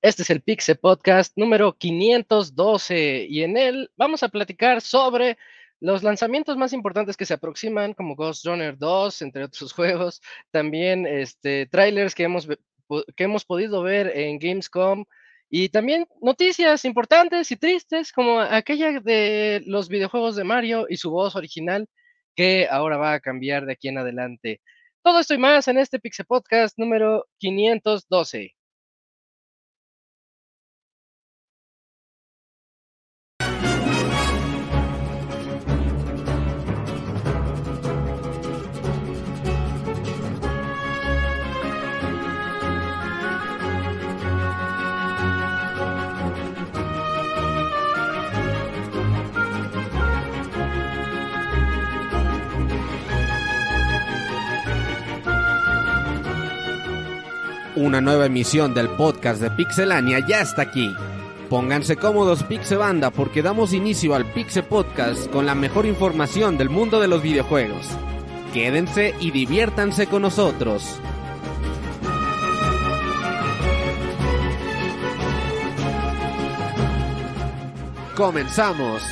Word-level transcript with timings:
Este 0.00 0.22
es 0.22 0.30
el 0.30 0.40
Pixe 0.40 0.74
Podcast 0.74 1.36
número 1.36 1.76
512 1.76 3.26
y 3.28 3.42
en 3.42 3.56
él 3.56 3.90
vamos 3.96 4.22
a 4.22 4.28
platicar 4.28 4.80
sobre 4.80 5.36
los 5.80 6.02
lanzamientos 6.02 6.56
más 6.56 6.72
importantes 6.72 7.16
que 7.16 7.26
se 7.26 7.34
aproximan, 7.34 7.94
como 7.94 8.16
Ghost 8.16 8.46
Runner 8.46 8.78
2, 8.78 9.22
entre 9.22 9.44
otros 9.44 9.72
juegos, 9.74 10.22
también 10.50 11.06
este, 11.06 11.66
trailers 11.66 12.14
que 12.14 12.22
hemos, 12.22 12.46
que 12.46 13.24
hemos 13.24 13.44
podido 13.44 13.82
ver 13.82 14.16
en 14.16 14.38
Gamescom 14.38 15.04
y 15.50 15.68
también 15.68 16.06
noticias 16.22 16.84
importantes 16.84 17.50
y 17.50 17.56
tristes, 17.56 18.12
como 18.12 18.40
aquella 18.40 19.00
de 19.00 19.62
los 19.66 19.88
videojuegos 19.88 20.36
de 20.36 20.44
Mario 20.44 20.86
y 20.88 20.96
su 20.96 21.10
voz 21.10 21.36
original, 21.36 21.88
que 22.38 22.68
ahora 22.70 22.96
va 22.96 23.14
a 23.14 23.20
cambiar 23.20 23.66
de 23.66 23.72
aquí 23.72 23.88
en 23.88 23.98
adelante. 23.98 24.60
Todo 25.02 25.18
esto 25.18 25.34
y 25.34 25.38
más 25.38 25.66
en 25.66 25.76
este 25.76 25.98
Pixel 25.98 26.24
Podcast 26.24 26.78
número 26.78 27.26
512. 27.38 28.54
Una 57.78 58.00
nueva 58.00 58.26
emisión 58.26 58.74
del 58.74 58.88
podcast 58.88 59.40
de 59.40 59.52
Pixelania 59.52 60.18
ya 60.18 60.40
está 60.40 60.62
aquí. 60.62 60.92
Pónganse 61.48 61.94
cómodos 61.94 62.42
Pixebanda 62.42 63.12
porque 63.12 63.40
damos 63.40 63.72
inicio 63.72 64.16
al 64.16 64.26
Pixe 64.32 64.64
Podcast 64.64 65.30
con 65.30 65.46
la 65.46 65.54
mejor 65.54 65.86
información 65.86 66.58
del 66.58 66.70
mundo 66.70 66.98
de 66.98 67.06
los 67.06 67.22
videojuegos. 67.22 67.86
Quédense 68.52 69.14
y 69.20 69.30
diviértanse 69.30 70.08
con 70.08 70.22
nosotros. 70.22 70.98
Comenzamos. 78.16 79.04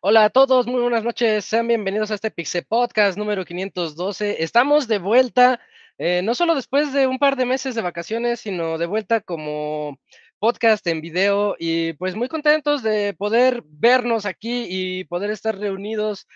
Hola 0.00 0.26
a 0.26 0.30
todos, 0.30 0.68
muy 0.68 0.80
buenas 0.80 1.02
noches, 1.02 1.44
sean 1.44 1.66
bienvenidos 1.66 2.12
a 2.12 2.14
este 2.14 2.30
Pixel 2.30 2.64
Podcast 2.64 3.18
número 3.18 3.44
512. 3.44 4.44
Estamos 4.44 4.86
de 4.86 5.00
vuelta, 5.00 5.58
eh, 5.98 6.22
no 6.22 6.36
solo 6.36 6.54
después 6.54 6.92
de 6.92 7.08
un 7.08 7.18
par 7.18 7.34
de 7.34 7.44
meses 7.44 7.74
de 7.74 7.82
vacaciones, 7.82 8.38
sino 8.38 8.78
de 8.78 8.86
vuelta 8.86 9.20
como 9.20 9.98
podcast 10.38 10.86
en 10.86 11.00
video 11.00 11.56
y 11.58 11.94
pues 11.94 12.14
muy 12.14 12.28
contentos 12.28 12.84
de 12.84 13.12
poder 13.14 13.64
vernos 13.66 14.24
aquí 14.24 14.66
y 14.68 15.02
poder 15.02 15.30
estar 15.32 15.58
reunidos 15.58 16.28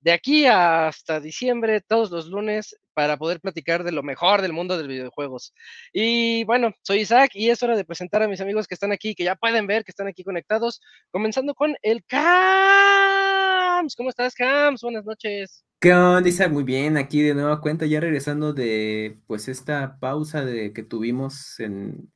de 0.00 0.10
aquí 0.10 0.46
hasta 0.46 1.20
diciembre, 1.20 1.82
todos 1.82 2.10
los 2.10 2.26
lunes, 2.26 2.76
para 2.96 3.18
poder 3.18 3.40
platicar 3.40 3.84
de 3.84 3.92
lo 3.92 4.02
mejor 4.02 4.40
del 4.40 4.54
mundo 4.54 4.74
de 4.74 4.84
los 4.84 4.88
videojuegos. 4.88 5.52
Y 5.92 6.44
bueno, 6.44 6.72
soy 6.82 7.00
Isaac 7.00 7.32
y 7.34 7.50
es 7.50 7.62
hora 7.62 7.76
de 7.76 7.84
presentar 7.84 8.22
a 8.22 8.28
mis 8.28 8.40
amigos 8.40 8.66
que 8.66 8.72
están 8.72 8.90
aquí, 8.90 9.14
que 9.14 9.24
ya 9.24 9.36
pueden 9.36 9.66
ver 9.66 9.84
que 9.84 9.90
están 9.90 10.06
aquí 10.06 10.24
conectados, 10.24 10.80
comenzando 11.10 11.54
con 11.54 11.76
el 11.82 12.02
Cams. 12.06 13.94
¿Cómo 13.96 14.08
estás, 14.08 14.34
Cams? 14.34 14.80
Buenas 14.80 15.04
noches. 15.04 15.62
¿Qué 15.78 15.92
onda, 15.92 16.26
Isaac? 16.26 16.50
Muy 16.50 16.64
bien, 16.64 16.96
aquí 16.96 17.20
de 17.20 17.34
nueva 17.34 17.60
cuenta, 17.60 17.84
ya 17.84 18.00
regresando 18.00 18.54
de 18.54 19.18
pues 19.26 19.48
esta 19.48 19.98
pausa 20.00 20.42
de 20.42 20.72
que 20.72 20.82
tuvimos 20.82 21.60
en 21.60 22.10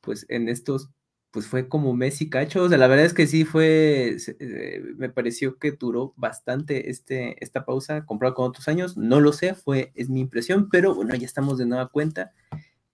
pues 0.00 0.26
en 0.28 0.48
estos 0.48 0.90
pues 1.30 1.46
fue 1.46 1.68
como 1.68 1.94
Messi 1.94 2.30
cacho, 2.30 2.62
o 2.62 2.68
sea, 2.68 2.78
la 2.78 2.86
verdad 2.86 3.04
es 3.04 3.14
que 3.14 3.26
sí 3.26 3.44
fue, 3.44 4.16
eh, 4.38 4.82
me 4.96 5.10
pareció 5.10 5.58
que 5.58 5.72
duró 5.72 6.14
bastante 6.16 6.90
este, 6.90 7.42
esta 7.44 7.64
pausa 7.64 8.06
comparado 8.06 8.34
con 8.34 8.48
otros 8.48 8.68
años, 8.68 8.96
no 8.96 9.20
lo 9.20 9.32
sé, 9.32 9.54
fue, 9.54 9.92
es 9.94 10.08
mi 10.08 10.20
impresión, 10.20 10.68
pero 10.70 10.94
bueno, 10.94 11.14
ya 11.14 11.26
estamos 11.26 11.58
de 11.58 11.66
nueva 11.66 11.88
cuenta 11.88 12.32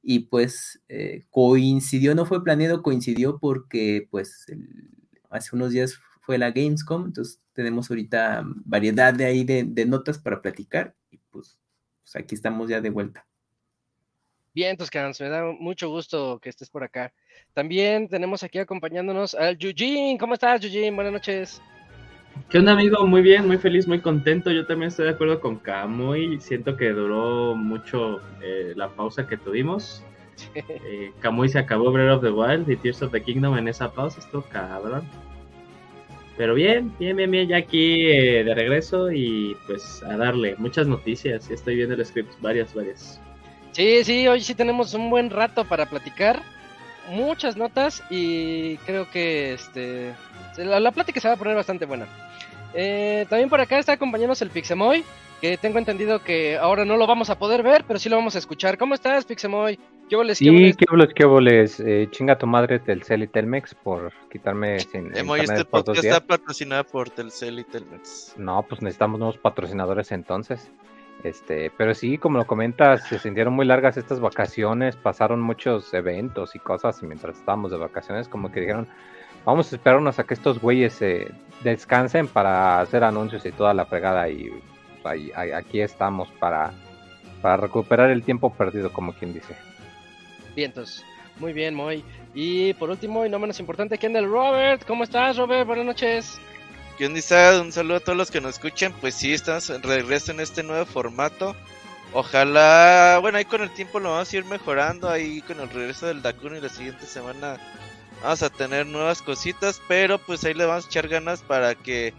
y 0.03 0.21
pues 0.21 0.83
eh, 0.89 1.25
coincidió, 1.31 2.15
no 2.15 2.27
fue 2.27 2.43
planeado, 2.43 2.83
coincidió 2.83 3.39
porque 3.39 4.09
pues 4.11 4.47
hace 5.31 5.57
unos 5.57 5.71
días 5.71 5.99
fue 6.21 6.39
la 6.39 6.51
Gamescom, 6.51 7.07
entonces 7.07 7.41
tenemos 7.53 7.91
ahorita 7.91 8.43
variedad 8.65 9.15
de 9.15 9.27
ahí 9.27 9.45
de, 9.45 9.65
de 9.65 9.87
notas 9.87 10.19
para 10.19 10.43
platicar 10.43 10.97
y 11.11 11.19
pues, 11.31 11.59
pues 12.03 12.17
aquí 12.17 12.35
estamos 12.35 12.69
ya 12.69 12.81
de 12.81 12.91
vuelta. 12.91 13.27
Bien, 14.55 14.77
Toscans, 14.77 15.21
me 15.21 15.29
da 15.29 15.51
mucho 15.59 15.89
gusto 15.89 16.39
que 16.41 16.49
estés 16.49 16.71
por 16.71 16.85
acá. 16.85 17.13
También 17.55 18.07
tenemos 18.07 18.45
aquí 18.45 18.61
acompañándonos 18.61 19.35
al 19.35 19.59
Yujin. 19.59 20.17
¿Cómo 20.17 20.35
estás, 20.35 20.61
Yujin? 20.61 20.95
Buenas 20.95 21.13
noches. 21.13 21.61
¿Qué 22.49 22.59
onda, 22.59 22.71
amigo? 22.71 23.05
Muy 23.05 23.21
bien, 23.21 23.49
muy 23.49 23.59
feliz, 23.59 23.89
muy 23.89 23.99
contento. 23.99 24.53
Yo 24.53 24.65
también 24.65 24.89
estoy 24.89 25.07
de 25.07 25.11
acuerdo 25.11 25.41
con 25.41 25.57
Kamui. 25.57 26.41
Siento 26.41 26.77
que 26.77 26.91
duró 26.91 27.57
mucho 27.57 28.21
eh, 28.43 28.75
la 28.77 28.91
pausa 28.91 29.27
que 29.27 29.37
tuvimos. 29.37 30.05
Eh, 30.55 31.11
Kamui 31.19 31.49
se 31.49 31.59
acabó 31.59 31.91
Breath 31.91 32.19
of 32.19 32.23
the 32.23 32.31
Wild 32.31 32.71
y 32.71 32.77
Tears 32.77 33.03
of 33.03 33.11
the 33.11 33.23
Kingdom 33.23 33.59
en 33.59 33.67
esa 33.67 33.93
pausa. 33.93 34.21
Esto 34.21 34.43
cabrón. 34.43 35.03
Pero 36.37 36.55
bien, 36.55 36.93
bien, 37.01 37.17
bien, 37.17 37.31
bien, 37.31 37.49
ya 37.49 37.57
aquí 37.57 38.07
eh, 38.07 38.45
de 38.45 38.55
regreso 38.55 39.11
y 39.11 39.57
pues 39.67 40.01
a 40.05 40.17
darle 40.17 40.55
muchas 40.59 40.87
noticias. 40.87 41.51
Estoy 41.51 41.75
viendo 41.75 41.97
el 41.97 42.07
script, 42.07 42.41
varias, 42.41 42.73
varias. 42.73 43.21
Sí, 43.75 44.05
sí, 44.05 44.29
hoy 44.29 44.41
sí 44.41 44.55
tenemos 44.55 44.95
un 44.95 45.11
buen 45.11 45.31
rato 45.31 45.65
para 45.65 45.87
platicar. 45.87 46.41
Muchas 47.11 47.57
notas 47.57 48.03
y 48.09 48.77
creo 48.79 49.11
que 49.11 49.53
este 49.53 50.15
la, 50.57 50.79
la 50.81 50.93
plática 50.93 51.21
se 51.21 51.29
va 51.29 51.35
a 51.35 51.37
poner 51.37 51.57
bastante 51.57 51.85
buena. 51.85 52.07
Eh, 52.73 53.27
también 53.29 53.51
por 53.51 53.61
acá 53.61 53.79
está 53.79 53.93
acompañándonos 53.93 54.41
el 54.43 54.51
Pixemoy, 54.51 55.05
que 55.41 55.59
tengo 55.59 55.79
entendido 55.79 56.23
que 56.23 56.57
ahora 56.57 56.85
no 56.85 56.97
lo 56.97 57.07
vamos 57.07 57.31
a 57.31 57.39
poder 57.39 57.65
ver, 57.65 57.85
pero 57.87 57.99
sí 57.99 58.09
lo 58.09 58.17
vamos 58.17 58.37
a 58.37 58.39
escuchar. 58.39 58.79
¿Cómo 58.79 58.95
estás, 58.95 59.25
Pixemoy? 59.25 59.79
¿Qué 60.09 60.17
boles, 60.17 60.39
qué 60.39 60.51
boles? 60.51 60.77
qué 60.77 60.85
boles, 60.89 61.09
qué 61.15 61.25
boles. 61.25 61.81
Eh, 61.81 62.09
chinga 62.11 62.39
tu 62.39 62.47
madre 62.47 62.79
Telcel 62.79 63.25
y 63.25 63.27
Telmex 63.27 63.75
por 63.75 64.13
quitarme 64.31 64.79
sin 64.79 65.17
Emoy, 65.17 65.41
este 65.41 65.65
podcast 65.65 66.05
está 66.05 66.21
patrocinado 66.21 66.85
por 66.85 67.11
Telcel 67.11 67.59
y 67.59 67.65
Telmex. 67.65 68.35
No, 68.37 68.65
pues 68.69 68.83
necesitamos 68.83 69.19
nuevos 69.19 69.39
patrocinadores 69.39 70.13
entonces. 70.13 70.71
Este, 71.23 71.71
pero 71.77 71.95
sí, 71.95 72.19
como 72.19 72.39
lo 72.39 72.47
comentas, 72.47 73.09
se 73.09 73.19
sintieron 73.19 73.55
muy 73.55 73.65
largas 73.65 73.97
estas 73.97 74.21
vacaciones, 74.21 74.97
pasaron 74.97 75.41
muchos 75.41 75.95
eventos 75.95 76.55
y 76.55 76.59
cosas 76.59 77.03
mientras 77.03 77.39
estábamos 77.39 77.71
de 77.71 77.79
vacaciones, 77.79 78.29
como 78.29 78.53
que 78.53 78.61
dijeron, 78.61 78.89
vamos 79.45 79.73
a 79.73 79.77
esperarnos 79.77 80.19
a 80.19 80.25
que 80.25 80.35
estos 80.35 80.61
güeyes 80.61 81.01
eh, 81.01 81.33
descansen 81.63 82.29
para 82.29 82.81
hacer 82.81 83.05
anuncios 83.05 83.47
y 83.47 83.53
toda 83.53 83.73
la 83.73 83.87
fregada 83.87 84.29
y 84.29 84.51
pues, 85.03 85.31
aquí 85.37 85.81
estamos 85.81 86.29
para, 86.41 86.73
recuperar 87.43 88.11
el 88.11 88.23
tiempo 88.23 88.53
perdido, 88.53 88.93
como 88.93 89.13
quien 89.13 89.35
dice. 89.35 89.55
Vientos. 90.57 91.05
Muy 91.39 91.53
bien, 91.53 91.75
Moy. 91.75 92.05
Y 92.33 92.75
por 92.75 92.91
último, 92.91 93.27
y 93.27 93.29
no 93.29 93.39
menos 93.39 93.59
importante, 93.61 93.99
Kendall 93.99 94.31
Robert. 94.31 94.85
¿Cómo 94.87 95.05
estás, 95.05 95.37
Robert? 95.37 95.67
Buenas 95.67 95.85
noches. 95.85 96.41
¿Qué 96.97 97.07
onda, 97.07 97.61
Un 97.61 97.73
saludo 97.73 97.97
a 97.97 98.01
todos 98.01 98.17
los 98.17 98.31
que 98.31 98.41
nos 98.41 98.55
escuchan. 98.55 98.93
Pues 99.01 99.17
sí, 99.17 99.33
estamos 99.33 99.69
en 99.69 99.83
regreso 99.83 100.31
en 100.31 100.39
este 100.39 100.63
nuevo 100.63 100.87
formato. 100.87 101.57
Ojalá, 102.13 103.19
bueno, 103.21 103.39
ahí 103.39 103.45
con 103.45 103.63
el 103.63 103.75
tiempo 103.75 103.99
lo 103.99 104.13
vamos 104.13 104.33
a 104.33 104.37
ir 104.37 104.45
mejorando. 104.45 105.09
Ahí 105.11 105.43
con 105.43 105.59
el 105.59 105.69
regreso 105.71 106.07
del 106.07 106.23
Dakun 106.23 106.57
y 106.57 106.61
la 106.61 106.69
siguiente 106.69 107.05
semana 107.07 107.59
vamos 108.23 108.45
a 108.45 108.51
tener 108.51 108.87
nuevas 108.87 109.23
cositas. 109.23 109.83
Pero 109.89 110.21
pues 110.21 110.45
ahí 110.45 110.55
le 110.55 110.67
vamos 110.67 110.85
a 110.85 110.89
echar 110.89 111.09
ganas 111.09 111.43
para 111.43 111.75
que 111.75 112.15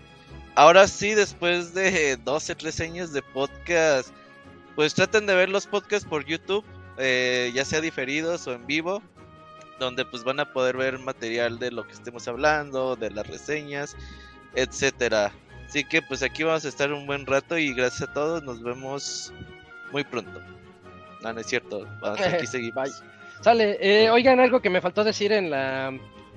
ahora 0.56 0.90
sí, 0.90 1.14
después 1.14 1.74
de 1.74 2.18
12, 2.26 2.56
13 2.56 2.84
años 2.84 3.14
de 3.14 3.22
podcast, 3.22 4.10
pues 4.76 4.94
traten 4.94 5.26
de 5.26 5.36
ver 5.36 5.48
los 5.48 5.68
podcasts 5.68 6.08
por 6.08 6.26
YouTube, 6.26 6.66
eh, 6.98 7.50
ya 7.56 7.64
sea 7.64 7.80
diferidos 7.80 8.46
o 8.48 8.52
en 8.52 8.68
vivo. 8.68 9.02
Donde 9.80 10.04
pues 10.04 10.26
van 10.26 10.42
a 10.42 10.52
poder 10.52 10.76
ver 10.76 11.00
material 11.00 11.60
de 11.60 11.72
lo 11.72 11.88
que 11.88 11.94
estemos 11.94 12.28
hablando, 12.28 12.98
de 12.98 13.12
las 13.12 13.28
reseñas 13.28 13.96
etcétera. 14.56 15.32
Así 15.68 15.84
que 15.84 16.02
pues 16.02 16.24
aquí 16.24 16.44
vamos 16.44 16.66
a 16.66 16.70
estar 16.70 16.92
un 16.92 17.06
buen 17.06 17.26
rato 17.26 17.58
y 17.58 17.74
gracias 17.74 18.10
a 18.10 18.14
todos, 18.14 18.44
nos 18.44 18.62
vemos 18.64 19.34
muy 19.92 20.04
pronto. 20.04 20.42
No, 21.22 21.34
no 21.34 21.40
es 21.40 21.48
cierto, 21.48 21.88
vamos, 22.02 22.22
aquí 22.22 22.48
seguimos. 22.48 23.04
Sale, 23.42 23.78
eh, 23.80 24.10
oigan 24.10 24.40
algo 24.40 24.62
que 24.62 24.70
me 24.70 24.82
faltó 24.82 25.04
decir 25.04 25.32
en 25.32 25.50
la 25.50 25.94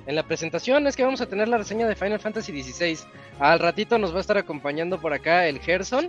en 0.08 0.14
la 0.14 0.22
presentación 0.22 0.86
es 0.86 0.96
que 0.96 1.04
vamos 1.04 1.20
a 1.20 1.26
tener 1.26 1.48
la 1.48 1.58
reseña 1.58 1.86
de 1.86 1.94
Final 1.94 2.18
Fantasy 2.18 2.62
XVI. 2.62 2.98
Al 3.38 3.58
ratito 3.58 3.98
nos 3.98 4.14
va 4.14 4.18
a 4.18 4.20
estar 4.22 4.38
acompañando 4.38 4.98
por 4.98 5.12
acá 5.12 5.46
el 5.46 5.60
Gerson. 5.60 6.08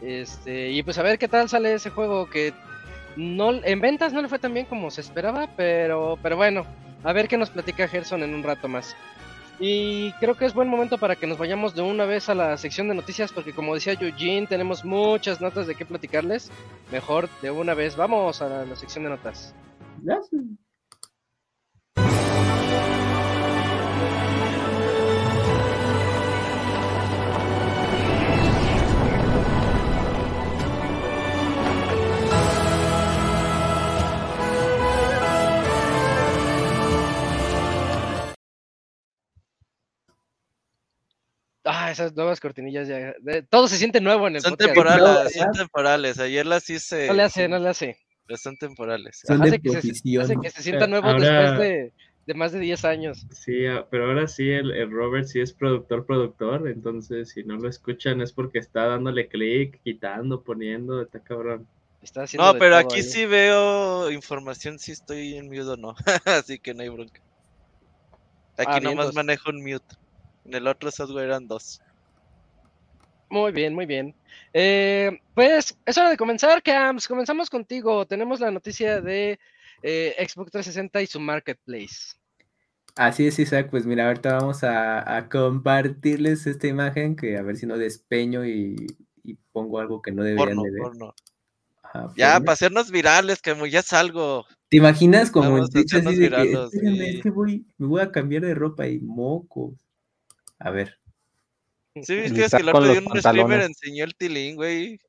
Este, 0.00 0.70
y 0.70 0.82
pues 0.82 0.96
a 0.96 1.02
ver 1.02 1.18
qué 1.18 1.28
tal 1.28 1.46
sale 1.46 1.74
ese 1.74 1.90
juego 1.90 2.30
que 2.30 2.54
no 3.16 3.52
en 3.52 3.80
ventas 3.82 4.14
no 4.14 4.22
le 4.22 4.28
fue 4.28 4.38
tan 4.38 4.54
bien 4.54 4.64
como 4.64 4.90
se 4.90 5.02
esperaba, 5.02 5.46
pero 5.56 6.18
pero 6.22 6.36
bueno, 6.36 6.64
a 7.04 7.12
ver 7.12 7.28
qué 7.28 7.36
nos 7.36 7.50
platica 7.50 7.86
Gerson 7.86 8.22
en 8.22 8.34
un 8.34 8.42
rato 8.42 8.66
más. 8.66 8.96
Y 9.60 10.12
creo 10.12 10.36
que 10.36 10.44
es 10.44 10.54
buen 10.54 10.68
momento 10.68 10.98
para 10.98 11.16
que 11.16 11.26
nos 11.26 11.38
vayamos 11.38 11.74
de 11.74 11.82
una 11.82 12.04
vez 12.04 12.28
a 12.28 12.34
la 12.34 12.56
sección 12.56 12.88
de 12.88 12.94
noticias, 12.94 13.32
porque 13.32 13.52
como 13.52 13.74
decía 13.74 13.94
Eugene, 13.94 14.46
tenemos 14.46 14.84
muchas 14.84 15.40
notas 15.40 15.66
de 15.66 15.74
qué 15.74 15.84
platicarles. 15.84 16.50
Mejor 16.92 17.28
de 17.42 17.50
una 17.50 17.74
vez, 17.74 17.96
vamos 17.96 18.40
a 18.40 18.48
la, 18.48 18.64
la 18.64 18.76
sección 18.76 19.04
de 19.04 19.10
notas. 19.10 19.54
Gracias. 20.02 20.42
Ah, 41.88 41.92
esas 41.92 42.14
nuevas 42.14 42.40
cortinillas 42.40 42.86
ya. 42.88 43.14
de- 43.20 43.42
todo 43.42 43.66
se 43.68 43.76
siente 43.76 44.00
nuevo 44.00 44.28
en 44.28 44.36
el 44.36 44.42
Son 44.42 44.52
podcast. 44.52 44.74
temporales, 44.74 45.34
son 45.34 45.52
temporales. 45.52 46.18
Ayer 46.18 46.46
las 46.46 46.68
hice. 46.70 47.06
No 47.06 47.14
le 47.14 47.22
hace, 47.22 47.48
no 47.48 47.58
le 47.58 47.68
hace. 47.68 47.96
pero 48.26 48.36
son 48.36 48.56
temporales. 48.58 49.22
Son 49.26 49.40
Hace 49.40 49.52
de 49.52 49.58
que, 49.58 49.68
se, 49.70 49.72
profesión. 49.80 50.22
hace 50.22 50.36
que 50.42 50.50
se 50.50 50.62
sienta 50.62 50.86
nuevo 50.86 51.08
ahora- 51.08 51.40
después 51.52 51.58
de, 51.60 51.92
de 52.26 52.34
más 52.34 52.52
de 52.52 52.60
10 52.60 52.84
años. 52.84 53.26
Sí, 53.30 53.64
ah, 53.66 53.86
pero 53.90 54.06
ahora 54.08 54.28
sí, 54.28 54.50
el, 54.50 54.70
el 54.72 54.90
Robert 54.90 55.26
sí 55.26 55.40
es 55.40 55.54
productor, 55.54 56.04
productor, 56.04 56.68
entonces 56.68 57.30
si 57.30 57.42
no 57.44 57.56
lo 57.56 57.68
escuchan 57.70 58.20
es 58.20 58.32
porque 58.32 58.58
está 58.58 58.84
dándole 58.86 59.28
clic, 59.28 59.80
quitando, 59.82 60.42
poniendo, 60.42 61.00
está 61.00 61.20
cabrón. 61.20 61.66
Está 62.02 62.24
haciendo 62.24 62.52
No, 62.52 62.58
pero 62.58 62.76
todo 62.76 62.86
aquí 62.86 62.96
ahí. 62.96 63.02
sí 63.02 63.24
veo 63.24 64.10
información 64.10 64.78
si 64.78 64.92
estoy 64.92 65.38
en 65.38 65.46
mute 65.46 65.62
o 65.62 65.76
no. 65.78 65.94
Así 66.26 66.58
que 66.58 66.74
no 66.74 66.82
hay 66.82 66.90
bronca. 66.90 67.20
Aquí 68.58 68.70
Ah, 68.74 68.80
nomás 68.80 69.14
manejo 69.14 69.48
un 69.50 69.62
mute. 69.62 69.96
En 70.48 70.54
el 70.54 70.66
otro 70.66 70.90
software 70.90 71.26
eran 71.26 71.46
dos. 71.46 71.82
Muy 73.28 73.52
bien, 73.52 73.74
muy 73.74 73.84
bien. 73.84 74.14
Eh, 74.54 75.18
pues 75.34 75.76
es 75.84 75.98
hora 75.98 76.08
de 76.08 76.16
comenzar, 76.16 76.62
Camps. 76.62 77.06
Comenzamos 77.06 77.50
contigo. 77.50 78.06
Tenemos 78.06 78.40
la 78.40 78.50
noticia 78.50 79.02
de 79.02 79.38
eh, 79.82 80.14
Xbox 80.26 80.50
360 80.52 81.02
y 81.02 81.06
su 81.06 81.20
marketplace. 81.20 82.14
Así 82.96 83.26
es, 83.26 83.38
Isaac. 83.38 83.68
Pues 83.70 83.84
mira, 83.84 84.06
ahorita 84.08 84.38
vamos 84.38 84.64
a, 84.64 85.18
a 85.18 85.28
compartirles 85.28 86.46
esta 86.46 86.66
imagen 86.66 87.14
que 87.14 87.36
a 87.36 87.42
ver 87.42 87.56
si 87.58 87.66
no 87.66 87.76
despeño 87.76 88.46
y, 88.46 88.74
y 89.22 89.34
pongo 89.52 89.80
algo 89.80 90.00
que 90.00 90.10
no 90.12 90.22
deberían 90.22 90.56
Porno, 90.56 90.62
de 90.62 90.70
ver. 90.70 90.80
porno. 90.82 91.14
Ajá, 91.82 92.08
Ya, 92.16 92.32
porno. 92.32 92.44
para 92.46 92.52
hacernos 92.54 92.90
virales, 92.90 93.42
que 93.42 93.54
ya 93.70 93.82
salgo. 93.82 94.46
¿Te 94.70 94.78
imaginas 94.78 95.30
como 95.30 95.58
en 95.58 95.68
Twitch 95.68 95.92
así 95.94 95.96
hacernos 95.96 96.12
de 96.14 96.18
que, 96.18 96.24
viralos, 96.24 96.72
"Espérenme, 96.74 97.04
sí. 97.04 97.16
es 97.18 97.22
que 97.22 97.30
voy, 97.30 97.66
me 97.76 97.86
voy 97.86 98.00
a 98.00 98.10
cambiar 98.10 98.42
de 98.42 98.54
ropa 98.54 98.88
y 98.88 98.98
mocos? 99.00 99.74
A 100.58 100.70
ver, 100.70 100.98
Sí, 102.02 102.14
viste 102.14 102.44
es 102.44 102.50
que 102.52 102.58
el 102.58 102.68
otro 102.68 102.84
día 102.88 103.00
un 103.04 103.18
streamer 103.20 103.60
enseñó 103.62 104.04
el 104.04 104.14
tilín, 104.14 104.54
güey. 104.56 105.00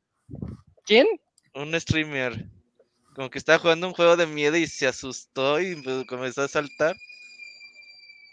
¿Quién? 0.86 1.06
Un 1.54 1.80
streamer. 1.80 2.48
Como 3.16 3.30
que 3.30 3.38
estaba 3.38 3.60
jugando 3.60 3.88
un 3.88 3.94
juego 3.94 4.18
de 4.18 4.26
miedo 4.26 4.56
y 4.58 4.66
se 4.66 4.88
asustó 4.88 5.60
y 5.60 5.76
pues, 5.76 6.06
comenzó 6.08 6.42
a 6.42 6.48
saltar. 6.48 6.96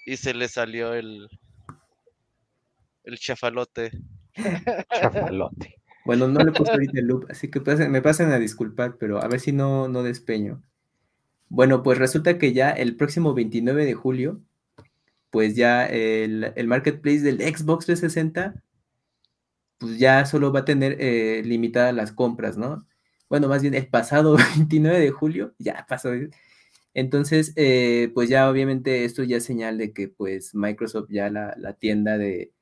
Y 0.07 0.17
se 0.17 0.33
le 0.33 0.49
salió 0.49 0.95
el. 0.95 1.29
El 3.05 3.19
chafalote. 3.19 3.91
Chafalote. 5.01 5.75
bueno, 6.05 6.29
no 6.29 6.41
le 6.41 6.51
he 6.51 6.53
puesto 6.55 6.73
ahorita 6.73 6.99
el 7.01 7.07
loop, 7.07 7.27
así 7.31 7.51
que 7.51 7.61
pasen- 7.61 7.89
me 7.91 8.03
pasen 8.03 8.31
a 8.33 8.39
disculpar, 8.39 8.97
pero 8.99 9.23
a 9.23 9.29
ver 9.29 9.41
si 9.41 9.53
no, 9.53 9.89
no 9.89 10.03
despeño. 10.03 10.63
Bueno, 11.49 11.83
pues 11.83 11.99
resulta 11.99 12.39
que 12.39 12.53
ya 12.53 12.71
el 12.71 12.97
próximo 12.97 13.35
29 13.35 13.85
de 13.85 13.95
julio, 13.95 14.41
pues 15.37 15.55
ya 15.55 15.85
el, 15.85 16.67
marketplace 16.67 17.21
del 17.21 17.43
Xbox 17.43 17.85
360, 17.85 18.55
pues 19.77 19.99
ya 19.99 20.25
solo 20.25 20.51
va 20.51 20.61
a 20.61 20.65
tener 20.65 20.97
eh, 20.99 21.43
limitadas 21.45 21.95
las 21.95 22.11
compras, 22.11 22.57
¿no? 22.57 22.87
Bueno, 23.29 23.47
más 23.47 23.61
bien 23.61 23.75
el 23.75 23.87
pasado 23.87 24.37
29 24.57 24.99
de 24.99 25.11
julio, 25.11 25.55
ya 25.59 25.85
pasó. 25.87 26.09
Entonces, 26.95 27.53
eh, 27.57 28.11
pues 28.15 28.31
ya 28.31 28.49
obviamente 28.49 29.05
esto 29.05 29.25
ya 29.25 29.37
es 29.37 29.45
señal 29.45 29.77
de 29.77 29.93
que 29.93 30.09
pues 30.09 30.55
Microsoft 30.55 31.09
ya 31.11 31.29
la, 31.29 31.55
la 31.59 31.75
tienda 31.75 32.17
de, 32.17 32.55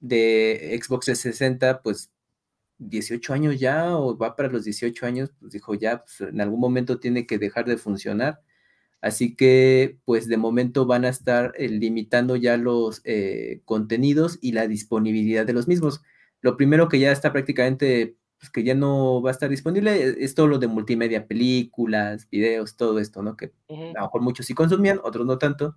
de 0.00 0.78
Xbox 0.82 1.06
360, 1.06 1.80
pues 1.80 2.12
18 2.76 3.32
años 3.32 3.58
ya 3.58 3.96
o 3.96 4.14
va 4.14 4.36
para 4.36 4.50
los 4.50 4.64
18 4.64 5.06
años, 5.06 5.30
pues 5.40 5.52
dijo 5.52 5.72
ya, 5.74 6.04
pues, 6.04 6.20
en 6.20 6.42
algún 6.42 6.60
momento 6.60 7.00
tiene 7.00 7.26
que 7.26 7.38
dejar 7.38 7.64
de 7.64 7.78
funcionar. 7.78 8.42
Así 9.00 9.36
que, 9.36 9.98
pues 10.04 10.26
de 10.26 10.36
momento 10.36 10.86
van 10.86 11.04
a 11.04 11.08
estar 11.08 11.52
eh, 11.56 11.68
limitando 11.68 12.34
ya 12.36 12.56
los 12.56 13.00
eh, 13.04 13.60
contenidos 13.64 14.38
y 14.42 14.52
la 14.52 14.66
disponibilidad 14.66 15.46
de 15.46 15.52
los 15.52 15.68
mismos. 15.68 16.02
Lo 16.40 16.56
primero 16.56 16.88
que 16.88 16.98
ya 16.98 17.12
está 17.12 17.32
prácticamente, 17.32 18.16
pues 18.38 18.50
que 18.50 18.64
ya 18.64 18.74
no 18.74 19.22
va 19.22 19.30
a 19.30 19.32
estar 19.32 19.48
disponible, 19.48 20.02
es, 20.02 20.16
es 20.18 20.34
todo 20.34 20.48
lo 20.48 20.58
de 20.58 20.66
multimedia, 20.66 21.26
películas, 21.28 22.28
videos, 22.28 22.76
todo 22.76 22.98
esto, 22.98 23.22
¿no? 23.22 23.36
Que 23.36 23.52
Ujú. 23.68 23.90
a 23.96 24.00
lo 24.00 24.06
mejor 24.06 24.22
muchos 24.22 24.46
sí 24.46 24.54
consumían, 24.54 25.00
otros 25.02 25.26
no 25.26 25.38
tanto. 25.38 25.76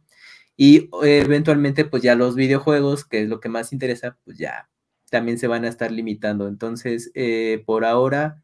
Y 0.57 0.89
eh, 1.03 1.21
eventualmente, 1.25 1.85
pues 1.85 2.03
ya 2.03 2.15
los 2.15 2.35
videojuegos, 2.35 3.05
que 3.05 3.23
es 3.23 3.29
lo 3.29 3.39
que 3.39 3.49
más 3.49 3.73
interesa, 3.73 4.17
pues 4.25 4.37
ya 4.37 4.69
también 5.09 5.37
se 5.37 5.47
van 5.47 5.65
a 5.65 5.67
estar 5.69 5.91
limitando. 5.91 6.47
Entonces, 6.47 7.11
eh, 7.15 7.63
por 7.65 7.85
ahora, 7.85 8.43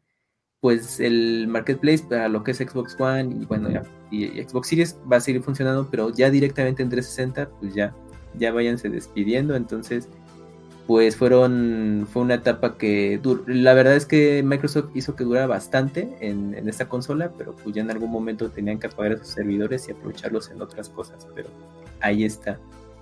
pues 0.60 0.98
el 0.98 1.46
marketplace 1.48 2.04
para 2.08 2.28
lo 2.28 2.42
que 2.42 2.50
es 2.50 2.58
Xbox 2.58 2.96
One 2.98 3.36
y 3.40 3.44
bueno, 3.44 3.70
ya, 3.70 3.82
y, 4.10 4.42
Xbox 4.42 4.68
Series 4.68 4.96
va 5.10 5.16
a 5.16 5.20
seguir 5.20 5.42
funcionando, 5.42 5.88
pero 5.90 6.10
ya 6.10 6.30
directamente 6.30 6.82
en 6.82 6.90
360, 6.90 7.50
pues 7.60 7.74
ya, 7.74 7.94
ya 8.34 8.52
váyanse 8.52 8.88
despidiendo. 8.88 9.54
Entonces, 9.54 10.08
pues 10.86 11.16
fueron, 11.16 12.08
fue 12.10 12.22
una 12.22 12.34
etapa 12.34 12.76
que 12.76 13.20
la 13.46 13.74
verdad 13.74 13.94
es 13.94 14.06
que 14.06 14.42
Microsoft 14.42 14.90
hizo 14.94 15.14
que 15.14 15.24
durara 15.24 15.46
bastante 15.46 16.16
en, 16.20 16.54
en 16.54 16.68
esta 16.68 16.88
consola, 16.88 17.30
pero 17.36 17.54
pues 17.54 17.74
ya 17.74 17.82
en 17.82 17.90
algún 17.90 18.10
momento 18.10 18.50
tenían 18.50 18.78
que 18.78 18.86
apagar 18.86 19.12
esos 19.12 19.28
servidores 19.28 19.86
y 19.88 19.92
aprovecharlos 19.92 20.50
en 20.50 20.62
otras 20.62 20.88
cosas, 20.88 21.28
pero 21.34 21.48
ahí 22.00 22.24
está. 22.24 22.58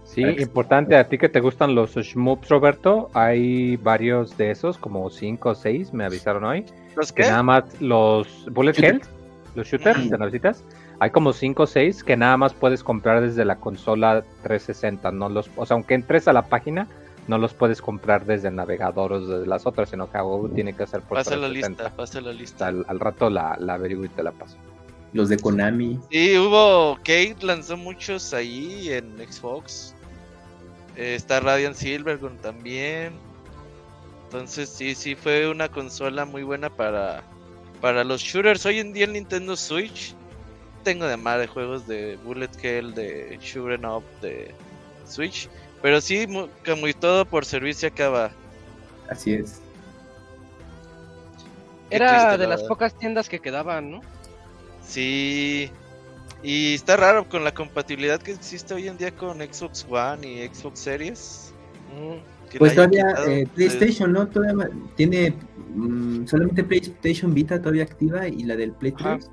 Sí, 0.06 0.22
importante, 0.22 0.96
a 0.96 1.08
ti 1.08 1.18
que 1.18 1.28
te 1.28 1.40
gustan 1.40 1.74
los 1.74 1.94
shmups, 1.94 2.48
Roberto, 2.48 3.10
hay 3.12 3.76
varios 3.76 4.36
de 4.38 4.50
esos, 4.52 4.78
como 4.78 5.10
5 5.10 5.50
o 5.50 5.54
6, 5.54 5.92
me 5.92 6.04
avisaron 6.04 6.44
hoy, 6.44 6.64
¿Los 6.94 7.12
que 7.12 7.24
qué? 7.24 7.28
nada 7.28 7.42
más 7.42 7.64
los 7.80 8.46
bullet 8.52 8.72
Shooter. 8.72 8.94
hells, 8.94 9.08
los 9.56 9.66
shooters 9.66 10.08
de 10.08 10.16
navecitas, 10.16 10.62
hay 11.00 11.10
como 11.10 11.32
5 11.32 11.64
o 11.64 11.66
6 11.66 12.04
que 12.04 12.16
nada 12.16 12.36
más 12.36 12.54
puedes 12.54 12.82
comprar 12.84 13.20
desde 13.20 13.44
la 13.44 13.56
consola 13.56 14.22
360, 14.42 15.10
no 15.10 15.28
los, 15.28 15.50
o 15.56 15.66
sea, 15.66 15.74
aunque 15.74 15.94
entres 15.94 16.28
a 16.28 16.32
la 16.32 16.42
página, 16.42 16.86
no 17.26 17.36
los 17.38 17.52
puedes 17.52 17.82
comprar 17.82 18.24
desde 18.24 18.48
el 18.48 18.54
navegador 18.54 19.12
o 19.12 19.20
desde 19.20 19.46
las 19.46 19.66
otras, 19.66 19.90
sino 19.90 20.08
que 20.10 20.16
algo 20.18 20.48
tiene 20.54 20.72
que 20.74 20.84
hacer 20.84 21.00
por 21.00 21.18
Pasa 21.18 21.34
la 21.36 21.48
360. 21.48 21.82
lista, 21.82 21.96
pasa 21.96 22.20
la 22.20 22.32
lista. 22.32 22.66
Al, 22.68 22.84
al 22.88 23.00
rato 23.00 23.28
la, 23.28 23.56
la 23.58 23.74
averiguo 23.74 24.04
y 24.04 24.08
te 24.08 24.22
la 24.22 24.30
paso. 24.30 24.56
Los 25.12 25.28
de 25.28 25.36
Konami. 25.38 25.98
Sí, 26.10 26.36
hubo. 26.38 26.94
Kate 26.98 27.36
lanzó 27.42 27.76
muchos 27.76 28.32
ahí 28.32 28.90
en 28.92 29.16
Xbox. 29.28 29.95
Eh, 30.96 31.14
está 31.14 31.40
Radiant 31.40 31.76
Silvergun 31.76 32.38
también. 32.38 33.12
Entonces, 34.24 34.68
sí, 34.68 34.94
sí, 34.94 35.14
fue 35.14 35.48
una 35.48 35.68
consola 35.68 36.24
muy 36.24 36.42
buena 36.42 36.68
para, 36.70 37.22
para 37.80 38.02
los 38.04 38.20
shooters. 38.22 38.66
Hoy 38.66 38.80
en 38.80 38.92
día 38.92 39.04
el 39.04 39.12
Nintendo 39.12 39.56
Switch. 39.56 40.14
Tengo 40.82 41.06
de 41.06 41.16
madre 41.16 41.46
juegos 41.48 41.86
de 41.86 42.16
Bullet 42.24 42.50
Hell, 42.62 42.94
de 42.94 43.38
Shooting 43.40 43.84
Up, 43.84 44.04
de 44.22 44.54
Switch. 45.06 45.48
Pero 45.82 46.00
sí, 46.00 46.26
como 46.64 46.88
y 46.88 46.94
todo 46.94 47.24
por 47.24 47.44
servicio 47.44 47.88
acaba. 47.88 48.30
Así 49.10 49.34
es. 49.34 49.60
Qué 51.90 51.96
Era 51.96 52.08
triste, 52.10 52.30
de 52.38 52.38
la 52.44 52.48
las 52.50 52.56
verdad. 52.60 52.68
pocas 52.68 52.98
tiendas 52.98 53.28
que 53.28 53.40
quedaban, 53.40 53.90
¿no? 53.90 54.00
Sí. 54.82 55.70
Y 56.42 56.74
está 56.74 56.96
raro 56.96 57.28
con 57.28 57.44
la 57.44 57.52
compatibilidad 57.52 58.20
que 58.20 58.32
existe 58.32 58.74
hoy 58.74 58.88
en 58.88 58.96
día 58.96 59.10
con 59.10 59.38
Xbox 59.38 59.86
One 59.88 60.26
y 60.26 60.46
Xbox 60.46 60.78
Series. 60.78 61.54
Que 62.50 62.58
Pues 62.58 62.74
todavía 62.74 63.14
eh, 63.26 63.46
PlayStation, 63.54 64.12
¿no? 64.12 64.28
Todavía 64.28 64.68
tiene 64.96 65.34
mm, 65.74 66.26
solamente 66.26 66.62
PlayStation 66.62 67.34
Vita 67.34 67.58
todavía 67.58 67.84
activa 67.84 68.28
y 68.28 68.44
la 68.44 68.54
del 68.54 68.72
Play 68.72 68.94
Ajá. 68.96 69.18
3. 69.18 69.30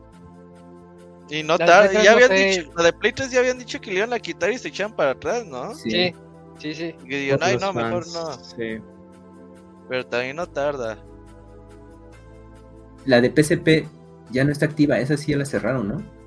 Y 1.29 1.43
no 1.43 1.57
La 1.57 1.65
de 1.65 1.71
tarda, 1.71 1.89
Play 1.89 2.03
ya 2.03 2.11
no 2.11 2.25
habían 2.25 2.51
dicho, 2.51 2.71
la 2.75 2.83
de 2.83 2.93
Play 2.93 3.13
3 3.13 3.31
ya 3.31 3.39
habían 3.39 3.59
dicho 3.59 3.81
que 3.81 3.91
le 3.91 3.97
iban 3.97 4.13
a 4.13 4.19
quitar 4.19 4.51
y 4.51 4.57
se 4.57 4.69
echaban 4.69 4.95
para 4.95 5.11
atrás, 5.11 5.45
¿no? 5.45 5.75
Sí. 5.75 5.89
Sí, 5.89 6.13
sí, 6.59 6.73
sí. 6.73 6.95
Y 7.03 7.09
que 7.09 7.17
digan, 7.19 7.39
ay, 7.41 7.57
no, 7.57 7.69
Otros 7.69 7.83
mejor 7.83 8.07
no. 8.07 8.33
Sí. 8.43 8.81
Pero 9.89 10.05
también 10.05 10.35
no 10.35 10.47
tarda. 10.47 10.97
La 13.05 13.19
de 13.19 13.29
PSP 13.29 13.87
ya 14.31 14.43
no 14.43 14.51
está 14.51 14.65
activa, 14.65 14.97
esa 14.99 15.17
sí 15.17 15.31
ya 15.31 15.37
la 15.37 15.45
cerraron, 15.45 15.87
¿no? 15.87 16.22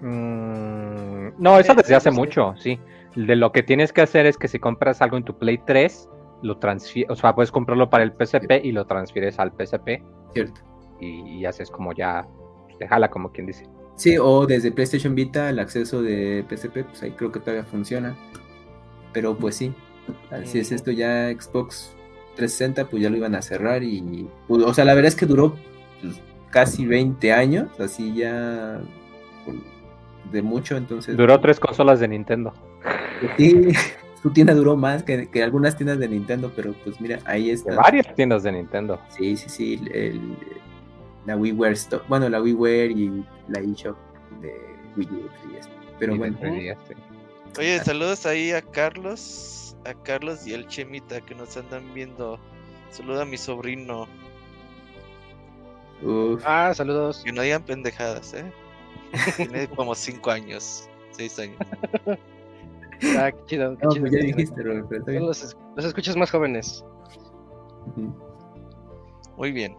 Mm, 0.00 1.42
no, 1.42 1.58
eso 1.58 1.74
desde 1.74 1.94
hace 1.94 2.10
mucho, 2.10 2.54
sí. 2.58 2.78
De 3.16 3.36
lo 3.36 3.52
que 3.52 3.62
tienes 3.62 3.92
que 3.92 4.02
hacer 4.02 4.26
es 4.26 4.36
que 4.36 4.48
si 4.48 4.58
compras 4.58 5.02
algo 5.02 5.16
en 5.16 5.24
tu 5.24 5.36
Play 5.36 5.58
3, 5.66 6.08
lo 6.42 6.58
o 7.08 7.16
sea, 7.16 7.34
puedes 7.34 7.50
comprarlo 7.50 7.90
para 7.90 8.04
el 8.04 8.12
PSP 8.12 8.64
y 8.64 8.72
lo 8.72 8.86
transfieres 8.86 9.38
al 9.38 9.52
PSP 9.52 10.02
Cierto. 10.32 10.60
y, 11.00 11.38
y 11.38 11.44
haces 11.46 11.70
como 11.70 11.92
ya, 11.92 12.26
pues, 12.66 12.78
te 12.78 12.86
jala 12.86 13.10
como 13.10 13.32
quien 13.32 13.46
dice. 13.46 13.66
Sí, 13.96 14.16
o 14.16 14.46
desde 14.46 14.70
PlayStation 14.70 15.16
Vita 15.16 15.50
el 15.50 15.58
acceso 15.58 16.02
de 16.02 16.44
PSP, 16.48 16.84
pues 16.84 17.02
ahí 17.02 17.10
creo 17.12 17.32
que 17.32 17.40
todavía 17.40 17.64
funciona. 17.64 18.16
Pero 19.12 19.36
pues 19.36 19.56
sí, 19.56 19.74
así 20.30 20.60
es 20.60 20.70
esto 20.70 20.92
ya 20.92 21.32
Xbox 21.32 21.96
360, 22.36 22.88
pues 22.88 23.02
ya 23.02 23.10
lo 23.10 23.16
iban 23.16 23.34
a 23.34 23.42
cerrar 23.42 23.82
y, 23.82 24.28
pues, 24.46 24.62
o 24.62 24.72
sea, 24.72 24.84
la 24.84 24.94
verdad 24.94 25.08
es 25.08 25.16
que 25.16 25.26
duró 25.26 25.56
pues, 26.00 26.20
casi 26.50 26.86
20 26.86 27.32
años, 27.32 27.68
así 27.80 28.14
ya 28.14 28.80
de 30.32 30.42
mucho, 30.42 30.76
entonces... 30.76 31.16
Duró 31.16 31.40
tres 31.40 31.58
consolas 31.60 32.00
de 32.00 32.08
Nintendo. 32.08 32.52
Sí, 33.36 33.68
su 34.22 34.30
tienda 34.30 34.54
duró 34.54 34.76
más 34.76 35.02
que, 35.02 35.28
que 35.28 35.42
algunas 35.42 35.76
tiendas 35.76 35.98
de 35.98 36.08
Nintendo, 36.08 36.52
pero 36.54 36.72
pues 36.84 37.00
mira, 37.00 37.18
ahí 37.24 37.50
está. 37.50 37.74
Varias 37.74 38.14
tiendas 38.14 38.42
de 38.42 38.52
Nintendo. 38.52 39.00
Sí, 39.08 39.36
sí, 39.36 39.48
sí, 39.48 39.80
el, 39.92 40.20
la 41.26 41.36
WiiWare 41.36 41.72
Store, 41.72 42.02
bueno, 42.08 42.28
la 42.28 42.40
WiiWare 42.40 42.90
y 42.90 43.24
la 43.48 43.60
eShop 43.60 43.96
de 44.40 44.54
Wii 44.96 45.08
U 45.12 45.28
y 45.52 45.56
esto. 45.56 45.72
Pero 45.98 46.14
Y 46.14 46.18
bueno, 46.18 46.38
de 46.40 46.48
3DS, 46.48 46.76
sí. 46.88 46.94
Oye, 47.58 47.78
saludos 47.80 48.24
ahí 48.26 48.52
a 48.52 48.62
Carlos, 48.62 49.76
a 49.84 49.94
Carlos 50.04 50.46
y 50.46 50.52
el 50.52 50.66
Chemita 50.68 51.20
que 51.20 51.34
nos 51.34 51.56
andan 51.56 51.92
viendo. 51.94 52.38
Saluda 52.90 53.22
a 53.22 53.24
mi 53.24 53.36
sobrino. 53.36 54.06
uf, 56.02 56.42
Ah, 56.46 56.72
saludos. 56.74 57.22
Que 57.24 57.32
no 57.32 57.42
digan 57.42 57.62
pendejadas, 57.62 58.32
¿eh? 58.34 58.52
Tiene 59.36 59.68
como 59.68 59.94
5 59.94 60.30
años, 60.30 60.88
6 61.12 61.38
años. 61.38 61.58
Ah, 63.16 63.30
qué 63.30 63.38
chido. 63.46 63.76
Qué 63.76 63.84
no, 63.84 63.90
chido 63.92 64.06
pues 64.06 64.12
ya 64.12 64.18
dijiste, 64.18 64.62
Robert, 64.62 64.86
pero 64.88 65.00
está 65.00 65.12
Son 65.12 65.18
bien. 65.18 65.26
los, 65.26 65.56
los 65.76 65.84
escuchas 65.84 66.16
más 66.16 66.30
jóvenes. 66.30 66.84
Muy 69.36 69.52
bien. 69.52 69.76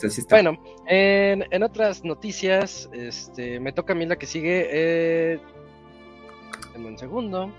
Pues. 0.00 0.26
Bueno, 0.28 0.58
en, 0.86 1.44
en 1.50 1.62
otras 1.62 2.04
noticias, 2.04 2.88
este, 2.92 3.60
me 3.60 3.72
toca 3.72 3.92
a 3.92 3.96
mí 3.96 4.06
la 4.06 4.16
que 4.16 4.26
sigue. 4.26 4.68
Eh, 4.70 5.40
denme 6.72 6.88
un 6.88 6.98
segundo. 6.98 7.52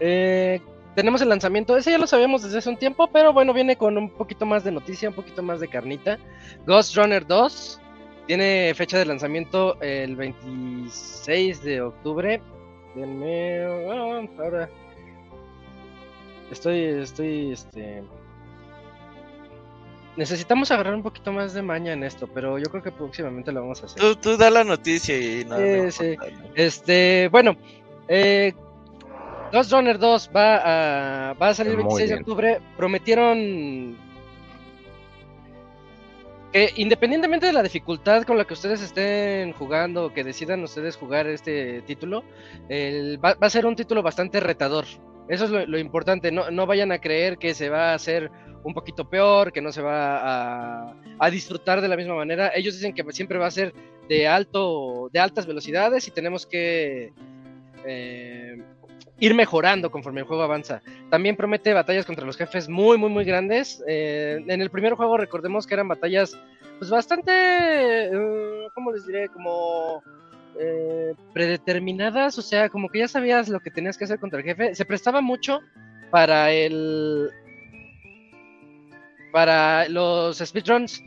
Eh, 0.00 0.60
tenemos 0.94 1.20
el 1.22 1.28
lanzamiento, 1.28 1.76
ese 1.76 1.92
ya 1.92 1.98
lo 1.98 2.06
sabíamos 2.06 2.42
desde 2.42 2.58
hace 2.58 2.70
un 2.70 2.76
tiempo, 2.76 3.08
pero 3.12 3.32
bueno, 3.32 3.52
viene 3.52 3.76
con 3.76 3.96
un 3.96 4.10
poquito 4.10 4.46
más 4.46 4.64
de 4.64 4.72
noticia, 4.72 5.08
un 5.08 5.14
poquito 5.14 5.42
más 5.42 5.60
de 5.60 5.68
carnita. 5.68 6.18
Ghost 6.66 6.96
Runner 6.96 7.26
2 7.26 7.80
tiene 8.28 8.74
fecha 8.74 8.98
de 8.98 9.06
lanzamiento 9.06 9.80
el 9.80 10.14
26 10.14 11.62
de 11.62 11.80
octubre. 11.80 12.42
Denme, 12.94 13.64
ah, 13.90 14.22
ahora. 14.38 14.68
Estoy, 16.50 16.84
estoy, 16.84 17.52
este. 17.52 18.04
Necesitamos 20.16 20.70
agarrar 20.70 20.94
un 20.94 21.02
poquito 21.02 21.32
más 21.32 21.54
de 21.54 21.62
maña 21.62 21.94
en 21.94 22.04
esto, 22.04 22.26
pero 22.26 22.58
yo 22.58 22.66
creo 22.66 22.82
que 22.82 22.92
próximamente 22.92 23.50
lo 23.50 23.62
vamos 23.62 23.82
a 23.82 23.86
hacer. 23.86 23.98
Tú, 23.98 24.14
tú 24.16 24.36
da 24.36 24.50
la 24.50 24.62
noticia 24.62 25.16
y 25.18 25.46
no. 25.46 25.56
Sí, 25.56 25.64
no 25.64 25.90
sí. 25.90 26.16
Este, 26.54 27.28
bueno, 27.32 27.56
eh, 28.08 28.52
Ghost 29.50 29.72
Runner 29.72 29.98
2 29.98 30.30
va 30.36 31.30
a, 31.30 31.32
va 31.32 31.48
a 31.48 31.54
salir 31.54 31.72
el 31.72 31.78
Muy 31.78 32.02
26 32.02 32.10
de 32.10 32.16
octubre. 32.16 32.60
Prometieron 32.76 33.96
que 36.58 36.72
independientemente 36.76 37.46
de 37.46 37.52
la 37.52 37.62
dificultad 37.62 38.24
con 38.24 38.36
la 38.36 38.44
que 38.44 38.54
ustedes 38.54 38.82
estén 38.82 39.52
jugando 39.52 40.06
o 40.06 40.12
que 40.12 40.24
decidan 40.24 40.60
ustedes 40.64 40.96
jugar 40.96 41.28
este 41.28 41.82
título, 41.82 42.24
va, 43.24 43.36
a 43.40 43.50
ser 43.50 43.64
un 43.64 43.76
título 43.76 44.02
bastante 44.02 44.40
retador. 44.40 44.84
Eso 45.28 45.44
es 45.44 45.50
lo, 45.50 45.64
lo 45.66 45.78
importante. 45.78 46.32
No, 46.32 46.50
no 46.50 46.66
vayan 46.66 46.90
a 46.90 46.98
creer 46.98 47.38
que 47.38 47.54
se 47.54 47.68
va 47.68 47.92
a 47.92 47.94
hacer 47.94 48.32
un 48.64 48.74
poquito 48.74 49.08
peor, 49.08 49.52
que 49.52 49.60
no 49.60 49.70
se 49.70 49.82
va 49.82 50.18
a, 50.18 50.94
a 51.20 51.30
disfrutar 51.30 51.80
de 51.80 51.86
la 51.86 51.96
misma 51.96 52.16
manera. 52.16 52.50
Ellos 52.52 52.74
dicen 52.74 52.92
que 52.92 53.04
siempre 53.12 53.38
va 53.38 53.46
a 53.46 53.52
ser 53.52 53.72
de 54.08 54.26
alto, 54.26 55.10
de 55.12 55.20
altas 55.20 55.46
velocidades 55.46 56.08
y 56.08 56.10
tenemos 56.10 56.44
que 56.44 57.12
eh, 57.86 58.56
ir 59.20 59.34
mejorando 59.34 59.90
conforme 59.90 60.20
el 60.20 60.26
juego 60.26 60.42
avanza. 60.42 60.80
También 61.10 61.36
promete 61.36 61.72
batallas 61.72 62.06
contra 62.06 62.26
los 62.26 62.36
jefes 62.36 62.68
muy, 62.68 62.98
muy, 62.98 63.10
muy 63.10 63.24
grandes. 63.24 63.82
Eh, 63.86 64.42
en 64.46 64.60
el 64.60 64.70
primer 64.70 64.94
juego 64.94 65.16
recordemos 65.16 65.66
que 65.66 65.74
eran 65.74 65.88
batallas, 65.88 66.38
pues 66.78 66.90
bastante, 66.90 67.32
eh, 67.32 68.68
¿cómo 68.74 68.92
les 68.92 69.06
diré? 69.06 69.28
Como 69.28 70.02
eh, 70.60 71.14
predeterminadas, 71.32 72.38
o 72.38 72.42
sea, 72.42 72.68
como 72.68 72.88
que 72.88 73.00
ya 73.00 73.08
sabías 73.08 73.48
lo 73.48 73.60
que 73.60 73.70
tenías 73.70 73.98
que 73.98 74.04
hacer 74.04 74.20
contra 74.20 74.38
el 74.38 74.44
jefe. 74.44 74.74
Se 74.74 74.84
prestaba 74.84 75.20
mucho 75.20 75.60
para 76.10 76.52
el, 76.52 77.30
para 79.32 79.88
los 79.88 80.38
speedruns. 80.38 81.02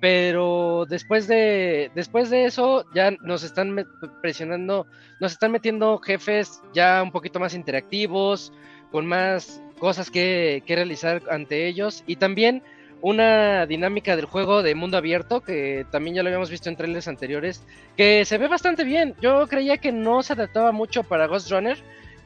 Pero 0.00 0.86
después 0.88 1.26
de 1.26 1.90
después 1.94 2.30
de 2.30 2.44
eso 2.44 2.84
ya 2.94 3.10
nos 3.22 3.42
están 3.42 3.86
presionando, 4.22 4.86
nos 5.20 5.32
están 5.32 5.50
metiendo 5.50 5.98
jefes 5.98 6.62
ya 6.72 7.02
un 7.02 7.10
poquito 7.10 7.40
más 7.40 7.54
interactivos, 7.54 8.52
con 8.92 9.06
más 9.06 9.60
cosas 9.78 10.10
que, 10.10 10.62
que 10.66 10.76
realizar 10.76 11.22
ante 11.30 11.66
ellos 11.66 12.04
y 12.06 12.16
también 12.16 12.62
una 13.00 13.66
dinámica 13.66 14.16
del 14.16 14.24
juego 14.24 14.62
de 14.62 14.74
mundo 14.74 14.96
abierto 14.96 15.40
que 15.40 15.86
también 15.90 16.16
ya 16.16 16.22
lo 16.22 16.28
habíamos 16.28 16.50
visto 16.50 16.68
en 16.68 16.76
trailers 16.76 17.08
anteriores, 17.08 17.62
que 17.96 18.24
se 18.24 18.38
ve 18.38 18.48
bastante 18.48 18.84
bien. 18.84 19.14
Yo 19.20 19.46
creía 19.46 19.78
que 19.78 19.92
no 19.92 20.22
se 20.22 20.32
adaptaba 20.32 20.72
mucho 20.72 21.04
para 21.04 21.26
Ghost 21.26 21.50
Runner, 21.50 21.78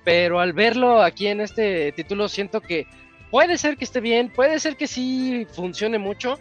pero 0.04 0.40
al 0.40 0.52
verlo 0.52 1.02
aquí 1.02 1.26
en 1.26 1.40
este 1.40 1.92
título 1.92 2.28
siento 2.28 2.60
que 2.60 2.86
puede 3.30 3.58
ser 3.58 3.76
que 3.76 3.84
esté 3.84 4.00
bien, 4.00 4.30
puede 4.30 4.58
ser 4.60 4.76
que 4.76 4.86
sí 4.86 5.46
funcione 5.52 5.98
mucho. 5.98 6.38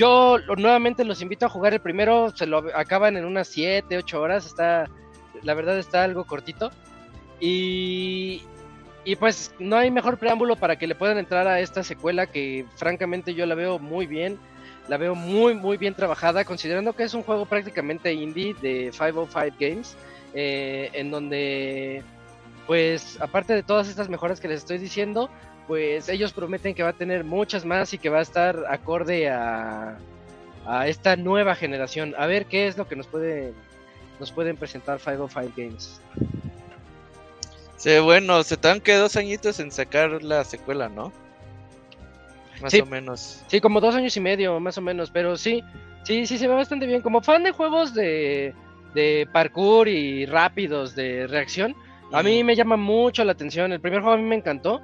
Yo 0.00 0.38
nuevamente 0.56 1.04
los 1.04 1.20
invito 1.20 1.44
a 1.44 1.50
jugar 1.50 1.74
el 1.74 1.80
primero, 1.80 2.34
se 2.34 2.46
lo 2.46 2.64
acaban 2.74 3.18
en 3.18 3.26
unas 3.26 3.48
7, 3.48 3.98
8 3.98 4.18
horas, 4.18 4.46
está, 4.46 4.88
la 5.42 5.52
verdad 5.52 5.78
está 5.78 6.04
algo 6.04 6.24
cortito. 6.24 6.70
Y, 7.38 8.40
y 9.04 9.16
pues 9.16 9.54
no 9.58 9.76
hay 9.76 9.90
mejor 9.90 10.16
preámbulo 10.16 10.56
para 10.56 10.78
que 10.78 10.86
le 10.86 10.94
puedan 10.94 11.18
entrar 11.18 11.46
a 11.46 11.60
esta 11.60 11.84
secuela 11.84 12.26
que 12.26 12.64
francamente 12.76 13.34
yo 13.34 13.44
la 13.44 13.54
veo 13.54 13.78
muy 13.78 14.06
bien, 14.06 14.38
la 14.88 14.96
veo 14.96 15.14
muy 15.14 15.52
muy 15.52 15.76
bien 15.76 15.92
trabajada, 15.92 16.46
considerando 16.46 16.94
que 16.94 17.02
es 17.02 17.12
un 17.12 17.22
juego 17.22 17.44
prácticamente 17.44 18.10
indie 18.14 18.54
de 18.54 18.92
505 18.92 19.54
Games, 19.60 19.96
eh, 20.32 20.88
en 20.94 21.10
donde 21.10 22.02
pues 22.66 23.20
aparte 23.20 23.52
de 23.52 23.62
todas 23.62 23.86
estas 23.86 24.08
mejoras 24.08 24.40
que 24.40 24.48
les 24.48 24.60
estoy 24.60 24.78
diciendo, 24.78 25.28
pues 25.70 26.08
ellos 26.08 26.32
prometen 26.32 26.74
que 26.74 26.82
va 26.82 26.88
a 26.88 26.94
tener 26.94 27.22
muchas 27.22 27.64
más 27.64 27.94
y 27.94 27.98
que 27.98 28.08
va 28.08 28.18
a 28.18 28.22
estar 28.22 28.64
acorde 28.68 29.28
a, 29.30 29.98
a 30.66 30.88
esta 30.88 31.14
nueva 31.14 31.54
generación. 31.54 32.12
A 32.18 32.26
ver 32.26 32.46
qué 32.46 32.66
es 32.66 32.76
lo 32.76 32.88
que 32.88 32.96
nos 32.96 33.06
puede 33.06 33.52
nos 34.18 34.32
pueden 34.32 34.56
presentar 34.56 34.98
505 34.98 35.52
Games. 35.56 36.00
Sí, 37.76 38.00
bueno, 38.00 38.42
se 38.42 38.56
te 38.56 38.80
que 38.80 38.96
dos 38.96 39.14
añitos 39.14 39.60
en 39.60 39.70
sacar 39.70 40.24
la 40.24 40.42
secuela, 40.42 40.88
¿no? 40.88 41.12
Más 42.60 42.72
Sí. 42.72 42.80
o 42.80 42.86
menos. 42.86 43.40
Sí, 43.46 43.60
como 43.60 43.80
dos 43.80 43.94
años 43.94 44.16
y 44.16 44.20
medio, 44.20 44.58
más 44.58 44.76
o 44.76 44.80
menos, 44.82 45.08
pero 45.12 45.36
sí, 45.36 45.62
sí, 46.02 46.26
sí 46.26 46.36
se 46.36 46.48
ve 46.48 46.54
bastante 46.56 46.84
bien. 46.88 47.00
Como 47.00 47.22
fan 47.22 47.44
de 47.44 47.52
juegos 47.52 47.94
de, 47.94 48.54
de 48.92 49.28
parkour 49.32 49.86
y 49.86 50.26
rápidos 50.26 50.96
de 50.96 51.28
reacción, 51.28 51.76
a 52.12 52.24
mí 52.24 52.42
me 52.42 52.56
llama 52.56 52.76
mucho 52.76 53.22
la 53.22 53.30
atención. 53.30 53.72
El 53.72 53.80
primer 53.80 54.00
juego 54.00 54.14
a 54.16 54.18
mí 54.18 54.24
me 54.24 54.34
encantó. 54.34 54.82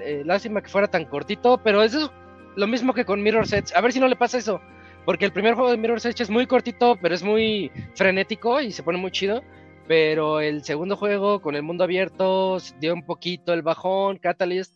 Eh, 0.00 0.22
lástima 0.24 0.62
que 0.62 0.68
fuera 0.68 0.88
tan 0.88 1.04
cortito, 1.04 1.58
pero 1.58 1.82
eso 1.82 2.04
es 2.04 2.10
lo 2.56 2.66
mismo 2.66 2.92
que 2.92 3.04
con 3.04 3.22
Mirror 3.22 3.46
Edge. 3.52 3.74
A 3.74 3.80
ver 3.80 3.92
si 3.92 4.00
no 4.00 4.08
le 4.08 4.16
pasa 4.16 4.38
eso. 4.38 4.60
Porque 5.04 5.24
el 5.24 5.32
primer 5.32 5.54
juego 5.54 5.70
de 5.70 5.76
Mirror 5.76 6.00
Edge 6.04 6.22
es 6.22 6.30
muy 6.30 6.46
cortito, 6.46 6.96
pero 7.00 7.14
es 7.14 7.22
muy 7.22 7.70
frenético 7.94 8.60
y 8.60 8.72
se 8.72 8.82
pone 8.82 8.98
muy 8.98 9.10
chido. 9.10 9.42
Pero 9.86 10.40
el 10.40 10.64
segundo 10.64 10.96
juego 10.96 11.40
con 11.40 11.54
el 11.54 11.62
mundo 11.62 11.84
abierto 11.84 12.58
dio 12.78 12.92
un 12.92 13.06
poquito 13.06 13.54
el 13.54 13.62
bajón. 13.62 14.18
Catalyst 14.18 14.74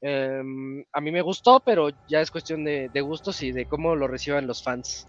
em, 0.00 0.84
a 0.90 1.00
mí 1.00 1.10
me 1.10 1.20
gustó, 1.20 1.60
pero 1.60 1.90
ya 2.08 2.20
es 2.22 2.30
cuestión 2.30 2.64
de, 2.64 2.88
de 2.92 3.00
gustos 3.02 3.42
y 3.42 3.52
de 3.52 3.66
cómo 3.66 3.94
lo 3.94 4.08
reciban 4.08 4.46
los 4.46 4.62
fans. 4.62 5.06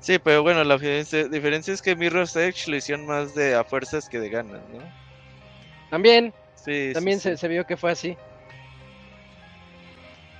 Sí, 0.00 0.18
pero 0.18 0.42
bueno, 0.42 0.62
la 0.64 0.76
diferencia, 0.76 1.74
es 1.74 1.82
que 1.82 1.96
Mirror's 1.96 2.36
Edge 2.36 2.68
lo 2.68 2.76
hicieron 2.76 3.06
más 3.06 3.34
de 3.34 3.54
a 3.54 3.64
fuerzas 3.64 4.08
que 4.08 4.18
de 4.18 4.28
ganas, 4.28 4.60
¿no? 4.68 4.80
También, 5.90 6.34
Sí, 6.54 6.90
también 6.92 7.18
sí. 7.18 7.30
Se, 7.30 7.36
se 7.36 7.48
vio 7.48 7.64
que 7.64 7.76
fue 7.76 7.92
así. 7.92 8.16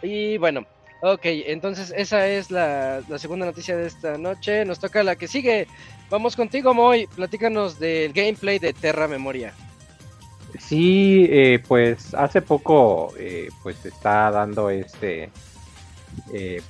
Y 0.03 0.39
bueno, 0.39 0.67
ok, 1.03 1.21
entonces 1.25 1.93
esa 1.97 2.27
es 2.29 2.51
la, 2.51 3.03
la 3.09 3.19
segunda 3.19 3.47
noticia 3.47 3.77
de 3.77 3.87
esta 3.87 4.17
noche. 4.19 4.65
Nos 4.65 4.79
toca 4.79 5.03
la 5.03 5.17
que 5.17 5.29
sigue. 5.29 5.67
Vamos 6.11 6.37
contigo, 6.37 6.73
Moy. 6.75 7.07
Platícanos 7.09 7.79
del 7.79 8.13
gameplay 8.13 8.59
de 8.59 8.73
Terra 8.73 9.09
Memoria. 9.09 9.53
Sí, 10.61 11.27
eh, 11.29 11.63
pues 11.67 12.15
hace 12.15 12.41
poco 12.41 13.13
eh, 13.19 13.49
pues 13.63 13.85
está 13.85 14.31
dando 14.31 14.71
este 14.71 15.31
eh, 16.33 16.63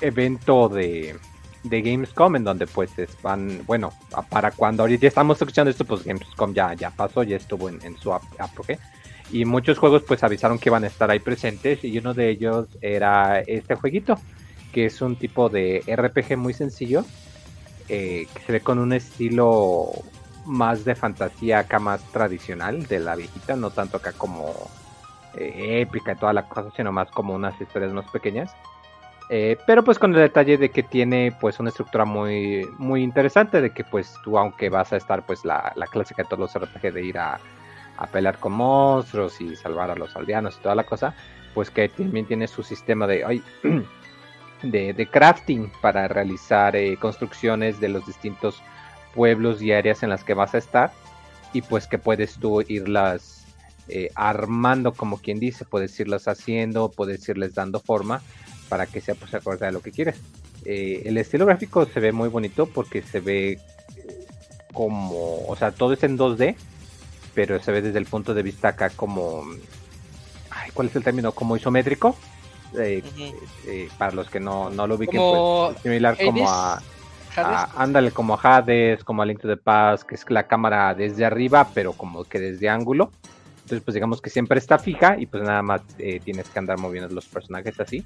evento 0.00 0.68
de, 0.68 1.16
de 1.64 1.82
Gamescom 1.82 2.36
en 2.36 2.44
donde 2.44 2.66
pues 2.66 2.96
es- 2.98 3.20
van, 3.22 3.62
bueno, 3.66 3.92
para 4.30 4.52
cuando 4.52 4.84
ahorita 4.84 5.06
estamos 5.08 5.36
escuchando 5.40 5.70
esto, 5.70 5.84
pues 5.84 6.04
Gamescom 6.04 6.54
ya, 6.54 6.72
ya 6.74 6.90
pasó, 6.90 7.24
ya 7.24 7.36
estuvo 7.36 7.68
en, 7.68 7.98
su 7.98 8.12
ap- 8.14 8.22
apogeo. 8.38 8.78
Y 9.30 9.44
muchos 9.44 9.78
juegos 9.78 10.02
pues 10.06 10.22
avisaron 10.22 10.58
que 10.58 10.68
iban 10.68 10.84
a 10.84 10.86
estar 10.86 11.10
ahí 11.10 11.18
presentes 11.18 11.82
y 11.82 11.98
uno 11.98 12.14
de 12.14 12.30
ellos 12.30 12.68
era 12.80 13.40
este 13.40 13.74
jueguito, 13.74 14.18
que 14.72 14.86
es 14.86 15.02
un 15.02 15.16
tipo 15.16 15.48
de 15.48 15.82
RPG 15.86 16.36
muy 16.36 16.52
sencillo, 16.52 17.04
eh, 17.88 18.26
que 18.32 18.42
se 18.42 18.52
ve 18.52 18.60
con 18.60 18.78
un 18.78 18.92
estilo 18.92 19.90
más 20.44 20.84
de 20.84 20.94
fantasía 20.94 21.60
acá 21.60 21.78
más 21.78 22.02
tradicional 22.12 22.86
de 22.86 23.00
la 23.00 23.16
viejita, 23.16 23.56
no 23.56 23.70
tanto 23.70 23.96
acá 23.96 24.12
como 24.12 24.54
eh, 25.34 25.80
épica 25.80 26.12
y 26.12 26.16
toda 26.16 26.32
la 26.32 26.48
cosa, 26.48 26.70
sino 26.76 26.92
más 26.92 27.10
como 27.10 27.34
unas 27.34 27.60
historias 27.60 27.92
más 27.92 28.08
pequeñas. 28.10 28.54
Eh, 29.28 29.56
pero 29.66 29.82
pues 29.82 29.98
con 29.98 30.14
el 30.14 30.20
detalle 30.20 30.56
de 30.56 30.70
que 30.70 30.84
tiene 30.84 31.36
pues 31.40 31.58
una 31.58 31.70
estructura 31.70 32.04
muy 32.04 32.64
muy 32.78 33.02
interesante 33.02 33.60
de 33.60 33.70
que 33.70 33.82
pues 33.82 34.14
tú 34.22 34.38
aunque 34.38 34.68
vas 34.68 34.92
a 34.92 34.96
estar 34.96 35.26
pues 35.26 35.44
la, 35.44 35.72
la 35.74 35.88
clásica 35.88 36.22
de 36.22 36.28
todos 36.28 36.54
los 36.54 36.54
RPG 36.54 36.92
de 36.92 37.04
ir 37.04 37.18
a, 37.18 37.40
a, 37.96 38.06
pelear 38.06 38.38
con 38.38 38.52
monstruos 38.52 39.40
y 39.40 39.56
salvar 39.56 39.90
a 39.90 39.94
los 39.94 40.14
aldeanos 40.16 40.56
y 40.58 40.62
toda 40.62 40.74
la 40.74 40.84
cosa 40.84 41.14
pues 41.54 41.70
que 41.70 41.88
también 41.88 42.26
tiene 42.26 42.48
su 42.48 42.62
sistema 42.62 43.06
de 43.06 43.24
ay, 43.24 43.42
de, 44.62 44.92
de, 44.92 45.06
crafting 45.06 45.70
para 45.80 46.08
realizar 46.08 46.76
eh, 46.76 46.96
construcciones 46.98 47.80
de 47.80 47.88
los 47.88 48.06
distintos 48.06 48.62
pueblos 49.14 49.62
y 49.62 49.72
áreas 49.72 50.02
en 50.02 50.10
las 50.10 50.24
que 50.24 50.34
vas 50.34 50.54
a 50.54 50.58
estar 50.58 50.92
y 51.52 51.62
pues 51.62 51.86
que 51.86 51.98
puedes 51.98 52.34
tú 52.34 52.60
irlas 52.62 53.44
eh, 53.88 54.10
armando 54.14 54.92
como 54.92 55.18
quien 55.18 55.38
dice 55.38 55.64
puedes 55.64 55.98
irlas 56.00 56.28
haciendo 56.28 56.90
puedes 56.90 57.26
irles 57.28 57.54
dando 57.54 57.80
forma 57.80 58.20
para 58.68 58.86
que 58.86 59.00
sea 59.00 59.14
pues 59.14 59.32
acorde 59.34 59.66
a 59.66 59.72
lo 59.72 59.80
que 59.80 59.92
quieres. 59.92 60.20
Eh, 60.64 61.02
el 61.06 61.16
estilo 61.18 61.46
gráfico 61.46 61.86
se 61.86 62.00
ve 62.00 62.12
muy 62.12 62.28
bonito 62.28 62.66
porque 62.66 63.02
se 63.02 63.20
ve 63.20 63.60
como, 64.72 65.46
o 65.46 65.56
sea, 65.56 65.70
todo 65.70 65.92
es 65.92 66.02
en 66.02 66.18
2D, 66.18 66.56
pero 67.36 67.62
se 67.62 67.70
ve 67.70 67.82
desde 67.82 67.98
el 67.98 68.06
punto 68.06 68.32
de 68.34 68.42
vista 68.42 68.68
acá 68.68 68.90
como, 68.90 69.44
ay, 70.50 70.70
¿cuál 70.72 70.88
es 70.88 70.96
el 70.96 71.04
término? 71.04 71.30
Como 71.32 71.54
isométrico. 71.56 72.16
Eh, 72.78 73.02
eh, 73.66 73.88
para 73.96 74.10
los 74.12 74.28
que 74.28 74.40
no, 74.40 74.70
no 74.70 74.86
lo 74.88 74.96
ubiquen, 74.96 75.18
Como 75.20 75.68
pues, 75.70 75.82
similar 75.82 76.16
como 76.22 76.50
a, 76.50 76.74
Hades. 76.74 76.82
a- 77.36 77.70
ándale, 77.76 78.10
como 78.10 78.34
a 78.34 78.40
Hades, 78.42 79.04
como 79.04 79.22
a 79.22 79.26
Link 79.26 79.40
to 79.40 79.48
the 79.48 79.56
Past, 79.56 80.02
que 80.04 80.14
es 80.16 80.24
la 80.30 80.46
cámara 80.48 80.92
desde 80.94 81.24
arriba, 81.24 81.68
pero 81.74 81.92
como 81.92 82.24
que 82.24 82.40
desde 82.40 82.68
ángulo. 82.68 83.12
Entonces, 83.62 83.82
pues 83.84 83.94
digamos 83.94 84.20
que 84.22 84.30
siempre 84.30 84.58
está 84.58 84.78
fija 84.78 85.16
y 85.18 85.26
pues 85.26 85.42
nada 85.42 85.60
más 85.60 85.82
eh, 85.98 86.20
tienes 86.24 86.48
que 86.48 86.58
andar 86.58 86.78
moviendo 86.78 87.12
los 87.14 87.26
personajes 87.26 87.78
así. 87.80 88.04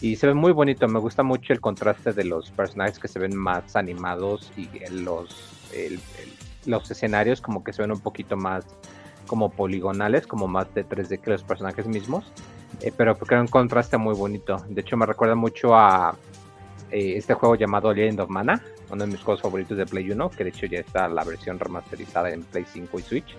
Y 0.00 0.16
se 0.16 0.26
ve 0.26 0.34
muy 0.34 0.52
bonito, 0.52 0.88
me 0.88 0.98
gusta 0.98 1.22
mucho 1.22 1.52
el 1.52 1.60
contraste 1.60 2.12
de 2.12 2.24
los 2.24 2.50
personajes 2.50 2.98
que 2.98 3.08
se 3.08 3.18
ven 3.18 3.36
más 3.36 3.76
animados 3.76 4.50
y 4.56 4.68
los, 4.90 5.28
el- 5.72 5.94
el- 5.94 6.32
los 6.66 6.90
escenarios 6.90 7.40
como 7.40 7.64
que 7.64 7.72
se 7.72 7.82
ven 7.82 7.92
un 7.92 8.00
poquito 8.00 8.36
más 8.36 8.64
como 9.26 9.50
poligonales, 9.50 10.26
como 10.26 10.48
más 10.48 10.72
de 10.74 10.86
3D 10.86 11.20
que 11.20 11.30
los 11.30 11.42
personajes 11.42 11.86
mismos. 11.86 12.24
Eh, 12.80 12.92
pero 12.96 13.16
creo 13.16 13.40
un 13.40 13.48
contraste 13.48 13.96
muy 13.96 14.14
bonito. 14.14 14.64
De 14.68 14.80
hecho, 14.80 14.96
me 14.96 15.06
recuerda 15.06 15.34
mucho 15.34 15.74
a 15.76 16.16
eh, 16.90 17.14
este 17.16 17.34
juego 17.34 17.54
llamado 17.54 17.92
Legend 17.92 18.20
of 18.20 18.30
Mana, 18.30 18.62
uno 18.90 19.04
de 19.04 19.10
mis 19.10 19.20
juegos 19.20 19.42
favoritos 19.42 19.78
de 19.78 19.86
Play 19.86 20.10
1, 20.10 20.30
que 20.30 20.44
de 20.44 20.50
hecho 20.50 20.66
ya 20.66 20.80
está 20.80 21.08
la 21.08 21.24
versión 21.24 21.58
remasterizada 21.58 22.30
en 22.30 22.42
Play 22.42 22.64
5 22.70 22.98
y 22.98 23.02
Switch. 23.02 23.36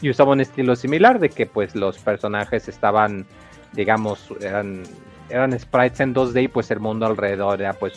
Y 0.00 0.10
usaba 0.10 0.32
un 0.32 0.40
estilo 0.40 0.76
similar 0.76 1.18
de 1.18 1.30
que 1.30 1.46
pues 1.46 1.74
los 1.74 1.98
personajes 1.98 2.68
estaban, 2.68 3.26
digamos, 3.72 4.30
eran, 4.40 4.82
eran 5.28 5.58
sprites 5.58 6.00
en 6.00 6.14
2D 6.14 6.44
y 6.44 6.48
pues 6.48 6.70
el 6.70 6.80
mundo 6.80 7.06
alrededor 7.06 7.60
era 7.60 7.72
pues 7.72 7.94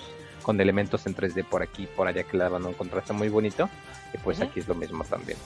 con 0.50 0.60
elementos 0.60 1.06
en 1.06 1.16
3D 1.16 1.46
por 1.46 1.62
aquí 1.62 1.84
y 1.84 1.86
por 1.86 2.08
allá 2.08 2.24
que 2.24 2.36
le 2.36 2.44
daban 2.44 2.66
un 2.66 2.74
contraste 2.74 3.14
muy 3.14 3.30
bonito. 3.30 3.70
Y 4.16 4.18
pues 4.18 4.42
aquí 4.42 4.60
es 4.60 4.68
lo 4.68 4.74
mismo 4.74 5.04
también. 5.04 5.38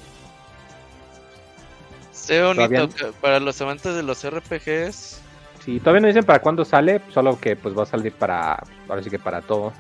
Se 2.14 2.42
bonito 2.42 2.88
para 3.20 3.42
los 3.42 3.60
amantes 3.60 3.96
de 3.96 4.02
los 4.02 4.26
RPGs. 4.26 5.20
Sí, 5.66 5.82
todavía 5.82 6.00
no 6.00 6.08
dicen 6.08 6.24
para 6.24 6.40
cuándo 6.40 6.64
sale, 6.64 7.02
solo 7.14 7.38
que 7.38 7.58
pues 7.58 7.78
va 7.78 7.84
a 7.84 7.86
salir 7.86 8.14
para, 8.14 8.64
ahora 8.88 9.04
sí 9.04 9.10
que 9.10 9.20
para 9.20 9.42
todo. 9.42 9.74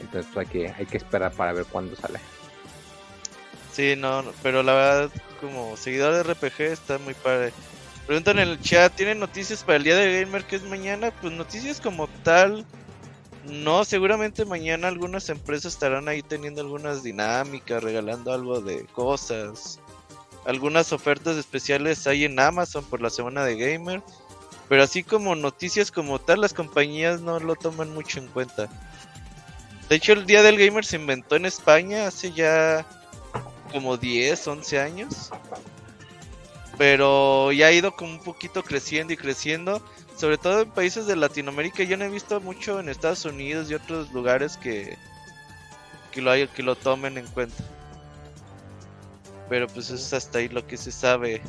Entonces 0.00 0.30
pues, 0.32 0.46
hay 0.46 0.50
que, 0.50 0.74
hay 0.74 0.86
que 0.86 0.96
esperar 0.96 1.32
para 1.32 1.52
ver 1.52 1.66
cuándo 1.66 1.94
sale. 1.96 2.18
Sí, 3.72 3.94
no, 3.94 4.22
no, 4.22 4.32
pero 4.42 4.62
la 4.62 4.72
verdad, 4.72 5.10
como 5.38 5.76
seguidor 5.76 6.14
de 6.14 6.32
RPG 6.32 6.62
está 6.62 6.96
muy 6.96 7.12
padre. 7.12 7.52
Preguntan 8.06 8.38
en 8.38 8.48
el 8.48 8.60
chat, 8.62 8.94
¿tienen 8.94 9.20
noticias 9.20 9.62
para 9.62 9.76
el 9.76 9.84
día 9.84 9.96
de 9.96 10.22
gamer 10.22 10.44
que 10.44 10.56
es 10.56 10.62
mañana? 10.62 11.10
Pues 11.20 11.30
noticias 11.30 11.78
como 11.78 12.08
tal. 12.24 12.64
No, 13.50 13.84
seguramente 13.84 14.44
mañana 14.44 14.86
algunas 14.86 15.28
empresas 15.28 15.74
estarán 15.74 16.08
ahí 16.08 16.22
teniendo 16.22 16.60
algunas 16.60 17.02
dinámicas, 17.02 17.82
regalando 17.82 18.32
algo 18.32 18.60
de 18.60 18.84
cosas. 18.86 19.80
Algunas 20.44 20.92
ofertas 20.92 21.36
especiales 21.36 22.06
hay 22.06 22.24
en 22.24 22.38
Amazon 22.38 22.84
por 22.84 23.00
la 23.00 23.10
semana 23.10 23.44
de 23.44 23.56
gamer. 23.56 24.02
Pero 24.68 24.84
así 24.84 25.02
como 25.02 25.34
noticias 25.34 25.90
como 25.90 26.20
tal, 26.20 26.40
las 26.40 26.54
compañías 26.54 27.20
no 27.20 27.40
lo 27.40 27.56
toman 27.56 27.92
mucho 27.92 28.20
en 28.20 28.28
cuenta. 28.28 28.68
De 29.88 29.96
hecho, 29.96 30.12
el 30.12 30.26
Día 30.26 30.42
del 30.42 30.56
Gamer 30.56 30.84
se 30.84 30.94
inventó 30.94 31.34
en 31.34 31.44
España 31.44 32.06
hace 32.06 32.30
ya 32.30 32.86
como 33.72 33.96
10, 33.96 34.46
11 34.46 34.78
años. 34.78 35.30
Pero 36.80 37.52
ya 37.52 37.66
ha 37.66 37.72
ido 37.72 37.94
como 37.94 38.12
un 38.12 38.20
poquito 38.20 38.62
creciendo 38.62 39.12
y 39.12 39.16
creciendo. 39.18 39.82
Sobre 40.16 40.38
todo 40.38 40.62
en 40.62 40.70
países 40.70 41.06
de 41.06 41.14
Latinoamérica. 41.14 41.82
Yo 41.82 41.98
no 41.98 42.06
he 42.06 42.08
visto 42.08 42.40
mucho 42.40 42.80
en 42.80 42.88
Estados 42.88 43.26
Unidos 43.26 43.70
y 43.70 43.74
otros 43.74 44.10
lugares 44.12 44.56
que, 44.56 44.96
que, 46.10 46.22
lo, 46.22 46.30
hay- 46.30 46.48
que 46.48 46.62
lo 46.62 46.76
tomen 46.76 47.18
en 47.18 47.26
cuenta. 47.26 47.62
Pero 49.50 49.66
pues 49.66 49.90
eso 49.90 49.96
es 49.96 50.12
hasta 50.14 50.38
ahí 50.38 50.48
lo 50.48 50.66
que 50.66 50.78
se 50.78 50.90
sabe. 50.90 51.42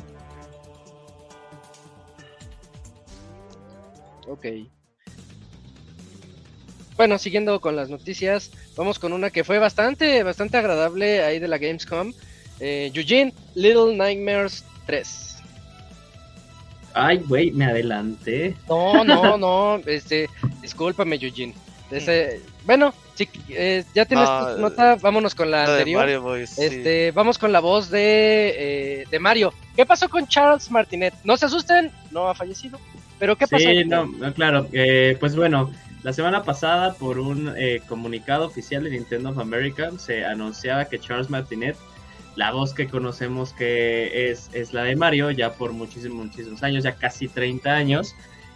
Ok. 4.28 4.44
Bueno, 6.98 7.18
siguiendo 7.18 7.58
con 7.58 7.74
las 7.74 7.88
noticias, 7.88 8.50
vamos 8.76 8.98
con 8.98 9.14
una 9.14 9.30
que 9.30 9.44
fue 9.44 9.58
bastante, 9.58 10.22
bastante 10.24 10.58
agradable 10.58 11.22
ahí 11.22 11.38
de 11.38 11.48
la 11.48 11.56
Gamescom. 11.56 12.12
Eh, 12.60 12.92
Eugene, 12.94 13.32
Little 13.54 13.96
Nightmares 13.96 14.62
3. 14.86 15.28
Ay, 16.94 17.18
güey, 17.26 17.50
me 17.52 17.64
adelanté. 17.64 18.54
No, 18.68 19.02
no, 19.04 19.36
no, 19.38 19.76
este, 19.86 20.28
discúlpame, 20.60 21.16
Eugene. 21.16 21.54
Este, 21.90 22.40
bueno, 22.64 22.94
sí, 23.14 23.28
eh, 23.50 23.84
ya 23.94 24.06
tienes 24.06 24.26
Ah, 24.28 24.52
tu 24.54 24.62
nota, 24.62 24.96
vámonos 24.96 25.34
con 25.34 25.50
la 25.50 25.64
anterior. 25.64 26.00
Mario 26.00 26.22
Boys, 26.22 26.50
sí. 26.50 26.62
Este, 26.64 27.10
vamos 27.12 27.36
con 27.38 27.52
la 27.52 27.60
voz 27.60 27.90
de, 27.90 28.54
eh, 29.02 29.04
de 29.10 29.18
Mario. 29.18 29.52
¿Qué 29.76 29.84
pasó 29.84 30.08
con 30.08 30.26
Charles 30.26 30.70
Martinet? 30.70 31.12
No 31.24 31.36
se 31.36 31.46
asusten, 31.46 31.90
no 32.10 32.28
ha 32.28 32.34
fallecido. 32.34 32.78
Pero 33.18 33.36
¿qué 33.36 33.46
pasó? 33.46 33.62
Sí, 33.68 33.84
no, 33.84 34.06
no, 34.06 34.32
claro. 34.32 34.66
eh, 34.72 35.16
pues 35.20 35.36
bueno, 35.36 35.70
la 36.02 36.12
semana 36.14 36.42
pasada, 36.44 36.94
por 36.94 37.18
un 37.18 37.52
eh, 37.58 37.80
comunicado 37.88 38.46
oficial 38.46 38.84
de 38.84 38.90
Nintendo 38.90 39.28
of 39.30 39.38
America, 39.38 39.90
se 39.98 40.24
anunciaba 40.24 40.86
que 40.86 40.98
Charles 40.98 41.28
Martinet, 41.30 41.76
la 42.36 42.52
voz 42.52 42.74
que 42.74 42.88
conocemos 42.88 43.52
que 43.52 44.30
es, 44.30 44.50
es 44.52 44.72
la 44.72 44.84
de 44.84 44.96
Mario, 44.96 45.30
ya 45.30 45.52
por 45.54 45.72
muchísimos, 45.72 46.26
muchísimos 46.26 46.62
años, 46.62 46.84
ya 46.84 46.94
casi 46.96 47.28
30 47.28 47.70
años, 47.70 48.14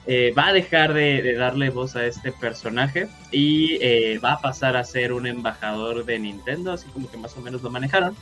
eh, 0.09 0.33
va 0.39 0.49
a 0.49 0.53
dejar 0.53 0.95
de, 0.95 1.35
darle 1.35 1.71
voz 1.71 1.97
a 1.97 2.07
este 2.07 2.31
personaje 2.31 3.09
y 3.33 3.79
eh, 3.81 4.21
va 4.25 4.35
a 4.35 4.41
pasar 4.41 4.77
a 4.77 4.85
ser 4.85 5.13
un 5.13 5.27
embajador 5.27 6.05
de 6.05 6.19
Nintendo, 6.19 6.73
así 6.73 6.87
como 6.89 7.11
que 7.11 7.17
más 7.17 7.37
o 7.37 7.41
menos 7.41 7.63
lo 7.63 7.71
manejaron. 7.71 8.15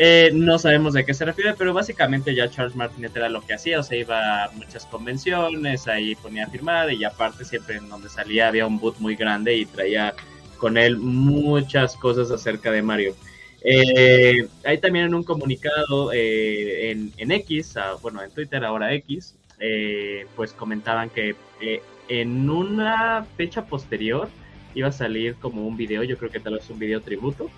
Eh, 0.00 0.30
no 0.32 0.58
sabemos 0.58 0.94
de 0.94 1.04
qué 1.04 1.12
se 1.12 1.24
refiere, 1.24 1.54
pero 1.58 1.74
básicamente 1.74 2.34
ya 2.34 2.48
Charles 2.48 2.76
Martinet 2.76 3.14
era 3.16 3.28
lo 3.28 3.42
que 3.42 3.54
hacía, 3.54 3.80
o 3.80 3.82
sea, 3.82 3.98
iba 3.98 4.44
a 4.44 4.50
muchas 4.52 4.86
convenciones, 4.86 5.86
ahí 5.88 6.14
ponía 6.14 6.44
a 6.44 6.50
firmar 6.50 6.92
y 6.92 7.04
aparte 7.04 7.44
siempre 7.44 7.76
en 7.76 7.88
donde 7.88 8.08
salía 8.08 8.48
había 8.48 8.66
un 8.66 8.78
boot 8.78 8.98
muy 8.98 9.16
grande 9.16 9.56
y 9.56 9.66
traía 9.66 10.14
con 10.56 10.78
él 10.78 10.96
muchas 10.98 11.96
cosas 11.96 12.30
acerca 12.30 12.70
de 12.70 12.80
Mario. 12.80 13.16
Eh, 13.62 14.46
ahí 14.64 14.78
también 14.78 15.06
en 15.06 15.14
un 15.14 15.24
comunicado 15.24 16.12
eh, 16.12 16.90
en, 16.90 17.30
X, 17.30 17.76
ah, 17.76 17.96
bueno, 18.00 18.22
en 18.22 18.30
Twitter 18.30 18.64
ahora 18.64 18.94
X, 18.94 19.34
eh, 19.58 20.26
pues 20.36 20.52
comentaban 20.52 21.10
que 21.10 21.34
eh, 21.60 21.82
en 22.08 22.48
una 22.48 23.26
fecha 23.36 23.66
posterior 23.66 24.28
iba 24.74 24.88
a 24.88 24.92
salir 24.92 25.34
como 25.36 25.66
un 25.66 25.76
video, 25.76 26.04
yo 26.04 26.16
creo 26.16 26.30
que 26.30 26.40
tal 26.40 26.54
vez 26.54 26.70
un 26.70 26.78
video 26.78 27.00
tributo, 27.00 27.50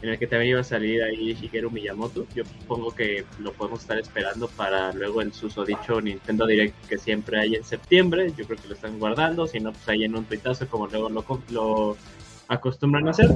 en 0.00 0.08
el 0.08 0.18
que 0.18 0.26
también 0.26 0.50
iba 0.50 0.60
a 0.60 0.64
salir 0.64 1.02
ahí 1.02 1.34
Shigeru 1.34 1.70
Miyamoto. 1.70 2.26
Yo 2.34 2.44
supongo 2.44 2.92
que 2.92 3.24
lo 3.38 3.52
podemos 3.52 3.82
estar 3.82 3.98
esperando 3.98 4.48
para 4.48 4.92
luego 4.92 5.20
el 5.20 5.32
susodicho 5.32 6.00
Nintendo 6.00 6.44
Direct 6.46 6.88
que 6.88 6.98
siempre 6.98 7.38
hay 7.38 7.54
en 7.54 7.62
septiembre. 7.62 8.32
Yo 8.36 8.44
creo 8.46 8.58
que 8.60 8.66
lo 8.66 8.74
están 8.74 8.98
guardando, 8.98 9.46
si 9.46 9.60
no, 9.60 9.72
pues 9.72 9.88
ahí 9.88 10.02
en 10.02 10.16
un 10.16 10.24
tuitazo 10.24 10.66
como 10.66 10.88
luego 10.88 11.08
lo, 11.08 11.24
lo 11.50 11.96
acostumbran 12.48 13.06
a 13.06 13.12
hacer. 13.12 13.28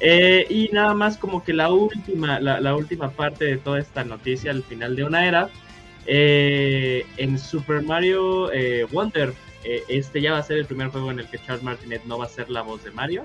Eh, 0.00 0.46
y 0.48 0.68
nada 0.72 0.94
más 0.94 1.16
como 1.16 1.42
que 1.42 1.52
la 1.52 1.72
última, 1.72 2.38
la, 2.38 2.60
la, 2.60 2.76
última 2.76 3.10
parte 3.10 3.44
de 3.44 3.56
toda 3.56 3.80
esta 3.80 4.04
noticia 4.04 4.52
al 4.52 4.62
final 4.62 4.94
de 4.94 5.04
una 5.04 5.26
era, 5.26 5.50
eh, 6.06 7.04
en 7.16 7.38
Super 7.38 7.82
Mario 7.82 8.52
eh, 8.52 8.86
Wonder, 8.90 9.34
este 9.88 10.22
ya 10.22 10.32
va 10.32 10.38
a 10.38 10.42
ser 10.42 10.56
el 10.56 10.64
primer 10.64 10.88
juego 10.88 11.10
en 11.10 11.18
el 11.18 11.26
que 11.28 11.38
Charles 11.38 11.62
Martinet 11.62 12.02
no 12.04 12.16
va 12.16 12.24
a 12.24 12.28
ser 12.28 12.48
la 12.48 12.62
voz 12.62 12.82
de 12.84 12.90
Mario. 12.90 13.24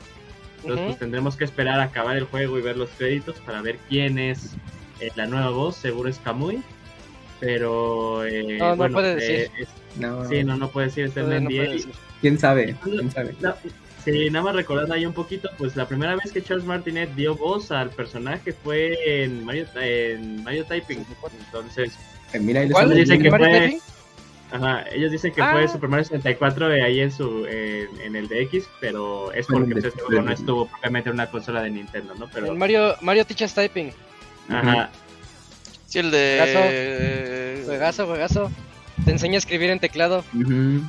Entonces, 0.63 0.79
uh 0.79 0.83
-huh. 0.83 0.87
pues 0.87 0.99
tendremos 0.99 1.35
que 1.35 1.43
esperar 1.43 1.79
a 1.79 1.83
acabar 1.83 2.17
el 2.17 2.23
juego 2.25 2.57
y 2.57 2.61
ver 2.61 2.77
los 2.77 2.89
créditos 2.91 3.35
para 3.45 3.61
ver 3.61 3.77
quién 3.89 4.17
es 4.17 4.55
eh, 4.99 5.11
la 5.15 5.25
nueva 5.25 5.49
voz. 5.49 5.75
Seguro 5.75 6.09
es 6.09 6.19
Kamui. 6.19 6.61
Pero. 7.39 8.25
Eh, 8.25 8.57
no, 8.59 8.69
no 8.69 8.75
bueno, 8.77 8.93
puede 8.93 9.15
decir. 9.15 9.51
Es, 9.57 9.67
no. 9.97 10.27
Sí, 10.27 10.43
no, 10.43 10.57
no 10.57 10.69
puede 10.69 10.87
decir. 10.87 11.05
Está 11.05 11.21
en 11.21 11.43
no 11.43 11.49
NDA. 11.49 11.91
¿Quién 12.21 12.39
sabe? 12.39 12.75
¿Quién 12.83 13.11
sabe? 13.11 13.35
No, 13.41 13.53
Sí, 14.03 14.29
nada 14.29 14.45
más 14.45 14.55
recordando 14.55 14.93
ahí 14.93 15.05
un 15.05 15.13
poquito, 15.13 15.49
pues 15.57 15.75
la 15.75 15.87
primera 15.87 16.15
vez 16.15 16.31
que 16.31 16.41
Charles 16.43 16.65
Martinet 16.65 17.13
dio 17.15 17.35
voz 17.35 17.71
al 17.71 17.89
personaje 17.89 18.51
fue 18.51 19.23
en 19.23 19.45
Mario, 19.45 19.65
en 19.75 20.43
Mario 20.43 20.65
Typing. 20.65 21.05
Entonces, 21.45 21.93
Eh, 22.33 22.39
Mira, 22.39 22.61
ahí 22.61 22.65
les 22.67 22.73
¿Cuál? 22.73 22.85
estamos 22.91 22.97
Dicen 23.07 23.17
que 23.17 23.29
viendo. 23.29 23.37
¿Mario 23.37 23.47
fue- 23.57 23.67
Typing? 23.67 23.81
ajá, 24.51 24.85
ellos 24.91 25.11
dicen 25.11 25.31
que 25.33 25.41
Ah. 25.41 25.51
fue 25.53 25.67
Super 25.67 25.89
Mario 25.89 26.03
64 26.05 26.67
de 26.67 26.81
ahí 26.83 26.99
en 26.99 27.11
su 27.11 27.45
en, 27.45 27.87
en 28.01 28.15
el 28.15 28.27
DX, 28.27 28.67
pero 28.81 29.31
es 29.31 29.45
porque 29.47 29.71
pues, 29.73 29.85
este 29.85 30.01
no 30.09 30.31
estuvo 30.31 30.65
propiamente 30.67 31.09
en 31.09 31.13
una 31.15 31.29
consola 31.29 31.61
de 31.61 31.69
Nintendo, 31.69 32.13
¿no? 32.19 32.27
Pero, 32.33 32.47
El 32.51 32.57
Mario, 32.57 32.95
Mario 33.01 33.25
Teaches 33.25 33.53
Typing. 33.53 33.91
ajá, 34.49 34.89
Sí, 35.87 35.99
el 35.99 36.09
de. 36.11 37.61
Juegazo, 37.65 38.07
juegazo. 38.07 38.51
Te 39.05 39.11
enseña 39.11 39.35
a 39.35 39.37
escribir 39.37 39.69
en 39.69 39.79
teclado. 39.79 40.23
Oye, 40.35 40.45
al 40.45 40.83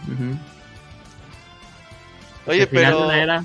final 2.44 2.66
pero 2.68 3.10
era, 3.12 3.44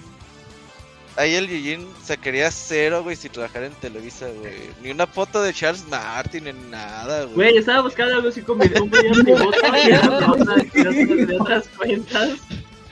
ahí 1.15 1.35
el 1.35 1.47
Yujin 1.47 1.88
sacaría 2.03 2.49
cero, 2.51 3.03
güey, 3.03 3.15
si 3.15 3.29
trabajara 3.29 3.65
en 3.67 3.73
Televisa, 3.73 4.27
güey. 4.39 4.53
Ni 4.81 4.91
una 4.91 5.05
foto 5.07 5.41
de 5.41 5.53
Charles 5.53 5.85
Martin, 5.89 6.45
ni 6.45 6.53
nada, 6.53 7.23
güey. 7.23 7.35
Güey, 7.35 7.57
estaba 7.57 7.81
buscando 7.81 8.15
algo 8.15 8.29
así 8.29 8.41
con 8.41 8.59
video, 8.59 8.83
un 8.83 8.89
video 8.89 9.13
de 9.23 9.31
voz 9.33 9.55
de 9.55 11.35
otras- 11.39 11.67
cuentas. 11.77 12.29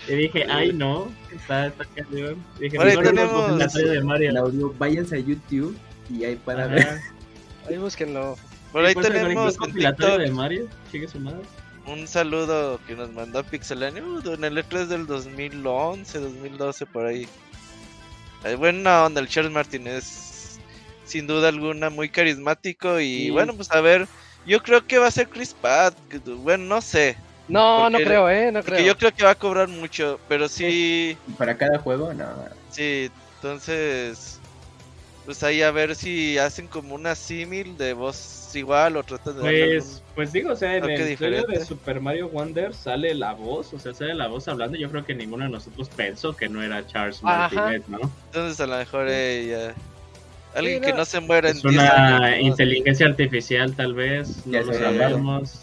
Y 0.09 0.15
dije, 0.15 0.45
ay 0.49 0.71
no, 0.71 1.09
está, 1.35 1.67
está 1.67 1.83
cañón. 1.95 2.41
Dije, 2.59 2.77
ahí 2.79 2.85
mejor 2.97 3.03
tenemos- 3.05 3.73
de 3.73 4.01
Mario. 4.03 4.29
El 4.29 4.37
audio, 4.37 4.73
váyanse 4.77 5.15
a 5.17 5.19
YouTube 5.19 5.77
y 6.09 6.23
ahí 6.23 6.35
para 6.37 6.65
Ajá. 6.65 6.75
ver. 6.75 6.99
Ahí 7.69 7.77
búsquenlo. 7.77 8.37
Por 8.71 8.85
ahí 8.85 8.95
tenemos 8.95 9.57
el 9.65 9.73
TikTok 9.73 10.17
de 10.19 10.31
Mario, 10.31 10.67
sigue 10.91 11.07
su 11.09 11.19
madre. 11.19 11.39
Un 11.87 12.07
saludo 12.07 12.79
que 12.85 12.95
nos 12.95 13.11
mandó 13.11 13.43
Pixelania 13.43 14.03
uh, 14.03 14.33
en 14.33 14.43
el 14.43 14.57
E3 14.57 14.87
del 14.87 15.05
2011, 15.07 16.19
2012, 16.19 16.85
por 16.85 17.05
ahí. 17.05 17.27
Hay 18.43 18.55
buena 18.55 19.05
onda, 19.05 19.21
el 19.21 19.27
Charles 19.27 19.51
Martin 19.51 19.87
es 19.87 20.59
sin 21.05 21.25
duda 21.25 21.47
alguna 21.49 21.89
muy 21.89 22.09
carismático 22.09 22.99
y 22.99 23.25
Sí. 23.25 23.29
bueno, 23.29 23.53
pues 23.55 23.71
a 23.71 23.81
ver, 23.81 24.07
yo 24.45 24.61
creo 24.61 24.85
que 24.85 24.97
va 24.97 25.07
a 25.07 25.11
ser 25.11 25.29
Chris 25.29 25.53
Pratt, 25.53 25.95
que- 26.09 26.19
bueno, 26.19 26.65
no 26.65 26.81
sé, 26.81 27.17
No, 27.47 27.89
no 27.89 27.97
creo, 27.97 28.29
¿eh? 28.29 28.51
No 28.51 28.61
porque 28.61 28.75
creo. 28.75 28.87
yo 28.87 28.97
creo 28.97 29.11
que 29.13 29.23
va 29.23 29.31
a 29.31 29.35
cobrar 29.35 29.69
mucho, 29.69 30.19
pero 30.27 30.49
sí, 30.49 31.17
para 31.37 31.57
cada 31.57 31.79
juego, 31.79 32.13
no. 32.13 32.25
sí, 32.69 33.09
entonces, 33.35 34.41
pues 35.25 35.41
ahí 35.43 35.61
a 35.61 35.71
ver 35.71 35.95
si 35.95 36.37
hacen 36.37 36.67
como 36.67 36.93
una 36.93 37.15
símil 37.15 37.77
de 37.77 37.93
voz 37.93 38.36
igual 38.57 38.97
o 38.97 39.03
tratan 39.03 39.35
de 39.35 39.41
Pues, 39.41 40.03
pues 40.15 40.31
digo, 40.33 40.51
o 40.51 40.55
sea, 40.55 40.75
en 40.75 40.89
el 40.89 41.17
trailer 41.17 41.45
de. 41.45 41.63
Super 41.65 42.01
Mario 42.01 42.29
Wonder 42.29 42.73
sale 42.73 43.13
la 43.13 43.33
voz, 43.33 43.73
o 43.73 43.79
sea, 43.79 43.93
sale 43.93 44.13
la 44.15 44.27
voz 44.27 44.47
hablando. 44.47 44.77
Yo 44.77 44.89
creo 44.89 45.05
que 45.05 45.13
ninguno 45.15 45.45
de 45.45 45.51
nosotros 45.51 45.89
pensó 45.95 46.35
que 46.35 46.49
no 46.49 46.61
era 46.63 46.85
Charles 46.87 47.19
Ajá. 47.23 47.53
Martinet, 47.55 47.87
¿no? 47.87 47.99
Entonces 48.27 48.59
a 48.59 48.67
lo 48.67 48.77
mejor 48.77 49.07
ella... 49.07 49.73
Alguien 50.55 50.83
Sí, 50.83 50.91
que 50.91 50.97
no. 50.97 51.05
se 51.05 51.19
muera 51.19 51.49
en 51.49 51.57
Es 51.57 51.61
10 51.63 51.73
una 51.75 52.17
años, 52.17 52.21
¿no? 52.41 52.47
inteligencia 52.47 53.05
artificial, 53.05 53.75
tal 53.75 53.93
vez, 53.93 54.45
no 54.47 54.53
Ya 54.53 54.61
lo 54.63 54.73
sabemos. 54.73 55.61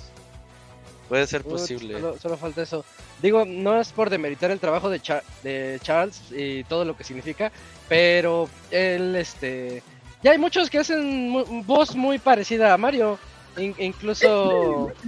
Puede 1.09 1.27
ser 1.27 1.43
posible. 1.43 1.95
Solo, 1.95 2.17
solo 2.19 2.37
falta 2.37 2.63
eso. 2.63 2.85
Digo, 3.21 3.45
no 3.45 3.79
es 3.81 3.93
por 3.93 4.09
demeritar 4.09 4.51
el 4.51 4.59
trabajo 4.61 4.89
de, 4.91 5.01
Cha- 5.01 5.23
de 5.43 5.79
Charles 5.83 6.23
y 6.31 6.65
todo 6.65 6.85
lo 6.85 6.97
que 6.97 7.05
significa, 7.05 7.51
pero 7.89 8.49
él, 8.71 9.15
este... 9.17 9.83
Ya 10.25 10.33
hay 10.33 10.39
muchos 10.39 10.71
que 10.71 10.79
hacen 10.79 11.29
mu- 11.31 11.63
voz 11.65 11.95
muy 11.95 12.19
parecida 12.19 12.73
a 12.75 12.79
Mario. 12.79 13.19
In- 13.57 13.75
incluso... 13.79 14.91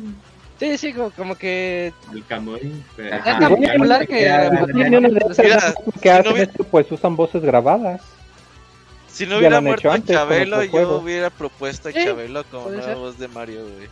Sí, 0.59 0.79
sí, 0.79 0.94
como, 0.94 1.35
que... 1.35 1.92
El 2.11 2.24
eh, 2.96 3.11
Ajá. 3.12 3.31
Es 3.33 3.38
tan 3.40 3.57
popular 3.57 4.07
que... 4.07 4.24
Que 6.00 6.48
pues 6.70 6.90
usan 6.90 7.14
voces 7.14 7.42
grabadas. 7.42 8.00
Si 9.07 9.26
no 9.26 9.37
hubiera 9.37 9.61
muerto 9.61 9.90
antes 9.90 10.16
con 10.16 10.26
Chabelo, 10.26 10.64
yo 10.64 10.96
hubiera 10.98 11.29
propuesto 11.29 11.90
a 11.90 11.92
Sí, 11.92 12.02
Chabelo 12.02 12.42
como 12.44 12.70
nueva 12.70 12.85
ser. 12.85 12.96
voz 12.96 13.18
de 13.18 13.29
Mario, 13.29 13.64
güey. 13.64 13.88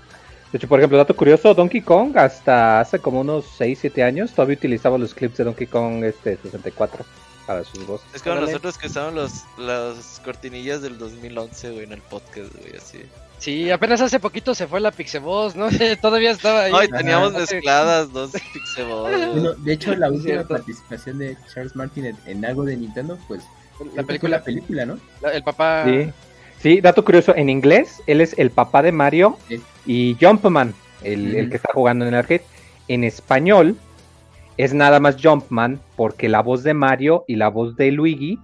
De 0.52 0.58
hecho, 0.58 0.66
por 0.66 0.78
ejemplo, 0.78 0.96
dato 0.96 1.14
curioso, 1.14 1.52
Donkey 1.52 1.82
Kong 1.82 2.16
hasta 2.16 2.80
hace 2.80 2.98
como 2.98 3.20
unos 3.20 3.44
6, 3.58 3.78
7 3.82 4.02
años 4.02 4.32
todavía 4.32 4.56
utilizaba 4.56 4.96
los 4.96 5.12
clips 5.14 5.37
de 5.37 5.44
Donkey 5.44 5.66
Kong 5.66 6.02
este 6.04 6.38
64 6.38 7.04
para 7.46 7.64
sus 7.64 7.87
voces. 7.87 8.07
Es 8.14 8.22
como 8.22 8.37
Órale. 8.37 8.48
nosotros 8.52 8.78
que 8.78 8.87
usamos 8.87 9.14
los, 9.14 9.33
las 9.59 10.20
cortinillas 10.24 10.83
del 10.83 10.98
2011, 10.98 11.70
güey, 11.72 11.85
en 11.85 11.92
el 11.92 12.00
podcast, 12.02 12.52
güey, 12.54 12.76
así. 12.76 12.98
Sí, 13.38 13.70
apenas 13.70 14.00
hace 14.00 14.20
poquito 14.20 14.54
se 14.54 14.66
fue 14.66 14.80
la 14.80 14.90
Pixeboss, 14.90 15.54
¿no? 15.57 15.68
Todavía 16.00 16.30
estaba 16.30 16.62
ahí. 16.62 16.72
Ay, 16.74 16.88
teníamos 16.88 17.30
Ajá. 17.35 17.40
mezcladas 17.40 18.12
dos 18.12 18.30
Pixeboss. 18.33 19.11
Bueno, 19.33 19.52
de 19.54 19.72
hecho, 19.72 19.94
la 19.96 20.09
última 20.09 20.24
cierto. 20.24 20.48
participación 20.48 21.18
de 21.18 21.37
Charles 21.52 21.76
Martin 21.76 22.07
en, 22.07 22.16
en 22.26 22.44
algo 22.44 22.64
de 22.64 22.76
Nintendo, 22.76 23.18
pues 23.28 23.42
La 23.80 23.92
fue 24.02 24.04
película, 24.04 24.38
la 24.38 24.44
película, 24.44 24.87
¿no? 24.87 24.98
la- 25.20 25.33
el 25.33 25.42
papá... 25.42 25.85
Sí. 25.87 26.11
sí, 26.62 26.80
dato 26.80 27.04
curioso, 27.04 27.35
en 27.37 27.50
inglés 27.50 28.00
él 28.07 28.20
es 28.20 28.35
el 28.38 28.50
papá 28.50 28.83
de 28.83 28.92
Mario 28.92 29.37
Sí. 29.48 29.61
y 29.85 30.16
Jumpman, 30.18 30.72
el, 31.02 31.35
el 31.35 31.50
que 31.50 31.57
está 31.57 31.70
jugando 31.74 32.07
en 32.07 32.14
el 32.14 32.20
arcade. 32.20 32.44
En 32.88 33.02
español 33.04 33.76
es 34.57 34.73
nada 34.75 35.01
más 35.01 35.17
Jumpman 35.23 35.81
porque 35.97 36.29
la 36.29 36.40
voz 36.43 36.62
de 36.62 36.75
Mario 36.75 37.25
y 37.27 37.37
la 37.37 37.49
voz 37.49 37.77
de 37.77 37.90
Luigi, 37.93 38.38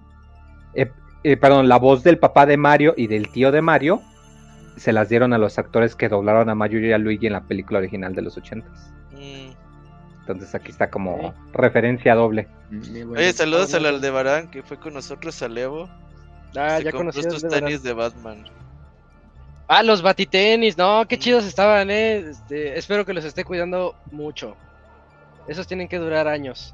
eh, 0.73 0.91
eh, 1.23 1.37
perdón, 1.37 1.67
la 1.69 1.77
voz 1.77 2.03
del 2.03 2.17
papá 2.17 2.45
de 2.45 2.57
Mario 2.57 2.93
y 2.97 3.07
del 3.07 3.29
tío 3.31 3.51
de 3.51 3.61
Mario 3.61 4.01
se 4.77 4.93
las 4.93 5.09
dieron 5.09 5.33
a 5.33 5.37
los 5.37 5.57
actores 5.59 5.95
que 5.95 6.09
doblaron 6.09 6.49
a 6.49 6.55
Mario 6.55 6.79
y 6.85 6.91
a 6.91 6.97
Luigi 6.97 7.27
en 7.27 7.33
la 7.33 7.41
película 7.43 7.79
original 7.79 8.13
de 8.15 8.21
los 8.21 8.37
80 8.37 8.67
Mm. 9.13 9.51
Entonces 10.21 10.55
aquí 10.55 10.71
está 10.71 10.89
como 10.89 11.33
referencia 11.53 12.15
doble. 12.15 12.47
Mm. 12.69 13.11
Oye, 13.11 13.33
saludos 13.33 13.73
Ah, 13.73 13.77
al 13.77 13.83
bueno. 13.83 13.97
Aldebarán 13.97 14.49
que 14.49 14.63
fue 14.63 14.77
con 14.77 14.93
nosotros 14.93 15.41
al 15.43 15.57
Evo. 15.57 15.89
Ah, 16.55 16.77
Se 16.77 16.83
ya 16.85 16.91
compró 16.91 17.11
conocí 17.11 17.19
estos 17.19 17.47
tenis 17.47 17.83
de 17.83 17.93
Batman. 17.93 18.45
Ah, 19.67 19.83
los 19.83 20.01
batitenis, 20.01 20.77
no, 20.77 21.05
qué 21.07 21.17
Mm. 21.17 21.19
chidos 21.19 21.45
estaban, 21.45 21.89
eh. 21.91 22.17
Este, 22.29 22.77
espero 22.77 23.05
que 23.05 23.13
los 23.13 23.23
esté 23.25 23.43
cuidando 23.45 23.95
mucho. 24.11 24.55
Esos 25.47 25.67
tienen 25.67 25.87
que 25.87 25.97
durar 25.97 26.27
años. 26.27 26.73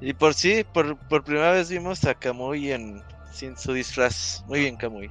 Y 0.00 0.12
por 0.14 0.34
sí, 0.34 0.64
por, 0.72 0.96
por 1.08 1.22
primera 1.22 1.52
vez 1.52 1.70
vimos 1.70 2.04
a 2.04 2.14
Kamui 2.14 2.72
en, 2.72 3.02
sin 3.32 3.56
su 3.56 3.72
disfraz. 3.72 4.42
Muy 4.46 4.60
bien, 4.60 4.76
Kamui. 4.76 5.10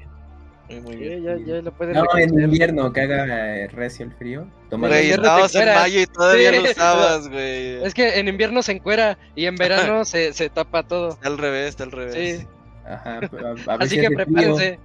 Muy, 0.70 0.82
muy 0.82 0.94
Sí, 0.94 1.00
bien. 1.00 1.24
ya, 1.24 1.38
ya 1.38 1.62
lo 1.62 1.72
pueden 1.72 1.96
No, 1.96 2.06
en 2.18 2.40
invierno, 2.40 2.92
que 2.94 3.02
haga 3.02 3.58
eh, 3.58 3.68
recio 3.68 4.06
el 4.06 4.14
frío. 4.14 4.48
Toma 4.70 4.88
Güey, 4.88 5.10
te 5.10 5.14
en 5.16 5.26
encueras. 5.26 5.82
mayo 5.82 6.00
y 6.02 6.06
todavía 6.08 6.52
Sí. 6.52 6.56
lo 6.58 6.72
usabas, 6.72 7.28
güey. 7.30 7.84
Es 7.86 7.94
que 7.94 8.20
en 8.20 8.28
invierno 8.28 8.62
se 8.64 8.72
encuera 8.74 9.18
y 9.36 9.46
en 9.46 9.56
verano 9.56 10.04
se, 10.06 10.34
se 10.34 10.50
tapa 10.50 10.84
todo. 10.84 11.10
Está 11.10 11.28
al 11.28 11.38
revés, 11.38 11.70
está 11.70 11.84
al 11.84 11.92
revés. 11.92 12.42
Sí, 12.42 12.48
Ajá, 12.86 13.16
a, 13.16 13.18
a 13.18 13.20
ver 13.78 13.84
así 13.84 13.96
que 13.96 14.08
frío. 14.08 14.18
prepárense. 14.18 14.80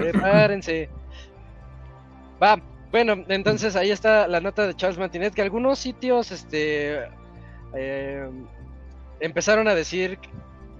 Prepárense. 0.00 0.88
Va, 2.42 2.60
bueno, 2.92 3.24
entonces 3.28 3.74
ahí 3.74 3.90
está 3.90 4.28
la 4.28 4.40
nota 4.40 4.66
de 4.66 4.74
Charles 4.74 4.98
Martinet, 4.98 5.34
que 5.34 5.42
algunos 5.42 5.78
sitios 5.78 6.30
este 6.30 7.00
eh, 7.74 8.30
empezaron 9.18 9.66
a 9.66 9.74
decir, 9.74 10.18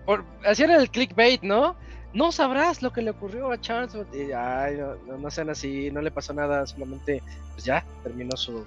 por, 0.05 0.25
hacían 0.45 0.71
el 0.71 0.91
clickbait, 0.91 1.43
¿no? 1.43 1.75
No 2.13 2.31
sabrás 2.31 2.83
lo 2.83 2.93
que 2.93 3.01
le 3.01 3.13
ocurrió 3.13 3.51
a 3.51 3.59
Charles. 3.59 3.97
Y, 4.13 4.31
ay, 4.33 4.77
no, 4.77 5.17
no, 5.17 5.31
sean 5.31 5.49
así, 5.49 5.91
no 5.91 6.03
le 6.03 6.11
pasó 6.11 6.35
nada, 6.35 6.67
solamente 6.67 7.23
pues 7.53 7.65
ya 7.65 7.83
terminó 8.03 8.37
su, 8.37 8.65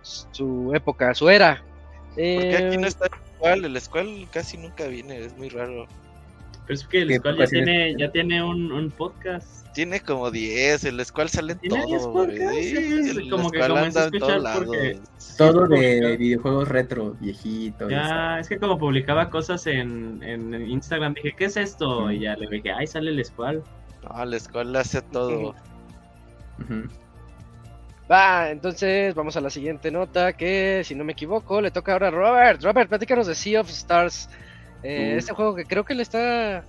su 0.00 0.72
época, 0.74 1.14
su 1.14 1.28
era. 1.28 1.62
Porque 2.14 2.56
aquí 2.56 2.76
no 2.78 2.86
Eh, 2.86 2.88
está 2.88 3.06
el 3.06 3.12
Squall, 3.36 3.64
el 3.66 3.80
Squall 3.80 4.28
casi 4.32 4.56
nunca 4.56 4.86
viene, 4.86 5.18
es 5.18 5.36
muy 5.36 5.50
raro. 5.50 5.86
Pero 6.66 6.74
es 6.74 6.86
que 6.86 7.02
el 7.02 7.08
¿Qué 7.08 7.18
Squall 7.18 7.36
ya 7.36 7.42
ocasiones 7.42 7.66
tiene, 7.66 7.84
tiene? 7.86 8.00
ya 8.00 8.12
tiene 8.12 8.42
un, 8.42 8.72
un 8.72 8.90
podcast. 8.90 9.66
Tiene 9.74 10.00
como 10.00 10.30
10, 10.30 10.84
el 10.84 11.04
Squall 11.04 11.28
sale 11.28 11.54
en 11.54 11.58
¿Tiene 11.58 11.86
10 11.86 12.02
todo, 12.02 12.12
podcasts? 12.12 12.56
Sí, 12.60 13.10
el 13.18 13.30
como 13.30 13.50
que 13.50 13.58
comencé 13.60 13.98
a 13.98 14.04
anda 14.04 14.04
en 14.04 14.20
todos 14.20 14.32
escuchar 14.32 14.64
porque-. 14.64 15.00
Todo 15.38 15.66
de 15.66 16.16
videojuegos 16.18 16.68
retro, 16.68 17.16
viejito. 17.20 17.88
Ya, 17.88 18.38
es 18.38 18.48
que 18.48 18.58
como 18.58 18.78
publicaba 18.78 19.30
cosas 19.30 19.66
en, 19.66 20.22
en 20.22 20.54
Instagram, 20.54 21.14
dije, 21.14 21.34
¿qué 21.36 21.46
es 21.46 21.56
esto? 21.56 22.10
Y 22.12 22.20
ya 22.20 22.36
le 22.36 22.46
dije, 22.48 22.70
ay, 22.70 22.86
sale 22.86 23.10
el 23.10 23.24
Squall. 23.24 23.62
No, 24.02 24.22
el 24.22 24.38
Squall 24.38 24.76
hace 24.76 25.00
todo. 25.02 25.54
Va, 28.10 28.50
entonces 28.50 29.14
vamos 29.14 29.36
a 29.36 29.40
la 29.40 29.48
siguiente 29.48 29.90
nota 29.90 30.34
que, 30.34 30.82
si 30.84 30.94
no 30.94 31.02
me 31.02 31.12
equivoco, 31.12 31.62
le 31.62 31.70
toca 31.70 31.92
ahora 31.94 32.08
a 32.08 32.10
Robert. 32.10 32.62
Robert, 32.62 32.88
platícanos 32.90 33.26
de 33.26 33.34
Sea 33.34 33.62
of 33.62 33.70
Stars. 33.70 34.28
Eh. 34.82 35.14
Este 35.18 35.32
juego 35.32 35.54
que 35.54 35.64
creo 35.64 35.84
que 35.84 35.94
le 35.94 36.02
está, 36.02 36.64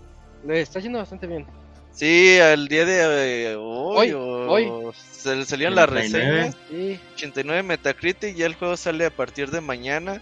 le 0.45 0.61
está 0.61 0.79
yendo 0.79 0.99
bastante 0.99 1.27
bien. 1.27 1.45
Sí, 1.91 2.39
al 2.39 2.67
día 2.67 2.85
de 2.85 3.51
eh, 3.51 3.55
hoy, 3.55 4.11
Hoy, 4.11 4.11
o- 4.13 4.49
hoy. 4.51 4.93
se- 4.99 5.45
salieron 5.45 5.75
las 5.75 5.87
89. 5.89 6.31
reseñas. 6.41 6.57
Sí, 6.69 6.99
89 7.15 7.63
Metacritic, 7.63 8.35
ya 8.35 8.45
el 8.47 8.55
juego 8.55 8.75
sale 8.77 9.05
a 9.05 9.11
partir 9.11 9.51
de 9.51 9.61
mañana. 9.61 10.21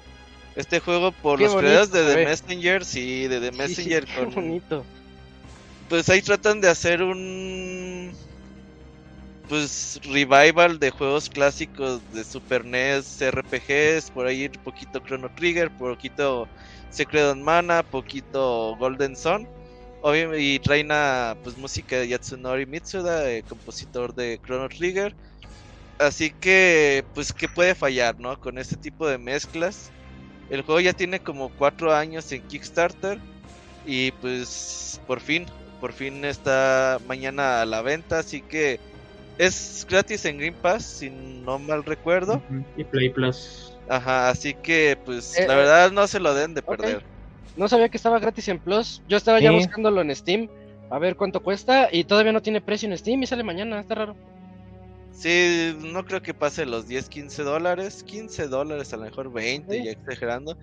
Este 0.57 0.81
juego 0.81 1.13
por 1.13 1.39
Qué 1.39 1.45
los 1.45 1.55
creadores 1.55 1.91
de 1.93 2.13
The. 2.13 2.25
Messenger, 2.25 2.83
sí, 2.83 3.27
de 3.29 3.39
The 3.39 3.51
sí, 3.53 3.57
Messenger 3.57 4.05
qué 4.05 4.25
bonito. 4.25 4.85
pues 5.87 6.09
ahí 6.09 6.21
tratan 6.21 6.59
de 6.59 6.67
hacer 6.69 7.01
un 7.01 8.11
pues 9.47 9.99
revival 10.03 10.79
de 10.79 10.91
juegos 10.91 11.29
clásicos 11.29 12.01
de 12.13 12.23
Super 12.23 12.63
NES, 12.65 13.21
RPGs, 13.21 14.11
por 14.11 14.25
ahí 14.27 14.45
un 14.45 14.63
poquito 14.63 14.99
Chrono 14.99 15.29
Trigger, 15.35 15.69
poquito 15.71 16.47
Secret 16.91 17.23
of 17.23 17.37
Mana, 17.37 17.83
poquito 17.83 18.75
Golden 18.77 19.15
Sun. 19.15 19.47
Y 20.37 20.59
reina 20.65 21.37
pues 21.43 21.57
música 21.57 21.97
de 21.97 22.07
Yatsunori 22.07 22.65
Mitsuda, 22.65 23.29
eh, 23.29 23.43
compositor 23.47 24.13
de 24.15 24.39
Chrono 24.43 24.67
Trigger. 24.67 25.15
Así 25.99 26.31
que, 26.31 27.05
pues, 27.13 27.31
¿qué 27.31 27.47
puede 27.47 27.75
fallar, 27.75 28.19
no? 28.19 28.39
Con 28.39 28.57
este 28.57 28.75
tipo 28.75 29.07
de 29.07 29.19
mezclas. 29.19 29.91
El 30.49 30.63
juego 30.63 30.79
ya 30.79 30.93
tiene 30.93 31.19
como 31.19 31.49
cuatro 31.49 31.93
años 31.93 32.31
en 32.31 32.41
Kickstarter. 32.41 33.19
Y 33.85 34.11
pues, 34.13 34.99
por 35.05 35.19
fin, 35.19 35.45
por 35.79 35.93
fin 35.93 36.25
está 36.25 36.99
mañana 37.07 37.61
a 37.61 37.65
la 37.67 37.83
venta. 37.83 38.17
Así 38.17 38.41
que 38.41 38.79
es 39.37 39.85
gratis 39.87 40.25
en 40.25 40.39
Green 40.39 40.55
Pass, 40.55 40.83
si 40.83 41.11
no 41.11 41.59
mal 41.59 41.83
recuerdo. 41.83 42.41
Y 42.75 42.83
Play 42.83 43.09
Plus. 43.09 43.70
Ajá, 43.91 44.29
así 44.29 44.53
que, 44.53 44.97
pues, 45.05 45.37
Eh, 45.37 45.45
la 45.47 45.53
eh, 45.53 45.57
verdad 45.57 45.91
no 45.91 46.07
se 46.07 46.19
lo 46.21 46.33
den 46.33 46.53
de 46.53 46.61
perder. 46.61 47.05
No 47.57 47.67
sabía 47.67 47.89
que 47.89 47.97
estaba 47.97 48.19
gratis 48.19 48.47
en 48.47 48.57
Plus. 48.59 49.03
Yo 49.09 49.17
estaba 49.17 49.39
ya 49.41 49.49
Sí. 49.49 49.55
buscándolo 49.57 49.99
en 50.01 50.15
Steam. 50.15 50.49
A 50.89 50.97
ver 50.97 51.17
cuánto 51.17 51.41
cuesta. 51.43 51.89
Y 51.91 52.05
todavía 52.05 52.31
no 52.31 52.41
tiene 52.41 52.61
precio 52.61 52.87
en 52.89 52.97
Steam 52.97 53.21
y 53.23 53.27
sale 53.27 53.43
mañana. 53.43 53.81
Está 53.81 53.95
raro. 53.95 54.15
Sí, 55.11 55.75
no 55.81 56.05
creo 56.05 56.21
que 56.21 56.33
pase 56.33 56.65
los 56.65 56.87
10, 56.87 57.09
15 57.09 57.43
dólares. 57.43 58.03
15 58.03 58.47
dólares, 58.47 58.93
a 58.93 58.97
lo 58.97 59.03
mejor 59.03 59.31
20, 59.31 59.77
Sí. 59.77 59.83
ya 59.85 59.91
exagerando. 59.91 60.57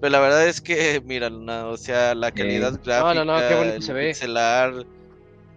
Pero 0.00 0.10
la 0.12 0.20
verdad 0.20 0.46
es 0.46 0.60
que, 0.60 1.00
mira, 1.06 1.30
no, 1.30 1.70
o 1.70 1.76
sea, 1.78 2.14
la 2.14 2.30
calidad 2.32 2.72
gráfica, 2.84 3.14
No, 3.14 3.24
no, 3.24 3.40
no, 3.40 3.48
qué 3.48 3.54
bonito 3.54 3.76
el 3.76 3.82
se 3.82 3.92
ve. 3.94 4.08
pixel 4.08 4.36
art, 4.36 4.86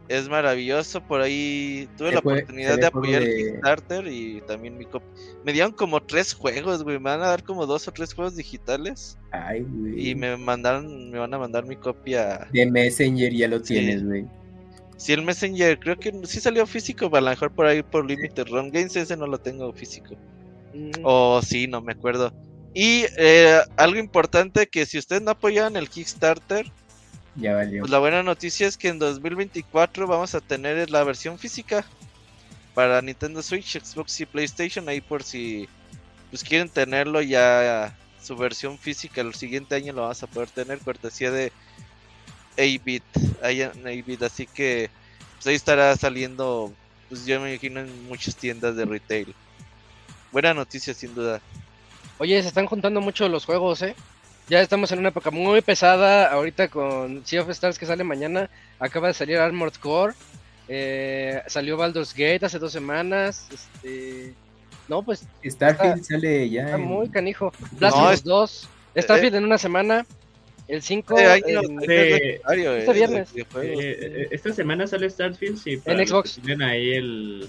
es 0.09 0.29
maravilloso. 0.29 1.01
Por 1.01 1.21
ahí 1.21 1.87
tuve 1.97 2.11
la 2.13 2.21
fue- 2.21 2.33
oportunidad 2.33 2.77
de 2.77 2.85
apoyar 2.85 3.23
el 3.23 3.35
Kickstarter 3.35 4.07
y 4.07 4.41
también 4.47 4.77
mi 4.77 4.85
cop 4.85 5.03
Me 5.43 5.53
dieron 5.53 5.71
como 5.71 6.01
tres 6.01 6.33
juegos, 6.33 6.83
güey. 6.83 6.97
Me 6.97 7.05
van 7.05 7.21
a 7.21 7.27
dar 7.27 7.43
como 7.43 7.65
dos 7.65 7.87
o 7.87 7.91
tres 7.91 8.13
juegos 8.13 8.35
digitales. 8.35 9.17
Ay, 9.31 9.65
güey. 9.67 10.09
Y 10.09 10.15
me 10.15 10.35
mandaron, 10.37 11.09
me 11.11 11.19
van 11.19 11.33
a 11.33 11.37
mandar 11.39 11.65
mi 11.65 11.75
copia. 11.75 12.47
De 12.51 12.65
Messenger 12.65 13.33
ya 13.33 13.47
lo 13.47 13.59
Sí. 13.59 13.73
tienes, 13.75 14.03
güey. 14.05 14.25
Si 14.97 15.13
el 15.13 15.21
Messenger, 15.21 15.77
creo 15.79 15.95
que 15.97 16.11
sí 16.23 16.39
salió 16.39 16.65
físico, 16.65 17.09
a 17.15 17.21
lo 17.21 17.29
mejor 17.29 17.51
por 17.51 17.67
ahí 17.67 17.83
por 17.83 18.05
Limited 18.05 18.47
Run 18.47 18.71
Games, 18.71 18.95
ese 18.95 19.15
no 19.15 19.27
lo 19.27 19.37
tengo 19.37 19.71
físico. 19.73 20.15
Mm, 20.73 20.91
O 21.03 21.39
sí, 21.43 21.67
no 21.67 21.81
me 21.81 21.91
acuerdo. 21.93 22.33
Y 22.73 23.05
eh, 23.17 23.59
algo 23.77 23.99
importante 23.99 24.67
que 24.67 24.85
si 24.85 24.97
ustedes 24.97 25.21
no 25.21 25.31
apoyan 25.31 25.75
el 25.77 25.89
Kickstarter, 25.89 26.65
Ya 27.37 27.53
valió. 27.53 27.81
pues 27.81 27.91
la 27.91 27.99
buena 27.99 28.23
noticia 28.23 28.67
es 28.67 28.77
que 28.77 28.89
en 28.89 28.99
2024 28.99 30.07
vamos 30.07 30.35
a 30.35 30.41
tener 30.41 30.89
la 30.89 31.03
versión 31.03 31.37
física 31.37 31.85
para 32.73 33.01
Nintendo 33.01 33.41
Switch, 33.41 33.79
Xbox 33.79 34.19
y 34.21 34.25
PlayStation. 34.25 34.89
Ahí 34.89 35.01
por 35.01 35.23
si 35.23 35.69
pues 36.29 36.43
quieren 36.43 36.69
tenerlo 36.69 37.21
ya 37.21 37.95
su 38.21 38.35
versión 38.35 38.77
física 38.77 39.21
el 39.21 39.33
siguiente 39.33 39.75
año 39.75 39.93
lo 39.93 40.01
vamos 40.01 40.21
a 40.21 40.27
poder 40.27 40.49
tener 40.49 40.79
cortesía 40.79 41.31
de 41.31 41.51
8-bit, 42.57 43.03
ahí 43.41 43.61
en 43.61 43.71
8-bit, 43.71 44.23
así 44.23 44.47
que 44.47 44.89
pues 45.35 45.47
ahí 45.47 45.55
estará 45.55 45.95
saliendo, 45.95 46.73
pues 47.07 47.25
yo 47.25 47.39
me 47.39 47.51
imagino 47.51 47.79
en 47.79 48.07
muchas 48.07 48.35
tiendas 48.35 48.75
de 48.75 48.85
retail. 48.85 49.33
Buena 50.31 50.53
noticia 50.53 50.93
sin 50.93 51.15
duda. 51.15 51.39
Oye, 52.17 52.41
se 52.41 52.47
están 52.47 52.65
juntando 52.65 52.99
mucho 52.99 53.29
los 53.29 53.45
juegos, 53.45 53.81
¿eh? 53.83 53.95
Ya 54.49 54.61
estamos 54.61 54.91
en 54.91 54.99
una 54.99 55.09
época 55.09 55.29
muy 55.31 55.61
pesada. 55.61 56.31
Ahorita 56.31 56.69
con 56.69 57.25
Sea 57.25 57.41
of 57.41 57.49
Stars 57.49 57.77
que 57.77 57.85
sale 57.85 58.03
mañana. 58.03 58.49
Acaba 58.79 59.07
de 59.07 59.13
salir 59.13 59.37
Armored 59.37 59.75
Core. 59.75 60.13
eh, 60.69 61.41
salió 61.47 61.77
Baldur's 61.77 62.13
Gate 62.13 62.45
hace 62.45 62.59
dos 62.59 62.71
semanas. 62.73 63.47
Este. 63.53 64.33
No, 64.89 65.01
pues 65.03 65.25
Starfield 65.45 66.03
sale 66.03 66.49
ya. 66.49 66.63
está 66.65 66.75
en- 66.75 66.81
muy 66.83 67.09
canijo. 67.09 67.51
Blasphemous 67.73 68.07
No, 68.07 68.11
es- 68.11 68.23
2. 68.23 68.69
Starfield 68.97 69.35
en 69.35 69.43
una 69.45 69.57
semana. 69.57 70.05
El 70.67 70.81
5 70.81 71.17
Este 71.17 71.31
año 71.31 71.61
en, 71.61 71.79
es 71.81 71.85
Sí. 71.85 71.93
aniversario, 71.93 72.73
Este 72.75 72.91
eh, 72.91 72.93
viernes. 72.93 73.29
Eh, 73.35 73.45
eh, 73.55 74.27
esta 74.31 74.51
semana 74.53 74.85
sale 74.87 75.09
Starfield, 75.09 75.57
sí. 75.57 75.77
para 75.77 75.97
los 75.99 76.09
Xbox. 76.09 76.39
Tienen 76.43 76.67
ahí 76.67 76.91
el. 76.93 77.47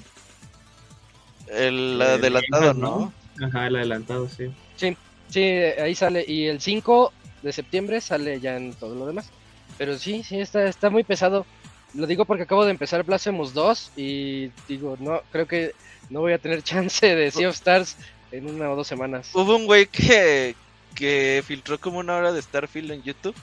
El 1.49 1.75
el 1.95 2.03
adelantado, 2.03 2.67
Pass, 2.67 2.77
¿no? 2.77 3.13
Ajá, 3.45 3.67
el 3.67 3.77
adelantado, 3.77 4.29
sí. 4.29 4.53
Sí, 4.77 4.97
ahí 5.35 5.95
sale. 5.95 6.25
Y 6.27 6.47
el 6.47 6.61
5 6.61 7.13
de 7.43 7.53
septiembre 7.53 8.01
sale 8.01 8.41
ya 8.41 8.57
en 8.57 8.73
todo 8.75 8.95
lo 8.95 9.07
demás. 9.07 9.31
Pero 9.77 9.99
sí, 9.99 10.23
sí, 10.23 10.41
está, 10.41 10.65
está 10.69 10.91
muy 10.91 11.05
pesado. 11.05 11.47
Lo 11.95 12.07
digo 12.07 12.25
porque 12.25 12.43
acabo 12.43 12.65
de 12.65 12.71
empezar 12.73 13.03
Blasphemous 13.05 13.55
2 13.55 13.93
y 13.97 14.51
digo, 14.69 14.97
no, 15.01 15.23
creo 15.33 15.47
que 15.47 15.73
no 16.11 16.21
voy 16.21 16.33
a 16.33 16.39
tener 16.39 16.63
chance 16.65 17.15
de 17.15 17.31
Sea 17.31 17.49
of 17.49 17.55
Stars 17.55 17.97
en 18.33 18.49
una 18.49 18.71
o 18.71 18.77
dos 18.77 18.87
semanas. 18.87 19.31
Hubo 19.35 19.57
un 19.57 19.67
güey 19.67 19.87
que, 19.87 20.55
que 20.95 21.43
filtró 21.47 21.79
como 21.81 21.99
una 21.99 22.17
hora 22.17 22.33
de 22.33 22.43
Starfield 22.43 22.91
en 22.91 23.03
YouTube 23.03 23.35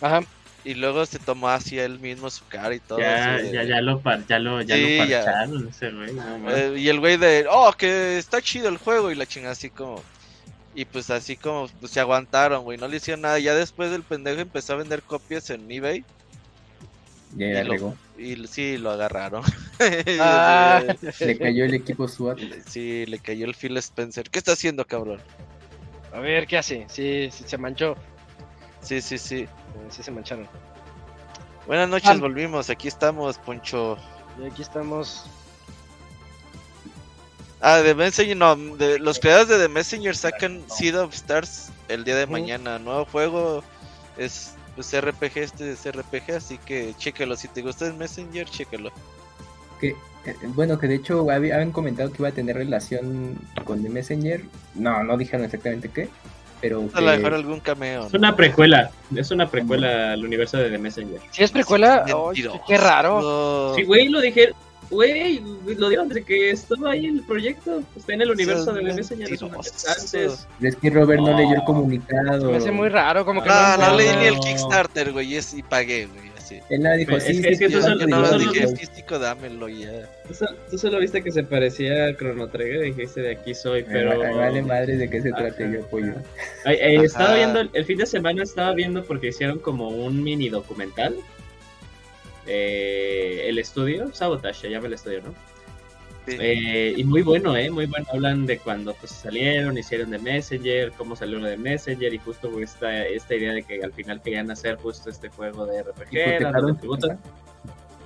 Ajá. 0.00 0.22
y 0.64 0.72
luego 0.74 1.04
se 1.04 1.18
tomó 1.18 1.48
así 1.48 1.78
él 1.78 1.98
mismo 2.00 2.30
su 2.30 2.46
cara 2.46 2.74
y 2.74 2.80
todo. 2.80 2.98
Ya, 2.98 3.34
así 3.34 3.46
de- 3.48 3.52
ya, 3.52 3.64
ya 3.64 3.80
lo, 3.82 4.00
par- 4.00 4.26
ya 4.26 4.38
lo, 4.38 4.62
ya 4.62 4.74
Sí, 4.76 4.98
lo 4.98 5.04
ya. 5.04 5.18
parcharon 5.24 5.68
ese 5.68 5.90
güey. 5.90 6.12
no. 6.14 6.50
Eh, 6.50 6.78
y 6.78 6.88
el 6.88 6.98
güey 7.00 7.18
de, 7.18 7.46
oh, 7.50 7.72
que 7.76 8.16
está 8.16 8.40
chido 8.40 8.68
el 8.70 8.78
juego 8.78 9.10
y 9.10 9.16
la 9.16 9.26
chingada 9.26 9.52
así 9.52 9.68
como... 9.68 10.02
Y 10.78 10.84
pues 10.84 11.08
así 11.10 11.36
como 11.36 11.68
pues, 11.80 11.90
se 11.90 12.00
aguantaron, 12.00 12.62
güey, 12.62 12.76
no 12.76 12.86
le 12.86 12.98
hicieron 12.98 13.22
nada. 13.22 13.38
Ya 13.38 13.54
después 13.54 13.90
el 13.92 14.02
pendejo 14.02 14.42
empezó 14.42 14.74
a 14.74 14.76
vender 14.76 15.02
copias 15.02 15.48
en 15.48 15.68
eBay 15.70 16.04
Ya, 17.34 17.46
y 17.46 17.52
ya 17.54 17.64
lo- 17.64 17.96
y 18.18 18.46
sí, 18.46 18.76
lo 18.76 18.90
agarraron. 18.90 19.42
Ah. 20.20 20.82
Le 21.20 21.38
cayó 21.38 21.64
el 21.64 21.74
equipo 21.74 22.06
SWAT. 22.06 22.38
Sí, 22.68 23.04
le 23.06 23.18
cayó 23.18 23.46
el 23.46 23.54
Phil 23.54 23.76
Spencer. 23.78 24.28
¿Qué 24.30 24.38
está 24.38 24.52
haciendo, 24.52 24.86
cabrón? 24.86 25.20
A 26.12 26.20
ver, 26.20 26.46
¿qué 26.46 26.56
hace? 26.58 26.86
Sí, 26.88 27.28
sí 27.32 27.44
se 27.46 27.58
manchó. 27.58 27.94
Sí, 28.80 29.00
sí, 29.00 29.18
sí. 29.18 29.36
Eh, 29.40 29.48
Sí 29.90 30.02
se 30.02 30.10
mancharon. 30.10 30.46
Buenas 31.66 31.88
noches, 31.88 32.10
Ah. 32.10 32.16
volvimos. 32.18 32.70
Aquí 32.70 32.88
estamos, 32.88 33.38
Poncho. 33.38 33.96
Y 34.42 34.46
aquí 34.46 34.62
estamos. 34.62 35.24
Ah, 37.60 37.78
de 37.78 37.94
Messenger, 37.94 38.36
no, 38.36 38.54
de, 38.56 38.98
los 38.98 39.18
creadores 39.18 39.48
de 39.48 39.58
The 39.58 39.68
Messenger 39.68 40.14
sacan 40.16 40.62
Seed 40.68 40.98
of 41.00 41.14
Stars 41.14 41.70
el 41.88 42.04
día 42.04 42.16
de 42.16 42.26
mañana. 42.26 42.78
Nuevo 42.78 43.06
juego, 43.06 43.64
es 44.18 44.54
pues, 44.74 44.92
RPG, 44.94 45.38
este 45.38 45.72
es 45.72 45.84
RPG, 45.90 46.32
así 46.36 46.58
que 46.58 46.94
chéquelo. 46.98 47.34
Si 47.36 47.48
te 47.48 47.62
gusta 47.62 47.86
el 47.86 47.94
Messenger, 47.94 48.46
chéquelo. 48.48 48.90
Que, 49.80 49.88
eh, 49.88 50.36
bueno, 50.48 50.78
que 50.78 50.86
de 50.86 50.96
hecho 50.96 51.24
hab- 51.24 51.34
habían 51.36 51.72
comentado 51.72 52.10
que 52.12 52.16
iba 52.20 52.28
a 52.28 52.32
tener 52.32 52.56
relación 52.56 53.38
con 53.64 53.82
The 53.82 53.88
Messenger. 53.88 54.42
No, 54.74 55.02
no 55.02 55.16
dijeron 55.16 55.44
exactamente 55.46 55.88
qué. 55.90 56.08
Pero 56.60 56.88
A 56.94 57.00
lo 57.00 57.10
que- 57.10 57.16
mejor 57.18 57.34
algún 57.34 57.60
cameo. 57.60 58.06
Es 58.06 58.14
una 58.14 58.34
precuela, 58.36 58.90
es 59.14 59.30
una 59.30 59.48
precuela 59.50 60.12
al 60.12 60.24
universo 60.24 60.56
de 60.58 60.70
The 60.70 60.78
Messenger. 60.78 61.20
Si 61.30 61.42
es 61.42 61.50
precuela, 61.50 62.04
mentiroso. 62.06 62.60
qué 62.66 62.76
raro. 62.78 63.74
Sí, 63.76 63.82
güey, 63.84 64.08
lo 64.08 64.20
dije, 64.20 64.52
güey, 64.90 65.40
lo 65.76 65.88
dieron 65.88 66.08
desde 66.08 66.24
que 66.24 66.50
estaba 66.50 66.92
ahí 66.92 67.06
el 67.06 67.22
proyecto. 67.22 67.82
Está 67.96 68.14
en 68.14 68.22
el 68.22 68.30
universo 68.30 68.72
de 68.72 68.82
The 68.84 68.92
Messenger. 68.94 69.32
es. 69.32 69.42
Antes. 69.42 70.46
es 70.60 70.76
que 70.76 70.90
Robert 70.90 71.20
no 71.20 71.36
leyó 71.36 71.50
el 71.52 71.58
No. 71.58 71.64
comunicado. 71.64 72.50
Me 72.50 72.56
hace 72.58 72.70
muy 72.70 72.88
raro, 72.88 73.24
como 73.24 73.42
que 73.42 73.48
No, 73.48 73.76
no 73.76 73.90
no, 73.90 73.96
leí 73.96 74.08
ni 74.16 74.26
el 74.26 74.34
no. 74.34 74.40
Kickstarter, 74.40 75.12
güey, 75.12 75.36
es- 75.36 75.54
y 75.54 75.62
pagué, 75.62 76.06
güey. 76.06 76.26
Él 76.70 76.80
nada 76.80 76.94
dijo, 76.94 77.16
Es 77.16 77.24
sí, 77.24 77.42
que- 77.42 77.42
sí, 77.42 77.48
es 77.54 77.58
que 77.58 77.66
sí, 77.68 77.74
tú 77.74 77.80
solo- 77.82 78.04
sí, 78.04 78.08
solo- 78.08 78.38
dije 78.38 78.68
sí. 78.68 78.76
físico, 78.76 79.18
dámelo 79.18 79.68
ya. 79.68 80.08
Tú, 80.28 80.34
so- 80.34 80.46
tú 80.70 80.78
solo 80.78 81.00
viste 81.00 81.20
que 81.20 81.32
se 81.32 81.42
parecía 81.42 82.04
al 82.04 82.16
Chrono 82.16 82.46
Trigger 82.46 82.86
y 82.86 82.92
dijiste 82.92 83.20
de 83.20 83.32
aquí 83.32 83.52
soy, 83.52 83.82
pero. 83.82 84.16
me 84.16 84.32
vale 84.32 84.62
madre 84.62 84.96
de 84.96 85.10
qué 85.10 85.20
se 85.22 85.32
trate, 85.32 85.68
yo. 85.72 85.80
Ay, 86.64 86.76
eh, 86.80 87.00
estaba 87.02 87.34
viendo, 87.34 87.62
el 87.72 87.84
fin 87.84 87.98
de 87.98 88.06
semana 88.06 88.44
estaba 88.44 88.72
viendo 88.74 89.02
porque 89.02 89.28
hicieron 89.28 89.58
como 89.58 89.88
un 89.88 90.22
mini 90.22 90.48
documental. 90.48 91.16
Eh, 92.46 93.44
el 93.48 93.58
estudio, 93.58 94.12
Sabotage, 94.14 94.60
se 94.60 94.70
llama 94.70 94.86
el 94.86 94.94
estudio, 94.94 95.22
¿no? 95.22 95.34
Sí. 96.26 96.36
Eh, 96.40 96.94
y 96.96 97.04
muy 97.04 97.22
bueno, 97.22 97.56
¿eh? 97.56 97.70
Muy 97.70 97.86
bueno. 97.86 98.04
Hablan 98.12 98.46
de 98.46 98.58
cuando 98.58 98.94
pues, 98.94 99.12
salieron, 99.12 99.78
hicieron 99.78 100.10
de 100.10 100.18
Messenger, 100.18 100.92
cómo 100.92 101.14
salió 101.14 101.38
lo 101.38 101.46
de 101.46 101.56
Messenger 101.56 102.12
y 102.12 102.18
justo 102.18 102.50
esta, 102.60 103.06
esta 103.06 103.34
idea 103.36 103.52
de 103.52 103.62
que 103.62 103.82
al 103.82 103.92
final 103.92 104.20
querían 104.20 104.50
hacer 104.50 104.76
justo 104.76 105.08
este 105.08 105.28
juego 105.28 105.66
de 105.66 105.82
RPG. 105.84 106.16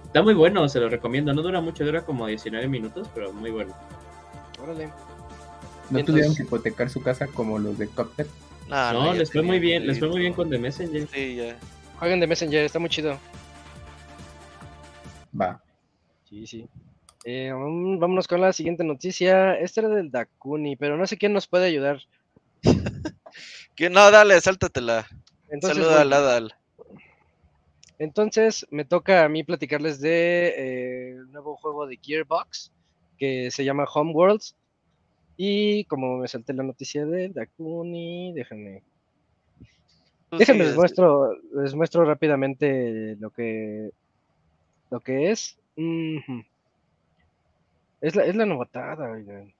Está 0.04 0.22
muy 0.22 0.34
bueno, 0.34 0.68
se 0.68 0.80
lo 0.80 0.88
recomiendo. 0.88 1.32
No 1.32 1.40
dura 1.40 1.60
mucho, 1.60 1.84
dura 1.84 2.02
como 2.02 2.26
19 2.26 2.66
minutos, 2.68 3.08
pero 3.14 3.32
muy 3.32 3.50
bueno. 3.50 3.74
Órale. 4.62 4.88
No 5.88 5.98
Entonces- 5.98 6.04
tuvieron 6.06 6.34
que 6.34 6.42
hipotecar 6.42 6.90
su 6.90 7.00
casa 7.02 7.26
como 7.26 7.58
los 7.58 7.78
de 7.78 7.88
Cuphead. 7.88 8.26
Ah, 8.70 8.90
no, 8.92 9.12
ya 9.12 9.18
les 9.20 9.32
fue 9.32 9.42
muy 9.42 9.58
bien, 9.58 9.86
les 9.86 9.98
fue 9.98 10.08
muy 10.08 10.20
bien 10.20 10.32
con 10.32 10.50
The 10.50 10.58
Messenger. 10.58 11.08
Sí, 11.12 11.36
ya. 11.36 11.56
Jueguen 11.98 12.20
de 12.20 12.26
Messenger, 12.26 12.64
está 12.64 12.78
muy 12.78 12.88
chido. 12.90 13.18
Va. 15.38 15.62
Sí, 16.28 16.46
sí. 16.46 16.68
Eh, 17.24 17.50
vámonos 17.52 18.26
con 18.26 18.40
la 18.40 18.52
siguiente 18.52 18.84
noticia. 18.84 19.54
Este 19.54 19.80
era 19.80 19.88
del 19.90 20.10
Dakuni, 20.10 20.76
pero 20.76 20.96
no 20.96 21.06
sé 21.06 21.16
quién 21.16 21.32
nos 21.32 21.46
puede 21.46 21.66
ayudar. 21.66 22.00
Que 23.76 23.88
no, 23.88 24.10
dale, 24.10 24.38
sáltatela. 24.40 25.06
Entonces, 25.48 25.78
Saluda 25.78 26.02
bueno, 26.02 26.16
al 26.16 26.22
Adal. 26.22 26.54
entonces 27.98 28.66
me 28.70 28.84
toca 28.84 29.24
a 29.24 29.28
mí 29.28 29.42
platicarles 29.42 30.00
de 30.00 30.48
eh, 30.48 31.10
el 31.12 31.32
nuevo 31.32 31.56
juego 31.56 31.86
de 31.86 31.96
Gearbox 31.96 32.72
que 33.16 33.50
se 33.50 33.64
llama 33.64 33.84
Homeworlds. 33.84 34.54
Y 35.36 35.84
como 35.84 36.18
me 36.18 36.28
salté 36.28 36.52
la 36.52 36.62
noticia 36.62 37.06
de 37.06 37.30
Dakuni, 37.30 38.34
déjenme. 38.34 38.82
Déjenme 40.32 40.64
les 40.64 40.76
muestro, 40.76 41.34
les 41.54 41.74
muestro 41.74 42.04
rápidamente 42.04 43.16
lo 43.18 43.30
que 43.30 43.90
lo 44.90 45.00
que 45.00 45.30
es. 45.30 45.58
Es 48.00 48.16
la, 48.16 48.24
es 48.24 48.36
la 48.36 48.46
novatada, 48.46 49.10
oigan. 49.10 49.52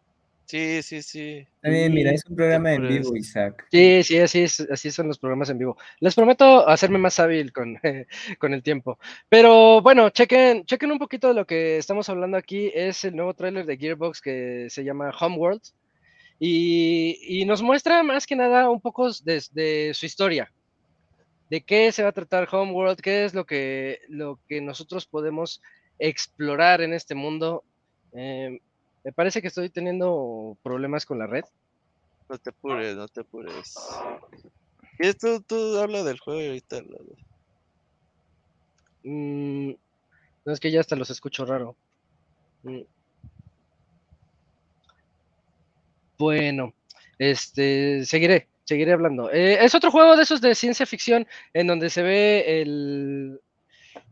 Sí, 0.51 0.83
sí, 0.83 1.01
sí. 1.01 1.47
También, 1.61 1.95
mira, 1.95 2.11
es 2.11 2.25
un 2.27 2.35
programa 2.35 2.73
en 2.73 2.89
vivo, 2.89 3.15
Isaac. 3.15 3.69
Sí, 3.71 4.03
sí, 4.03 4.19
así, 4.19 4.41
es, 4.41 4.59
así 4.59 4.91
son 4.91 5.07
los 5.07 5.17
programas 5.17 5.49
en 5.49 5.59
vivo. 5.59 5.77
Les 6.01 6.13
prometo 6.17 6.69
hacerme 6.69 6.99
más 6.99 7.21
hábil 7.21 7.53
con, 7.53 7.79
con 8.41 8.53
el 8.53 8.61
tiempo. 8.61 8.99
Pero 9.29 9.81
bueno, 9.81 10.11
chequen, 10.11 10.65
chequen 10.65 10.91
un 10.91 10.99
poquito 10.99 11.29
de 11.29 11.35
lo 11.35 11.47
que 11.47 11.79
estamos 11.79 12.09
hablando 12.09 12.37
aquí. 12.37 12.69
Es 12.75 13.05
el 13.05 13.15
nuevo 13.15 13.33
tráiler 13.33 13.65
de 13.65 13.77
Gearbox 13.77 14.21
que 14.21 14.67
se 14.71 14.83
llama 14.83 15.13
Homeworld. 15.21 15.63
Y, 16.41 17.19
y 17.23 17.45
nos 17.45 17.63
muestra 17.63 18.03
más 18.03 18.27
que 18.27 18.35
nada 18.35 18.71
un 18.71 18.81
poco 18.81 19.09
de, 19.23 19.41
de, 19.53 19.93
su 19.95 20.07
historia. 20.07 20.51
De 21.51 21.63
qué 21.63 21.93
se 21.93 22.03
va 22.03 22.11
a 22.11 22.13
tratar 22.13 22.49
Homeworld, 22.51 23.01
qué 23.01 23.25
es 23.25 23.35
lo 23.35 23.45
que, 23.45 24.01
lo 24.09 24.39
que 24.49 24.61
nosotros 24.61 25.05
podemos 25.07 25.61
explorar 25.99 26.81
en 26.81 26.95
este 26.95 27.15
mundo. 27.15 27.65
Eh, 28.13 28.61
me 29.05 29.13
parece 29.13 29.43
que 29.43 29.49
estoy 29.49 29.69
teniendo 29.69 30.57
problemas 30.63 31.05
con 31.05 31.19
la 31.19 31.27
red. 31.27 31.45
No 32.29 32.39
te 32.39 32.51
apures, 32.51 32.97
no 32.97 33.09
te 33.09 33.21
apures. 33.21 33.75
Y 34.99 35.13
tú, 35.15 35.43
tú 35.43 35.79
habla 35.79 36.05
del 36.05 36.19
juego 36.19 36.41
ahorita. 36.41 36.83
Mm, 39.03 39.71
no 40.45 40.53
es 40.53 40.61
que 40.61 40.71
ya 40.71 40.81
hasta 40.81 40.97
los 40.97 41.11
escucho 41.11 41.45
raro. 41.45 41.75
Mm. 42.63 42.83
Bueno, 46.19 46.75
este, 47.19 48.05
seguiré, 48.05 48.50
seguiré 48.71 48.93
hablando. 48.93 49.31
Eh, 49.33 49.65
es 49.65 49.75
otro 49.75 49.91
juego 49.91 50.17
de 50.17 50.23
esos 50.23 50.41
de 50.41 50.55
ciencia 50.55 50.87
ficción 50.87 51.27
en 51.53 51.67
donde 51.67 51.91
se 51.91 52.03
ve 52.03 52.63
el, 52.63 53.41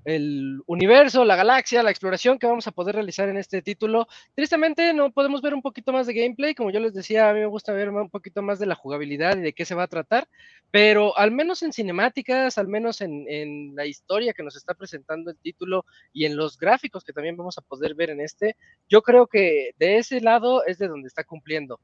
el 0.04 0.62
universo, 0.66 1.24
la 1.24 1.36
galaxia, 1.36 1.82
la 1.82 1.90
exploración 1.90 2.38
que 2.38 2.46
vamos 2.46 2.66
a 2.66 2.72
poder 2.72 2.94
realizar 2.94 3.28
en 3.28 3.36
este 3.36 3.62
título. 3.62 4.08
Tristemente 4.34 4.92
no 4.94 5.12
podemos 5.12 5.42
ver 5.42 5.54
un 5.54 5.62
poquito 5.62 5.92
más 5.92 6.06
de 6.06 6.14
gameplay, 6.14 6.54
como 6.54 6.70
yo 6.70 6.80
les 6.80 6.94
decía, 6.94 7.28
a 7.28 7.34
mí 7.34 7.40
me 7.40 7.46
gusta 7.46 7.72
ver 7.72 7.90
un 7.90 8.10
poquito 8.10 8.42
más 8.42 8.58
de 8.58 8.66
la 8.66 8.74
jugabilidad 8.74 9.36
y 9.36 9.42
de 9.42 9.52
qué 9.52 9.64
se 9.64 9.74
va 9.74 9.84
a 9.84 9.88
tratar, 9.88 10.26
pero 10.70 11.16
al 11.16 11.30
menos 11.30 11.62
en 11.62 11.72
cinemáticas, 11.72 12.58
al 12.58 12.68
menos 12.68 13.00
en, 13.00 13.74
la 13.74 13.86
historia 13.86 14.32
que 14.32 14.42
nos 14.42 14.56
está 14.56 14.74
presentando 14.74 15.30
el 15.30 15.38
título 15.38 15.84
y 16.12 16.24
en 16.24 16.36
los 16.36 16.58
gráficos 16.58 17.04
que 17.04 17.12
también 17.12 17.36
vamos 17.36 17.58
a 17.58 17.62
poder 17.62 17.94
ver 17.94 18.10
en 18.10 18.20
este, 18.20 18.56
yo 18.88 19.02
creo 19.02 19.26
que 19.26 19.72
de 19.78 19.98
ese 19.98 20.20
lado 20.20 20.64
es 20.64 20.78
de 20.78 20.88
donde 20.88 21.08
está 21.08 21.22
cumpliendo. 21.22 21.80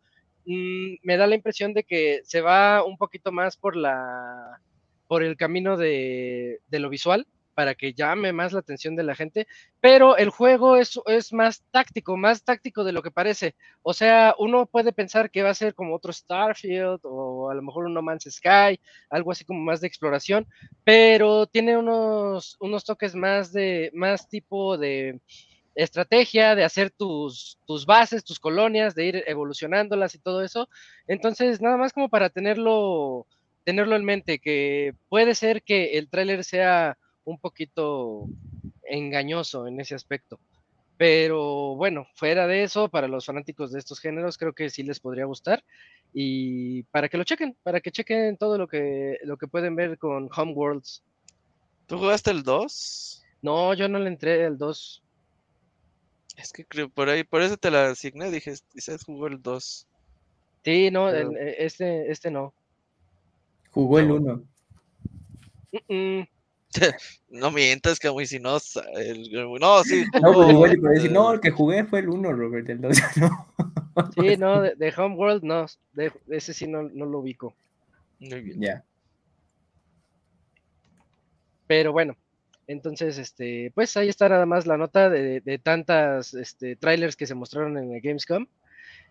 Mm, 0.47 0.97
me 1.03 1.17
da 1.17 1.27
la 1.27 1.35
impresión 1.37 1.73
de 1.75 1.85
que 1.85 2.21
se 2.25 2.41
va 2.41 2.85
un 2.85 2.97
poquito 2.99 3.33
más 3.33 3.57
por 3.57 3.77
la 3.77 4.61
por 5.07 5.23
el 5.23 5.37
camino 5.37 5.77
de, 5.77 6.61
de 6.69 6.79
lo 6.79 6.89
visual, 6.89 7.27
para 7.55 7.75
que 7.75 7.95
llame 7.95 8.33
más 8.33 8.53
la 8.53 8.61
atención 8.61 8.97
de 8.97 9.05
la 9.05 9.15
gente, 9.15 9.47
pero 9.81 10.17
el 10.17 10.31
juego 10.31 10.77
es, 10.77 11.01
es 11.07 11.33
más 11.33 11.63
táctico, 11.71 12.17
más 12.17 12.45
táctico 12.45 12.85
de 12.85 12.93
lo 12.93 13.03
que 13.03 13.11
parece. 13.11 13.55
O 13.83 13.93
sea, 13.93 14.35
uno 14.39 14.67
puede 14.67 14.93
pensar 14.93 15.31
que 15.31 15.43
va 15.43 15.51
a 15.51 15.55
ser 15.55 15.75
como 15.75 15.95
otro 15.95 16.13
Starfield 16.13 17.01
o 17.05 17.51
a 17.51 17.55
lo 17.55 17.63
mejor 17.63 17.87
un 17.87 17.95
No 17.95 18.03
Man's 18.03 18.29
Sky, 18.29 18.81
algo 19.11 19.33
así 19.33 19.45
como 19.45 19.61
más 19.61 19.81
de 19.81 19.87
exploración, 19.87 20.47
pero 20.85 21.47
tiene 21.47 21.77
unos, 21.77 22.57
unos 22.61 22.85
toques 22.85 23.15
más 23.15 23.53
de, 23.53 23.91
más 23.95 24.29
tipo 24.29 24.77
de 24.77 25.21
estrategia, 25.75 26.55
de 26.55 26.65
hacer 26.65 26.91
tus, 26.91 27.59
tus 27.67 27.87
bases, 27.87 28.25
tus 28.25 28.39
colonias, 28.39 28.95
de 28.95 29.07
ir 29.07 29.25
evolucionándolas 29.27 30.15
y 30.15 30.19
todo 30.19 30.43
eso. 30.43 30.69
Entonces, 31.07 31.61
nada 31.61 31.77
más 31.77 31.93
como 31.93 32.09
para 32.09 32.31
tenerlo, 32.31 33.27
tenerlo 33.65 33.97
en 33.97 34.05
mente, 34.05 34.39
que 34.39 34.95
puede 35.09 35.35
ser 35.35 35.63
que 35.63 35.99
el 35.99 36.09
tráiler 36.09 36.45
sea 36.45 36.97
un 37.25 37.39
poquito 37.39 38.27
engañoso 38.85 39.67
en 39.67 39.81
ese 39.81 39.95
aspecto. 39.95 40.39
Pero 40.97 41.75
bueno, 41.75 42.07
fuera 42.15 42.47
de 42.47 42.63
eso, 42.63 42.89
para 42.89 43.09
los 43.09 43.27
fanáticos 43.27 43.73
de 43.73 43.81
estos 43.81 43.99
géneros, 43.99 44.39
creo 44.39 44.53
que 44.53 44.71
sí 44.71 44.83
les 44.85 45.01
podría 45.01 45.25
gustar. 45.25 45.65
Y 46.13 46.85
para 46.85 47.09
que 47.09 47.19
lo 47.19 47.25
chequen, 47.25 47.57
para 47.65 47.81
que 47.81 47.91
chequen 47.91 48.37
todo 48.37 48.59
lo 48.59 48.69
que, 48.69 49.19
lo 49.25 49.37
que 49.37 49.49
pueden 49.49 49.75
ver 49.75 49.99
con 49.99 50.29
Homeworlds. 50.35 51.03
¿Tú 51.87 51.99
jugaste 51.99 52.31
el 52.31 52.45
2? 52.45 53.25
No, 53.43 53.75
yo 53.75 53.89
no 53.89 53.99
le 53.99 54.09
entré 54.09 54.47
al 54.47 54.57
2. 54.57 55.04
Es 56.37 56.53
que 56.53 56.65
creo 56.65 56.89
por 56.89 57.09
ahí, 57.09 57.25
por 57.25 57.43
eso 57.43 57.57
te 57.57 57.71
la 57.71 57.91
asigné, 57.91 58.31
dije, 58.31 58.55
quizás 58.73 59.05
jugó 59.05 59.29
el 59.29 59.41
2. 59.41 59.87
Sí, 60.65 60.91
no, 60.91 61.11
e, 61.11 61.57
este, 61.59 62.11
este 62.11 62.31
no. 62.31 62.53
Jugó 63.71 63.99
el 63.99 64.11
1. 64.11 64.43
no 67.31 67.51
mientas, 67.51 67.99
que 67.99 68.11
muy 68.11 68.27
si 68.27 68.39
no, 68.39 68.59
el, 68.95 69.31
no, 69.61 69.85
sí. 69.85 70.05
No, 70.23 70.33
pues 70.33 70.51
igual 70.51 70.81
decir, 70.81 71.13
no, 71.13 71.33
el 71.33 71.41
que 71.41 71.51
jugué 71.51 71.85
fue 71.85 72.01
el 72.01 72.09
1, 72.09 72.33
Robert, 72.33 72.69
el 72.69 72.81
2, 72.81 72.97
no. 73.17 73.47
Sí, 74.15 74.37
no, 74.37 74.61
de, 74.61 74.75
de 74.75 74.93
Homeworld 74.97 75.45
no, 75.45 75.67
de, 75.93 76.13
ese 76.29 76.53
sí 76.53 76.67
no, 76.67 76.83
no 76.83 77.07
lo 77.07 77.21
ubico. 77.21 77.55
Muy 78.19 78.41
bien. 78.41 78.61
Ya. 78.61 78.85
Pero 81.67 81.93
bueno, 81.93 82.17
entonces, 82.67 83.19
este, 83.19 83.73
pues 83.75 83.97
ahí 83.97 84.09
está 84.09 84.29
nada 84.29 84.47
más 84.47 84.67
la 84.67 84.77
nota 84.77 85.11
de, 85.11 85.41
de 85.41 85.59
tantas 85.59 86.35
este, 86.35 86.77
trailers 86.77 87.17
que 87.17 87.27
se 87.27 87.35
mostraron 87.35 87.79
en 87.79 87.93
el 87.93 88.01
Gamescom. 88.01 88.47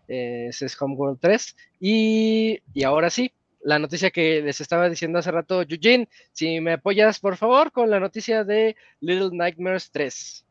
Eh, 0.08 0.46
ese 0.48 0.66
es 0.66 0.80
Homeworld 0.80 1.18
3. 1.20 1.56
Y, 1.80 2.60
y 2.72 2.84
ahora 2.84 3.10
sí, 3.10 3.32
la 3.62 3.78
noticia 3.78 4.10
que 4.10 4.42
les 4.42 4.60
estaba 4.60 4.88
diciendo 4.88 5.18
hace 5.18 5.30
rato, 5.30 5.62
Eugene, 5.62 6.08
si 6.32 6.60
me 6.60 6.72
apoyas 6.72 7.18
por 7.18 7.36
favor 7.36 7.72
con 7.72 7.90
la 7.90 8.00
noticia 8.00 8.44
de 8.44 8.76
Little 9.00 9.30
Nightmares 9.32 9.90
3. 9.90 10.44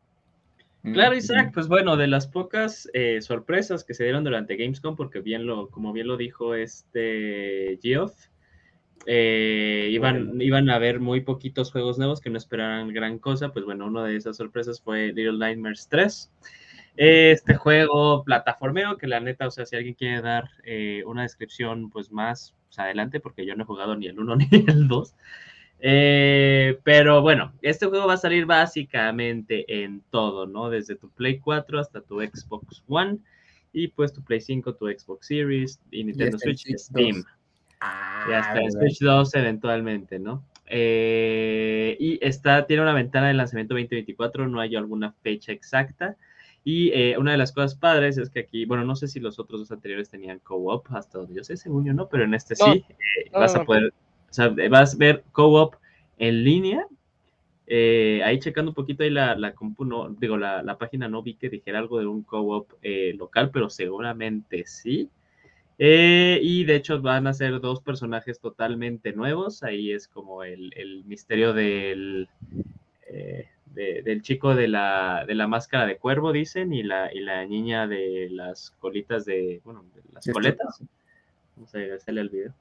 Claro, 0.91 1.15
Isaac, 1.15 1.51
pues 1.53 1.69
bueno, 1.69 1.95
de 1.95 2.07
las 2.07 2.27
pocas 2.27 2.89
eh, 2.93 3.21
sorpresas 3.21 3.85
que 3.85 3.93
se 3.93 4.03
dieron 4.03 4.25
durante 4.25 4.57
Gamescom, 4.57 4.97
porque 4.97 5.21
bien 5.21 5.45
lo, 5.45 5.69
como 5.69 5.93
bien 5.93 6.07
lo 6.07 6.17
dijo 6.17 6.55
este 6.55 7.79
Geoff, 7.81 8.13
eh, 9.05 9.89
iban, 9.91 10.39
iban 10.41 10.69
a 10.69 10.75
haber 10.75 10.99
muy 10.99 11.21
poquitos 11.21 11.71
juegos 11.71 11.97
nuevos 11.97 12.21
que 12.21 12.29
no 12.29 12.37
esperaran 12.37 12.93
gran 12.93 13.19
cosa, 13.19 13.51
pues 13.51 13.65
bueno, 13.65 13.85
una 13.85 14.05
de 14.05 14.15
esas 14.15 14.37
sorpresas 14.37 14.81
fue 14.81 15.07
Little 15.07 15.37
Nightmares 15.37 15.87
3. 15.89 16.31
Este 16.95 17.55
juego 17.55 18.23
plataformeo, 18.23 18.97
que 18.97 19.07
la 19.07 19.19
neta, 19.19 19.47
o 19.47 19.51
sea, 19.51 19.65
si 19.65 19.75
alguien 19.75 19.95
quiere 19.95 20.21
dar 20.21 20.49
eh, 20.63 21.03
una 21.05 21.23
descripción 21.23 21.89
pues 21.89 22.11
más 22.11 22.53
pues, 22.67 22.79
adelante, 22.79 23.19
porque 23.19 23.45
yo 23.45 23.55
no 23.55 23.63
he 23.63 23.67
jugado 23.67 23.95
ni 23.95 24.07
el 24.07 24.19
1 24.19 24.35
ni 24.37 24.47
el 24.67 24.87
2. 24.87 25.15
Eh, 25.85 26.79
pero 26.83 27.21
bueno, 27.21 27.51
este 27.61 27.87
juego 27.87 28.07
va 28.07 28.13
a 28.13 28.17
salir 28.17 28.45
básicamente 28.45 29.83
en 29.83 30.01
todo, 30.11 30.45
¿no? 30.45 30.69
Desde 30.69 30.95
tu 30.95 31.09
Play 31.09 31.39
4 31.39 31.79
hasta 31.79 31.99
tu 31.99 32.21
Xbox 32.21 32.83
One 32.87 33.17
y 33.73 33.89
pues 33.89 34.13
tu 34.13 34.23
Play 34.23 34.39
5, 34.39 34.75
tu 34.75 34.87
Xbox 34.87 35.27
Series 35.27 35.81
y 35.91 36.05
Nintendo 36.05 36.37
Switch 36.37 36.69
y 36.69 36.77
Steam. 36.77 37.25
Ah, 37.85 38.25
y 38.29 38.33
hasta 38.33 38.59
el 38.61 38.71
Switch 38.71 38.99
2 38.99 39.35
eventualmente, 39.35 40.17
¿no? 40.17 40.43
Eh, 40.67 41.97
y 41.99 42.25
está, 42.25 42.65
tiene 42.65 42.81
una 42.81 42.93
ventana 42.93 43.27
de 43.27 43.33
lanzamiento 43.33 43.73
2024, 43.73 44.47
no 44.47 44.61
hay 44.61 44.75
alguna 44.77 45.11
fecha 45.21 45.51
exacta. 45.51 46.15
Y 46.63 46.91
eh, 46.93 47.17
una 47.17 47.33
de 47.33 47.37
las 47.37 47.51
cosas 47.51 47.75
padres 47.75 48.17
es 48.17 48.29
que 48.29 48.39
aquí, 48.39 48.63
bueno, 48.63 48.85
no 48.85 48.95
sé 48.95 49.09
si 49.09 49.19
los 49.19 49.37
otros 49.37 49.59
dos 49.59 49.71
anteriores 49.71 50.09
tenían 50.09 50.39
co-op, 50.39 50.87
hasta 50.91 51.17
donde 51.17 51.35
yo 51.35 51.43
sé, 51.43 51.57
según 51.57 51.83
yo 51.83 51.93
no, 51.93 52.07
pero 52.07 52.23
en 52.23 52.33
este 52.33 52.55
sí, 52.55 52.85
eh, 52.87 53.29
vas 53.33 53.53
a 53.55 53.65
poder, 53.65 53.93
o 54.29 54.33
sea, 54.33 54.47
vas 54.69 54.93
a 54.95 54.97
ver 54.97 55.23
co-op 55.33 55.75
en 56.17 56.43
línea. 56.43 56.87
Eh, 57.67 58.21
ahí 58.23 58.39
checando 58.39 58.71
un 58.71 58.75
poquito 58.75 59.03
ahí 59.03 59.09
la, 59.09 59.35
la 59.35 59.53
compu, 59.53 59.83
no, 59.83 60.09
digo, 60.09 60.37
la, 60.37 60.63
la, 60.63 60.77
página 60.77 61.07
no 61.09 61.21
vi 61.21 61.35
que 61.35 61.49
dijera 61.49 61.79
algo 61.79 61.99
de 61.99 62.07
un 62.07 62.23
co-op 62.23 62.71
local, 63.15 63.51
pero 63.51 63.69
seguramente 63.69 64.65
sí. 64.65 65.09
Y 65.85 66.63
de 66.63 66.75
hecho 66.75 67.01
van 67.01 67.27
a 67.27 67.33
ser 67.33 67.59
dos 67.59 67.81
personajes 67.81 68.39
totalmente 68.39 69.13
nuevos. 69.13 69.63
Ahí 69.63 69.91
es 69.91 70.07
como 70.07 70.43
el, 70.43 70.71
el 70.75 71.03
misterio 71.05 71.53
del 71.53 72.27
del 73.73 74.21
chico 74.21 74.55
de 74.55 74.67
la, 74.67 75.25
de 75.27 75.33
la 75.35 75.47
máscara 75.47 75.85
de 75.87 75.97
cuervo, 75.97 76.31
dicen, 76.31 76.73
y 76.73 76.83
la, 76.83 77.11
y 77.13 77.19
la 77.21 77.45
niña 77.45 77.87
de 77.87 78.29
las 78.29 78.71
colitas 78.79 79.25
de, 79.25 79.61
bueno, 79.63 79.83
de 79.95 80.01
las 80.13 80.27
coletas. 80.27 80.81
Vamos 81.55 81.73
a 81.73 81.79
hacerle 81.95 82.21
el 82.21 82.29
video. 82.29 82.53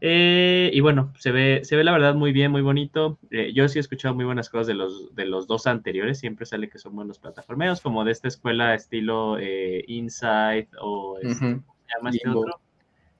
Eh, 0.00 0.70
y 0.72 0.80
bueno, 0.80 1.12
se 1.18 1.32
ve, 1.32 1.60
se 1.64 1.76
ve 1.76 1.84
la 1.84 1.92
verdad 1.92 2.14
muy 2.14 2.32
bien, 2.32 2.50
muy 2.52 2.62
bonito. 2.62 3.18
Eh, 3.30 3.52
yo 3.52 3.66
sí 3.68 3.78
he 3.78 3.80
escuchado 3.80 4.14
muy 4.14 4.24
buenas 4.24 4.48
cosas 4.48 4.66
de 4.66 4.74
los, 4.74 5.14
de 5.14 5.24
los 5.24 5.46
dos 5.46 5.66
anteriores. 5.66 6.18
Siempre 6.18 6.46
sale 6.46 6.68
que 6.68 6.78
son 6.78 6.94
buenos 6.94 7.18
plataformeos, 7.18 7.80
como 7.80 8.04
de 8.04 8.12
esta 8.12 8.28
escuela 8.28 8.74
estilo 8.74 9.38
eh, 9.38 9.84
Inside 9.88 10.68
o 10.80 11.18
este, 11.20 11.60
¿cómo 11.66 11.73
este 12.06 12.28
otro? 12.28 12.60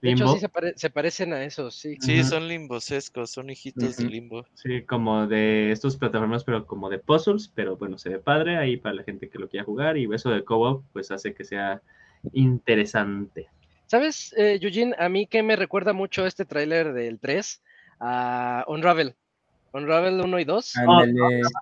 De 0.03 0.11
hecho, 0.11 0.25
Limbo. 0.25 0.35
sí 0.35 0.41
se, 0.41 0.49
pare- 0.49 0.72
se 0.77 0.91
parecen 0.91 1.33
a 1.33 1.45
esos, 1.45 1.77
sí. 1.77 1.97
Sí, 2.01 2.20
Ujú. 2.20 2.29
son 2.29 2.49
limbosescos, 2.49 3.31
son 3.31 3.49
hijitos 3.51 3.97
de 3.97 4.05
limbo. 4.05 4.47
Sí, 4.55 4.85
como 4.85 5.27
de 5.27 5.72
estos 5.72 5.97
plataformas, 5.97 6.45
pero 6.45 6.66
como 6.66 6.91
de 6.91 6.99
puzzles, 6.99 7.49
pero 7.55 7.77
bueno, 7.77 7.97
se 7.99 8.11
ve 8.11 8.18
padre 8.18 8.57
ahí 8.59 8.77
para 8.77 8.95
la 8.97 9.03
gente 9.05 9.29
que 9.31 9.39
lo 9.39 9.49
quiera 9.49 9.64
jugar 9.64 9.97
y 9.97 10.12
eso 10.14 10.31
de 10.31 10.45
co-op 10.45 10.85
pues 10.93 11.11
hace 11.11 11.35
que 11.35 11.45
sea 11.45 11.83
interesante. 12.33 13.49
¿Sabes, 13.87 14.33
eh, 14.37 14.59
Eugene? 14.61 14.95
A 14.99 15.09
mí 15.09 15.27
que 15.27 15.43
me 15.43 15.57
recuerda 15.57 15.93
mucho 15.93 16.27
este 16.27 16.45
tráiler 16.45 16.93
del 16.93 17.18
3 17.20 17.62
a 18.01 18.64
Unravel. 18.68 19.14
Unravel 19.75 20.20
1 20.20 20.39
y 20.39 20.45
2. 20.45 20.77
Ándale. 20.77 21.12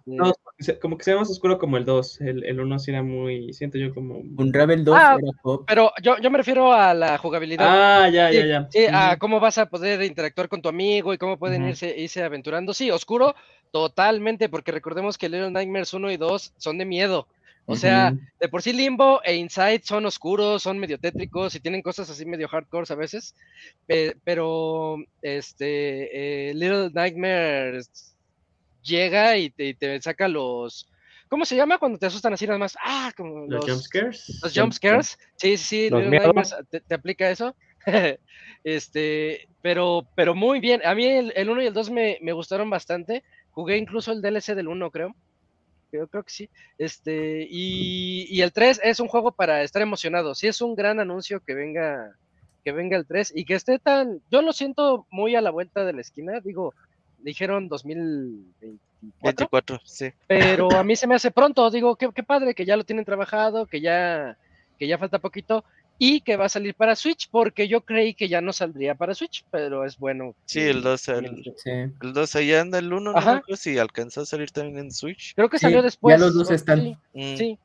No, 0.04 0.32
se- 0.58 0.78
como 0.78 0.98
que 0.98 1.04
se 1.04 1.12
ve 1.14 1.18
más 1.20 1.30
oscuro 1.30 1.58
como 1.58 1.78
el 1.78 1.86
2, 1.86 2.20
el, 2.20 2.44
el 2.44 2.60
1 2.60 2.78
sí 2.78 2.90
era 2.90 3.02
muy, 3.02 3.54
siento 3.54 3.78
yo 3.78 3.94
como... 3.94 4.16
Un 4.18 4.52
Ravel 4.52 4.84
2 4.84 4.98
Ah, 5.00 5.16
era 5.18 5.32
pop. 5.42 5.64
Pero 5.66 5.92
yo, 6.02 6.18
yo 6.18 6.30
me 6.30 6.36
refiero 6.36 6.72
a 6.74 6.92
la 6.92 7.16
jugabilidad. 7.16 7.66
Ah, 8.04 8.08
ya, 8.10 8.28
Sí, 8.30 8.36
ya, 8.36 8.46
ya. 8.46 8.68
Sí, 8.70 8.84
a 8.92 9.10
Ujú. 9.12 9.18
cómo 9.18 9.40
vas 9.40 9.56
a 9.56 9.66
poder 9.66 10.02
interactuar 10.02 10.50
con 10.50 10.60
tu 10.60 10.68
amigo 10.68 11.14
y 11.14 11.18
cómo 11.18 11.38
pueden 11.38 11.62
Ujú. 11.62 11.70
irse, 11.70 11.94
irse 11.98 12.22
aventurando. 12.22 12.74
Sí, 12.74 12.90
oscuro, 12.90 13.34
totalmente, 13.70 14.50
porque 14.50 14.72
recordemos 14.72 15.16
que 15.16 15.30
Little 15.30 15.50
Nightmares 15.50 15.94
1 15.94 16.10
y 16.10 16.18
2 16.18 16.52
son 16.58 16.76
de 16.76 16.84
miedo. 16.84 17.26
O 17.64 17.76
sea, 17.76 18.12
de 18.40 18.48
por 18.48 18.60
sí 18.60 18.72
Limbo 18.72 19.20
e 19.24 19.36
Inside 19.36 19.82
son 19.84 20.04
oscuros, 20.04 20.62
son 20.62 20.78
medio 20.78 20.98
tétricos 20.98 21.54
y 21.54 21.60
tienen 21.60 21.80
cosas 21.80 22.10
así 22.10 22.26
medio 22.26 22.48
hardcore 22.48 22.86
a 22.90 22.96
veces. 22.96 23.34
pe- 23.86 24.16
pero 24.24 24.96
este 25.20 26.48
eh, 26.50 26.54
Little 26.54 26.90
Nightmares 26.92 28.16
llega 28.82 29.36
y 29.38 29.50
te, 29.50 29.68
y 29.68 29.74
te 29.74 30.00
saca 30.02 30.28
los. 30.28 30.90
¿Cómo 31.28 31.44
se 31.44 31.56
llama 31.56 31.78
cuando 31.78 31.98
te 31.98 32.06
asustan 32.06 32.34
así 32.34 32.46
nada 32.46 32.58
más? 32.58 32.76
Ah, 32.82 33.12
como 33.16 33.46
Los, 33.46 33.64
jump 33.64 33.82
scares. 33.82 34.40
los 34.42 34.54
jump 34.54 34.72
scares. 34.72 35.16
Sí, 35.36 35.56
sí, 35.56 35.64
sí, 35.64 35.82
Little. 35.84 36.10
Nightmares 36.10 36.54
te, 36.68 36.80
te 36.80 36.94
aplica 36.94 37.30
eso. 37.30 37.56
este, 38.64 39.48
pero, 39.62 40.08
pero 40.14 40.34
muy 40.34 40.60
bien. 40.60 40.84
A 40.84 40.94
mí 40.94 41.06
el, 41.06 41.32
el 41.36 41.48
1 41.48 41.62
y 41.62 41.66
el 41.66 41.74
2 41.74 41.90
me, 41.90 42.18
me 42.20 42.32
gustaron 42.32 42.68
bastante. 42.68 43.24
Jugué 43.50 43.76
incluso 43.76 44.12
el 44.12 44.20
DLC 44.20 44.54
del 44.54 44.68
1, 44.68 44.90
creo. 44.90 45.14
Yo 45.93 46.07
creo 46.09 46.22
que 46.22 46.32
sí. 46.32 46.51
Este, 46.78 47.47
y, 47.49 48.26
y 48.30 48.43
el 48.43 48.53
3 48.53 48.80
es 48.82 49.01
un 49.01 49.09
juego 49.09 49.32
para 49.32 49.62
estar 49.62 49.82
emocionado. 49.82 50.34
Sí, 50.34 50.49
es 50.49 50.61
un 50.61 50.74
gran 50.74 51.01
anuncio 51.01 51.40
que 51.40 51.55
venga, 51.55 52.16
que 52.64 52.72
venga 52.72 52.97
el 52.97 53.07
3 53.07 53.32
y 53.36 53.45
que 53.45 53.55
esté 53.55 53.78
tan. 53.78 54.20
Yo 54.30 54.43
lo 54.43 54.53
siento 54.53 55.07
muy 55.11 55.36
a 55.36 55.40
la 55.40 55.51
vuelta 55.51 55.84
de 55.84 55.93
la 55.93 56.01
esquina. 56.01 56.40
Digo, 56.40 56.74
dijeron 57.18 57.68
2024. 57.68 58.82
24, 59.22 59.80
sí. 59.84 60.12
Pero 60.26 60.70
a 60.72 60.84
mí 60.84 60.97
se 60.97 61.07
me 61.07 61.14
hace 61.14 61.30
pronto, 61.30 61.70
digo, 61.70 61.97
qué, 61.97 62.11
qué 62.14 62.22
padre 62.22 62.55
que 62.55 62.64
ya 62.64 62.76
lo 62.76 62.84
tienen 62.84 63.05
trabajado, 63.05 63.66
que 63.66 63.80
ya, 63.80 64.38
que 64.78 64.86
ya 64.86 64.99
falta 64.99 65.18
poquito 65.18 65.64
y 66.05 66.20
que 66.20 66.36
va 66.36 66.46
a 66.46 66.48
salir 66.48 66.74
para 66.74 66.96
Switch, 66.96 67.28
porque 67.30 67.68
yo 67.68 67.82
creí 67.82 68.12
que 68.14 68.28
ya 68.28 68.40
no 68.40 68.53
saldría 68.53 68.96
para 68.96 69.14
Switch, 69.14 69.44
pero 69.50 69.84
es 69.84 69.96
bueno. 69.98 70.34
Sí, 70.46 70.59
el 70.59 70.82
2, 70.82 71.07
el, 71.09 71.44
Sí. 71.57 71.70
el 71.70 72.12
2 72.12 72.34
allá 72.34 72.61
anda 72.61 72.80
el 72.80 72.92
1, 72.92 73.12
no 73.12 73.18
Ajá. 73.18 73.34
me 73.34 73.38
acuerdo 73.38 73.57
si 73.57 73.78
alcanzó 73.78 74.22
a 74.22 74.26
salir 74.26 74.50
también 74.50 74.78
en 74.78 74.90
Switch. 74.90 75.32
Creo 75.36 75.48
que 75.48 75.59
Sí, 75.59 75.62
salió 75.62 75.76
ya 75.78 75.82
después. 75.84 76.20
los 76.20 76.34
dos 76.34 76.50
están. 76.50 76.82
Sí, 76.82 76.96
Mm, 77.12 77.36
sí. 77.36 77.59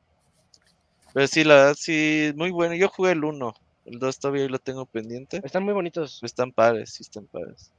Pero 1.12 1.26
sí, 1.26 1.42
la 1.42 1.54
verdad, 1.56 1.74
sí, 1.76 2.32
muy 2.36 2.52
bueno. 2.52 2.76
Yo 2.76 2.88
jugué 2.88 3.10
el 3.10 3.24
1, 3.24 3.52
el 3.86 3.98
2 3.98 4.20
todavía 4.20 4.46
lo 4.48 4.60
tengo 4.60 4.86
pendiente. 4.86 5.40
están 5.42 5.64
muy 5.64 5.74
bonitos 5.74 6.18
Pues 6.20 6.30
están 6.30 6.52
padres, 6.52 6.92
sí 6.92 7.02
están 7.02 7.26
padres. 7.26 7.72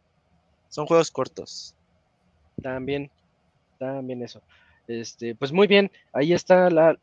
Son 0.69 0.85
juegos 0.87 1.09
cortos. 1.09 1.73
también, 2.61 3.09
también 3.77 4.21
eso. 4.23 4.41
Este, 4.89 5.35
pues 5.35 5.53
muy 5.53 5.67
bien, 5.67 5.91
ahí 6.13 6.33
está 6.33 6.71
la, 6.71 6.97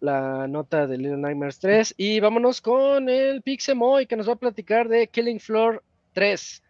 nota 0.48 0.88
de 0.88 0.98
Little 0.98 1.18
Nightmares 1.18 1.60
3 1.60 1.94
y 1.96 2.18
vámonos 2.18 2.60
con 2.60 3.08
el 3.08 3.42
Pixemoy 3.42 4.06
que 4.06 4.16
nos 4.16 4.28
va 4.28 4.32
a 4.32 4.40
platicar 4.40 4.88
de 4.88 5.06
Killing 5.06 5.38
Floor 5.38 5.84
3. 6.12 6.64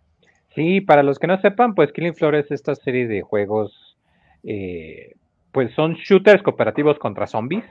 Sí, 0.55 0.83
para 0.83 1.03
los 1.03 1.19
que 1.19 1.27
no 1.27 1.41
sepan, 1.41 1.75
pues 1.75 1.91
Killing 1.93 2.15
Floor 2.15 2.35
es 2.35 2.51
esta 2.51 2.75
serie 2.75 3.09
de 3.09 3.23
juegos, 3.23 3.97
eh, 4.45 5.15
pues 5.53 5.73
son 5.73 5.95
shooters 5.95 6.43
cooperativos 6.43 6.99
contra 6.99 7.27
zombies, 7.27 7.65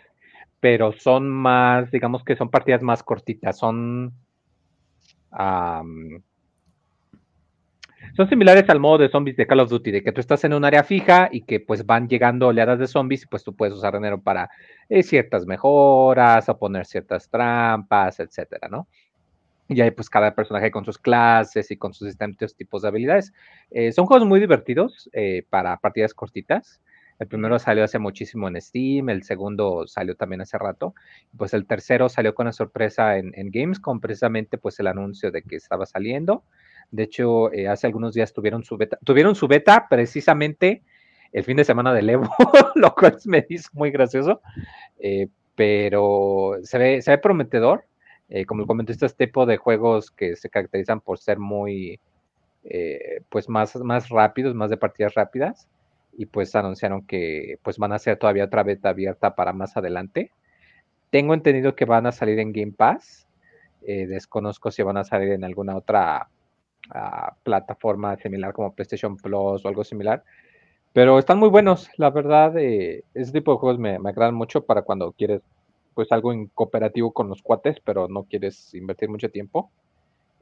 pero 0.60 0.94
son 0.94 1.30
más, 1.30 1.92
digamos 1.92 2.24
que 2.24 2.36
son 2.36 2.50
partidas 2.50 2.82
más 2.82 3.04
cortitas, 3.04 3.60
son, 3.60 4.12
son 8.14 8.30
similares 8.30 8.70
al 8.70 8.80
modo 8.80 9.00
de 9.00 9.10
zombies 9.10 9.38
de 9.38 9.48
Call 9.48 9.60
of 9.60 9.70
Duty, 9.70 9.92
de 9.92 10.04
que 10.04 10.12
tú 10.12 10.22
estás 10.22 10.44
en 10.44 10.54
un 10.54 10.66
área 10.66 10.84
fija 10.84 11.30
y 11.32 11.42
que 11.42 11.60
pues 11.60 11.86
van 11.86 12.08
llegando 12.08 12.48
oleadas 12.48 12.80
de 12.80 12.88
zombies 12.88 13.24
y 13.24 13.28
pues 13.28 13.44
tú 13.44 13.56
puedes 13.56 13.76
usar 13.76 13.94
dinero 13.94 14.22
para 14.22 14.50
eh, 14.90 15.04
ciertas 15.04 15.46
mejoras, 15.46 16.48
o 16.50 16.58
poner 16.58 16.86
ciertas 16.86 17.30
trampas, 17.30 18.20
etcétera, 18.20 18.68
¿no? 18.70 18.88
Y 19.68 19.82
ahí 19.82 19.92
pues 19.92 20.10
cada 20.10 20.36
personaje 20.36 20.72
con 20.72 20.86
sus 20.86 20.98
clases 20.98 21.72
y 21.72 21.78
con 21.78 21.94
sus 21.94 22.08
distintos 22.08 22.56
tipos 22.56 22.84
de 22.84 22.88
habilidades. 22.88 23.34
Eh, 23.72 23.92
son 23.92 24.06
juegos 24.06 24.28
muy 24.28 24.40
divertidos 24.40 25.10
eh, 25.14 25.44
para 25.50 25.78
partidas 25.78 26.14
cortitas. 26.14 26.82
El 27.18 27.28
primero 27.28 27.58
salió 27.60 27.84
hace 27.84 27.98
muchísimo 27.98 28.48
en 28.48 28.62
Steam, 28.62 29.10
el 29.10 29.24
segundo 29.24 29.88
salió 29.88 30.16
también 30.16 30.42
hace 30.42 30.58
rato, 30.58 30.94
pues 31.38 31.54
el 31.54 31.66
tercero 31.66 32.10
salió 32.10 32.36
con 32.36 32.46
la 32.46 32.52
sorpresa 32.52 33.18
en, 33.18 33.32
en 33.36 33.52
Gamescom, 33.52 34.02
precisamente 34.02 34.58
pues 34.58 34.80
el 34.80 34.88
anuncio 34.88 35.32
de 35.32 35.42
que 35.42 35.56
estaba 35.56 35.86
saliendo. 35.86 36.44
De 36.96 37.04
hecho, 37.04 37.52
eh, 37.52 37.68
hace 37.68 37.88
algunos 37.88 38.14
días 38.14 38.32
tuvieron 38.32 38.64
su 38.64 38.78
beta, 38.78 38.98
tuvieron 39.04 39.36
su 39.36 39.50
beta 39.50 39.88
precisamente 39.90 40.82
el 41.34 41.44
fin 41.44 41.58
de 41.58 41.66
semana 41.66 41.94
del 41.94 42.10
Evo, 42.10 42.30
lo 42.76 42.96
cual 42.96 43.18
me 43.26 43.46
hizo 43.50 43.70
muy 43.74 43.92
gracioso, 43.92 44.42
eh, 44.98 45.28
pero 45.56 46.54
se 46.64 46.78
ve, 46.78 47.02
se 47.02 47.12
ve 47.12 47.18
prometedor. 47.18 47.84
Eh, 48.30 48.46
como 48.46 48.66
comenté, 48.66 48.94
este 48.94 49.10
tipo 49.10 49.46
de 49.46 49.58
juegos 49.58 50.10
que 50.10 50.38
se 50.38 50.50
caracterizan 50.50 51.02
por 51.02 51.20
ser 51.20 51.38
muy, 51.38 52.00
pues 53.30 53.50
más, 53.50 53.76
más 53.76 54.08
rápidos, 54.10 54.56
más 54.56 54.70
de 54.70 54.78
partidas 54.78 55.14
rápidas, 55.14 55.68
y 56.18 56.26
pues 56.26 56.56
anunciaron 56.56 57.06
que 57.06 57.60
pues 57.62 57.78
van 57.78 57.92
a 57.92 57.96
hacer 57.96 58.18
todavía 58.18 58.46
otra 58.46 58.64
beta 58.64 58.90
abierta 58.90 59.36
para 59.36 59.52
más 59.52 59.76
adelante. 59.76 60.32
Tengo 61.10 61.34
entendido 61.34 61.76
que 61.76 61.86
van 61.86 62.08
a 62.08 62.14
salir 62.14 62.40
en 62.40 62.54
Game 62.54 62.72
Pass, 62.72 63.28
desconozco 63.82 64.72
si 64.72 64.82
van 64.82 64.98
a 64.98 65.04
salir 65.04 65.34
en 65.34 65.44
alguna 65.44 65.76
otra 65.76 66.30
plataforma 67.44 68.16
similar 68.18 68.54
como 68.54 68.74
PlayStation 68.74 69.18
Plus 69.18 69.66
o 69.66 69.68
algo 69.68 69.84
similar, 69.84 70.24
pero 70.94 71.20
están 71.20 71.40
muy 71.40 71.50
buenos, 71.50 71.90
la 71.98 72.10
verdad, 72.10 72.58
eh, 72.58 73.04
ese 73.14 73.32
tipo 73.34 73.52
de 73.52 73.58
juegos 73.58 73.80
me, 73.80 74.00
me 74.00 74.10
agradan 74.12 74.36
mucho 74.36 74.66
para 74.66 74.84
cuando 74.84 75.12
quieres 75.12 75.42
pues 75.94 76.12
algo 76.12 76.32
en 76.34 76.48
cooperativo 76.48 77.12
con 77.12 77.30
los 77.30 77.42
cuates, 77.42 77.78
pero 77.84 78.08
no 78.08 78.24
quieres 78.24 78.74
invertir 78.74 79.10
mucho 79.10 79.30
tiempo. 79.30 79.72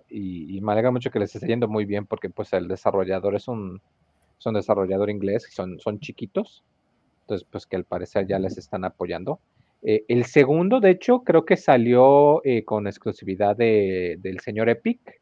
Y, 0.09 0.55
y, 0.57 0.61
me 0.61 0.73
alegra 0.73 0.91
mucho 0.91 1.09
que 1.09 1.19
les 1.19 1.33
esté 1.33 1.47
yendo 1.47 1.67
muy 1.67 1.85
bien 1.85 2.05
porque 2.05 2.29
pues 2.29 2.53
el 2.53 2.67
desarrollador 2.67 3.35
es 3.35 3.47
un, 3.47 3.81
es 4.37 4.45
un 4.45 4.53
desarrollador 4.53 5.09
inglés, 5.09 5.47
son, 5.51 5.79
son 5.79 5.99
chiquitos, 5.99 6.63
entonces 7.21 7.47
pues 7.49 7.65
que 7.65 7.75
al 7.75 7.85
parecer 7.85 8.27
ya 8.27 8.37
les 8.37 8.57
están 8.57 8.85
apoyando. 8.85 9.39
Eh, 9.81 10.05
el 10.07 10.25
segundo, 10.25 10.79
de 10.79 10.91
hecho, 10.91 11.23
creo 11.23 11.45
que 11.45 11.57
salió 11.57 12.43
eh, 12.45 12.63
con 12.63 12.87
exclusividad 12.87 13.55
de, 13.55 14.17
del 14.19 14.39
señor 14.39 14.69
Epic, 14.69 15.19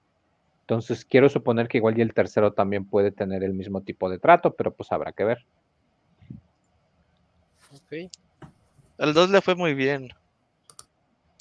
entonces 0.72 1.04
quiero 1.04 1.28
suponer 1.28 1.68
que 1.68 1.80
igual 1.80 1.98
y 1.98 2.02
el 2.02 2.14
tercero 2.14 2.54
también 2.54 2.86
puede 2.86 3.12
tener 3.12 3.44
el 3.44 3.54
mismo 3.54 3.82
tipo 3.82 4.10
de 4.10 4.20
trato, 4.20 4.56
pero 4.56 4.74
pues 4.74 4.90
habrá 4.94 5.12
que 5.12 5.26
ver. 5.26 5.46
Okay. 7.86 8.10
El 8.98 9.14
2 9.14 9.32
le 9.32 9.42
fue 9.42 9.56
muy 9.56 9.74
bien. 9.74 10.14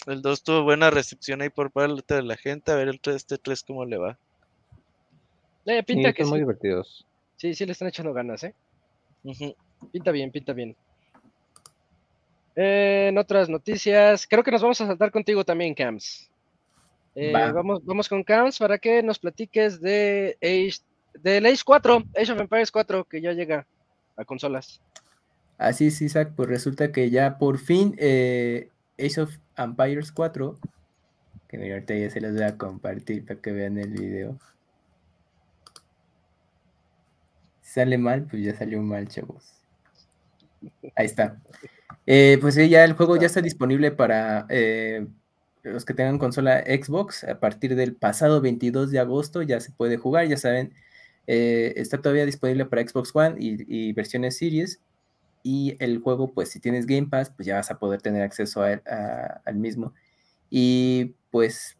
El 0.09 0.21
2 0.21 0.43
tuvo 0.43 0.65
buena 0.65 0.91
recepción 0.91 1.43
ahí 1.43 1.49
por 1.49 1.71
parte 1.71 2.15
de 2.15 2.23
la 2.25 2.37
gente. 2.37 2.73
A 2.73 2.75
ver 2.75 2.89
el 2.89 3.01
3, 3.01 3.15
este 3.15 3.39
3 3.39 3.63
cómo 3.63 3.85
le 3.85 3.99
va. 3.99 4.19
Eh, 5.67 5.85
pinta 5.85 6.09
sí, 6.09 6.15
que 6.15 6.25
son 6.25 6.33
sí. 6.33 6.39
divertidos. 6.41 7.07
Sí, 7.37 7.55
sí 7.55 7.67
le 7.67 7.71
están 7.71 7.87
echando 7.87 8.13
ganas, 8.13 8.43
¿eh? 8.43 8.53
Uh 9.23 9.31
-huh. 9.31 9.55
Pinta 9.93 10.11
bien, 10.11 10.33
pinta 10.33 10.53
bien. 10.53 10.75
Eh, 12.57 13.07
en 13.11 13.17
otras 13.19 13.49
noticias, 13.49 14.27
creo 14.27 14.43
que 14.43 14.51
nos 14.51 14.63
vamos 14.63 14.81
a 14.81 14.89
saltar 14.89 15.13
contigo 15.13 15.45
también, 15.45 15.73
Cams. 15.73 16.30
Eh, 17.15 17.33
Va. 17.33 17.53
vamos, 17.53 17.85
vamos 17.85 18.09
con 18.09 18.23
Cams 18.23 18.59
para 18.59 18.79
que 18.79 19.03
nos 19.03 19.19
platiques 19.19 19.81
de 19.81 20.37
Age, 20.43 20.79
del 21.15 21.47
Age 21.47 21.63
4, 21.65 22.05
Age 22.17 22.33
of 22.33 22.41
Empires 22.41 22.71
4, 22.71 23.05
que 23.05 23.21
ya 23.21 23.33
llega 23.33 23.67
a 24.17 24.25
consolas. 24.25 24.81
Así 25.59 25.89
es, 25.89 26.01
Isaac, 26.01 26.33
pues 26.37 26.49
resulta 26.49 26.93
que 26.93 27.11
ya 27.11 27.37
por 27.37 27.59
fin 27.59 27.95
eh, 27.99 28.71
Age 28.99 29.21
of 29.23 29.37
Empires 29.57 30.13
4, 30.13 30.59
que 31.49 31.59
mira, 31.59 31.75
ahorita 31.75 31.95
ya 31.95 32.11
se 32.11 32.21
los 32.21 32.33
voy 32.33 32.45
a 32.45 32.57
compartir 32.57 33.27
para 33.27 33.41
que 33.41 33.53
vean 33.53 33.77
el 33.77 33.91
video. 33.91 34.39
Si 37.61 37.73
sale 37.73 37.99
mal, 37.99 38.23
pues 38.23 38.43
ya 38.43 38.57
salió 38.57 38.81
mal, 38.81 39.09
chavos. 39.09 39.53
Ahí 40.95 41.07
está. 41.07 41.41
Eh, 42.07 42.39
pues 42.41 42.55
sí, 42.55 42.69
ya 42.69 42.85
el 42.85 42.95
juego 42.95 43.17
ya 43.17 43.27
está 43.27 43.41
disponible 43.41 43.91
para 43.91 44.47
eh, 44.49 45.07
los 45.63 45.85
que 45.85 45.95
tengan 45.95 46.19
consola 46.19 46.63
Xbox. 46.67 47.25
A 47.25 47.41
partir 47.41 47.75
del 47.77 47.95
pasado 47.95 48.41
22 48.41 48.91
de 48.91 48.99
agosto 48.99 49.43
ya 49.43 49.61
se 49.61 49.73
puede 49.73 49.97
jugar, 49.97 50.29
ya 50.29 50.37
saben. 50.37 50.75
Eh, 51.27 51.75
está 51.77 52.01
todavía 52.01 52.27
disponible 52.27 52.67
para 52.67 52.87
Xbox 52.87 53.11
One 53.15 53.37
y, 53.39 53.93
versiones 53.93 54.37
Series. 54.39 54.81
Y 55.43 55.77
el 55.81 55.99
juego, 56.01 56.33
pues 56.35 56.51
si 56.51 56.61
tienes 56.61 56.87
Game 56.87 57.07
Pass, 57.09 57.31
pues 57.31 57.47
ya 57.47 57.57
vas 57.57 57.71
a 57.71 57.79
poder 57.79 58.03
tener 58.03 58.23
acceso 58.23 58.63
al 58.63 59.55
mismo. 59.57 59.95
Y 60.51 61.15
pues 61.31 61.79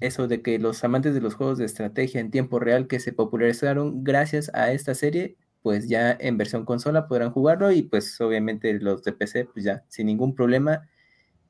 eso 0.00 0.28
de 0.28 0.42
que 0.42 0.58
los 0.58 0.82
amantes 0.84 1.14
de 1.14 1.20
los 1.20 1.34
juegos 1.34 1.58
de 1.58 1.64
estrategia 1.66 2.20
en 2.20 2.30
tiempo 2.30 2.58
real 2.58 2.86
que 2.86 3.00
se 3.00 3.12
popularizaron 3.12 4.04
gracias 4.04 4.50
a 4.54 4.72
esta 4.72 4.94
serie, 4.94 5.36
pues 5.62 5.88
ya 5.88 6.16
en 6.18 6.38
versión 6.38 6.64
consola 6.64 7.06
podrán 7.06 7.30
jugarlo 7.32 7.70
y 7.70 7.82
pues 7.82 8.20
obviamente 8.20 8.72
los 8.80 9.02
de 9.02 9.12
PC 9.12 9.46
pues 9.46 9.64
ya 9.64 9.84
sin 9.88 10.06
ningún 10.06 10.34
problema 10.34 10.88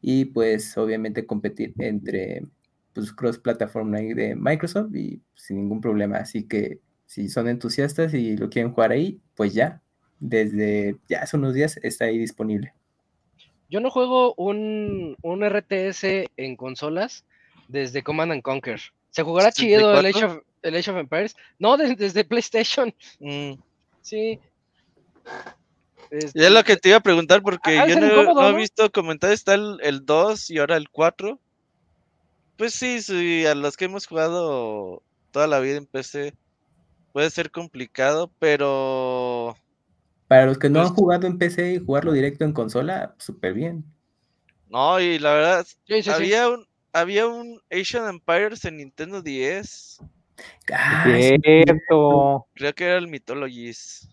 y 0.01 0.27
pues 0.27 0.77
obviamente 0.77 1.27
competir 1.27 1.75
entre 1.79 2.45
pues 2.93 3.13
cross 3.13 3.39
plataforma 3.39 3.99
de 3.99 4.35
Microsoft 4.35 4.95
y 4.95 5.21
sin 5.35 5.59
ningún 5.59 5.81
problema. 5.81 6.19
Así 6.19 6.45
que 6.45 6.81
si 7.07 7.29
son 7.29 7.49
entusiastas 7.49 8.15
y 8.15 8.37
lo 8.37 8.51
quieren 8.51 8.73
jugar 8.73 8.93
ahí, 8.93 9.21
pues 9.35 9.55
ya, 9.55 9.81
desde 10.19 10.97
ya 11.09 11.23
hace 11.23 11.37
unos 11.37 11.55
días 11.55 11.79
está 11.83 12.07
ahí 12.07 12.19
disponible. 12.19 12.73
Yo 13.69 13.81
no 13.81 13.91
juego 13.91 14.35
un, 14.35 15.17
un 15.23 15.49
RTS 15.49 16.29
en 16.37 16.57
consolas 16.57 17.25
desde 17.69 18.03
Command 18.03 18.33
and 18.33 18.43
Conquer. 18.43 18.81
Se 19.11 19.23
jugará 19.23 19.53
chido 19.53 19.99
el 19.99 20.07
Age, 20.07 20.25
of, 20.25 20.39
el 20.63 20.77
Age 20.77 20.91
of 20.91 20.97
Empires. 20.97 21.37
No, 21.59 21.77
desde, 21.77 22.25
PlayStation. 22.25 22.93
Mm. 23.21 23.53
Sí. 24.03 24.41
Y 26.11 26.45
es 26.45 26.51
lo 26.51 26.65
que 26.65 26.77
te 26.77 26.91
iba 26.91 26.99
a 26.99 27.03
preguntar 27.03 27.43
porque 27.43 27.79
ah, 27.79 27.87
yo 27.87 27.99
no, 27.99 28.49
he 28.49 28.55
visto 28.55 28.91
comentar, 28.91 29.33
está 29.33 29.55
el, 29.55 29.79
el 29.83 30.05
2 30.05 30.51
y 30.51 30.59
ahora 30.59 30.77
el 30.77 30.89
4. 30.91 31.39
Pues 32.57 32.75
sí, 32.75 33.01
sí, 33.01 33.47
a 33.47 33.55
los 33.55 33.77
que 33.77 33.87
hemos 33.87 34.07
jugado 34.07 35.03
toda 35.31 35.47
la 35.47 35.61
vida 35.61 35.77
en 35.77 35.87
PC 35.87 36.35
puede 37.13 37.31
ser 37.31 37.51
complicado, 37.51 38.31
pero 38.39 39.57
para 40.31 40.47
los 40.47 40.59
que 40.59 40.71
no 40.71 40.79
han 40.81 40.87
pues 40.87 40.97
jugado 40.97 41.27
en 41.27 41.39
PC 41.39 41.73
y 41.73 41.79
jugarlo 41.85 42.13
directo 42.13 42.45
en 42.45 42.53
consola, 42.53 43.17
súper 43.19 43.53
bien. 43.53 43.85
No, 44.69 45.01
y 45.01 45.19
la 45.19 45.33
verdad, 45.35 45.67
había 46.07 46.49
un 46.49 46.69
había 46.93 47.27
un 47.27 47.61
Asian 47.69 48.09
Empires 48.09 48.65
en 48.65 48.77
Nintendo 48.77 49.23
10. 49.23 49.99
Ah, 50.73 51.05
Cierto. 51.05 52.47
Creo 52.55 52.75
que 52.75 52.85
era 52.85 52.99
el 52.99 53.09
Mythologies. 53.09 54.09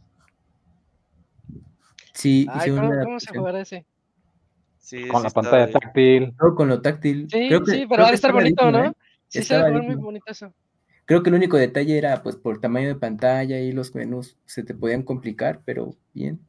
Sí, 2.17 2.47
Ay, 2.49 2.71
¿cómo, 2.71 2.91
¿cómo 3.03 3.19
se 3.19 3.37
jugará 3.37 3.61
ese? 3.61 3.85
Sí, 4.79 5.07
con 5.07 5.21
la 5.21 5.29
pantalla 5.29 5.69
táctil. 5.69 6.33
No, 6.41 6.55
con 6.55 6.67
lo 6.67 6.81
táctil. 6.81 7.27
Sí, 7.29 7.49
sí, 7.67 7.85
pero 7.87 8.03
va 8.03 8.09
a 8.09 8.13
estar 8.13 8.33
bonito, 8.33 8.71
¿no? 8.71 8.85
¿eh? 8.85 8.91
Sí, 9.27 9.43
se 9.43 9.61
ve 9.61 9.81
muy 9.81 9.95
bonito 9.95 10.25
eso. 10.31 10.51
Creo 11.05 11.21
que 11.21 11.29
el 11.29 11.35
único 11.35 11.57
detalle 11.57 11.95
era, 11.95 12.23
pues, 12.23 12.35
por 12.35 12.59
tamaño 12.59 12.87
de 12.87 12.95
pantalla 12.95 13.59
y 13.59 13.71
los 13.71 13.93
menús 13.93 14.35
se 14.45 14.63
te 14.63 14.73
podían 14.73 15.03
complicar, 15.03 15.61
pero 15.63 15.95
bien. 16.11 16.39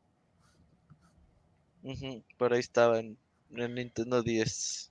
por 2.38 2.54
ahí 2.54 2.60
estaba 2.60 2.98
en, 2.98 3.18
el 3.50 3.74
Nintendo 3.74 4.22
10. 4.22 4.90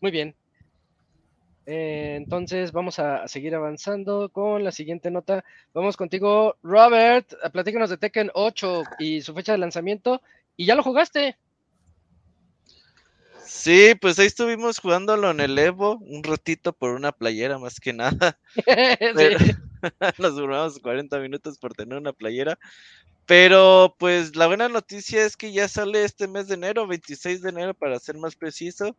Muy 0.00 0.10
bien. 0.10 0.34
Eh, 1.66 2.14
entonces 2.16 2.72
vamos 2.72 2.98
a 2.98 3.26
seguir 3.26 3.54
avanzando 3.54 4.28
con 4.28 4.64
la 4.64 4.72
siguiente 4.72 5.10
nota. 5.10 5.44
Vamos 5.72 5.96
contigo, 5.96 6.56
Robert. 6.62 7.32
Platícanos 7.52 7.90
de 7.90 7.96
Tekken 7.96 8.30
8 8.34 8.82
y 8.98 9.22
su 9.22 9.34
fecha 9.34 9.52
de 9.52 9.58
lanzamiento. 9.58 10.20
¿Y 10.56 10.66
ya 10.66 10.74
lo 10.74 10.82
jugaste? 10.82 11.36
Sí, 13.46 13.94
pues 14.00 14.18
ahí 14.18 14.26
estuvimos 14.26 14.78
jugándolo 14.78 15.30
en 15.30 15.40
el 15.40 15.58
Evo 15.58 15.98
un 15.98 16.22
ratito 16.22 16.72
por 16.72 16.90
una 16.90 17.12
playera 17.12 17.58
más 17.58 17.78
que 17.78 17.92
nada. 17.92 18.38
nos 20.18 20.34
duramos 20.34 20.78
40 20.78 21.18
minutos 21.18 21.58
por 21.58 21.74
tener 21.74 21.98
una 21.98 22.12
playera. 22.12 22.58
Pero 23.26 23.94
pues 23.98 24.36
la 24.36 24.46
buena 24.46 24.68
noticia 24.68 25.24
es 25.24 25.36
que 25.36 25.52
ya 25.52 25.66
sale 25.68 26.04
este 26.04 26.28
mes 26.28 26.48
de 26.48 26.54
enero, 26.54 26.86
26 26.86 27.40
de 27.40 27.48
enero 27.48 27.74
para 27.74 27.98
ser 27.98 28.18
más 28.18 28.36
preciso. 28.36 28.96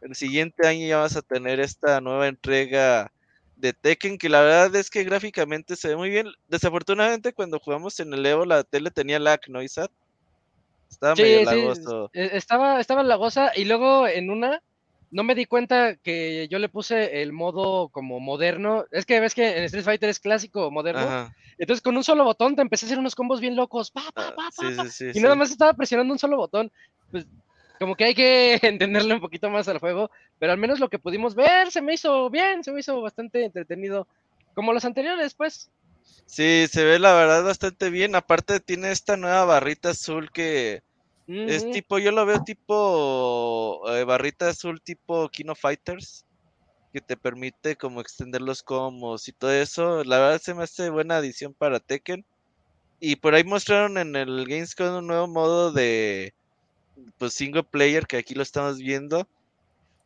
El 0.00 0.14
siguiente 0.14 0.66
año 0.66 0.86
ya 0.86 0.98
vas 0.98 1.16
a 1.16 1.22
tener 1.22 1.60
esta 1.60 2.00
nueva 2.00 2.28
entrega 2.28 3.10
de 3.56 3.72
Tekken, 3.72 4.18
que 4.18 4.28
la 4.28 4.42
verdad 4.42 4.76
es 4.76 4.90
que 4.90 5.04
gráficamente 5.04 5.76
se 5.76 5.88
ve 5.88 5.96
muy 5.96 6.10
bien. 6.10 6.28
Desafortunadamente 6.48 7.32
cuando 7.32 7.58
jugamos 7.58 7.98
en 8.00 8.12
el 8.12 8.24
Evo 8.24 8.44
la 8.44 8.64
tele 8.64 8.90
tenía 8.90 9.18
lag, 9.18 9.40
¿no, 9.48 9.62
Isat? 9.62 9.90
Estaba 10.90 11.14
medio 11.14 11.44
lagoso. 11.44 12.10
E, 12.12 12.36
estaba, 12.36 12.80
estaba 12.80 13.02
lagosa 13.02 13.52
y 13.54 13.64
luego 13.64 14.06
en 14.06 14.30
una 14.30 14.62
no 15.10 15.22
me 15.22 15.34
di 15.34 15.46
cuenta 15.46 15.96
que 15.96 16.48
yo 16.48 16.58
le 16.58 16.68
puse 16.68 17.22
el 17.22 17.32
modo 17.32 17.88
como 17.88 18.20
moderno. 18.20 18.84
Es 18.90 19.06
que 19.06 19.20
ves 19.20 19.34
que 19.34 19.56
en 19.56 19.64
Street 19.64 19.84
Fighter 19.84 20.10
es 20.10 20.20
clásico 20.20 20.70
moderno. 20.70 21.32
Entonces 21.58 21.82
con 21.82 21.96
un 21.96 22.04
solo 22.04 22.24
botón 22.24 22.54
te 22.54 22.62
empecé 22.62 22.84
a 22.84 22.88
hacer 22.88 22.98
unos 22.98 23.14
combos 23.14 23.40
bien 23.40 23.56
locos. 23.56 23.92
Ah, 23.94 24.34
y 25.14 25.20
nada 25.20 25.34
más 25.34 25.50
estaba 25.50 25.72
presionando 25.72 26.12
un 26.12 26.18
solo 26.18 26.36
botón. 26.36 26.70
Pues 27.10 27.26
como 27.78 27.96
que 27.96 28.04
hay 28.04 28.14
que 28.14 28.54
entenderle 28.62 29.14
un 29.14 29.20
poquito 29.20 29.50
más 29.50 29.68
al 29.68 29.78
juego. 29.78 30.10
Pero 30.38 30.52
al 30.52 30.58
menos 30.58 30.80
lo 30.80 30.88
que 30.88 30.98
pudimos 30.98 31.34
ver 31.34 31.70
se 31.70 31.82
me 31.82 31.94
hizo 31.94 32.30
bien, 32.30 32.64
se 32.64 32.72
me 32.72 32.80
hizo 32.80 33.00
bastante 33.00 33.44
entretenido. 33.44 34.06
Como 34.54 34.72
los 34.72 34.84
anteriores, 34.84 35.34
pues. 35.34 35.70
Sí, 36.26 36.66
se 36.70 36.84
ve 36.84 36.98
la 36.98 37.14
verdad 37.14 37.44
bastante 37.44 37.90
bien. 37.90 38.14
Aparte 38.14 38.60
tiene 38.60 38.90
esta 38.90 39.16
nueva 39.16 39.44
barrita 39.44 39.90
azul 39.90 40.30
que 40.32 40.82
es 41.28 41.68
tipo, 41.72 41.98
yo 41.98 42.12
lo 42.12 42.24
veo 42.24 42.44
tipo 42.44 43.82
eh, 43.92 44.04
barrita 44.04 44.48
azul 44.48 44.80
tipo 44.80 45.28
Kino 45.28 45.56
Fighters, 45.56 46.24
que 46.92 47.00
te 47.00 47.16
permite 47.16 47.74
como 47.74 48.00
extender 48.00 48.40
los 48.40 48.62
combos 48.62 49.26
y 49.28 49.32
todo 49.32 49.52
eso. 49.52 50.04
La 50.04 50.18
verdad 50.18 50.40
se 50.40 50.54
me 50.54 50.62
hace 50.62 50.88
buena 50.90 51.16
adición 51.16 51.52
para 51.52 51.80
Tekken. 51.80 52.24
Y 52.98 53.16
por 53.16 53.34
ahí 53.34 53.44
mostraron 53.44 53.98
en 53.98 54.16
el 54.16 54.46
Gamescom 54.46 54.96
un 54.96 55.06
nuevo 55.06 55.26
modo 55.26 55.72
de 55.72 56.34
pues 57.18 57.32
single 57.32 57.64
player 57.64 58.06
que 58.06 58.16
aquí 58.16 58.34
lo 58.34 58.42
estamos 58.42 58.78
viendo 58.78 59.28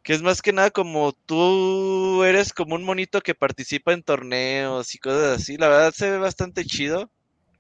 que 0.03 0.15
es 0.15 0.23
más 0.23 0.43
que 0.43 0.53
nada 0.53 0.71
como 0.71 1.13
tú 1.13 2.25
eres 2.25 2.53
como 2.53 2.75
un 2.75 2.85
monito 2.85 3.21
que 3.21 3.35
participa 3.35 3.93
en 3.93 4.03
torneos 4.03 4.95
y 4.95 4.99
cosas 4.99 5.41
así. 5.41 5.57
La 5.57 5.69
verdad 5.69 5.93
se 5.93 6.11
ve 6.11 6.19
bastante 6.19 6.65
chido. 6.65 7.11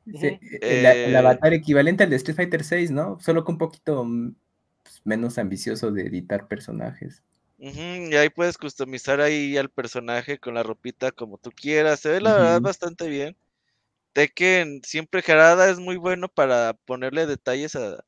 el, 0.06 0.38
eh, 0.62 1.16
avatar 1.16 1.52
equivalente 1.52 2.04
al 2.04 2.10
de 2.10 2.16
Street 2.16 2.36
Fighter 2.36 2.64
6, 2.64 2.90
¿no? 2.90 3.18
Solo 3.20 3.44
que 3.44 3.52
un 3.52 3.58
poquito 3.58 4.04
mm, 4.04 4.34
pues, 4.82 5.02
menos 5.04 5.38
ambicioso 5.38 5.90
de 5.90 6.06
editar 6.06 6.48
personajes. 6.48 7.22
y 7.58 8.14
ahí 8.14 8.30
puedes 8.30 8.56
customizar 8.56 9.20
ahí 9.20 9.58
al 9.58 9.68
personaje 9.68 10.38
con 10.38 10.54
la 10.54 10.62
ropita 10.62 11.12
como 11.12 11.36
tú 11.36 11.50
quieras. 11.50 12.00
Se 12.00 12.08
ve 12.08 12.20
la 12.20 12.34
verdad 12.34 12.60
bastante 12.62 13.08
bien. 13.08 13.36
Tekken, 14.14 14.80
siempre 14.82 15.22
Gerada 15.22 15.70
es 15.70 15.78
muy 15.78 15.96
bueno 15.96 16.28
para 16.28 16.72
ponerle 16.72 17.26
detalles 17.26 17.76
a, 17.76 18.02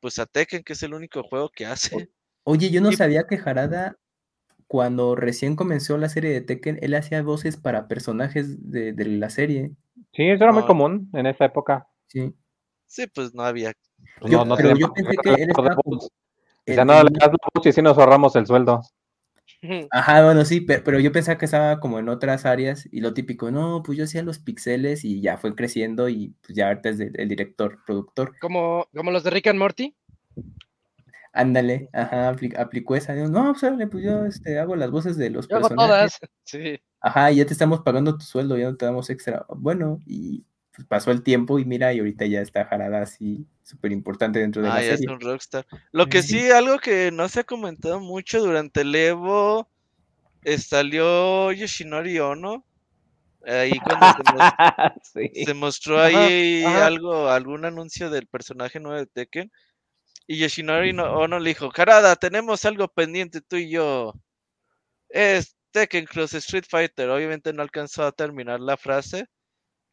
pues 0.00 0.18
a 0.18 0.26
Tekken, 0.26 0.62
que 0.62 0.72
es 0.72 0.82
el 0.82 0.94
único 0.94 1.22
juego 1.22 1.50
que 1.50 1.66
hace. 1.66 2.10
Oye, 2.44 2.70
yo 2.70 2.80
no 2.80 2.92
sabía 2.92 3.26
que 3.26 3.36
Jarada, 3.36 3.96
cuando 4.66 5.16
recién 5.16 5.56
comenzó 5.56 5.98
la 5.98 6.08
serie 6.08 6.30
de 6.30 6.40
Tekken, 6.40 6.78
él 6.82 6.94
hacía 6.94 7.22
voces 7.22 7.56
para 7.56 7.88
personajes 7.88 8.70
de, 8.70 8.94
la 9.04 9.30
serie. 9.30 9.72
Sí, 10.12 10.28
eso 10.28 10.44
era 10.44 10.52
muy 10.52 10.64
común 10.64 11.10
en 11.14 11.26
esa 11.26 11.44
época. 11.46 11.88
Sí. 12.06 12.34
Sí, 12.86 13.06
pues 13.06 13.34
no 13.34 13.42
había. 13.42 13.72
Yo, 14.22 14.44
pero 14.56 14.76
yo 14.76 14.92
pensé 14.92 15.16
que 15.22 15.30
él 15.34 15.50
estaba 15.50 15.76
Ya 16.66 16.84
no 16.84 17.02
le 17.02 17.10
das 17.18 17.30
la 17.30 17.48
voz 17.54 17.66
y 17.66 17.68
así 17.68 17.82
nos 17.82 17.98
ahorramos 17.98 18.34
el 18.36 18.46
sueldo. 18.46 18.80
Ajá, 19.90 20.24
bueno, 20.24 20.44
sí, 20.44 20.60
pero, 20.60 21.00
yo 21.00 21.10
pensaba 21.10 21.38
que 21.38 21.46
estaba 21.46 21.80
como 21.80 21.98
en 21.98 22.08
otras 22.08 22.46
áreas 22.46 22.88
y 22.92 23.00
lo 23.00 23.12
típico, 23.12 23.50
no, 23.50 23.82
pues 23.84 23.98
yo 23.98 24.04
hacía 24.04 24.22
los 24.22 24.38
pixeles 24.38 25.04
y 25.04 25.20
ya 25.20 25.36
fue 25.36 25.54
creciendo 25.54 26.08
y 26.08 26.34
pues 26.42 26.56
ya 26.56 26.68
ahorita 26.68 26.90
es 26.90 27.00
el 27.00 27.28
director, 27.28 27.78
productor. 27.84 28.38
Como, 28.40 28.86
como 28.94 29.10
los 29.10 29.24
de 29.24 29.30
Rick 29.30 29.48
and 29.48 29.58
Morty. 29.58 29.96
Ándale, 31.32 31.88
ajá, 31.92 32.30
aplicó 32.56 32.96
esa. 32.96 33.14
No, 33.14 33.54
pues, 33.58 33.88
pues 33.90 34.04
yo 34.04 34.24
este, 34.26 34.58
hago 34.58 34.76
las 34.76 34.90
voces 34.90 35.16
de 35.16 35.30
los 35.30 35.48
yo 35.48 35.60
personajes. 35.60 35.78
Hago 35.78 35.88
todas, 35.88 36.20
sí. 36.44 36.80
Ajá, 37.00 37.30
ya 37.30 37.46
te 37.46 37.52
estamos 37.52 37.80
pagando 37.80 38.16
tu 38.16 38.24
sueldo, 38.24 38.56
ya 38.56 38.70
no 38.70 38.76
te 38.76 38.86
damos 38.86 39.10
extra. 39.10 39.46
Bueno, 39.48 40.00
y 40.06 40.44
pues, 40.78 40.86
pasó 40.86 41.10
el 41.10 41.24
tiempo 41.24 41.58
y 41.58 41.64
mira, 41.64 41.92
y 41.92 41.98
ahorita 41.98 42.24
ya 42.26 42.40
está 42.40 42.64
Jarada 42.64 43.02
así, 43.02 43.48
súper 43.64 43.90
importante 43.90 44.38
dentro 44.38 44.62
de 44.62 44.68
ah, 44.68 44.74
la 44.74 44.82
ya 44.82 44.90
serie. 44.96 45.06
es 45.06 45.10
un 45.10 45.20
rockstar. 45.20 45.66
Lo 45.90 46.06
que 46.06 46.22
sí, 46.22 46.52
algo 46.52 46.78
que 46.78 47.10
no 47.10 47.28
se 47.28 47.40
ha 47.40 47.44
comentado 47.44 47.98
mucho 47.98 48.38
durante 48.40 48.82
el 48.82 48.94
Evo, 48.94 49.68
salió 50.58 51.50
Yoshinori 51.50 52.20
Ono. 52.20 52.64
Ahí 53.44 53.72
cuando 53.80 54.06
se, 55.02 55.54
mostró 55.54 56.00
ahí 56.00 56.62
algo, 56.62 57.28
algún 57.28 57.64
anuncio 57.64 58.08
del 58.08 58.28
personaje 58.28 58.78
nuevo 58.78 58.98
de 58.98 59.06
Tekken 59.06 59.50
y 60.28 60.38
Yoshinori 60.38 60.92
no, 60.92 61.26
no 61.26 61.40
le 61.40 61.48
dijo, 61.48 61.70
Karada, 61.70 62.14
tenemos 62.14 62.64
algo 62.66 62.86
pendiente 62.86 63.40
tú 63.40 63.56
y 63.56 63.70
yo. 63.70 64.14
Es 65.08 65.56
Tekken 65.72 66.04
Cross 66.04 66.34
Street 66.34 66.66
Fighter. 66.68 67.10
Obviamente 67.10 67.52
no 67.52 67.62
alcanzó 67.62 68.04
a 68.04 68.12
terminar 68.12 68.60
la 68.60 68.76
frase. 68.76 69.26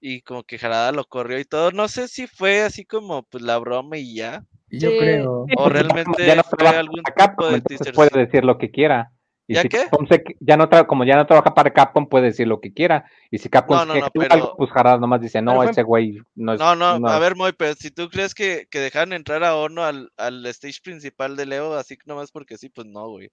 Y 0.08 0.22
como 0.22 0.43
que 0.43 0.60
Jarada 0.60 0.91
lo 0.91 1.03
corrió 1.06 1.39
y 1.39 1.45
todo. 1.45 1.72
No 1.72 1.88
sé 1.88 2.08
si 2.08 2.28
fue 2.28 2.62
así 2.62 2.86
como 2.86 3.24
pues 3.24 3.43
la 3.43 3.58
broma 3.58 3.97
y 3.97 4.14
ya. 4.14 4.45
Yo 4.70 4.89
creo. 4.99 5.47
O 5.58 5.68
realmente 5.68 6.28
ya 6.28 6.36
no 6.36 6.43
fue 6.43 6.68
algún 6.68 6.99
acá, 6.99 7.32
tipo 7.32 7.47
de 7.49 7.91
Puede 7.91 8.26
decir 8.26 8.45
lo 8.45 8.60
que 8.60 8.70
quiera. 8.70 9.12
Y 9.47 9.56
¿Ya 9.56 9.64
si 9.64 9.70
qué? 9.70 9.78
Capcom 9.80 10.08
se- 10.08 10.24
ya 10.39 10.58
no 10.58 10.70
tra- 10.70 10.86
como 10.86 11.06
ya 11.06 11.16
no 11.16 11.26
trabaja 11.26 11.56
para 11.56 11.74
Capcom, 11.74 12.08
puede 12.08 12.26
decir 12.26 12.47
lo 12.47 12.62
que 12.62 12.72
quiera. 12.72 13.06
Y 13.32 13.39
si 13.39 13.49
Capcom 13.49 13.78
No, 13.78 13.86
no, 13.86 13.95
no, 13.95 14.08
pero- 14.14 14.34
algo, 14.34 14.56
pues 14.58 14.70
Harada 14.76 14.99
nomás 14.99 15.22
dice, 15.22 15.41
no, 15.41 15.64
ese 15.64 15.82
güey 15.82 16.20
no 16.36 16.53
es. 16.53 16.60
No, 16.60 16.76
no, 16.76 16.99
no 16.99 17.08
a 17.08 17.16
es". 17.16 17.20
ver, 17.22 17.36
Moy, 17.36 17.53
pero 17.58 17.74
si 17.74 17.89
tú 17.89 18.08
crees 18.10 18.36
que, 18.36 18.68
que 18.70 18.78
dejaron 18.80 19.12
entrar 19.12 19.43
a 19.43 19.56
Ono 19.56 19.84
al, 19.84 20.12
al 20.18 20.45
stage 20.45 20.82
principal 20.84 21.36
de 21.36 21.47
Leo, 21.47 21.74
así 21.74 21.97
nomás 22.06 22.32
porque 22.32 22.58
sí, 22.60 22.70
pues 22.70 22.86
no, 22.86 23.08
güey. 23.10 23.32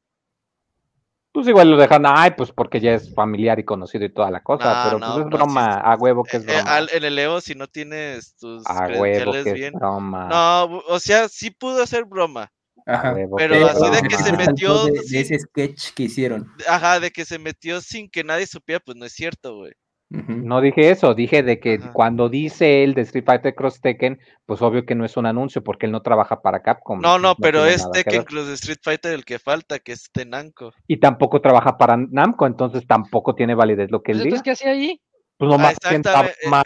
Pues 1.32 1.48
igual 1.48 1.70
lo 1.70 1.78
dejan, 1.78 2.04
ay, 2.06 2.32
pues 2.36 2.52
porque 2.52 2.78
ya 2.78 2.92
es 2.94 3.14
familiar 3.14 3.58
y 3.58 3.64
conocido 3.64 4.04
y 4.04 4.12
toda 4.12 4.30
la 4.30 4.42
cosa. 4.42 4.74
No, 4.74 4.80
pero 4.84 4.98
no, 4.98 5.06
pues 5.14 5.18
es 5.24 5.30
no, 5.30 5.36
broma, 5.38 5.74
sí, 5.76 5.80
a 5.82 5.94
huevo 5.96 6.24
que 6.24 6.36
es 6.36 6.42
Eh, 6.44 6.46
broma. 6.46 6.76
al- 6.76 6.90
en 6.92 7.04
el 7.04 7.14
Leo, 7.14 7.40
si 7.40 7.54
no 7.54 7.66
tienes 7.68 8.36
tus 8.36 8.66
a 8.66 8.86
huevo 8.88 9.32
que 9.32 9.38
es 9.38 9.52
bien. 9.54 9.72
broma. 9.72 10.28
No, 10.28 10.64
o 10.88 10.98
sea, 10.98 11.28
sí 11.28 11.50
pudo 11.50 11.86
ser 11.86 12.04
broma. 12.04 12.52
Ajá. 12.84 13.12
huevo 13.14 13.36
pero 13.36 13.66
así 13.66 13.88
de 13.90 14.02
que 14.08 14.16
se 14.18 14.32
metió 14.36 14.84
de, 14.86 14.90
de 14.92 14.98
sin- 15.02 15.20
ese 15.20 15.38
sketch 15.38 15.92
que 15.94 16.02
hicieron. 16.02 16.52
Ajá, 16.68 17.00
de 17.00 17.10
que 17.10 17.24
se 17.24 17.38
metió 17.38 17.80
sin 17.80 18.10
que 18.10 18.24
nadie 18.24 18.46
supiera, 18.46 18.80
pues 18.84 18.96
no 18.96 19.06
es 19.06 19.12
cierto, 19.12 19.56
güey. 19.56 19.72
No 20.12 20.60
dije 20.60 20.90
eso, 20.90 21.14
dije 21.14 21.42
de 21.42 21.58
que 21.58 21.76
Ajá. 21.76 21.92
cuando 21.94 22.28
dice 22.28 22.84
él 22.84 22.92
de 22.92 23.00
Street 23.00 23.24
Fighter 23.24 23.54
Cross 23.54 23.80
Tekken, 23.80 24.20
pues 24.44 24.60
obvio 24.60 24.84
que 24.84 24.94
no 24.94 25.06
es 25.06 25.16
un 25.16 25.24
anuncio 25.24 25.64
porque 25.64 25.86
él 25.86 25.92
no 25.92 26.02
trabaja 26.02 26.42
para 26.42 26.62
Capcom. 26.62 27.00
No, 27.00 27.18
no, 27.18 27.34
pero 27.36 27.64
es 27.64 27.90
Tekken. 27.90 28.24
Cross 28.24 28.48
Street 28.50 28.80
Fighter 28.82 29.14
el 29.14 29.24
que 29.24 29.38
falta, 29.38 29.78
que 29.78 29.92
es 29.92 30.10
Tenanco. 30.12 30.74
Y 30.86 30.98
tampoco 30.98 31.40
trabaja 31.40 31.78
para 31.78 31.96
Namco, 31.96 32.46
entonces 32.46 32.86
tampoco 32.86 33.34
tiene 33.34 33.54
validez 33.54 33.90
lo 33.90 34.02
que 34.02 34.12
él 34.12 34.18
Pues, 34.18 34.24
diga. 34.24 34.36
Entonces, 34.36 34.42
¿qué 34.44 34.50
hacía 34.50 34.72
ahí? 34.72 35.00
Pues 35.38 35.50
nomás 35.50 35.70
Ah, 35.70 35.72
exactamente, 35.72 36.36
broma. 36.42 36.62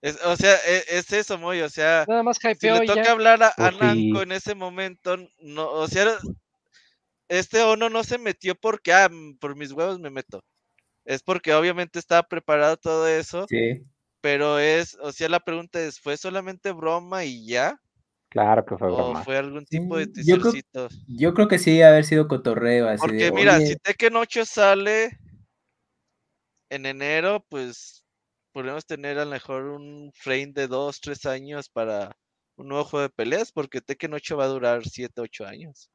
Es, 0.00 0.24
o 0.24 0.36
sea, 0.36 0.54
e- 0.66 0.98
es, 0.98 1.12
eso, 1.12 1.36
Moy, 1.36 1.60
o 1.60 1.68
sea, 1.68 2.06
Nada 2.08 2.22
más 2.22 2.38
si 2.38 2.70
le 2.70 2.86
toca 2.86 3.04
ya. 3.04 3.12
hablar 3.12 3.42
a, 3.42 3.48
a 3.48 3.52
Pues 3.56 3.78
Namco 3.78 4.18
sí. 4.18 4.22
en 4.22 4.32
ese 4.32 4.54
momento, 4.54 5.16
no, 5.40 5.70
o 5.70 5.86
sea, 5.88 6.06
este 7.28 7.62
Ono 7.62 7.90
no 7.90 8.02
se 8.02 8.16
metió 8.16 8.54
porque, 8.54 8.94
ah, 8.94 9.10
por 9.40 9.56
mis 9.56 9.72
huevos 9.72 10.00
me 10.00 10.08
meto. 10.10 10.42
Es 11.04 11.22
porque 11.22 11.52
obviamente 11.54 11.98
estaba 11.98 12.22
preparado 12.22 12.76
todo 12.76 13.06
eso, 13.06 13.46
Sí. 13.48 13.84
pero 14.20 14.58
es, 14.58 14.96
o 15.00 15.12
sea, 15.12 15.28
la 15.28 15.40
pregunta 15.40 15.80
es, 15.80 16.00
¿fue 16.00 16.16
solamente 16.16 16.72
broma 16.72 17.24
y 17.24 17.46
ya? 17.46 17.78
Claro 18.30 18.64
que 18.64 18.76
fue 18.76 18.90
¿O 18.90 18.96
broma. 18.96 19.22
fue 19.22 19.36
algún 19.36 19.64
tipo 19.66 19.96
de 19.96 20.08
yo 20.24 20.38
creo-? 20.40 20.88
Yo 21.06 21.34
creo 21.34 21.46
que 21.46 21.58
sí 21.58 21.82
haber 21.82 22.04
sido 22.04 22.26
cotorreo 22.26 22.88
así 22.88 23.00
Porque 23.06 23.24
de, 23.26 23.32
mira, 23.32 23.56
"Oye, 23.56 23.66
si 23.66 23.76
Tekken 23.76 24.16
8 24.16 24.44
sale 24.44 25.18
en 26.70 26.86
enero, 26.86 27.44
pues 27.48 28.04
podemos 28.52 28.86
tener 28.86 29.18
a 29.18 29.24
lo 29.24 29.30
mejor 29.30 29.64
un 29.64 30.10
frame 30.14 30.52
de 30.54 30.66
2, 30.68 31.00
3 31.00 31.26
años 31.26 31.68
para 31.68 32.16
un 32.56 32.68
nuevo 32.68 32.84
juego 32.84 33.02
de 33.02 33.10
peleas, 33.10 33.52
porque 33.52 33.80
Tekken 33.80 34.14
8 34.14 34.36
va 34.36 34.44
a 34.44 34.48
durar 34.48 34.84
7, 34.84 35.20
8 35.20 35.44
años. 35.46 35.90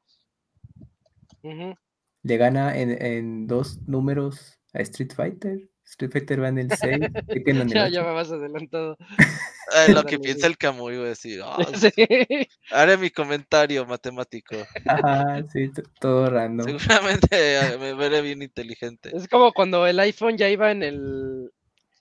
Le 2.22 2.36
gana 2.36 2.78
en, 2.78 2.90
en 3.02 3.46
dos 3.46 3.78
números 3.86 4.59
a 4.74 4.80
Street 4.82 5.12
Fighter. 5.14 5.58
Street 5.84 6.12
Fighter 6.12 6.42
va 6.42 6.48
en 6.48 6.58
el 6.58 6.70
6, 6.70 6.78
Tekken 7.28 7.56
en 7.56 7.62
el 7.62 7.68
Ya, 7.74 7.84
8. 7.84 7.92
ya 7.92 8.02
me 8.04 8.12
vas 8.12 8.30
adelantado. 8.30 8.96
Ah, 9.72 9.86
lo 9.88 10.02
que 10.04 10.18
piensa 10.18 10.48
el 10.48 10.58
Camuy, 10.58 10.96
voy 10.96 11.06
a 11.06 11.08
decir, 11.10 11.40
"Ah, 11.44 11.56
Sí. 11.76 11.92
haré 12.72 12.96
mi 12.96 13.10
comentario 13.10 13.86
matemático. 13.86 14.56
Ajá, 14.84 15.44
sí, 15.52 15.70
todo 16.00 16.28
random. 16.28 16.76
Seguramente 16.76 17.78
me 17.78 17.94
veré 17.94 18.20
bien 18.20 18.42
inteligente. 18.42 19.16
Es 19.16 19.28
como 19.28 19.52
cuando 19.52 19.86
el 19.86 20.00
iPhone 20.00 20.36
ya 20.36 20.48
iba 20.48 20.72
en 20.72 20.82
el. 20.82 21.52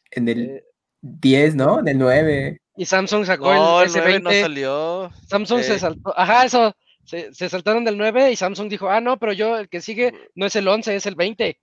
En 0.10 0.28
el 0.30 0.50
eh, 0.50 0.64
10, 1.02 1.54
¿no? 1.56 1.80
En 1.80 1.88
el 1.90 2.00
9. 2.00 2.60
y 2.76 2.86
Samsung 2.86 3.26
sacó 3.28 3.54
No, 3.54 3.82
el 3.84 3.90
el 3.90 3.94
9 3.96 4.20
no 4.22 4.30
S20. 4.32 4.42
salió. 4.42 5.12
Samsung 5.28 5.60
eh. 5.60 5.64
se 5.64 5.78
saltó. 5.80 6.18
Ajá, 6.18 6.46
eso. 6.46 6.76
Se, 7.06 7.32
se 7.36 7.50
saltaron 7.50 7.86
del 7.86 8.00
9 8.00 8.32
y 8.32 8.36
Samsung 8.36 8.68
dijo, 8.68 8.90
ah, 8.90 9.00
no, 9.00 9.20
pero 9.20 9.32
yo 9.34 9.60
el 9.60 9.70
que 9.70 9.82
sigue 9.82 10.12
no 10.34 10.48
es 10.48 10.56
el 10.56 10.68
11, 10.68 10.96
es 10.96 11.06
el 11.06 11.14
20. 11.14 11.60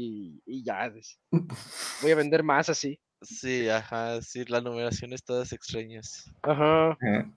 Y, 0.00 0.40
y 0.46 0.62
ya, 0.62 0.92
voy 2.02 2.12
a 2.12 2.14
vender 2.14 2.44
más 2.44 2.68
así. 2.68 3.00
Sí, 3.20 3.68
ajá, 3.68 4.22
sí, 4.22 4.44
las 4.46 4.62
numeraciones 4.62 5.24
todas 5.24 5.52
extrañas. 5.52 6.30
Ajá. 6.42 6.90
Ajá. 6.92 7.28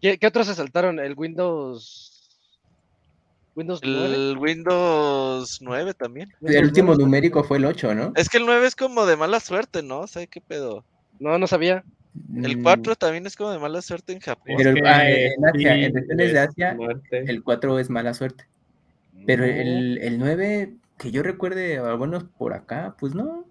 ¿Qué, 0.00 0.18
qué 0.18 0.26
otros 0.26 0.48
se 0.48 0.56
saltaron? 0.56 0.98
¿El 0.98 1.14
Windows. 1.16 2.10
Windows 3.54 3.80
9? 3.84 4.14
El 4.14 4.36
Windows 4.38 5.58
9 5.60 5.94
también. 5.94 6.28
El 6.40 6.64
último 6.64 6.88
9 6.88 6.96
se 6.96 7.02
numérico 7.04 7.44
fue 7.44 7.58
el 7.58 7.66
8, 7.66 7.94
¿no? 7.94 8.12
Es 8.16 8.28
que 8.28 8.38
el 8.38 8.46
9 8.46 8.66
es 8.66 8.74
como 8.74 9.06
de 9.06 9.16
mala 9.16 9.38
suerte, 9.38 9.84
¿no? 9.84 10.08
¿Sabes 10.08 10.28
qué 10.28 10.40
pedo? 10.40 10.84
No, 11.20 11.38
no 11.38 11.46
sabía. 11.46 11.84
El 12.34 12.58
Mm, 12.58 12.62
4 12.64 12.96
también 12.96 13.24
es 13.26 13.36
como 13.36 13.52
de 13.52 13.60
mala 13.60 13.80
suerte 13.82 14.12
en 14.12 14.18
Japón. 14.18 14.56
Pero 14.56 14.70
el- 14.70 14.84
ah, 14.84 15.08
en 15.08 15.46
Asia, 15.46 15.74
en 15.76 15.92
sí, 15.92 16.00
regiones 16.00 16.32
de 16.32 16.38
Asia, 16.40 16.74
muerte. 16.74 17.24
El 17.28 17.44
4 17.44 17.78
es 17.78 17.88
mala 17.88 18.14
suerte. 18.14 18.46
Pero 19.26 19.44
el, 19.44 19.98
el 20.02 20.18
9, 20.18 20.74
que 20.98 21.10
yo 21.10 21.22
recuerde, 21.22 21.78
algunos 21.78 22.24
por 22.24 22.54
acá, 22.54 22.96
pues 22.98 23.14
no. 23.14 23.44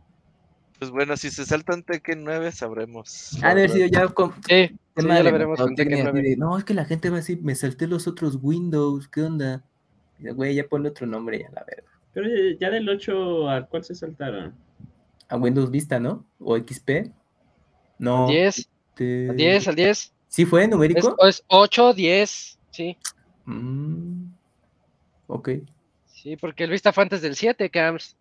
Pues 0.80 0.92
bueno, 0.92 1.16
si 1.18 1.30
se 1.30 1.46
saltan 1.46 1.84
Tekken 1.84 2.24
9, 2.24 2.52
sabremos. 2.52 3.32
Ha 3.42 3.48
de 3.48 3.52
haber 3.66 3.70
sido 3.70 3.88
ya 3.88 4.08
con 4.08 4.34
Sí, 4.48 4.68
sí, 4.68 4.80
tema 4.96 5.16
de 5.16 5.24
lo 5.24 5.32
veremos 5.32 5.60
con 5.60 5.76
Tekken 5.76 5.98
mercadotecnia, 6.00 6.04
así 6.04 6.12
9. 6.14 6.30
de, 6.30 6.38
No, 6.38 6.58
es 6.58 6.64
que 6.66 6.74
la 6.74 6.86
gente 6.86 7.10
va 7.10 7.18
a 7.18 7.20
decir, 7.20 7.42
me 7.42 7.56
salté 7.56 7.88
los 7.88 8.08
otros 8.08 8.40
Windows, 8.42 9.08
¿qué 9.08 9.22
onda? 9.22 9.64
Y, 10.20 10.30
Güey, 10.30 10.56
ya 10.56 10.66
ponle 10.68 10.90
otro 10.90 11.06
nombre 11.08 11.40
ya 11.40 11.50
la 11.52 11.64
verga. 11.64 11.90
Pero 12.14 12.28
eh, 12.28 12.58
ya 12.60 12.70
del 12.70 12.88
8, 12.90 13.50
¿a 13.50 13.66
cuál 13.68 13.84
se 13.84 13.96
saltaron? 13.96 14.54
A 15.30 15.38
Windows 15.38 15.72
Vista, 15.72 16.00
¿no? 16.00 16.26
O 16.40 16.58
XP. 16.58 17.12
No. 17.98 18.28
10, 18.28 18.70
te- 18.96 19.30
al 19.30 19.38
10, 19.38 19.68
al 19.68 19.76
10. 19.76 20.14
¿Sí 20.28 20.46
fue 20.46 20.64
Es, 20.64 20.70
numérico? 20.70 21.16
es 21.28 21.44
8, 21.48 21.94
10. 21.94 22.60
Sí, 22.72 22.98
Mm, 23.46 24.26
ok. 25.28 25.50
Sí, 26.24 26.38
porque 26.38 26.64
el 26.64 26.72
Vista 26.72 26.92
fue 26.94 27.04
antes 27.04 27.22
del 27.22 27.36
7, 27.36 27.70
Cams. 27.70 28.16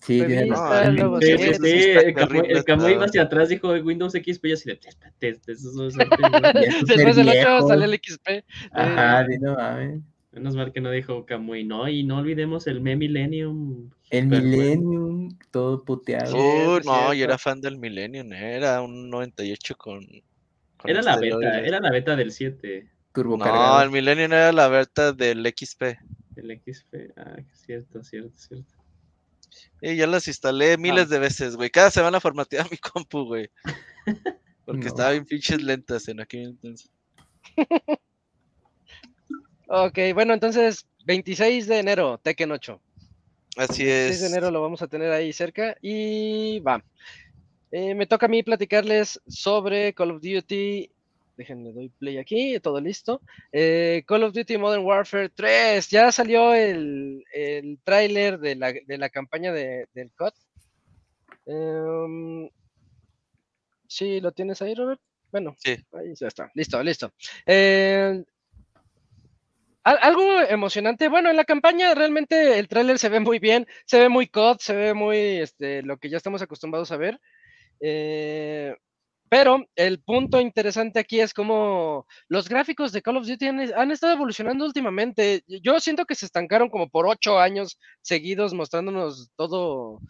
Sí, 0.00 0.18
luego 0.18 1.20
Sí, 1.20 1.30
el 1.30 2.14
Camuy- 2.14 2.46
el 2.48 2.64
Camuy 2.64 2.92
iba 2.92 3.04
hacia 3.04 3.22
atrás, 3.22 3.48
dijo 3.50 3.70
Windows 3.72 4.12
XP, 4.14 4.44
y 4.48 4.52
así 4.52 4.68
de, 4.68 4.80
espérate, 4.82 5.52
eso 5.52 5.86
es 5.86 5.94
Después 6.86 7.16
del 7.16 7.28
8 7.28 7.32
viejo. 7.32 7.68
sale 7.68 7.84
el 7.84 8.00
XP. 8.02 8.44
Ajá, 8.72 9.26
sí, 9.28 9.38
no 9.40 9.54
mames. 9.54 10.00
Menos 10.32 10.56
mal 10.56 10.72
que 10.72 10.80
no 10.80 10.90
dijo 10.90 11.26
Camuy, 11.26 11.62
no, 11.62 11.88
y 11.88 12.04
no 12.04 12.16
olvidemos 12.18 12.66
el 12.66 12.80
Me 12.80 12.96
Millennium. 12.96 13.90
El 14.10 14.28
bueno. 14.28 14.44
Millennium, 14.44 15.38
todo 15.50 15.84
puteado. 15.84 16.34
Uh, 16.34 16.80
no, 16.84 17.12
yo 17.14 17.24
era 17.24 17.36
fan 17.38 17.60
del 17.60 17.76
Millennium, 17.78 18.32
eh, 18.32 18.56
era 18.56 18.80
un 18.80 19.08
98 19.10 19.74
con. 19.76 20.04
con 20.78 20.90
Era 20.90 21.02
la 21.02 21.12
este 21.14 21.26
beta, 21.26 21.36
Lorelei. 21.36 21.68
era 21.68 21.80
la 21.80 21.90
beta 21.90 22.16
del 22.16 22.32
7, 22.32 22.88
Turbo 23.12 23.36
No, 23.36 23.44
cargado. 23.44 23.82
el 23.82 23.90
Millennium 23.90 24.32
era 24.32 24.52
la 24.52 24.68
beta 24.68 25.12
del 25.12 25.46
XP. 25.46 25.98
El 26.36 26.60
XP. 26.60 27.12
Ah, 27.16 27.36
cierto, 27.52 28.02
cierto, 28.02 28.36
cierto. 28.36 28.74
Y 29.80 29.96
ya 29.96 30.06
las 30.06 30.28
instalé 30.28 30.78
miles 30.78 31.08
de 31.08 31.18
veces, 31.18 31.56
güey. 31.56 31.70
Cada 31.70 31.90
semana 31.90 32.20
formateaba 32.20 32.68
mi 32.70 32.78
compu, 32.78 33.24
güey. 33.24 33.50
Porque 34.64 34.82
No. 34.82 34.86
estaba 34.86 35.10
bien 35.10 35.24
pinches 35.26 35.62
lentas 35.62 36.08
en 36.08 36.20
aquel 36.20 36.42
entonces. 36.50 36.90
Ok, 39.68 39.98
bueno, 40.14 40.34
entonces 40.34 40.86
26 41.06 41.66
de 41.66 41.78
enero, 41.78 42.18
Tekken 42.22 42.52
8. 42.52 42.80
Así 43.56 43.84
6 43.84 43.86
de 43.86 44.08
es. 44.10 44.22
enero 44.22 44.50
lo 44.50 44.60
vamos 44.60 44.82
a 44.82 44.86
tener 44.86 45.10
ahí 45.12 45.32
cerca 45.32 45.76
y 45.80 46.60
va. 46.60 46.84
Eh, 47.70 47.94
me 47.94 48.06
toca 48.06 48.26
a 48.26 48.28
mí 48.28 48.42
platicarles 48.42 49.20
sobre 49.26 49.94
Call 49.94 50.10
of 50.10 50.20
Duty. 50.22 50.90
Déjenme 51.42 51.72
doy 51.72 51.88
play 51.88 52.18
aquí, 52.18 52.60
todo 52.60 52.80
listo. 52.80 53.20
Eh, 53.50 54.04
Call 54.06 54.22
of 54.22 54.32
Duty 54.32 54.58
Modern 54.58 54.84
Warfare 54.84 55.28
3. 55.28 55.88
Ya 55.90 56.12
salió 56.12 56.54
el, 56.54 57.24
el 57.34 57.80
tráiler 57.82 58.38
de 58.38 58.54
la, 58.54 58.72
de 58.72 58.96
la 58.98 59.08
campaña 59.10 59.52
de, 59.52 59.88
del 59.92 60.12
COD. 60.12 60.32
Em, 61.46 62.48
sí, 63.88 64.20
¿lo 64.20 64.30
tienes 64.30 64.62
ahí, 64.62 64.72
Robert? 64.76 65.00
Bueno, 65.32 65.56
Sí. 65.58 65.72
ahí 65.94 66.14
ya 66.14 66.28
está. 66.28 66.48
Listo, 66.54 66.80
listo. 66.80 67.12
Eh, 67.44 68.22
al- 69.82 69.98
algo 70.00 70.40
emocionante. 70.42 71.08
Bueno, 71.08 71.28
en 71.28 71.36
la 71.36 71.44
campaña 71.44 71.92
realmente 71.92 72.56
el 72.56 72.68
tráiler 72.68 73.00
se 73.00 73.08
ve 73.08 73.18
muy 73.18 73.40
bien, 73.40 73.66
se 73.84 73.98
ve 73.98 74.08
muy 74.08 74.28
COD, 74.28 74.58
se 74.60 74.76
ve 74.76 74.94
muy 74.94 75.16
este, 75.40 75.82
lo 75.82 75.96
que 75.96 76.08
ya 76.08 76.18
estamos 76.18 76.40
acostumbrados 76.40 76.92
a 76.92 76.96
ver. 76.96 77.18
Eh, 77.80 78.76
pero 79.32 79.64
el 79.76 79.98
punto 80.02 80.42
interesante 80.42 81.00
aquí 81.00 81.18
es 81.18 81.32
cómo 81.32 82.06
los 82.28 82.50
gráficos 82.50 82.92
de 82.92 83.00
Call 83.00 83.16
of 83.16 83.26
Duty 83.26 83.46
han, 83.46 83.90
estado 83.90 84.12
evolucionando 84.12 84.66
últimamente. 84.66 85.42
Yo 85.48 85.80
siento 85.80 86.04
que 86.04 86.14
se 86.14 86.26
estancaron 86.26 86.68
como 86.68 86.90
por 86.90 87.06
ocho 87.06 87.38
años 87.38 87.78
seguidos 88.02 88.52
mostrándonos 88.52 89.30
todo, 89.34 90.00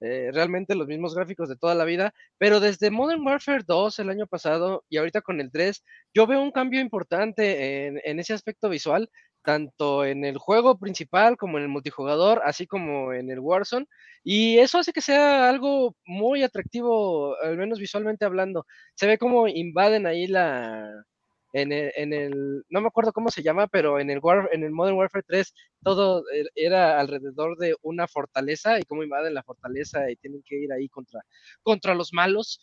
eh, 0.00 0.30
realmente 0.32 0.74
los 0.74 0.86
mismos 0.86 1.14
gráficos 1.14 1.50
de 1.50 1.56
toda 1.56 1.74
la 1.74 1.84
vida. 1.84 2.14
Pero 2.38 2.58
desde 2.58 2.90
Modern 2.90 3.20
Warfare 3.22 3.64
2 3.66 3.98
el 3.98 4.08
año 4.08 4.26
pasado 4.26 4.82
y 4.88 4.96
ahorita 4.96 5.20
con 5.20 5.42
el 5.42 5.50
3, 5.50 5.84
yo 6.14 6.26
veo 6.26 6.40
un 6.40 6.50
cambio 6.50 6.80
importante 6.80 7.86
en 8.08 8.18
ese 8.18 8.32
aspecto 8.32 8.70
visual, 8.70 9.10
tanto 9.42 10.04
en 10.04 10.24
el 10.24 10.38
juego 10.38 10.78
principal 10.78 11.36
como 11.36 11.58
en 11.58 11.64
el 11.64 11.68
multijugador, 11.70 12.42
así 12.44 12.66
como 12.66 13.12
en 13.12 13.30
el 13.30 13.40
Warzone. 13.40 13.86
Y 14.22 14.58
eso 14.58 14.78
hace 14.78 14.92
que 14.92 15.00
sea 15.00 15.48
algo 15.48 15.96
muy 16.04 16.42
atractivo, 16.42 17.36
al 17.42 17.56
menos 17.56 17.78
visualmente 17.78 18.24
hablando. 18.24 18.66
Se 18.94 19.06
ve 19.06 19.18
como 19.18 19.48
invaden 19.48 20.06
ahí 20.06 20.26
la, 20.26 21.04
en 21.52 21.72
el, 21.72 21.92
en 21.96 22.12
el, 22.12 22.64
no 22.68 22.80
me 22.80 22.88
acuerdo 22.88 23.12
cómo 23.12 23.30
se 23.30 23.42
llama, 23.42 23.66
pero 23.66 23.98
en 23.98 24.10
el, 24.10 24.20
War, 24.20 24.48
en 24.52 24.62
el 24.62 24.70
Modern 24.70 24.96
Warfare 24.96 25.24
3 25.26 25.52
todo 25.82 26.22
e, 26.32 26.44
era 26.54 27.00
alrededor 27.00 27.56
de 27.58 27.74
una 27.82 28.06
fortaleza 28.06 28.78
y 28.78 28.84
cómo 28.84 29.02
invaden 29.02 29.34
la 29.34 29.42
fortaleza 29.42 30.10
y 30.10 30.16
tienen 30.16 30.42
que 30.44 30.56
ir 30.56 30.72
ahí 30.72 30.88
contra, 30.88 31.20
contra 31.62 31.94
los 31.94 32.12
malos. 32.12 32.60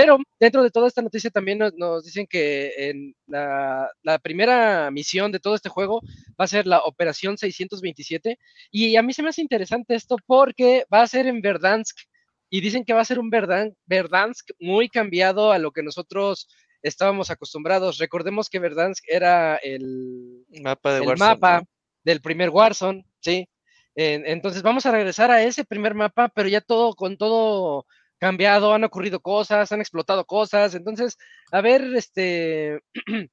Pero 0.00 0.18
dentro 0.38 0.62
de 0.62 0.70
toda 0.70 0.88
esta 0.88 1.02
noticia 1.02 1.30
también 1.30 1.58
nos, 1.76 2.04
dicen 2.04 2.26
que 2.26 2.72
en 2.88 3.14
la, 3.26 3.90
la, 4.02 4.18
primera 4.18 4.90
misión 4.90 5.30
de 5.30 5.40
todo 5.40 5.54
este 5.54 5.68
juego 5.68 6.00
va 6.40 6.44
a 6.44 6.48
ser 6.48 6.66
la 6.66 6.78
Operación 6.78 7.36
627. 7.36 8.38
Y 8.70 8.96
a 8.96 9.02
mí 9.02 9.12
se 9.12 9.22
me 9.22 9.28
hace 9.28 9.42
interesante 9.42 9.94
esto 9.94 10.16
porque 10.26 10.86
va 10.92 11.02
a 11.02 11.06
ser 11.06 11.26
en 11.26 11.42
Verdansk. 11.42 11.98
Y 12.48 12.62
dicen 12.62 12.84
que 12.84 12.94
va 12.94 13.02
a 13.02 13.04
ser 13.04 13.18
un 13.18 13.30
Verdansk 13.30 14.50
muy 14.58 14.88
cambiado 14.88 15.52
a 15.52 15.58
lo 15.58 15.70
que 15.70 15.82
nosotros 15.82 16.48
estábamos 16.82 17.30
acostumbrados. 17.30 17.98
Recordemos 17.98 18.48
que 18.48 18.58
Verdansk 18.58 19.04
era 19.06 19.56
el 19.56 20.46
mapa, 20.62 20.94
de 20.94 21.04
el 21.04 21.18
mapa 21.18 21.62
del 22.02 22.22
primer 22.22 22.48
Warzone, 22.48 23.04
¿sí? 23.20 23.46
entonces 23.94 24.62
vamos 24.62 24.86
a 24.86 24.92
regresar 24.92 25.30
a 25.30 25.42
ese 25.42 25.64
primer 25.64 25.94
mapa, 25.94 26.28
pero 26.28 26.48
ya 26.48 26.62
todo 26.62 26.94
con 26.94 27.18
todo 27.18 27.84
cambiado, 28.20 28.74
han 28.74 28.84
ocurrido 28.84 29.20
cosas, 29.20 29.72
han 29.72 29.80
explotado 29.80 30.24
cosas. 30.26 30.74
Entonces, 30.74 31.16
a 31.50 31.60
ver, 31.60 31.82
este 31.96 32.80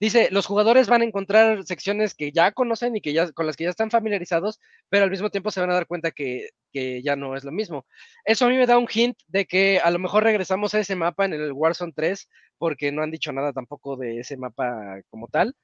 dice, 0.00 0.28
los 0.30 0.46
jugadores 0.46 0.88
van 0.88 1.02
a 1.02 1.04
encontrar 1.04 1.64
secciones 1.64 2.14
que 2.14 2.32
ya 2.32 2.52
conocen 2.52 2.96
y 2.96 3.00
que 3.00 3.12
ya 3.12 3.30
con 3.32 3.46
las 3.46 3.56
que 3.56 3.64
ya 3.64 3.70
están 3.70 3.90
familiarizados, 3.90 4.58
pero 4.88 5.04
al 5.04 5.10
mismo 5.10 5.30
tiempo 5.30 5.50
se 5.50 5.60
van 5.60 5.70
a 5.70 5.74
dar 5.74 5.86
cuenta 5.86 6.10
que, 6.10 6.50
que 6.72 7.02
ya 7.02 7.16
no 7.16 7.36
es 7.36 7.44
lo 7.44 7.52
mismo. 7.52 7.86
Eso 8.24 8.46
a 8.46 8.48
mí 8.48 8.56
me 8.56 8.66
da 8.66 8.78
un 8.78 8.88
hint 8.92 9.18
de 9.28 9.46
que 9.46 9.78
a 9.78 9.90
lo 9.90 9.98
mejor 9.98 10.24
regresamos 10.24 10.74
a 10.74 10.80
ese 10.80 10.96
mapa 10.96 11.26
en 11.26 11.34
el 11.34 11.52
Warzone 11.52 11.92
3, 11.94 12.28
porque 12.58 12.92
no 12.92 13.02
han 13.02 13.10
dicho 13.10 13.32
nada 13.32 13.52
tampoco 13.52 13.96
de 13.96 14.20
ese 14.20 14.36
mapa 14.36 15.00
como 15.10 15.28
tal. 15.28 15.54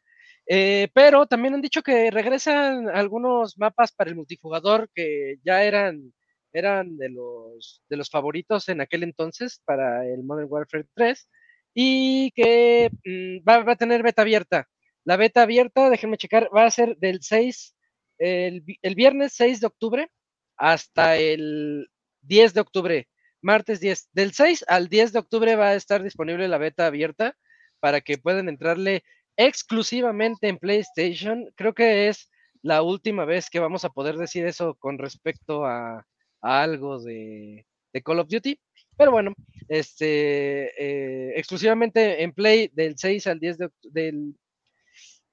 Eh, 0.49 0.89
pero 0.95 1.27
también 1.27 1.55
han 1.55 1.63
dicho 1.63 1.83
que 1.83 2.11
regresan 2.11 2.89
algunos 2.89 3.59
mapas 3.59 3.93
para 3.93 4.11
el 4.11 4.17
multijugador 4.17 4.89
que 4.95 5.37
ya 5.45 5.65
eran, 5.65 6.13
eran 6.53 6.97
de, 6.97 7.11
los, 7.11 7.83
de 7.89 7.97
los 7.97 8.11
favoritos 8.11 8.69
en 8.69 8.81
aquel 8.81 9.03
entonces 9.03 9.61
para 9.65 10.07
el 10.07 10.23
Modern 10.23 10.49
Warfare 10.51 10.87
3 10.95 11.29
y 11.75 12.31
que 12.33 12.91
mm, 13.05 13.49
va, 13.49 13.71
a 13.71 13.77
tener 13.77 14.03
beta 14.03 14.23
abierta. 14.23 14.69
La 15.05 15.17
beta 15.17 15.43
abierta, 15.43 15.91
déjenme 15.91 16.17
checar, 16.17 16.51
va 16.55 16.65
a 16.65 16.71
ser 16.71 16.97
del 16.97 17.23
6, 17.23 17.77
el, 18.19 18.65
el 18.83 18.95
viernes 18.95 19.35
6 19.35 19.61
de 19.61 19.67
octubre 19.67 20.11
hasta 20.57 21.17
el 21.17 21.89
10 22.23 22.55
de 22.55 22.61
octubre 22.61 23.09
martes 23.47 23.81
10. 23.81 24.11
Del 24.13 24.33
6 24.33 24.65
al 24.69 24.89
10 24.89 25.13
de 25.13 25.19
octubre 25.21 25.57
va 25.57 25.69
a 25.69 25.75
estar 25.75 26.03
disponible 26.03 26.49
la 26.49 26.59
beta 26.59 26.87
abierta 26.87 27.37
para 27.81 28.01
que 28.01 28.19
puedan 28.19 28.49
entrarle 28.49 29.05
exclusivamente 29.37 30.49
en 30.49 30.59
PlayStation. 30.59 31.47
Creo 31.55 31.73
que 31.73 32.09
es 32.09 32.31
la 32.63 32.83
última 32.83 33.25
vez 33.25 33.49
que 33.49 33.61
vamos 33.61 33.85
a 33.85 33.91
poder 33.91 34.17
decir 34.17 34.45
eso 34.47 34.75
con 34.75 34.99
respecto 34.99 35.65
a, 35.65 36.07
algo 36.41 36.99
de, 37.03 37.67
Call 38.05 38.21
of 38.21 38.29
Duty. 38.29 38.59
Pero 38.97 39.11
bueno, 39.11 39.35
este 39.69 40.71
eh, 40.79 41.33
exclusivamente 41.37 42.23
en 42.23 42.33
Play 42.33 42.71
del 42.73 42.97
6 42.99 43.27
al 43.27 43.41
10 43.41 43.59
de 43.59 43.71
del 43.91 44.35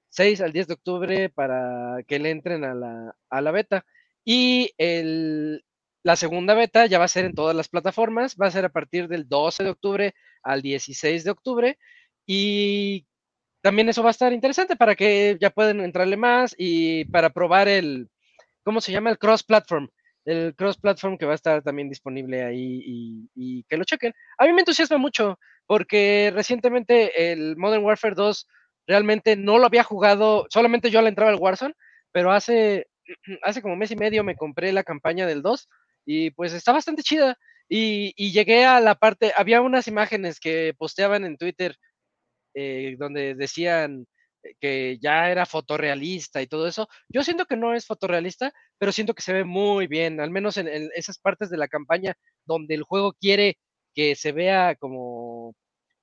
6 0.10 0.42
al 0.42 0.54
10 0.54 0.68
de 0.68 0.74
octubre 0.74 1.30
para 1.30 2.04
que 2.08 2.20
le 2.20 2.30
entren 2.30 2.64
a 2.64 2.74
la, 2.74 3.16
a 3.30 3.42
la 3.42 3.52
beta. 3.52 3.86
Y 4.26 4.72
el, 4.78 5.64
la 6.04 6.16
segunda 6.16 6.54
beta 6.54 6.86
ya 6.86 7.00
va 7.00 7.06
a 7.06 7.08
ser 7.08 7.26
en 7.26 7.34
todas 7.34 7.56
las 7.56 7.70
plataformas, 7.70 8.36
va 8.40 8.48
a 8.48 8.52
ser 8.52 8.66
a 8.66 8.70
partir 8.70 9.08
del 9.08 9.28
12 9.28 9.64
de 9.64 9.70
octubre 9.70 10.16
al 10.44 10.62
16 10.62 11.24
de 11.24 11.32
octubre 11.32 11.80
y 12.26 13.08
también 13.62 13.88
eso 13.90 14.04
va 14.04 14.10
a 14.10 14.12
estar 14.12 14.34
interesante 14.34 14.76
para 14.76 14.96
que 14.96 15.38
ya 15.40 15.50
puedan 15.50 15.80
entrarle 15.80 16.18
más 16.18 16.54
y 16.58 17.06
para 17.06 17.30
probar 17.30 17.70
el, 17.70 18.10
¿cómo 18.64 18.82
se 18.82 18.92
llama? 18.92 19.10
El 19.10 19.18
cross-platform. 19.18 19.90
El 20.26 20.56
cross-platform 20.56 21.18
que 21.18 21.26
va 21.26 21.34
a 21.34 21.36
estar 21.36 21.62
también 21.62 21.90
disponible 21.90 22.44
ahí 22.44 23.30
y, 23.36 23.64
que 23.64 23.78
lo 23.78 23.84
chequen. 23.84 24.14
A 24.38 24.46
mí 24.46 24.54
me 24.54 24.62
entusiasma 24.62 24.98
mucho 24.98 25.38
porque 25.66 26.32
recientemente 26.34 27.32
el 27.32 27.58
Modern 27.58 27.84
Warfare 27.84 28.16
2 28.16 28.48
realmente 28.88 29.36
no 29.36 29.58
lo 29.58 29.66
había 29.66 29.84
jugado, 29.84 30.46
solamente 30.50 30.90
yo 30.90 31.02
le 31.02 31.10
entraba 31.10 31.32
al 31.32 31.40
Warzone, 31.40 31.74
pero 32.12 32.32
hace, 32.32 32.88
hace 33.44 33.62
como 33.62 33.76
mes 33.76 33.92
y 33.92 33.96
medio 33.96 34.24
me 34.24 34.36
compré 34.36 34.72
la 34.72 34.84
campaña 34.84 35.26
del 35.26 35.42
2 35.42 35.70
y 36.06 36.32
pues 36.32 36.54
está 36.54 36.72
bastante 36.72 37.04
chida. 37.04 37.38
Y, 37.70 38.32
llegué 38.32 38.66
a 38.66 38.80
la 38.82 38.96
parte, 38.96 39.34
había 39.36 39.62
unas 39.62 39.88
imágenes 39.88 40.40
que 40.40 40.74
posteaban 40.78 41.26
en 41.26 41.38
Twitter 41.38 41.76
eh, 42.54 42.96
donde 43.00 43.36
decían 43.36 44.06
que 44.60 44.98
ya 45.02 45.32
era 45.32 45.46
fotorrealista 45.46 46.42
y 46.42 46.48
todo 46.48 46.68
eso. 46.68 46.88
Yo 47.10 47.24
siento 47.24 47.46
que 47.46 47.58
no 47.58 47.74
es 47.74 47.86
fotorrealista, 47.86 48.54
pero 48.78 48.92
siento 48.92 49.14
que 49.14 49.22
se 49.22 49.34
ve 49.34 49.44
muy 49.44 49.88
bien, 49.88 50.20
al 50.20 50.32
menos 50.32 50.58
en, 50.58 50.68
esas 50.96 51.20
partes 51.20 51.50
de 51.50 51.58
la 51.58 51.68
campaña 51.68 52.16
donde 52.46 52.76
el 52.76 52.84
juego 52.84 53.14
quiere 53.14 53.58
que 53.94 54.16
se 54.16 54.32
vea 54.32 54.76
como, 54.76 55.56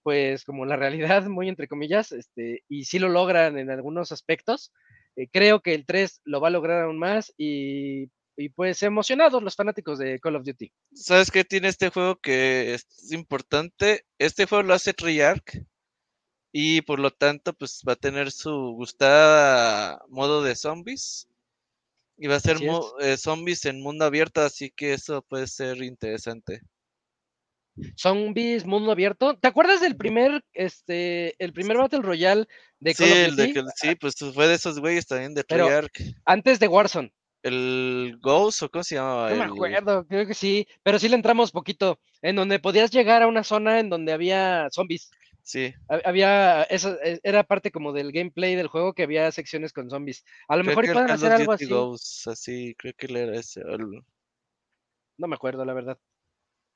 pues, 0.02 0.44
como 0.44 0.64
la 0.66 0.76
realidad, 0.76 1.24
muy 1.26 1.48
entre 1.48 1.68
comillas, 1.68 2.12
este, 2.12 2.64
y 2.68 2.84
sí 2.84 2.98
lo 2.98 3.08
logran 3.08 3.58
en 3.58 3.70
algunos 3.70 4.12
aspectos. 4.12 4.72
Eh, 5.16 5.28
creo 5.32 5.60
que 5.60 5.74
el 5.74 5.86
3 5.86 6.20
lo 6.24 6.40
va 6.40 6.48
a 6.48 6.52
lograr 6.52 6.82
aún 6.82 6.98
más 6.98 7.32
y 7.36 8.10
y 8.40 8.48
pues 8.48 8.82
emocionados 8.82 9.42
los 9.42 9.54
fanáticos 9.54 9.98
de 9.98 10.18
Call 10.18 10.36
of 10.36 10.44
Duty. 10.44 10.72
¿Sabes 10.94 11.30
qué 11.30 11.44
tiene 11.44 11.68
este 11.68 11.90
juego 11.90 12.16
que 12.16 12.72
es 12.72 13.12
importante? 13.12 14.06
Este 14.18 14.46
juego 14.46 14.62
lo 14.62 14.74
hace 14.74 14.94
Treyarch 14.94 15.62
y 16.52 16.82
por 16.82 16.98
lo 16.98 17.10
tanto 17.10 17.52
pues 17.52 17.82
va 17.86 17.92
a 17.92 17.96
tener 17.96 18.32
su 18.32 18.50
gustada 18.72 20.02
modo 20.08 20.42
de 20.42 20.56
zombies 20.56 21.28
y 22.16 22.26
va 22.26 22.36
a 22.36 22.40
ser 22.40 22.58
eh, 23.00 23.16
zombies 23.16 23.64
en 23.64 23.82
mundo 23.82 24.04
abierto, 24.04 24.42
así 24.42 24.70
que 24.70 24.92
eso 24.92 25.22
puede 25.22 25.46
ser 25.46 25.82
interesante. 25.82 26.60
Zombies, 27.96 28.66
mundo 28.66 28.92
abierto. 28.92 29.38
¿Te 29.38 29.48
acuerdas 29.48 29.80
del 29.80 29.96
primer, 29.96 30.44
este, 30.52 31.34
el 31.42 31.54
primer 31.54 31.78
Battle 31.78 32.02
Royale 32.02 32.46
de 32.78 32.94
Call 32.94 33.30
of 33.30 33.36
Duty? 33.36 33.54
sí, 33.74 33.94
pues 33.94 34.16
fue 34.34 34.48
de 34.48 34.54
esos 34.54 34.80
güeyes 34.80 35.06
también 35.06 35.32
de 35.32 35.44
Treyarch. 35.44 36.14
Antes 36.26 36.60
de 36.60 36.68
Warzone 36.68 37.10
el 37.42 38.18
Ghost 38.20 38.62
o 38.62 38.70
cómo 38.70 38.84
se 38.84 38.96
llamaba? 38.96 39.30
No 39.30 39.36
me 39.36 39.44
acuerdo, 39.44 40.06
creo 40.06 40.26
que 40.26 40.34
sí, 40.34 40.66
pero 40.82 40.98
sí 40.98 41.08
le 41.08 41.16
entramos 41.16 41.52
poquito, 41.52 41.98
en 42.22 42.36
donde 42.36 42.58
podías 42.58 42.90
llegar 42.90 43.22
a 43.22 43.26
una 43.26 43.44
zona 43.44 43.80
en 43.80 43.88
donde 43.88 44.12
había 44.12 44.68
zombies. 44.70 45.10
Sí. 45.42 45.74
Había, 45.88 46.62
eso 46.64 46.96
e, 47.02 47.20
era 47.22 47.42
parte 47.44 47.70
como 47.70 47.92
del 47.92 48.12
gameplay 48.12 48.54
del 48.54 48.68
juego 48.68 48.92
que 48.92 49.04
había 49.04 49.30
secciones 49.32 49.72
con 49.72 49.90
zombies. 49.90 50.24
A 50.48 50.56
lo 50.56 50.64
mejor 50.64 50.84
pueden 50.92 51.10
hacer 51.10 51.32
algo 51.32 51.52
así. 51.52 51.68
así, 52.30 52.74
creo 52.76 52.94
que 52.96 53.06
era 53.06 53.34
ese. 53.34 53.62
No 55.18 55.28
me 55.28 55.34
acuerdo, 55.34 55.64
la 55.64 55.74
verdad. 55.74 55.98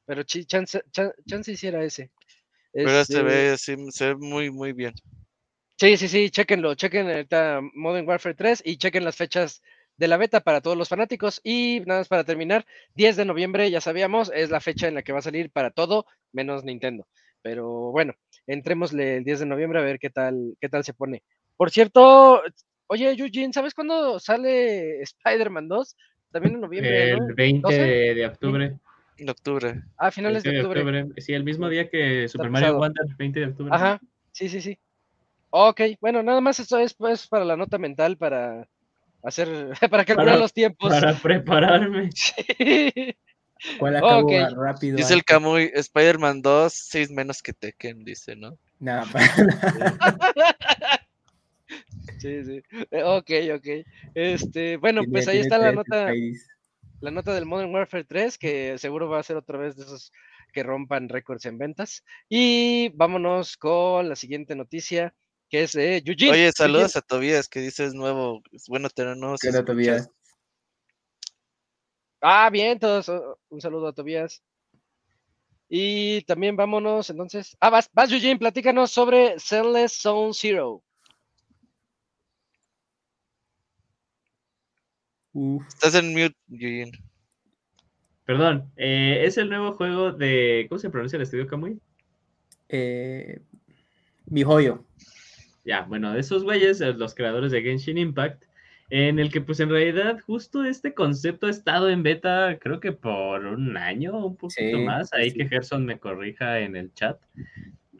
Pero 0.06 0.22
chance, 0.22 0.82
chance 1.26 1.52
hiciera 1.52 1.82
ese. 1.84 2.10
Pero 2.72 3.04
se 3.04 3.22
ve, 3.22 3.52
este 3.52 3.76
se 3.90 4.06
ve 4.08 4.14
muy, 4.16 4.50
muy 4.50 4.72
bien. 4.72 4.94
Sí, 5.76 5.96
sí, 5.96 6.08
sí, 6.08 6.30
chequenlo, 6.30 6.74
chequen 6.74 7.08
ahorita 7.08 7.60
Modern 7.74 8.06
Warfare 8.06 8.34
3 8.34 8.62
y 8.64 8.76
chequen 8.76 9.04
las 9.04 9.16
fechas 9.16 9.62
de 9.96 10.08
la 10.08 10.16
beta 10.16 10.40
para 10.40 10.60
todos 10.60 10.76
los 10.76 10.88
fanáticos. 10.88 11.40
Y 11.42 11.80
nada 11.86 12.00
más 12.00 12.08
para 12.08 12.24
terminar, 12.24 12.66
10 12.94 13.16
de 13.16 13.24
noviembre, 13.24 13.70
ya 13.70 13.80
sabíamos, 13.80 14.30
es 14.34 14.50
la 14.50 14.60
fecha 14.60 14.88
en 14.88 14.94
la 14.94 15.02
que 15.02 15.12
va 15.12 15.20
a 15.20 15.22
salir 15.22 15.50
para 15.50 15.70
todo, 15.70 16.06
menos 16.32 16.64
Nintendo. 16.64 17.06
Pero 17.44 17.92
bueno, 17.92 18.14
entrémosle 18.46 19.18
el 19.18 19.24
10 19.24 19.40
de 19.40 19.46
noviembre 19.46 19.78
a 19.78 19.82
ver 19.82 19.98
qué 19.98 20.08
tal, 20.08 20.56
qué 20.62 20.70
tal 20.70 20.82
se 20.82 20.94
pone. 20.94 21.22
Por 21.58 21.70
cierto, 21.70 22.42
oye, 22.86 23.14
Eugene, 23.14 23.52
¿sabes 23.52 23.74
cuándo 23.74 24.18
sale 24.18 25.02
Spider-Man 25.02 25.68
2? 25.68 25.94
También 26.32 26.54
en 26.54 26.60
noviembre. 26.62 27.10
El 27.12 27.34
20 27.34 28.14
de 28.14 28.26
octubre. 28.26 28.78
De 29.18 29.30
octubre. 29.30 29.82
Ah, 29.98 30.10
finales 30.10 30.42
de 30.42 30.58
octubre. 30.58 31.06
Sí, 31.18 31.34
el 31.34 31.44
mismo 31.44 31.68
día 31.68 31.90
que 31.90 32.28
Super 32.28 32.48
Mario 32.48 32.78
Wonder, 32.78 33.04
20 33.18 33.40
de 33.40 33.46
octubre. 33.46 33.70
Ajá, 33.74 34.00
sí, 34.32 34.48
sí, 34.48 34.62
sí. 34.62 34.78
Ok, 35.50 35.82
bueno, 36.00 36.22
nada 36.22 36.40
más 36.40 36.58
esto 36.58 36.78
es 36.78 36.94
pues 36.94 37.28
para 37.28 37.44
la 37.44 37.58
nota 37.58 37.76
mental, 37.76 38.16
para 38.16 38.66
hacer, 39.22 39.48
para 39.90 40.06
calcular 40.06 40.38
los 40.38 40.54
tiempos. 40.54 40.90
Para 40.90 41.12
prepararme. 41.12 42.08
¿Cuál 43.78 43.96
acabó 43.96 44.30
rápido? 44.56 44.96
Dice 44.96 45.14
el 45.14 45.24
Camuy, 45.24 45.70
Spider-Man 45.74 46.42
2, 46.42 46.72
6 46.72 47.10
menos 47.10 47.42
que 47.42 47.52
Tekken, 47.52 48.04
dice, 48.04 48.36
¿no? 48.36 48.58
Nada, 48.80 49.06
Sí, 52.18 52.44
sí. 52.44 52.62
Eh, 52.90 53.02
ok, 53.02 53.30
ok. 53.56 53.86
Este, 54.14 54.76
bueno, 54.78 55.02
pues 55.10 55.28
ahí 55.28 55.38
está 55.38 55.58
la 55.58 55.72
nota. 55.72 56.10
La 57.00 57.10
nota 57.10 57.34
del 57.34 57.44
Modern 57.44 57.74
Warfare 57.74 58.04
3, 58.04 58.38
que 58.38 58.78
seguro 58.78 59.10
va 59.10 59.20
a 59.20 59.22
ser 59.22 59.36
otra 59.36 59.58
vez 59.58 59.76
de 59.76 59.82
esos 59.82 60.10
que 60.52 60.62
rompan 60.62 61.10
récords 61.10 61.44
en 61.44 61.58
ventas. 61.58 62.02
Y 62.30 62.88
vámonos 62.94 63.58
con 63.58 64.08
la 64.08 64.16
siguiente 64.16 64.54
noticia 64.54 65.14
que 65.50 65.64
es 65.64 65.72
de 65.72 66.02
Eugene. 66.04 66.32
Oye, 66.32 66.52
saludos 66.52 66.96
a 66.96 67.02
Tobías, 67.02 67.48
que 67.48 67.60
dices 67.60 67.94
nuevo, 67.94 68.42
es 68.52 68.66
bueno 68.68 68.88
tenernos. 68.88 69.40
¿Qué 69.40 69.52
Tobías? 69.52 70.08
Ah, 72.26 72.48
bien, 72.48 72.78
todos, 72.78 73.06
oh, 73.10 73.38
un 73.50 73.60
saludo 73.60 73.88
a 73.88 73.92
Tobías. 73.92 74.42
Y 75.68 76.22
también 76.22 76.56
vámonos, 76.56 77.10
entonces. 77.10 77.54
Ah, 77.60 77.68
vas, 77.68 77.90
vas, 77.92 78.10
Eugene, 78.10 78.38
platícanos 78.38 78.90
sobre 78.90 79.38
Celeste 79.38 79.98
Zone 80.00 80.32
Zero. 80.32 80.82
Uf. 85.34 85.68
Estás 85.68 85.96
en 85.96 86.14
mute, 86.14 86.34
Eugene. 86.50 86.92
Perdón, 88.24 88.72
eh, 88.76 89.24
es 89.26 89.36
el 89.36 89.50
nuevo 89.50 89.74
juego 89.74 90.10
de. 90.12 90.64
¿Cómo 90.70 90.78
se 90.78 90.88
pronuncia 90.88 91.18
el 91.18 91.24
estudio 91.24 91.46
Kamui? 91.46 91.78
Eh, 92.70 93.42
mi 94.24 94.44
joyo. 94.44 94.82
Ya, 95.62 95.82
bueno, 95.82 96.14
de 96.14 96.20
esos 96.20 96.42
güeyes, 96.42 96.80
eh, 96.80 96.94
los 96.94 97.14
creadores 97.14 97.52
de 97.52 97.60
Genshin 97.60 97.98
Impact, 97.98 98.44
en 98.90 99.18
el 99.18 99.30
que 99.32 99.40
pues 99.40 99.60
en 99.60 99.70
realidad 99.70 100.18
justo 100.26 100.64
este 100.64 100.94
concepto 100.94 101.46
ha 101.46 101.50
estado 101.50 101.88
en 101.88 102.02
beta 102.02 102.58
creo 102.60 102.80
que 102.80 102.92
por 102.92 103.44
un 103.46 103.76
año, 103.76 104.26
un 104.26 104.36
poquito 104.36 104.76
Sí, 104.78 104.84
más, 104.84 105.12
ahí 105.12 105.30
sí. 105.30 105.38
que 105.38 105.48
Gerson 105.48 105.84
me 105.84 105.98
corrija 105.98 106.60
en 106.60 106.76
el 106.76 106.92
chat, 106.94 107.18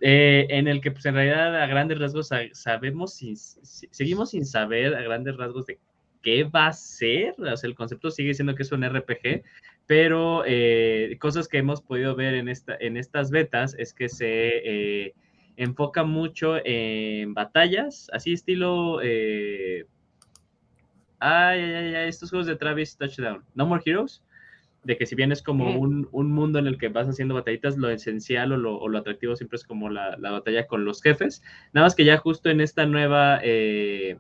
eh, 0.01 0.47
en 0.51 0.68
el 0.68 0.80
que 0.80 0.91
pues 0.91 1.07
en 1.07 1.14
realidad 1.14 1.61
a 1.62 1.66
grandes 1.66 1.99
rasgos 1.99 2.28
sa- 2.28 2.43
sabemos, 2.53 3.14
sin- 3.14 3.37
si- 3.37 3.89
seguimos 3.91 4.30
sin 4.30 4.45
saber 4.45 4.95
a 4.95 5.03
grandes 5.03 5.37
rasgos 5.37 5.66
de 5.66 5.78
qué 6.22 6.45
va 6.45 6.68
a 6.68 6.72
ser, 6.72 7.35
o 7.39 7.57
sea, 7.57 7.68
el 7.68 7.74
concepto 7.74 8.11
sigue 8.11 8.35
siendo 8.35 8.55
que 8.55 8.62
es 8.62 8.72
un 8.72 8.85
RPG, 8.85 9.43
pero 9.87 10.43
eh, 10.47 11.16
cosas 11.20 11.49
que 11.49 11.59
hemos 11.59 11.82
podido 11.82 12.14
ver 12.16 12.35
en, 12.35 12.49
esta, 12.49 12.76
en 12.80 12.97
estas 12.97 13.30
betas 13.30 13.74
es 13.78 13.95
que 13.95 14.09
se... 14.09 15.07
eh, 15.07 15.14
enfoca 15.57 16.03
mucho 16.03 16.57
en 16.64 17.32
batallas, 17.32 18.09
así 18.12 18.32
estilo 18.32 18.99
eh, 19.05 19.87
Ay, 21.26 21.60
ay, 21.62 21.94
ay, 21.94 22.08
estos 22.08 22.30
juegos 22.30 22.46
de 22.46 22.56
Travis 22.56 22.96
Touchdown. 22.98 23.42
No 23.54 23.66
More 23.66 23.82
Heroes. 23.84 24.22
De 24.82 24.98
que 24.98 25.06
si 25.06 25.14
bien 25.14 25.32
es 25.32 25.42
como 25.42 25.72
Mm. 25.72 25.78
un, 25.78 26.08
un 26.12 26.30
mundo 26.30 26.58
en 26.58 26.66
el 26.66 26.76
que 26.76 26.88
vas 26.88 27.08
haciendo 27.08 27.34
batallitas, 27.34 27.78
lo 27.78 27.88
esencial 27.88 28.52
o 28.52 28.56
lo, 28.58 28.76
o 28.78 28.88
lo 28.88 28.98
atractivo 28.98 29.34
siempre 29.34 29.56
es 29.56 29.64
como 29.64 29.88
la, 29.88 30.16
la 30.18 30.30
batalla 30.32 30.66
con 30.66 30.84
los 30.84 31.00
jefes. 31.00 31.42
Nada 31.72 31.86
más 31.86 31.94
que 31.94 32.04
ya 32.04 32.18
justo 32.18 32.50
en 32.50 32.60
esta 32.60 32.84
nueva. 32.84 33.40
eh, 33.42 34.18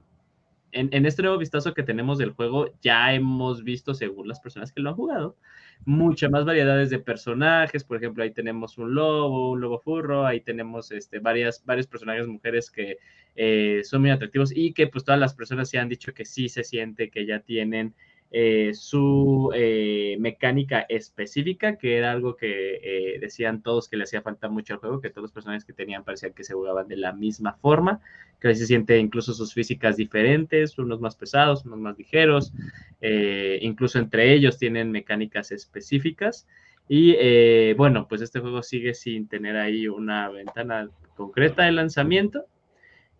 en, 0.74 1.06
este 1.06 1.22
nuevo 1.22 1.38
vistazo 1.38 1.72
que 1.72 1.82
tenemos 1.82 2.18
del 2.18 2.32
juego, 2.32 2.72
ya 2.82 3.14
hemos 3.14 3.62
visto, 3.62 3.94
según 3.94 4.28
las 4.28 4.40
personas 4.40 4.72
que 4.72 4.80
lo 4.80 4.90
han 4.90 4.96
jugado, 4.96 5.36
muchas 5.84 6.30
más 6.30 6.44
variedades 6.44 6.90
de 6.90 6.98
personajes. 6.98 7.84
Por 7.84 7.96
ejemplo, 7.96 8.24
ahí 8.24 8.32
tenemos 8.32 8.76
un 8.76 8.94
lobo, 8.94 9.52
un 9.52 9.60
lobo 9.60 9.78
furro, 9.78 10.26
ahí 10.26 10.40
tenemos 10.40 10.90
este, 10.90 11.20
varias, 11.20 11.64
varios 11.64 11.86
personajes 11.86 12.26
mujeres 12.26 12.70
que 12.70 12.98
eh, 13.36 13.82
son 13.84 14.02
muy 14.02 14.10
atractivos 14.10 14.52
y 14.54 14.72
que 14.72 14.86
pues 14.88 15.04
todas 15.04 15.20
las 15.20 15.34
personas 15.34 15.70
sí 15.70 15.76
han 15.76 15.88
dicho 15.88 16.12
que 16.12 16.24
sí 16.24 16.48
se 16.48 16.64
siente 16.64 17.10
que 17.10 17.26
ya 17.26 17.40
tienen 17.40 17.94
eh, 18.30 18.72
su 18.74 19.52
eh, 19.54 20.16
mecánica 20.18 20.80
específica, 20.88 21.76
que 21.76 21.96
era 21.96 22.10
algo 22.10 22.36
que 22.36 22.80
eh, 22.82 23.18
decían 23.20 23.62
todos 23.62 23.88
que 23.88 23.96
le 23.96 24.04
hacía 24.04 24.22
falta 24.22 24.48
mucho 24.48 24.74
al 24.74 24.80
juego, 24.80 25.00
que 25.00 25.10
todos 25.10 25.22
los 25.22 25.32
personajes 25.32 25.64
que 25.64 25.72
tenían 25.72 26.02
parecían 26.02 26.32
que 26.32 26.42
se 26.42 26.54
jugaban 26.54 26.88
de 26.88 26.96
la 26.96 27.12
misma 27.12 27.52
forma, 27.54 28.00
que 28.40 28.54
se 28.54 28.66
siente 28.66 28.98
incluso 28.98 29.34
sus 29.34 29.54
físicas 29.54 29.96
diferentes, 29.96 30.76
unos 30.78 31.00
más 31.00 31.14
pesados, 31.14 31.64
unos 31.64 31.78
más 31.78 31.96
ligeros, 31.96 32.52
eh, 33.00 33.58
incluso 33.62 34.00
entre 34.00 34.32
ellos 34.32 34.58
tienen 34.58 34.90
mecánicas 34.90 35.52
específicas. 35.52 36.48
Y 36.88 37.72
bueno, 37.74 38.06
pues 38.08 38.20
este 38.20 38.40
juego 38.40 38.62
sigue 38.62 38.92
sin 38.92 39.26
tener 39.26 39.56
ahí 39.56 39.88
una 39.88 40.28
ventana 40.28 40.90
concreta 41.16 41.62
de 41.64 41.72
lanzamiento. 41.72 42.44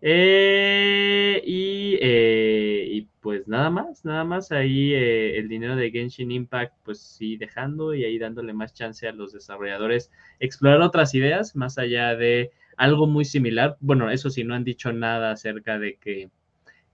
Eh, 0.01 1.41
y, 1.45 1.97
eh, 2.01 2.87
y, 2.91 3.01
pues 3.21 3.47
nada 3.47 3.69
más, 3.69 4.05
nada 4.05 4.23
más 4.23 4.51
ahí 4.51 4.93
eh, 4.93 5.37
el 5.37 5.47
dinero 5.47 5.75
de 5.75 5.89
Genshin 5.91 6.31
Impact 6.31 6.73
pues 6.83 6.99
sí 6.99 7.37
dejando 7.37 7.93
y 7.95 8.03
ahí 8.03 8.19
dándole 8.19 8.53
más 8.53 8.73
chance 8.73 9.07
a 9.07 9.13
los 9.13 9.33
desarrolladores 9.33 10.11
explorar 10.39 10.81
otras 10.81 11.15
ideas 11.15 11.55
más 11.55 11.77
allá 11.77 12.15
de 12.15 12.51
algo 12.77 13.07
muy 13.07 13.25
similar. 13.25 13.77
Bueno, 13.79 14.11
eso 14.11 14.29
sí, 14.29 14.43
no 14.43 14.53
han 14.53 14.63
dicho 14.63 14.91
nada 14.93 15.31
acerca 15.31 15.79
de 15.79 15.95
que 15.97 16.29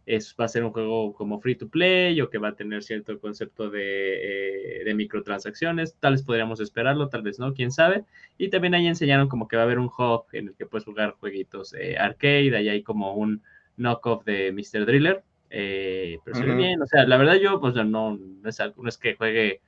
es, 0.05 0.35
va 0.39 0.45
a 0.45 0.47
ser 0.47 0.63
un 0.63 0.71
juego 0.71 1.13
como 1.13 1.39
free 1.39 1.55
to 1.55 1.67
play 1.69 2.19
o 2.21 2.29
que 2.29 2.37
va 2.37 2.49
a 2.49 2.55
tener 2.55 2.83
cierto 2.83 3.19
concepto 3.19 3.69
de, 3.69 4.81
eh, 4.81 4.83
de 4.83 4.93
microtransacciones. 4.95 5.95
Tal 5.99 6.13
vez 6.13 6.23
podríamos 6.23 6.59
esperarlo, 6.59 7.09
tal 7.09 7.21
vez 7.21 7.39
no, 7.39 7.53
quién 7.53 7.71
sabe. 7.71 8.03
Y 8.37 8.49
también 8.49 8.73
ahí 8.73 8.87
enseñaron 8.87 9.27
como 9.29 9.47
que 9.47 9.55
va 9.55 9.63
a 9.63 9.65
haber 9.65 9.79
un 9.79 9.87
hub 9.95 10.25
en 10.33 10.49
el 10.49 10.55
que 10.55 10.65
puedes 10.65 10.85
jugar 10.85 11.11
jueguitos 11.19 11.73
eh, 11.73 11.97
arcade. 11.97 12.55
Ahí 12.55 12.69
hay 12.69 12.83
como 12.83 13.13
un 13.15 13.41
knockoff 13.77 14.25
de 14.25 14.51
Mr. 14.51 14.85
Driller. 14.85 15.23
Eh, 15.49 16.17
pero 16.23 16.37
se 16.37 16.45
ve 16.45 16.55
bien. 16.55 16.81
O 16.81 16.85
sea, 16.87 17.05
la 17.05 17.17
verdad 17.17 17.35
yo, 17.35 17.59
pues 17.59 17.75
no, 17.75 17.83
no, 17.83 18.19
es, 18.49 18.59
algo- 18.59 18.81
no 18.83 18.89
es 18.89 18.97
que 18.97 19.15
juegue 19.15 19.61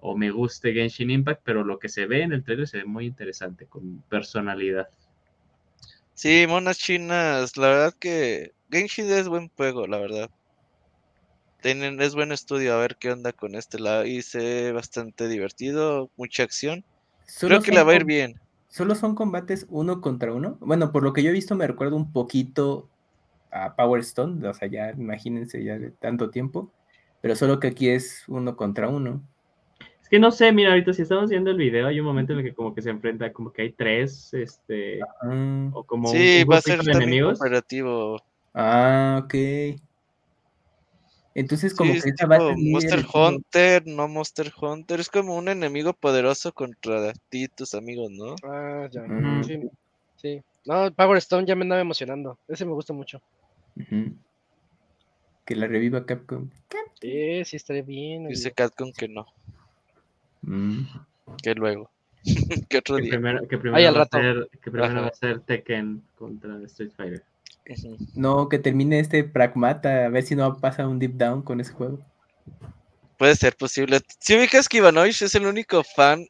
o 0.00 0.16
me 0.16 0.30
guste 0.30 0.72
Genshin 0.72 1.10
Impact, 1.10 1.42
pero 1.44 1.64
lo 1.64 1.78
que 1.78 1.88
se 1.88 2.06
ve 2.06 2.22
en 2.22 2.32
el 2.32 2.42
trailer 2.42 2.66
se 2.66 2.78
ve 2.78 2.84
muy 2.84 3.06
interesante, 3.06 3.66
con 3.66 4.02
personalidad. 4.08 4.88
Sí, 6.14 6.46
monas 6.46 6.78
chinas, 6.78 7.56
la 7.56 7.68
verdad 7.68 7.94
que 7.98 8.52
Genshin 8.70 9.10
es 9.10 9.28
buen 9.28 9.50
juego, 9.56 9.86
la 9.86 9.98
verdad. 9.98 10.30
Tienen, 11.60 12.00
es 12.00 12.14
buen 12.14 12.32
estudio, 12.32 12.74
a 12.74 12.78
ver 12.80 12.96
qué 12.96 13.12
onda 13.12 13.32
con 13.32 13.54
este. 13.54 13.78
La 13.78 14.06
hice 14.06 14.72
bastante 14.72 15.28
divertido, 15.28 16.10
mucha 16.16 16.42
acción. 16.42 16.84
Solo 17.26 17.56
Creo 17.56 17.62
que 17.62 17.72
la 17.72 17.84
va 17.84 17.92
a 17.92 17.96
ir 17.96 18.04
bien. 18.04 18.40
¿Solo 18.68 18.94
son 18.94 19.14
combates 19.14 19.66
uno 19.68 20.00
contra 20.00 20.32
uno? 20.32 20.56
Bueno, 20.60 20.92
por 20.92 21.02
lo 21.02 21.12
que 21.12 21.22
yo 21.22 21.30
he 21.30 21.32
visto 21.32 21.54
me 21.56 21.66
recuerda 21.66 21.96
un 21.96 22.12
poquito 22.12 22.88
a 23.50 23.74
Power 23.74 24.00
Stone, 24.00 24.46
o 24.46 24.54
sea, 24.54 24.68
ya 24.68 24.92
imagínense 24.92 25.62
ya 25.62 25.76
de 25.76 25.90
tanto 25.90 26.30
tiempo, 26.30 26.72
pero 27.20 27.34
solo 27.34 27.58
que 27.58 27.68
aquí 27.68 27.88
es 27.88 28.22
uno 28.28 28.56
contra 28.56 28.88
uno. 28.88 29.22
Es 30.00 30.08
que 30.08 30.20
no 30.20 30.30
sé, 30.30 30.52
mira, 30.52 30.70
ahorita 30.70 30.92
si 30.92 31.02
estamos 31.02 31.30
viendo 31.30 31.50
el 31.50 31.56
video, 31.56 31.88
hay 31.88 31.98
un 31.98 32.06
momento 32.06 32.32
en 32.32 32.38
el 32.38 32.44
que 32.44 32.54
como 32.54 32.74
que 32.74 32.80
se 32.80 32.90
enfrenta, 32.90 33.32
como 33.32 33.52
que 33.52 33.62
hay 33.62 33.72
tres, 33.72 34.32
este, 34.32 35.00
Ah, 35.02 35.70
o 35.72 35.84
como 35.84 36.10
un- 36.10 36.16
Sí, 36.16 36.42
un 36.44 36.52
va 36.52 36.58
a 36.58 36.60
ser 36.62 36.80
de 36.80 36.92
enemigos. 36.92 37.38
cooperativo. 37.38 38.22
Ah, 38.54 39.20
ok. 39.24 39.34
Entonces 41.34 41.74
como 41.74 41.94
Sí, 41.94 42.00
que 42.02 42.10
esa 42.10 42.26
va 42.26 42.36
a 42.36 42.54
Monster. 42.56 43.04
Hunter, 43.14 43.86
no 43.86 44.08
Monster 44.08 44.52
Hunter. 44.60 45.00
Es 45.00 45.08
como 45.08 45.36
un 45.36 45.48
enemigo 45.48 45.92
poderoso 45.92 46.52
contra 46.52 47.12
ti 47.28 47.44
y 47.44 47.48
tus 47.48 47.74
amigos, 47.74 48.10
¿no? 48.10 48.34
Ah, 48.42 48.88
ya. 48.90 49.04
Sí, 49.44 49.60
sí. 50.16 50.42
No, 50.66 50.92
Power 50.92 51.18
Stone 51.18 51.46
ya 51.46 51.54
me 51.54 51.62
andaba 51.62 51.80
emocionando. 51.80 52.38
Ese 52.48 52.64
me 52.66 52.72
gusta 52.72 52.92
mucho. 52.92 53.22
Que 55.44 55.56
la 55.56 55.66
reviva 55.66 56.04
Capcom. 56.04 56.50
Sí, 57.00 57.44
sí, 57.44 57.56
estaría 57.56 57.82
bien. 57.82 58.28
Dice 58.28 58.52
Catcon 58.52 58.92
que 58.92 59.08
no, 59.08 59.26
Mm. 60.42 60.82
que 61.42 61.54
luego. 61.54 61.90
que 62.68 62.78
otro 62.78 62.96
Que 62.96 63.02
día. 63.02 63.10
primero, 63.12 63.48
que 63.48 63.58
primero, 63.58 63.88
al 63.88 63.94
va, 63.94 64.00
a 64.02 64.04
rato. 64.04 64.18
ser, 64.18 64.50
que 64.50 64.70
primero 64.70 64.84
Ajá. 64.84 65.00
va 65.00 65.06
a 65.08 65.14
ser 65.14 65.40
Tekken 65.40 66.02
contra 66.18 66.56
Street 66.64 66.90
Fighter. 66.96 67.24
No, 68.14 68.48
que 68.48 68.58
termine 68.58 68.98
este 68.98 69.22
Pragmata, 69.24 70.06
a 70.06 70.08
ver 70.08 70.22
si 70.22 70.34
no 70.34 70.58
pasa 70.58 70.86
un 70.86 70.98
deep 70.98 71.12
down 71.12 71.42
con 71.42 71.60
ese 71.60 71.72
juego. 71.72 72.00
Puede 73.16 73.36
ser 73.36 73.54
posible. 73.56 74.00
Si 74.18 74.34
ubicas 74.34 74.68
que 74.68 74.78
Ivanovich 74.78 75.22
es 75.22 75.34
el 75.34 75.46
único 75.46 75.84
fan 75.84 76.26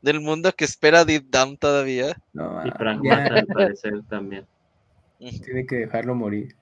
del 0.00 0.20
mundo 0.20 0.52
que 0.52 0.64
espera 0.64 1.04
Deep 1.04 1.24
Down 1.30 1.56
todavía. 1.56 2.16
No, 2.32 2.64
Y 2.64 2.70
ah, 2.70 2.74
Pragmata 2.76 3.34
al 3.34 3.46
parecer 3.46 4.02
también. 4.08 4.46
Tiene 5.18 5.66
que 5.66 5.76
dejarlo 5.76 6.14
morir. 6.14 6.56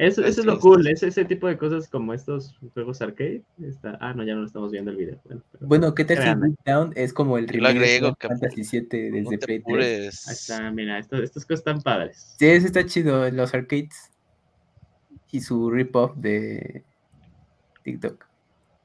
Eso, 0.00 0.24
eso 0.24 0.40
es 0.40 0.46
lo 0.46 0.58
cool, 0.60 0.86
es 0.86 1.02
ese 1.02 1.26
tipo 1.26 1.46
de 1.46 1.58
cosas 1.58 1.86
como 1.88 2.14
estos 2.14 2.56
juegos 2.72 3.02
arcade. 3.02 3.42
Está... 3.62 3.98
Ah, 4.00 4.14
no, 4.14 4.24
ya 4.24 4.34
no 4.34 4.40
lo 4.40 4.46
estamos 4.46 4.72
viendo 4.72 4.90
el 4.90 4.96
video. 4.96 5.20
Bueno, 5.24 5.42
pero 5.52 5.66
Bueno, 5.66 5.94
¿qué 5.94 6.04
tal 6.06 6.16
si 6.16 6.22
Créanme. 6.22 6.48
Deep 6.48 6.58
Down 6.64 6.92
es 6.96 7.12
como 7.12 7.36
el 7.36 7.46
remake 7.48 7.74
de 7.78 7.78
agrego, 7.84 8.16
cabrón. 8.16 8.40
Fantasy 8.40 8.62
VII 8.80 9.10
No 9.10 9.16
desde 9.16 9.38
te 9.38 9.46
Play 9.46 9.58
3? 9.58 9.62
apures. 9.62 10.28
ahí 10.28 10.32
está, 10.34 10.70
mira, 10.70 10.98
esto- 10.98 11.22
estas 11.22 11.44
cosas 11.44 11.58
están 11.60 11.82
padres. 11.82 12.34
Sí, 12.38 12.46
eso 12.46 12.66
está 12.66 12.86
chido, 12.86 13.30
los 13.30 13.52
arcades. 13.52 14.10
Y 15.32 15.40
su 15.42 15.70
rip-off 15.70 16.16
de 16.16 16.82
TikTok. 17.84 18.24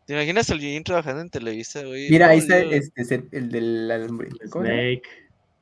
¿Te 0.06 0.14
imaginas 0.14 0.50
al 0.52 0.60
Yujin 0.60 0.84
trabajando 0.84 1.22
en 1.22 1.30
Televisa, 1.30 1.84
güey? 1.84 2.10
Mira, 2.10 2.28
ahí 2.28 2.40
está 2.40 2.60
este, 2.60 3.02
es 3.02 3.12
el, 3.12 3.28
el 3.32 3.50
del. 3.52 4.10
Snake. 4.52 5.02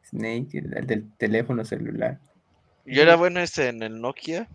Snake, 0.10 0.58
el, 0.58 0.78
el 0.78 0.88
del 0.88 1.12
teléfono 1.18 1.64
celular. 1.64 2.20
Yo 2.86 3.02
era 3.04 3.16
bueno 3.16 3.40
ese 3.40 3.70
en 3.70 3.82
el 3.84 4.02
Nokia. 4.02 4.50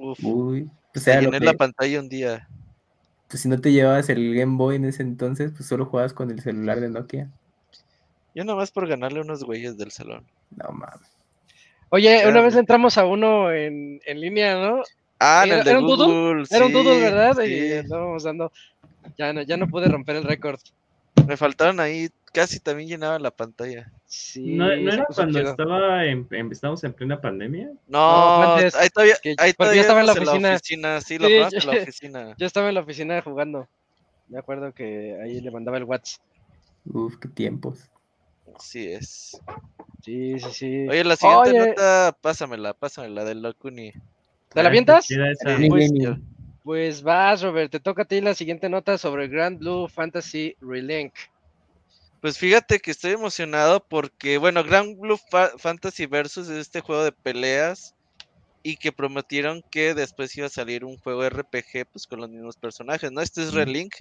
Uf. 0.00 0.18
Uy, 0.24 0.70
pues 0.92 1.04
te 1.04 1.12
era 1.12 1.22
lo 1.22 1.30
que- 1.30 1.40
la 1.40 1.54
pantalla 1.54 2.00
un 2.00 2.08
día. 2.08 2.48
pues 3.28 3.42
si 3.42 3.48
no 3.48 3.60
te 3.60 3.70
llevabas 3.72 4.08
el 4.08 4.34
Game 4.34 4.56
Boy 4.56 4.76
en 4.76 4.84
ese 4.86 5.02
entonces, 5.02 5.52
pues 5.56 5.68
solo 5.68 5.84
jugabas 5.86 6.12
con 6.12 6.30
el 6.30 6.40
celular 6.40 6.80
de 6.80 6.88
Nokia. 6.88 7.30
Yo 8.34 8.44
nomás 8.44 8.70
por 8.72 8.88
ganarle 8.88 9.20
unos 9.20 9.44
güeyes 9.44 9.76
del 9.78 9.90
salón. 9.92 10.24
No 10.56 10.70
mames. 10.72 11.08
Oye, 11.90 12.22
una 12.28 12.40
vez 12.40 12.54
entramos 12.56 12.96
a 12.98 13.04
uno 13.04 13.52
en, 13.52 14.00
en 14.06 14.20
línea, 14.20 14.54
¿no? 14.54 14.82
Ah, 15.18 15.42
en 15.44 15.52
el 15.52 15.64
de 15.64 15.70
era 15.70 15.80
un 15.80 15.86
doodle, 15.86 16.06
Google. 16.06 16.44
Era 16.50 16.66
un 16.66 16.72
doodle, 16.72 16.94
sí, 16.94 17.00
¿verdad? 17.02 17.36
sí. 17.44 17.52
Y 17.52 17.72
estábamos 17.72 18.22
dando. 18.22 18.52
Ya 19.18 19.32
no, 19.32 19.42
ya 19.42 19.56
no 19.56 19.66
pude 19.68 19.86
romper 19.88 20.16
el 20.16 20.24
récord. 20.24 20.58
Me 21.26 21.36
faltaron 21.36 21.78
ahí, 21.80 22.08
casi 22.32 22.60
también 22.60 22.88
llenaba 22.88 23.18
la 23.18 23.30
pantalla. 23.30 23.90
Sí, 24.06 24.54
¿No, 24.56 24.70
era 24.70 25.04
cuando 25.14 25.38
estaba 25.40 26.04
en, 26.06 26.26
en- 26.30 26.50
estábamos 26.52 26.82
en 26.84 26.92
plena 26.92 27.20
pandemia? 27.20 27.70
No, 27.86 28.40
No, 28.40 28.52
antes, 28.54 28.74
ahí 28.74 28.88
todavía, 28.88 29.16
que- 29.22 29.34
ahí 29.38 29.52
todavía 29.52 29.76
yo 29.76 29.82
estaba 29.82 30.00
en 30.00 30.06
la 30.06 30.12
oficina. 30.12 31.00
Sí, 31.00 31.18
lo 31.18 31.26
Sí, 31.28 31.34
probaste 31.34 31.58
en 31.58 31.66
la 31.66 31.74
yo- 31.74 31.82
oficina. 31.82 32.34
Yo 32.38 32.46
estaba 32.46 32.68
en 32.68 32.74
la 32.74 32.80
oficina 32.80 33.22
jugando. 33.22 33.68
Me 34.28 34.38
acuerdo 34.38 34.72
que 34.72 35.18
ahí 35.22 35.40
le 35.40 35.50
mandaba 35.50 35.76
el 35.78 35.84
WhatsApp. 35.84 36.20
Uf, 36.86 37.16
qué 37.18 37.28
tiempos. 37.28 37.90
Así 38.56 38.88
es. 38.92 39.40
Sí, 40.02 40.38
sí, 40.40 40.50
sí. 40.52 40.88
Oye, 40.88 41.04
la 41.04 41.16
siguiente 41.16 41.50
Oye. 41.50 41.58
nota, 41.70 42.16
pásamela, 42.20 42.72
pásamela 42.74 43.24
del 43.24 43.42
Locuni. 43.42 43.92
¿Te 44.52 44.62
la 44.62 44.68
avientas? 44.68 45.06
Pues, 45.68 45.92
pues 46.64 47.02
vas, 47.02 47.42
Robert, 47.42 47.70
te 47.70 47.80
toca 47.80 48.02
a 48.02 48.04
ti 48.04 48.20
la 48.20 48.34
siguiente 48.34 48.68
nota 48.68 48.98
sobre 48.98 49.28
Grand 49.28 49.58
Blue 49.58 49.88
Fantasy 49.88 50.56
Relink. 50.60 51.12
Pues 52.20 52.38
fíjate 52.38 52.80
que 52.80 52.90
estoy 52.90 53.12
emocionado 53.12 53.86
porque, 53.88 54.38
bueno, 54.38 54.62
Grand 54.64 54.98
Blue 54.98 55.18
Fa- 55.30 55.52
Fantasy 55.58 56.06
Versus 56.06 56.48
es 56.48 56.58
este 56.58 56.80
juego 56.80 57.02
de 57.04 57.12
peleas 57.12 57.94
y 58.62 58.76
que 58.78 58.92
prometieron 58.92 59.62
que 59.70 59.94
después 59.94 60.36
iba 60.36 60.46
a 60.48 60.50
salir 60.50 60.84
un 60.84 60.98
juego 60.98 61.24
RPG 61.24 61.86
pues 61.92 62.06
con 62.06 62.20
los 62.20 62.30
mismos 62.30 62.56
personajes, 62.58 63.12
¿no? 63.12 63.22
Este 63.22 63.42
es 63.42 63.54
Relink, 63.54 63.94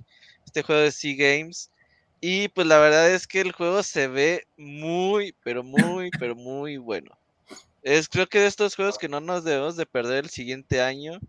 este 0.45 0.63
juego 0.63 0.81
de 0.81 0.91
Sea 0.93 1.15
Games 1.17 1.71
y 2.21 2.49
pues 2.49 2.67
la 2.67 2.79
verdad 2.79 3.11
es 3.11 3.27
que 3.27 3.41
el 3.41 3.53
juego 3.53 3.83
se 3.83 4.07
ve 4.09 4.45
muy, 4.57 5.35
pero 5.43 5.63
muy, 5.63 6.11
pero 6.19 6.35
muy 6.35 6.77
bueno. 6.77 7.11
Es 7.83 8.09
creo 8.09 8.27
que 8.27 8.39
de 8.41 8.47
estos 8.47 8.75
juegos 8.75 8.97
que 8.97 9.09
no 9.09 9.21
nos 9.21 9.43
debemos 9.45 9.77
de 9.77 9.85
perder 9.87 10.25
el 10.25 10.29
siguiente 10.31 10.81
año. 10.81 11.19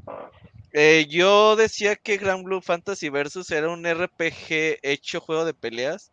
Eh, 0.72 1.07
yo 1.09 1.57
decía 1.57 1.97
que 1.97 2.16
Grand 2.18 2.45
Blue 2.45 2.61
Fantasy 2.61 3.09
Versus 3.09 3.51
era 3.51 3.70
un 3.70 3.84
RPG 3.86 4.78
hecho 4.82 5.20
juego 5.20 5.45
de 5.45 5.55
peleas. 5.55 6.12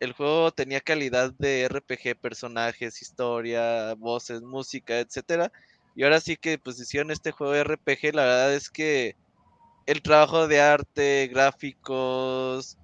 El 0.00 0.12
juego 0.12 0.52
tenía 0.52 0.80
calidad 0.80 1.32
de 1.38 1.64
RPG, 1.64 2.20
personajes, 2.20 3.02
historia, 3.02 3.94
voces, 3.94 4.42
música, 4.42 5.00
etcétera. 5.00 5.50
Y 5.94 6.04
ahora 6.04 6.20
sí 6.20 6.36
que 6.36 6.58
pues 6.58 6.78
hicieron 6.80 7.10
este 7.10 7.32
juego 7.32 7.52
de 7.52 7.64
RPG, 7.64 8.14
la 8.14 8.22
verdad 8.22 8.54
es 8.54 8.70
que 8.70 9.16
el 9.86 10.02
trabajo 10.02 10.46
de 10.46 10.60
arte, 10.60 11.28
gráficos, 11.32 12.78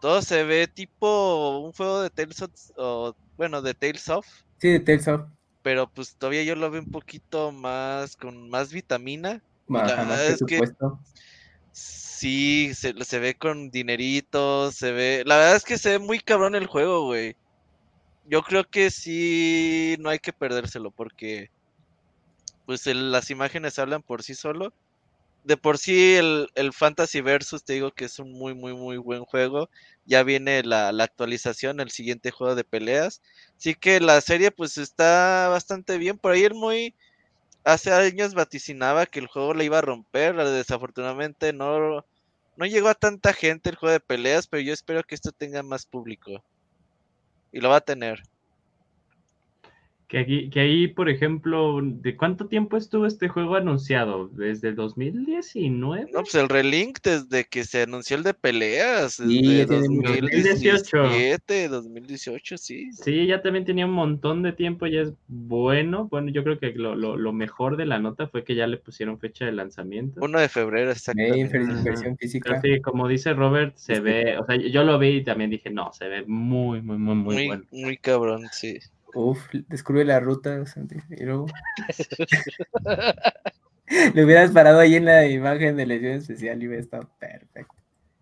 todo 0.00 0.20
se 0.22 0.44
ve 0.44 0.68
tipo 0.68 1.58
un 1.60 1.72
juego 1.72 2.02
de 2.02 2.10
Tales 2.10 2.42
of, 2.42 2.50
o, 2.76 3.14
bueno, 3.36 3.62
de 3.62 3.74
Tales 3.74 4.08
of, 4.08 4.26
Sí, 4.58 4.68
de 4.68 4.80
Tales 4.80 5.08
of. 5.08 5.22
pero 5.62 5.88
pues 5.88 6.14
todavía 6.16 6.42
yo 6.44 6.54
lo 6.54 6.70
veo 6.70 6.82
un 6.82 6.90
poquito 6.90 7.52
más 7.52 8.16
con 8.16 8.50
más 8.50 8.72
vitamina. 8.72 9.42
Más, 9.66 9.88
La 9.90 9.96
más 9.96 10.08
verdad 10.08 10.26
es 10.26 10.44
que-. 10.46 10.60
Sí, 11.72 12.72
se, 12.74 12.94
se 13.04 13.18
ve 13.18 13.34
con 13.36 13.70
dineritos, 13.70 14.74
se 14.76 14.92
ve... 14.92 15.22
La 15.26 15.36
verdad 15.36 15.56
es 15.56 15.64
que 15.64 15.78
se 15.78 15.90
ve 15.90 15.98
muy 15.98 16.20
cabrón 16.20 16.54
el 16.54 16.66
juego, 16.66 17.04
güey. 17.06 17.36
Yo 18.24 18.42
creo 18.42 18.64
que 18.70 18.90
sí, 18.90 19.96
no 20.00 20.10
hay 20.10 20.18
que 20.20 20.32
perdérselo 20.32 20.90
porque 20.92 21.50
pues 22.64 22.86
las 22.86 23.30
imágenes 23.30 23.78
hablan 23.78 24.02
por 24.02 24.22
sí 24.22 24.34
solo. 24.34 24.74
De 25.44 25.56
por 25.56 25.78
sí 25.78 26.14
el, 26.16 26.48
el 26.56 26.72
Fantasy 26.72 27.20
Versus 27.22 27.64
te 27.64 27.74
digo 27.74 27.92
que 27.92 28.06
es 28.06 28.18
un 28.20 28.32
muy 28.32 28.54
muy 28.54 28.74
muy 28.74 28.98
buen 28.98 29.24
juego. 29.24 29.70
Ya 30.06 30.22
viene 30.24 30.62
la, 30.64 30.92
la 30.92 31.04
actualización, 31.04 31.80
el 31.80 31.90
siguiente 31.90 32.30
juego 32.32 32.54
de 32.56 32.64
peleas. 32.64 33.22
Así 33.58 33.74
que 33.74 34.00
la 34.00 34.20
serie 34.22 34.50
pues 34.52 34.78
está 34.78 35.48
bastante 35.50 35.98
bien. 35.98 36.18
Por 36.18 36.32
ahí 36.32 36.44
el 36.44 36.54
muy 36.54 36.94
hace 37.64 37.92
años 37.92 38.34
vaticinaba 38.34 39.06
que 39.06 39.20
el 39.20 39.26
juego 39.26 39.54
le 39.54 39.64
iba 39.64 39.78
a 39.78 39.82
romper. 39.82 40.36
Desafortunadamente 40.36 41.52
no, 41.52 42.04
no 42.56 42.66
llegó 42.66 42.88
a 42.88 42.94
tanta 42.94 43.32
gente 43.32 43.70
el 43.70 43.76
juego 43.76 43.92
de 43.92 44.00
peleas, 44.00 44.46
pero 44.46 44.62
yo 44.62 44.72
espero 44.72 45.02
que 45.02 45.14
esto 45.14 45.32
tenga 45.32 45.62
más 45.62 45.86
público. 45.86 46.44
Y 47.52 47.60
lo 47.60 47.68
va 47.68 47.76
a 47.76 47.80
tener. 47.80 48.22
Que, 50.12 50.18
aquí, 50.18 50.50
que 50.50 50.60
ahí, 50.60 50.88
por 50.88 51.08
ejemplo, 51.08 51.80
¿de 51.82 52.18
cuánto 52.18 52.46
tiempo 52.46 52.76
estuvo 52.76 53.06
este 53.06 53.28
juego 53.28 53.54
anunciado? 53.56 54.28
¿Desde 54.28 54.74
2019? 54.74 56.10
No, 56.12 56.20
pues 56.20 56.34
el 56.34 56.50
Relink 56.50 56.98
desde 57.02 57.44
que 57.46 57.64
se 57.64 57.84
anunció 57.84 58.18
el 58.18 58.22
de 58.22 58.34
peleas, 58.34 59.14
Sí, 59.14 59.40
desde 59.40 59.56
ya 59.60 59.66
tiene 59.66 59.88
mucho 59.88 60.12
tiempo. 60.12 60.26
2017, 60.26 61.68
2018, 61.68 62.58
sí. 62.58 62.92
Sí, 62.92 63.26
ya 63.26 63.40
también 63.40 63.64
tenía 63.64 63.86
un 63.86 63.92
montón 63.94 64.42
de 64.42 64.52
tiempo, 64.52 64.86
ya 64.86 65.00
es 65.00 65.14
bueno. 65.28 66.08
Bueno, 66.10 66.30
yo 66.30 66.44
creo 66.44 66.58
que 66.58 66.72
lo, 66.74 66.94
lo- 66.94 67.16
lo 67.16 67.32
mejor 67.32 67.78
de 67.78 67.86
la 67.86 67.98
nota 67.98 68.26
fue 68.28 68.44
que 68.44 68.54
ya 68.54 68.66
le 68.66 68.76
pusieron 68.76 69.18
fecha 69.18 69.46
de 69.46 69.52
lanzamiento. 69.52 70.20
1 70.22 70.40
de 70.40 70.50
febrero, 70.50 70.92
ver- 71.14 71.70
Ajá. 71.70 71.82
versión 71.84 72.02
Pero 72.02 72.16
física. 72.18 72.60
sí, 72.60 72.82
como 72.82 73.08
dice 73.08 73.32
Robert, 73.32 73.76
se 73.76 74.00
ve, 74.00 74.36
o 74.36 74.44
sea, 74.44 74.56
yo 74.56 74.84
lo 74.84 74.98
vi 74.98 75.08
y 75.08 75.24
también 75.24 75.48
dije, 75.48 75.70
no, 75.70 75.90
se 75.94 76.06
ve 76.08 76.22
muy, 76.26 76.82
muy, 76.82 76.98
muy, 76.98 77.14
muy 77.14 77.34
Muy, 77.34 77.46
bueno. 77.46 77.64
muy 77.70 77.96
cabrón, 77.96 78.46
sí. 78.52 78.78
Uf, 79.14 79.40
descubre 79.68 80.04
la 80.04 80.20
ruta. 80.20 80.64
Santi, 80.66 80.96
Y 81.10 81.24
luego. 81.24 81.46
Le 84.14 84.24
hubieras 84.24 84.52
parado 84.52 84.78
ahí 84.78 84.94
en 84.94 85.04
la 85.04 85.26
imagen 85.26 85.76
de 85.76 85.86
la 85.86 85.94
edición 85.94 86.14
especial 86.14 86.62
y 86.62 86.66
hubiera 86.66 86.82
estado 86.82 87.10
perfecto. 87.18 87.74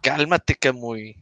Cálmate, 0.02 0.56
Camuy. 0.56 1.16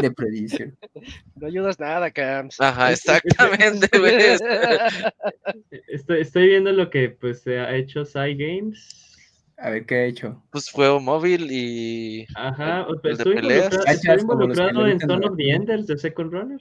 De 0.00 0.10
Prediction. 0.10 0.76
No 1.36 1.46
ayudas 1.46 1.78
nada, 1.78 2.10
Cams. 2.10 2.60
Ajá, 2.60 2.92
exactamente, 2.92 3.88
güey. 3.98 4.14
Estoy, 5.88 6.20
estoy 6.20 6.48
viendo 6.48 6.72
lo 6.72 6.90
que 6.90 7.10
pues 7.10 7.42
se 7.42 7.58
ha 7.58 7.74
hecho 7.74 8.04
Psy 8.04 8.34
Games. 8.34 9.16
A 9.58 9.70
ver 9.70 9.86
qué 9.86 9.94
ha 9.94 10.04
hecho. 10.04 10.42
Pues 10.50 10.70
juego 10.70 11.00
móvil 11.00 11.48
y. 11.50 12.26
Ajá, 12.34 12.86
estoy 13.04 13.36
involucrado, 13.36 13.84
estoy 13.86 14.20
involucrado 14.20 14.86
en 14.86 15.00
Son 15.00 15.24
of 15.24 15.36
the 15.36 15.50
Enders 15.50 15.86
de 15.86 15.98
Second 15.98 16.32
Runner. 16.32 16.60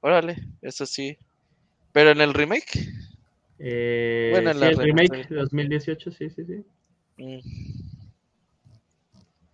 Órale, 0.00 0.36
eso 0.62 0.86
sí. 0.86 1.18
Pero 1.92 2.10
en 2.10 2.20
el 2.20 2.34
remake. 2.34 2.88
Eh, 3.58 4.30
Bueno, 4.30 4.50
en 4.50 4.60
sí, 4.60 4.60
la 4.60 4.66
el 4.66 4.76
remake 4.76 5.08
remaster. 5.08 5.28
de 5.28 5.36
2018, 5.36 6.10
sí, 6.10 6.30
sí, 6.30 6.44
sí. 6.44 6.64
mm, 7.18 7.40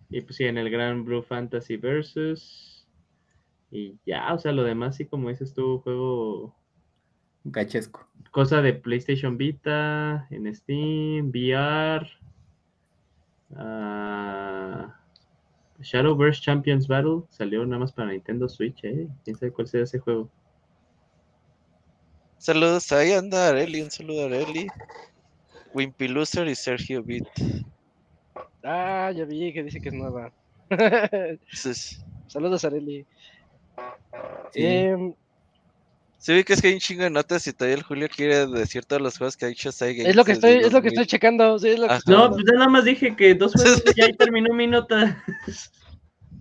Y 0.09 0.21
pues 0.21 0.35
sí, 0.37 0.45
en 0.45 0.57
el 0.57 0.69
Grand 0.69 1.03
Blue 1.05 1.23
Fantasy 1.23 1.77
Versus. 1.77 2.87
Y 3.71 3.97
ya, 4.05 4.33
o 4.33 4.37
sea, 4.37 4.51
lo 4.51 4.63
demás 4.63 4.95
sí, 4.97 5.05
como 5.05 5.29
dices 5.29 5.53
tú, 5.53 5.79
juego 5.79 6.55
Gachesco. 7.45 8.07
cosa 8.31 8.61
de 8.61 8.73
PlayStation 8.73 9.37
Vita, 9.37 10.27
en 10.31 10.53
Steam, 10.53 11.29
VR. 11.29 12.07
ah, 13.55 14.95
Shadowverse 15.83 16.41
Champions 16.41 16.87
Battle 16.87 17.23
salió 17.29 17.65
nada 17.65 17.79
más 17.79 17.91
para 17.91 18.11
Nintendo 18.11 18.47
Switch, 18.47 18.83
¿eh? 18.83 19.07
¿Quién 19.23 19.37
sabe 19.37 19.51
cuál 19.51 19.67
sea 19.67 19.83
ese 19.83 19.99
juego? 19.99 20.29
Saludos, 22.37 22.91
ahí 22.91 23.11
anda 23.13 23.49
Areli, 23.49 23.81
un 23.81 23.91
saludo 23.91 24.23
a 24.23 24.25
Areli. 24.25 24.67
Wimpy 25.73 26.07
Loser 26.07 26.47
y 26.47 26.55
Sergio 26.55 27.03
Beat. 27.03 27.27
Ah, 28.63 29.11
ya 29.15 29.25
vi 29.25 29.51
que 29.53 29.63
dice 29.63 29.81
que 29.81 29.89
es 29.89 29.95
nueva. 29.95 30.31
Saludos, 32.27 32.63
Areli. 32.65 33.05
Sí. 34.51 34.65
Em, 34.65 35.13
se 36.23 36.33
ve 36.33 36.45
que 36.45 36.53
es 36.53 36.61
que 36.61 36.69
hay 36.69 36.73
un 36.75 36.79
chingo 36.79 37.03
de 37.03 37.09
notas 37.09 37.45
y 37.47 37.51
todavía 37.51 37.75
el 37.75 37.83
Julio 37.83 38.07
quiere 38.07 38.47
decir 38.47 38.85
todos 38.85 39.01
los 39.01 39.17
juegos 39.17 39.35
que 39.35 39.43
ha 39.43 39.49
dicho 39.49 39.73
Sega. 39.73 40.07
es 40.07 40.15
lo 40.15 40.23
que 40.23 40.31
estoy, 40.31 40.51
es 40.53 40.71
lo 40.71 40.81
que 40.81 40.87
estoy 40.87 41.05
checando. 41.05 41.59
Sí, 41.59 41.67
es 41.67 41.79
lo 41.79 41.87
que 41.87 41.91
Ajá. 41.91 41.97
estoy 41.97 42.15
No, 42.15 42.29
pues 42.31 42.45
yo 42.49 42.53
nada 42.57 42.69
más 42.69 42.85
dije 42.85 43.13
que 43.13 43.35
dos 43.35 43.51
juegos 43.51 43.83
y 43.93 43.93
ya 43.99 44.05
ahí 44.05 44.13
terminó 44.13 44.53
mi 44.53 44.65
nota. 44.67 45.21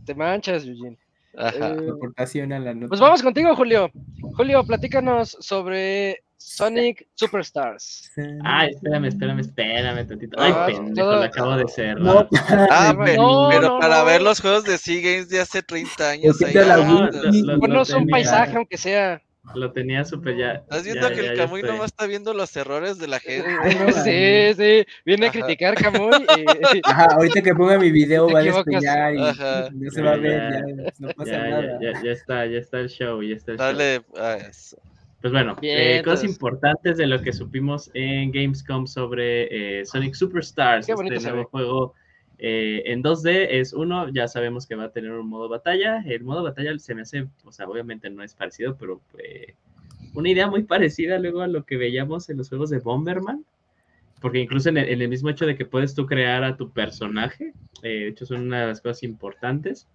Te 0.06 0.14
manchas, 0.14 0.64
Eugene. 0.64 0.96
Ajá. 1.36 1.74
Eh, 1.74 2.42
a 2.42 2.58
la 2.60 2.74
nota. 2.74 2.88
pues 2.90 3.00
vamos 3.00 3.22
contigo, 3.24 3.56
Julio. 3.56 3.90
Julio, 4.36 4.64
platícanos 4.64 5.36
sobre 5.40 6.22
Sonic 6.36 7.08
Superstars. 7.14 8.08
Ay, 8.44 8.70
espérame, 8.70 9.06
espérame, 9.06 9.40
espérame 9.40 10.06
tantito. 10.06 10.36
Ay, 10.40 10.52
Ah, 10.54 10.66
pendejo, 10.66 10.94
todo- 11.08 11.16
lo 11.16 11.22
acabo 11.24 11.56
de 11.56 11.66
cerrar. 11.66 11.98
No, 12.00 12.28
Ah, 12.70 12.94
no, 12.96 13.04
pe- 13.04 13.16
no, 13.16 13.48
pero 13.50 13.68
no, 13.68 13.78
para 13.80 13.98
no. 13.98 14.04
ver 14.04 14.22
los 14.22 14.40
juegos 14.40 14.62
de 14.62 14.78
Sea 14.78 15.00
Games 15.02 15.28
de 15.28 15.40
hace 15.40 15.60
30 15.60 16.08
años. 16.10 16.40
Ahí, 16.40 16.54
la 16.54 16.74
ah, 16.76 17.56
Ponos 17.58 17.90
un 17.90 18.06
paisaje, 18.06 18.56
aunque 18.56 18.76
sea. 18.76 19.20
Lo 19.56 19.72
tenía 19.72 20.04
súper 20.04 20.36
ya. 20.36 20.52
Estás 20.52 20.84
viendo 20.84 21.08
ya, 21.08 21.14
que 21.16 21.22
ya, 21.24 21.30
el 21.32 21.36
Camuy 21.36 21.60
estoy. 21.60 21.72
nomás 21.74 21.90
está 21.90 22.06
viendo 22.06 22.32
los 22.32 22.56
errores 22.56 22.98
de 22.98 23.08
la 23.08 23.18
gente. 23.18 23.44
sí, 24.04 24.54
sí. 24.56 24.86
Viene 25.04 25.26
a 25.26 25.30
criticar 25.32 25.74
Camuy. 25.74 26.10
y- 26.74 26.80
Ajá, 26.84 27.06
ahorita 27.16 27.42
que 27.42 27.54
ponga 27.54 27.76
mi 27.78 27.90
video 27.90 28.30
va 28.30 28.38
a 28.38 28.42
despeñar 28.42 29.14
y 29.16 29.20
Ajá. 29.20 29.68
no 29.72 29.90
se 29.90 30.00
va 30.02 30.12
a 30.12 30.16
ver, 30.16 30.52
ya. 30.52 30.84
ya, 30.84 30.92
no 31.00 31.08
pasa 31.08 31.30
Ya, 31.32 31.38
ya, 31.48 31.50
nada. 31.60 31.78
ya, 31.82 32.02
ya 32.02 32.12
está, 32.12 32.46
ya 32.46 32.58
está 32.58 32.78
el 32.80 32.88
show, 32.88 33.20
ya 33.22 33.34
está 33.34 33.52
el 33.52 33.58
show. 33.58 33.66
Dale. 33.66 34.02
ah, 34.16 34.36
eso. 34.48 34.76
Pues 35.20 35.32
bueno, 35.32 35.56
Bien, 35.60 35.78
eh, 35.78 36.02
cosas 36.02 36.20
entonces. 36.24 36.30
importantes 36.30 36.96
de 36.96 37.06
lo 37.06 37.20
que 37.22 37.32
supimos 37.32 37.90
en 37.94 38.32
Gamescom 38.32 38.86
sobre 38.86 39.80
eh, 39.80 39.84
Sonic 39.86 40.14
Superstars, 40.14 40.86
Qué 40.86 40.92
este 40.92 41.20
nuevo 41.30 41.44
juego 41.48 41.94
eh, 42.38 42.82
en 42.86 43.02
2D. 43.02 43.46
Es 43.50 43.72
uno, 43.72 44.08
ya 44.08 44.28
sabemos 44.28 44.66
que 44.66 44.74
va 44.74 44.84
a 44.84 44.92
tener 44.92 45.12
un 45.12 45.28
modo 45.28 45.48
batalla. 45.48 46.02
El 46.06 46.24
modo 46.24 46.42
batalla 46.42 46.76
se 46.78 46.94
me 46.94 47.02
hace, 47.02 47.28
o 47.44 47.52
sea, 47.52 47.68
obviamente 47.68 48.10
no 48.10 48.22
es 48.22 48.34
parecido, 48.34 48.76
pero 48.76 49.00
eh, 49.18 49.54
una 50.14 50.28
idea 50.28 50.48
muy 50.48 50.64
parecida 50.64 51.18
luego 51.18 51.40
a 51.42 51.46
lo 51.46 51.64
que 51.64 51.76
veíamos 51.76 52.28
en 52.28 52.38
los 52.38 52.48
juegos 52.48 52.70
de 52.70 52.78
Bomberman. 52.78 53.44
Porque 54.20 54.38
incluso 54.38 54.68
en 54.68 54.76
el, 54.76 55.08
mismo 55.08 55.30
hecho 55.30 55.46
de 55.46 55.56
que 55.56 55.64
puedes 55.64 55.96
tú 55.96 56.06
crear 56.06 56.44
a 56.44 56.56
tu 56.56 56.70
personaje, 56.70 57.52
eh, 57.82 57.88
de 57.88 58.08
hecho 58.08 58.24
son 58.24 58.42
una 58.42 58.60
de 58.60 58.66
las 58.68 58.80
cosas 58.80 59.02
importantes. 59.02 59.88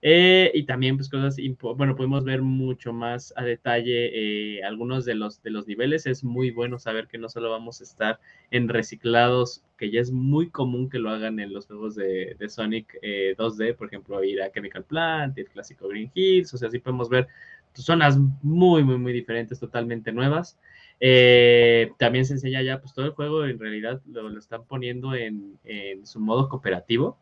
Eh, 0.00 0.52
y 0.54 0.64
también, 0.64 0.96
pues, 0.96 1.08
cosas, 1.08 1.36
bueno, 1.76 1.96
podemos 1.96 2.24
ver 2.24 2.42
mucho 2.42 2.92
más 2.92 3.32
a 3.36 3.42
detalle 3.42 4.62
algunos 4.62 5.04
de 5.04 5.14
los, 5.14 5.42
de 5.42 5.50
los 5.50 5.66
niveles. 5.66 6.06
Es 6.06 6.22
muy 6.22 6.50
bueno 6.50 6.78
saber 6.78 7.08
que 7.08 7.18
no 7.18 7.28
solo 7.28 7.50
vamos 7.50 7.80
a 7.80 7.84
estar 7.84 8.20
en 8.50 8.68
reciclados, 8.68 9.64
que 9.84 9.90
ya 9.90 10.00
es 10.00 10.10
muy 10.10 10.48
común 10.48 10.88
que 10.88 10.98
lo 10.98 11.10
hagan 11.10 11.38
en 11.40 11.52
los 11.52 11.66
juegos 11.66 11.94
de, 11.94 12.36
de 12.38 12.48
Sonic 12.48 12.98
eh, 13.02 13.34
2D, 13.36 13.76
por 13.76 13.88
ejemplo, 13.88 14.24
ir 14.24 14.40
a 14.40 14.50
Chemical 14.50 14.82
Plant, 14.84 15.36
el 15.36 15.46
clásico 15.46 15.88
Green 15.88 16.10
Hills, 16.14 16.54
o 16.54 16.56
sea, 16.56 16.70
sí 16.70 16.78
podemos 16.78 17.10
ver 17.10 17.28
zonas 17.74 18.16
muy, 18.42 18.82
muy, 18.82 18.96
muy 18.96 19.12
diferentes, 19.12 19.60
totalmente 19.60 20.10
nuevas. 20.10 20.58
Eh, 21.00 21.92
también 21.98 22.24
se 22.24 22.32
enseña 22.32 22.62
ya, 22.62 22.80
pues 22.80 22.94
todo 22.94 23.04
el 23.04 23.12
juego 23.12 23.44
en 23.44 23.58
realidad 23.58 24.00
lo, 24.06 24.30
lo 24.30 24.38
están 24.38 24.64
poniendo 24.64 25.14
en, 25.14 25.58
en, 25.64 26.06
su 26.06 26.18
modo 26.18 26.48
cooperativo. 26.48 27.18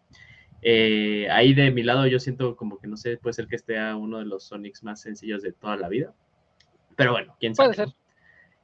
Eh, 0.60 1.26
ahí 1.32 1.54
de 1.54 1.72
mi 1.72 1.82
lado 1.82 2.06
yo 2.06 2.20
siento 2.20 2.54
como 2.54 2.78
que 2.78 2.86
no 2.86 2.96
sé, 2.96 3.16
puede 3.16 3.32
ser 3.32 3.48
que 3.48 3.56
esté 3.56 3.74
uno 3.94 4.18
de 4.18 4.26
los 4.26 4.44
Sonics 4.44 4.84
más 4.84 5.00
sencillos 5.00 5.42
de 5.42 5.50
toda 5.50 5.76
la 5.76 5.88
vida. 5.88 6.14
Pero 6.94 7.10
bueno, 7.10 7.34
quién 7.40 7.56
sabe. 7.56 7.74
Puede 7.74 7.86
ser. 7.88 8.01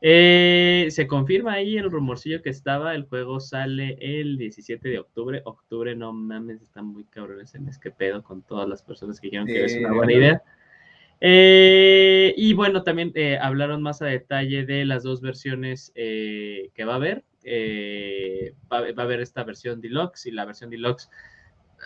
Eh, 0.01 0.87
se 0.91 1.09
confirma 1.09 1.55
ahí 1.55 1.77
el 1.77 1.91
rumorcillo 1.91 2.41
que 2.41 2.51
estaba, 2.51 2.95
el 2.95 3.05
juego 3.05 3.41
sale 3.41 3.99
el 4.01 4.39
17 4.39 4.89
de 4.89 4.99
octubre. 4.99 5.43
Octubre, 5.45 5.95
no 5.97 6.13
mames, 6.13 6.63
están 6.63 6.87
muy 6.87 7.05
cabrones 7.05 7.55
en 7.55 7.65
mes, 7.65 7.79
que 7.79 7.91
pedo 7.91 8.23
con 8.23 8.43
todas 8.43 8.69
las 8.69 8.83
personas 8.83 9.21
que 9.21 9.29
dijeron 9.29 9.47
que 9.47 9.65
es 9.65 9.77
una 9.77 9.93
buena 9.93 10.13
idea. 10.13 10.43
Eh, 11.21 12.33
y 12.37 12.55
bueno, 12.55 12.85
también 12.85 13.11
eh, 13.15 13.39
hablaron 13.41 13.83
más 13.83 14.03
a 14.03 14.07
detalle 14.07 14.65
de 14.65 14.85
las 14.85 15.03
dos 15.03 15.21
versiones 15.21 15.91
eh, 15.95 16.71
que 16.75 16.85
va 16.85 16.93
a 16.93 16.97
haber. 16.97 17.25
Eh, 17.43 18.55
va, 18.73 18.81
va, 18.93 19.03
a 19.03 19.07
haber 19.07 19.21
esta 19.21 19.43
versión 19.43 19.81
deluxe 19.81 20.27
y 20.27 20.31
la 20.31 20.45
versión 20.45 20.71
deluxe. 20.71 21.09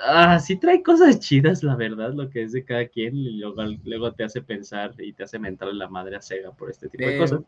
Ah, 0.00 0.38
sí 0.38 0.56
trae 0.56 0.82
cosas 0.82 1.20
chidas, 1.20 1.62
la 1.62 1.76
verdad, 1.76 2.12
lo 2.14 2.28
que 2.30 2.42
es 2.42 2.52
de 2.52 2.64
cada 2.64 2.86
quien. 2.86 3.16
Y 3.16 3.38
luego, 3.38 3.62
luego 3.84 4.12
te 4.12 4.24
hace 4.24 4.42
pensar 4.42 4.94
y 4.98 5.12
te 5.12 5.24
hace 5.24 5.38
mentar 5.38 5.72
la 5.72 5.88
madre 5.88 6.16
a 6.16 6.22
Sega 6.22 6.52
por 6.52 6.70
este 6.70 6.88
tipo 6.88 7.06
de 7.06 7.18
cosas. 7.18 7.40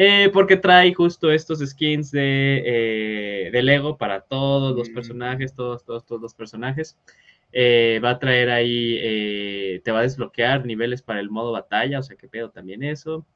Eh, 0.00 0.30
porque 0.32 0.56
trae 0.56 0.94
justo 0.94 1.32
estos 1.32 1.58
skins 1.58 2.12
de, 2.12 2.62
eh, 2.64 3.50
de 3.50 3.62
Lego 3.64 3.98
para 3.98 4.20
todos 4.20 4.76
los 4.76 4.88
personajes, 4.90 5.56
todos, 5.56 5.84
todos, 5.84 6.06
todos 6.06 6.22
los 6.22 6.34
personajes. 6.34 6.96
Eh, 7.50 8.00
va 8.04 8.10
a 8.10 8.18
traer 8.20 8.48
ahí, 8.48 8.96
eh, 9.00 9.80
te 9.82 9.90
va 9.90 9.98
a 9.98 10.02
desbloquear 10.02 10.64
niveles 10.64 11.02
para 11.02 11.18
el 11.18 11.30
modo 11.30 11.50
batalla, 11.50 11.98
o 11.98 12.02
sea, 12.04 12.16
que 12.16 12.28
pedo 12.28 12.50
también 12.50 12.84
eso. 12.84 13.26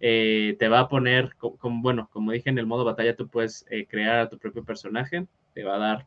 Eh, 0.00 0.56
te 0.58 0.68
va 0.68 0.80
a 0.80 0.88
poner, 0.88 1.36
como, 1.36 1.82
bueno, 1.82 2.08
como 2.10 2.32
dije 2.32 2.48
en 2.48 2.56
el 2.56 2.64
modo 2.64 2.86
batalla, 2.86 3.14
tú 3.14 3.28
puedes 3.28 3.66
crear 3.90 4.20
a 4.20 4.30
tu 4.30 4.38
propio 4.38 4.64
personaje, 4.64 5.26
te 5.52 5.64
va 5.64 5.74
a 5.74 5.78
dar 5.78 6.06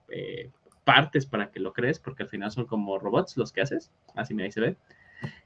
partes 0.86 1.28
para 1.28 1.52
que 1.52 1.60
lo 1.60 1.72
crees, 1.72 2.00
porque 2.00 2.24
al 2.24 2.30
final 2.30 2.50
son 2.50 2.66
como 2.66 2.98
robots 2.98 3.38
los 3.38 3.52
que 3.54 3.62
haces, 3.62 3.92
así 4.16 4.34
me 4.34 4.42
ahí 4.42 4.52
se 4.52 4.62
ve. 4.62 4.76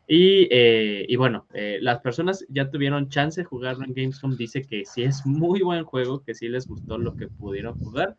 Y, 0.08 0.48
eh, 0.52 1.06
y 1.08 1.16
bueno, 1.16 1.48
eh, 1.54 1.80
las 1.82 2.00
personas 2.02 2.46
ya 2.50 2.70
tuvieron 2.70 3.10
chance 3.10 3.42
de 3.42 3.46
jugarlo 3.46 3.86
en 3.86 3.94
Gamescom. 3.94 4.36
Dice 4.36 4.64
que 4.64 4.86
sí 4.86 5.04
es 5.04 5.26
muy 5.26 5.62
buen 5.62 5.86
juego, 5.86 6.24
que 6.24 6.36
sí 6.36 6.50
les 6.50 6.68
gustó 6.68 6.98
lo 6.98 7.16
que 7.16 7.28
pudieron 7.28 7.76
jugar. 7.76 8.18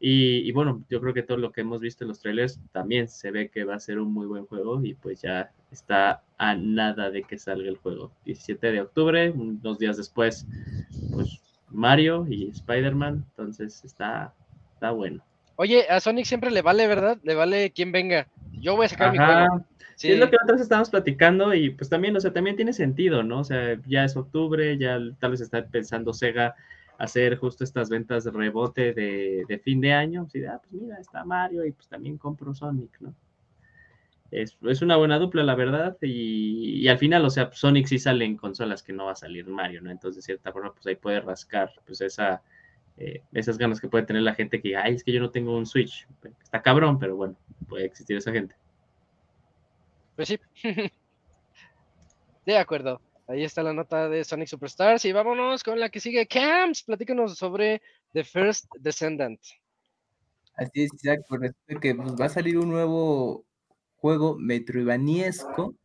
Y, 0.00 0.48
y, 0.48 0.52
bueno, 0.52 0.84
yo 0.88 1.00
creo 1.00 1.12
que 1.12 1.24
todo 1.24 1.38
lo 1.38 1.50
que 1.52 1.62
hemos 1.62 1.80
visto 1.80 2.04
en 2.04 2.08
los 2.08 2.20
trailers 2.20 2.60
también 2.72 3.08
se 3.08 3.30
ve 3.32 3.50
que 3.50 3.64
va 3.64 3.74
a 3.74 3.80
ser 3.80 3.98
un 3.98 4.12
muy 4.12 4.26
buen 4.26 4.46
juego 4.46 4.82
y 4.84 4.94
pues 4.94 5.22
ya 5.22 5.50
está 5.72 6.22
a 6.38 6.54
nada 6.54 7.10
de 7.10 7.24
que 7.24 7.36
salga 7.36 7.68
el 7.68 7.76
juego. 7.78 8.12
17 8.24 8.70
de 8.72 8.80
octubre, 8.80 9.32
dos 9.34 9.78
días 9.78 9.96
después, 9.96 10.46
pues 11.10 11.40
Mario 11.70 12.26
y 12.28 12.48
Spider-Man, 12.48 13.24
entonces 13.30 13.84
está, 13.84 14.34
está 14.74 14.92
bueno. 14.92 15.22
Oye, 15.60 15.86
a 15.90 15.98
Sonic 15.98 16.24
siempre 16.24 16.52
le 16.52 16.62
vale, 16.62 16.86
¿verdad? 16.86 17.18
Le 17.24 17.34
vale 17.34 17.72
quien 17.72 17.90
venga. 17.90 18.28
Yo 18.52 18.76
voy 18.76 18.86
a 18.86 18.88
sacar 18.88 19.08
Ajá. 19.08 19.12
mi 19.12 19.18
juego. 19.18 19.66
Sí. 19.96 20.12
es 20.12 20.18
lo 20.20 20.30
que 20.30 20.36
nosotros 20.36 20.60
estábamos 20.60 20.90
platicando 20.90 21.52
y 21.52 21.70
pues 21.70 21.90
también, 21.90 22.16
o 22.16 22.20
sea, 22.20 22.32
también 22.32 22.54
tiene 22.54 22.72
sentido, 22.72 23.24
¿no? 23.24 23.40
O 23.40 23.44
sea, 23.44 23.76
ya 23.88 24.04
es 24.04 24.16
octubre, 24.16 24.78
ya 24.78 25.00
tal 25.18 25.32
vez 25.32 25.40
está 25.40 25.66
pensando 25.66 26.14
Sega 26.14 26.54
hacer 26.96 27.36
justo 27.38 27.64
estas 27.64 27.90
ventas 27.90 28.22
de 28.22 28.30
rebote 28.30 28.92
de, 28.92 29.44
de 29.48 29.58
fin 29.58 29.80
de 29.80 29.92
año. 29.92 30.28
De, 30.32 30.46
ah, 30.46 30.60
pues 30.62 30.80
mira, 30.80 30.96
está 31.00 31.24
Mario 31.24 31.64
y 31.64 31.72
pues 31.72 31.88
también 31.88 32.18
compro 32.18 32.54
Sonic, 32.54 32.96
¿no? 33.00 33.12
Es, 34.30 34.56
es 34.62 34.80
una 34.80 34.96
buena 34.96 35.18
dupla, 35.18 35.42
la 35.42 35.56
verdad, 35.56 35.96
y, 36.02 36.82
y, 36.82 36.86
al 36.86 36.98
final, 36.98 37.24
o 37.24 37.30
sea, 37.30 37.50
Sonic 37.52 37.86
sí 37.88 37.98
sale 37.98 38.24
en 38.24 38.36
consolas 38.36 38.84
que 38.84 38.92
no 38.92 39.06
va 39.06 39.12
a 39.12 39.16
salir 39.16 39.48
Mario, 39.48 39.80
¿no? 39.80 39.90
Entonces, 39.90 40.22
de 40.22 40.26
cierta 40.26 40.52
forma, 40.52 40.72
pues 40.72 40.86
ahí 40.86 40.94
puede 40.94 41.20
rascar, 41.20 41.72
pues 41.84 42.00
esa, 42.02 42.42
eh, 42.98 43.22
esas 43.32 43.58
ganas 43.58 43.80
que 43.80 43.88
puede 43.88 44.04
tener 44.04 44.22
la 44.22 44.34
gente 44.34 44.60
que, 44.60 44.76
ay, 44.76 44.94
es 44.94 45.04
que 45.04 45.12
yo 45.12 45.20
no 45.20 45.30
tengo 45.30 45.56
un 45.56 45.66
Switch. 45.66 46.06
Está 46.42 46.60
cabrón, 46.60 46.98
pero 46.98 47.14
bueno, 47.16 47.36
puede 47.68 47.84
existir 47.84 48.16
esa 48.16 48.32
gente. 48.32 48.56
Pues 50.16 50.28
sí. 50.28 50.40
de 52.46 52.58
acuerdo. 52.58 53.00
Ahí 53.28 53.44
está 53.44 53.62
la 53.62 53.72
nota 53.72 54.08
de 54.08 54.24
Sonic 54.24 54.48
Superstars. 54.48 55.04
Y 55.04 55.12
vámonos 55.12 55.62
con 55.62 55.78
la 55.78 55.90
que 55.90 56.00
sigue. 56.00 56.26
Camps, 56.26 56.82
platícanos 56.82 57.36
sobre 57.36 57.80
The 58.12 58.24
First 58.24 58.66
Descendant. 58.80 59.40
Así 60.54 60.82
es, 60.82 60.90
Isaac, 60.94 61.20
por 61.28 61.40
respecto 61.40 61.80
que 61.80 61.94
pues, 61.94 62.20
va 62.20 62.24
a 62.24 62.30
salir 62.30 62.58
un 62.58 62.68
nuevo 62.68 63.44
juego 63.98 64.36
metroidvaniesco, 64.36 65.76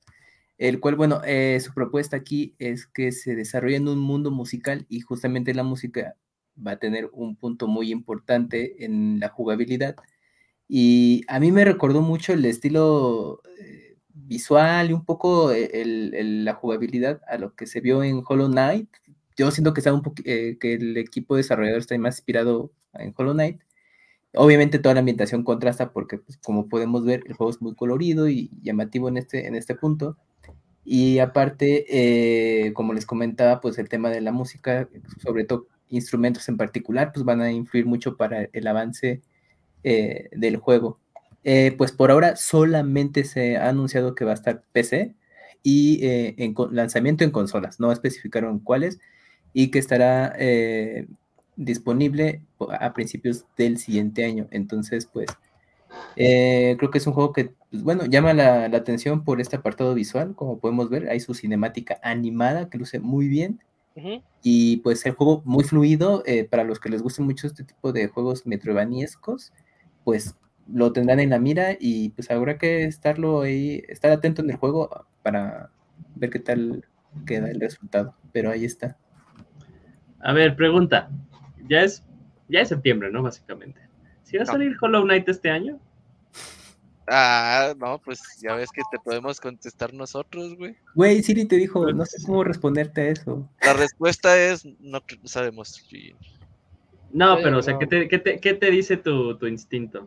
el 0.58 0.80
cual, 0.80 0.96
bueno, 0.96 1.22
eh, 1.26 1.60
su 1.60 1.74
propuesta 1.76 2.18
aquí 2.18 2.56
es 2.58 2.88
que 2.88 3.12
se 3.12 3.36
desarrolle 3.36 3.76
en 3.76 3.88
un 3.88 4.00
mundo 4.00 4.32
musical 4.32 4.88
y 4.90 5.02
justamente 5.02 5.54
la 5.54 5.64
música 5.64 6.16
va 6.56 6.72
a 6.72 6.80
tener 6.80 7.10
un 7.14 7.36
punto 7.36 7.68
muy 7.68 7.92
importante 7.92 8.84
en 8.86 9.20
la 9.20 9.30
jugabilidad. 9.30 9.96
Y 10.68 11.24
a 11.28 11.40
mí 11.40 11.52
me 11.52 11.66
recordó 11.66 12.02
mucho 12.02 12.34
el 12.34 12.46
estilo 12.46 13.42
eh, 13.60 13.98
visual 14.14 14.90
y 14.90 14.94
un 14.94 15.06
poco 15.06 15.52
el, 15.52 16.14
el, 16.14 16.46
la 16.46 16.54
jugabilidad 16.54 17.22
a 17.28 17.38
lo 17.38 17.56
que 17.56 17.68
se 17.68 17.82
vio 17.82 18.04
en 18.04 18.24
Hollow 18.28 18.48
Knight. 18.48 18.90
Yo 19.36 19.52
siento 19.52 19.74
que, 19.74 19.82
está 19.82 19.94
un 19.94 20.04
eh, 20.26 20.58
que 20.60 20.74
el 20.76 20.98
equipo 20.98 21.36
desarrollador 21.36 21.80
está 21.80 21.98
más 21.98 22.18
inspirado 22.18 22.72
en 22.94 23.14
Hollow 23.18 23.34
Knight. 23.34 23.62
Obviamente 24.36 24.80
toda 24.80 24.96
la 24.96 25.00
ambientación 25.00 25.44
contrasta 25.44 25.92
porque, 25.92 26.18
pues, 26.18 26.38
como 26.38 26.68
podemos 26.68 27.06
ver, 27.06 27.24
el 27.28 27.34
juego 27.34 27.52
es 27.52 27.62
muy 27.62 27.76
colorido 27.76 28.28
y 28.30 28.50
llamativo 28.64 29.10
en 29.10 29.18
este, 29.18 29.48
en 29.48 29.56
este 29.56 29.76
punto. 29.76 30.18
Y 30.86 31.20
aparte, 31.20 31.86
eh, 31.90 32.74
como 32.74 32.94
les 32.94 33.06
comentaba, 33.06 33.62
pues 33.62 33.78
el 33.78 33.90
tema 33.90 34.10
de 34.10 34.22
la 34.22 34.32
música, 34.32 34.90
sobre 35.22 35.46
todo 35.46 35.68
instrumentos 35.94 36.50
en 36.50 36.58
particular, 36.58 37.12
pues 37.14 37.26
van 37.26 37.42
a 37.42 37.52
influir 37.52 37.86
mucho 37.86 38.18
para 38.18 38.50
el 38.52 38.68
avance 38.68 39.22
eh, 39.84 40.30
del 40.32 40.58
juego. 40.58 41.00
Eh, 41.44 41.76
pues 41.78 41.92
por 41.92 42.10
ahora 42.10 42.36
solamente 42.38 43.26
se 43.26 43.58
ha 43.58 43.70
anunciado 43.70 44.16
que 44.16 44.26
va 44.26 44.32
a 44.32 44.36
estar 44.36 44.64
PC 44.72 45.14
y 45.62 46.06
eh, 46.06 46.36
en 46.38 46.56
lanzamiento 46.72 47.24
en 47.24 47.32
consolas, 47.32 47.80
no 47.80 47.92
especificaron 47.92 48.60
cuáles, 48.60 49.00
y 49.54 49.70
que 49.70 49.80
estará 49.80 50.36
disponible 51.56 52.42
a 52.80 52.94
principios 52.94 53.46
del 53.58 53.78
siguiente 53.78 54.26
año. 54.26 54.48
Entonces, 54.52 55.06
pues 55.06 55.28
creo 56.16 56.90
que 56.90 56.98
es 56.98 57.08
un 57.08 57.14
juego 57.14 57.34
que, 57.34 57.54
pues, 57.70 57.84
bueno, 57.84 58.06
llama 58.06 58.34
la, 58.34 58.68
la 58.68 58.78
atención 58.78 59.24
por 59.24 59.42
este 59.42 59.58
apartado 59.58 59.94
visual, 59.94 60.34
como 60.36 60.60
podemos 60.60 60.90
ver, 60.90 61.10
hay 61.10 61.20
su 61.20 61.34
cinemática 61.34 62.00
animada 62.04 62.70
que 62.70 62.78
luce 62.78 63.00
muy 63.00 63.28
bien. 63.28 63.60
Uh 63.96 64.02
-huh. 64.02 64.24
Y 64.42 64.78
pues 64.78 65.06
el 65.06 65.14
juego 65.14 65.42
muy 65.46 65.64
fluido, 65.64 66.24
eh, 66.26 66.46
para 66.46 66.64
los 66.64 66.80
que 66.80 66.90
les 66.90 67.02
gusten 67.02 67.26
mucho 67.26 67.48
este 67.48 67.64
tipo 67.64 67.92
de 67.94 68.08
juegos 68.08 68.46
metroidvaniescos, 68.46 69.54
pues 70.04 70.36
lo 70.68 70.94
tendrán 70.94 71.20
en 71.20 71.30
la 71.30 71.40
mira 71.40 71.78
y 71.80 72.10
pues 72.10 72.32
habrá 72.32 72.58
que 72.58 72.86
estarlo 72.86 73.42
ahí, 73.42 73.84
estar 73.88 74.12
atento 74.12 74.42
en 74.42 74.50
el 74.50 74.56
juego 74.56 75.06
para 75.22 75.70
ver 76.16 76.30
qué 76.30 76.40
tal 76.40 76.86
queda 77.26 77.50
el 77.50 77.60
resultado. 77.60 78.16
Pero 78.32 78.52
ahí 78.52 78.66
está. 78.66 78.98
A 80.20 80.34
ver, 80.34 80.56
pregunta. 80.56 81.10
Ya 81.68 81.82
es, 81.82 82.04
ya 82.48 82.62
es 82.62 82.70
septiembre, 82.70 83.12
¿no? 83.12 83.22
Básicamente. 83.22 83.82
¿Si 84.24 84.38
va 84.38 84.44
a 84.44 84.46
salir. 84.46 84.76
Hollow 84.82 85.04
Knight 85.04 85.28
este 85.30 85.50
año? 85.50 85.80
Ah, 87.08 87.74
no, 87.78 88.00
pues 88.00 88.22
ya 88.42 88.56
ves 88.56 88.70
que 88.72 88.82
te 88.90 88.98
podemos 89.00 89.40
contestar 89.40 89.94
nosotros, 89.94 90.56
güey. 90.56 90.76
Güey, 90.96 91.22
Siri 91.22 91.46
te 91.46 91.58
dijo, 91.58 91.92
no 91.92 92.06
sé 92.06 92.18
cómo 92.26 92.44
responderte 92.44 93.02
a 93.02 93.08
eso. 93.10 93.50
La 93.62 93.74
respuesta 93.74 94.38
es, 94.38 94.66
no 94.80 95.04
sabemos. 95.26 95.84
No, 97.12 97.38
pero, 97.44 97.60
o 97.60 97.62
sea, 97.62 97.74
no. 97.74 97.80
¿qué, 97.80 97.88
te, 97.88 98.08
qué, 98.08 98.20
te, 98.20 98.40
¿qué, 98.40 98.54
te, 98.54 98.72
dice 98.72 98.98
tu, 98.98 99.38
tu 99.38 99.48
instinto? 99.48 100.06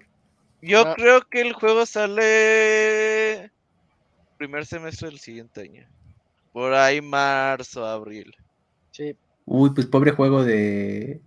Yo 0.63 0.85
no. 0.85 0.95
creo 0.95 1.29
que 1.29 1.43
el 1.43 1.53
juego 1.53 1.85
sale 1.85 3.51
primer 4.39 4.65
semestre 4.67 5.09
del 5.09 5.19
siguiente 5.19 5.61
año. 5.61 5.87
Por 6.53 6.73
ahí 6.73 7.03
marzo, 7.03 7.85
abril. 7.85 8.35
Sí. 8.91 9.15
Uy, 9.45 9.71
pues 9.75 9.87
pobre 9.87 10.13
juego 10.13 10.45
de 10.45 11.21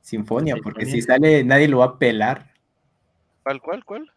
Sinfonia, 0.00 0.56
porque 0.62 0.86
si 0.86 1.02
sale 1.02 1.44
nadie 1.44 1.68
lo 1.68 1.78
va 1.78 1.84
a 1.84 1.98
pelar. 1.98 2.50
¿Cuál, 3.42 3.60
cuál, 3.60 3.84
cuál? 3.84 4.10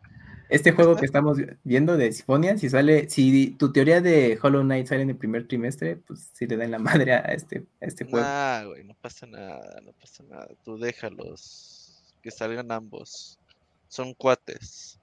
Este 0.50 0.72
juego 0.72 0.96
que 0.96 1.06
estamos 1.06 1.38
viendo 1.64 1.98
de 1.98 2.12
Sinfonia, 2.12 2.58
si 2.58 2.70
sale, 2.70 3.10
si 3.10 3.52
tu 3.52 3.72
teoría 3.72 4.02
de 4.02 4.38
Hollow 4.42 4.62
Knight 4.62 4.88
sale 4.88 5.02
en 5.02 5.10
el 5.10 5.18
primer 5.18 5.48
trimestre, 5.48 5.98
pues 5.98 6.30
si 6.34 6.46
le 6.46 6.58
dan 6.58 6.72
la 6.72 6.80
madre 7.08 7.14
a 7.14 7.20
este, 7.34 7.66
a 7.82 7.86
este 7.86 8.06
juego. 8.06 8.26
Nah, 8.26 8.64
güey, 8.66 8.84
no 8.84 8.94
pasa 8.96 9.26
nada, 9.26 9.82
no 9.84 9.94
pasa 9.94 10.24
nada. 10.24 10.48
Tú 10.64 10.78
déjalos, 10.78 12.04
que 12.22 12.32
salgan 12.32 12.72
ambos. 12.72 13.40
Son 13.88 14.14
cuates. 14.14 15.00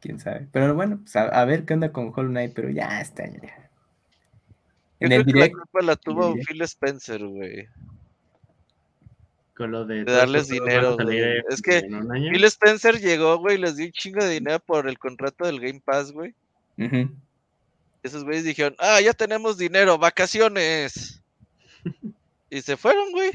Quién 0.00 0.18
sabe. 0.18 0.48
Pero 0.52 0.74
bueno, 0.74 0.98
pues 1.02 1.14
a, 1.16 1.24
a 1.28 1.44
ver 1.44 1.64
qué 1.64 1.74
onda 1.74 1.92
con 1.92 2.12
Hollow 2.14 2.30
Knight, 2.30 2.52
pero 2.54 2.70
ya 2.70 3.00
está. 3.00 3.26
Ya. 3.26 3.70
En 5.00 5.12
el 5.12 5.24
direct, 5.24 5.54
la 5.54 5.60
culpa 5.60 5.82
la 5.82 5.96
tuvo 5.96 6.34
Phil 6.34 6.62
Spencer, 6.62 7.24
güey 7.26 7.68
lo 9.66 9.84
de, 9.84 10.04
de 10.04 10.12
darles 10.12 10.48
dinero. 10.48 10.96
Es 11.48 11.62
que 11.62 11.82
Phil 11.82 12.44
Spencer 12.44 13.00
llegó, 13.00 13.38
güey, 13.38 13.58
les 13.58 13.76
dio 13.76 13.86
un 13.86 13.92
chingo 13.92 14.24
de 14.24 14.30
dinero 14.30 14.60
por 14.60 14.88
el 14.88 14.98
contrato 14.98 15.46
del 15.46 15.60
Game 15.60 15.80
Pass, 15.84 16.12
güey. 16.12 16.34
Uh 16.78 16.84
-huh. 16.84 17.10
Esos 18.02 18.24
güeyes 18.24 18.44
dijeron, 18.44 18.74
ah, 18.78 19.00
ya 19.00 19.12
tenemos 19.12 19.56
dinero, 19.56 19.96
vacaciones. 19.98 21.22
y 22.50 22.60
se 22.60 22.76
fueron, 22.76 23.12
güey. 23.12 23.30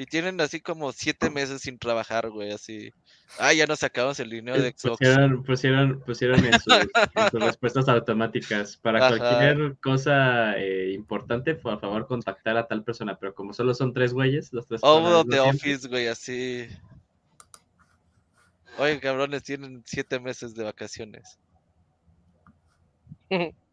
Y 0.00 0.06
tienen 0.06 0.40
así 0.40 0.62
como 0.62 0.92
siete 0.92 1.28
meses 1.28 1.60
sin 1.60 1.78
trabajar, 1.78 2.30
güey, 2.30 2.52
así. 2.52 2.90
Ah, 3.38 3.52
ya 3.52 3.66
nos 3.66 3.82
acabamos 3.82 4.18
el 4.18 4.30
dinero 4.30 4.58
de 4.58 4.70
Xbox. 4.70 4.96
Pusieron, 4.96 5.42
pusieron, 5.44 6.00
pusieron 6.00 6.42
en, 6.42 6.58
sus, 6.58 6.72
en 6.72 7.30
sus 7.30 7.40
respuestas 7.44 7.86
automáticas. 7.86 8.78
Para 8.78 9.06
Ajá. 9.06 9.18
cualquier 9.18 9.76
cosa 9.76 10.56
eh, 10.56 10.92
importante, 10.92 11.54
por 11.54 11.78
favor, 11.78 12.06
contactar 12.06 12.56
a 12.56 12.66
tal 12.66 12.82
persona. 12.82 13.18
Pero 13.18 13.34
como 13.34 13.52
solo 13.52 13.74
son 13.74 13.92
tres 13.92 14.14
güeyes, 14.14 14.54
los 14.54 14.66
tres. 14.66 14.80
The 14.80 14.86
siempre, 14.88 15.40
Office, 15.40 15.86
güey, 15.86 16.08
así. 16.08 16.66
Oye, 18.78 19.00
cabrones, 19.00 19.42
tienen 19.42 19.82
siete 19.84 20.18
meses 20.18 20.54
de 20.54 20.64
vacaciones. 20.64 21.38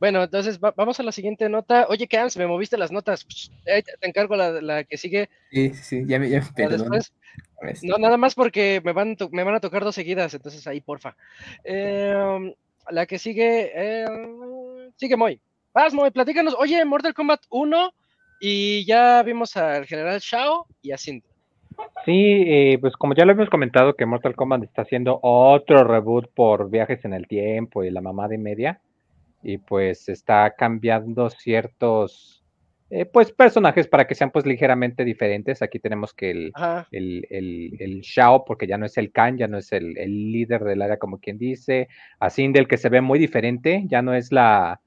Bueno, 0.00 0.22
entonces 0.22 0.58
va- 0.60 0.74
vamos 0.76 0.98
a 1.00 1.02
la 1.02 1.12
siguiente 1.12 1.48
nota. 1.48 1.86
Oye, 1.88 2.06
Cams, 2.06 2.36
me 2.36 2.46
moviste 2.46 2.78
las 2.78 2.92
notas. 2.92 3.24
Psh, 3.26 3.50
ahí 3.66 3.82
te, 3.82 3.96
te 3.98 4.08
encargo 4.08 4.36
la, 4.36 4.60
la 4.60 4.84
que 4.84 4.96
sigue 4.96 5.28
Sí, 5.50 5.74
sí, 5.74 6.04
ya 6.06 6.18
me, 6.18 6.28
ya 6.28 6.40
me 6.56 6.68
después. 6.68 7.12
No, 7.82 7.98
nada 7.98 8.16
más 8.16 8.34
porque 8.34 8.80
me 8.84 8.92
van, 8.92 9.16
to- 9.16 9.30
me 9.30 9.42
van 9.44 9.54
a 9.54 9.60
tocar 9.60 9.82
dos 9.84 9.94
seguidas, 9.94 10.32
entonces 10.34 10.66
ahí, 10.66 10.80
porfa. 10.80 11.16
Eh, 11.64 12.54
la 12.90 13.06
que 13.06 13.18
sigue, 13.18 13.72
eh, 13.74 14.06
sigue 14.96 15.16
Moy. 15.16 15.40
Vas, 15.72 15.92
Moy, 15.94 16.10
platícanos. 16.10 16.54
Oye, 16.58 16.84
Mortal 16.84 17.14
Kombat 17.14 17.40
1 17.50 17.92
y 18.40 18.84
ya 18.86 19.22
vimos 19.22 19.56
al 19.56 19.86
General 19.86 20.18
Shao 20.20 20.66
y 20.82 20.92
a 20.92 20.98
Cindy. 20.98 21.24
Sí, 22.04 22.44
eh, 22.46 22.78
pues 22.80 22.94
como 22.94 23.14
ya 23.14 23.24
lo 23.24 23.32
hemos 23.32 23.50
comentado 23.50 23.94
que 23.94 24.06
Mortal 24.06 24.34
Kombat 24.34 24.64
está 24.64 24.82
haciendo 24.82 25.18
otro 25.22 25.84
reboot 25.84 26.28
por 26.34 26.70
viajes 26.70 27.04
en 27.04 27.12
el 27.14 27.26
tiempo 27.28 27.84
y 27.84 27.90
la 27.90 28.00
mamada 28.00 28.34
y 28.34 28.38
media, 28.38 28.80
y 29.48 29.56
pues 29.58 30.08
está 30.10 30.54
cambiando 30.56 31.30
ciertos, 31.30 32.44
eh, 32.90 33.06
pues 33.06 33.32
personajes 33.32 33.86
para 33.88 34.06
que 34.06 34.14
sean 34.14 34.30
pues 34.30 34.44
ligeramente 34.44 35.04
diferentes. 35.04 35.62
Aquí 35.62 35.78
tenemos 35.78 36.12
que 36.12 36.30
el, 36.30 36.52
el, 36.90 37.26
el, 37.30 37.76
el 37.80 38.00
Shao, 38.02 38.44
porque 38.44 38.66
ya 38.66 38.76
no 38.76 38.84
es 38.86 38.98
el 38.98 39.10
Khan, 39.10 39.38
ya 39.38 39.48
no 39.48 39.56
es 39.56 39.72
el, 39.72 39.96
el 39.96 40.32
líder 40.32 40.64
del 40.64 40.82
área 40.82 40.98
como 40.98 41.18
quien 41.18 41.38
dice, 41.38 41.88
a 42.20 42.28
Sindel 42.28 42.68
que 42.68 42.76
se 42.76 42.90
ve 42.90 43.00
muy 43.00 43.18
diferente, 43.18 43.84
ya 43.86 44.02
no 44.02 44.12
es 44.14 44.32
la... 44.32 44.80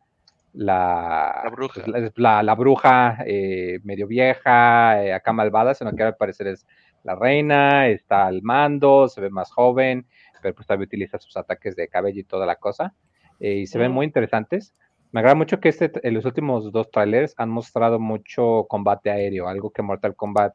La, 0.53 1.41
La 1.45 1.49
bruja. 1.49 1.81
pues, 1.85 2.11
la, 2.17 2.43
la- 2.43 2.55
bruja 2.55 3.17
eh, 3.25 3.79
medio 3.83 4.05
vieja, 4.05 5.01
eh, 5.01 5.13
acá 5.13 5.31
malvada, 5.31 5.73
sino 5.73 5.95
que 5.95 6.03
al 6.03 6.17
parecer 6.17 6.47
es 6.47 6.67
la 7.03 7.15
reina, 7.15 7.87
está 7.87 8.27
al 8.27 8.41
mando, 8.41 9.07
se 9.07 9.21
ve 9.21 9.29
más 9.29 9.49
joven, 9.51 10.05
pero 10.41 10.53
pues 10.53 10.67
todavía 10.67 10.85
utiliza 10.87 11.17
sus 11.19 11.37
ataques 11.37 11.75
de 11.77 11.87
cabello 11.87 12.19
y 12.19 12.25
toda 12.25 12.45
la 12.45 12.57
cosa. 12.57 12.93
Eh, 13.41 13.55
y 13.55 13.67
se 13.67 13.79
ven 13.79 13.91
muy 13.91 14.05
interesantes. 14.05 14.73
Me 15.11 15.19
agrada 15.19 15.35
mucho 15.35 15.59
que 15.59 15.69
este, 15.69 15.91
en 16.03 16.13
los 16.13 16.23
últimos 16.23 16.71
dos 16.71 16.89
trailers 16.89 17.33
han 17.37 17.49
mostrado 17.49 17.99
mucho 17.99 18.65
combate 18.69 19.09
aéreo, 19.09 19.47
algo 19.49 19.71
que 19.71 19.81
Mortal 19.81 20.15
Kombat 20.15 20.53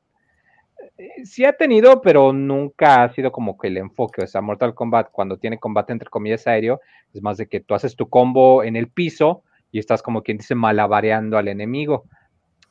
eh, 0.96 1.24
sí 1.24 1.44
ha 1.44 1.52
tenido, 1.52 2.00
pero 2.00 2.32
nunca 2.32 3.02
ha 3.02 3.12
sido 3.12 3.32
como 3.32 3.58
que 3.58 3.68
el 3.68 3.76
enfoque. 3.76 4.22
O 4.22 4.26
sea, 4.26 4.40
Mortal 4.40 4.74
Kombat 4.74 5.10
cuando 5.10 5.36
tiene 5.36 5.58
combate 5.58 5.92
entre 5.92 6.08
comillas 6.08 6.46
aéreo, 6.46 6.80
es 7.12 7.22
más 7.22 7.36
de 7.36 7.48
que 7.48 7.60
tú 7.60 7.74
haces 7.74 7.96
tu 7.96 8.08
combo 8.08 8.62
en 8.62 8.76
el 8.76 8.88
piso 8.88 9.42
y 9.72 9.78
estás 9.78 10.02
como 10.02 10.22
quien 10.22 10.38
dice 10.38 10.54
malabareando 10.54 11.36
al 11.36 11.48
enemigo. 11.48 12.04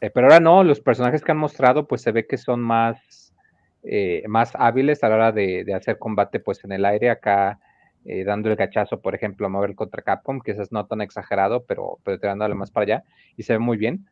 Eh, 0.01 0.09
pero 0.09 0.27
ahora 0.27 0.39
no, 0.39 0.63
los 0.63 0.79
personajes 0.79 1.23
que 1.23 1.31
han 1.33 1.37
mostrado, 1.37 1.87
pues 1.87 2.01
se 2.01 2.11
ve 2.11 2.25
que 2.25 2.37
son 2.37 2.61
más, 2.61 3.33
eh, 3.83 4.23
más 4.27 4.53
hábiles 4.55 5.03
a 5.03 5.09
la 5.09 5.15
hora 5.15 5.31
de, 5.31 5.63
de 5.65 5.73
hacer 5.73 5.99
combate 5.99 6.39
pues 6.39 6.63
en 6.63 6.71
el 6.71 6.85
aire, 6.85 7.09
acá 7.09 7.59
eh, 8.06 8.23
dando 8.23 8.49
el 8.49 8.56
gachazo, 8.56 9.02
por 9.02 9.15
ejemplo, 9.15 9.48
a 9.48 9.49
Marvel 9.49 9.76
contra 9.76 10.02
Capcom, 10.03 10.40
que 10.41 10.52
es 10.52 10.72
no 10.72 10.86
tan 10.86 11.02
exagerado, 11.02 11.64
pero, 11.65 11.98
pero 12.03 12.19
tirándole 12.19 12.56
más 12.56 12.72
para 12.72 12.84
allá, 12.84 13.03
y 13.36 13.44
se 13.44 13.53
ve 13.53 13.60
muy 13.60 13.77
bien. 13.77 14.06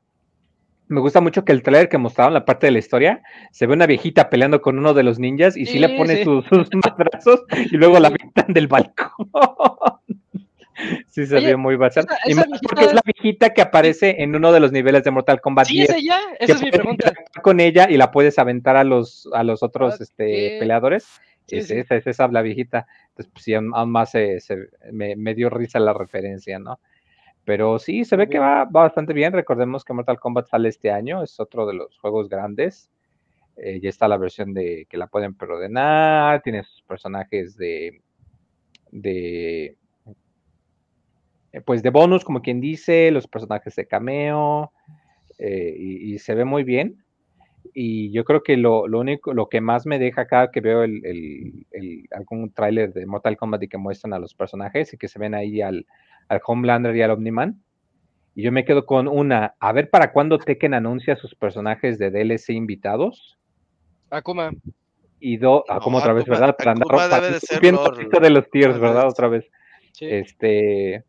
Me 0.89 0.99
gusta 0.99 1.21
mucho 1.21 1.45
que 1.45 1.53
el 1.53 1.63
trailer 1.63 1.87
que 1.89 1.97
mostraron, 1.97 2.33
la 2.33 2.43
parte 2.45 2.67
de 2.67 2.71
la 2.71 2.79
historia, 2.79 3.21
se 3.51 3.65
ve 3.67 3.73
una 3.73 3.85
viejita 3.87 4.29
peleando 4.29 4.61
con 4.61 4.77
uno 4.77 4.93
de 4.93 5.03
los 5.03 5.17
ninjas 5.17 5.55
y 5.55 5.65
sí, 5.65 5.73
Sí, 5.73 5.79
le 5.79 5.89
pone 5.97 6.17
sí. 6.17 6.23
sus, 6.25 6.45
sus 6.49 6.67
madrazos 6.75 7.43
y 7.71 7.77
luego 7.77 7.99
la 7.99 8.09
avientan 8.09 8.53
del 8.53 8.67
balcón. 8.67 9.29
sí, 11.07 11.25
se 11.25 11.35
Oye, 11.37 11.47
ve 11.47 11.55
muy 11.57 11.75
bacán. 11.75 12.05
esa- 12.05 12.29
Y 12.29 12.33
más 12.35 12.47
porque 12.61 12.85
es 12.85 12.93
la 12.93 13.01
viejita 13.05 13.53
que 13.53 13.61
aparece 13.61 14.21
en 14.21 14.35
uno 14.35 14.51
de 14.51 14.59
los 14.59 14.71
niveles 14.71 15.03
de 15.03 15.11
Mortal 15.11 15.39
Kombat 15.41 15.67
¿Sí 15.67 15.75
10 15.75 15.89
es 15.89 15.95
ella? 15.97 16.19
Esa 16.39 16.53
es 16.53 16.61
mi 16.61 16.71
pregunta. 16.71 17.13
con 17.41 17.59
ella 17.59 17.87
y 17.89 17.97
la 17.97 18.11
puedes 18.11 18.37
aventar 18.39 18.75
a 18.75 18.83
los, 18.83 19.29
a 19.33 19.43
los 19.43 19.63
otros 19.63 19.95
Ok. 19.95 20.01
este, 20.01 20.57
peleadores. 20.59 21.05
Sí, 21.45 21.57
es 21.57 21.67
sí. 21.67 21.73
esa, 21.77 21.95
es 21.95 22.07
esa 22.07 22.27
la 22.29 22.41
viejita. 22.41 22.87
Pues 23.15 23.29
sí, 23.37 23.53
aún 23.53 23.69
más 23.91 24.11
se- 24.11 24.39
se- 24.39 24.69
me, 24.91 25.15
me 25.15 25.35
dio 25.35 25.49
risa 25.49 25.79
la 25.79 25.93
referencia, 25.93 26.59
¿no? 26.59 26.79
Pero 27.45 27.79
sí, 27.79 28.05
se 28.05 28.15
ve 28.17 28.29
que 28.29 28.39
va, 28.39 28.65
va 28.65 28.83
bastante 28.83 29.13
bien. 29.13 29.33
Recordemos 29.33 29.85
que 29.85 29.93
Mortal 29.93 30.19
Kombat 30.19 30.47
sale 30.49 30.69
este 30.69 30.91
año, 30.91 31.23
es 31.23 31.39
otro 31.39 31.65
de 31.67 31.73
los 31.75 31.97
juegos 31.99 32.29
grandes. 32.29 32.91
Eh, 33.57 33.79
ya 33.81 33.89
está 33.89 34.07
la 34.07 34.17
versión 34.17 34.53
de 34.53 34.87
que 34.89 34.97
la 34.97 35.07
pueden 35.07 35.35
perdonar, 35.35 36.41
tiene 36.43 36.63
sus 36.63 36.81
personajes 36.83 37.57
de, 37.57 38.01
de 38.91 39.77
eh, 41.51 41.61
pues 41.61 41.83
de 41.83 41.89
bonus, 41.89 42.23
como 42.23 42.41
quien 42.41 42.59
dice, 42.61 43.11
los 43.11 43.27
personajes 43.27 43.75
de 43.75 43.87
cameo, 43.87 44.71
eh, 45.39 45.75
y, 45.77 46.15
y 46.15 46.19
se 46.19 46.35
ve 46.35 46.45
muy 46.45 46.63
bien. 46.63 47.02
Y 47.75 48.11
yo 48.11 48.23
creo 48.23 48.43
que 48.43 48.55
lo, 48.55 48.87
lo 48.87 48.99
único, 48.99 49.33
lo 49.33 49.49
que 49.49 49.59
más 49.59 49.85
me 49.87 49.97
deja 49.97 50.27
cada 50.27 50.51
que 50.51 50.61
veo 50.61 50.83
el, 50.83 51.03
el- 51.05 51.65
el- 51.71 52.03
algún 52.11 52.51
tráiler 52.53 52.93
de 52.93 53.05
Mortal 53.05 53.35
Kombat 53.35 53.63
y 53.63 53.67
que 53.67 53.77
muestran 53.77 54.13
a 54.13 54.19
los 54.19 54.33
personajes 54.35 54.93
y 54.93 54.97
que 54.97 55.07
se 55.07 55.17
ven 55.19 55.33
ahí 55.33 55.61
al, 55.61 55.85
al 56.27 56.39
Homelander 56.45 56.95
y 56.95 57.01
al 57.01 57.11
Omniman. 57.11 57.61
Y 58.35 58.43
yo 58.43 58.51
me 58.51 58.65
quedo 58.65 58.85
con 58.85 59.07
una, 59.07 59.55
a 59.59 59.71
ver 59.73 59.89
para 59.89 60.11
cuándo 60.11 60.37
Tekken 60.37 60.73
anuncia 60.73 61.15
sus 61.15 61.35
personajes 61.35 61.97
de 61.99 62.11
DLC 62.11 62.49
invitados. 62.53 63.37
Akuma. 64.09 64.51
Y 65.19 65.37
do, 65.37 65.63
ah, 65.69 65.75
No, 65.75 65.79
como 65.81 65.97
otra 65.99 66.13
vez, 66.13 66.25
¿verdad? 66.25 66.55
Para 66.57 66.71
andar 66.71 66.87
Akuma 66.89 67.19
debe 67.21 67.33
de 67.33 67.39
ser 67.39 67.63
lore, 67.63 67.89
poquito 67.89 68.19
de 68.19 68.29
los 68.29 68.49
tiers, 68.51 68.79
¿verdad? 68.79 69.07
Otra 69.07 69.27
vez. 69.29 69.49
Sí. 69.93 70.05
Este, 70.09 71.03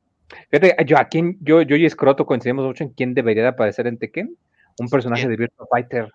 fíjate, 0.50 0.76
yo 0.86 0.96
a 0.98 1.04
quién, 1.06 1.36
yo, 1.40 1.62
yo 1.62 1.76
y 1.76 1.88
Scroto 1.90 2.24
coincidimos 2.24 2.64
mucho 2.64 2.84
en 2.84 2.90
quién 2.90 3.12
debería 3.14 3.42
de 3.42 3.48
aparecer 3.50 3.86
en 3.86 3.98
Tekken. 3.98 4.34
Un 4.78 4.88
personaje 4.88 5.22
¿Quién? 5.22 5.30
de 5.30 5.36
Virtua 5.36 5.66
Fighter. 5.70 6.12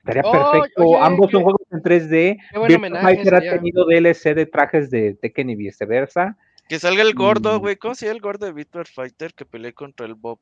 Estaría 0.00 0.22
Oh, 0.24 0.32
perfecto. 0.52 0.82
oye, 0.84 0.98
Ambos 1.00 1.30
son 1.30 1.42
juegos 1.42 1.62
en 1.70 1.82
3D. 1.82 2.38
qué 2.66 3.34
ha 3.36 3.40
tenido 3.40 3.84
DLC 3.86 4.34
de 4.34 4.46
trajes 4.46 4.90
de 4.90 5.14
Tekken 5.14 5.50
y 5.50 5.56
viceversa. 5.56 6.36
Que 6.68 6.78
salga 6.78 7.02
el 7.02 7.14
gordo, 7.14 7.56
Mm. 7.58 7.60
güey. 7.60 7.76
¿Cómo 7.76 7.94
se 7.94 8.06
llama 8.06 8.16
el 8.16 8.20
gordo 8.22 8.46
de 8.46 8.52
Virtua 8.52 8.84
Fighter 8.84 9.34
que 9.34 9.44
peleé 9.44 9.72
contra 9.72 10.06
el 10.06 10.14
Bob? 10.14 10.38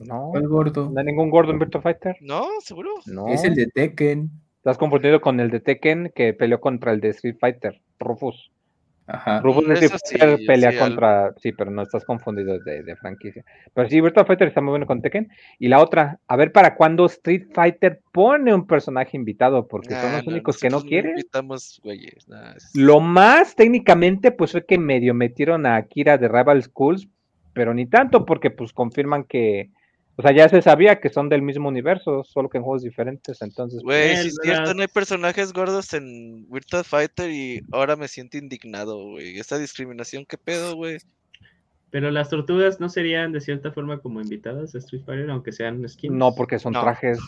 No, 0.00 0.28
¿Cuál 0.30 0.48
gordo? 0.48 0.90
no 0.90 0.98
hay 1.00 1.06
ningún 1.06 1.30
gordo 1.30 1.52
en 1.52 1.58
Virtua 1.58 1.80
Fighter. 1.82 2.16
¿No? 2.20 2.46
¿Seguro? 2.60 2.90
No. 3.06 3.28
Es 3.28 3.44
el 3.44 3.54
de 3.54 3.66
Tekken. 3.66 4.30
Estás 4.56 4.78
confundido 4.78 5.20
con 5.20 5.40
el 5.40 5.50
de 5.50 5.60
Tekken 5.60 6.12
que 6.14 6.32
peleó 6.34 6.60
contra 6.60 6.92
el 6.92 7.00
de 7.00 7.08
Street 7.10 7.36
Fighter, 7.40 7.80
Rufus. 7.98 8.50
Ajá. 9.14 9.40
Rufus 9.40 9.68
de 9.68 9.76
sí, 9.76 9.88
Fighter 9.88 10.38
pelea 10.46 10.72
sí, 10.72 10.78
contra. 10.78 11.34
Sí, 11.36 11.52
pero 11.52 11.70
no 11.70 11.82
estás 11.82 12.02
confundido 12.06 12.58
de, 12.60 12.82
de 12.82 12.96
franquicia. 12.96 13.44
Pero 13.74 13.86
sí, 13.90 14.00
Virtua 14.00 14.24
Fighter 14.24 14.48
está 14.48 14.62
muy 14.62 14.70
bueno 14.70 14.86
con 14.86 15.02
Tekken. 15.02 15.28
Y 15.58 15.68
la 15.68 15.80
otra, 15.80 16.18
a 16.26 16.36
ver 16.36 16.50
para 16.50 16.74
cuándo 16.76 17.04
Street 17.04 17.48
Fighter 17.52 18.00
pone 18.10 18.54
un 18.54 18.66
personaje 18.66 19.16
invitado, 19.18 19.68
porque 19.68 19.94
son 19.94 20.12
Nah, 20.12 20.16
los 20.18 20.26
únicos 20.26 20.58
que 20.58 20.70
no 20.70 20.80
quieren. 20.80 21.10
invitamos, 21.10 21.78
güeyes. 21.84 22.26
nah, 22.26 22.54
es- 22.56 22.70
Lo 22.74 23.00
más 23.00 23.54
técnicamente, 23.54 24.32
pues 24.32 24.52
fue 24.52 24.64
que 24.64 24.78
medio 24.78 25.12
metieron 25.12 25.66
a 25.66 25.76
Akira 25.76 26.16
de 26.16 26.28
Rival 26.28 26.62
Schools, 26.62 27.06
pero 27.52 27.74
ni 27.74 27.84
tanto, 27.84 28.24
porque 28.24 28.50
pues 28.50 28.72
confirman 28.72 29.24
que. 29.24 29.68
O 30.16 30.22
sea, 30.22 30.32
ya 30.32 30.46
se 30.48 30.60
sabía 30.60 31.00
que 31.00 31.08
son 31.08 31.28
del 31.30 31.40
mismo 31.40 31.68
universo, 31.68 32.22
solo 32.22 32.48
que 32.50 32.58
en 32.58 32.64
juegos 32.64 32.82
diferentes. 32.82 33.40
Entonces, 33.40 33.80
pues, 33.82 34.12
Güey, 34.12 34.16
sí 34.22 34.28
es 34.28 34.38
cierto, 34.42 34.74
no 34.74 34.82
hay 34.82 34.88
personajes 34.88 35.52
gordos 35.54 35.94
en 35.94 36.46
Virtua 36.50 36.84
Fighter 36.84 37.30
y 37.30 37.62
ahora 37.72 37.96
me 37.96 38.08
siento 38.08 38.36
indignado, 38.36 39.02
güey. 39.10 39.38
Esa 39.38 39.56
discriminación, 39.58 40.26
¿qué 40.26 40.36
pedo, 40.36 40.76
güey? 40.76 40.98
Pero 41.90 42.10
las 42.10 42.28
tortugas 42.30 42.78
no 42.80 42.88
serían 42.88 43.32
de 43.32 43.40
cierta 43.40 43.72
forma 43.72 43.98
como 43.98 44.20
invitadas 44.20 44.74
a 44.74 44.78
Street 44.78 45.02
Fighter, 45.04 45.30
aunque 45.30 45.52
sean 45.52 45.86
skins. 45.88 46.14
no, 46.14 46.34
porque 46.34 46.58
son 46.58 46.72
No. 46.74 46.82
trajes. 46.82 47.18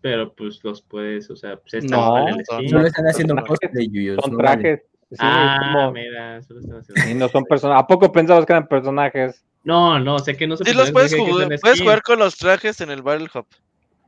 Pero 0.00 0.34
pues 0.34 0.62
los 0.64 0.82
puedes, 0.82 1.30
o 1.30 1.36
sea, 1.36 1.56
pues 1.56 1.74
esta 1.74 1.96
No, 1.96 2.26
son- 2.28 2.44
skin. 2.44 2.68
Solo 2.70 2.86
están 2.86 3.06
haciendo 3.06 3.34
son 3.34 3.44
cosplay, 3.46 3.88
Yuyos. 3.90 4.18
Son 4.22 4.32
no 4.32 4.38
vale. 4.38 4.60
trajes. 4.62 4.82
Sí, 5.10 5.16
ah, 5.20 5.70
como- 5.72 5.92
mira, 5.92 6.42
solo 6.42 6.60
están 6.60 6.78
haciendo. 6.80 7.10
y 7.10 7.14
no 7.14 7.28
son 7.28 7.44
personajes. 7.44 7.82
¿A 7.82 7.86
poco 7.86 8.12
pensabas 8.12 8.44
que 8.44 8.52
eran 8.52 8.68
personajes? 8.68 9.44
No, 9.68 10.00
no, 10.00 10.18
sé 10.18 10.34
que 10.34 10.46
no 10.46 10.56
se 10.56 10.64
Sí, 10.64 10.72
los 10.72 10.90
puedes 10.92 11.14
jugar, 11.14 11.46
puedes 11.60 11.82
jugar 11.82 12.00
con 12.00 12.18
los 12.18 12.38
trajes 12.38 12.80
en 12.80 12.88
el 12.88 13.02
Battle. 13.02 13.28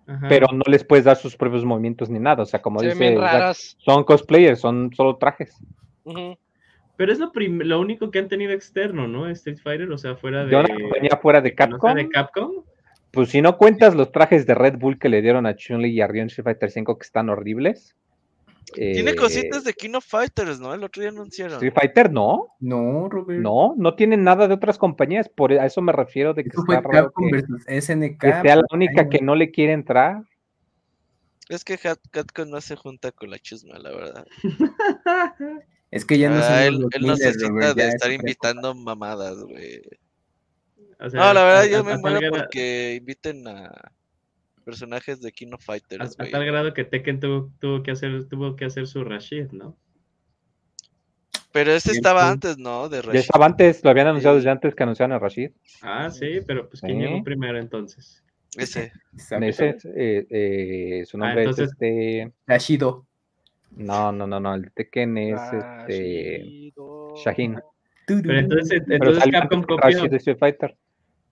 Ajá. 0.06 0.26
Pero 0.26 0.46
no 0.54 0.62
les 0.66 0.82
puedes 0.84 1.04
dar 1.04 1.18
sus 1.18 1.36
propios 1.36 1.66
movimientos 1.66 2.08
ni 2.08 2.18
nada. 2.18 2.44
O 2.44 2.46
sea, 2.46 2.62
como 2.62 2.80
Se 2.80 2.94
ven 2.94 3.20
dice, 3.20 3.74
son 3.76 4.04
cosplayers, 4.04 4.58
son 4.58 4.90
solo 4.94 5.18
trajes. 5.18 5.54
Pero 6.96 7.12
es 7.12 7.18
lo, 7.18 7.30
lo 7.34 7.78
único 7.78 8.10
que 8.10 8.20
han 8.20 8.28
tenido 8.28 8.52
externo, 8.52 9.06
¿no? 9.06 9.28
Street 9.28 9.58
Fighter, 9.62 9.92
o 9.92 9.98
sea, 9.98 10.16
fuera 10.16 10.46
de. 10.46 10.50
De 10.50 10.56
una 10.56 10.74
compañía 10.74 11.18
fuera 11.20 11.42
de 11.42 11.54
que 11.54 11.66
no 11.66 11.78
Capcom, 11.78 11.94
de 11.94 12.08
Capcom. 12.08 12.52
pues 13.10 13.28
si 13.28 13.42
no 13.42 13.58
cuentas 13.58 13.94
los 13.94 14.12
trajes 14.12 14.46
de 14.46 14.54
Red 14.54 14.78
Bull 14.78 14.98
que 14.98 15.10
le 15.10 15.20
dieron 15.20 15.44
a 15.44 15.56
Chun-Li 15.56 15.90
y 15.90 16.00
a 16.00 16.06
Ryu 16.06 16.22
en 16.22 16.28
Street 16.28 16.44
Fighter 16.44 16.70
5 16.70 16.96
que 16.96 17.04
están 17.04 17.28
horribles. 17.28 17.94
Tiene 18.72 19.10
Eh, 19.10 19.14
cositas 19.16 19.64
de 19.64 19.72
King 19.74 19.94
of 19.94 20.04
Fighters, 20.06 20.60
¿no? 20.60 20.72
El 20.74 20.84
otro 20.84 21.00
día 21.00 21.10
anunciaron. 21.10 21.54
Street 21.54 21.72
Fighter 21.74 22.12
no, 22.12 22.54
No, 22.60 23.08
Robert. 23.08 23.40
no, 23.40 23.74
no 23.76 23.94
tienen 23.94 24.22
nada 24.24 24.46
de 24.48 24.54
otras 24.54 24.78
compañías, 24.78 25.28
por 25.28 25.52
a 25.52 25.66
eso 25.66 25.80
me 25.82 25.92
refiero 25.92 26.34
de 26.34 26.44
que 26.44 26.50
Eso 26.50 26.62
está 26.68 26.80
raro 26.80 27.12
que, 27.16 27.30
versus 27.32 27.62
SNK. 27.66 28.18
que 28.20 28.28
sea 28.42 28.56
la 28.56 28.62
pues, 28.62 28.72
única 28.72 29.02
ay, 29.02 29.08
que 29.08 29.20
no 29.20 29.34
le 29.34 29.50
quiere 29.50 29.72
entrar. 29.72 30.22
Es 31.48 31.64
que 31.64 31.76
Capcom 31.78 32.48
no 32.48 32.60
se 32.60 32.76
junta 32.76 33.10
con 33.10 33.28
la 33.30 33.38
chusma, 33.38 33.78
la 33.78 33.90
verdad. 33.90 34.26
Es 35.90 36.04
que 36.04 36.18
ya 36.18 36.30
no 36.30 36.36
Ah, 36.36 36.42
son 36.42 36.56
él, 36.58 36.74
él 36.92 37.02
no 37.02 37.08
2000, 37.16 37.16
se 37.16 37.48
Robert, 37.48 37.76
de 37.76 37.88
es 37.88 37.94
estar 37.94 38.12
invitando 38.12 38.74
mamadas, 38.76 39.38
güey. 39.42 39.82
O 41.00 41.10
sea, 41.10 41.18
No, 41.18 41.34
la 41.34 41.42
verdad 41.42 41.62
a- 41.62 41.66
yo 41.66 41.78
a- 41.80 41.82
me 41.82 41.98
muero 41.98 42.20
porque 42.30 42.94
inviten 43.00 43.48
a 43.48 43.90
personajes 44.64 45.20
de 45.20 45.32
King 45.32 45.48
of 45.52 45.60
A, 45.62 45.64
Fighters, 45.64 46.12
a 46.18 46.22
güey. 46.22 46.30
tal 46.32 46.44
grado 46.46 46.72
que 46.74 46.84
Tekken 46.84 47.20
tuvo, 47.20 47.50
tuvo 47.60 47.82
que 47.82 47.90
hacer 47.90 48.26
tuvo 48.28 48.56
que 48.56 48.64
hacer 48.66 48.86
su 48.86 49.02
Rashid, 49.04 49.48
¿no? 49.52 49.76
Pero 51.52 51.72
ese 51.72 51.90
estaba 51.92 52.30
antes, 52.30 52.58
¿no? 52.58 52.88
De 52.88 52.98
Ya 52.98 53.02
Rashid. 53.02 53.18
estaba 53.20 53.46
antes, 53.46 53.82
lo 53.82 53.90
habían 53.90 54.06
anunciado 54.06 54.36
desde 54.36 54.50
antes 54.50 54.74
que 54.74 54.82
anunciaron 54.84 55.16
a 55.16 55.18
Rashid. 55.18 55.50
Ah, 55.82 56.08
sí, 56.10 56.40
pero 56.46 56.68
pues 56.68 56.80
¿quién 56.80 56.98
Sí. 56.98 57.04
llegó 57.06 57.24
primero 57.24 57.58
entonces? 57.58 58.22
Ese. 58.56 58.92
Ese, 59.40 59.76
eh, 59.96 60.26
eh, 60.30 61.04
su 61.06 61.16
Ah, 61.16 61.20
nombre 61.20 61.42
entonces- 61.42 61.66
es 61.66 61.72
este. 61.72 62.32
Rashido. 62.46 63.06
No, 63.72 64.10
no, 64.12 64.26
no, 64.26 64.40
no. 64.40 64.54
El 64.54 64.70
Tekken 64.72 65.16
es 65.18 65.38
Ah, 65.40 65.84
este. 65.88 66.72
Shahin. 67.24 67.58
Pero 68.06 68.38
entonces, 68.38 68.82
Pero 68.86 68.94
entonces 68.96 69.22
salió 69.22 69.40
Capcom 69.40 69.62
copió. 69.62 69.76
Rashid 69.78 70.10
de 70.10 70.16
Street 70.16 70.38
Fighter. 70.38 70.76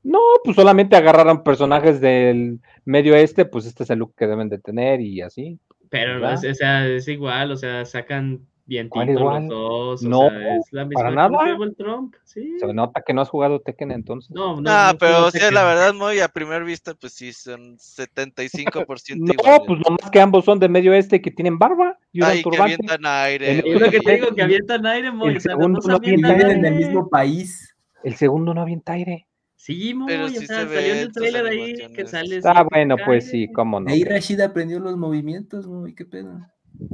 No, 0.03 0.19
pues 0.45 0.57
solamente 0.57 0.97
agarraron 0.97 1.43
personajes 1.43 2.01
del 2.01 2.61
medio 2.85 3.15
este, 3.17 3.45
pues 3.45 3.67
este 3.67 3.83
es 3.85 3.91
el 3.91 3.99
look 3.99 4.15
que 4.17 4.27
deben 4.27 4.49
de 4.49 4.59
tener 4.59 5.01
y 5.01 5.21
así. 5.23 5.59
Pero 5.91 6.15
¿verdad? 6.21 6.35
es, 6.45 6.51
o 6.53 6.55
sea, 6.55 6.87
es 6.87 7.09
igual, 7.09 7.51
o 7.51 7.57
sea, 7.57 7.85
sacan 7.85 8.41
bien 8.67 8.91
¿Cuál 8.91 9.15
los 9.15 9.49
dos. 9.49 10.05
O 10.05 10.09
No, 10.09 10.29
sea, 10.29 10.57
es 10.57 10.67
la 10.73 10.85
misma 10.85 11.03
para 11.03 11.09
¿cómo 11.15 11.31
nada. 11.39 11.45
se 11.47 11.51
llama 11.53 11.65
el 11.65 11.77
Trump? 11.77 12.15
Sí. 12.25 12.57
Se 12.61 12.75
nota 12.75 13.03
que 13.07 13.15
no 13.15 13.23
has 13.23 13.31
jugado 13.31 13.61
Tekken 13.61 13.91
entonces. 13.93 14.31
No, 14.31 14.57
no, 14.57 14.61
No, 14.61 14.93
no 14.93 14.99
pero 14.99 15.27
o 15.27 15.31
sea, 15.31 15.51
la 15.51 15.65
verdad, 15.65 15.95
muy 15.95 16.21
a 16.21 16.29
primera 16.29 16.63
vista, 16.63 16.95
pues 16.95 17.15
sí, 17.15 17.33
son 17.33 17.79
75% 17.79 19.17
No, 19.17 19.33
iguales. 19.33 19.61
pues 19.67 19.81
nomás 19.81 20.11
que 20.11 20.21
ambos 20.21 20.45
son 20.45 20.59
de 20.59 20.69
medio 20.69 20.93
este 20.93 21.21
que 21.23 21.31
tienen 21.31 21.59
barba 21.59 21.99
y 22.13 22.23
Ay, 22.23 22.43
que 22.43 22.57
avientan 22.61 23.01
aire. 23.05 23.61
El- 23.61 23.67
Es 23.67 23.81
lo 23.81 23.91
que 23.91 24.01
te 24.01 24.13
digo, 24.17 24.35
que 24.35 24.43
avientan 24.43 24.87
aire, 24.87 25.11
Moy. 25.11 25.31
el 25.31 25.37
o 25.39 25.41
sea, 25.41 25.55
los 25.55 25.61
segundo 25.63 25.81
no 25.89 25.97
avienta 25.97 26.35
viven 26.35 26.51
en 26.51 26.59
el 26.59 26.65
aire. 26.73 26.77
mismo 26.87 27.09
país. 27.09 27.75
El 28.05 28.15
segundo 28.17 28.53
no 28.55 28.61
avienta 28.61 28.93
aire. 28.93 29.27
Sí, 29.69 29.95
Pero 30.07 30.25
o 30.25 30.29
sí 30.31 30.47
sea, 30.47 30.67
se 30.67 30.75
salió 30.75 30.79
en 30.79 30.95
ve 30.95 31.01
el 31.03 31.13
trailer 31.13 31.47
ahí 31.47 31.75
que 31.93 32.07
sale. 32.07 32.41
Ah, 32.43 32.67
bueno, 32.71 32.97
pues 33.05 33.29
sí, 33.29 33.53
cómo 33.53 33.79
no. 33.79 33.91
Ahí 33.91 34.03
Rashid 34.03 34.41
aprendió 34.41 34.81
los 34.81 34.97
movimientos, 34.97 35.69
¿no? 35.69 35.87
¿Y 35.87 35.95
qué 35.95 36.07
pedo? 36.07 36.41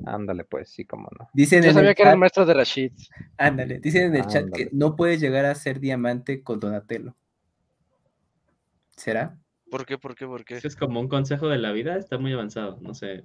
Ándale, 0.04 0.42
pues 0.42 0.70
sí, 0.70 0.84
cómo 0.84 1.08
no. 1.16 1.28
Dicen 1.32 1.62
Yo 1.62 1.72
sabía 1.72 1.94
que 1.94 2.02
era 2.02 2.10
el 2.10 2.14
chat, 2.14 2.18
maestro 2.18 2.46
de 2.46 2.54
Rashid. 2.54 2.90
ándale, 3.36 3.78
dicen 3.78 4.06
en 4.06 4.16
el 4.16 4.26
chat 4.26 4.50
que 4.50 4.70
no 4.72 4.96
puedes 4.96 5.20
llegar 5.20 5.44
a 5.44 5.54
ser 5.54 5.78
diamante 5.78 6.42
con 6.42 6.58
Donatello. 6.58 7.14
¿Será? 8.96 9.38
¿Por 9.70 9.86
qué, 9.86 9.96
por 9.96 10.16
qué, 10.16 10.26
por 10.26 10.44
qué? 10.44 10.56
Ese 10.56 10.66
es 10.66 10.74
como 10.74 10.98
un 10.98 11.06
consejo 11.06 11.46
de 11.46 11.58
la 11.58 11.70
vida, 11.70 11.96
está 11.96 12.18
muy 12.18 12.32
avanzado, 12.32 12.80
no 12.80 12.92
sé. 12.92 13.22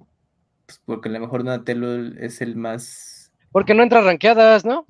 Pues 0.66 0.80
porque 0.84 1.08
a 1.08 1.12
lo 1.12 1.18
mejor 1.18 1.42
Donatello 1.42 1.96
es 2.20 2.40
el 2.40 2.54
más. 2.54 3.32
Porque 3.50 3.74
no 3.74 3.82
entra 3.82 4.00
rankeadas, 4.00 4.64
¿no? 4.64 4.86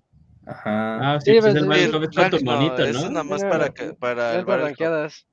Ajá. 0.51 1.14
Ah, 1.14 1.20
sí, 1.20 1.32
Sí, 1.32 1.40
pues 1.40 1.55
es 1.55 1.64
pues, 1.64 1.81
el 1.85 1.93
rank 2.12 2.31
tu 2.31 2.44
no, 2.44 2.68
¿no? 2.93 3.10
nada 3.10 3.22
más 3.22 3.43
para, 3.44 3.72
para 3.98 4.43
No 4.43 4.52
el 4.55 4.60
rankeadas. 4.62 5.27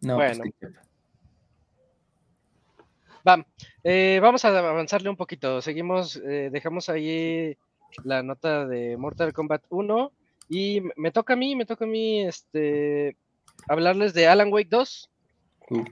no, 0.00 0.16
bueno. 0.16 0.44
pues, 0.60 0.72
Va, 3.26 3.46
eh, 3.84 4.18
vamos 4.20 4.44
a 4.44 4.58
avanzarle 4.58 5.10
un 5.10 5.16
poquito. 5.16 5.60
Seguimos, 5.62 6.16
eh, 6.16 6.48
dejamos 6.50 6.88
ahí 6.88 7.56
la 8.04 8.22
nota 8.22 8.66
de 8.66 8.96
Mortal 8.96 9.32
Kombat 9.32 9.62
1 9.68 10.12
y 10.48 10.82
me 10.96 11.12
toca 11.12 11.34
a 11.34 11.36
mí, 11.36 11.54
me 11.54 11.66
toca 11.66 11.84
a 11.84 11.88
mí 11.88 12.22
este, 12.22 13.16
hablarles 13.68 14.12
de 14.12 14.26
Alan 14.26 14.52
Wake 14.52 14.70
2. 14.70 15.10
Uh. 15.70 15.84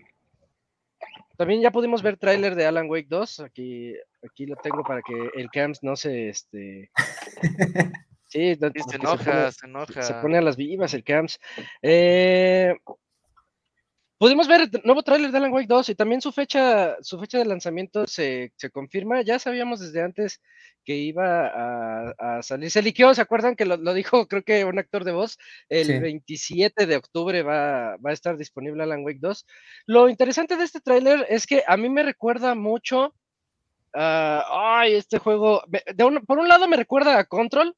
También 1.36 1.60
ya 1.60 1.70
pudimos 1.70 2.02
ver 2.02 2.16
tráiler 2.16 2.54
de 2.54 2.66
Alan 2.66 2.88
Wake 2.88 3.08
2. 3.08 3.40
Aquí, 3.40 3.94
aquí 4.26 4.46
lo 4.46 4.56
tengo 4.56 4.82
para 4.82 5.00
que 5.02 5.30
el 5.34 5.48
Camps 5.50 5.82
no 5.82 5.96
se, 5.96 6.28
este, 6.28 6.90
sí, 8.28 8.56
no- 8.60 8.70
se 8.88 8.96
enoja, 8.96 9.16
pone- 9.24 9.52
se 9.52 9.66
enoja. 9.66 10.02
se 10.02 10.14
pone 10.14 10.38
a 10.38 10.42
las 10.42 10.56
vivas 10.56 10.94
el 10.94 11.04
Camps. 11.04 11.38
Eh, 11.82 12.74
pudimos 14.18 14.48
ver 14.48 14.62
el 14.62 14.70
nuevo 14.84 15.02
tráiler 15.02 15.30
de 15.30 15.38
Alan 15.38 15.52
Wake 15.52 15.66
2 15.68 15.90
y 15.90 15.94
también 15.94 16.20
su 16.20 16.32
fecha, 16.32 16.96
su 17.02 17.18
fecha 17.20 17.38
de 17.38 17.44
lanzamiento 17.44 18.06
se, 18.06 18.52
se 18.56 18.70
confirma. 18.70 19.20
Ya 19.22 19.38
sabíamos 19.38 19.80
desde 19.80 20.02
antes 20.02 20.40
que 20.84 20.94
iba 20.96 21.48
a, 21.48 22.14
a 22.38 22.42
salir. 22.42 22.70
Se 22.70 22.80
liqueó, 22.80 23.12
¿se 23.12 23.20
acuerdan 23.20 23.56
que 23.56 23.66
lo, 23.66 23.76
lo 23.76 23.92
dijo 23.92 24.26
creo 24.28 24.42
que 24.42 24.64
un 24.64 24.78
actor 24.78 25.02
de 25.04 25.12
voz? 25.12 25.36
El 25.68 25.86
Sí. 25.86 25.98
27 25.98 26.86
de 26.86 26.96
octubre 26.96 27.42
va, 27.42 27.96
va 27.96 28.10
a 28.10 28.12
estar 28.14 28.36
disponible 28.38 28.82
Alan 28.84 29.04
Wake 29.04 29.18
2. 29.20 29.46
Lo 29.86 30.08
interesante 30.08 30.56
de 30.56 30.64
este 30.64 30.80
tráiler 30.80 31.26
es 31.28 31.46
que 31.46 31.62
a 31.66 31.76
mí 31.76 31.88
me 31.90 32.02
recuerda 32.04 32.54
mucho 32.54 33.14
ah, 33.94 34.78
ay, 34.80 34.94
este 34.94 35.18
juego. 35.18 35.62
me- 35.68 35.82
de 35.94 36.04
un- 36.04 36.24
por 36.26 36.38
un 36.38 36.48
lado 36.48 36.68
me 36.68 36.76
recuerda 36.76 37.18
a 37.18 37.24
Control, 37.24 37.74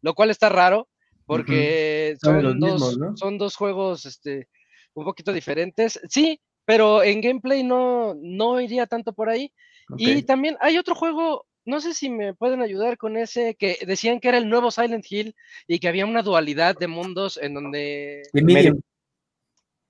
lo 0.00 0.14
cual 0.14 0.30
está 0.30 0.48
raro, 0.48 0.88
porque 1.26 2.16
Son 2.20 2.42
dos, 2.42 2.72
mismos, 2.72 2.98
¿no? 2.98 3.16
son 3.16 3.38
dos 3.38 3.56
juegos 3.56 4.04
este, 4.06 4.48
un 4.94 5.04
poquito 5.04 5.32
diferentes. 5.32 6.00
Sí, 6.08 6.40
pero 6.64 7.02
en 7.02 7.20
gameplay 7.20 7.62
no, 7.62 8.14
no 8.20 8.60
iría 8.60 8.86
tanto 8.86 9.12
por 9.12 9.28
ahí. 9.28 9.52
Y 9.98 10.22
también 10.22 10.56
hay 10.60 10.78
otro 10.78 10.94
juego, 10.94 11.46
no 11.64 11.80
sé 11.80 11.92
si 11.92 12.08
me 12.08 12.34
pueden 12.34 12.62
ayudar 12.62 12.96
con 12.96 13.16
ese, 13.16 13.54
que 13.56 13.78
decían 13.86 14.20
que 14.20 14.28
era 14.28 14.38
el 14.38 14.48
nuevo 14.48 14.70
Silent 14.70 15.04
Hill 15.10 15.34
y 15.66 15.78
que 15.80 15.88
había 15.88 16.06
una 16.06 16.22
dualidad 16.22 16.76
de 16.78 16.86
mundos 16.86 17.38
en 17.42 17.54
donde... 17.54 18.22
Medium. 18.32 18.80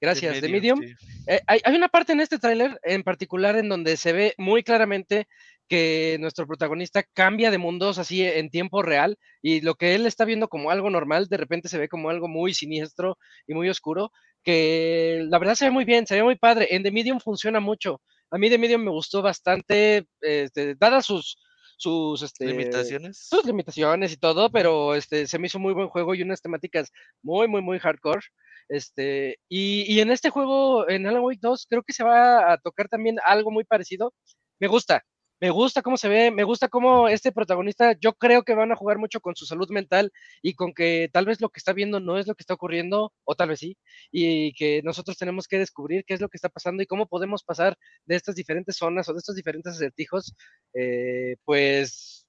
Gracias, 0.02 0.40
de 0.40 0.48
Medium, 0.48 0.80
Medium. 0.80 0.98
sí. 0.98 1.06
Eh, 1.28 1.40
hay, 1.46 1.60
hay 1.64 1.76
una 1.76 1.88
parte 1.88 2.12
en 2.12 2.20
este 2.20 2.38
tráiler 2.38 2.78
en 2.82 3.04
particular 3.04 3.56
en 3.56 3.68
donde 3.68 3.96
se 3.96 4.12
ve 4.12 4.34
muy 4.36 4.64
claramente 4.64 5.28
que 5.68 6.18
nuestro 6.20 6.46
protagonista 6.46 7.04
cambia 7.14 7.50
de 7.50 7.58
mundos 7.58 7.98
así 7.98 8.22
en 8.22 8.50
tiempo 8.50 8.82
real 8.82 9.16
y 9.40 9.60
lo 9.60 9.76
que 9.76 9.94
él 9.94 10.04
está 10.06 10.24
viendo 10.24 10.48
como 10.48 10.70
algo 10.70 10.90
normal 10.90 11.28
de 11.28 11.36
repente 11.36 11.68
se 11.68 11.78
ve 11.78 11.88
como 11.88 12.10
algo 12.10 12.28
muy 12.28 12.52
siniestro 12.52 13.16
y 13.46 13.54
muy 13.54 13.68
oscuro 13.70 14.10
que 14.42 15.24
la 15.28 15.38
verdad 15.38 15.54
se 15.54 15.66
ve 15.66 15.70
muy 15.70 15.84
bien, 15.84 16.06
se 16.06 16.16
ve 16.16 16.22
muy 16.22 16.36
padre. 16.36 16.68
En 16.70 16.82
The 16.82 16.90
Medium 16.90 17.20
funciona 17.20 17.60
mucho. 17.60 18.02
A 18.30 18.38
mí 18.38 18.50
The 18.50 18.58
Medium 18.58 18.82
me 18.82 18.90
gustó 18.90 19.22
bastante, 19.22 20.06
este, 20.20 20.74
dadas 20.74 21.06
sus 21.06 21.38
sus 21.78 22.22
este, 22.22 22.46
¿Limitaciones? 22.46 23.26
sus 23.28 23.44
limitaciones 23.44 24.12
y 24.12 24.16
todo, 24.16 24.50
pero 24.50 24.94
este 24.94 25.26
se 25.26 25.38
me 25.40 25.48
hizo 25.48 25.58
muy 25.58 25.74
buen 25.74 25.88
juego 25.88 26.14
y 26.14 26.22
unas 26.22 26.40
temáticas 26.40 26.92
muy, 27.22 27.48
muy, 27.48 27.60
muy 27.60 27.80
hardcore. 27.80 28.20
Este, 28.68 29.38
y, 29.48 30.00
en 30.00 30.10
este 30.10 30.30
juego, 30.30 30.88
en 30.88 31.06
Alan 31.06 31.22
Wake 31.22 31.40
2, 31.40 31.66
creo 31.68 31.82
que 31.82 31.92
se 31.92 32.04
va 32.04 32.52
a 32.52 32.58
tocar 32.58 32.88
también 32.88 33.16
algo 33.24 33.50
muy 33.50 33.64
parecido. 33.64 34.14
Me 34.60 34.68
gusta, 34.68 35.04
me 35.42 35.50
gusta 35.50 35.82
cómo 35.82 35.96
se 35.96 36.08
ve, 36.08 36.30
me 36.30 36.44
gusta 36.44 36.68
cómo 36.68 37.08
este 37.08 37.32
protagonista, 37.32 37.96
yo 38.00 38.12
creo 38.12 38.44
que 38.44 38.54
van 38.54 38.70
a 38.70 38.76
jugar 38.76 38.98
mucho 38.98 39.20
con 39.20 39.34
su 39.34 39.44
salud 39.44 39.68
mental 39.70 40.12
y 40.40 40.54
con 40.54 40.72
que 40.72 41.10
tal 41.12 41.26
vez 41.26 41.40
lo 41.40 41.48
que 41.48 41.58
está 41.58 41.72
viendo 41.72 41.98
no 41.98 42.16
es 42.16 42.28
lo 42.28 42.36
que 42.36 42.44
está 42.44 42.54
ocurriendo, 42.54 43.12
o 43.24 43.34
tal 43.34 43.48
vez 43.48 43.58
sí, 43.58 43.76
y 44.12 44.52
que 44.54 44.82
nosotros 44.84 45.16
tenemos 45.18 45.48
que 45.48 45.58
descubrir 45.58 46.04
qué 46.06 46.14
es 46.14 46.20
lo 46.20 46.28
que 46.28 46.36
está 46.36 46.48
pasando 46.48 46.82
y 46.82 46.86
cómo 46.86 47.06
podemos 47.08 47.42
pasar 47.42 47.76
de 48.06 48.14
estas 48.14 48.36
diferentes 48.36 48.76
zonas 48.76 49.08
o 49.08 49.14
de 49.14 49.18
estos 49.18 49.34
diferentes 49.34 49.74
acertijos, 49.74 50.32
eh, 50.74 51.34
pues 51.44 52.24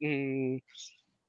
mm, 0.00 0.58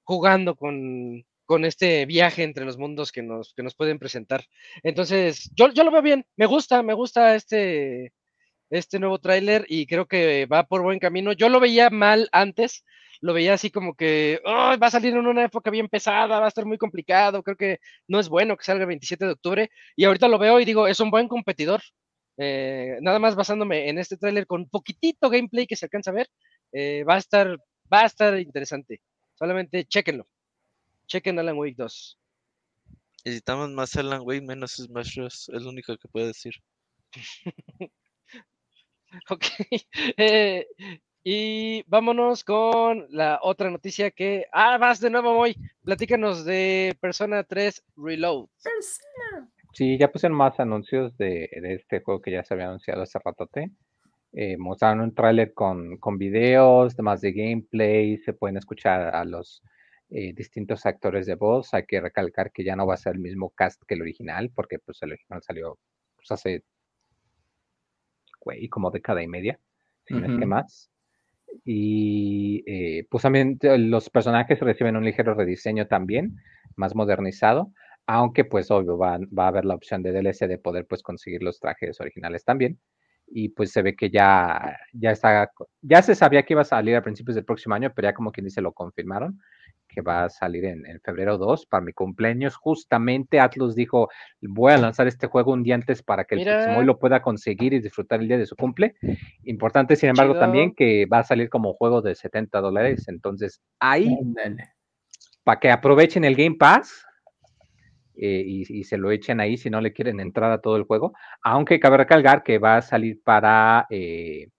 jugando 0.04 0.56
con, 0.56 1.24
con 1.50 1.66
este 1.66 2.06
viaje 2.06 2.44
entre 2.44 2.64
los 2.64 2.78
mundos 2.78 3.12
que 3.12 3.24
nos, 3.24 3.56
que 3.56 3.64
nos 3.64 3.74
pueden 3.74 3.98
presentar. 3.98 4.46
Entonces, 4.84 5.50
yo, 5.56 5.70
yo 5.74 5.84
lo 5.84 5.90
veo 5.90 6.04
bien, 6.04 6.24
me 6.38 6.46
gusta, 6.46 6.84
me 6.84 6.94
gusta 6.94 7.34
este, 7.34 8.14
este 8.70 9.00
nuevo 9.00 9.20
tráiler 9.20 9.66
y 9.68 9.88
creo 9.88 10.08
que 10.08 10.46
va 10.46 10.64
por 10.68 10.84
buen 10.84 11.00
camino. 11.00 11.34
Yo 11.34 11.50
lo 11.50 11.60
veía 11.60 11.90
mal 11.90 12.30
antes, 12.32 12.86
lo 13.22 13.34
veía 13.34 13.54
así 13.56 13.72
como 13.72 13.96
que 13.96 14.40
"Ay, 14.46 14.78
va 14.78 14.88
a 14.88 14.92
salir 14.92 15.14
en 15.16 15.26
una 15.28 15.46
época 15.46 15.72
bien 15.72 15.90
pesada, 15.90 16.40
va 16.40 16.46
a 16.46 16.50
estar 16.50 16.66
muy 16.66 16.78
complicado, 16.78 17.44
creo 17.44 17.58
que 17.58 17.80
no 18.08 18.20
es 18.20 18.30
bueno 18.30 18.56
que 18.58 18.64
salga 18.66 18.84
el 18.84 18.88
27 18.90 19.26
de 19.26 19.32
octubre 19.34 19.70
y 19.96 20.06
ahorita 20.06 20.28
lo 20.28 20.38
veo 20.40 20.60
y 20.60 20.66
digo, 20.66 20.88
es 20.88 21.00
un 21.00 21.12
buen 21.12 21.28
competidor. 21.28 21.82
Eh, 22.38 22.98
nada 23.02 23.20
más 23.20 23.36
basándome 23.36 23.90
en 23.90 23.98
este 23.98 24.18
tráiler 24.18 24.46
con 24.48 24.70
poquitito 24.70 25.30
gameplay 25.32 25.68
que 25.68 25.76
se 25.76 25.86
alcanza 25.88 26.12
a 26.12 26.14
ver, 26.14 26.28
eh, 26.74 27.04
va 27.10 27.16
a 27.16 27.18
estar, 27.20 27.58
va 27.92 28.02
a 28.04 28.06
estar 28.06 28.40
interesante. 28.40 29.02
Solamente 29.36 29.86
chequenlo. 29.86 30.28
Chequen 31.10 31.40
Alan 31.40 31.58
Wake 31.58 31.76
2. 31.76 32.20
Necesitamos 33.26 33.70
más 33.72 33.96
Alan 33.96 34.22
Wake, 34.24 34.44
menos 34.44 34.76
Smash 34.76 35.16
Bros. 35.16 35.50
Es 35.52 35.64
lo 35.64 35.70
único 35.70 35.98
que 35.98 36.08
puedo 36.08 36.28
decir. 36.28 36.54
Ok. 39.32 39.42
eh, 40.18 40.68
y 41.24 41.84
vámonos 41.88 42.44
con 42.44 43.08
la 43.10 43.40
otra 43.42 43.72
noticia 43.72 44.12
que. 44.12 44.46
Ah, 44.54 44.78
vas 44.78 45.00
de 45.00 45.10
nuevo, 45.10 45.34
Moy. 45.34 45.56
Platícanos 45.84 46.46
de 46.46 46.96
Persona 47.02 47.44
3 47.44 47.84
Reload. 47.98 48.50
Sí, 49.74 49.98
ya 49.98 50.12
pusieron 50.12 50.38
más 50.38 50.60
anuncios 50.60 51.18
de, 51.18 51.50
de 51.60 51.74
este 51.74 52.02
juego 52.02 52.22
que 52.22 52.30
ya 52.34 52.44
se 52.44 52.54
había 52.54 52.68
anunciado 52.68 53.02
hace 53.02 53.18
ratote. 53.18 53.72
Eh, 54.32 54.58
mostraron 54.58 55.02
un 55.02 55.16
tráiler 55.16 55.56
con, 55.56 55.98
con 55.98 56.20
videos, 56.20 56.96
demás 56.96 57.22
de 57.22 57.32
gameplay, 57.32 58.20
se 58.20 58.34
pueden 58.34 58.58
escuchar 58.58 59.16
a 59.16 59.26
los 59.26 59.64
eh, 60.12 60.34
distintos 60.34 60.86
actores 60.86 61.28
de 61.28 61.36
voz. 61.36 61.74
Hay 61.74 61.86
que 61.86 62.02
recalcar 62.02 62.52
que 62.52 62.64
ya 62.64 62.76
no 62.76 62.88
va 62.88 62.96
a 62.96 62.98
ser 62.98 63.14
el 63.16 63.20
mismo 63.22 63.52
cast 63.52 63.82
que 63.88 63.94
el 63.94 64.02
original, 64.02 64.52
porque 64.54 64.80
pues 64.80 65.02
el 65.04 65.12
original 65.12 65.42
salió 65.44 65.78
pues, 66.16 66.32
hace 66.32 66.64
güey, 68.40 68.68
como 68.70 68.90
década 68.92 69.22
y 69.22 69.28
media, 69.28 69.60
si 70.06 70.16
no 70.16 70.26
es 70.26 70.40
que 70.40 70.46
más. 70.46 70.90
Y 71.64 72.64
eh, 72.66 73.06
pues 73.10 73.24
también 73.24 73.60
los 73.62 74.10
personajes 74.10 74.60
reciben 74.60 74.96
un 74.96 75.06
ligero 75.06 75.34
rediseño 75.34 75.88
también, 75.88 76.38
más 76.76 76.96
modernizado, 76.96 77.72
aunque 78.08 78.46
pues 78.46 78.72
obvio 78.72 78.98
va, 78.98 79.20
va, 79.38 79.46
a 79.46 79.48
haber 79.50 79.66
la 79.66 79.76
opción 79.76 80.02
de 80.02 80.12
DLC 80.12 80.48
de 80.48 80.58
poder 80.58 80.88
pues 80.88 81.04
conseguir 81.04 81.44
los 81.44 81.60
trajes 81.60 82.00
originales 82.00 82.44
también. 82.44 82.80
Y 83.32 83.50
pues 83.50 83.72
se 83.72 83.84
ve 83.84 83.96
que 83.96 84.10
ya, 84.10 84.76
ya 84.92 85.12
está, 85.12 85.52
ya 85.82 86.02
se 86.02 86.16
sabía 86.16 86.44
que 86.44 86.54
iba 86.54 86.64
a 86.64 86.66
salir 86.66 86.96
a 86.96 87.04
principios 87.04 87.36
del 87.36 87.46
próximo 87.46 87.76
año, 87.76 87.92
pero 87.96 88.08
ya 88.08 88.14
como 88.16 88.32
quien 88.32 88.46
dice 88.46 88.62
lo 88.62 88.74
confirmaron 88.74 89.40
que 89.90 90.02
va 90.02 90.26
a 90.26 90.30
salir 90.30 90.66
en, 90.66 90.84
febrero 91.04 91.38
2 91.38 91.66
para 91.66 91.84
mi 91.84 91.92
cumpleaños. 91.92 92.56
Justamente 92.56 93.40
Atlus 93.40 93.76
dijo, 93.76 94.10
voy 94.42 94.72
a 94.72 94.78
lanzar 94.78 95.08
este 95.08 95.28
juego 95.28 95.52
un 95.52 95.64
día 95.64 95.76
antes 95.76 96.04
para 96.04 96.24
que 96.24 96.36
el 96.36 96.46
próximo 96.46 96.84
lo 96.84 97.00
pueda 97.00 97.22
conseguir 97.22 97.74
y 97.74 97.80
disfrutar 97.80 98.22
el 98.22 98.28
día 98.28 98.38
de 98.38 98.46
su 98.46 98.56
cumple. 98.56 98.96
Importante, 99.44 99.96
sin 99.96 100.10
embargo, 100.10 100.38
también 100.38 100.74
que 100.74 101.06
va 101.08 101.20
a 101.20 101.24
salir 101.24 101.50
como 101.50 101.74
juego 101.74 102.02
de 102.02 102.16
70 102.16 102.62
dólares. 102.62 103.08
Entonces, 103.08 103.62
ahí, 103.80 104.16
para 105.44 105.60
que 105.60 105.72
aprovechen 105.72 106.24
el 106.24 106.36
Game 106.36 106.56
Pass, 106.56 107.06
eh, 108.22 108.44
y, 108.46 108.84
se 108.84 108.98
lo 108.98 109.12
echen 109.12 109.40
ahí 109.40 109.56
si 109.56 109.70
no 109.70 109.80
le 109.80 109.94
quieren 109.94 110.20
entrar 110.20 110.52
a 110.52 110.60
todo 110.60 110.76
el 110.76 110.84
juego. 110.84 111.14
Aunque 111.42 111.80
cabe 111.80 111.98
recalcar 111.98 112.44
que 112.44 112.58
va 112.60 112.78
a 112.78 112.82
salir 112.82 113.22
para 113.24 113.88
eh, 113.90 114.50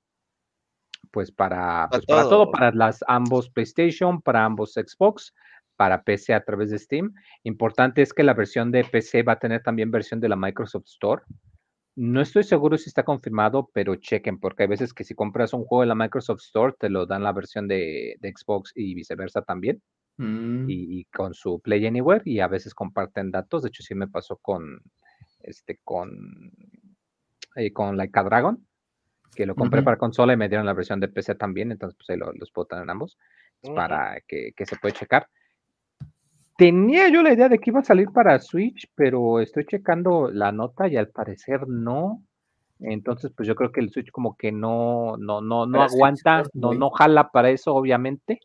pues 1.11 1.31
para, 1.31 1.89
pues 1.91 2.07
para, 2.07 2.23
todo. 2.23 2.51
para 2.51 2.73
las 2.73 3.05
ambos 3.09 3.51
PlayStation, 3.51 4.21
para 4.21 4.45
ambos 4.45 4.75
Xbox, 4.75 5.35
para 5.77 6.03
PC 6.03 6.35
a 6.35 6.45
través 6.45 6.71
de 6.71 6.79
Steam. 6.79 7.15
Importante 7.43 8.03
es 8.03 8.13
que 8.13 8.23
la 8.23 8.35
versión 8.35 8.71
de 8.71 8.85
PC 8.85 9.23
va 9.23 9.33
a 9.33 9.39
tener 9.39 9.63
también 9.63 9.91
versión 9.91 10.21
de 10.21 10.29
la 10.29 10.37
Microsoft 10.37 10.87
Store. 10.87 11.23
No 11.97 12.21
estoy 12.21 12.45
seguro 12.45 12.79
si 12.79 12.89
está 12.89 13.03
confirmado, 13.03 13.71
pero 13.73 13.97
chequen, 13.97 14.39
porque 14.39 14.63
hay 14.63 14.69
veces 14.69 14.95
que 14.95 15.05
si 15.05 15.15
compras 15.15 15.53
un 15.53 15.65
juego 15.65 15.83
de 15.83 15.89
la 15.89 15.95
Microsoft 15.95 16.43
Store, 16.43 16.75
te 16.79 16.89
lo 16.89 17.07
dan 17.07 17.23
la 17.23 17.33
versión 17.33 17.67
de, 17.67 18.17
Xbox 18.23 18.73
y 18.75 18.95
viceversa 18.95 19.43
también. 19.43 19.83
Mm. 20.17 20.67
Y, 20.69 21.05
con 21.07 21.35
su 21.35 21.61
Play 21.61 21.87
Anywhere, 21.87 22.23
y 22.25 22.41
a 22.41 22.47
veces 22.47 22.75
comparten 22.75 23.31
datos. 23.31 23.63
De 23.63 23.69
hecho, 23.69 23.83
sí 23.83 23.95
me 23.95 24.07
pasó 24.07 24.37
con 24.37 24.83
este, 25.43 25.81
con, 25.83 26.53
eh, 27.57 27.73
con 27.73 27.97
Like 27.97 28.19
a 28.19 28.23
Dragon 28.23 28.67
que 29.35 29.47
lo 29.47 29.55
compré 29.55 29.83
para 29.83 29.97
consola 29.97 30.33
y 30.33 30.37
me 30.37 30.49
dieron 30.49 30.67
la 30.67 30.73
versión 30.73 31.01
de 31.01 31.09
PC 31.09 31.35
también, 31.35 31.73
entonces 31.73 31.97
pues 31.97 32.11
ahí 32.11 32.17
los 32.39 32.51
puedo 32.51 32.67
tener 32.67 32.89
ambos 32.89 33.19
para 33.75 34.21
que, 34.27 34.53
se 34.65 34.77
puede 34.77 34.95
checar. 34.95 35.29
Tenía 36.57 37.09
yo 37.09 37.23
la 37.23 37.33
idea 37.33 37.49
de 37.49 37.59
que 37.59 37.71
iba 37.71 37.81
a 37.81 37.85
salir 37.85 38.09
para 38.13 38.39
Switch, 38.39 38.91
pero 38.95 39.41
estoy 39.41 39.65
checando 39.65 40.31
la 40.31 40.53
nota 40.53 40.89
y 40.89 40.97
al 40.97 41.09
parecer 41.09 41.67
no. 41.67 42.23
Entonces, 42.81 43.31
pues 43.35 43.47
yo 43.47 43.55
creo 43.55 43.73
que 43.73 43.81
el 43.81 43.91
Switch 43.91 44.11
como 44.11 44.37
que 44.37 44.53
no, 44.53 45.17
no, 45.19 45.41
no, 45.41 45.67
no 45.67 45.83
aguanta, 45.83 46.43
no, 46.55 46.75
no 46.75 46.91
jala 46.91 47.31
para 47.31 47.51
eso, 47.51 47.75
obviamente, 47.75 48.41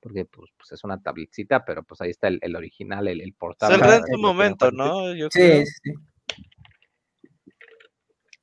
porque 0.00 0.24
pues, 0.26 0.50
pues 0.56 0.72
es 0.72 0.84
una 0.84 1.00
tabletcita, 1.00 1.64
pero 1.64 1.82
pues 1.82 2.00
ahí 2.00 2.10
está 2.10 2.28
el, 2.28 2.56
original, 2.56 3.08
el, 3.08 3.20
el 3.20 3.32
portable. 3.34 3.78
Saldrá 3.78 3.96
en 3.96 4.06
su 4.06 4.18
momento, 4.18 4.70
¿no? 4.70 5.12
sí, 5.30 5.64
sí. 5.66 5.92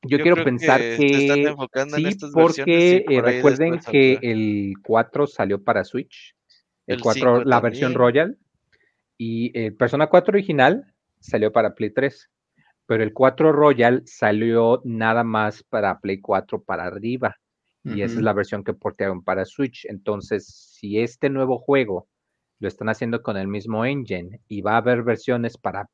Yo, 0.03 0.19
quiero 0.19 0.43
pensar 0.43 0.79
que, 0.79 1.55
sí, 1.95 2.17
porque 2.33 3.05
eh, 3.07 3.21
recuerden 3.21 3.79
que 3.79 4.17
el 4.21 4.73
4 4.83 5.27
salió 5.27 5.63
para 5.63 5.83
Switch, 5.83 6.35
el, 6.87 6.99
4, 6.99 7.43
la 7.43 7.59
versión 7.59 7.93
Royal, 7.93 8.37
y 9.17 9.57
el 9.57 9.75
Persona 9.75 10.07
4 10.07 10.31
original 10.31 10.93
salió 11.19 11.51
para 11.51 11.75
Play 11.75 11.91
3, 11.91 12.29
pero 12.87 13.03
el 13.03 13.13
4 13.13 13.51
Royal 13.51 14.01
salió 14.05 14.81
nada 14.83 15.23
más 15.23 15.63
para 15.63 15.99
Play 15.99 16.19
4 16.19 16.63
para 16.63 16.85
arriba, 16.85 17.37
y 17.83 18.01
esa 18.01 18.15
es 18.15 18.21
la 18.21 18.33
versión 18.33 18.63
que 18.63 18.73
portearon 18.73 19.23
para 19.23 19.45
Switch. 19.45 19.85
Entonces, 19.85 20.47
si 20.47 20.99
este 20.99 21.29
nuevo 21.29 21.57
juego 21.57 22.07
lo 22.59 22.67
están 22.67 22.89
haciendo 22.89 23.23
con 23.23 23.37
el 23.37 23.47
mismo 23.47 23.85
engine 23.85 24.39
y 24.47 24.61
va 24.61 24.73
a 24.73 24.77
haber 24.77 25.01
versiones 25.01 25.57
para 25.57 25.89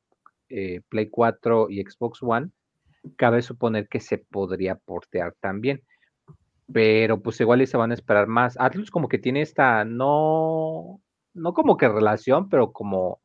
eh, 0.50 0.82
Play 0.88 1.08
4 1.08 1.68
y 1.70 1.82
Xbox 1.82 2.22
One, 2.22 2.50
cabe 3.16 3.42
suponer 3.42 3.88
que 3.88 4.00
se 4.00 4.18
podría 4.18 4.76
portear 4.76 5.34
también. 5.40 5.82
Pero 6.72 7.22
pues 7.22 7.40
igual 7.40 7.62
y 7.62 7.66
se 7.66 7.76
van 7.76 7.90
a 7.92 7.94
esperar 7.94 8.26
más. 8.26 8.56
Atlus 8.60 8.90
como 8.90 9.08
que 9.08 9.18
tiene 9.18 9.42
esta, 9.42 9.84
no, 9.84 11.00
no 11.34 11.52
como 11.54 11.76
que 11.76 11.88
relación, 11.88 12.48
pero 12.48 12.72
como 12.72 13.20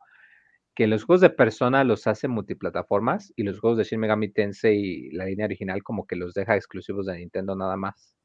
que 0.75 0.87
los 0.87 1.03
juegos 1.03 1.21
de 1.21 1.29
persona 1.29 1.83
los 1.83 2.07
hace 2.07 2.27
multiplataformas 2.27 3.31
y 3.35 3.43
los 3.43 3.59
juegos 3.59 3.77
de 3.77 3.83
Shin 3.83 3.99
Megami 3.99 4.29
Tensei, 4.29 5.11
la 5.11 5.25
línea 5.25 5.45
original, 5.45 5.83
como 5.83 6.07
que 6.07 6.15
los 6.15 6.33
deja 6.33 6.55
exclusivos 6.55 7.05
de 7.05 7.17
Nintendo 7.17 7.55
nada 7.55 7.77
más. 7.77 8.15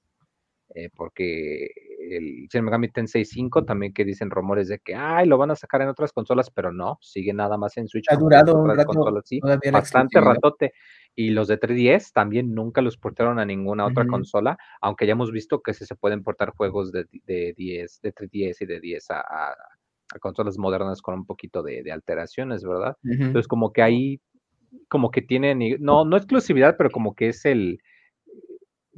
Eh, 0.75 0.91
porque 0.95 1.71
el 2.17 2.49
Shin 2.49 2.65
Megami 2.65 2.91
Tensei 2.91 3.25
5 3.25 3.65
también 3.65 3.93
que 3.93 4.05
dicen 4.05 4.31
rumores 4.31 4.69
de 4.69 4.79
que 4.79 4.95
ay 4.95 5.27
lo 5.27 5.39
van 5.39 5.51
a 5.51 5.57
sacar 5.57 5.83
en 5.83 5.89
otras 5.89 6.13
consolas, 6.13 6.51
pero 6.51 6.73
no, 6.73 6.99
sigue 7.01 7.33
nada 7.33 7.57
más 7.57 7.77
en 7.77 7.89
Switch. 7.89 8.07
Ha 8.11 8.17
durado 8.17 8.55
un 8.55 8.69
bastante 9.73 10.21
ratote. 10.21 10.73
Y 11.15 11.31
los 11.31 11.49
de 11.49 11.59
3DS 11.59 12.13
también 12.13 12.55
nunca 12.55 12.81
los 12.81 12.97
portaron 12.97 13.41
a 13.41 13.45
ninguna 13.45 13.87
otra 13.87 14.07
consola, 14.07 14.57
aunque 14.81 15.05
ya 15.05 15.13
hemos 15.13 15.33
visto 15.33 15.63
que 15.63 15.75
se 15.75 15.97
pueden 15.97 16.23
portar 16.23 16.51
juegos 16.51 16.93
de, 16.93 17.07
de 17.25 17.55
10, 17.57 18.03
de 18.03 18.15
3DS 18.15 18.57
y 18.61 18.67
de 18.67 18.79
10 18.79 19.11
a, 19.11 19.57
consolas 20.21 20.59
modernas 20.59 21.03
con 21.03 21.15
un 21.15 21.27
poquito 21.27 21.63
de, 21.65 21.91
alteraciones, 21.91 22.63
¿verdad? 22.63 22.97
Entonces 23.03 23.49
como 23.49 23.73
que 23.73 23.83
ahí, 23.83 24.21
como 24.87 25.11
que 25.11 25.21
tienen, 25.21 25.59
no, 25.81 26.05
no 26.05 26.17
exclusividad, 26.17 26.77
pero 26.77 26.91
como 26.91 27.17
que 27.17 27.31
es 27.31 27.45
el, 27.45 27.81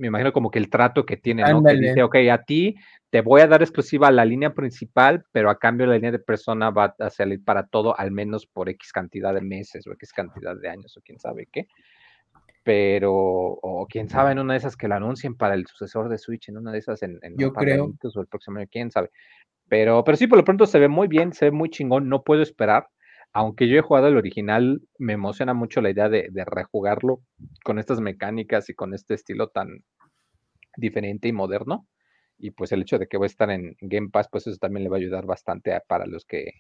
me 0.01 0.07
imagino 0.07 0.33
como 0.33 0.51
que 0.51 0.59
el 0.59 0.71
trato 0.71 1.05
que 1.05 1.19
tiene, 1.19 1.43
¿no? 1.43 1.63
Que 1.63 1.75
dice, 1.75 2.03
ok, 2.03 2.17
a 2.33 2.43
ti 2.43 2.75
te 3.11 3.21
voy 3.21 3.43
a 3.43 3.47
dar 3.47 3.61
exclusiva 3.61 4.11
la 4.11 4.25
línea 4.25 4.55
principal, 4.55 5.25
pero 5.31 5.51
a 5.51 5.59
cambio 5.59 5.87
la 5.87 5.97
línea 5.97 6.13
de 6.13 6.19
persona 6.19 6.71
va 6.71 6.95
a 6.99 7.11
salir 7.11 7.45
para 7.45 7.67
todo, 7.67 7.99
al 7.99 8.11
menos 8.11 8.47
por 8.47 8.71
X 8.71 8.93
cantidad 8.93 9.35
de 9.35 9.43
meses 9.43 9.87
o 9.87 9.93
X 9.93 10.13
cantidad 10.15 10.57
de 10.57 10.71
años 10.71 10.97
o 10.97 11.03
quién 11.03 11.19
sabe 11.19 11.49
qué. 11.53 11.69
Pero, 12.63 13.13
o 13.13 13.87
quién 13.89 14.09
sabe, 14.09 14.33
en 14.33 14.39
una 14.39 14.55
de 14.55 14.59
esas 14.59 14.77
que 14.77 14.89
la 14.89 14.97
anuncien 14.97 15.35
para 15.35 15.55
el 15.55 15.67
sucesor 15.67 16.09
de 16.09 16.17
Switch, 16.17 16.49
en 16.49 16.57
una 16.57 16.73
de 16.73 16.79
esas 16.79 17.03
en, 17.03 17.19
en 17.23 17.37
Yo 17.37 17.53
creo. 17.53 17.93
o 18.03 18.21
el 18.21 18.27
próximo 18.27 18.59
año, 18.59 18.69
quién 18.71 18.91
sabe. 18.91 19.11
Pero, 19.69 20.03
pero 20.03 20.17
sí, 20.17 20.27
por 20.27 20.39
lo 20.39 20.45
pronto 20.45 20.65
se 20.65 20.79
ve 20.79 20.89
muy 20.89 21.09
bien, 21.09 21.35
se 21.35 21.47
ve 21.47 21.51
muy 21.51 21.69
chingón, 21.69 22.09
no 22.09 22.23
puedo 22.23 22.43
esperar 22.43 22.89
aunque 23.33 23.69
yo 23.69 23.79
he 23.79 23.83
jugado 23.83 24.09
el 24.09 24.17
original, 24.17 24.83
me 24.99 25.13
emociona 25.13 25.55
mucho 25.55 25.81
la 25.81 25.91
idea 25.91 26.09
de, 26.09 26.31
rejugarlo 26.47 27.21
con 27.65 27.79
estas 27.79 28.01
mecánicas 28.01 28.69
y 28.69 28.75
con 28.75 28.95
este 28.95 29.15
estilo 29.15 29.49
tan 29.49 29.85
diferente 30.77 31.29
y 31.29 31.33
moderno. 31.33 31.87
Y 32.39 32.53
pues 32.53 32.73
el 32.73 32.83
hecho 32.83 32.99
de 32.99 33.07
que 33.07 33.19
va 33.19 33.27
a 33.27 33.27
estar 33.27 33.51
en 33.51 33.77
Game 33.81 34.09
Pass, 34.11 34.29
pues 34.31 34.47
eso 34.47 34.57
también 34.59 34.85
le 34.85 34.91
va 34.91 34.97
a 34.97 35.01
ayudar 35.01 35.27
bastante 35.27 35.79
para 35.87 36.07
los 36.07 36.25
que 36.25 36.53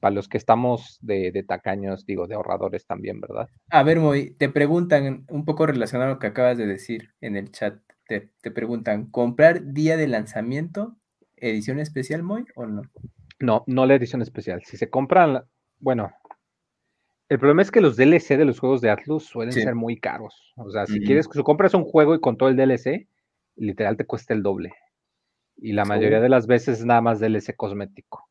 para 0.00 0.14
los 0.14 0.28
que 0.28 0.36
estamos 0.36 0.98
de, 1.00 1.44
tacaños, 1.48 2.04
digo, 2.04 2.26
de 2.26 2.34
ahorradores 2.34 2.84
también, 2.84 3.22
¿verdad? 3.22 3.48
A 3.70 3.82
ver, 3.84 4.00
Moy, 4.00 4.34
te 4.34 4.50
preguntan, 4.50 5.24
un 5.30 5.44
poco 5.46 5.64
relacionado 5.64 6.10
a 6.10 6.14
lo 6.14 6.20
que 6.20 6.26
acabas 6.26 6.58
de 6.58 6.66
decir 6.66 7.14
en 7.22 7.36
el 7.36 7.50
chat, 7.52 7.80
te, 8.06 8.28
te 8.42 8.50
preguntan, 8.50 9.06
¿comprar 9.10 9.72
día 9.72 9.96
de 9.96 10.06
lanzamiento, 10.06 10.98
edición 11.36 11.78
especial, 11.78 12.22
Moy, 12.22 12.44
o 12.54 12.66
no? 12.66 12.82
No, 13.40 13.64
no 13.66 13.86
la 13.86 13.94
edición 13.94 14.20
especial. 14.20 14.62
Si 14.64 14.76
se 14.76 14.90
compran 14.90 15.44
bueno, 15.84 16.10
el 17.28 17.38
problema 17.38 17.60
es 17.60 17.70
que 17.70 17.82
los 17.82 17.96
DLC 17.96 18.38
de 18.38 18.46
los 18.46 18.58
juegos 18.58 18.80
de 18.80 18.88
Atlus 18.88 19.24
suelen 19.24 19.52
ser 19.52 19.74
muy 19.74 19.98
caros. 19.98 20.54
O 20.56 20.70
sea, 20.70 20.86
si 20.86 21.00
quieres, 21.00 21.28
si 21.30 21.42
compras 21.42 21.74
un 21.74 21.84
juego 21.84 22.14
y 22.14 22.20
con 22.20 22.38
todo 22.38 22.48
el 22.48 22.56
DLC, 22.56 23.06
literal 23.56 23.98
te 23.98 24.06
cuesta 24.06 24.32
el 24.32 24.42
doble. 24.42 24.72
Y 25.56 25.72
la 25.72 25.84
mayoría 25.84 26.20
de 26.20 26.30
las 26.30 26.46
veces 26.46 26.80
es 26.80 26.86
nada 26.86 27.02
más 27.02 27.20
DLC 27.20 27.54
cosmético. 27.54 28.26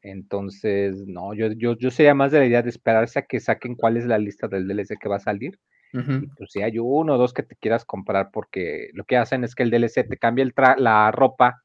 Entonces, 0.00 1.06
no, 1.06 1.34
yo, 1.34 1.52
yo, 1.52 1.76
yo 1.76 1.90
sería 1.90 2.14
más 2.14 2.32
de 2.32 2.38
la 2.38 2.46
idea 2.46 2.62
de 2.62 2.70
esperarse 2.70 3.18
a 3.18 3.26
que 3.26 3.38
saquen 3.38 3.76
cuál 3.76 3.98
es 3.98 4.06
la 4.06 4.16
lista 4.16 4.48
del 4.48 4.66
DLC 4.66 4.98
que 4.98 5.10
va 5.10 5.16
a 5.16 5.20
salir. 5.20 5.60
pues 5.92 6.52
si 6.52 6.62
hay 6.62 6.78
uno 6.78 7.16
o 7.16 7.18
dos 7.18 7.34
que 7.34 7.42
te 7.42 7.54
quieras 7.56 7.84
comprar, 7.84 8.30
porque 8.32 8.88
lo 8.94 9.04
que 9.04 9.18
hacen 9.18 9.44
es 9.44 9.54
que 9.54 9.62
el 9.62 9.70
DLC 9.70 10.08
te 10.08 10.16
cambia 10.16 10.42
el 10.42 10.54
la 10.78 11.10
ropa 11.10 11.62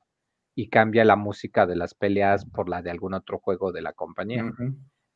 y 0.53 0.69
cambia 0.69 1.05
la 1.05 1.15
música 1.15 1.67
de 1.67 1.75
las 1.75 1.93
peleas 1.93 2.45
por 2.45 2.67
la 2.67 2.81
de 2.81 2.89
algún 2.89 3.13
otro 3.13 3.37
juego 3.37 3.71
de 3.71 3.83
la 3.83 3.93
compañía. 3.93 4.51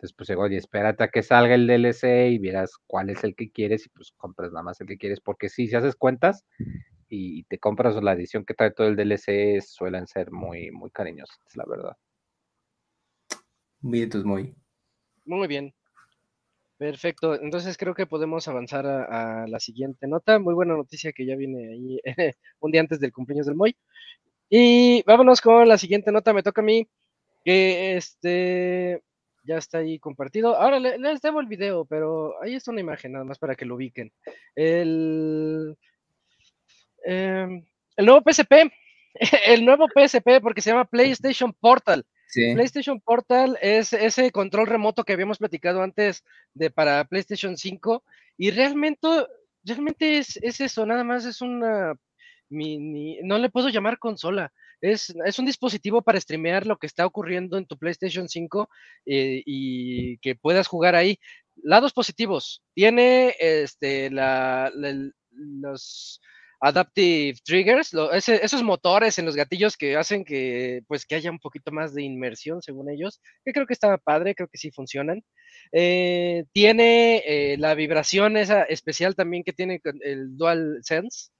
Entonces, 0.01 0.15
pues 0.17 0.31
oye, 0.31 0.57
espérate 0.57 1.03
a 1.03 1.09
que 1.09 1.21
salga 1.21 1.53
el 1.53 1.67
DLC 1.67 2.31
y 2.31 2.39
verás 2.39 2.75
cuál 2.87 3.11
es 3.11 3.23
el 3.23 3.35
que 3.35 3.51
quieres 3.51 3.85
y 3.85 3.89
pues 3.89 4.11
compras 4.17 4.51
nada 4.51 4.63
más 4.63 4.81
el 4.81 4.87
que 4.87 4.97
quieres, 4.97 5.19
porque 5.19 5.47
sí, 5.47 5.67
si 5.67 5.75
haces 5.75 5.95
cuentas 5.95 6.43
y 7.07 7.43
te 7.43 7.59
compras 7.59 8.01
la 8.01 8.13
edición 8.13 8.43
que 8.43 8.55
trae 8.55 8.71
todo 8.71 8.87
el 8.87 8.95
DLC, 8.95 9.61
suelen 9.61 10.07
ser 10.07 10.31
muy, 10.31 10.71
muy 10.71 10.89
cariñosos, 10.89 11.37
la 11.53 11.65
verdad. 11.67 11.95
Muy 13.81 14.01
entonces 14.01 14.25
muy. 14.25 14.55
Muy 15.23 15.47
bien. 15.47 15.71
Perfecto, 16.79 17.39
entonces 17.39 17.77
creo 17.77 17.93
que 17.93 18.07
podemos 18.07 18.47
avanzar 18.47 18.87
a, 18.87 19.43
a 19.43 19.47
la 19.47 19.59
siguiente 19.59 20.07
nota. 20.07 20.39
Muy 20.39 20.55
buena 20.55 20.75
noticia 20.75 21.11
que 21.11 21.27
ya 21.27 21.35
viene 21.35 21.73
ahí 21.73 21.99
un 22.59 22.71
día 22.71 22.81
antes 22.81 22.99
del 22.99 23.13
cumpleaños 23.13 23.45
del 23.45 23.55
Moy. 23.55 23.75
Y 24.49 25.03
vámonos 25.03 25.41
con 25.41 25.67
la 25.67 25.77
siguiente 25.77 26.11
nota, 26.11 26.33
me 26.33 26.41
toca 26.41 26.61
a 26.61 26.65
mí, 26.65 26.87
que 27.45 27.97
este 27.97 29.03
ya 29.43 29.57
está 29.57 29.79
ahí 29.79 29.99
compartido. 29.99 30.55
Ahora 30.55 30.79
les 30.79 31.21
debo 31.21 31.39
el 31.39 31.47
video, 31.47 31.85
pero 31.85 32.41
ahí 32.41 32.55
está 32.55 32.71
una 32.71 32.81
imagen 32.81 33.13
nada 33.13 33.25
más 33.25 33.39
para 33.39 33.55
que 33.55 33.65
lo 33.65 33.75
ubiquen. 33.75 34.11
El, 34.55 35.77
em, 37.05 37.65
el 37.97 38.05
nuevo 38.05 38.21
PSP, 38.21 38.71
el 39.47 39.65
nuevo 39.65 39.87
PSP 39.87 40.41
porque 40.41 40.61
se 40.61 40.71
llama 40.71 40.85
PlayStation 40.85 41.53
Portal. 41.53 42.05
PlayStation 42.33 43.01
Portal 43.01 43.57
es 43.61 43.91
ese 43.91 44.31
control 44.31 44.67
remoto 44.67 45.03
que 45.03 45.11
habíamos 45.11 45.37
platicado 45.37 45.81
antes 45.81 46.23
de 46.53 46.71
para 46.71 47.03
PlayStation 47.03 47.57
5 47.57 48.05
y 48.37 48.51
realmente, 48.51 49.07
realmente 49.65 50.17
es, 50.17 50.37
es 50.37 50.61
eso, 50.61 50.85
nada 50.85 51.03
más 51.03 51.25
es 51.25 51.41
una 51.41 51.93
mini, 52.47 53.19
no 53.23 53.37
le 53.37 53.49
puedo 53.49 53.67
llamar 53.67 53.99
consola, 53.99 54.53
es, 54.81 55.13
es, 55.25 55.39
un 55.39 55.45
dispositivo 55.45 56.01
para 56.01 56.19
streamear 56.19 56.65
lo 56.65 56.77
que 56.77 56.87
está 56.87 57.05
ocurriendo 57.05 57.57
en 57.57 57.65
tu 57.65 57.77
PlayStation 57.77 58.27
5 58.27 58.69
eh, 59.05 59.43
y 59.45 60.17
que 60.17 60.35
puedas 60.35 60.67
jugar 60.67 60.95
ahí. 60.95 61.19
Lados 61.63 61.93
positivos, 61.93 62.63
tiene 62.73 63.35
este, 63.39 64.09
la, 64.09 64.71
los 65.31 66.21
adaptive 66.61 67.39
triggers, 67.43 67.91
esos 68.13 68.61
motores 68.61 69.17
en 69.17 69.25
los 69.25 69.35
gatillos 69.35 69.75
que 69.75 69.97
hacen 69.97 70.23
que 70.23 70.83
pues 70.87 71.07
que 71.07 71.15
haya 71.15 71.31
un 71.31 71.39
poquito 71.39 71.71
más 71.71 71.95
de 71.95 72.03
inmersión 72.03 72.61
según 72.61 72.89
ellos, 72.89 73.19
que 73.43 73.51
creo 73.51 73.65
que 73.65 73.73
está 73.73 73.97
padre, 73.97 74.35
creo 74.35 74.47
que 74.47 74.59
sí 74.59 74.71
funcionan. 74.71 75.23
Eh, 75.71 76.45
tiene 76.53 77.23
eh, 77.25 77.57
la 77.57 77.73
vibración 77.73 78.37
esa 78.37 78.63
especial 78.63 79.15
también 79.15 79.43
que 79.43 79.53
tiene 79.53 79.81
el 80.01 80.37
Dual 80.37 80.79
Sense. 80.83 81.31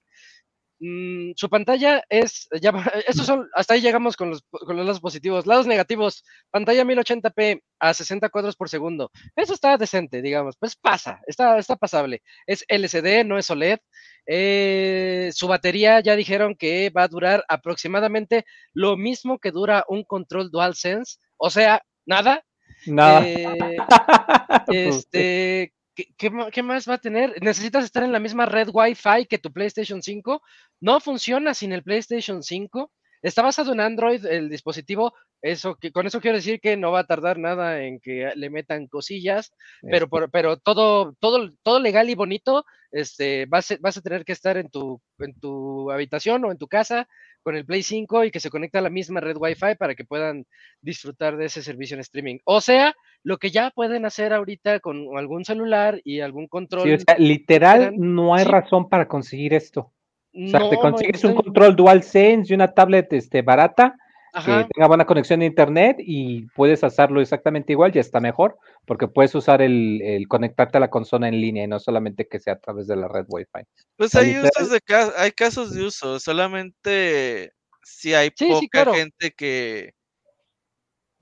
Mm, 0.84 1.34
su 1.36 1.48
pantalla 1.48 2.02
es, 2.08 2.48
ya, 2.60 2.72
estos 3.06 3.24
son, 3.24 3.48
hasta 3.54 3.74
ahí 3.74 3.80
llegamos 3.80 4.16
con 4.16 4.30
los, 4.30 4.42
con 4.50 4.76
los 4.76 4.84
lados 4.84 5.00
positivos. 5.00 5.46
Lados 5.46 5.68
negativos, 5.68 6.24
pantalla 6.50 6.84
1080p 6.84 7.62
a 7.78 7.94
60 7.94 8.28
cuadros 8.30 8.56
por 8.56 8.68
segundo. 8.68 9.12
Eso 9.36 9.54
está 9.54 9.76
decente, 9.76 10.20
digamos, 10.22 10.56
pues 10.58 10.74
pasa, 10.74 11.20
está, 11.28 11.56
está 11.56 11.76
pasable. 11.76 12.22
Es 12.46 12.64
LCD, 12.66 13.24
no 13.24 13.38
es 13.38 13.48
OLED. 13.48 13.78
Eh, 14.26 15.30
su 15.32 15.46
batería 15.46 16.00
ya 16.00 16.16
dijeron 16.16 16.56
que 16.56 16.90
va 16.90 17.04
a 17.04 17.08
durar 17.08 17.44
aproximadamente 17.48 18.44
lo 18.72 18.96
mismo 18.96 19.38
que 19.38 19.52
dura 19.52 19.84
un 19.86 20.02
control 20.02 20.50
DualSense, 20.50 21.18
o 21.36 21.50
sea, 21.50 21.82
nada. 22.06 22.44
Nada. 22.86 23.24
Eh, 23.24 23.76
este, 24.68 25.72
¿qué, 25.94 26.62
más 26.62 26.88
va 26.88 26.94
a 26.94 26.98
tener? 26.98 27.34
¿Necesitas 27.42 27.84
estar 27.84 28.02
en 28.02 28.12
la 28.12 28.20
misma 28.20 28.46
red 28.46 28.68
Wi-Fi 28.72 29.26
que 29.26 29.38
tu 29.38 29.52
PlayStation 29.52 30.02
5? 30.02 30.42
No 30.80 31.00
funciona 31.00 31.54
sin 31.54 31.72
el 31.72 31.82
PlayStation 31.82 32.42
5. 32.42 32.90
Está 33.22 33.42
basado 33.42 33.72
en 33.72 33.80
Android 33.80 34.24
el 34.26 34.50
dispositivo, 34.50 35.14
eso 35.40 35.76
que 35.76 35.92
con 35.92 36.06
eso 36.06 36.20
quiero 36.20 36.36
decir 36.36 36.60
que 36.60 36.76
no 36.76 36.90
va 36.90 37.00
a 37.00 37.06
tardar 37.06 37.38
nada 37.38 37.82
en 37.82 38.00
que 38.00 38.32
le 38.34 38.50
metan 38.50 38.88
cosillas, 38.88 39.52
pero 39.82 40.08
por, 40.08 40.30
pero 40.30 40.56
todo 40.56 41.14
todo 41.20 41.50
todo 41.62 41.78
legal 41.78 42.10
y 42.10 42.16
bonito, 42.16 42.64
este 42.90 43.46
vas 43.46 43.70
a, 43.70 43.76
vas 43.80 43.96
a 43.96 44.02
tener 44.02 44.24
que 44.24 44.32
estar 44.32 44.56
en 44.56 44.68
tu 44.68 45.00
en 45.20 45.38
tu 45.38 45.90
habitación 45.90 46.44
o 46.44 46.50
en 46.50 46.58
tu 46.58 46.66
casa 46.66 47.08
con 47.42 47.56
el 47.56 47.64
Play 47.64 47.82
5 47.82 48.24
y 48.24 48.30
que 48.30 48.40
se 48.40 48.50
conecta 48.50 48.78
a 48.78 48.82
la 48.82 48.90
misma 48.90 49.20
red 49.20 49.36
Wi-Fi 49.36 49.74
para 49.78 49.94
que 49.94 50.04
puedan 50.04 50.46
disfrutar 50.80 51.36
de 51.36 51.46
ese 51.46 51.62
servicio 51.62 51.94
en 51.94 52.00
streaming. 52.00 52.38
O 52.44 52.60
sea, 52.60 52.94
lo 53.22 53.38
que 53.38 53.50
ya 53.50 53.70
pueden 53.70 54.04
hacer 54.04 54.32
ahorita 54.32 54.80
con 54.80 55.16
algún 55.16 55.44
celular 55.44 56.00
y 56.04 56.20
algún 56.20 56.46
control. 56.46 56.84
Sí, 56.84 56.94
o 56.94 56.98
sea, 56.98 57.18
literal, 57.18 57.94
no 57.96 58.34
hay 58.34 58.44
razón 58.44 58.88
para 58.88 59.08
conseguir 59.08 59.54
esto. 59.54 59.92
O 60.34 60.48
sea, 60.48 60.70
te 60.70 60.78
consigues 60.78 61.24
un 61.24 61.34
control 61.34 61.76
DualSense 61.76 62.52
y 62.52 62.54
una 62.54 62.72
tablet 62.72 63.12
este, 63.12 63.42
barata 63.42 63.96
que 64.32 64.66
tenga 64.72 64.88
buena 64.88 65.04
conexión 65.04 65.42
a 65.42 65.44
internet 65.44 65.96
y 65.98 66.46
puedes 66.54 66.82
hacerlo 66.82 67.20
exactamente 67.20 67.72
igual, 67.72 67.92
ya 67.92 68.00
está 68.00 68.18
mejor, 68.18 68.56
porque 68.86 69.06
puedes 69.06 69.34
usar 69.34 69.60
el, 69.60 70.00
el, 70.00 70.26
conectarte 70.26 70.78
a 70.78 70.80
la 70.80 70.88
consola 70.88 71.28
en 71.28 71.38
línea 71.38 71.64
y 71.64 71.66
no 71.66 71.78
solamente 71.78 72.26
que 72.26 72.40
sea 72.40 72.54
a 72.54 72.58
través 72.58 72.86
de 72.86 72.96
la 72.96 73.08
red 73.08 73.26
Wi-Fi. 73.28 73.64
Pues 73.96 74.14
hay 74.14 74.38
usos 74.38 74.70
de 74.70 74.80
hay 75.18 75.32
casos 75.32 75.74
de 75.74 75.84
uso, 75.84 76.18
solamente 76.18 77.52
si 77.82 78.14
hay 78.14 78.30
poca 78.30 78.94
gente 78.94 79.32
que 79.32 79.94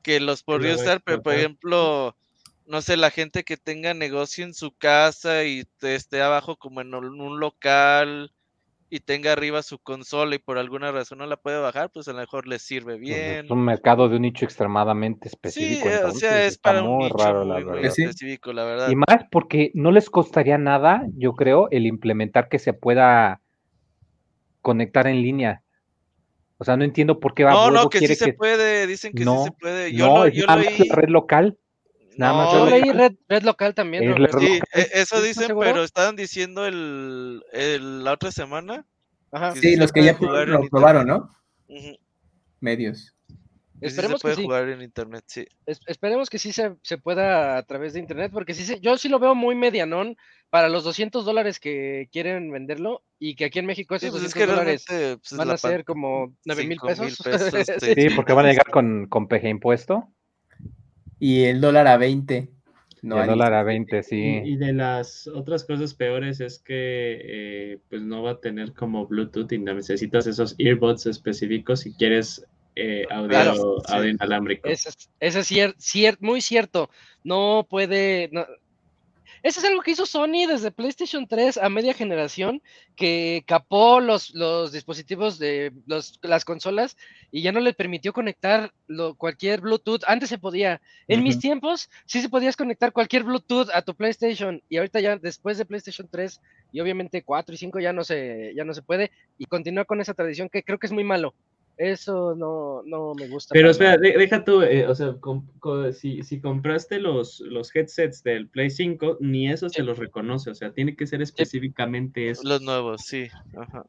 que 0.02 0.20
los 0.20 0.42
podría 0.44 0.76
usar, 0.76 1.02
pero 1.04 1.20
por 1.20 1.34
ejemplo, 1.34 2.16
no 2.64 2.80
sé, 2.80 2.96
la 2.96 3.10
gente 3.10 3.42
que 3.42 3.56
tenga 3.56 3.92
negocio 3.92 4.44
en 4.44 4.54
su 4.54 4.72
casa 4.72 5.44
y 5.44 5.64
esté 5.82 6.22
abajo 6.22 6.56
como 6.56 6.80
en 6.80 6.94
un 6.94 7.40
local 7.40 8.32
y 8.90 8.98
tenga 9.00 9.32
arriba 9.32 9.62
su 9.62 9.78
consola 9.78 10.34
y 10.34 10.38
por 10.38 10.58
alguna 10.58 10.90
razón 10.90 11.18
no 11.18 11.26
la 11.26 11.36
puede 11.36 11.60
bajar, 11.60 11.90
pues 11.90 12.08
a 12.08 12.12
lo 12.12 12.18
mejor 12.18 12.48
le 12.48 12.58
sirve 12.58 12.94
pues, 12.94 13.00
bien. 13.00 13.44
Es 13.44 13.50
un 13.50 13.64
mercado 13.64 14.08
de 14.08 14.16
un 14.16 14.22
nicho 14.22 14.44
extremadamente 14.44 15.28
específico. 15.28 15.88
Sí, 15.88 15.94
o 16.04 16.10
sea, 16.10 16.44
es 16.44 16.58
para 16.58 16.82
un 16.82 16.98
nicho 16.98 17.16
raro, 17.16 17.44
muy, 17.44 17.62
la 17.62 17.88
específico, 17.88 18.52
la 18.52 18.64
verdad. 18.64 18.90
Y 18.90 18.96
más 18.96 19.24
porque 19.30 19.70
no 19.74 19.92
les 19.92 20.10
costaría 20.10 20.58
nada, 20.58 21.06
yo 21.16 21.34
creo, 21.34 21.68
el 21.70 21.86
implementar 21.86 22.48
que 22.48 22.58
se 22.58 22.72
pueda 22.72 23.40
conectar 24.60 25.06
en 25.06 25.22
línea. 25.22 25.62
O 26.58 26.64
sea, 26.64 26.76
no 26.76 26.84
entiendo 26.84 27.20
por 27.20 27.34
qué 27.34 27.44
va 27.44 27.52
No, 27.52 27.70
no, 27.70 27.88
que 27.88 28.00
sí 28.00 28.14
se 28.16 28.32
puede, 28.32 28.88
dicen 28.88 29.12
que 29.12 29.24
sí 29.24 29.44
se 29.44 29.52
puede. 29.52 29.92
Yo 29.92 30.06
no, 30.06 30.26
yo 30.26 30.46
leí... 30.56 30.88
red 30.90 31.08
local. 31.08 31.56
Nada 32.20 32.34
más 32.34 32.52
yo 32.52 32.66
leí 32.66 32.92
red, 32.92 33.14
red, 33.30 33.42
local 33.44 33.74
también. 33.74 34.14
sí, 34.38 34.60
e, 34.74 34.88
eso 34.92 35.22
dicen, 35.22 35.56
pero 35.58 35.82
estaban 35.82 36.16
diciendo 36.16 36.66
el, 36.66 37.42
el, 37.50 38.04
la 38.04 38.12
otra 38.12 38.30
semana. 38.30 38.84
Ajá. 39.32 39.52
Sí, 39.56 39.74
los 39.76 39.90
que 39.90 40.04
ya 40.04 40.18
lo 40.20 40.68
probaron, 40.68 41.06
¿no? 41.06 41.30
Medios. 42.60 43.16
Esperemos 43.80 44.20
que 44.20 44.34
sí. 44.34 44.42
jugar 44.42 44.68
en 44.68 44.82
internet, 44.82 45.24
sí. 45.28 45.46
esperemos 45.64 46.28
que 46.28 46.38
sí 46.38 46.52
se, 46.52 46.76
se, 46.82 46.98
pueda 46.98 47.56
a 47.56 47.62
través 47.62 47.94
de 47.94 48.00
internet, 48.00 48.30
porque 48.30 48.52
sí 48.52 48.78
yo 48.82 48.98
sí 48.98 49.08
lo 49.08 49.18
veo 49.18 49.34
muy 49.34 49.54
medianón 49.54 50.18
para 50.50 50.68
los 50.68 50.84
200 50.84 51.24
dólares 51.24 51.58
que 51.58 52.10
quieren 52.12 52.52
venderlo 52.52 53.02
y 53.18 53.34
que 53.34 53.46
aquí 53.46 53.60
en 53.60 53.64
México 53.64 53.94
esos 53.94 54.10
sí, 54.10 54.24
200 54.24 54.32
pues 54.34 54.48
dólares 54.50 54.84
pues, 54.86 55.38
van 55.38 55.50
a 55.50 55.56
ser 55.56 55.86
como 55.86 56.36
9 56.44 56.66
mil 56.66 56.78
pesos. 56.78 57.18
pesos 57.24 57.76
sí, 57.80 58.10
porque 58.14 58.34
van 58.34 58.44
a 58.44 58.50
llegar 58.50 58.70
con, 58.70 59.06
con 59.06 59.26
PG 59.26 59.46
impuesto 59.46 60.12
y 61.20 61.44
el 61.44 61.60
dólar 61.60 61.86
a 61.86 61.96
20. 61.98 62.48
No 63.02 63.20
el 63.20 63.28
dólar 63.28 63.54
a 63.54 63.62
20, 63.62 64.02
sí. 64.02 64.42
Y, 64.44 64.56
de 64.56 64.72
las 64.72 65.26
otras 65.26 65.64
cosas 65.64 65.94
peores 65.94 66.40
es 66.40 66.58
que 66.58 66.74
eh, 67.22 67.78
pues 67.88 68.02
no 68.02 68.22
va 68.22 68.32
a 68.32 68.40
tener 68.40 68.72
como 68.72 69.06
Bluetooth 69.06 69.52
y 69.52 69.58
necesitas 69.58 70.26
esos 70.26 70.54
earbuds 70.58 71.06
específicos 71.06 71.80
si 71.80 71.94
quieres 71.94 72.44
eh, 72.76 73.04
audio, 73.10 73.82
inalámbrico. 74.06 74.68
Eso 74.68 74.90
es, 75.20 76.20
muy 76.20 76.40
cierto. 76.40 76.90
No 77.24 77.66
puede, 77.68 78.30
eso 79.42 79.60
es 79.60 79.66
algo 79.66 79.82
que 79.82 79.92
hizo 79.92 80.06
Sony 80.06 80.46
desde 80.46 80.70
PlayStation 80.70 81.26
3 81.26 81.58
a 81.58 81.68
media 81.68 81.94
generación, 81.94 82.62
que 82.96 83.42
capó 83.46 84.00
los, 84.00 84.34
los 84.34 84.72
dispositivos 84.72 85.38
de 85.38 85.72
las 85.86 86.44
consolas 86.44 86.96
y 87.30 87.42
ya 87.42 87.52
no 87.52 87.60
le 87.60 87.72
permitió 87.72 88.12
conectar 88.12 88.72
cualquier 89.16 89.60
Bluetooth. 89.60 90.02
Antes 90.06 90.28
se 90.28 90.38
podía. 90.38 90.80
En 91.08 91.22
mis 91.22 91.38
tiempos 91.38 91.88
sí 92.06 92.20
se 92.20 92.28
podías 92.28 92.56
conectar 92.56 92.92
cualquier 92.92 93.24
Bluetooth 93.24 93.68
a 93.72 93.82
tu 93.82 93.94
PlayStation 93.94 94.62
y 94.68 94.76
ahorita 94.76 95.00
ya 95.00 95.16
después 95.16 95.58
de 95.58 95.64
PlayStation 95.64 96.08
3 96.10 96.40
y 96.72 96.80
obviamente 96.80 97.22
4 97.22 97.54
y 97.54 97.58
5 97.58 97.80
ya 97.80 97.92
no 97.92 98.04
se, 98.04 98.52
ya 98.54 98.64
no 98.64 98.74
se 98.74 98.82
puede 98.82 99.10
y 99.38 99.46
continúa 99.46 99.84
con 99.84 100.00
esa 100.00 100.14
tradición 100.14 100.48
que 100.48 100.62
creo 100.62 100.78
que 100.78 100.86
es 100.86 100.92
muy 100.92 101.04
malo. 101.04 101.34
Eso 101.80 102.34
no, 102.34 102.82
no 102.84 103.14
me 103.14 103.26
gusta. 103.26 103.54
Pero 103.54 103.70
espera, 103.70 103.96
deja 103.96 104.44
tú, 104.44 104.60
eh, 104.60 104.86
o 104.86 104.94
sea, 104.94 105.16
si, 105.94 106.22
si, 106.22 106.38
compraste 106.38 107.00
los, 107.00 107.40
los 107.40 107.74
headsets 107.74 108.22
del 108.22 108.50
Play 108.50 108.68
5, 108.68 109.16
ni 109.20 109.50
eso 109.50 109.70
se 109.70 109.82
los 109.82 109.96
reconoce, 109.96 110.50
o 110.50 110.54
sea, 110.54 110.74
tiene 110.74 110.94
que 110.94 111.06
ser 111.06 111.22
específicamente 111.22 112.28
eso. 112.28 112.42
Los 112.44 112.60
nuevos, 112.60 113.00
sí. 113.06 113.28
Ajá. 113.56 113.86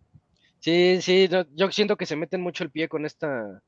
Sí, 0.60 1.00
sí, 1.02 1.30
yo 1.54 1.70
siento 1.72 1.98
que 1.98 2.06
se 2.06 2.16
meten 2.16 2.40
mucho 2.40 2.64
el 2.64 2.72
pie 2.72 2.88
con 2.88 3.06
esta, 3.06 3.62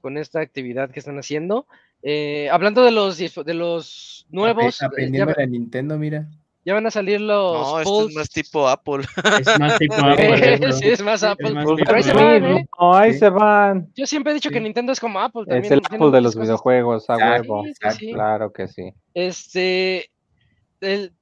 con 0.00 0.16
esta 0.16 0.40
actividad 0.40 0.90
que 0.90 1.00
están 1.00 1.18
haciendo. 1.18 1.66
Eh, 2.02 2.48
hablando 2.48 2.82
de 2.82 2.92
los, 2.92 3.18
de 3.18 3.54
los 3.54 4.26
nuevos. 4.30 4.80
Aprendiendo 4.80 5.34
de 5.36 5.46
Nintendo, 5.48 5.98
mira. 5.98 6.30
Ya 6.66 6.74
van 6.74 6.84
a 6.84 6.90
salir 6.90 7.20
los. 7.20 7.60
No, 7.60 7.78
esto 7.78 8.08
es 8.08 8.14
más 8.16 8.28
tipo 8.28 8.68
Apple. 8.68 9.04
Es 9.38 9.60
más 9.60 9.78
tipo 9.78 9.94
Apple. 10.04 10.72
sí, 10.72 10.88
es 10.88 11.00
más 11.00 11.22
Apple. 11.22 11.54
ahí 11.86 12.02
se 12.02 12.12
van, 12.12 12.44
¿eh? 12.44 12.68
No, 12.80 12.92
ahí 12.92 13.14
se 13.14 13.30
van. 13.30 13.88
Yo 13.94 14.04
siempre 14.04 14.32
he 14.32 14.34
dicho 14.34 14.50
que 14.50 14.58
Nintendo 14.60 14.90
es 14.90 14.98
como 14.98 15.20
Apple. 15.20 15.44
También 15.46 15.64
es 15.64 15.70
el 15.70 15.78
Apple 15.78 16.10
de 16.10 16.20
los 16.20 16.34
videojuegos, 16.34 17.08
a 17.08 17.18
huevo. 17.18 17.62
claro 18.12 18.52
que 18.52 18.66
sí. 18.66 18.92
Este. 19.14 20.10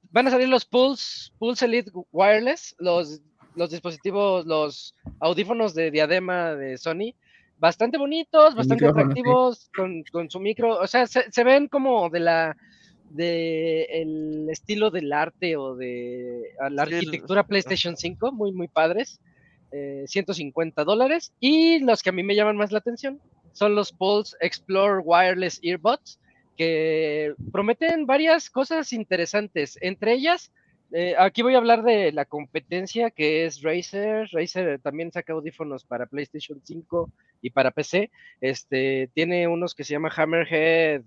van 0.09 0.27
a 0.27 0.31
salir 0.31 0.49
los 0.49 0.65
Pulse, 0.65 1.31
Pulse 1.37 1.65
Elite 1.65 1.91
Wireless, 2.11 2.75
los, 2.79 3.21
los 3.53 3.69
dispositivos, 3.69 4.47
los 4.47 4.95
audífonos 5.19 5.75
de 5.75 5.91
diadema 5.91 6.55
de 6.55 6.79
Sony. 6.79 7.13
Bastante 7.59 7.99
bonitos, 7.99 8.55
bastante 8.55 8.87
atractivos, 8.87 9.69
con, 9.75 10.03
con, 10.11 10.27
su 10.27 10.39
micro. 10.39 10.79
O 10.79 10.87
sea, 10.87 11.05
se, 11.05 11.31
se 11.31 11.43
ven 11.43 11.67
como 11.67 12.09
de 12.09 12.19
la 12.19 12.57
de 13.09 13.83
el 13.83 14.49
estilo 14.49 14.91
del 14.91 15.11
arte 15.13 15.57
o 15.57 15.75
de 15.75 16.51
la 16.69 16.83
arquitectura 16.83 17.45
PlayStation 17.45 17.95
5, 17.95 18.31
muy, 18.31 18.51
muy 18.51 18.67
padres. 18.67 19.19
eh, 19.71 20.05
150 20.07 20.83
dólares. 20.83 21.33
Y 21.39 21.79
los 21.79 22.01
que 22.01 22.09
a 22.09 22.13
mí 22.13 22.23
me 22.23 22.35
llaman 22.35 22.57
más 22.57 22.71
la 22.71 22.79
atención 22.79 23.19
son 23.51 23.75
los 23.75 23.91
Pulse 23.91 24.35
Explore 24.39 25.01
Wireless 25.03 25.59
Earbuds, 25.63 26.19
que 26.57 27.33
prometen 27.51 28.05
varias 28.05 28.49
cosas 28.49 28.93
interesantes. 28.93 29.77
Entre 29.81 30.13
ellas, 30.13 30.51
eh, 30.91 31.15
aquí 31.17 31.41
voy 31.41 31.55
a 31.55 31.57
hablar 31.57 31.83
de 31.83 32.11
la 32.11 32.25
competencia 32.25 33.11
que 33.11 33.45
es 33.45 33.61
Razer. 33.61 34.29
Razer 34.31 34.79
también 34.79 35.11
saca 35.11 35.33
audífonos 35.33 35.83
para 35.83 36.05
PlayStation 36.05 36.61
5 36.63 37.11
y 37.41 37.49
para 37.49 37.71
PC. 37.71 38.11
Este 38.39 39.09
tiene 39.13 39.47
unos 39.47 39.73
que 39.73 39.83
se 39.83 39.93
llama 39.93 40.13
Hammerhead 40.15 41.03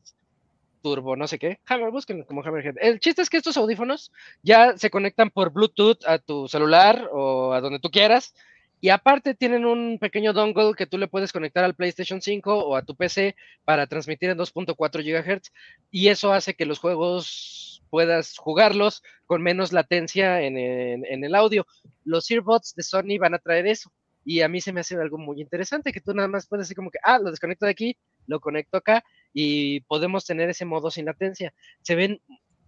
Turbo, 0.82 1.16
no 1.16 1.26
sé 1.28 1.38
qué. 1.38 1.60
Hammer, 1.66 1.90
búsquenlo 1.90 2.26
como 2.26 2.42
Hammerhead. 2.42 2.76
El 2.80 3.00
chiste 3.00 3.22
es 3.22 3.30
que 3.30 3.36
estos 3.38 3.56
audífonos 3.56 4.12
ya 4.42 4.76
se 4.76 4.90
conectan 4.90 5.30
por 5.30 5.52
Bluetooth 5.52 6.04
a 6.06 6.18
tu 6.18 6.48
celular 6.48 7.08
o 7.12 7.52
a 7.52 7.60
donde 7.60 7.78
tú 7.80 7.90
quieras. 7.90 8.34
Y 8.80 8.90
aparte 8.90 9.34
tienen 9.34 9.66
un 9.66 9.98
pequeño 9.98 10.32
dongle 10.32 10.74
que 10.76 10.86
tú 10.86 10.98
le 10.98 11.08
puedes 11.08 11.32
conectar 11.32 11.64
al 11.64 11.74
PlayStation 11.74 12.22
5 12.22 12.54
o 12.64 12.76
a 12.76 12.82
tu 12.82 12.94
PC 12.94 13.34
para 13.64 13.86
transmitir 13.88 14.30
en 14.30 14.38
2.4 14.38 15.02
GHz. 15.02 15.50
Y 15.90 16.08
eso 16.08 16.32
hace 16.32 16.54
que 16.54 16.64
los 16.66 16.78
juegos 16.78 17.82
puedas 17.90 18.36
jugarlos 18.38 19.02
con 19.26 19.42
menos 19.42 19.72
latencia 19.72 20.42
en, 20.42 20.56
en- 20.58 21.04
en 21.06 21.24
el 21.24 21.34
audio. 21.34 21.66
Los 22.04 22.30
earbuds 22.30 22.74
de 22.76 22.82
Sony 22.84 23.18
van 23.18 23.34
a 23.34 23.38
traer 23.38 23.66
eso. 23.66 23.90
Y 24.24 24.42
a 24.42 24.48
mí 24.48 24.60
se 24.60 24.72
me 24.72 24.80
hace 24.80 24.94
algo 24.96 25.16
muy 25.18 25.40
interesante, 25.40 25.90
que 25.92 26.00
tú 26.02 26.12
nada 26.14 26.28
más 26.28 26.46
puedes 26.46 26.64
decir 26.66 26.76
como 26.76 26.90
que, 26.90 26.98
ah, 27.02 27.18
lo 27.18 27.30
desconecto 27.30 27.64
de 27.64 27.72
aquí, 27.72 27.96
lo 28.26 28.40
conecto 28.40 28.76
acá 28.76 29.02
y 29.32 29.80
podemos 29.80 30.24
tener 30.24 30.48
ese 30.50 30.64
modo 30.64 30.90
sin 30.90 31.04
latencia. 31.06 31.52
Se 31.82 31.94
ven, 31.94 32.20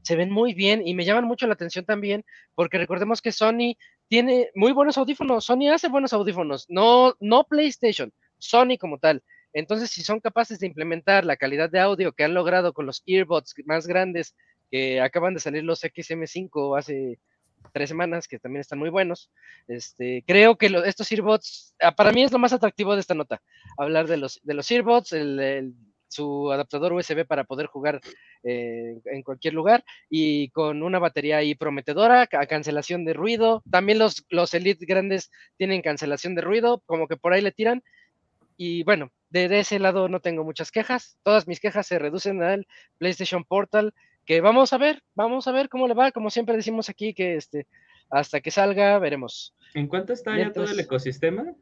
se 0.03 0.17
ven 0.17 0.31
muy 0.31 0.55
bien 0.55 0.87
y 0.87 0.95
me 0.95 1.05
llaman 1.05 1.25
mucho 1.25 1.47
la 1.47 1.55
atención 1.55 1.85
también, 1.85 2.25
porque 2.55 2.79
recordemos 2.79 3.21
que 3.23 3.33
Sony 3.33 3.77
tiene 4.09 4.51
muy 4.55 4.73
buenos 4.73 4.99
audífonos, 4.99 5.45
Sony 5.45 5.69
hace 5.73 5.89
buenos 5.89 6.13
audífonos, 6.13 6.67
no, 6.69 7.15
no 7.21 7.45
PlayStation, 7.45 8.13
Sony 8.39 8.77
como 8.79 8.99
tal. 8.99 9.23
Entonces, 9.53 9.91
si 9.91 10.03
son 10.03 10.21
capaces 10.21 10.59
de 10.61 10.67
implementar 10.67 11.25
la 11.25 11.37
calidad 11.37 11.71
de 11.71 11.81
audio 11.81 12.13
que 12.13 12.25
han 12.25 12.35
logrado 12.35 12.73
con 12.73 12.87
los 12.87 13.03
earbuds 13.07 13.55
más 13.67 13.87
grandes 13.87 14.35
que 14.71 15.01
acaban 15.01 15.35
de 15.35 15.41
salir 15.41 15.65
los 15.65 15.83
XM5 15.83 16.79
hace 16.79 17.19
tres 17.73 17.89
semanas, 17.89 18.27
que 18.29 18.39
también 18.39 18.61
están 18.61 18.79
muy 18.79 18.91
buenos. 18.91 19.31
Este, 19.69 20.23
creo 20.27 20.57
que 20.57 20.71
lo- 20.71 20.85
estos 20.85 21.11
earbuds, 21.13 21.75
ah, 21.81 21.93
para 21.95 22.13
mí 22.13 22.23
es 22.23 22.33
lo 22.33 22.39
más 22.39 22.53
atractivo 22.53 22.95
de 22.95 23.01
esta 23.01 23.15
nota, 23.15 23.43
hablar 23.77 24.07
de 24.07 24.17
los, 24.17 24.41
de 24.45 24.55
los 24.55 24.71
earbuds, 24.71 25.13
el, 25.13 25.39
el- 25.41 25.75
su 26.11 26.51
adaptador 26.53 26.93
USB 26.93 27.25
para 27.27 27.45
poder 27.45 27.67
jugar 27.67 28.01
eh, 28.43 29.01
en 29.05 29.23
cualquier 29.23 29.55
lugar 29.55 29.85
y 30.11 30.51
con 30.51 30.83
una 30.83 30.99
batería 30.99 31.39
ahí 31.39 31.55
prometedora, 31.55 32.27
ca- 32.27 32.47
cancelación 32.47 33.05
de 33.05 33.13
ruido. 33.15 33.63
También 33.71 33.99
los, 33.99 34.25
los 34.29 34.53
Elite 34.55 34.85
grandes 34.87 35.31
tienen 35.57 35.83
cancelación 35.83 36.35
de 36.35 36.43
ruido, 36.43 36.83
como 36.87 37.07
que 37.09 37.17
por 37.17 37.33
ahí 37.33 37.41
le 37.41 37.53
tiran. 37.53 37.83
Y 38.57 38.83
bueno, 38.85 39.11
de, 39.31 39.49
de 39.49 39.61
ese 39.61 39.79
lado 39.79 40.09
no 40.09 40.21
tengo 40.21 40.45
muchas 40.45 40.71
quejas. 40.71 41.17
Todas 41.23 41.47
mis 41.49 41.61
quejas 41.61 41.87
se 41.87 41.99
reducen 41.99 42.43
al 42.43 42.67
PlayStation 42.99 43.45
Portal, 43.45 43.95
que 44.27 44.41
vamos 44.43 44.73
a 44.73 44.79
ver, 44.79 45.03
vamos 45.15 45.49
a 45.49 45.53
ver 45.53 45.69
cómo 45.69 45.89
le 45.89 45.95
va. 45.95 46.13
Como 46.13 46.29
siempre 46.31 46.57
decimos 46.57 46.89
aquí, 46.91 47.15
que 47.15 47.37
este, 47.37 47.67
hasta 48.11 48.41
que 48.41 48.51
salga, 48.51 48.99
veremos. 48.99 49.55
¿En 49.75 49.87
cuánto 49.87 50.13
está 50.13 50.37
ya 50.37 50.53
todo 50.53 50.65
el 50.65 50.81
ecosistema? 50.81 51.55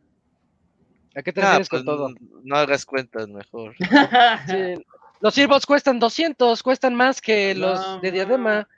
¿A 1.18 1.22
qué 1.22 1.32
te 1.32 1.40
Ah, 1.40 1.46
refieres 1.46 1.68
pues 1.68 1.82
con 1.82 1.86
todo? 1.86 2.14
no 2.44 2.56
hagas 2.56 2.86
cuentas 2.86 3.26
mejor. 3.28 3.74
Sí, 4.46 4.74
los 5.20 5.36
earbuds 5.36 5.66
cuestan 5.66 5.98
200, 5.98 6.62
cuestan 6.62 6.94
más 6.94 7.20
que 7.20 7.56
los 7.56 7.80
No, 7.80 8.00
de 8.00 8.08
no. 8.08 8.14
diadema. 8.14 8.68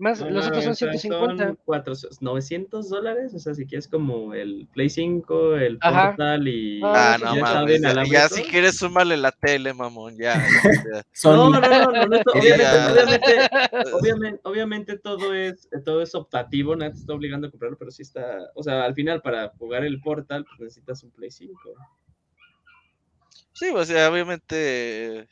Más, 0.00 0.18
No 0.20 0.30
los 0.30 0.46
otros 0.46 0.64
son 0.64 0.70
mames, 0.72 0.82
o 0.82 0.86
sea, 0.86 0.98
150. 0.98 1.46
Son 1.46 1.58
400, 1.66 2.22
900 2.22 2.88
dólares, 2.88 3.34
o 3.34 3.38
sea, 3.38 3.52
si 3.52 3.66
quieres 3.66 3.86
como 3.86 4.32
el 4.32 4.66
Play 4.72 4.88
5, 4.88 5.56
el 5.56 5.76
Ajá. 5.82 6.08
Portal 6.16 6.48
y... 6.48 6.80
Ah, 6.82 7.12
Ah, 7.14 7.18
no 7.20 7.34
ya 7.36 7.40
mames. 7.42 7.82
saben, 7.82 7.82
Ya, 7.82 8.04
ya 8.22 8.28
si 8.30 8.42
quieres, 8.44 8.78
súmale 8.78 9.18
la 9.18 9.30
tele, 9.30 9.74
mamón. 9.74 10.16
Ya. 10.16 10.36
ya. 10.36 11.02
No, 11.24 11.50
no, 11.50 11.60
no, 11.60 11.92
no, 11.92 12.06
no, 12.06 12.16
esto- 12.16 12.32
Sí, 12.32 12.38
obviamente, 12.38 12.78
obviamente, 12.90 13.48
obviamente, 13.92 14.40
obviamente 14.44 14.98
todo 14.98 15.34
es, 15.34 15.68
todo 15.84 16.00
es 16.00 16.14
optativo, 16.14 16.74
nadie 16.74 16.92
te 16.92 16.98
está 17.00 17.12
obligando 17.12 17.48
a 17.48 17.50
comprarlo, 17.50 17.76
pero 17.76 17.90
sí 17.90 18.00
está, 18.00 18.50
o 18.54 18.62
sea, 18.62 18.84
al 18.84 18.94
final 18.94 19.20
para 19.20 19.50
jugar 19.58 19.84
el 19.84 20.00
Portal 20.00 20.44
pues 20.46 20.60
necesitas 20.60 21.02
un 21.04 21.10
Play 21.10 21.30
5. 21.30 21.52
Sí, 23.52 23.68
o 23.68 23.84
sea, 23.84 24.10
obviamente. 24.10 25.28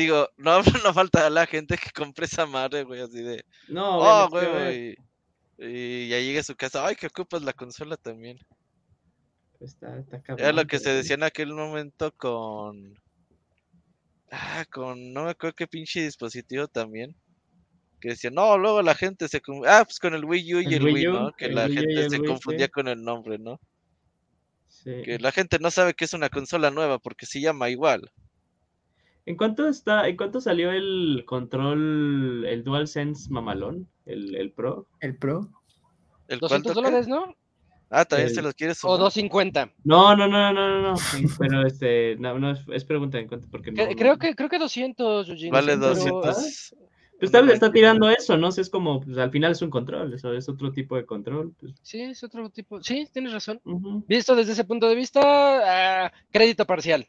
Digo, 0.00 0.30
no, 0.38 0.62
no 0.84 0.94
falta 0.94 1.28
la 1.28 1.46
gente 1.46 1.76
que 1.76 1.90
compre 1.90 2.24
esa 2.24 2.46
madre, 2.46 2.84
güey, 2.84 3.02
así 3.02 3.22
de. 3.22 3.44
No, 3.68 3.98
Oh, 3.98 4.24
obviamente, 4.24 4.48
güey, 4.50 4.96
güey. 4.96 4.96
Y 5.58 6.08
ya 6.08 6.18
llega 6.20 6.40
a 6.40 6.42
su 6.42 6.56
casa, 6.56 6.86
ay, 6.86 6.96
que 6.96 7.08
ocupas 7.08 7.42
la 7.42 7.52
consola 7.52 7.98
también. 7.98 8.38
está, 9.60 9.98
está 9.98 10.22
cabrón, 10.22 10.40
Era 10.46 10.52
lo 10.54 10.64
que 10.66 10.78
se 10.78 10.90
decía 10.90 11.16
en 11.16 11.22
aquel 11.24 11.52
momento 11.52 12.12
con. 12.16 12.98
Ah, 14.30 14.64
con. 14.72 15.12
No 15.12 15.24
me 15.24 15.30
acuerdo 15.32 15.54
qué 15.56 15.66
pinche 15.66 16.02
dispositivo 16.02 16.66
también. 16.66 17.14
Que 18.00 18.10
decía, 18.10 18.30
no, 18.30 18.56
luego 18.56 18.80
la 18.82 18.94
gente 18.94 19.28
se. 19.28 19.42
Ah, 19.66 19.82
pues 19.84 19.98
con 20.00 20.14
el 20.14 20.24
Wii 20.24 20.54
U 20.54 20.60
y 20.62 20.74
El 20.74 20.86
el, 20.86 20.94
Wii 20.94 21.08
U, 21.08 21.12
¿no? 21.12 21.32
Que 21.32 21.48
la 21.50 21.66
Wii 21.66 21.74
y 21.74 21.76
gente 21.76 22.08
se 22.10 22.20
Wii, 22.20 22.28
confundía 22.28 22.66
sí. 22.66 22.72
con 22.72 22.88
el 22.88 23.02
nombre, 23.04 23.38
¿no? 23.38 23.60
Sí. 24.68 25.02
Que 25.04 25.18
la 25.18 25.32
gente 25.32 25.58
no 25.58 25.70
sabe 25.70 25.92
que 25.94 26.06
es 26.06 26.14
una 26.14 26.30
consola 26.30 26.70
nueva 26.70 26.98
porque 26.98 27.26
se 27.26 27.40
llama 27.42 27.68
igual. 27.68 28.10
¿En 29.26 29.36
cuánto 29.36 29.68
está, 29.68 30.08
en 30.08 30.16
cuánto 30.16 30.40
salió 30.40 30.72
el 30.72 31.24
control, 31.26 32.44
el 32.46 32.64
DualSense 32.64 33.30
mamalón, 33.30 33.88
el, 34.06 34.34
el 34.34 34.52
Pro? 34.52 34.86
El 35.00 35.16
Pro. 35.16 35.48
¿El 36.28 36.38
200 36.40 36.48
cuánto 36.48 36.68
qué? 36.70 36.74
dólares, 36.74 37.08
¿no? 37.08 37.34
Ah, 37.90 38.04
también 38.04 38.28
El- 38.28 38.34
se 38.34 38.42
los 38.42 38.54
quieres 38.54 38.78
O 38.78 38.80
sumar. 38.82 38.98
250. 39.00 39.72
No, 39.84 40.14
no, 40.16 40.28
no, 40.28 40.52
no, 40.52 40.68
no, 40.80 40.92
no, 40.92 40.94
pero 41.38 41.66
este, 41.66 42.16
no, 42.18 42.38
no, 42.38 42.52
es, 42.52 42.60
es 42.72 42.84
pregunta 42.84 43.18
en 43.18 43.28
cuánto, 43.28 43.48
porque 43.50 43.72
no. 43.72 43.82
Cre- 43.82 43.96
Creo 43.96 44.16
que, 44.18 44.34
creo 44.34 44.48
que 44.48 44.58
200, 44.58 45.28
Eugene, 45.28 45.50
Vale 45.50 45.72
pero- 45.76 45.88
200. 45.94 46.74
Pues 47.18 47.30
tal 47.32 47.44
vez 47.44 47.54
está 47.54 47.70
tirando 47.70 48.08
eso, 48.08 48.38
¿no? 48.38 48.50
Si 48.50 48.62
es 48.62 48.70
como, 48.70 49.02
pues 49.02 49.18
al 49.18 49.30
final 49.30 49.52
es 49.52 49.60
un 49.60 49.68
control, 49.68 50.14
eso 50.14 50.32
es 50.32 50.48
otro 50.48 50.72
tipo 50.72 50.96
de 50.96 51.04
control. 51.04 51.52
Pues, 51.60 51.74
Sí, 51.82 52.00
es 52.00 52.24
otro 52.24 52.48
tipo. 52.48 52.82
Sí, 52.82 53.06
tienes 53.12 53.34
razón. 53.34 53.60
ujú. 53.66 54.02
Visto 54.08 54.34
desde 54.34 54.52
ese 54.52 54.64
punto 54.64 54.88
de 54.88 54.94
vista, 54.94 55.20
ah, 56.06 56.12
crédito 56.32 56.64
parcial. 56.64 57.06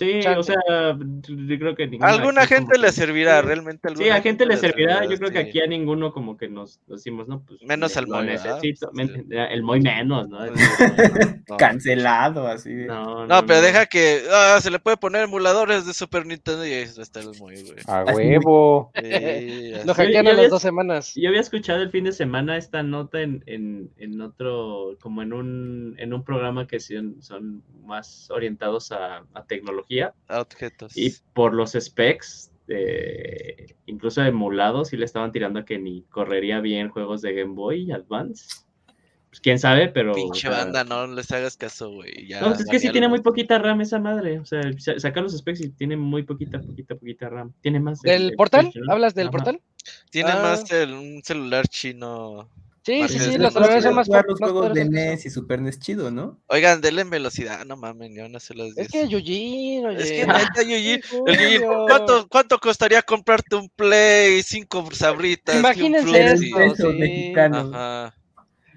Sí, 0.00 0.20
o 0.26 0.42
sea, 0.42 0.56
yo 0.96 1.58
creo 1.58 1.74
que 1.74 1.86
ninguna 1.86 2.08
alguna 2.10 2.46
gente 2.46 2.78
le 2.78 2.86
que- 2.86 2.92
servirá, 2.92 3.40
sí. 3.42 3.46
realmente 3.46 3.88
Sí, 3.88 3.94
alguna 3.94 4.14
a 4.16 4.22
gente 4.22 4.46
le 4.46 4.56
servirá. 4.56 4.94
servirá, 4.96 5.12
Yo 5.12 5.18
creo 5.18 5.30
que 5.30 5.42
sí. 5.42 5.48
aquí 5.50 5.60
a 5.60 5.66
ninguno 5.66 6.12
como 6.12 6.36
que 6.38 6.48
nos 6.48 6.80
decimos, 6.86 7.28
no, 7.28 7.42
pues. 7.44 7.60
Menos 7.62 7.94
me- 7.94 7.98
al 8.00 8.06
Moy, 8.08 8.26
necesito. 8.26 8.90
Sí. 8.94 9.02
El 9.30 9.62
muy 9.62 9.80
menos, 9.82 10.28
¿no? 10.30 10.38
No. 10.46 11.56
Cancelado, 11.58 12.46
así. 12.46 12.72
de- 12.72 12.86
No, 12.86 13.26
No, 13.26 13.44
pero 13.46 13.60
no. 13.60 13.66
deja 13.66 13.86
que 13.86 14.22
ah, 14.32 14.58
se 14.60 14.70
le 14.70 14.78
puede 14.78 14.96
poner 14.96 15.24
emuladores 15.24 15.86
de 15.86 15.92
Super 15.92 16.24
Nintendo 16.24 16.66
y 16.66 16.72
ahí 16.72 16.82
está 16.82 17.20
el 17.20 17.28
muy, 17.38 17.62
güey. 17.62 17.76
A 17.86 18.04
huevo. 18.14 18.90
Sí, 18.94 19.02
Lo 19.86 19.94
hackean 19.94 20.26
a 20.28 20.32
las 20.32 20.50
dos 20.50 20.62
semanas. 20.62 21.12
Yo 21.14 21.28
había 21.28 21.40
escuchado 21.40 21.82
el 21.82 21.90
fin 21.90 22.04
de 22.04 22.12
semana 22.12 22.56
esta 22.56 22.82
nota 22.82 23.20
en, 23.20 23.42
en, 23.46 23.90
en 23.98 24.20
otro, 24.22 24.96
como 25.00 25.22
en 25.22 25.32
un, 25.32 25.94
en 25.98 26.14
un 26.14 26.24
programa 26.24 26.66
que 26.66 26.80
son, 26.80 27.16
son 27.22 27.62
más 27.84 28.30
orientados 28.30 28.92
a, 28.92 29.24
a 29.34 29.44
tecnología 29.46 29.89
objetos. 30.28 30.96
y 30.96 31.12
por 31.32 31.54
los 31.54 31.72
specs, 31.72 32.50
eh, 32.68 33.74
incluso 33.86 34.22
emulados, 34.22 34.88
sí 34.88 34.96
le 34.96 35.04
estaban 35.04 35.32
tirando 35.32 35.60
a 35.60 35.64
que 35.64 35.78
ni 35.78 36.02
correría 36.02 36.60
bien 36.60 36.88
juegos 36.90 37.22
de 37.22 37.34
Game 37.34 37.54
Boy 37.54 37.90
Advance. 37.92 38.64
Pues 39.28 39.40
quién 39.40 39.60
sabe, 39.60 39.88
pero... 39.88 40.12
Pinche 40.12 40.48
o 40.48 40.52
sea, 40.52 40.64
banda, 40.64 40.82
no 40.82 41.06
les 41.06 41.30
hagas 41.30 41.56
caso, 41.56 41.88
güey. 41.90 42.28
No, 42.40 42.48
pues 42.48 42.60
es 42.60 42.66
que 42.66 42.80
sí 42.80 42.90
tiene 42.90 43.06
muy 43.06 43.20
poquita 43.20 43.58
RAM 43.60 43.80
esa 43.80 44.00
madre. 44.00 44.40
O 44.40 44.44
sea, 44.44 44.60
sa- 44.78 44.98
sacar 44.98 45.22
los 45.22 45.38
specs 45.38 45.60
y 45.60 45.68
tiene 45.70 45.96
muy 45.96 46.24
poquita, 46.24 46.60
poquita, 46.60 46.96
poquita 46.96 47.28
RAM. 47.28 47.52
Tiene 47.60 47.78
más. 47.78 48.04
el- 48.04 48.10
¿Del 48.10 48.30
el 48.30 48.36
portal? 48.36 48.72
¿Hablas 48.88 49.14
del 49.14 49.28
Ajá. 49.28 49.32
portal? 49.36 49.60
Tiene 50.10 50.30
Ah. 50.32 50.42
más 50.42 50.68
el- 50.72 50.92
un 50.94 51.22
celular 51.22 51.68
chino. 51.68 52.48
Sí, 52.90 53.08
sí, 53.08 53.18
sí, 53.20 53.38
los 53.38 53.52
celulares 53.52 53.84
son 53.84 53.92
sí, 53.92 53.96
más, 53.96 54.06
jugar 54.06 54.24
más 54.28 54.40
los 54.40 54.40
juegos 54.40 54.74
de 54.74 54.84
NES 54.84 55.20
eso. 55.20 55.28
y 55.28 55.30
Super 55.30 55.60
NES 55.62 55.78
chido, 55.78 56.10
¿no? 56.10 56.40
Oigan, 56.48 56.80
denle 56.80 57.02
en 57.02 57.10
velocidad. 57.10 57.64
No 57.64 57.76
mames, 57.76 58.10
yo 58.14 58.28
no 58.28 58.40
se 58.40 58.54
los 58.54 58.76
Es 58.76 58.88
digo. 58.88 59.08
que 59.08 59.16
oye. 59.16 59.82
Es 59.98 60.10
que 60.12 60.26
neta, 60.26 60.62
Yuji, 60.62 61.00
Sí, 61.02 61.18
el 61.26 61.38
Yuji, 61.38 61.58
Julio. 61.58 61.84
¿cuánto, 61.86 62.28
¿cuánto 62.28 62.58
costaría 62.58 63.02
comprarte 63.02 63.56
un 63.56 63.68
Play, 63.70 64.42
cinco 64.42 64.88
sabritas? 64.92 65.56
Imagínense 65.56 66.24
esto, 66.24 66.56
Pesos 66.56 66.92
sí. 66.92 66.98
mexicanos. 66.98 67.70
Ajá. 67.72 68.14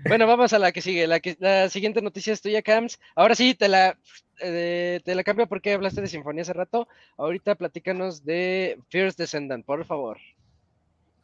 Bueno, 0.05 0.27
vamos 0.27 0.51
a 0.53 0.59
la 0.59 0.71
que 0.71 0.81
sigue. 0.81 1.07
La, 1.07 1.19
que, 1.19 1.37
la 1.39 1.69
siguiente 1.69 2.01
noticia 2.01 2.33
es 2.33 2.41
tuya, 2.41 2.61
Cams. 2.61 2.99
Ahora 3.15 3.35
sí, 3.35 3.55
te 3.55 3.69
la, 3.69 3.97
eh, 4.41 4.99
te 5.05 5.15
la 5.15 5.23
cambio 5.23 5.47
porque 5.47 5.73
hablaste 5.73 6.01
de 6.01 6.07
Sinfonía 6.07 6.41
hace 6.41 6.53
rato. 6.53 6.87
Ahorita 7.17 7.55
platícanos 7.55 8.25
de 8.25 8.79
First 8.89 9.17
Descendant, 9.17 9.65
por 9.65 9.85
favor. 9.85 10.17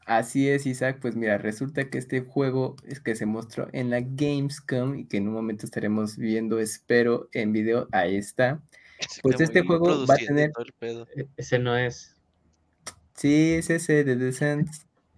Así 0.09 0.49
es, 0.49 0.65
Isaac. 0.65 0.97
Pues 0.99 1.15
mira, 1.15 1.37
resulta 1.37 1.87
que 1.89 1.99
este 1.99 2.21
juego 2.21 2.75
es 2.87 2.99
que 2.99 3.13
se 3.15 3.27
mostró 3.27 3.67
en 3.73 3.91
la 3.91 3.99
Gamescom 4.01 4.97
y 4.97 5.05
que 5.05 5.17
en 5.17 5.27
un 5.27 5.35
momento 5.35 5.67
estaremos 5.67 6.17
viendo, 6.17 6.59
espero, 6.59 7.29
en 7.31 7.53
video. 7.53 7.87
Ahí 7.91 8.15
está. 8.17 8.59
Sí, 9.07 9.19
Pues 9.21 9.39
este 9.39 9.61
juego 9.61 10.05
va 10.07 10.15
a 10.15 10.17
tener- 10.17 10.51
todo 10.51 10.65
el 10.65 10.73
pedo. 10.73 11.07
E- 11.15 11.27
Ese 11.37 11.59
no 11.59 11.77
es. 11.77 12.15
Sí, 13.13 13.53
es 13.53 13.69
ese 13.69 14.03
de 14.03 14.15
Descent. 14.15 14.67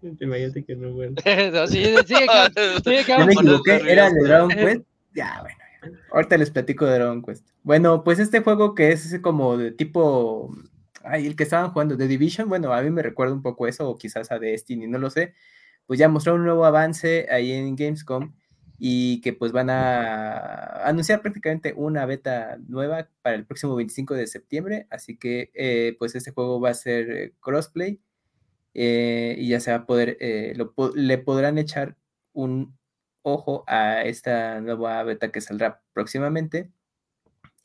Imagínate 0.20 0.66
que 0.66 0.76
no, 0.76 0.92
bueno. 0.92 1.16
No, 1.54 1.68
sí. 1.68 1.84
Ya 3.08 3.26
me 3.26 3.32
equivoqué, 3.34 3.72
nervioso. 3.72 3.88
era 3.90 4.08
el 4.08 4.14
de 4.16 4.22
Dragon 4.24 4.50
Quest. 4.50 4.82
Ya, 5.16 5.40
bueno. 5.42 5.58
ya. 5.84 5.90
Ahorita 6.12 6.38
les 6.38 6.52
platico 6.52 6.86
de 6.86 6.96
Dragon 6.96 7.22
Quest. 7.24 7.48
Bueno, 7.64 8.04
pues 8.04 8.20
este 8.20 8.42
juego 8.42 8.76
que 8.76 8.92
es 8.92 9.06
ese 9.06 9.22
como 9.22 9.58
de 9.58 9.72
tipo. 9.72 10.54
Ay, 11.03 11.28
el 11.28 11.36
que 11.36 11.44
estaban 11.44 11.72
jugando, 11.72 11.98
The 11.98 12.07
Division, 12.07 12.49
bueno, 12.49 12.73
a 12.73 12.82
mí 12.82 12.90
me 12.90 13.02
recuerda 13.02 13.34
un 13.34 13.41
poco 13.41 13.68
eso, 13.68 13.90
o 13.90 13.98
quizás 13.98 14.32
a 14.32 14.40
Destiny, 14.40 14.88
no 14.88 14.98
lo 14.99 15.10
sé. 15.10 15.34
Pues 15.88 15.99
ya 15.99 16.10
mostraron 16.10 16.41
un 16.41 16.48
nuevo 16.48 16.65
avance 16.65 17.28
ahí 17.32 17.52
en 17.52 17.76
Gamescom 17.76 18.34
y 18.80 19.22
que 19.22 19.34
pues 19.34 19.52
van 19.52 19.69
a 19.69 20.88
anunciar 20.88 21.22
prácticamente 21.22 21.73
una 21.76 22.06
beta 22.06 22.57
nueva 22.68 23.10
para 23.22 23.36
el 23.36 23.45
próximo 23.45 23.76
25 23.76 24.15
de 24.15 24.28
septiembre. 24.28 24.88
Así 24.90 25.18
que 25.18 25.52
eh, 25.53 25.95
pues 25.99 26.15
este 26.15 26.32
juego 26.32 26.60
va 26.61 26.69
a 26.72 26.73
ser 26.73 27.11
eh, 27.11 27.34
crossplay 27.41 28.02
eh, 28.73 29.36
y 29.38 29.49
ya 29.49 29.60
se 29.60 29.72
va 29.72 29.78
a 29.80 29.86
poder, 29.86 30.18
le 30.95 31.18
podrán 31.19 31.57
echar 31.57 31.98
un 32.34 32.78
ojo 33.23 33.64
a 33.68 34.03
esta 34.03 34.61
nueva 34.61 35.03
beta 35.03 35.32
que 35.32 35.41
saldrá 35.41 35.82
próximamente. 35.94 36.72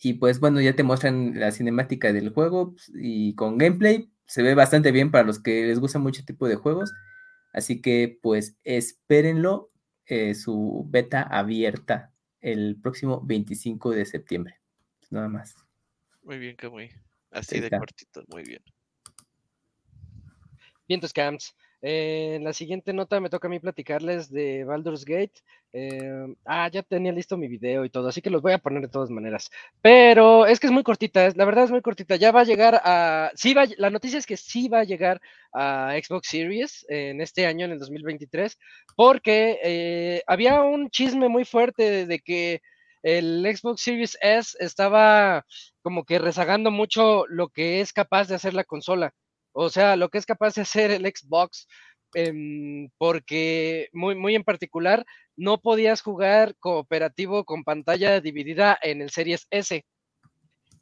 Y 0.01 0.15
pues 0.15 0.41
bueno, 0.41 0.61
ya 0.61 0.75
te 0.75 0.83
muestran 0.83 1.39
la 1.39 1.53
cinemática 1.53 2.13
del 2.13 2.31
juego 2.31 2.73
pues, 2.73 2.93
y 2.95 3.35
con 3.35 3.59
gameplay 3.59 4.11
se 4.27 4.43
ve 4.43 4.55
bastante 4.55 4.93
bien 4.93 5.11
para 5.11 5.25
los 5.25 5.39
que 5.39 5.67
les 5.67 5.79
gusta 5.79 5.99
mucho 5.99 6.25
tipo 6.25 6.49
de 6.49 6.57
juegos. 6.57 6.93
Así 7.53 7.81
que 7.81 8.19
pues 8.23 8.59
espérenlo, 8.65 9.71
eh, 10.07 10.35
su 10.35 10.87
beta 10.89 11.23
abierta 11.23 12.13
el 12.41 12.77
próximo 12.81 13.23
25 13.25 13.91
de 13.93 14.05
septiembre. 14.05 14.61
Nada 15.11 15.29
más. 15.29 15.57
Muy 16.23 16.39
bien, 16.39 16.57
Kamui. 16.57 16.91
Así 17.31 17.61
de 17.61 17.71
cortito, 17.71 18.25
muy 18.29 18.43
bien. 18.43 18.63
Vientos 20.89 21.13
Camps. 21.13 21.57
Eh, 21.83 22.35
en 22.37 22.45
la 22.45 22.53
siguiente 22.53 22.93
nota 22.93 23.21
me 23.21 23.31
toca 23.31 23.49
a 23.49 23.51
mí 23.51 23.59
platicarles 23.59 24.31
de 24.31 24.65
Baldur's 24.65 25.05
Gate. 25.05 25.43
Eh, 25.73 26.35
ah, 26.47 26.69
ya 26.73 26.83
tenía 26.83 27.13
listo 27.13 27.37
mi 27.37 27.49
video 27.49 27.85
y 27.85 27.91
todo, 27.91 28.09
así 28.09 28.23
que 28.23 28.31
los 28.31 28.41
voy 28.41 28.53
a 28.53 28.59
poner 28.59 28.83
de 28.83 28.89
todas 28.89 29.11
maneras. 29.11 29.51
Pero 29.83 30.47
es 30.47 30.59
que 30.59 30.69
es 30.69 30.73
muy 30.73 30.83
cortita, 30.83 31.29
la 31.35 31.45
verdad 31.45 31.65
es 31.65 31.71
muy 31.71 31.83
cortita. 31.83 32.17
Ya 32.17 32.33
va 32.33 32.41
a 32.41 32.45
llegar 32.45 32.81
a. 32.83 33.31
Sí 33.35 33.53
va, 33.55 33.67
la 33.77 33.91
noticia 33.91 34.19
es 34.19 34.27
que 34.27 34.37
sí 34.37 34.69
va 34.69 34.81
a 34.81 34.85
llegar 34.85 35.21
a 35.53 35.95
Xbox 36.03 36.29
Series 36.29 36.87
en 36.89 37.21
este 37.21 37.47
año, 37.47 37.67
en 37.67 37.73
el 37.73 37.79
2023, 37.79 38.59
porque 38.97 39.59
eh, 39.63 40.23
había 40.27 40.63
un 40.63 40.91
chisme 40.91 41.29
muy 41.29 41.45
fuerte 41.45 42.07
de 42.07 42.21
que 42.21 42.63
el 43.03 43.45
Xbox 43.57 43.83
Series 43.83 44.19
S 44.21 44.57
estaba 44.61 45.45
como 45.83 46.05
que 46.05 46.19
rezagando 46.19 46.71
mucho 46.71 47.27
lo 47.29 47.49
que 47.49 47.81
es 47.81 47.93
capaz 47.93 48.29
de 48.29 48.35
hacer 48.35 48.55
la 48.55 48.65
consola. 48.65 49.15
O 49.59 49.71
sea, 49.71 49.97
lo 49.97 50.11
que 50.11 50.19
es 50.19 50.27
capaz 50.27 50.55
de 50.55 50.63
hacer 50.63 50.91
el 50.91 51.07
Xbox, 51.07 51.67
em, 52.15 52.91
porque 52.99 53.89
muy, 53.95 54.15
muy 54.15 54.35
en 54.35 54.45
particular, 54.45 55.05
no 55.35 55.61
podías 55.63 56.03
jugar 56.03 56.55
cooperativo 56.61 57.45
con 57.47 57.65
pantalla 57.65 58.21
dividida 58.21 58.79
en 58.83 59.01
el 59.01 59.09
Series 59.11 59.47
S. 59.51 59.83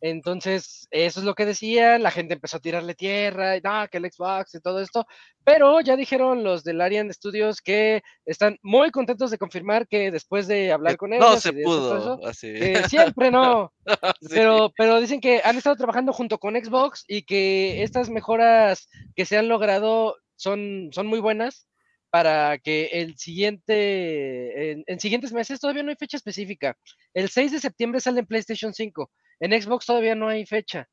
Entonces, 0.00 0.86
eso 0.90 1.20
es 1.20 1.26
lo 1.26 1.34
que 1.34 1.46
decían, 1.46 2.02
la 2.02 2.10
gente 2.10 2.34
empezó 2.34 2.56
a 2.58 2.60
tirarle 2.60 2.94
tierra, 2.94 3.56
y 3.56 3.60
no, 3.62 3.86
que 3.90 3.98
el 3.98 4.10
Xbox 4.10 4.54
y 4.54 4.60
todo 4.60 4.80
esto, 4.80 5.06
pero 5.44 5.80
ya 5.80 5.96
dijeron 5.96 6.44
los 6.44 6.64
del 6.64 6.80
Arian 6.80 7.12
Studios 7.12 7.60
que 7.60 8.02
están 8.24 8.58
muy 8.62 8.90
contentos 8.90 9.30
de 9.30 9.38
confirmar 9.38 9.86
que 9.88 10.10
después 10.10 10.46
de 10.46 10.72
hablar 10.72 10.96
con 10.96 11.12
ellos 11.12 11.24
No 11.26 11.40
se 11.40 11.50
eso, 11.50 11.58
pudo, 11.62 12.26
así. 12.26 12.52
siempre 12.88 13.30
no, 13.30 13.72
Sí. 14.20 14.28
pero, 14.30 14.72
pero 14.76 15.00
dicen 15.00 15.20
que 15.20 15.40
han 15.44 15.56
estado 15.56 15.76
trabajando 15.76 16.12
junto 16.12 16.38
con 16.38 16.54
Xbox 16.54 17.04
y 17.08 17.22
que 17.22 17.82
estas 17.82 18.10
mejoras 18.10 18.88
que 19.14 19.24
se 19.24 19.36
han 19.38 19.48
logrado 19.48 20.16
son, 20.36 20.90
son 20.92 21.06
muy 21.06 21.20
buenas 21.20 21.66
para 22.10 22.58
que 22.58 22.86
el 22.92 23.16
siguiente, 23.18 24.70
en, 24.70 24.84
en 24.86 25.00
siguientes 25.00 25.32
meses, 25.32 25.58
todavía 25.58 25.82
no 25.82 25.90
hay 25.90 25.96
fecha 25.96 26.16
específica. 26.16 26.76
El 27.12 27.28
6 27.28 27.50
de 27.52 27.58
septiembre 27.60 28.00
sale 28.00 28.20
en 28.20 28.26
PlayStation 28.26 28.72
5. 28.72 29.10
En 29.44 29.52
Xbox 29.60 29.84
todavía 29.84 30.14
no 30.14 30.28
hay 30.28 30.46
fecha. 30.46 30.88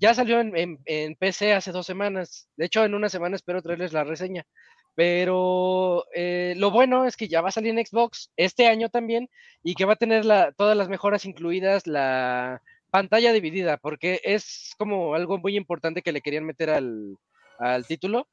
Ya 0.00 0.14
salió 0.14 0.40
en, 0.40 1.16
PC 1.16 1.52
hace 1.52 1.70
dos 1.70 1.84
semanas. 1.84 2.48
De 2.56 2.64
hecho, 2.64 2.82
en 2.82 2.94
una 2.94 3.10
semana 3.10 3.36
espero 3.36 3.60
traerles 3.60 3.92
la 3.92 4.04
reseña. 4.04 4.46
Pero 4.94 6.06
eh, 6.14 6.54
lo 6.56 6.70
bueno 6.70 7.04
es 7.04 7.14
que 7.14 7.28
ya 7.28 7.42
va 7.42 7.50
a 7.50 7.52
salir 7.52 7.76
en 7.76 7.84
Xbox 7.84 8.30
este 8.38 8.68
año 8.68 8.88
también 8.88 9.28
y 9.62 9.74
que 9.74 9.84
va 9.84 9.94
a 9.94 9.96
tener 9.96 10.24
todas 10.56 10.78
las 10.78 10.88
mejoras 10.88 11.26
incluidas 11.26 11.86
la 11.86 12.62
pantalla 12.90 13.34
dividida, 13.34 13.76
porque 13.76 14.18
es 14.24 14.72
como 14.78 15.14
algo 15.14 15.36
muy 15.36 15.54
importante 15.54 16.00
que 16.00 16.12
le 16.12 16.22
querían 16.22 16.46
meter 16.46 16.70
al, 16.70 17.18
al 17.58 17.86
título 17.86 18.28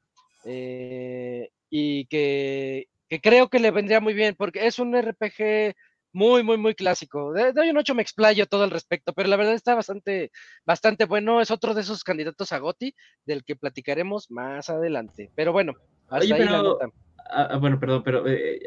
eh, 0.46 1.50
y 1.68 2.06
que, 2.06 2.86
que 3.10 3.20
creo 3.20 3.50
que 3.50 3.58
le 3.58 3.70
vendría 3.70 4.00
muy 4.00 4.14
bien, 4.14 4.34
porque 4.34 4.66
es 4.66 4.78
un 4.78 4.96
RPG 4.96 5.74
muy, 6.12 6.42
muy, 6.42 6.56
muy 6.58 6.74
clásico. 6.74 7.32
De, 7.32 7.52
de 7.52 7.60
hoy 7.60 7.68
en 7.70 7.76
ocho 7.76 7.94
me 7.94 8.02
explayo 8.02 8.46
todo 8.46 8.64
al 8.64 8.70
respecto, 8.70 9.12
pero 9.12 9.28
la 9.28 9.36
verdad 9.36 9.54
está 9.54 9.74
bastante, 9.74 10.30
bastante 10.64 11.04
bueno. 11.06 11.40
Es 11.40 11.50
otro 11.50 11.74
de 11.74 11.80
esos 11.82 12.04
candidatos 12.04 12.52
a 12.52 12.58
GOTY 12.58 12.94
del 13.24 13.44
que 13.44 13.56
platicaremos 13.56 14.30
más 14.30 14.68
adelante. 14.70 15.30
Pero 15.34 15.52
bueno, 15.52 15.74
hasta 16.08 16.18
Oye, 16.24 16.34
ahí 16.34 16.40
la 16.40 16.46
pero- 16.46 16.62
nota. 16.62 16.86
Ah, 17.34 17.56
bueno, 17.58 17.78
perdón, 17.80 18.02
pero 18.02 18.28
eh, 18.28 18.60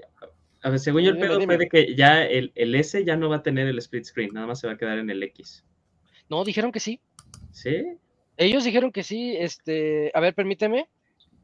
a 0.63 0.69
ver, 0.69 0.79
según 0.79 1.03
yo 1.03 1.11
el 1.11 1.19
pedo 1.19 1.39
fue 1.41 1.57
de 1.57 1.67
que 1.67 1.93
ya 1.95 2.23
el, 2.25 2.51
el 2.55 2.73
S 2.73 3.03
ya 3.05 3.15
no 3.15 3.29
va 3.29 3.35
a 3.37 3.43
tener 3.43 3.67
el 3.67 3.77
split 3.77 4.05
screen, 4.05 4.31
nada 4.33 4.47
más 4.47 4.59
se 4.59 4.65
va 4.67 4.73
a 4.73 4.77
quedar 4.77 4.97
en 4.97 5.09
el 5.11 5.21
X. 5.21 5.63
No, 6.29 6.43
dijeron 6.43 6.71
que 6.71 6.79
sí. 6.79 6.99
¿Sí? 7.51 7.85
Ellos 8.37 8.63
dijeron 8.63 8.91
que 8.91 9.03
sí, 9.03 9.35
este, 9.37 10.11
a 10.15 10.19
ver, 10.19 10.33
permíteme. 10.33 10.89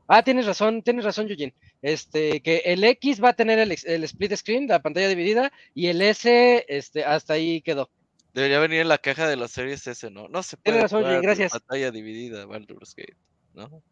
Ah, 0.08 0.24
tienes 0.24 0.46
razón, 0.46 0.82
tienes 0.82 1.06
razón, 1.06 1.30
Eugene. 1.30 1.54
Este, 1.82 2.42
que 2.42 2.58
el 2.66 2.84
X 2.84 3.24
va 3.24 3.30
a 3.30 3.34
tener 3.34 3.60
el, 3.60 3.76
el 3.86 4.04
split 4.04 4.36
screen, 4.36 4.68
la 4.68 4.82
pantalla 4.82 5.08
dividida, 5.08 5.52
y 5.74 5.88
el 5.88 6.02
S, 6.02 6.66
este, 6.68 7.04
hasta 7.06 7.34
ahí 7.34 7.62
quedó. 7.62 7.90
Debería 8.34 8.60
venir 8.60 8.82
en 8.82 8.88
la 8.88 8.98
caja 8.98 9.28
de 9.28 9.36
las 9.36 9.52
series 9.52 9.86
S, 9.88 10.10
¿no? 10.10 10.28
No 10.28 10.42
se 10.44 10.58
puede 10.58 10.78
Tienes 10.78 10.92
razón, 10.92 11.22
gracias. 11.22 11.52
pantalla 11.52 11.92
dividida, 11.92 12.46
Baldur's 12.46 12.96
Gate, 12.96 13.18
¿no? 13.54 13.84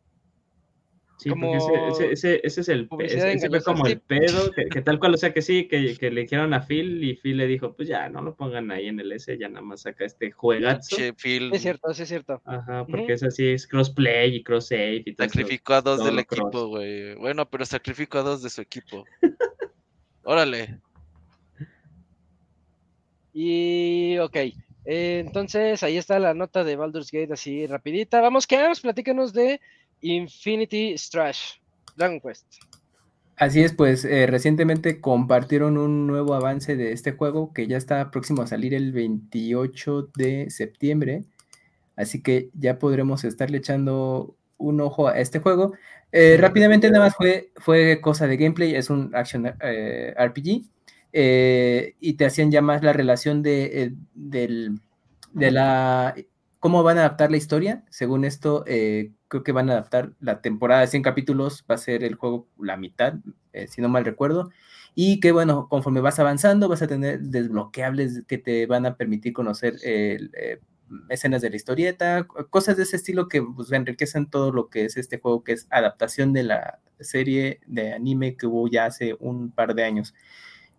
Sí, 1.20 1.30
porque 1.32 1.42
Como 1.42 1.90
ese, 1.90 1.90
ese, 1.90 2.12
ese, 2.14 2.42
ese 2.46 2.62
es 2.62 2.70
el 2.70 2.88
ese, 3.00 3.34
ese 3.34 3.50
fue 3.50 3.62
como 3.62 3.86
sí. 3.86 3.92
el 3.92 4.00
pedo, 4.00 4.52
que, 4.52 4.70
que 4.70 4.82
tal 4.82 5.00
cual, 5.00 5.16
o 5.16 5.18
sea 5.18 5.34
que 5.34 5.42
sí, 5.42 5.68
que, 5.68 5.98
que 5.98 6.12
le 6.12 6.22
dijeron 6.22 6.54
a 6.54 6.62
Phil 6.62 7.04
y 7.04 7.16
Phil 7.16 7.36
le 7.36 7.46
dijo, 7.46 7.74
pues 7.74 7.90
ya, 7.90 8.08
no 8.08 8.22
lo 8.22 8.36
pongan 8.36 8.72
ahí 8.72 8.88
en 8.88 9.02
el 9.02 9.12
S, 9.12 9.38
ya 9.38 9.50
nada 9.50 9.62
más 9.62 9.82
saca 9.82 10.06
este 10.06 10.32
juegazo. 10.32 10.96
Che, 10.96 11.12
Phil 11.14 11.52
Es 11.54 11.62
cierto, 11.62 11.94
sí 11.94 12.04
es 12.04 12.08
cierto. 12.08 12.42
Ajá, 12.46 12.86
porque 12.86 13.12
es 13.12 13.24
así, 13.24 13.50
es 13.50 13.68
crossplay 13.68 14.38
y 14.38 14.44
cross 14.44 14.68
save 14.68 15.04
y 15.06 15.14
todo 15.14 15.28
sacrificó 15.28 15.74
a 15.74 15.82
dos 15.82 15.98
todo 15.98 16.08
del 16.08 16.20
equipo, 16.20 16.68
güey. 16.68 17.16
Bueno, 17.16 17.50
pero 17.50 17.66
sacrificó 17.66 18.20
a 18.20 18.24
dos 18.24 18.42
de 18.42 18.50
su 18.50 18.62
equipo. 18.62 19.04
Órale. 20.24 20.80
Y 23.34 24.18
ok, 24.20 24.36
eh, 24.36 24.54
entonces 25.26 25.84
ahí 25.84 25.98
está 25.98 26.18
la 26.18 26.34
nota 26.34 26.64
de 26.64 26.78
Baldur's 26.78 27.12
Gate 27.12 27.34
así 27.34 27.68
rapidita. 27.68 28.22
Vamos, 28.22 28.48
Cams, 28.48 28.80
platícanos 28.80 29.34
de 29.34 29.60
Infinity 30.02 30.98
Strash, 30.98 31.60
Dragon 31.96 32.20
Quest. 32.20 32.46
Así 33.36 33.62
es, 33.62 33.74
pues 33.74 34.04
eh, 34.04 34.28
recientemente 34.28 35.00
compartieron 35.00 35.78
un 35.78 36.08
nuevo 36.08 36.34
avance 36.34 36.76
de 36.76 36.92
este 36.92 37.14
juego 37.14 37.54
que 37.54 37.68
ya 37.68 37.78
está 37.78 38.12
próximo 38.12 38.42
a 38.42 38.48
salir 38.48 38.74
el 38.74 38.92
28 38.92 40.10
de 40.16 40.50
septiembre. 40.50 41.24
Así 41.96 42.22
que 42.22 42.50
ya 42.54 42.80
podremos 42.80 43.24
estarle 43.24 43.58
echando 43.60 44.36
un 44.58 44.82
ojo 44.82 45.08
a 45.08 45.20
este 45.20 45.40
juego. 45.40 45.74
Eh, 46.12 46.38
rápidamente 46.38 46.90
nada 46.90 47.06
más 47.06 47.16
fue, 47.16 47.52
fue 47.56 48.02
cosa 48.02 48.28
de 48.28 48.38
gameplay, 48.38 48.76
es 48.76 48.90
un 48.90 49.16
action 49.16 49.54
eh, 49.62 50.14
RPG. 50.18 50.66
eh, 51.14 51.96
y 52.00 52.14
te 52.14 52.26
hacían 52.26 52.52
ya 52.52 52.62
más 52.62 52.84
la 52.84 52.94
relación 52.94 53.42
de, 53.42 53.94
del, 54.14 54.80
de 55.34 55.52
la 55.52 56.16
cómo 56.60 56.84
van 56.84 56.98
a 56.98 57.02
adaptar 57.02 57.32
la 57.32 57.38
historia. 57.38 57.84
Según 57.90 58.26
esto, 58.26 58.64
eh, 58.68 59.12
creo 59.28 59.44
que 59.44 59.52
van 59.52 59.70
a 59.70 59.74
adaptar 59.74 60.14
la 60.20 60.42
temporada 60.42 60.82
de 60.82 60.88
100 60.88 61.04
capítulos, 61.04 61.66
va 61.70 61.76
a 61.76 61.78
ser 61.78 62.04
el 62.04 62.16
juego 62.16 62.48
la 62.60 62.78
mitad, 62.78 63.16
eh, 63.54 63.68
si 63.68 63.82
no 63.82 63.90
mal 63.90 64.06
recuerdo. 64.06 64.50
Y 64.96 65.20
que 65.20 65.32
bueno, 65.32 65.68
conforme 65.70 66.02
vas 66.02 66.20
avanzando, 66.20 66.68
vas 66.68 66.82
a 66.82 66.88
tener 66.88 67.22
desbloqueables 67.22 68.24
que 68.28 68.38
te 68.38 68.66
van 68.66 68.86
a 68.86 68.98
permitir 68.98 69.34
conocer 69.34 69.76
eh, 69.84 70.60
escenas 71.10 71.42
de 71.42 71.50
la 71.50 71.56
historieta, 71.56 72.26
cosas 72.50 72.78
de 72.78 72.84
ese 72.84 72.96
estilo 72.96 73.28
que 73.28 73.42
pues, 73.42 73.72
enriquecen 73.72 74.30
todo 74.30 74.52
lo 74.52 74.70
que 74.70 74.86
es 74.86 74.98
este 74.98 75.20
juego, 75.20 75.44
que 75.44 75.54
es 75.54 75.68
adaptación 75.70 76.34
de 76.34 76.44
la 76.44 76.80
serie 77.00 77.62
de 77.68 77.94
anime 77.94 78.36
que 78.36 78.48
hubo 78.48 78.68
ya 78.68 78.86
hace 78.86 79.16
un 79.20 79.52
par 79.52 79.76
de 79.76 79.84
años. 79.84 80.14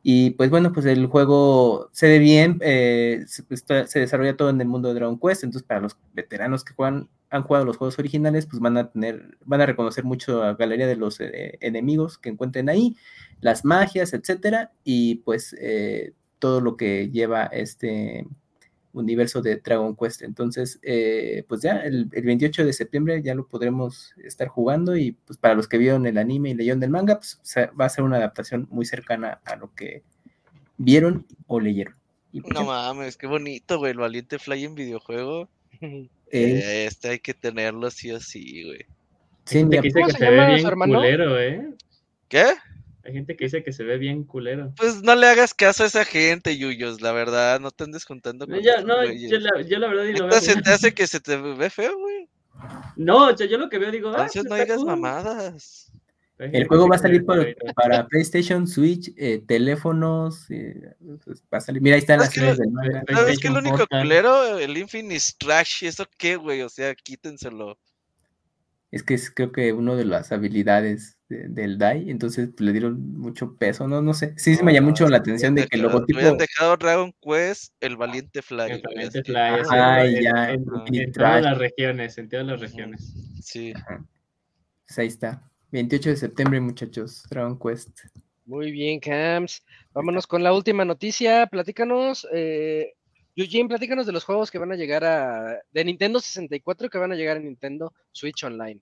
Y 0.03 0.31
pues 0.31 0.49
bueno, 0.51 0.73
pues 0.73 0.87
el 0.87 1.07
juego 1.07 1.91
se 1.93 2.09
ve 2.09 2.19
bien, 2.19 2.59
eh, 2.63 3.25
se, 3.27 3.45
está- 3.51 3.87
se 3.87 4.01
desarrolla 4.01 4.37
todo 4.37 4.49
en 4.51 4.61
el 4.61 4.69
mundo 4.69 4.89
de 4.89 4.95
Dragon 4.95 5.19
Quest, 5.19 5.45
entonces 5.45 5.67
para 5.67 5.81
los 5.81 5.97
veteranos 6.15 6.65
que 6.65 6.73
juegan, 6.75 7.09
han 7.29 7.43
jugado 7.43 7.65
los 7.67 7.77
juegos 7.77 7.99
originales, 7.99 8.47
pues 8.47 8.61
van 8.61 8.77
a 8.79 8.91
tener, 8.91 9.37
van 9.45 9.61
a 9.61 9.67
reconocer 9.67 10.05
mucho 10.05 10.43
a 10.43 10.55
galería 10.55 10.87
de 10.87 10.97
los 10.97 11.21
eh, 11.21 11.59
enemigos 11.61 12.19
que 12.19 12.31
encuentren 12.31 12.69
ahí, 12.71 12.97
las 13.41 13.65
magias, 13.65 14.13
etcétera, 14.15 14.73
y 14.85 15.17
pues 15.17 15.55
eh, 15.61 16.15
todo 16.39 16.61
lo 16.61 16.77
que 16.77 17.11
lleva 17.11 17.45
este, 17.47 18.27
universo 18.93 19.43
de 19.43 19.57
Dragon 19.57 19.97
Quest. 19.97 20.23
Entonces, 20.23 20.79
eh, 20.83 21.45
pues 21.49 21.63
ya 21.63 21.79
el, 21.81 22.07
28 22.07 22.65
de 22.65 22.73
septiembre 22.73 23.23
ya 23.23 23.35
lo 23.35 23.47
podremos 23.47 24.15
estar 24.23 24.49
jugando 24.49 24.97
y 24.97 25.13
pues 25.13 25.39
para 25.39 25.55
los 25.55 25.69
que 25.69 25.79
vieron 25.79 26.07
el 26.07 26.19
anime 26.19 26.51
y 26.51 26.55
leyeron 26.55 26.81
del 26.81 26.91
manga, 26.91 27.17
pues 27.17 27.41
va 27.79 27.85
a 27.85 27.89
ser 27.89 28.05
una 28.05 28.17
adaptación 28.17 28.67
muy 28.71 28.85
cercana 28.85 29.41
a 29.45 29.57
lo 29.57 29.75
que 29.75 30.03
vieron 30.77 31.27
o 31.47 31.61
leyeron. 31.61 31.95
Pues, 32.33 32.45
no 32.55 32.65
mames, 32.65 33.17
qué 33.17 33.27
bonito, 33.27 33.79
güey, 33.79 33.93
el 33.93 33.99
valiente 33.99 34.39
fly 34.39 34.65
en 34.65 34.75
videojuego. 34.75 35.49
Eh, 36.33 36.85
este 36.87 37.09
hay 37.09 37.19
que 37.19 37.35
tenerlo 37.35 37.91
sí 37.91 38.13
o 38.13 38.21
sí, 38.21 38.63
güey. 38.63 38.87
Sí, 39.47 39.59
Hay 39.59 39.65
gente 39.65 39.81
que 39.81 39.91
que 39.91 40.13
se, 40.13 40.31
ve 40.31 40.55
bien 40.55 40.71
culero, 40.79 41.41
¿eh? 41.41 41.75
¿Qué? 42.29 42.55
Hay 43.05 43.13
gente 43.13 43.37
que 43.37 43.45
dice 43.45 43.63
que 43.63 43.73
se 43.73 43.85
ve 43.85 43.99
bien 43.99 44.25
culero. 44.25 44.73
Pues 44.77 45.03
no 45.03 45.15
le 45.15 45.27
hagas 45.27 45.55
caso 45.55 45.85
a 45.85 45.87
esa 45.87 46.05
gente, 46.05 46.57
Yuyos, 46.59 47.01
la 47.01 47.13
verdad, 47.13 47.59
no 47.61 47.71
te 47.71 47.85
andes 47.85 48.05
juntando 48.05 48.47
con 48.47 48.61
yo, 48.61 48.83
No, 48.85 49.05
yo 49.05 49.39
la, 49.39 49.63
yo 49.63 49.79
la, 49.79 49.89
verdad 49.89 50.05
digo. 50.05 50.31
¿Se 50.33 50.61
te 50.61 50.71
hace 50.71 50.93
que 50.93 51.07
se 51.07 51.21
te 51.21 51.37
ve 51.37 51.71
feo, 51.71 51.99
güey? 51.99 52.29
No, 52.97 53.35
yo, 53.35 53.47
yo 53.47 53.59
lo 53.59 53.69
que 53.71 53.79
veo 53.79 53.91
digo. 53.91 54.13
Ah, 54.15 54.29
no 54.49 54.55
digas 54.55 54.83
mamadas. 54.85 55.91
El 56.41 56.67
juego 56.67 56.89
va 56.89 56.97
a 56.97 56.99
salir 56.99 57.25
para 57.25 58.07
PlayStation, 58.07 58.67
Switch, 58.67 59.13
eh, 59.17 59.43
teléfonos. 59.47 60.51
Eh, 60.51 60.95
pues, 61.23 61.43
va 61.53 61.59
a 61.59 61.61
salir. 61.61 61.83
Mira, 61.83 61.97
ahí 61.97 62.01
están 62.01 62.19
las 62.19 62.33
series 62.33 62.57
del 62.57 62.71
manga. 62.71 63.03
¿Sabes 63.13 63.39
qué? 63.39 63.49
El 63.49 63.59
único 63.59 63.87
culero, 63.87 64.59
el 64.59 64.77
Infinite 64.79 65.23
Trash, 65.39 65.85
¿eso 65.85 66.07
qué, 66.17 66.37
güey? 66.37 66.63
O 66.63 66.71
sea, 66.71 66.95
quítenselo. 66.95 67.79
Es 68.91 69.03
que 69.05 69.15
es 69.15 69.31
creo 69.31 69.53
que 69.53 69.73
uno 69.73 69.95
de 69.97 70.05
las 70.05 70.33
habilidades 70.33 71.19
del 71.29 71.79
DAI, 71.79 72.11
entonces 72.11 72.49
pues, 72.49 72.61
le 72.61 72.73
dieron 72.73 73.19
mucho 73.19 73.57
peso, 73.57 73.87
no, 73.87 74.03
no 74.03 74.15
sé. 74.15 74.35
Sí, 74.37 74.57
sí 74.57 74.65
me 74.65 74.73
llamó 74.73 74.89
mucho 74.89 75.09
la 75.09 75.19
atención 75.19 75.55
de 75.55 75.69
que 75.69 75.77
el 75.77 75.83
logotipo. 75.83 76.19
Habían 76.19 76.39
dejado 76.39 76.77
Dragon 76.77 77.15
Quest, 77.23 77.73
el 77.81 77.97
Valiente 77.97 78.43
Fly. 78.43 78.73
El 78.73 78.83
Valiente 78.83 79.23
Fly. 79.23 79.63
Ay, 79.71 80.25
ya. 80.25 80.51
En, 80.51 80.65
todas 81.13 81.43
las 81.43 81.59
regiones, 81.59 82.19
en 82.19 82.29
todas 82.29 82.47
las 82.47 82.61
regiones. 82.61 83.15
Sí. 83.41 83.73
Pues 84.87 84.99
ahí 84.99 85.07
está. 85.07 85.49
28 85.71 86.11
de 86.11 86.17
septiembre, 86.17 86.61
muchachos, 86.61 87.23
Dragon 87.31 87.57
Quest. 87.57 88.01
Muy 88.45 88.73
bien, 88.73 88.99
Camps. 88.99 89.65
Vámonos 89.93 90.27
con 90.27 90.43
la 90.43 90.53
última 90.53 90.85
noticia. 90.85 91.47
Platícanos, 91.47 92.27
eh, 92.33 92.95
Eugene, 93.37 93.69
platícanos 93.69 94.07
de 94.07 94.13
los 94.13 94.25
juegos 94.25 94.51
que 94.51 94.59
van 94.59 94.73
a 94.73 94.77
llegar 94.77 95.05
a. 95.05 95.61
de 95.73 95.85
Nintendo 95.85 96.21
64 96.21 96.91
que 96.91 96.99
van 96.99 97.13
a 97.13 97.15
llegar 97.15 97.37
a 97.37 97.41
Nintendo 97.41 97.93
Switch 98.13 98.43
Online. 98.45 98.81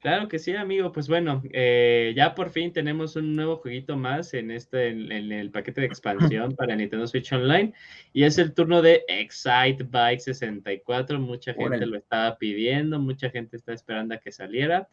Claro 0.00 0.28
que 0.28 0.38
sí, 0.38 0.54
amigo. 0.54 0.92
Pues 0.92 1.08
bueno, 1.08 1.42
eh, 1.52 2.12
ya 2.16 2.34
por 2.36 2.50
fin 2.50 2.72
tenemos 2.72 3.16
un 3.16 3.34
nuevo 3.34 3.56
jueguito 3.56 3.96
más 3.96 4.32
en 4.32 4.52
este, 4.52 4.88
en, 4.88 5.32
el 5.32 5.50
paquete 5.50 5.80
de 5.80 5.88
expansión 5.88 6.54
para 6.54 6.76
Nintendo 6.76 7.06
Switch 7.08 7.32
Online. 7.32 7.72
Y 8.12 8.22
es 8.22 8.38
el 8.38 8.54
turno 8.54 8.80
de 8.80 9.04
Excite 9.08 9.82
Bike 9.82 10.20
64. 10.20 11.18
Mucha 11.18 11.52
gente 11.52 11.84
lo 11.84 11.98
estaba 11.98 12.38
pidiendo, 12.38 13.00
mucha 13.00 13.28
gente 13.30 13.56
está 13.56 13.72
esperando 13.72 14.14
a 14.14 14.18
que 14.18 14.30
saliera 14.30 14.88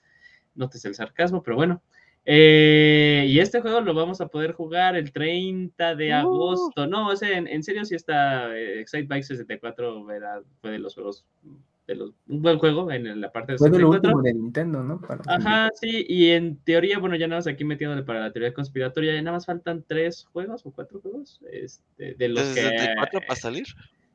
notes 0.55 0.83
el 0.85 0.95
sarcasmo, 0.95 1.43
pero 1.43 1.57
bueno. 1.57 1.83
Eh, 2.27 3.25
y 3.27 3.39
este 3.39 3.61
juego 3.61 3.81
lo 3.81 3.93
vamos 3.93 4.19
a 4.19 4.27
poder 4.27 4.53
jugar 4.53 4.95
el 4.95 5.11
30 5.11 5.95
de 5.95 6.09
uh. 6.09 6.15
agosto. 6.15 6.87
No, 6.87 7.09
o 7.09 7.15
sea, 7.15 7.37
en, 7.37 7.63
serio 7.63 7.85
sí 7.85 7.95
está 7.95 8.55
eh, 8.57 8.81
Excite 8.81 9.07
Bike 9.07 9.23
64, 9.23 10.05
fue 10.59 10.71
de 10.71 10.79
los 10.79 10.95
juegos, 10.95 11.25
de 11.85 11.95
los, 11.95 12.13
un 12.27 12.41
buen 12.41 12.57
juego 12.57 12.91
en 12.91 13.21
la 13.21 13.31
parte 13.31 13.51
de 13.51 13.57
Fue 13.59 13.69
lo 13.69 13.91
último 13.91 14.23
de 14.23 14.33
Nintendo, 14.33 14.81
¿no? 14.81 14.99
Ajá, 15.27 15.69
sí, 15.79 16.03
y 16.09 16.31
en 16.31 16.57
teoría, 16.57 16.97
bueno, 16.97 17.15
ya 17.15 17.27
nada 17.27 17.39
más 17.39 17.47
aquí 17.47 17.63
metiéndole 17.63 18.01
para 18.01 18.21
la 18.21 18.31
teoría 18.31 18.55
conspiratoria, 18.55 19.13
ya 19.13 19.21
nada 19.21 19.37
más 19.37 19.45
faltan 19.45 19.83
tres 19.87 20.27
juegos 20.33 20.65
o 20.65 20.71
cuatro 20.71 20.99
juegos, 21.01 21.39
este, 21.51 22.15
de 22.15 22.29
los 22.29 22.43
que... 22.55 22.61
64 22.61 23.19
para 23.21 23.39
salir? 23.39 23.67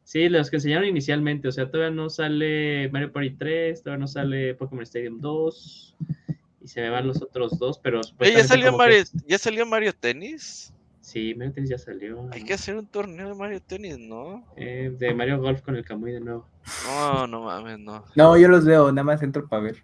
Sí, 0.03 0.29
los 0.29 0.51
que 0.51 0.57
enseñaron 0.57 0.89
inicialmente, 0.89 1.47
o 1.47 1.53
sea, 1.53 1.71
todavía 1.71 1.95
no 1.95 2.11
sale 2.11 2.89
Mario 2.91 3.13
Party 3.13 3.31
3, 3.31 3.85
todavía 3.85 4.01
no 4.01 4.09
sale 4.09 4.55
Pokémon 4.57 4.83
Stadium 4.83 5.21
2, 5.21 5.97
y 6.29 6.30
se 6.71 6.81
me 6.81 6.91
van 6.91 7.07
los 7.07 7.21
otros 7.21 7.59
dos, 7.59 7.81
pero... 7.81 8.01
¿Ya 8.21 8.45
salió, 8.45 8.77
Mario, 8.77 9.03
¿Ya 9.27 9.39
salió 9.39 9.67
Mario 9.67 9.93
Tennis? 9.93 10.73
Sí, 11.01 11.35
Mario 11.35 11.53
Tennis 11.53 11.71
ya 11.71 11.79
salió. 11.79 12.29
Hay 12.31 12.45
que 12.45 12.55
hacer 12.55 12.77
un 12.77 12.87
torneo 12.87 13.29
de 13.29 13.35
Mario 13.35 13.61
Tennis, 13.61 13.99
¿no? 13.99 14.45
Eh, 14.57 14.95
de 14.97 15.13
Mario 15.13 15.41
Golf 15.41 15.63
con 15.63 15.75
el 15.75 15.85
Camuy 15.85 16.13
de 16.13 16.21
nuevo. 16.21 16.47
No, 16.87 17.27
no 17.27 17.43
mames, 17.43 17.81
no. 17.81 18.05
No, 18.15 18.37
yo 18.37 18.47
los 18.47 18.65
veo, 18.65 18.93
nada 18.93 19.03
más 19.03 19.21
entro 19.21 19.49
para 19.49 19.65
ver. 19.65 19.83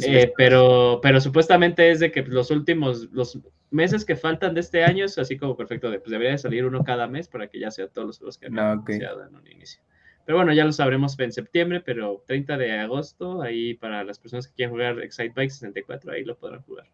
Eh, 0.00 0.32
pero, 0.36 1.00
pero 1.02 1.20
supuestamente 1.20 1.90
es 1.90 1.98
de 1.98 2.12
que 2.12 2.22
los 2.22 2.52
últimos, 2.52 3.08
los 3.10 3.40
meses 3.72 4.04
que 4.04 4.14
faltan 4.14 4.54
de 4.54 4.60
este 4.60 4.84
año 4.84 5.06
es 5.06 5.18
así 5.18 5.36
como 5.36 5.56
perfecto, 5.56 5.90
de, 5.90 5.98
pues 5.98 6.12
debería 6.12 6.32
de 6.32 6.38
salir 6.38 6.64
uno 6.64 6.84
cada 6.84 7.08
mes 7.08 7.26
para 7.26 7.48
que 7.48 7.58
ya 7.58 7.72
sea 7.72 7.88
todos 7.88 8.20
los 8.20 8.38
que 8.38 8.46
han 8.46 8.52
no, 8.52 8.62
anunciado 8.62 9.26
en 9.26 9.34
un 9.34 9.46
inicio. 9.48 9.82
Pero 10.28 10.36
bueno, 10.36 10.52
ya 10.52 10.66
lo 10.66 10.72
sabremos 10.72 11.18
en 11.18 11.32
septiembre, 11.32 11.80
pero 11.80 12.22
30 12.26 12.58
de 12.58 12.78
agosto, 12.80 13.40
ahí 13.40 13.72
para 13.72 14.04
las 14.04 14.18
personas 14.18 14.46
que 14.46 14.52
quieran 14.52 14.74
jugar 14.74 15.02
Excite 15.02 15.32
Bike 15.34 15.50
64, 15.50 16.12
ahí 16.12 16.22
lo 16.22 16.36
podrán 16.36 16.60
jugar. 16.64 16.86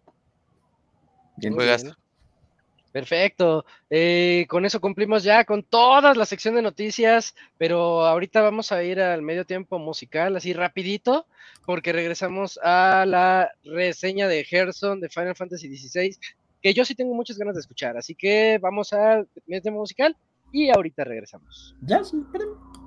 Bien, 1.38 1.52
juegas. 1.52 1.84
Perfecto. 2.92 3.64
Eh, 3.90 4.46
con 4.48 4.64
eso 4.64 4.80
cumplimos 4.80 5.24
ya 5.24 5.44
con 5.44 5.64
todas 5.64 6.16
las 6.16 6.28
secciones 6.28 6.58
de 6.58 6.62
noticias, 6.62 7.34
pero 7.58 8.06
ahorita 8.06 8.40
vamos 8.40 8.70
a 8.70 8.84
ir 8.84 9.00
al 9.00 9.22
medio 9.22 9.44
tiempo 9.44 9.80
musical, 9.80 10.36
así 10.36 10.52
rapidito, 10.52 11.26
porque 11.66 11.92
regresamos 11.92 12.60
a 12.62 13.04
la 13.04 13.50
reseña 13.64 14.28
de 14.28 14.44
Gerson 14.44 15.00
de 15.00 15.08
Final 15.08 15.34
Fantasy 15.34 15.76
XVI, 15.76 16.16
que 16.62 16.72
yo 16.72 16.84
sí 16.84 16.94
tengo 16.94 17.14
muchas 17.14 17.36
ganas 17.36 17.56
de 17.56 17.62
escuchar. 17.62 17.96
Así 17.96 18.14
que 18.14 18.58
vamos 18.62 18.92
al 18.92 19.26
medio 19.48 19.62
tiempo 19.62 19.80
musical 19.80 20.16
y 20.52 20.70
ahorita 20.70 21.02
regresamos. 21.02 21.74
Ya, 21.80 22.04
sí, 22.04 22.16
esperen. 22.24 22.83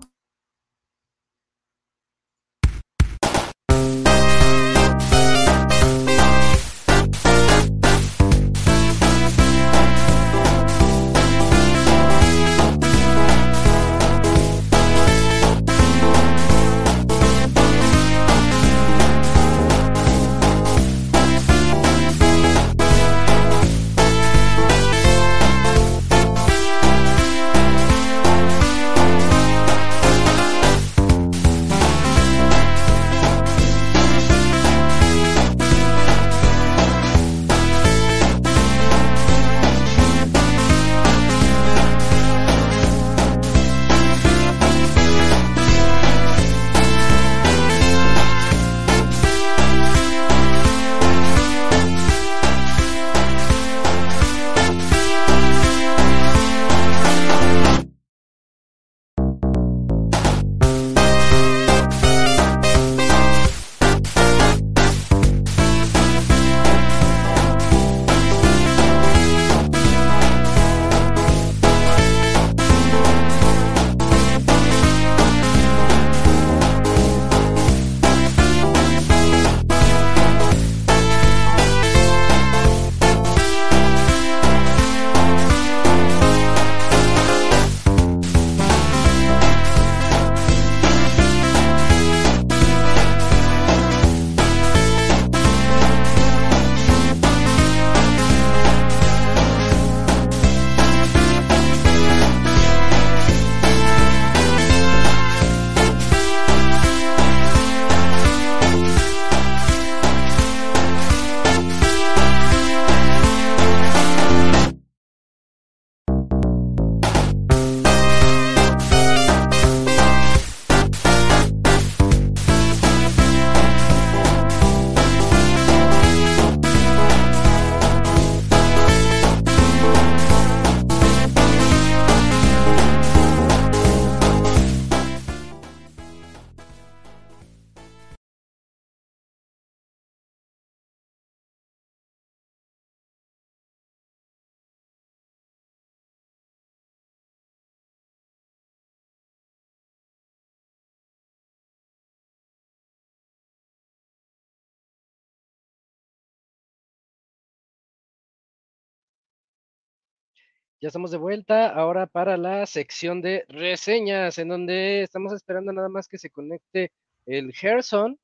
Ya 160.80 160.88
estamos 160.90 161.10
de 161.10 161.18
vuelta 161.18 161.70
ahora 161.70 162.06
para 162.06 162.38
la 162.38 162.66
sección 162.68 163.22
de 163.22 163.46
reseñas, 163.48 164.38
en 164.38 164.50
donde 164.50 165.02
estamos 165.02 165.34
esperando 165.34 165.74
nada 165.74 165.90
más 165.90 166.08
que 166.08 166.20
se 166.20 166.30
conecte 166.30 166.92
el 167.26 167.52
Gerson. 167.54 168.20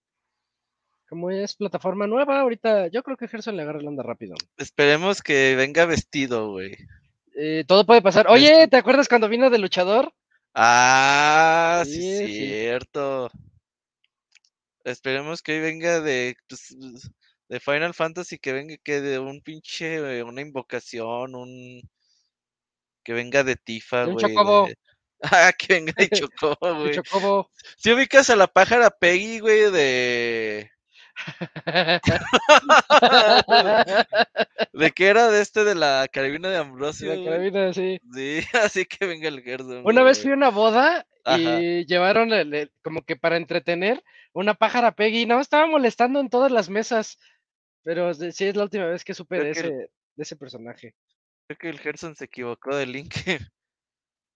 Como 1.10 1.32
es 1.32 1.56
plataforma 1.56 2.06
nueva, 2.08 2.40
ahorita 2.40 2.88
yo 2.88 3.02
creo 3.04 3.18
que 3.18 3.28
Gerson 3.28 3.56
le 3.56 3.64
agarra 3.64 3.82
la 3.82 3.90
onda 3.90 4.04
rápido. 4.04 4.36
Esperemos 4.58 5.22
que 5.22 5.56
venga 5.56 5.86
vestido, 5.86 6.52
güey. 6.52 6.76
Eh, 7.36 7.64
todo 7.68 7.86
puede 7.86 8.02
pasar. 8.04 8.28
Oye, 8.30 8.68
¿te 8.68 8.78
acuerdas 8.78 9.10
cuando 9.10 9.30
vino 9.30 9.50
de 9.50 9.58
luchador? 9.58 10.14
Ah, 10.54 11.82
sí, 11.86 11.92
Sí, 11.94 12.18
sí. 12.28 12.48
cierto. 12.48 13.32
Esperemos 14.84 15.42
que 15.42 15.54
hoy 15.54 15.60
venga 15.62 16.02
de, 16.02 16.36
pues, 16.48 16.76
de 17.50 17.60
Final 17.60 17.94
Fantasy, 17.96 18.38
que 18.38 18.54
venga 18.54 18.76
que 18.84 19.02
de 19.02 19.18
un 19.18 19.42
pinche, 19.42 20.20
eh, 20.20 20.24
una 20.24 20.42
invocación, 20.42 21.34
un... 21.36 21.82
Que 23.04 23.14
venga 23.14 23.44
de 23.44 23.56
Tifa, 23.56 24.06
De 24.06 24.14
güey. 24.14 24.26
chocobo. 24.26 24.68
de- 24.68 24.76
Ah, 25.26 25.54
que 25.58 25.74
venga 25.76 25.94
de 25.98 26.10
Chocobo, 26.10 26.58
De 26.62 26.74
güey. 26.82 26.96
Chocobo. 26.96 27.50
Si 27.78 27.94
ubicas 27.94 28.30
a 28.30 28.36
la 28.36 28.48
pájara 28.48 28.90
Peggy, 28.90 29.40
güey, 29.40 29.72
de... 29.72 30.70
¿De 34.74 34.92
qué 34.92 35.08
era? 35.08 35.30
De 35.30 35.42
este 35.42 35.64
de 35.64 35.76
la 35.76 36.08
carabina 36.12 36.50
de 36.50 36.58
Ambrosio, 36.58 37.10
La 37.10 37.16
güey. 37.16 37.26
carabina, 37.26 37.74
sí. 37.74 38.00
Sí, 38.14 38.42
así 38.62 38.86
que 38.86 39.06
venga 39.06 39.28
el 39.28 39.42
Gerson. 39.42 39.84
Una 39.86 40.04
vez 40.04 40.22
fui 40.22 40.32
a 40.32 40.36
una 40.36 40.50
boda 40.50 41.06
Ajá. 41.24 41.62
y 41.62 41.86
llevaron 41.86 42.34
el- 42.34 42.54
el- 42.54 42.72
como 42.82 43.04
que 43.04 43.16
para 43.16 43.38
entretener 43.38 44.04
una 44.34 44.54
pájara 44.56 44.94
Peggy. 44.96 45.26
No, 45.26 45.40
estaba 45.40 45.68
molestando 45.68 46.20
en 46.20 46.30
todas 46.30 46.52
las 46.52 46.70
mesas. 46.70 47.20
Pero 47.84 48.14
sí 48.14 48.46
es 48.46 48.56
la 48.56 48.64
última 48.64 48.86
vez 48.86 49.04
que 49.04 49.14
supe 49.14 49.38
Creo 49.40 49.48
de 49.48 49.54
que 49.54 49.60
ese, 49.60 49.70
de 49.72 49.90
ese 50.24 50.36
personaje. 50.36 50.96
Creo 51.48 51.58
que 51.58 51.70
el 51.70 51.80
Gerson 51.80 52.16
se 52.16 52.26
equivocó 52.26 52.76
de 52.76 52.86
link. 52.86 53.14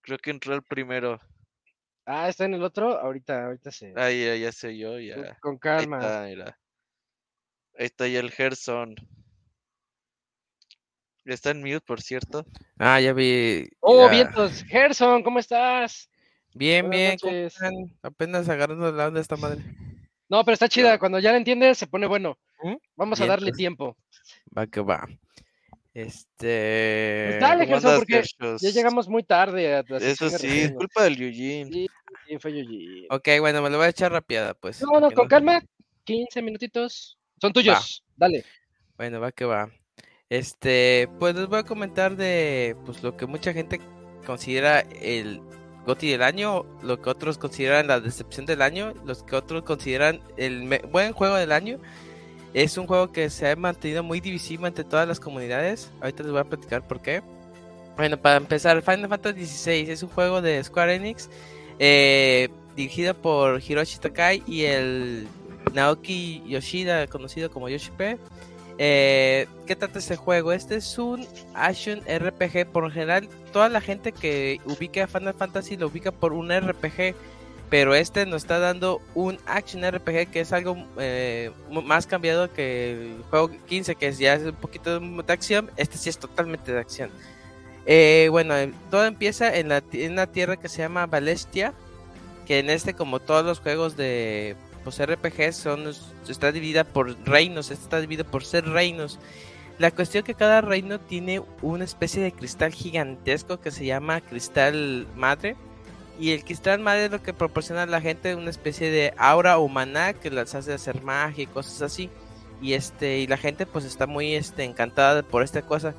Creo 0.01 0.17
que 0.19 0.31
entró 0.31 0.53
el 0.55 0.63
primero. 0.63 1.19
Ah, 2.05 2.29
está 2.29 2.45
en 2.45 2.53
el 2.53 2.63
otro. 2.63 2.97
Ahorita, 2.97 3.45
ahorita 3.45 3.71
se. 3.71 3.93
Ah, 3.95 4.09
ya, 4.11 4.35
ya 4.35 4.51
sé 4.51 4.77
yo, 4.77 4.91
con- 4.91 5.03
ya. 5.05 5.37
Con 5.39 5.53
Ahí 5.53 5.59
calma. 5.59 5.97
está, 5.97 6.21
mira. 6.23 6.59
Ahí 7.77 7.85
está 7.85 8.07
ya 8.07 8.19
el 8.19 8.31
Gerson. 8.31 8.95
Está 11.25 11.51
en 11.51 11.59
mute, 11.59 11.81
por 11.81 12.01
cierto. 12.01 12.45
Ah, 12.77 13.01
ya 13.01 13.11
vi. 13.11 13.67
Oh, 13.81 14.05
ya. 14.05 14.11
vientos. 14.11 14.63
Gerson, 14.63 15.23
¿cómo 15.23 15.39
estás? 15.39 16.09
Bien, 16.53 16.87
Buenas 16.87 17.21
bien. 17.21 17.49
¿cómo? 17.59 17.89
Apenas 18.01 18.47
agarrando 18.47 18.89
la 18.93 19.07
onda 19.07 19.19
esta 19.19 19.35
madre. 19.35 19.61
No, 20.29 20.43
pero 20.45 20.53
está 20.53 20.69
chida. 20.69 20.97
Cuando 20.97 21.19
ya 21.19 21.31
la 21.31 21.37
entiendes, 21.37 21.77
se 21.77 21.87
pone 21.87 22.07
bueno. 22.07 22.37
¿Mm? 22.63 22.75
Vamos 22.95 23.19
a 23.19 23.25
darle 23.25 23.51
Vientos. 23.51 23.57
tiempo. 23.57 23.97
Va 24.57 24.67
que 24.67 24.79
va. 24.79 25.05
Este. 25.97 27.25
Pues 27.27 27.39
dale, 27.39 27.65
¿Cómo 27.65 27.79
Gerson, 27.79 27.95
porque 27.97 28.13
Gershos? 28.13 28.61
Ya 28.61 28.69
llegamos 28.69 29.09
muy 29.09 29.23
tarde 29.23 29.77
a 29.77 29.83
Eso 29.99 30.29
sí, 30.29 30.59
es 30.59 30.71
culpa 30.73 31.03
del 31.05 31.19
Eugene. 31.19 31.71
Sí, 31.71 31.87
sí, 32.27 32.37
fue 32.37 32.53
Yuji. 32.53 33.07
Ok, 33.09 33.27
bueno, 33.39 33.63
me 33.63 33.71
lo 33.71 33.77
voy 33.77 33.87
a 33.87 33.89
echar 33.89 34.11
rapiada, 34.11 34.53
pues. 34.53 34.79
No, 34.83 34.99
no, 34.99 35.09
con 35.09 35.27
calma. 35.27 35.59
15 36.03 36.43
minutitos. 36.43 37.17
Son 37.41 37.51
tuyos. 37.51 38.03
Dale. 38.15 38.45
Bueno, 38.95 39.19
va 39.19 39.31
que 39.31 39.45
va. 39.45 39.71
Este, 40.29 41.09
pues 41.17 41.33
les 41.33 41.47
voy 41.47 41.59
a 41.59 41.63
comentar 41.63 42.15
de 42.15 42.75
pues 42.85 43.01
lo 43.01 43.17
que 43.17 43.25
mucha 43.25 43.51
gente 43.51 43.81
considera 44.23 44.81
el 45.01 45.41
GOTY 45.87 46.11
del 46.11 46.21
año, 46.21 46.63
lo 46.83 47.01
que 47.01 47.09
otros 47.09 47.39
consideran 47.39 47.87
la 47.87 47.99
decepción 47.99 48.45
del 48.45 48.61
año, 48.61 48.93
los 49.03 49.23
que 49.23 49.35
otros 49.35 49.63
consideran 49.63 50.21
el 50.37 50.79
buen 50.91 51.13
juego 51.13 51.37
del 51.37 51.51
año. 51.51 51.79
Es 52.53 52.77
un 52.77 52.87
juego 52.87 53.11
que 53.11 53.29
se 53.29 53.49
ha 53.49 53.55
mantenido 53.55 54.03
muy 54.03 54.19
divisivo 54.19 54.67
entre 54.67 54.83
todas 54.83 55.07
las 55.07 55.19
comunidades. 55.19 55.91
Ahorita 56.01 56.23
les 56.23 56.31
voy 56.31 56.41
a 56.41 56.45
platicar 56.45 56.87
por 56.87 57.01
qué. 57.01 57.21
Bueno, 57.97 58.17
para 58.17 58.37
empezar, 58.37 58.81
Final 58.81 59.09
Fantasy 59.09 59.45
XVI 59.45 59.91
es 59.91 60.03
un 60.03 60.09
juego 60.09 60.41
de 60.41 60.63
Square 60.63 60.95
Enix 60.95 61.29
eh, 61.79 62.49
dirigido 62.75 63.13
por 63.15 63.61
Hiroshi 63.61 63.97
Takai 63.97 64.43
y 64.47 64.63
el 64.63 65.27
Naoki 65.73 66.43
Yoshida, 66.47 67.07
conocido 67.07 67.49
como 67.49 67.69
Yoshi 67.69 67.91
P. 67.91 68.17
Eh, 68.79 69.47
¿Qué 69.65 69.75
trata 69.75 69.97
este 69.99 70.15
juego? 70.15 70.51
Este 70.51 70.75
es 70.75 70.97
un 70.97 71.25
action 71.55 72.01
RPG. 72.01 72.67
Por 72.71 72.83
lo 72.83 72.91
general, 72.91 73.27
toda 73.51 73.69
la 73.69 73.81
gente 73.81 74.11
que 74.11 74.61
ubica 74.65 75.07
Final 75.07 75.33
Fantasy 75.33 75.77
lo 75.77 75.87
ubica 75.87 76.11
por 76.11 76.33
un 76.33 76.51
RPG. 76.51 77.15
Pero 77.69 77.95
este 77.95 78.25
nos 78.25 78.43
está 78.43 78.59
dando 78.59 79.01
un 79.13 79.39
action 79.45 79.83
RPG 79.83 80.31
que 80.31 80.39
es 80.39 80.53
algo 80.53 80.77
eh, 80.97 81.51
más 81.69 82.07
cambiado 82.07 82.51
que 82.53 82.91
el 82.91 83.23
juego 83.29 83.51
15, 83.67 83.95
que 83.95 84.07
es- 84.07 84.17
ya 84.19 84.35
es 84.35 84.43
un 84.43 84.53
poquito 84.55 84.99
de 84.99 85.33
acción. 85.33 85.69
Este 85.75 85.97
sí 85.97 86.09
es 86.09 86.17
totalmente 86.17 86.71
de 86.71 86.79
acción. 86.79 87.09
Eh, 87.85 88.27
bueno, 88.31 88.55
eh, 88.57 88.71
todo 88.89 89.05
empieza 89.05 89.53
en, 89.55 89.69
la, 89.69 89.83
en 89.91 90.13
una 90.13 90.27
tierra 90.27 90.55
que 90.57 90.69
se 90.69 90.77
llama 90.79 91.05
Valestia. 91.07 91.73
Que 92.45 92.59
en 92.59 92.69
este, 92.69 92.93
como 92.93 93.19
todos 93.19 93.45
los 93.45 93.59
juegos 93.59 93.97
de 93.97 94.55
pues, 94.85 95.05
RPG, 95.05 95.51
son, 95.51 95.91
está 96.29 96.53
dividida 96.53 96.85
por 96.85 97.17
reinos. 97.27 97.69
Este 97.69 97.83
está 97.83 97.99
dividido 97.99 98.23
por 98.23 98.45
ser 98.45 98.65
reinos. 98.65 99.19
La 99.77 99.91
cuestión 99.91 100.23
que 100.23 100.33
cada 100.33 100.61
reino 100.61 100.99
tiene 101.01 101.41
una 101.61 101.83
especie 101.83 102.23
de 102.23 102.31
cristal 102.31 102.71
gigantesco 102.73 103.59
que 103.59 103.71
se 103.71 103.85
llama 103.85 104.21
cristal 104.21 105.05
madre. 105.17 105.57
Y 106.19 106.31
el 106.31 106.43
cristal 106.43 106.79
madre 106.79 107.05
es 107.05 107.11
lo 107.11 107.21
que 107.21 107.33
proporciona 107.33 107.83
a 107.83 107.85
la 107.85 108.01
gente 108.01 108.35
una 108.35 108.49
especie 108.49 108.89
de 108.89 109.13
aura 109.17 109.59
o 109.59 109.67
maná 109.67 110.13
que 110.13 110.31
las 110.31 110.55
hace 110.55 110.73
hacer 110.73 111.03
magia 111.03 111.43
y 111.43 111.47
cosas 111.47 111.81
así. 111.81 112.09
Y 112.61 112.73
este, 112.73 113.19
y 113.19 113.27
la 113.27 113.37
gente 113.37 113.67
pues 113.67 113.85
está 113.85 114.07
muy 114.07 114.33
este, 114.33 114.63
encantada 114.63 115.21
por 115.21 115.43
esta 115.43 115.61
cosa. 115.61 115.93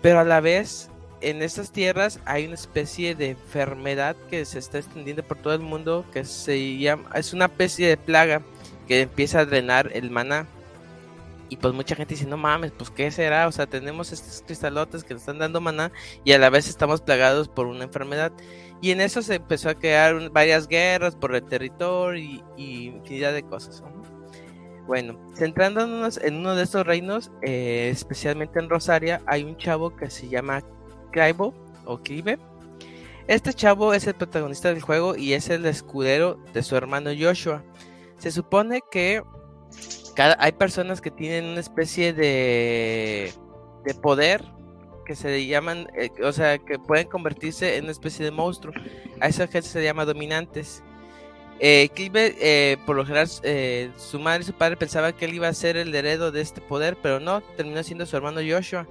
Pero 0.00 0.18
a 0.18 0.24
la 0.24 0.40
vez, 0.40 0.90
en 1.20 1.42
estas 1.42 1.70
tierras 1.70 2.18
hay 2.24 2.46
una 2.46 2.54
especie 2.54 3.14
de 3.14 3.30
enfermedad 3.30 4.16
que 4.30 4.44
se 4.44 4.58
está 4.58 4.78
extendiendo 4.78 5.22
por 5.22 5.38
todo 5.38 5.54
el 5.54 5.60
mundo. 5.60 6.04
Que 6.12 6.24
se 6.24 6.78
llama, 6.78 7.08
es 7.14 7.32
una 7.32 7.44
especie 7.44 7.86
de 7.86 7.96
plaga 7.96 8.42
que 8.88 9.02
empieza 9.02 9.40
a 9.40 9.44
drenar 9.44 9.90
el 9.94 10.10
maná. 10.10 10.48
Y 11.48 11.56
pues 11.56 11.74
mucha 11.74 11.94
gente 11.94 12.14
dice, 12.14 12.26
no 12.26 12.38
mames, 12.38 12.72
pues 12.72 12.88
qué 12.88 13.10
será, 13.10 13.46
o 13.46 13.52
sea, 13.52 13.66
tenemos 13.66 14.10
estos 14.10 14.40
cristalotes 14.40 15.04
que 15.04 15.12
nos 15.12 15.20
están 15.20 15.38
dando 15.38 15.60
maná 15.60 15.92
y 16.24 16.32
a 16.32 16.38
la 16.38 16.48
vez 16.48 16.66
estamos 16.66 17.02
plagados 17.02 17.48
por 17.48 17.66
una 17.66 17.84
enfermedad. 17.84 18.32
Y 18.82 18.90
en 18.90 19.00
eso 19.00 19.22
se 19.22 19.36
empezó 19.36 19.70
a 19.70 19.74
crear 19.74 20.28
varias 20.30 20.68
guerras 20.68 21.16
por 21.16 21.34
el 21.34 21.44
territorio 21.44 22.20
y, 22.20 22.44
y 22.56 22.86
infinidad 22.88 23.32
de 23.32 23.44
cosas. 23.44 23.80
¿no? 23.80 24.02
Bueno, 24.86 25.16
centrándonos 25.34 26.18
en 26.18 26.38
uno 26.38 26.56
de 26.56 26.64
estos 26.64 26.84
reinos, 26.86 27.30
eh, 27.42 27.88
especialmente 27.90 28.58
en 28.58 28.68
Rosaria, 28.68 29.22
hay 29.26 29.44
un 29.44 29.56
chavo 29.56 29.94
que 29.94 30.10
se 30.10 30.28
llama 30.28 30.62
Clive 31.12 31.52
o 31.84 31.98
Clive. 31.98 32.38
Este 33.28 33.54
chavo 33.54 33.94
es 33.94 34.06
el 34.08 34.14
protagonista 34.14 34.68
del 34.68 34.82
juego 34.82 35.14
y 35.16 35.34
es 35.34 35.48
el 35.48 35.64
escudero 35.66 36.38
de 36.52 36.64
su 36.64 36.74
hermano 36.76 37.10
Joshua. 37.16 37.62
Se 38.18 38.32
supone 38.32 38.80
que 38.90 39.22
cada, 40.16 40.36
hay 40.40 40.52
personas 40.52 41.00
que 41.00 41.12
tienen 41.12 41.44
una 41.44 41.60
especie 41.60 42.12
de, 42.12 43.32
de 43.84 43.94
poder 43.94 44.44
que 45.12 45.16
se 45.16 45.46
llaman, 45.46 45.88
eh, 45.94 46.10
o 46.24 46.32
sea, 46.32 46.58
que 46.58 46.78
pueden 46.78 47.06
convertirse 47.06 47.76
en 47.76 47.84
una 47.84 47.92
especie 47.92 48.24
de 48.24 48.30
monstruo. 48.30 48.72
A 49.20 49.28
esa 49.28 49.46
gente 49.46 49.68
se 49.68 49.84
llama 49.84 50.06
dominantes. 50.06 50.82
Eh, 51.60 51.90
Clive, 51.94 52.34
eh, 52.40 52.78
por 52.86 52.96
lo 52.96 53.04
general, 53.04 53.28
eh, 53.42 53.90
su 53.98 54.18
madre 54.18 54.42
y 54.42 54.46
su 54.46 54.54
padre 54.54 54.76
pensaban 54.76 55.12
que 55.12 55.26
él 55.26 55.34
iba 55.34 55.48
a 55.48 55.52
ser 55.52 55.76
el 55.76 55.94
heredo 55.94 56.32
de 56.32 56.40
este 56.40 56.60
poder, 56.62 56.96
pero 57.02 57.20
no, 57.20 57.42
terminó 57.56 57.82
siendo 57.82 58.06
su 58.06 58.16
hermano 58.16 58.40
Joshua. 58.40 58.86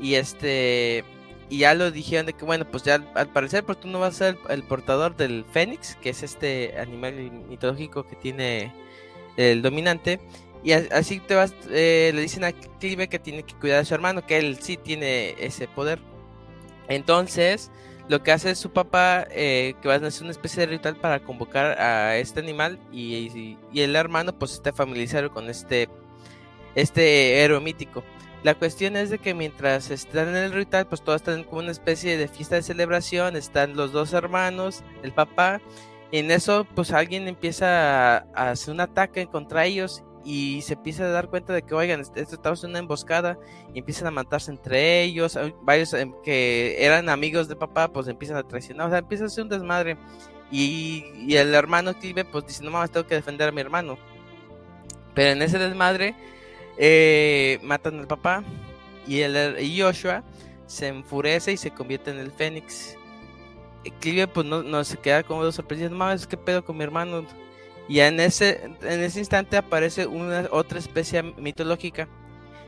Y 0.00 0.16
este, 0.16 1.04
y 1.48 1.58
ya 1.58 1.74
lo 1.74 1.92
dijeron 1.92 2.26
de 2.26 2.32
que, 2.32 2.44
bueno, 2.44 2.64
pues 2.68 2.82
ya 2.82 2.96
al, 3.14 3.28
parecer, 3.28 3.62
pues 3.62 3.78
tú 3.78 3.86
no 3.86 4.00
vas 4.00 4.16
a 4.16 4.18
ser 4.18 4.38
el 4.48 4.64
portador 4.64 5.16
del 5.16 5.44
Fénix, 5.52 5.94
que 5.94 6.10
es 6.10 6.24
este 6.24 6.74
animal 6.78 7.14
mitológico 7.48 8.04
que 8.04 8.16
tiene 8.16 8.72
el 9.36 9.62
dominante. 9.62 10.18
Y 10.64 10.72
así 10.72 11.18
te 11.20 11.34
vas, 11.34 11.54
eh, 11.70 12.12
le 12.14 12.20
dicen 12.22 12.44
a 12.44 12.52
Clive 12.52 13.08
que 13.08 13.18
tiene 13.18 13.42
que 13.42 13.54
cuidar 13.54 13.80
a 13.80 13.84
su 13.84 13.94
hermano, 13.94 14.24
que 14.24 14.38
él 14.38 14.58
sí 14.60 14.76
tiene 14.76 15.34
ese 15.38 15.66
poder. 15.66 15.98
Entonces, 16.88 17.70
lo 18.08 18.22
que 18.22 18.32
hace 18.32 18.54
su 18.54 18.70
papá, 18.72 19.26
eh, 19.30 19.74
que 19.80 19.88
va 19.88 19.94
a 19.94 19.96
hacer 19.98 20.22
una 20.22 20.30
especie 20.32 20.60
de 20.60 20.66
ritual 20.66 20.96
para 20.96 21.20
convocar 21.24 21.80
a 21.80 22.16
este 22.18 22.40
animal 22.40 22.78
y, 22.92 23.14
y- 23.16 23.58
y 23.72 23.80
el 23.80 23.96
hermano 23.96 24.38
pues 24.38 24.52
está 24.52 24.72
familiarizado 24.72 25.30
con 25.32 25.48
este, 25.50 25.88
este 26.74 27.42
héroe 27.42 27.60
mítico. 27.60 28.02
La 28.42 28.54
cuestión 28.56 28.96
es 28.96 29.10
de 29.10 29.18
que 29.18 29.34
mientras 29.34 29.90
están 29.90 30.28
en 30.28 30.36
el 30.36 30.52
ritual, 30.52 30.86
pues 30.88 31.02
todos 31.02 31.20
están 31.20 31.44
como 31.44 31.60
una 31.60 31.70
especie 31.70 32.16
de 32.16 32.26
fiesta 32.28 32.56
de 32.56 32.62
celebración, 32.62 33.36
están 33.36 33.76
los 33.76 33.92
dos 33.92 34.12
hermanos, 34.12 34.82
el 35.04 35.12
papá, 35.12 35.60
y 36.10 36.18
en 36.18 36.30
eso 36.30 36.66
pues 36.74 36.90
alguien 36.92 37.28
empieza 37.28 38.16
a, 38.18 38.26
a 38.34 38.50
hacer 38.50 38.74
un 38.74 38.80
ataque 38.80 39.26
contra 39.28 39.64
ellos 39.64 40.02
y 40.24 40.60
se 40.62 40.74
empieza 40.74 41.04
a 41.04 41.08
dar 41.08 41.28
cuenta 41.28 41.52
de 41.52 41.62
que, 41.62 41.74
oigan, 41.74 42.00
est- 42.00 42.16
esto 42.16 42.34
estamos 42.36 42.62
en 42.64 42.70
una 42.70 42.78
emboscada 42.80 43.38
y 43.74 43.78
empiezan 43.80 44.06
a 44.08 44.10
matarse 44.10 44.50
entre 44.50 45.02
ellos, 45.02 45.38
varios 45.62 45.92
em, 45.94 46.12
que 46.24 46.76
eran 46.84 47.08
amigos 47.08 47.48
de 47.48 47.56
papá 47.56 47.88
pues 47.88 48.08
empiezan 48.08 48.36
a 48.36 48.42
traicionar, 48.42 48.86
o 48.86 48.90
sea, 48.90 48.98
empieza 48.98 49.24
a 49.24 49.28
ser 49.28 49.44
un 49.44 49.50
desmadre 49.50 49.96
y, 50.50 51.34
el 51.34 51.54
hermano 51.54 51.94
Clive 51.94 52.24
pues 52.24 52.46
dice, 52.46 52.62
no 52.62 52.70
mames, 52.70 52.90
tengo 52.90 53.06
que 53.06 53.14
defender 53.14 53.48
a 53.48 53.52
mi 53.52 53.60
hermano. 53.60 53.96
Pero 55.14 55.30
en 55.32 55.42
ese 55.42 55.58
desmadre 55.58 56.14
eh, 56.78 57.58
matan 57.62 57.98
al 57.98 58.06
papá 58.06 58.44
y, 59.06 59.20
el, 59.20 59.58
y 59.60 59.80
Joshua 59.80 60.22
se 60.66 60.88
enfurece 60.88 61.52
y 61.52 61.56
se 61.56 61.70
convierte 61.70 62.10
en 62.10 62.18
el 62.18 62.30
Fénix. 62.32 62.96
Clive 64.00 64.28
pues 64.28 64.46
no, 64.46 64.62
no 64.62 64.84
se 64.84 64.96
queda 64.98 65.22
como 65.22 65.42
dos 65.42 65.56
sorprendidos, 65.56 65.92
no 65.92 65.98
mames, 65.98 66.26
¿qué 66.26 66.36
pedo 66.36 66.64
con 66.64 66.76
mi 66.76 66.84
hermano? 66.84 67.24
Y 67.92 68.00
en 68.00 68.20
ese, 68.20 68.70
en 68.80 69.02
ese 69.02 69.18
instante 69.18 69.58
aparece 69.58 70.06
una 70.06 70.48
otra 70.50 70.78
especie 70.78 71.22
mitológica. 71.22 72.08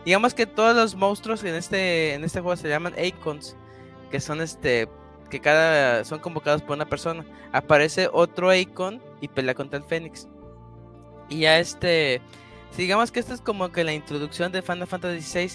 Digamos 0.05 0.35
que 0.35 0.45
todos 0.45 0.77
los 0.77 0.95
monstruos 0.95 1.43
en 1.45 1.55
este, 1.55 2.13
en 2.13 2.25
este 2.25 2.43
juego 2.43 2.59
se 2.59 2.69
llaman 2.69 2.93
Icons, 3.03 3.57
que 4.11 4.21
son 4.21 4.43
este 4.43 4.87
que 5.31 5.41
cada 5.41 6.05
son 6.05 6.19
convocados 6.19 6.61
por 6.61 6.77
una 6.77 6.85
persona. 6.85 7.25
Aparece 7.53 8.11
otro 8.13 8.55
Icon 8.55 9.01
y 9.23 9.29
pelea 9.29 9.55
contra 9.55 9.79
el 9.79 9.87
Fénix. 9.87 10.29
Y 11.31 11.39
ya 11.39 11.59
este, 11.59 12.21
digamos 12.77 13.11
que 13.11 13.21
esta 13.21 13.33
es 13.33 13.41
como 13.41 13.73
que 13.73 13.83
la 13.83 13.95
introducción 13.95 14.53
de 14.53 14.61
Final 14.61 14.87
Fantasy 14.87 15.49
VI 15.49 15.53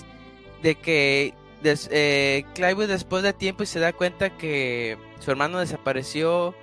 de 0.63 0.73
que 0.73 1.35
eh, 1.63 2.43
Clive 2.55 2.87
después 2.87 3.21
de 3.21 3.33
tiempo 3.33 3.61
y 3.61 3.67
se 3.67 3.79
da 3.79 3.93
cuenta 3.93 4.35
que 4.35 4.97
su 5.19 5.29
hermano 5.29 5.59
desapareció, 5.59 6.55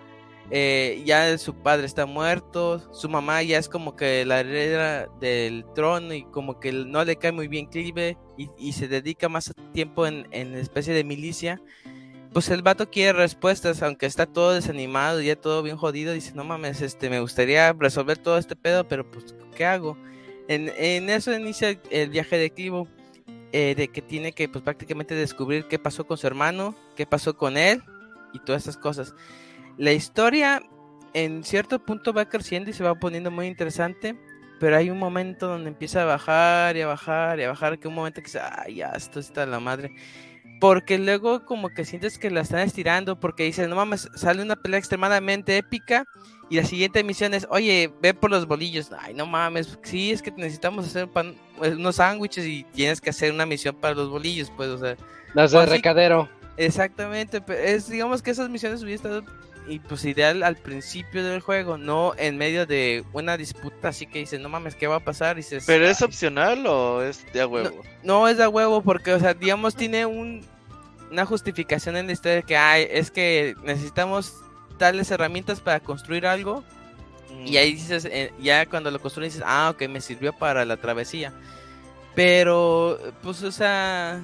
eh, 0.51 1.03
ya 1.05 1.37
su 1.39 1.55
padre 1.55 1.87
está 1.87 2.07
muerto, 2.07 2.93
su 2.93 3.09
mamá 3.09 3.43
ya 3.43 3.59
es 3.59 3.69
como 3.69 3.97
que 3.97 4.25
la 4.25 4.41
heredera 4.41 5.09
del 5.21 5.65
trono 5.75 6.15
y 6.15 6.25
como 6.25 6.61
que 6.61 6.73
no 6.73 7.05
le 7.05 7.17
cae 7.17 7.33
muy 7.33 7.49
bien 7.49 7.67
Clive 7.67 8.17
y, 8.37 8.73
se 8.73 8.89
dedica 8.89 9.29
más 9.29 9.53
tiempo 9.73 10.07
en, 10.07 10.27
en 10.31 10.55
especie 10.55 10.95
de 10.95 11.05
milicia. 11.05 11.61
Pues 12.33 12.51
el 12.51 12.63
vato 12.63 12.91
quiere 12.91 13.15
respuestas, 13.15 13.83
aunque 13.83 14.07
está 14.07 14.27
todo 14.27 14.53
desanimado 14.53 15.23
ya 15.23 15.37
todo 15.37 15.63
bien 15.63 15.79
jodido, 15.79 16.13
dice, 16.13 16.35
no 16.35 16.45
mames, 16.45 16.83
este, 16.83 17.09
me 17.09 17.21
gustaría 17.21 17.73
resolver 17.73 18.19
todo 18.19 18.37
este 18.37 18.55
pedo, 18.57 18.87
pero 18.87 19.11
pues, 19.11 19.35
¿qué 19.55 19.65
hago? 19.65 19.97
En, 20.49 20.71
en 20.77 21.09
eso 21.09 21.33
inicia 21.33 21.81
el 21.91 22.11
viaje 22.11 22.37
de 22.37 22.51
Clive 22.51 22.87
eh, 23.53 23.75
de 23.75 23.89
que 23.89 24.03
tiene 24.03 24.33
que 24.33 24.49
pues 24.49 24.63
prácticamente 24.63 25.15
descubrir 25.15 25.67
qué 25.67 25.79
pasó 25.79 26.07
con 26.07 26.19
su 26.19 26.27
hermano, 26.27 26.75
qué 26.95 27.07
pasó 27.07 27.37
con 27.37 27.57
él 27.57 27.83
y 28.35 28.39
todas 28.41 28.63
esas 28.63 28.77
cosas. 28.77 29.15
La 29.79 29.93
historia 29.93 30.63
en 31.13 31.45
cierto 31.45 31.79
punto 31.79 32.13
va 32.13 32.29
creciendo 32.29 32.71
y 32.71 32.73
se 32.73 32.85
va 32.85 32.95
poniendo 32.95 33.31
muy 33.31 33.47
interesante, 33.47 34.17
pero 34.61 34.77
hay 34.77 34.91
un 34.91 34.99
momento 34.99 35.49
donde 35.49 35.69
empieza 35.69 36.03
a 36.03 36.05
bajar 36.07 36.77
y 36.77 36.83
a 36.83 36.87
bajar 36.87 37.39
y 37.41 37.45
a 37.45 37.49
bajar, 37.49 37.79
que 37.79 37.89
un 37.89 37.95
momento 37.95 38.21
que 38.21 38.27
dice, 38.27 38.41
ay, 38.41 38.77
ya, 38.77 38.91
esto 38.91 39.21
está 39.21 39.47
la 39.47 39.61
madre. 39.61 39.95
Porque 40.61 40.99
luego 40.99 41.45
como 41.45 41.69
que 41.69 41.85
sientes 41.85 42.19
que 42.19 42.31
la 42.31 42.41
están 42.41 42.61
estirando 42.61 43.21
porque 43.21 43.45
dices, 43.45 43.69
no 43.69 43.77
mames, 43.77 44.09
sale 44.15 44.43
una 44.43 44.57
pelea 44.57 44.79
extremadamente 44.79 45.57
épica 45.59 46.07
y 46.49 46.57
la 46.57 46.65
siguiente 46.65 47.05
misión 47.05 47.35
es, 47.35 47.47
oye, 47.51 47.93
ve 48.01 48.15
por 48.15 48.31
los 48.31 48.47
bolillos. 48.47 48.91
Ay, 48.99 49.13
no 49.13 49.27
mames, 49.27 49.79
sí, 49.83 50.13
es 50.13 50.23
que 50.23 50.31
necesitamos 50.31 50.87
hacer 50.87 51.09
pan, 51.09 51.35
eh, 51.63 51.75
unos 51.75 51.97
sándwiches 51.97 52.47
y 52.47 52.65
tienes 52.73 53.01
que 53.01 53.11
hacer 53.11 53.33
una 53.33 53.45
misión 53.45 53.75
para 53.75 53.95
los 53.95 54.09
bolillos, 54.09 54.51
pues, 54.57 54.71
o 54.71 54.79
sea. 54.79 54.97
Las 55.35 55.53
de 55.53 55.67
recadero. 55.67 56.29
Exactamente, 56.57 57.43
es, 57.63 57.91
digamos 57.91 58.23
que 58.23 58.31
esas 58.31 58.49
misiones 58.49 58.83
hubieran 58.83 58.97
estado 58.97 59.25
y 59.69 59.81
pues 59.81 60.05
ideal 60.05 60.43
al 60.43 60.57
principio 60.57 61.25
del 61.25 61.41
juego, 61.41 61.79
no 61.79 62.15
en 62.17 62.39
medio 62.39 62.67
de 62.67 63.05
una 63.13 63.37
disputa 63.37 63.89
así 63.89 64.07
que 64.07 64.21
dices, 64.21 64.41
no 64.41 64.49
mames, 64.49 64.75
¿qué 64.75 64.87
va 64.87 64.97
a 64.97 65.05
pasar? 65.05 65.37
Y 65.37 65.43
dices, 65.43 65.65
¿Pero 65.67 65.87
es 65.87 66.03
opcional 66.03 66.67
o 66.67 67.03
es 67.03 67.25
de 67.33 67.41
a 67.41 67.47
huevo? 67.47 67.83
No, 68.03 68.29
es 68.29 68.37
de 68.37 68.45
a 68.45 68.49
huevo 68.49 68.83
porque, 68.83 69.13
o 69.13 69.19
sea, 69.19 69.35
digamos, 69.35 69.75
tiene 69.75 70.07
un, 70.07 70.45
una 71.11 71.27
justificación 71.27 71.97
en 71.97 72.07
la 72.07 72.13
historia 72.13 72.43
que 72.43 72.57
hay, 72.57 72.87
es 72.91 73.11
que 73.11 73.57
necesitamos 73.65 74.35
tales 74.79 75.11
herramientas 75.11 75.61
para 75.61 75.81
construir 75.81 76.27
algo. 76.27 76.65
Y 77.45 77.57
ahí 77.57 77.73
mm. 77.73 77.77
dices, 77.77 78.05
eh, 78.07 78.33
ya 78.41 78.67
cuando 78.67 78.91
lo 78.91 79.01
construyes 79.01 79.35
dices, 79.35 79.47
ah, 79.47 79.71
ok, 79.75 79.89
me 79.89 80.01
sirvió 80.01 80.33
para 80.33 80.65
la 80.65 80.77
travesía. 80.77 81.33
Pero, 82.15 82.99
pues, 83.23 83.43
o 83.43 83.53
sea, 83.53 84.23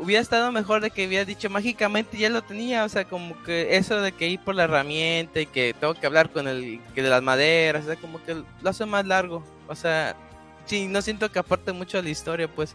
hubiera 0.00 0.22
estado 0.22 0.50
mejor 0.52 0.80
de 0.80 0.90
que 0.90 1.06
hubiera 1.06 1.24
dicho 1.24 1.50
mágicamente 1.50 2.16
ya 2.16 2.28
lo 2.28 2.42
tenía, 2.42 2.84
o 2.84 2.88
sea, 2.88 3.04
como 3.04 3.40
que 3.42 3.76
eso 3.76 4.00
de 4.00 4.12
que 4.12 4.28
ir 4.28 4.40
por 4.40 4.54
la 4.54 4.64
herramienta 4.64 5.40
y 5.40 5.46
que 5.46 5.74
tengo 5.78 5.94
que 5.94 6.06
hablar 6.06 6.30
con 6.30 6.48
el 6.48 6.80
que 6.94 7.02
de 7.02 7.10
las 7.10 7.22
maderas, 7.22 7.84
o 7.84 7.86
sea, 7.86 7.96
como 7.96 8.22
que 8.24 8.34
lo 8.34 8.70
hace 8.70 8.86
más 8.86 9.06
largo, 9.06 9.44
o 9.68 9.74
sea, 9.74 10.16
sí, 10.64 10.86
no 10.88 11.02
siento 11.02 11.30
que 11.30 11.38
aporte 11.38 11.72
mucho 11.72 11.98
a 11.98 12.02
la 12.02 12.08
historia, 12.08 12.48
pues, 12.48 12.74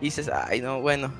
y 0.00 0.06
dices, 0.06 0.30
ay, 0.32 0.60
no, 0.60 0.80
bueno. 0.80 1.12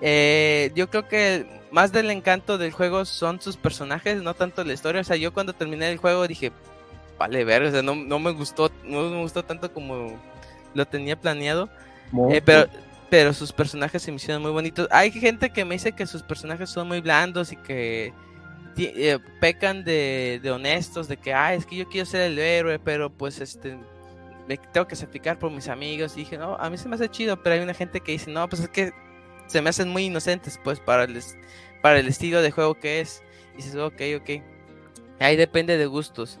Eh, 0.00 0.72
yo 0.74 0.90
creo 0.90 1.06
que 1.06 1.46
más 1.70 1.92
del 1.92 2.10
encanto 2.10 2.58
del 2.58 2.72
juego 2.72 3.04
son 3.04 3.40
sus 3.40 3.56
personajes, 3.56 4.22
no 4.22 4.34
tanto 4.34 4.64
la 4.64 4.72
historia, 4.72 5.00
o 5.00 5.04
sea, 5.04 5.16
yo 5.16 5.32
cuando 5.32 5.52
terminé 5.52 5.90
el 5.90 5.98
juego 5.98 6.26
dije, 6.26 6.52
vale, 7.18 7.44
ver, 7.44 7.62
o 7.62 7.70
sea, 7.70 7.82
no, 7.82 7.94
no 7.94 8.18
me 8.18 8.32
gustó, 8.32 8.70
no 8.84 9.10
me 9.10 9.20
gustó 9.20 9.44
tanto 9.44 9.72
como 9.72 10.18
lo 10.74 10.86
tenía 10.86 11.18
planeado, 11.20 11.68
eh, 12.30 12.42
pero 12.44 12.68
pero 13.12 13.34
sus 13.34 13.52
personajes 13.52 14.00
se 14.00 14.10
me 14.10 14.16
hicieron 14.16 14.40
muy 14.40 14.52
bonitos. 14.52 14.88
Hay 14.90 15.10
gente 15.10 15.50
que 15.50 15.66
me 15.66 15.74
dice 15.74 15.92
que 15.92 16.06
sus 16.06 16.22
personajes 16.22 16.70
son 16.70 16.88
muy 16.88 17.02
blandos 17.02 17.52
y 17.52 17.56
que 17.56 18.10
eh, 18.78 19.18
pecan 19.38 19.84
de, 19.84 20.40
honestos, 20.50 21.08
de 21.08 21.18
que, 21.18 21.34
ah, 21.34 21.52
es 21.52 21.66
que 21.66 21.76
yo 21.76 21.86
quiero 21.90 22.06
ser 22.06 22.22
el 22.22 22.38
héroe, 22.38 22.78
pero 22.78 23.10
pues 23.10 23.38
este, 23.42 23.78
me 24.48 24.56
tengo 24.56 24.86
que 24.86 24.96
sacrificar 24.96 25.38
por 25.38 25.50
mis 25.50 25.68
amigos. 25.68 26.14
Y 26.16 26.20
dije, 26.20 26.38
no, 26.38 26.56
a 26.56 26.70
mí 26.70 26.78
se 26.78 26.88
me 26.88 26.94
hace 26.94 27.10
chido, 27.10 27.42
pero 27.42 27.56
hay 27.56 27.60
una 27.60 27.74
gente 27.74 28.00
que 28.00 28.12
dice, 28.12 28.30
no, 28.30 28.48
pues 28.48 28.62
es 28.62 28.70
que 28.70 28.92
se 29.46 29.60
me 29.60 29.68
hacen 29.68 29.90
muy 29.90 30.04
inocentes, 30.04 30.58
pues, 30.64 30.80
para 30.80 31.04
el, 31.04 31.20
para 31.82 31.98
el 31.98 32.08
estilo 32.08 32.40
de 32.40 32.50
juego 32.50 32.76
que 32.76 33.00
es. 33.00 33.22
Y 33.52 33.56
dices, 33.58 33.74
ok, 33.74 34.00
ok. 34.22 34.42
Ahí 35.20 35.36
depende 35.36 35.76
de 35.76 35.84
gustos. 35.84 36.40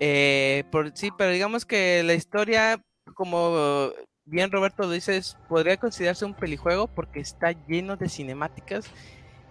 Eh, 0.00 0.64
por, 0.70 0.94
sí, 0.94 1.08
pero 1.16 1.30
digamos 1.30 1.64
que 1.64 2.02
la 2.02 2.12
historia, 2.12 2.84
como 3.14 3.90
bien 4.26 4.50
Roberto 4.50 4.84
lo 4.84 4.90
dices, 4.90 5.36
podría 5.48 5.76
considerarse 5.76 6.24
un 6.24 6.34
pelijuego 6.34 6.86
porque 6.86 7.20
está 7.20 7.52
lleno 7.66 7.96
de 7.96 8.08
cinemáticas. 8.08 8.86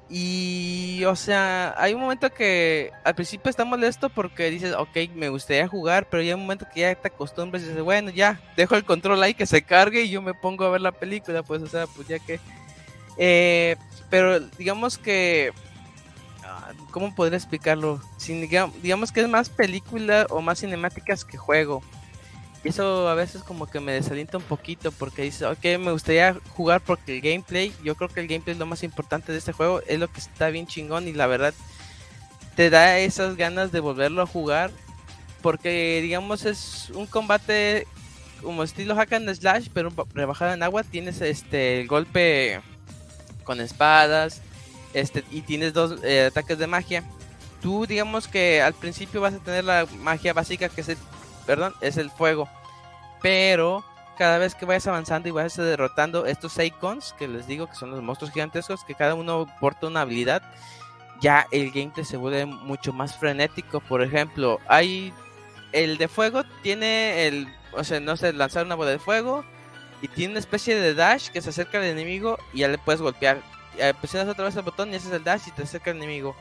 Y, 0.10 1.04
o 1.06 1.16
sea, 1.16 1.74
hay 1.78 1.94
un 1.94 2.02
momento 2.02 2.30
que 2.30 2.92
al 3.04 3.16
principio 3.16 3.50
está 3.50 3.66
molesto 3.66 4.10
porque 4.10 4.52
dices, 4.52 4.76
ok, 4.76 4.96
me 5.16 5.30
gustaría 5.30 5.68
jugar, 5.68 6.08
pero 6.10 6.22
hay 6.22 6.34
un 6.34 6.42
momento 6.42 6.68
que 6.72 6.82
ya 6.82 6.94
te 6.94 7.08
acostumbras 7.08 7.64
y 7.64 7.68
dices, 7.68 7.82
bueno, 7.82 8.12
ya, 8.12 8.40
dejo 8.56 8.76
el 8.76 8.84
control 8.84 9.24
ahí 9.24 9.34
que 9.34 9.46
se 9.46 9.64
cargue 9.64 10.04
y 10.04 10.10
yo 10.10 10.22
me 10.22 10.34
pongo 10.34 10.66
a 10.66 10.70
ver 10.70 10.82
la 10.82 10.92
película, 10.92 11.42
pues, 11.42 11.62
o 11.62 11.68
sea, 11.68 11.88
pues 11.88 12.08
ya 12.08 12.20
que... 12.20 12.40
Eh, 13.18 13.76
pero 14.10 14.40
digamos 14.40 14.98
que... 14.98 15.52
Ah, 16.44 16.74
¿Cómo 16.92 17.16
podría 17.16 17.38
explicarlo? 17.38 18.02
digamos 18.84 19.12
que 19.12 19.22
es 19.22 19.30
más 19.30 19.50
película 19.50 20.28
o 20.30 20.42
más 20.42 20.60
cinemáticas 20.60 21.24
que 21.24 21.38
juego. 21.38 21.82
Eso 22.64 23.10
a 23.10 23.16
veces 23.16 23.44
como 23.44 23.68
que 23.68 23.82
me 23.82 23.92
desalienta 23.92 24.38
un 24.38 24.44
poquito 24.44 24.92
porque 24.92 25.24
dice, 25.24 25.46
ok, 25.46 25.64
me 25.80 25.92
gustaría 25.92 26.38
jugar 26.56 26.80
porque 26.80 27.16
el 27.16 27.22
gameplay, 27.22 27.74
yo 27.84 27.96
creo 27.96 28.10
que 28.10 28.22
el 28.22 28.28
gameplay 28.28 28.54
es 28.54 28.60
lo 28.60 28.66
más 28.66 28.84
importante 28.84 29.34
de 29.34 29.38
este 29.38 29.52
juego, 29.52 29.82
es 29.86 30.00
lo 30.00 30.08
que 30.08 30.22
está 30.22 30.50
bien 30.50 30.66
chingón 30.66 31.08
y 31.08 31.14
la 31.14 31.28
verdad 31.28 31.54
te 32.56 32.70
da 32.70 33.00
esas 33.00 33.36
ganas 33.36 33.72
de 33.72 33.82
volverlo 33.82 34.22
a 34.22 34.28
jugar 34.28 34.72
porque 35.42 36.00
digamos 36.02 36.46
es 36.46 36.90
un 36.96 37.06
combate 37.06 37.86
como 38.42 38.64
estilo 38.64 38.96
hack 38.96 39.14
and 39.14 39.34
slash 39.36 39.68
pero 39.74 39.92
rebajado 40.14 40.54
en 40.54 40.64
agua, 40.64 40.84
tienes 40.84 41.20
este 41.20 41.82
el 41.82 41.88
golpe 41.88 42.62
con 43.44 43.60
espadas 43.60 44.42
este 44.94 45.24
y 45.32 45.42
tienes 45.42 45.74
dos 45.74 46.00
eh, 46.04 46.28
ataques 46.28 46.58
de 46.58 46.68
magia. 46.68 47.04
Tú 47.62 47.86
digamos 47.86 48.28
que 48.28 48.62
al 48.62 48.74
principio 48.74 49.22
vas 49.22 49.34
a 49.34 49.40
tener 49.40 49.64
la 49.64 49.86
magia 50.00 50.34
básica 50.34 50.70
que 50.70 50.82
es 50.82 50.90
el 50.90 50.98
perdón, 51.46 51.74
es 51.82 51.98
el 51.98 52.10
fuego. 52.10 52.48
Pero 53.22 53.84
cada 54.18 54.38
vez 54.38 54.56
que 54.56 54.66
vayas 54.66 54.88
avanzando 54.88 55.28
y 55.28 55.32
vayas 55.32 55.56
derrotando 55.56 56.26
estos 56.26 56.58
icons, 56.58 57.14
que 57.18 57.28
les 57.28 57.48
digo 57.48 57.68
que 57.68 57.76
son 57.76 57.92
los 57.92 58.02
monstruos 58.02 58.34
gigantescos, 58.34 58.84
que 58.84 58.96
cada 58.96 59.16
uno 59.16 59.48
porta 59.60 59.88
una 59.88 60.02
habilidad, 60.02 60.44
ya 61.22 61.48
el 61.52 61.72
gameplay 61.72 62.06
se 62.06 62.18
vuelve 62.18 62.46
mucho 62.46 62.94
más 62.94 63.18
frenético. 63.18 63.80
Por 63.80 64.04
ejemplo, 64.04 64.60
hay 64.68 65.14
el 65.72 65.98
de 65.98 66.08
fuego 66.08 66.44
tiene 66.62 67.28
el, 67.28 67.48
o 67.74 67.84
sea, 67.84 68.00
no 68.00 68.16
sé, 68.16 68.34
lanzar 68.34 68.66
una 68.66 68.76
bola 68.76 68.92
de 68.92 69.00
fuego 69.00 69.44
y 70.02 70.08
tiene 70.08 70.32
una 70.32 70.40
especie 70.40 70.76
de 70.76 70.94
dash 70.94 71.30
que 71.30 71.42
se 71.42 71.50
acerca 71.50 71.80
al 71.80 71.86
enemigo 71.86 72.38
y 72.54 72.60
ya 72.60 72.68
le 72.68 72.78
puedes 72.78 73.02
golpear. 73.02 73.42
presionas 74.00 74.30
otra 74.30 74.46
vez 74.46 74.56
el 74.56 74.62
botón 74.62 74.92
y 74.92 74.96
haces 74.96 75.12
el 75.12 75.24
dash 75.24 75.48
y 75.48 75.52
te 75.52 75.64
acerca 75.64 75.92
al 75.92 75.98
enemigo. 75.98 76.36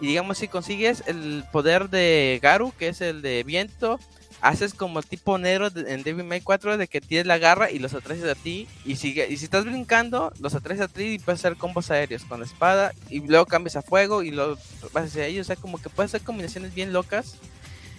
Y 0.00 0.08
digamos 0.08 0.38
si 0.38 0.48
consigues 0.48 1.04
el 1.06 1.44
poder 1.52 1.88
de 1.88 2.38
Garu, 2.42 2.72
que 2.72 2.88
es 2.88 3.00
el 3.00 3.22
de 3.22 3.44
viento, 3.44 3.98
haces 4.48 4.74
como 4.74 5.02
tipo 5.02 5.38
negro 5.38 5.68
en 5.74 6.04
Devil 6.04 6.24
May 6.24 6.40
4 6.40 6.76
de 6.76 6.86
que 6.86 7.00
tienes 7.00 7.26
la 7.26 7.38
garra 7.38 7.70
y 7.70 7.80
los 7.80 7.94
atraes 7.94 8.22
a 8.24 8.36
ti 8.36 8.68
y 8.84 8.94
sigue 8.94 9.26
y 9.28 9.36
si 9.38 9.44
estás 9.44 9.64
brincando 9.64 10.32
los 10.38 10.54
atraes 10.54 10.80
a 10.80 10.86
ti 10.86 11.02
y 11.14 11.18
puedes 11.18 11.40
hacer 11.40 11.56
combos 11.56 11.90
aéreos 11.90 12.24
con 12.24 12.38
la 12.38 12.46
espada 12.46 12.92
y 13.10 13.20
luego 13.26 13.46
cambias 13.46 13.74
a 13.74 13.82
fuego 13.82 14.22
y 14.22 14.30
luego 14.30 14.56
vas 14.92 15.06
hacia 15.06 15.26
ellos, 15.26 15.46
o 15.46 15.48
sea, 15.48 15.56
como 15.56 15.78
que 15.78 15.90
puedes 15.90 16.10
hacer 16.10 16.24
combinaciones 16.24 16.74
bien 16.74 16.92
locas 16.92 17.36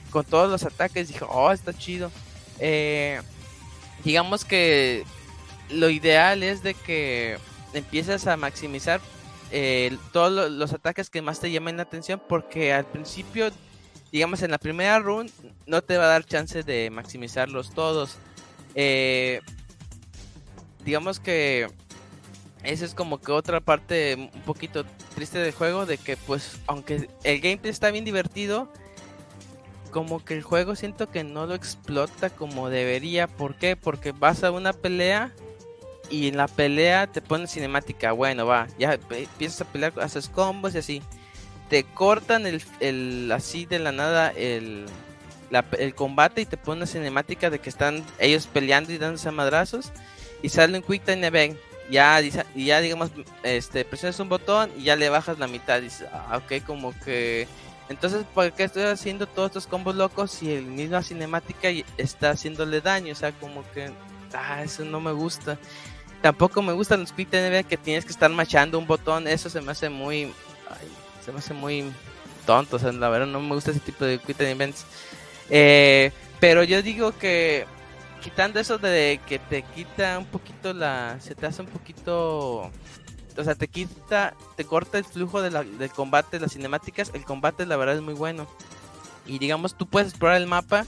con 0.10 0.24
todos 0.24 0.50
los 0.50 0.64
ataques, 0.64 1.10
dije, 1.10 1.26
"Oh, 1.28 1.52
está 1.52 1.74
chido." 1.74 2.12
Eh, 2.60 3.22
digamos 4.06 4.46
que 4.46 5.04
lo 5.70 5.90
ideal 5.90 6.44
es 6.44 6.64
de 6.64 6.74
que 6.76 7.38
empieces 7.74 8.26
a 8.26 8.38
maximizar 8.38 9.02
eh, 9.52 9.98
todos 10.14 10.50
los 10.52 10.74
ataques 10.74 11.10
que 11.10 11.22
más 11.22 11.40
te 11.42 11.52
llamen 11.52 11.78
la 11.78 11.84
atención 11.84 12.22
porque 12.28 12.74
al 12.74 12.86
principio 12.86 13.52
digamos, 14.12 14.42
en 14.42 14.52
la 14.52 14.58
primera 14.58 15.00
run 15.00 15.30
no 15.66 15.82
te 15.82 15.98
va 15.98 16.06
a 16.06 16.08
dar 16.08 16.26
chance 16.26 16.64
de 16.64 16.90
maximizarlos 16.90 17.72
todos. 17.72 18.18
Eh, 18.76 19.42
digamos 20.86 21.20
que 21.20 21.68
esa 22.64 22.86
es 22.86 22.94
como 22.94 23.20
que 23.20 23.32
otra 23.32 23.60
parte 23.60 24.16
un 24.34 24.42
poquito 24.42 24.86
triste 25.16 25.40
del 25.40 25.54
juego, 25.54 25.86
de 25.86 25.98
que 25.98 26.18
pues 26.18 26.60
aunque 26.68 27.10
el 27.24 27.42
gameplay 27.42 27.72
está 27.72 27.92
bien 27.92 28.06
divertido, 28.06 28.72
como 29.92 30.24
que 30.24 30.34
el 30.34 30.44
juego 30.44 30.76
siento 30.76 31.10
que 31.10 31.24
no 31.24 31.46
lo 31.46 31.56
explota 31.56 32.30
como 32.30 32.70
debería. 32.70 33.28
¿Por 33.28 33.56
qué? 33.56 33.76
Porque 33.76 34.12
vas 34.12 34.44
a 34.44 34.52
una 34.52 34.74
pelea 34.74 35.34
y 36.10 36.28
en 36.28 36.38
la 36.38 36.48
pelea 36.48 37.08
te 37.08 37.22
ponen 37.22 37.48
cinemática. 37.48 38.12
Bueno, 38.12 38.46
va, 38.46 38.68
ya 38.78 38.94
empiezas 38.94 39.62
a 39.62 39.66
pelear, 39.66 39.94
haces 40.00 40.30
combos 40.30 40.76
y 40.76 40.78
así. 40.78 41.02
Te 41.70 41.84
cortan 41.84 42.46
el, 42.46 42.62
el 42.80 43.32
así 43.32 43.66
de 43.66 43.80
la 43.80 43.92
nada 43.92 44.30
el, 44.30 44.86
el 45.78 45.96
combate 45.96 46.42
y 46.42 46.46
te 46.46 46.58
ponen 46.58 46.80
una 46.80 46.88
cinemática 46.88 47.50
de 47.50 47.60
que 47.60 47.70
están 47.70 48.06
ellos 48.20 48.48
peleando 48.48 48.94
y 48.94 48.98
dándose 48.98 49.30
a 49.30 49.32
madrazos. 49.32 49.92
Y 50.42 50.50
sale 50.50 50.78
un 50.78 50.84
Quick 50.84 51.04
Time 51.04 51.28
Event. 51.28 51.58
Ya, 51.90 52.22
y 52.22 52.66
ya 52.66 52.82
digamos, 52.82 53.12
este, 53.44 53.86
presionas 53.86 54.20
un 54.20 54.28
botón 54.28 54.70
y 54.78 54.84
ya 54.84 54.98
le 54.98 55.08
bajas 55.08 55.40
la 55.40 55.48
mitad. 55.48 55.82
Dices, 55.82 56.06
ah, 56.12 56.38
ok, 56.44 56.66
como 56.66 56.94
que 57.00 57.48
entonces, 57.90 58.26
¿por 58.34 58.52
qué 58.52 58.64
estoy 58.66 58.84
haciendo 58.84 59.28
todos 59.28 59.48
estos 59.48 59.68
combos 59.68 59.96
locos 59.96 60.32
si 60.32 60.52
el 60.52 60.66
mismo 60.66 61.02
cinemática 61.02 61.70
está 61.98 62.32
haciéndole 62.32 62.82
daño? 62.82 63.14
O 63.14 63.16
sea, 63.16 63.32
como 63.32 63.64
que, 63.72 63.92
ah, 64.34 64.62
eso 64.64 64.84
no 64.84 65.00
me 65.00 65.14
gusta. 65.14 65.58
Tampoco 66.22 66.62
me 66.62 66.74
gustan 66.74 67.02
los 67.02 67.14
Quick 67.14 67.32
NBA 67.32 67.64
que 67.64 67.78
tienes 67.78 68.04
que 68.04 68.12
estar 68.12 68.30
machando 68.30 68.78
un 68.78 68.88
botón. 68.88 69.28
Eso 69.28 69.50
se 69.50 69.62
me 69.62 69.72
hace 69.72 69.90
muy, 69.90 70.34
se 71.28 71.34
me 71.34 71.40
hace 71.40 71.54
muy 71.54 71.92
tonto. 72.46 72.78
O 72.78 72.80
sea, 72.80 72.94
la 72.94 73.10
verdad 73.10 73.28
no 73.28 73.42
me 73.42 73.54
gusta 73.54 73.72
ese 73.72 73.82
tipo 73.82 74.06
de 74.06 74.18
Quick 74.18 74.40
Events. 74.40 74.86
Eh, 75.50 76.12
pero 76.40 76.64
yo 76.64 76.82
digo 76.82 77.12
que 77.18 77.66
quitando 78.22 78.62
eso 78.62 78.78
de 78.78 79.20
que 79.28 79.40
te 79.40 79.64
quita 79.64 80.18
un 80.18 80.26
poquito 80.26 80.74
la, 80.74 81.18
se 81.20 81.36
te 81.36 81.46
hace 81.46 81.62
un 81.62 81.68
poquito 81.68 82.72
o 83.38 83.44
sea, 83.44 83.56
te 83.56 83.68
quita, 83.68 84.34
te 84.56 84.66
corta 84.66 84.98
el 84.98 85.06
flujo 85.06 85.42
de 85.42 85.52
la, 85.52 85.64
del 85.64 85.92
combate, 85.92 86.40
las 86.40 86.54
cinemáticas. 86.54 87.12
El 87.14 87.26
combate, 87.26 87.66
la 87.66 87.76
verdad, 87.76 87.96
es 87.96 88.02
muy 88.02 88.14
bueno. 88.14 88.48
Y 89.26 89.38
digamos, 89.38 89.76
tú 89.76 89.86
puedes 89.86 90.10
explorar 90.10 90.38
el 90.38 90.48
mapa. 90.48 90.86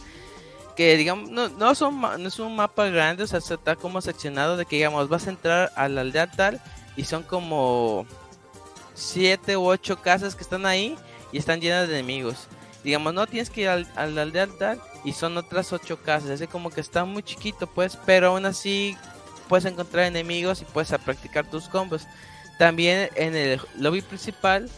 Que 0.78 0.96
digamos, 0.96 1.30
no, 1.30 1.50
no, 1.50 1.76
son, 1.76 2.00
no 2.00 2.16
es 2.16 2.40
un 2.40 2.56
mapa 2.56 2.88
grande, 2.88 3.24
o 3.24 3.28
sea, 3.28 3.40
está 3.40 3.76
como 3.76 4.00
seccionado 4.00 4.56
de 4.56 4.66
que, 4.66 4.78
digamos, 4.78 5.10
vas 5.10 5.28
a 5.28 5.32
entrar 5.32 5.72
a 5.76 5.90
la 5.90 6.02
aldea 6.02 6.32
tal 6.32 6.62
y 6.96 7.04
son 7.04 7.24
como 7.24 8.06
siete 9.00 9.58
u 9.58 9.66
ocho 9.66 10.02
casas 10.02 10.36
que 10.36 10.44
están 10.44 10.66
ahí 10.66 10.96
y 11.32 11.38
están 11.38 11.62
llenas 11.62 11.88
de 11.88 11.96
enemigos. 12.00 12.48
Digamos, 12.84 13.14
no 13.14 13.28
tienes 13.28 13.50
que 13.50 13.62
ir 13.62 13.70
a 13.70 14.08
la 14.08 14.22
aldea 14.22 14.48
tal 14.48 14.82
y 15.04 15.14
son 15.14 15.38
otras 15.38 15.74
ocho 15.74 16.02
casas. 16.02 16.30
Así 16.30 16.48
como 16.48 16.70
que 16.70 16.82
está 16.82 17.06
muy 17.06 17.24
chiquito, 17.24 17.68
pues, 17.68 17.98
pero 18.06 18.28
aún 18.28 18.46
así 18.46 18.96
puedes 19.48 19.66
encontrar 19.66 20.06
enemigos 20.06 20.62
y 20.62 20.66
puedes 20.66 20.90
practicar 21.04 21.50
tus 21.50 21.68
combos. 21.68 22.08
También 22.58 23.10
en 23.16 23.36
el 23.36 23.60
lobby 23.78 24.02
principal, 24.02 24.70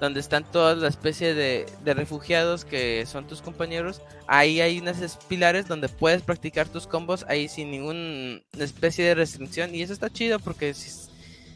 donde 0.00 0.20
están 0.20 0.44
toda 0.44 0.74
la 0.74 0.88
especie 0.88 1.34
de, 1.34 1.66
refugiados 1.84 2.64
que 2.64 3.04
son 3.06 3.26
tus 3.26 3.42
compañeros, 3.42 4.00
ahí 4.26 4.60
hay 4.60 4.78
unas 4.78 5.18
pilares 5.28 5.66
donde 5.68 5.88
puedes 5.88 6.22
practicar 6.22 6.68
tus 6.68 6.86
combos 6.86 7.24
ahí 7.28 7.48
sin 7.48 7.70
ninguna 7.70 8.40
especie 8.58 9.04
de 9.04 9.14
restricción. 9.14 9.74
Y 9.74 9.82
eso 9.82 9.92
está 9.92 10.08
chido 10.08 10.38
porque, 10.38 10.74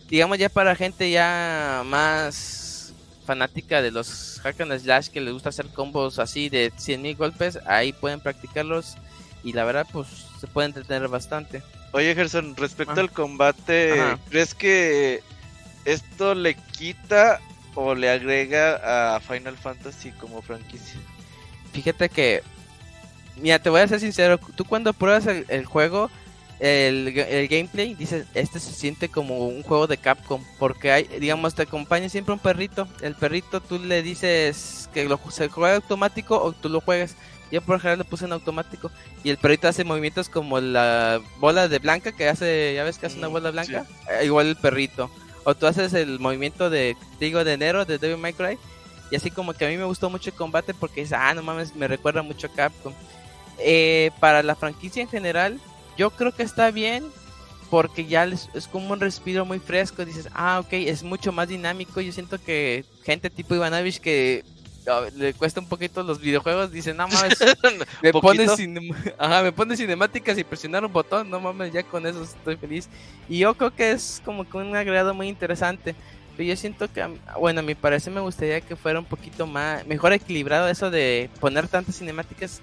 digamos, 0.08 0.38
ya 0.38 0.48
para 0.48 0.76
gente 0.76 1.10
ya 1.10 1.82
más 1.86 2.92
fanática 3.26 3.80
de 3.80 3.90
los 3.90 4.40
hack 4.42 4.60
and 4.60 4.78
slash 4.78 5.08
que 5.08 5.20
les 5.20 5.32
gusta 5.32 5.48
hacer 5.48 5.66
combos 5.68 6.18
así 6.18 6.48
de 6.48 6.72
100.000 6.72 7.16
golpes, 7.16 7.58
ahí 7.66 7.92
pueden 7.92 8.20
practicarlos 8.20 8.96
y 9.42 9.52
la 9.52 9.64
verdad, 9.64 9.86
pues 9.92 10.08
se 10.40 10.46
puede 10.46 10.68
entretener 10.68 11.08
bastante. 11.08 11.62
Oye, 11.92 12.14
Gerson, 12.14 12.56
respecto 12.56 13.00
al 13.00 13.10
combate, 13.10 13.94
¿crees 14.30 14.54
que 14.54 15.22
¿Esto 15.84 16.34
le 16.34 16.54
quita 16.54 17.40
o 17.74 17.94
le 17.94 18.10
agrega 18.10 19.16
a 19.16 19.20
Final 19.20 19.56
Fantasy 19.56 20.10
como 20.12 20.40
franquicia? 20.40 20.98
Fíjate 21.72 22.08
que, 22.08 22.42
mira, 23.36 23.58
te 23.58 23.68
voy 23.68 23.80
a 23.80 23.88
ser 23.88 24.00
sincero, 24.00 24.38
tú 24.38 24.64
cuando 24.64 24.94
pruebas 24.94 25.26
el, 25.26 25.66
juego, 25.66 26.10
el, 26.64 27.48
gameplay, 27.48 27.94
dices, 27.94 28.26
este 28.34 28.58
se 28.58 28.72
siente 28.72 29.08
como 29.08 29.46
un 29.46 29.62
juego 29.62 29.86
de 29.86 29.98
Capcom, 29.98 30.42
porque 30.58 30.92
hay, 30.92 31.04
digamos, 31.20 31.54
te 31.54 31.62
acompaña 31.62 32.08
siempre 32.08 32.32
un 32.32 32.38
perrito, 32.38 32.88
el 33.02 33.14
perrito 33.14 33.60
tú 33.60 33.78
le 33.78 34.02
dices 34.02 34.88
que 34.94 35.04
lo, 35.04 35.20
se 35.30 35.48
juega 35.48 35.76
automático 35.76 36.40
o 36.42 36.52
tú 36.52 36.68
lo 36.68 36.80
juegas. 36.80 37.16
Yo 37.52 37.60
por 37.60 37.76
ejemplo 37.76 37.96
lo 37.96 38.04
puse 38.04 38.24
en 38.24 38.32
automático 38.32 38.90
y 39.22 39.30
el 39.30 39.36
perrito 39.36 39.68
hace 39.68 39.84
movimientos 39.84 40.28
como 40.28 40.58
la 40.58 41.20
bola 41.38 41.68
de 41.68 41.78
blanca 41.78 42.10
que 42.10 42.28
hace, 42.28 42.72
ya 42.74 42.82
ves 42.82 42.98
que 42.98 43.06
hace 43.06 43.18
una 43.18 43.28
mm, 43.28 43.32
bola 43.32 43.50
blanca, 43.50 43.86
eh, 44.10 44.24
igual 44.24 44.46
el 44.46 44.56
perrito 44.56 45.10
o 45.44 45.54
tú 45.54 45.66
haces 45.66 45.92
el 45.92 46.18
movimiento 46.18 46.70
de, 46.70 46.96
digo, 47.20 47.44
de 47.44 47.52
enero 47.52 47.84
de 47.84 47.98
Devil 47.98 48.16
May 48.16 48.32
Cry. 48.32 48.58
Y 49.10 49.16
así 49.16 49.30
como 49.30 49.52
que 49.52 49.66
a 49.66 49.68
mí 49.68 49.76
me 49.76 49.84
gustó 49.84 50.10
mucho 50.10 50.30
el 50.30 50.36
combate 50.36 50.72
porque 50.74 51.02
es, 51.02 51.12
ah, 51.12 51.34
no 51.34 51.42
mames, 51.42 51.76
me 51.76 51.86
recuerda 51.86 52.22
mucho 52.22 52.46
a 52.46 52.52
Capcom. 52.52 52.94
Eh, 53.58 54.10
para 54.18 54.42
la 54.42 54.56
franquicia 54.56 55.02
en 55.02 55.08
general, 55.08 55.60
yo 55.96 56.10
creo 56.10 56.32
que 56.32 56.42
está 56.42 56.70
bien 56.70 57.04
porque 57.70 58.06
ya 58.06 58.24
es 58.24 58.68
como 58.70 58.92
un 58.92 59.00
respiro 59.00 59.44
muy 59.44 59.58
fresco. 59.58 60.04
Dices, 60.04 60.28
ah, 60.32 60.60
ok, 60.60 60.74
es 60.74 61.02
mucho 61.02 61.32
más 61.32 61.48
dinámico. 61.48 62.00
Yo 62.00 62.12
siento 62.12 62.38
que 62.40 62.84
gente 63.02 63.30
tipo 63.30 63.54
Ivanovich 63.54 63.98
que 63.98 64.44
le 65.16 65.32
cuesta 65.34 65.60
un 65.60 65.68
poquito 65.68 66.02
los 66.02 66.20
videojuegos, 66.20 66.70
dice, 66.70 66.92
no 66.92 67.08
mames, 67.08 67.38
me 68.02 68.12
pones, 68.12 68.58
me 68.58 69.52
pone 69.52 69.76
cinemáticas 69.76 70.36
y 70.36 70.44
presionar 70.44 70.84
un 70.84 70.92
botón, 70.92 71.30
no 71.30 71.40
mames, 71.40 71.72
ya 71.72 71.82
con 71.82 72.06
eso 72.06 72.22
estoy 72.22 72.56
feliz. 72.56 72.88
Y 73.28 73.38
yo 73.38 73.54
creo 73.54 73.74
que 73.74 73.92
es 73.92 74.20
como 74.24 74.48
que 74.48 74.56
un 74.56 74.76
agregado 74.76 75.14
muy 75.14 75.28
interesante. 75.28 75.94
Pero 76.36 76.48
yo 76.48 76.56
siento 76.56 76.92
que, 76.92 77.06
bueno, 77.38 77.60
a 77.60 77.62
mi 77.62 77.76
parecer 77.76 78.12
me 78.12 78.20
gustaría 78.20 78.60
que 78.60 78.74
fuera 78.74 78.98
un 78.98 79.04
poquito 79.04 79.46
más, 79.46 79.86
mejor 79.86 80.12
equilibrado 80.12 80.68
eso 80.68 80.90
de 80.90 81.30
poner 81.38 81.68
tantas 81.68 81.96
cinemáticas, 81.96 82.60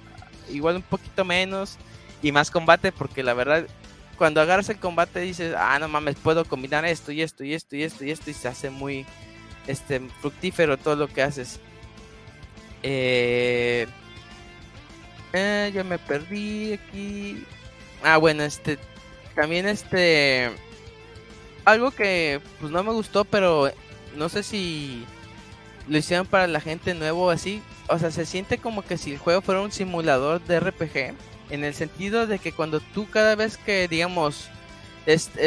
igual 0.50 0.76
un 0.76 0.82
poquito 0.82 1.24
menos 1.24 1.78
y 2.22 2.32
más 2.32 2.52
combate, 2.52 2.92
porque 2.92 3.24
la 3.24 3.34
verdad, 3.34 3.68
cuando 4.18 4.42
agarras 4.42 4.70
el 4.70 4.80
combate 4.80 5.20
dices, 5.22 5.56
ah, 5.58 5.78
no 5.80 5.88
mames, 5.88 6.16
puedo 6.16 6.46
combinar 6.46 6.86
esto 6.86 7.12
y 7.12 7.22
esto 7.22 7.44
y 7.44 7.54
esto 7.54 7.76
y 7.76 7.84
esto 7.84 8.06
y 8.06 8.12
esto 8.12 8.30
y 8.30 8.34
se 8.34 8.48
hace 8.48 8.70
muy, 8.70 9.06
este, 9.68 10.00
fructífero 10.22 10.78
todo 10.78 10.96
lo 10.96 11.08
que 11.08 11.22
haces. 11.22 11.60
Eh, 12.84 13.88
eh, 15.34 15.72
ya 15.74 15.84
me 15.84 15.98
perdí 15.98 16.74
aquí. 16.74 17.46
Ah, 18.04 18.18
bueno, 18.18 18.44
este. 18.44 18.78
También 19.36 19.68
este. 19.68 20.52
Algo 21.66 21.92
que 21.92 22.42
pues 22.60 22.72
no 22.72 22.84
me 22.84 22.92
gustó, 22.92 23.24
pero 23.24 23.72
no 24.16 24.30
sé 24.30 24.42
si 24.44 25.06
lo 25.88 25.98
hicieron 25.98 26.26
para 26.26 26.48
la 26.48 26.60
gente 26.60 26.94
nuevo 26.94 27.30
así. 27.30 27.62
O 27.88 28.00
sea, 28.00 28.12
se 28.12 28.26
siente 28.26 28.58
como 28.58 28.82
que 28.84 28.98
si 28.98 29.14
el 29.14 29.20
juego 29.20 29.42
fuera 29.42 29.62
un 29.62 29.72
simulador 29.72 30.42
de 30.42 30.60
RPG. 30.60 31.16
En 31.52 31.64
el 31.64 31.74
sentido 31.74 32.26
de 32.26 32.40
que 32.40 32.52
cuando 32.52 32.80
tú 32.80 33.08
cada 33.10 33.36
vez 33.36 33.58
que, 33.58 33.88
digamos, 33.88 34.50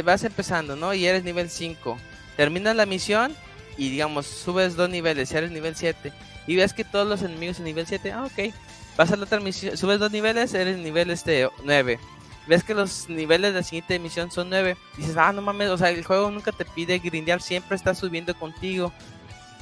vas 0.04 0.22
empezando, 0.24 0.76
¿no? 0.76 0.94
Y 0.94 1.06
eres 1.06 1.24
nivel 1.24 1.50
5, 1.50 1.98
terminas 2.36 2.76
la 2.76 2.86
misión 2.86 3.34
y, 3.76 3.90
digamos, 3.90 4.26
subes 4.26 4.76
dos 4.76 4.88
niveles, 4.88 5.32
eres 5.32 5.50
nivel 5.50 5.74
7 5.74 6.12
y 6.46 6.56
ves 6.56 6.74
que 6.74 6.84
todos 6.84 7.08
los 7.08 7.22
enemigos 7.22 7.58
en 7.58 7.64
nivel 7.64 7.86
7, 7.86 8.12
ah, 8.12 8.24
ok. 8.24 8.54
Vas 8.96 9.10
a 9.10 9.16
la 9.16 9.24
otra 9.24 9.40
misión, 9.40 9.76
subes 9.76 9.98
dos 9.98 10.12
niveles, 10.12 10.54
eres 10.54 10.78
nivel 10.78 11.10
este 11.10 11.48
9. 11.64 11.98
Ves 12.46 12.62
que 12.62 12.74
los 12.74 13.08
niveles 13.08 13.52
de 13.52 13.60
la 13.60 13.64
siguiente 13.64 13.98
misión 13.98 14.30
son 14.30 14.50
9. 14.50 14.76
Dices, 14.96 15.16
ah, 15.16 15.32
no 15.32 15.42
mames, 15.42 15.70
o 15.70 15.78
sea, 15.78 15.90
el 15.90 16.04
juego 16.04 16.30
nunca 16.30 16.52
te 16.52 16.64
pide 16.64 16.98
grindear, 16.98 17.40
siempre 17.40 17.76
está 17.76 17.94
subiendo 17.94 18.34
contigo. 18.34 18.92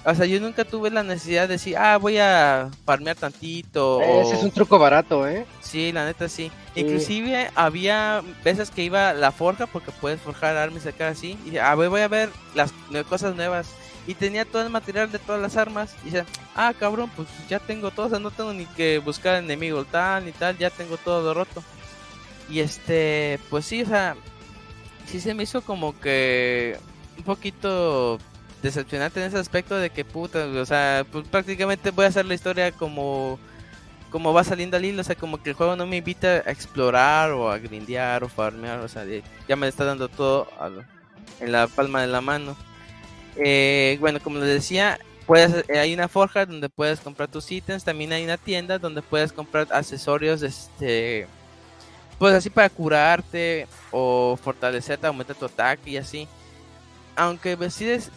O 0.05 0.15
sea, 0.15 0.27
yo 0.27 0.41
nunca 0.41 0.65
tuve 0.65 0.91
la 0.91 1.05
necesidad 1.05 1.43
de 1.43 1.55
decir, 1.55 1.77
ah, 1.77 1.97
voy 1.97 2.19
a 2.19 2.71
farmear 2.85 3.17
tantito. 3.17 4.01
Ese 4.01 4.35
es 4.35 4.43
un 4.43 4.51
truco 4.51 4.79
barato, 4.79 5.29
¿eh? 5.29 5.47
Sí, 5.61 5.93
la 5.93 6.05
neta 6.05 6.29
sí. 6.29 6.51
Inclusive 6.75 7.51
había 7.55 8.23
veces 8.43 8.71
que 8.71 8.83
iba 8.83 9.11
a 9.11 9.15
la 9.15 9.31
forja, 9.31 9.67
porque 9.67 9.93
puedes 9.93 10.21
forjar 10.21 10.57
armas 10.57 10.87
acá 10.87 11.09
así. 11.09 11.39
Y 11.47 11.57
ah, 11.59 11.75
voy 11.77 12.01
a 12.01 12.09
ver 12.09 12.31
las 12.55 12.73
cosas 13.09 13.37
nuevas 13.37 13.69
y 14.07 14.15
tenía 14.15 14.45
todo 14.45 14.63
el 14.63 14.71
material 14.71 15.13
de 15.13 15.19
todas 15.19 15.41
las 15.41 15.57
armas. 15.57 15.95
Y 16.03 16.07
dice, 16.07 16.25
ah, 16.57 16.75
cabrón, 16.79 17.11
pues 17.15 17.29
ya 17.49 17.59
tengo 17.61 17.91
todo, 17.91 18.07
o 18.07 18.11
sea, 18.11 18.19
no 18.19 18.31
tengo 18.31 18.53
ni 18.53 18.67
que 18.67 18.99
buscar 18.99 19.37
enemigo 19.37 19.85
tal 19.85 20.25
ni 20.25 20.33
tal, 20.33 20.59
ya 20.59 20.71
tengo 20.71 20.97
todo 20.97 21.33
roto. 21.35 21.63
Y 22.49 22.61
este, 22.61 23.39
pues 23.51 23.65
sí, 23.65 23.83
o 23.83 23.87
sea, 23.87 24.17
sí 25.07 25.21
se 25.21 25.35
me 25.35 25.45
hizo 25.45 25.63
como 25.63 25.99
que 26.01 26.77
un 27.17 27.25
poquito 27.25 28.19
decepcionante 28.63 29.21
en 29.21 29.27
ese 29.27 29.39
aspecto 29.39 29.77
de 29.77 29.91
que 29.91 30.05
puta, 30.05 30.47
o 30.47 30.67
sea, 30.67 31.05
pues 31.11 31.27
prácticamente 31.29 31.91
voy 31.91 32.05
a 32.05 32.09
hacer 32.09 32.25
la 32.27 32.35
historia 32.35 32.73
como 32.73 33.39
como 34.11 34.35
va 34.35 34.45
saliendo 34.45 34.77
al 34.77 34.85
hilo, 34.85 35.01
o 35.01 35.05
sea, 35.05 35.17
como 35.17 35.43
que 35.43 35.51
el 35.51 35.57
juego 35.57 35.75
no 35.75 35.87
me 35.87 35.97
invita 35.97 36.43
a 36.47 36.51
explorar 36.51 37.31
o 37.33 37.51
a 37.51 37.59
grindear 37.59 38.23
o 38.23 38.29
farmear, 38.29 38.81
o 38.81 38.89
sea, 38.89 39.05
ya 39.49 39.57
me 39.57 39.67
está 39.67 39.87
dando 39.87 40.09
todo 40.09 40.49
en 41.41 41.51
la 41.51 41.67
palma 41.67 42.03
de 42.03 42.09
la 42.09 42.21
mano. 42.21 42.55
Eh, 43.37 43.97
bueno, 44.01 44.21
como 44.21 44.39
les 44.39 44.49
decía, 44.49 44.99
puedes, 45.27 45.65
eh, 45.69 45.79
hay 45.79 45.95
una 45.95 46.09
forja 46.09 46.47
donde 46.47 46.69
puedes 46.69 47.01
comprar 47.01 47.29
tus 47.31 47.51
ítems. 47.51 47.85
También 47.85 48.13
hay 48.13 48.25
una 48.25 48.37
tienda 48.37 48.79
donde 48.79 49.03
puedes 49.03 49.33
comprar 49.33 49.67
accesorios, 49.71 50.43
este, 50.43 51.27
pues 52.19 52.35
así 52.35 52.51
para 52.51 52.69
curarte 52.69 53.67
o 53.91 54.39
fortalecerte, 54.43 55.07
aumentar 55.07 55.37
tu 55.37 55.47
ataque 55.47 55.91
y 55.91 55.97
así. 55.97 56.29
Aunque 57.17 57.57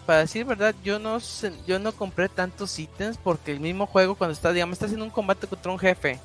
para 0.06 0.20
decir 0.20 0.46
verdad, 0.46 0.74
yo 0.84 1.00
no 1.00 1.20
yo 1.68 1.80
no 1.80 1.92
compré 1.92 2.30
tantos 2.30 2.78
ítems 2.80 3.18
porque 3.18 3.52
el 3.52 3.60
mismo 3.60 3.88
juego 3.88 4.16
cuando 4.16 4.34
estás, 4.34 4.54
digamos, 4.54 4.74
estás 4.74 4.94
en 4.94 5.02
un 5.02 5.10
combate 5.10 5.48
contra 5.48 5.72
un 5.72 5.80
jefe 5.80 6.20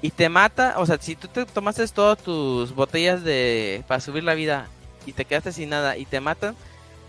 y 0.00 0.10
te 0.10 0.28
mata, 0.28 0.74
o 0.78 0.86
sea, 0.86 0.98
si 1.00 1.16
tú 1.16 1.28
te 1.28 1.44
tomaste 1.46 1.86
todas 1.88 2.18
tus 2.18 2.74
botellas 2.74 3.24
de 3.24 3.84
para 3.86 4.00
subir 4.00 4.24
la 4.24 4.34
vida 4.34 4.68
y 5.06 5.12
te 5.12 5.24
quedaste 5.24 5.52
sin 5.52 5.70
nada 5.70 5.96
y 5.96 6.06
te 6.06 6.20
matan, 6.20 6.54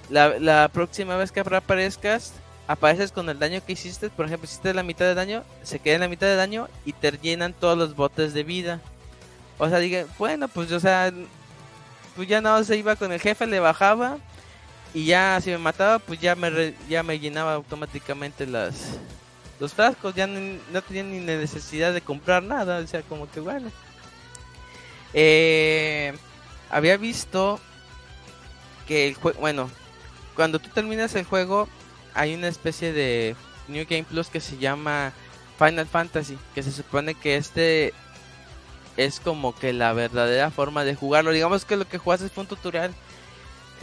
la, 0.10 0.40
la 0.40 0.69
próxima 0.69 1.15
vez 1.15 1.31
que 1.31 1.40
aparezcas, 1.40 2.34
apareces 2.68 3.11
con 3.11 3.30
el 3.30 3.40
daño 3.40 3.64
que 3.65 3.73
hiciste, 3.73 4.10
por 4.10 4.26
ejemplo, 4.26 4.45
hiciste 4.45 4.73
la 4.73 4.84
mitad 4.84 5.06
de 5.06 5.15
daño, 5.15 5.44
se 5.64 5.80
queda 5.80 5.95
en 5.95 6.02
la 6.02 6.07
mitad 6.07 6.27
de 6.27 6.36
daño 6.36 6.68
y 6.86 6.94
te 6.94 7.11
llenan 7.11 7.53
todos 7.53 7.77
los 7.77 7.95
botes 7.95 8.34
de 8.34 8.44
vida. 8.44 8.80
O 9.57 9.68
sea, 9.69 9.80
diga, 9.80 10.06
bueno, 10.18 10.48
pues 10.48 10.72
o 10.72 10.80
sea, 10.80 11.11
pues 12.15 12.27
ya 12.27 12.41
no 12.41 12.64
se 12.64 12.77
iba 12.77 12.95
con 12.95 13.11
el 13.11 13.19
jefe, 13.19 13.45
le 13.45 13.60
bajaba 13.60 14.18
y 14.94 15.06
ya 15.06 15.40
si 15.41 15.52
me 15.52 15.57
mataba, 15.57 15.99
pues 15.99 16.20
ya 16.20 16.36
me 16.36 16.49
re- 16.49 16.76
ya 16.90 17.03
me 17.03 17.20
llenaba 17.20 17.53
automáticamente 17.53 18.45
las 18.48 18.98
los 19.60 19.74
frascos, 19.74 20.16
ya 20.16 20.26
ni- 20.28 20.60
no 20.72 20.82
tenía 20.82 21.03
ni 21.03 21.20
necesidad 21.20 21.94
de 21.94 22.02
comprar 22.02 22.41
nada, 22.44 22.80
o 22.80 22.88
sea, 22.88 23.02
como 23.03 23.30
que 23.30 23.40
bueno. 23.41 23.70
Eh, 25.14 26.14
había 26.70 26.98
visto 26.98 27.60
que 28.88 29.07
el 29.07 29.16
juego, 29.16 29.40
bueno, 29.40 29.70
cuando 30.36 30.60
tú 30.60 30.70
terminas 30.70 31.16
el 31.16 31.26
juego 31.26 31.68
hay 32.14 32.34
una 32.36 32.48
especie 32.48 32.94
de 32.94 33.36
New 33.68 33.86
Game 33.90 34.03
Plus 34.03 34.28
que 34.30 34.40
se 34.40 34.57
llama 34.57 35.11
Final 35.57 35.88
Fantasy, 35.88 36.38
que 36.56 36.64
se 36.64 36.72
supone 36.72 37.16
que 37.16 37.36
este 37.36 37.94
es 38.98 39.20
como 39.20 39.56
que 39.56 39.74
la 39.74 39.94
verdadera 39.94 40.52
forma 40.52 40.84
de 40.84 40.95
jugarlo. 40.95 41.32
Digamos 41.32 41.66
que 41.66 41.78
lo 41.78 41.88
que 41.88 41.98
jugaste 41.98 42.30
fue 42.30 42.44
un 42.44 42.48
tutorial. 42.49 42.94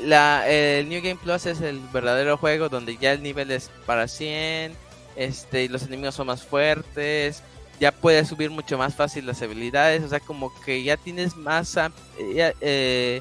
La, 0.01 0.49
el 0.49 0.89
New 0.89 1.01
Game 1.03 1.17
Plus 1.17 1.47
es 1.47 1.61
el 1.61 1.81
verdadero 1.93 2.37
juego 2.37 2.69
donde 2.69 2.97
ya 2.97 3.13
el 3.13 3.23
nivel 3.23 3.51
es 3.51 3.71
para 3.87 4.09
100, 4.09 4.75
este, 5.17 5.65
y 5.65 5.69
los 5.69 5.83
enemigos 5.85 6.15
son 6.15 6.27
más 6.27 6.43
fuertes, 6.43 7.43
ya 7.81 7.93
puedes 7.93 8.29
subir 8.29 8.51
mucho 8.51 8.79
más 8.79 8.95
fácil 8.95 9.27
las 9.27 9.43
habilidades, 9.43 10.03
o 10.03 10.09
sea, 10.09 10.21
como 10.21 10.53
que 10.65 10.83
ya 10.83 10.97
tienes 10.97 11.37
más... 11.37 11.75
ya, 11.75 12.53
eh, 12.61 13.21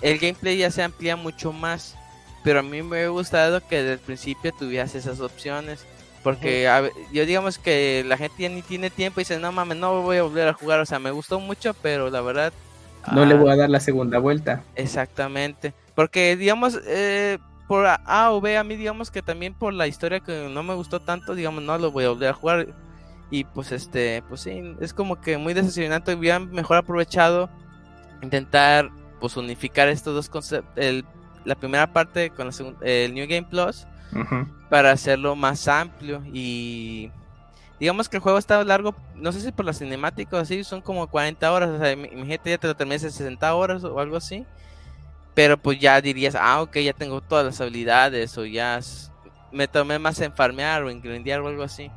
el 0.00 0.18
gameplay 0.18 0.58
ya 0.58 0.70
se 0.70 0.82
amplía 0.82 1.16
mucho 1.16 1.52
más, 1.52 1.96
pero 2.42 2.60
a 2.60 2.62
mí 2.62 2.82
me 2.82 2.88
hubiera 2.88 3.08
gustado 3.08 3.66
que 3.66 3.76
desde 3.76 3.92
el 3.94 3.98
principio 4.00 4.52
tuvieras 4.52 4.94
esas 4.94 5.20
opciones. 5.20 5.86
Porque 6.22 6.68
a 6.68 6.88
yo 7.12 7.26
digamos 7.26 7.58
que 7.58 8.04
la 8.06 8.16
gente 8.16 8.44
ya 8.44 8.48
ni 8.48 8.62
tiene 8.62 8.90
tiempo 8.90 9.20
y 9.20 9.22
dice, 9.22 9.38
no 9.38 9.50
mames, 9.50 9.76
no 9.78 10.02
voy 10.02 10.18
a 10.18 10.22
volver 10.22 10.48
a 10.48 10.52
jugar. 10.52 10.80
O 10.80 10.86
sea, 10.86 10.98
me 10.98 11.10
gustó 11.10 11.40
mucho, 11.40 11.74
pero 11.74 12.10
la 12.10 12.20
verdad... 12.20 12.52
No 13.12 13.24
le 13.24 13.34
ah, 13.34 13.38
voy 13.38 13.50
a 13.50 13.56
dar 13.56 13.70
la 13.70 13.80
segunda 13.80 14.18
vuelta. 14.18 14.62
Exactamente. 14.76 15.72
Porque, 15.94 16.36
digamos, 16.36 16.80
eh, 16.86 17.38
por 17.68 17.86
A- 17.86 18.00
A 18.06 18.32
o 18.32 18.40
B, 18.40 18.56
a 18.56 18.64
mí, 18.64 18.76
digamos 18.76 19.10
que 19.10 19.22
también 19.22 19.54
por 19.54 19.72
la 19.74 19.86
historia 19.86 20.20
que 20.20 20.48
no 20.52 20.62
me 20.62 20.74
gustó 20.74 21.00
tanto, 21.00 21.34
digamos, 21.34 21.62
no 21.62 21.78
lo 21.78 21.90
voy 21.90 22.04
a 22.04 22.08
volver 22.10 22.30
a 22.30 22.34
jugar. 22.34 22.66
Y 23.30 23.44
pues, 23.44 23.72
este, 23.72 24.22
pues 24.28 24.42
sí, 24.42 24.62
es 24.80 24.92
como 24.94 25.20
que 25.20 25.38
muy 25.38 25.54
decepcionante. 25.54 26.14
Hubieran 26.14 26.50
mejor 26.50 26.76
aprovechado 26.78 27.48
intentar, 28.22 28.90
pues, 29.20 29.36
unificar 29.36 29.88
estos 29.88 30.14
dos 30.14 30.28
conceptos. 30.28 30.72
La 31.44 31.56
primera 31.56 31.92
parte 31.92 32.30
con 32.30 32.46
la 32.48 32.52
el 32.82 33.14
New 33.14 33.26
Game 33.28 33.44
Plus 33.48 33.86
para 34.70 34.92
hacerlo 34.92 35.34
más 35.34 35.66
amplio 35.68 36.22
y 36.32 37.10
digamos 37.80 38.08
que 38.08 38.18
el 38.18 38.22
juego 38.22 38.38
está 38.38 38.62
largo, 38.64 38.94
no 39.16 39.32
sé 39.32 39.40
si 39.40 39.50
por 39.52 39.64
las 39.64 39.78
cinemáticas 39.78 40.34
o 40.34 40.42
así, 40.42 40.62
son 40.64 40.80
como 40.82 41.08
40 41.08 41.50
horas, 41.52 41.70
o 41.70 41.78
sea, 41.78 41.96
gente 41.96 42.50
ya 42.50 42.58
te 42.58 42.68
lo 42.68 42.76
terminas 42.76 43.02
en 43.02 43.10
60 43.10 43.54
horas 43.54 43.82
o 43.84 43.98
algo 43.98 44.16
así, 44.16 44.46
pero 45.34 45.56
pues 45.56 45.78
ya 45.78 46.00
dirías, 46.00 46.34
ah, 46.34 46.62
ok, 46.62 46.78
ya 46.78 46.92
tengo 46.92 47.20
todas 47.20 47.44
las 47.44 47.60
habilidades 47.60 48.36
o 48.38 48.44
ya 48.44 48.80
me 49.50 49.68
tomé 49.68 49.98
más 49.98 50.20
en 50.20 50.32
farmear 50.34 50.82
o 50.82 50.90
en 50.90 51.00
grindear 51.00 51.40
o 51.40 51.48
algo 51.48 51.62
así. 51.62 51.90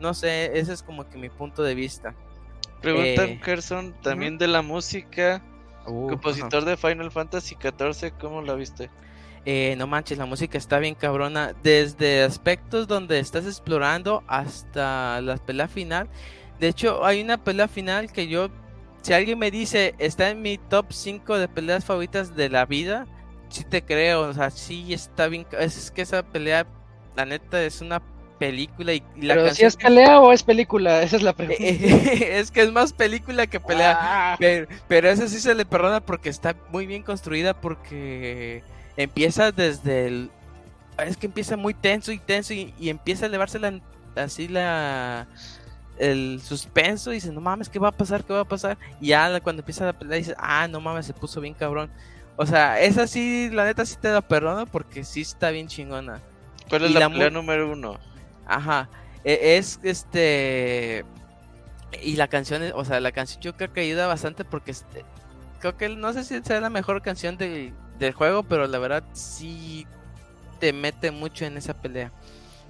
No 0.00 0.14
sé, 0.14 0.58
ese 0.58 0.72
es 0.72 0.82
como 0.82 1.08
que 1.08 1.18
mi 1.18 1.28
punto 1.28 1.62
de 1.62 1.74
vista. 1.74 2.14
Preguntan 2.80 3.28
Eh, 3.30 3.40
Gerson 3.42 3.94
también 4.02 4.38
de 4.38 4.48
la 4.48 4.62
música. 4.62 5.42
Uh, 5.86 6.08
compositor 6.08 6.64
de 6.64 6.76
Final 6.76 7.10
Fantasy 7.10 7.56
XIV, 7.56 8.12
¿cómo 8.18 8.42
la 8.42 8.54
viste? 8.54 8.90
Eh, 9.46 9.74
no 9.78 9.86
manches, 9.86 10.18
la 10.18 10.26
música 10.26 10.58
está 10.58 10.78
bien 10.78 10.94
cabrona. 10.94 11.54
Desde 11.62 12.22
aspectos 12.22 12.86
donde 12.86 13.18
estás 13.18 13.46
explorando 13.46 14.22
hasta 14.26 15.20
la 15.22 15.36
pelea 15.38 15.68
final. 15.68 16.08
De 16.58 16.68
hecho, 16.68 17.04
hay 17.04 17.22
una 17.22 17.42
pelea 17.42 17.68
final 17.68 18.12
que 18.12 18.28
yo, 18.28 18.50
si 19.02 19.12
alguien 19.12 19.38
me 19.38 19.50
dice, 19.50 19.94
está 19.98 20.30
en 20.30 20.42
mi 20.42 20.58
top 20.58 20.86
5 20.90 21.38
de 21.38 21.48
peleas 21.48 21.84
favoritas 21.84 22.36
de 22.36 22.48
la 22.48 22.66
vida, 22.66 23.06
sí 23.48 23.64
te 23.64 23.82
creo. 23.82 24.22
O 24.22 24.32
sea, 24.32 24.50
sí 24.50 24.92
está 24.92 25.28
bien. 25.28 25.46
Es, 25.58 25.90
que 25.90 26.02
esa 26.02 26.22
pelea, 26.22 26.66
la 27.16 27.24
neta, 27.24 27.62
es 27.62 27.80
una 27.80 28.02
película 28.38 28.94
y, 28.94 29.02
la 29.16 29.34
Pero 29.34 29.54
si 29.54 29.64
es 29.64 29.76
pelea 29.76 30.20
o 30.20 30.32
es 30.32 30.42
película, 30.42 31.02
esa 31.02 31.16
es 31.16 31.22
la 31.22 31.34
pregunta. 31.34 31.62
es 31.64 32.50
que 32.50 32.62
es 32.62 32.72
más 32.72 32.92
película 32.92 33.46
que 33.46 33.60
pelea. 33.60 33.98
Ah, 34.00 34.36
Pero, 34.38 34.66
pero 34.88 35.10
esa 35.10 35.28
sí 35.28 35.40
se 35.40 35.54
le 35.54 35.64
perdona 35.64 36.00
porque 36.00 36.28
está 36.28 36.56
muy 36.70 36.86
bien 36.86 37.02
construida 37.02 37.54
porque 37.54 38.62
empieza 38.96 39.52
desde 39.52 40.06
el... 40.06 40.30
Es 40.98 41.16
que 41.16 41.26
empieza 41.26 41.56
muy 41.56 41.72
tenso 41.72 42.12
y 42.12 42.18
tenso 42.18 42.52
y, 42.52 42.74
y 42.78 42.90
empieza 42.90 43.24
a 43.24 43.28
elevarse 43.28 43.58
la, 43.58 43.80
así 44.16 44.48
la... 44.48 45.26
El 46.00 46.40
suspenso 46.42 47.12
y 47.12 47.16
dice, 47.16 47.30
no 47.30 47.40
mames, 47.42 47.68
¿qué 47.68 47.78
va 47.78 47.88
a 47.88 47.92
pasar? 47.92 48.24
¿Qué 48.24 48.32
va 48.32 48.40
a 48.40 48.44
pasar? 48.44 48.78
Y 49.00 49.08
ya 49.08 49.38
cuando 49.40 49.60
empieza 49.60 49.84
la 49.84 49.92
pelea 49.92 50.16
dices, 50.18 50.34
ah, 50.38 50.66
no 50.66 50.80
mames, 50.80 51.06
se 51.06 51.12
puso 51.14 51.40
bien 51.40 51.54
cabrón. 51.54 51.90
O 52.36 52.46
sea, 52.46 52.80
esa 52.80 53.06
sí, 53.06 53.50
la 53.52 53.64
neta 53.66 53.84
sí 53.84 53.96
te 54.00 54.10
la 54.10 54.22
perdono 54.22 54.66
porque 54.66 55.04
sí 55.04 55.20
está 55.20 55.50
bien 55.50 55.68
chingona. 55.68 56.22
¿Cuál 56.70 56.84
es 56.84 56.90
Y 56.90 56.94
la, 56.94 57.00
la 57.00 57.10
pelea 57.10 57.30
número 57.30 57.70
uno? 57.70 57.98
Ajá. 58.46 58.88
E- 59.24 59.58
Es 59.58 59.78
este. 59.82 61.04
Y 62.02 62.16
la 62.16 62.28
canción, 62.28 62.62
o 62.74 62.84
sea, 62.84 63.00
la 63.00 63.12
canción 63.12 63.42
yo 63.42 63.56
creo 63.56 63.72
que 63.72 63.80
ayuda 63.82 64.06
bastante 64.06 64.44
porque 64.44 64.70
este, 64.70 65.04
creo 65.58 65.76
que 65.76 65.88
no 65.90 66.12
sé 66.14 66.24
si 66.24 66.40
sea 66.42 66.60
la 66.60 66.70
mejor 66.70 67.02
canción 67.02 67.36
de- 67.36 67.74
del 67.98 68.12
juego, 68.14 68.42
pero 68.44 68.66
la 68.66 68.78
verdad 68.78 69.04
sí 69.12 69.86
te 70.60 70.72
mete 70.72 71.10
mucho 71.10 71.44
en 71.44 71.56
esa 71.58 71.74
pelea. 71.74 72.12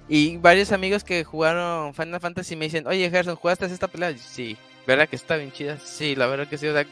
Y 0.09 0.37
varios 0.37 0.71
amigos 0.71 1.03
que 1.03 1.23
jugaron 1.23 1.93
Final 1.93 2.19
Fantasy 2.19 2.55
me 2.55 2.65
dicen, 2.65 2.85
oye 2.87 3.09
Gerson, 3.09 3.35
¿jugaste 3.35 3.65
esta 3.65 3.87
pelea? 3.87 4.11
Y 4.11 4.17
Sí, 4.17 4.57
¿verdad 4.85 5.07
que 5.07 5.15
está 5.15 5.37
bien 5.37 5.51
chida? 5.51 5.77
Sí, 5.79 6.15
la 6.15 6.27
verdad 6.27 6.47
que 6.47 6.57
sí, 6.57 6.67
o 6.67 6.73
sea, 6.73 6.85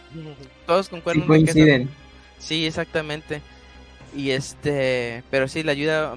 todos 0.65 0.85
Sí 0.85 0.91
concuerdan 0.91 1.27
que 1.27 1.35
esa- 1.35 1.53
coinciden. 1.53 1.89
Sí, 2.37 2.65
exactamente. 2.65 3.41
Y 4.15 4.31
este, 4.31 5.23
pero 5.29 5.47
sí, 5.47 5.63
la 5.63 5.73
ayuda, 5.73 6.15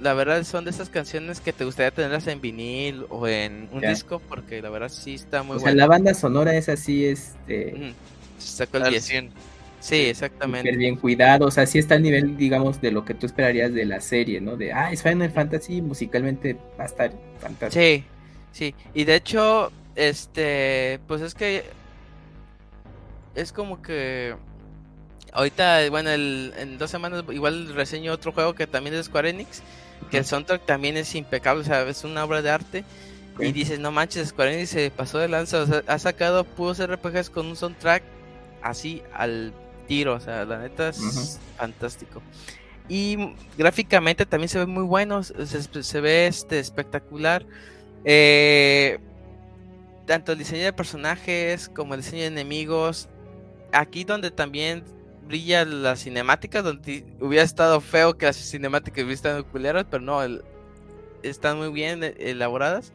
la 0.00 0.14
verdad 0.14 0.44
son 0.44 0.64
de 0.64 0.70
esas 0.70 0.88
canciones 0.88 1.40
que 1.40 1.52
te 1.52 1.64
gustaría 1.64 1.90
tenerlas 1.90 2.26
en 2.28 2.40
vinil 2.40 3.04
o 3.10 3.26
en 3.26 3.68
un 3.72 3.80
Ya. 3.82 3.90
disco, 3.90 4.20
porque 4.28 4.62
la 4.62 4.70
verdad 4.70 4.88
sí 4.88 5.14
está 5.14 5.42
muy 5.42 5.56
O 5.56 5.58
sea, 5.58 5.70
buena. 5.70 5.82
la 5.82 5.86
banda 5.88 6.14
sonora 6.14 6.54
es 6.54 6.68
así, 6.68 7.04
este, 7.04 7.72
Ujú, 7.74 7.84
se 8.38 8.56
sacó 8.58 8.76
el 8.76 8.84
Al 8.84 8.90
10. 8.90 9.04
100. 9.04 9.30
Sí, 9.84 9.96
exactamente. 10.06 10.70
súper 10.70 10.76
bien 10.78 10.96
cuidado. 10.96 11.46
O 11.46 11.50
sea, 11.50 11.66
sí 11.66 11.78
está 11.78 11.94
al 11.96 12.02
nivel, 12.02 12.36
digamos, 12.36 12.80
de 12.80 12.90
lo 12.90 13.04
que 13.04 13.14
tú 13.14 13.26
esperarías 13.26 13.72
de 13.74 13.84
la 13.84 14.00
serie, 14.00 14.40
¿no? 14.40 14.56
De, 14.56 14.72
ah, 14.72 14.92
es 14.92 15.02
Final 15.02 15.30
Fantasy, 15.30 15.82
musicalmente 15.82 16.54
va 16.78 16.84
a 16.84 16.86
estar 16.86 17.12
fantástico. 17.38 17.80
Sí, 17.82 18.04
sí. 18.52 18.74
Y 18.94 19.04
de 19.04 19.16
hecho, 19.16 19.72
este, 19.94 21.00
pues 21.06 21.20
es 21.22 21.34
que 21.34 21.64
es 23.34 23.52
como 23.52 23.82
que 23.82 24.34
ahorita, 25.32 25.88
bueno, 25.90 26.10
el- 26.10 26.52
en 26.58 26.78
dos 26.78 26.90
semanas 26.90 27.24
igual 27.30 27.74
reseño 27.74 28.12
otro 28.12 28.32
juego 28.32 28.54
que 28.54 28.66
también 28.66 28.94
es 28.96 29.06
Square 29.06 29.30
Enix, 29.30 29.62
que 30.10 30.18
el 30.18 30.24
soundtrack 30.24 30.64
también 30.66 30.96
es 30.96 31.14
impecable, 31.14 31.62
o 31.62 31.64
sea, 31.64 31.82
es 31.88 32.04
una 32.04 32.24
obra 32.24 32.42
de 32.42 32.50
arte. 32.50 32.84
Y 33.40 33.50
dices, 33.50 33.80
no 33.80 33.90
manches, 33.90 34.28
Square 34.28 34.54
Enix 34.54 34.70
se 34.70 34.90
pasó 34.92 35.18
de 35.18 35.28
lanza, 35.28 35.62
o 35.62 35.66
sea, 35.66 35.82
ha 35.88 35.98
sacado 35.98 36.44
puros 36.44 36.78
RPGs 36.78 37.30
con 37.30 37.46
un 37.46 37.56
soundtrack 37.56 38.02
así 38.62 39.02
al 39.12 39.52
tiro, 39.86 40.14
o 40.14 40.20
sea, 40.20 40.44
la 40.44 40.58
neta 40.58 40.88
es 40.88 41.38
fantástico. 41.56 42.22
Y 42.88 43.34
gráficamente 43.56 44.26
también 44.26 44.48
se 44.48 44.58
ve 44.58 44.66
muy 44.66 44.82
bueno, 44.82 45.22
se, 45.22 45.46
se- 45.82 46.00
ve 46.00 46.26
este 46.26 46.58
espectacular. 46.58 47.46
Eh, 48.04 48.98
tanto 50.06 50.32
el 50.32 50.38
diseño 50.38 50.64
de 50.64 50.72
personajes 50.72 51.68
como 51.70 51.94
el 51.94 52.02
diseño 52.02 52.22
de 52.22 52.28
enemigos. 52.28 53.08
Aquí 53.72 54.04
donde 54.04 54.30
también 54.30 54.84
brilla 55.26 55.64
la 55.64 55.96
cinemática, 55.96 56.60
donde 56.60 57.06
hubiera 57.20 57.42
estado 57.44 57.80
feo 57.80 58.18
que 58.18 58.26
las 58.26 58.36
cinemáticas 58.36 59.02
hubieran 59.04 59.42
culeras, 59.44 59.86
pero 59.90 60.02
no, 60.02 60.22
el- 60.22 60.42
están 61.22 61.56
muy 61.56 61.70
bien 61.72 62.04
eh, 62.04 62.14
elaboradas. 62.18 62.92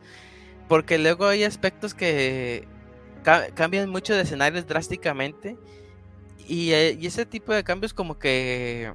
Porque 0.68 1.00
luego 1.00 1.26
hay 1.26 1.44
aspectos 1.44 1.96
que 1.96 2.68
ca- 3.24 3.48
cambian 3.56 3.90
mucho 3.90 4.14
de 4.14 4.22
escenarios 4.22 4.68
drásticamente. 4.68 5.58
Y, 6.50 6.72
eh, 6.74 6.98
y 7.00 7.06
ese 7.06 7.26
tipo 7.28 7.54
de 7.54 7.64
cambios 7.64 7.94
como 7.94 8.18
que... 8.18 8.92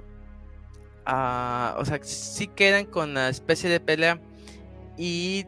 ah, 1.06 1.76
o 1.78 1.84
sea, 1.84 2.00
sí 2.02 2.48
quedan 2.48 2.84
con 2.84 3.14
la 3.14 3.28
especie 3.28 3.70
de 3.70 3.78
pelea 3.78 4.20
y 4.98 5.46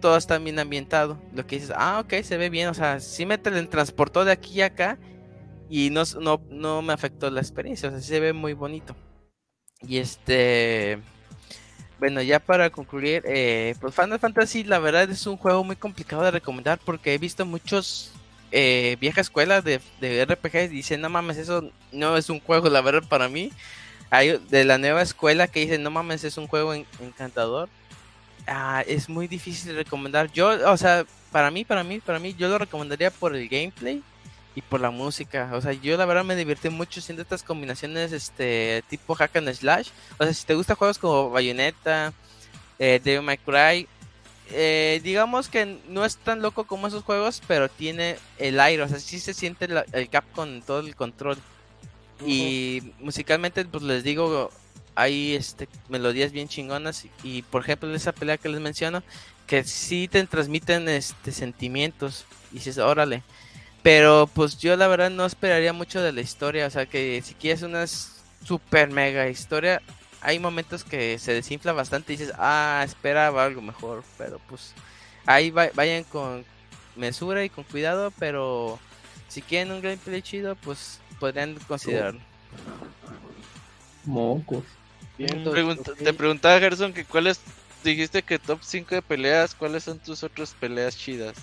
todo 0.00 0.16
está 0.16 0.36
bien 0.38 0.58
ambientado. 0.58 1.16
Lo 1.32 1.46
que 1.46 1.56
dices, 1.56 1.72
ah, 1.76 2.00
ok, 2.00 2.22
se 2.24 2.36
ve 2.36 2.50
bien. 2.50 2.68
O 2.68 2.74
sea, 2.74 2.98
sí 2.98 3.24
me 3.24 3.38
transportó 3.38 4.24
de 4.24 4.32
aquí 4.32 4.60
a 4.62 4.66
acá 4.66 4.98
y 5.70 5.90
no, 5.90 6.02
no, 6.20 6.42
no 6.50 6.82
me 6.82 6.92
afectó 6.92 7.30
la 7.30 7.40
experiencia. 7.40 7.88
O 7.88 7.92
sea, 7.92 8.00
sí 8.00 8.08
se 8.08 8.20
ve 8.20 8.32
muy 8.32 8.52
bonito. 8.52 8.96
Y 9.80 9.98
este. 9.98 10.98
Bueno, 12.00 12.20
ya 12.20 12.40
para 12.40 12.70
concluir, 12.70 13.22
eh, 13.26 13.76
pues 13.80 13.94
Final 13.94 14.18
Fantasy 14.18 14.64
la 14.64 14.80
verdad 14.80 15.08
es 15.08 15.26
un 15.26 15.36
juego 15.36 15.62
muy 15.62 15.76
complicado 15.76 16.22
de 16.24 16.32
recomendar 16.32 16.80
porque 16.84 17.14
he 17.14 17.18
visto 17.18 17.46
muchos 17.46 18.12
eh, 18.56 18.96
viejas 19.00 19.26
escuelas 19.26 19.64
de, 19.64 19.80
de 20.00 20.24
RPG 20.24 20.54
y 20.66 20.68
dicen, 20.68 21.00
no 21.00 21.08
mames, 21.08 21.36
eso 21.38 21.70
no 21.90 22.16
es 22.16 22.30
un 22.30 22.38
juego, 22.38 22.68
la 22.70 22.80
verdad 22.80 23.02
para 23.08 23.28
mí. 23.28 23.50
Hay 24.10 24.38
de 24.48 24.64
la 24.64 24.78
nueva 24.78 25.02
escuela 25.02 25.48
que 25.48 25.60
dicen, 25.60 25.82
no 25.82 25.90
mames, 25.90 26.22
es 26.22 26.36
un 26.38 26.46
juego 26.46 26.72
en- 26.72 26.86
encantador. 27.00 27.68
Ah, 28.46 28.84
es 28.86 29.08
muy 29.08 29.26
difícil 29.26 29.72
de 29.72 29.78
recomendar. 29.82 30.30
Yo, 30.32 30.70
o 30.70 30.76
sea, 30.76 31.04
para 31.32 31.50
mí, 31.50 31.64
para 31.64 31.82
mí, 31.82 31.98
para 31.98 32.20
mí, 32.20 32.34
yo 32.38 32.48
lo 32.48 32.58
recomendaría 32.58 33.10
por 33.10 33.34
el 33.34 33.48
gameplay 33.48 34.02
y 34.54 34.62
por 34.62 34.80
la 34.80 34.90
música. 34.90 35.50
O 35.54 35.60
sea, 35.60 35.72
yo 35.72 35.96
la 35.96 36.04
verdad 36.06 36.22
me 36.24 36.36
divertí 36.36 36.68
mucho 36.68 37.00
haciendo 37.00 37.22
estas 37.22 37.42
combinaciones 37.42 38.12
este 38.12 38.84
tipo 38.88 39.16
hack 39.16 39.34
and 39.36 39.52
slash. 39.52 39.88
O 40.18 40.24
sea, 40.24 40.32
si 40.32 40.44
te 40.46 40.54
gustan 40.54 40.76
juegos 40.76 40.98
como 40.98 41.30
Bayonetta, 41.30 42.12
eh, 42.78 43.00
Devil 43.02 43.22
May 43.22 43.38
Cry, 43.38 43.88
eh, 44.50 45.00
digamos 45.02 45.48
que 45.48 45.78
no 45.88 46.04
es 46.04 46.16
tan 46.16 46.42
loco 46.42 46.64
como 46.64 46.86
esos 46.86 47.02
juegos, 47.04 47.42
pero 47.46 47.68
tiene 47.68 48.16
el 48.38 48.60
aire, 48.60 48.82
o 48.82 48.88
sea, 48.88 48.98
sí 49.00 49.18
se 49.20 49.34
siente 49.34 49.68
la- 49.68 49.86
el 49.92 50.08
cap 50.08 50.24
con 50.34 50.62
todo 50.62 50.80
el 50.80 50.94
control. 50.96 51.38
Y 52.26 52.92
musicalmente, 53.00 53.64
pues 53.64 53.82
les 53.82 54.04
digo, 54.04 54.50
hay 54.94 55.34
este, 55.34 55.68
melodías 55.88 56.32
bien 56.32 56.48
chingonas. 56.48 57.06
Y, 57.22 57.42
por 57.42 57.62
ejemplo, 57.62 57.92
esa 57.94 58.12
pelea 58.12 58.38
que 58.38 58.48
les 58.48 58.60
menciono, 58.60 59.02
que 59.46 59.64
sí 59.64 60.08
te 60.08 60.24
transmiten 60.26 60.88
este, 60.88 61.32
sentimientos. 61.32 62.24
Y 62.52 62.56
dices, 62.56 62.78
órale. 62.78 63.22
Pero 63.82 64.30
pues 64.32 64.58
yo 64.58 64.76
la 64.76 64.88
verdad 64.88 65.10
no 65.10 65.26
esperaría 65.26 65.72
mucho 65.72 66.00
de 66.00 66.12
la 66.12 66.20
historia. 66.22 66.66
O 66.66 66.70
sea, 66.70 66.86
que 66.86 67.20
si 67.22 67.34
quieres 67.34 67.62
una 67.62 67.84
super 67.86 68.88
mega 68.90 69.28
historia, 69.28 69.82
hay 70.24 70.38
momentos 70.40 70.82
que 70.84 71.18
se 71.18 71.32
desinfla 71.32 71.72
bastante 71.72 72.12
y 72.12 72.16
dices, 72.16 72.34
ah, 72.38 72.82
esperaba 72.84 73.44
algo 73.44 73.60
mejor. 73.62 74.02
Pero 74.18 74.40
pues 74.48 74.72
ahí 75.26 75.50
va- 75.50 75.70
vayan 75.74 76.02
con 76.04 76.44
mesura 76.96 77.44
y 77.44 77.50
con 77.50 77.62
cuidado. 77.64 78.10
Pero 78.18 78.78
si 79.28 79.40
quieren 79.42 79.70
un 79.72 79.80
gameplay 79.82 80.22
chido, 80.22 80.56
pues 80.56 80.98
podrían 81.20 81.54
considerarlo. 81.68 82.20
Mocos. 84.04 84.64
Pregunta-. 85.16 85.92
Te 85.94 86.12
preguntaba, 86.12 86.58
Gerson, 86.58 86.92
que 86.92 87.04
cuáles. 87.04 87.40
Dijiste 87.84 88.22
que 88.22 88.38
top 88.38 88.60
5 88.62 88.94
de 88.94 89.02
peleas, 89.02 89.54
¿cuáles 89.54 89.84
son 89.84 89.98
tus 89.98 90.22
otras 90.22 90.54
peleas 90.58 90.96
chidas? 90.96 91.36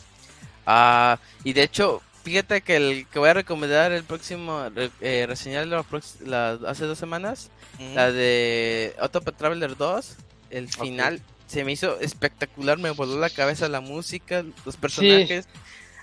Ah, 0.66 1.20
y 1.44 1.54
de 1.54 1.62
hecho, 1.64 2.02
fíjate 2.24 2.62
que 2.62 2.76
el 2.76 3.08
que 3.12 3.20
voy 3.20 3.30
a 3.30 3.34
recomendar 3.34 3.92
el 3.92 4.04
próximo, 4.04 4.64
eh, 5.02 5.26
reseñar 5.28 5.68
prox- 5.68 6.20
la- 6.22 6.60
hace 6.68 6.86
dos 6.86 6.98
semanas, 6.98 7.50
Mm, 7.80 7.96
la 7.96 8.12
de 8.12 8.94
Autopath 9.00 9.36
Traveler 9.38 9.76
2, 9.76 10.16
el 10.50 10.68
final 10.70 11.22
se 11.48 11.64
me 11.64 11.72
hizo 11.72 12.00
espectacular, 12.00 12.78
me 12.78 12.92
voló 12.92 13.18
la 13.20 13.30
cabeza 13.30 13.68
la 13.70 13.82
música, 13.82 14.44
los 14.66 14.78
personajes. 14.78 15.48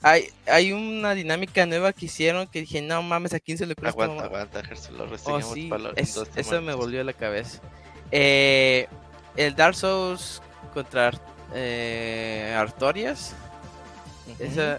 Hay, 0.02 0.28
hay 0.46 0.72
una 0.72 1.14
dinámica 1.14 1.66
nueva 1.66 1.92
que 1.92 2.06
hicieron 2.06 2.46
que 2.46 2.60
dije, 2.60 2.80
no 2.82 3.02
mames, 3.02 3.32
¿a 3.34 3.40
quién 3.40 3.58
se 3.58 3.66
le 3.66 3.72
ocurre 3.72 3.88
Aguanta, 3.90 4.14
mamada?". 4.14 4.26
aguanta, 4.28 4.62
Gerson, 4.64 4.96
lo 4.98 5.04
Oh, 5.24 5.42
sí, 5.54 5.68
para 5.68 5.88
en 5.90 5.92
es- 5.96 6.14
dos 6.14 6.28
eso 6.36 6.62
me 6.62 6.74
volvió 6.74 7.02
la 7.04 7.12
cabeza. 7.12 7.60
Eh, 8.12 8.86
el 9.36 9.54
Dark 9.56 9.74
Souls 9.74 10.40
contra 10.74 11.12
eh, 11.54 12.54
Artorias. 12.56 13.34
Ujú. 14.26 14.44
Esa, 14.44 14.78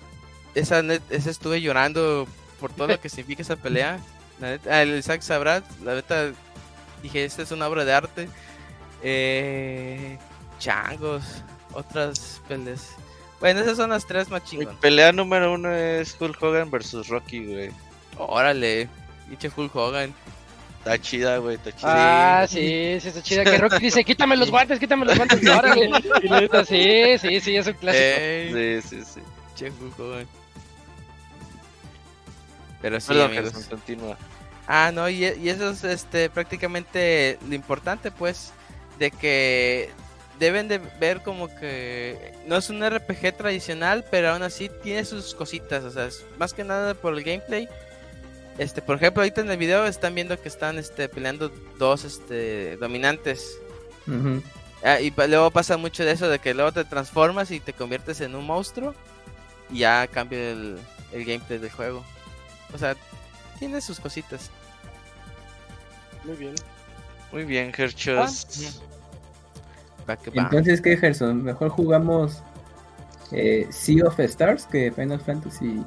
esa, 0.59 0.79
esa 1.09 1.29
estuve 1.29 1.61
llorando 1.61 2.27
por 2.59 2.71
todo 2.73 2.87
lo 2.87 2.99
que 2.99 3.09
significa 3.09 3.41
esa 3.41 3.55
pelea. 3.55 3.99
La 4.39 4.51
neta, 4.51 4.81
el 4.81 5.03
Zack 5.03 5.21
sabrá, 5.21 5.63
la 5.83 5.95
neta, 5.95 6.31
dije, 7.03 7.25
esta 7.25 7.41
es 7.41 7.51
una 7.51 7.67
obra 7.67 7.83
de 7.85 7.93
arte. 7.93 8.29
Eh, 9.03 10.17
changos, 10.59 11.23
otras 11.73 12.41
peleas. 12.47 12.89
Bueno, 13.39 13.61
esas 13.61 13.77
son 13.77 13.89
las 13.91 14.05
tres 14.05 14.29
más 14.29 14.41
Mi 14.43 14.49
chingonas. 14.49 14.75
pelea 14.81 15.11
número 15.13 15.53
uno 15.53 15.73
es 15.73 16.15
Hulk 16.19 16.41
Hogan 16.43 16.69
versus 16.69 17.07
Rocky, 17.07 17.45
güey. 17.45 17.71
Órale, 18.17 18.89
pinche 19.29 19.49
Hulk 19.55 19.73
Hogan. 19.75 20.13
Está 20.79 20.99
chida, 20.99 21.37
güey, 21.37 21.55
está 21.55 21.71
chida. 21.73 22.41
Ah, 22.41 22.47
sí, 22.47 22.97
sí, 23.01 23.07
está 23.09 23.21
chida. 23.21 23.43
Que 23.45 23.57
Rocky 23.57 23.79
dice, 23.79 24.03
quítame 24.03 24.35
los 24.37 24.49
guantes, 24.51 24.79
quítame 24.79 25.05
los 25.05 25.15
guantes. 25.15 25.41
y 25.41 25.47
órale. 25.47 25.89
Y 26.23 26.27
la 26.27 26.41
neta, 26.41 26.65
sí, 26.65 27.17
sí, 27.19 27.39
sí, 27.39 27.55
es 27.55 27.67
un 27.67 27.73
clásico. 27.73 28.03
Ey, 28.03 28.81
Sí, 28.81 28.87
sí, 28.89 29.03
sí. 29.13 29.19
pinche 29.55 29.71
Hulk 29.81 29.99
Hogan. 29.99 30.27
Pero 32.81 32.99
sí, 32.99 33.07
Perdón, 33.09 33.25
amigos. 33.37 33.65
Continúa. 33.69 34.17
Ah, 34.67 34.91
no, 34.93 35.09
y, 35.09 35.25
y 35.25 35.49
eso 35.49 35.71
es 35.71 35.83
este, 35.83 36.29
prácticamente 36.29 37.37
lo 37.47 37.55
importante, 37.55 38.11
pues, 38.11 38.51
de 38.99 39.09
que 39.11 39.89
deben 40.39 40.67
de 40.67 40.77
ver 40.77 41.21
como 41.21 41.53
que 41.55 42.33
no 42.45 42.57
es 42.57 42.69
un 42.69 42.81
RPG 42.87 43.35
tradicional, 43.35 44.05
pero 44.09 44.29
aún 44.29 44.43
así 44.43 44.69
tiene 44.83 45.03
sus 45.05 45.33
cositas, 45.35 45.83
o 45.83 45.91
sea, 45.91 46.05
es 46.05 46.23
más 46.37 46.53
que 46.53 46.63
nada 46.63 46.93
por 46.93 47.13
el 47.17 47.23
gameplay. 47.23 47.67
Este, 48.57 48.81
por 48.81 48.97
ejemplo, 48.97 49.21
ahorita 49.23 49.41
en 49.41 49.49
el 49.51 49.57
video 49.57 49.85
están 49.85 50.15
viendo 50.15 50.39
que 50.39 50.49
están 50.49 50.77
este, 50.77 51.09
peleando 51.09 51.49
dos 51.77 52.03
este, 52.03 52.77
dominantes. 52.77 53.57
Ah, 54.83 54.99
y 55.01 55.11
pa- 55.11 55.27
luego 55.27 55.49
pasa 55.51 55.77
mucho 55.77 56.03
de 56.05 56.11
eso, 56.11 56.29
de 56.29 56.39
que 56.39 56.53
luego 56.53 56.71
te 56.71 56.83
transformas 56.85 57.51
y 57.51 57.59
te 57.59 57.73
conviertes 57.73 58.21
en 58.21 58.35
un 58.35 58.45
monstruo 58.45 58.93
y 59.71 59.79
ya 59.79 60.07
cambia 60.07 60.51
el, 60.51 60.77
el 61.11 61.25
gameplay 61.25 61.59
del 61.59 61.71
juego. 61.71 62.03
O 62.73 62.77
sea, 62.77 62.95
tiene 63.57 63.81
sus 63.81 63.99
cositas. 63.99 64.49
Muy 66.23 66.35
bien. 66.35 66.55
Muy 67.31 67.43
bien, 67.43 67.71
que 70.17 70.31
va. 70.31 70.43
Entonces, 70.43 70.81
¿qué, 70.81 70.97
Gerson? 70.97 71.43
Mejor 71.43 71.69
jugamos 71.69 72.41
eh, 73.31 73.67
Sea 73.69 74.05
of 74.05 74.19
Stars 74.19 74.65
que 74.65 74.91
Final 74.91 75.19
Fantasy 75.19 75.83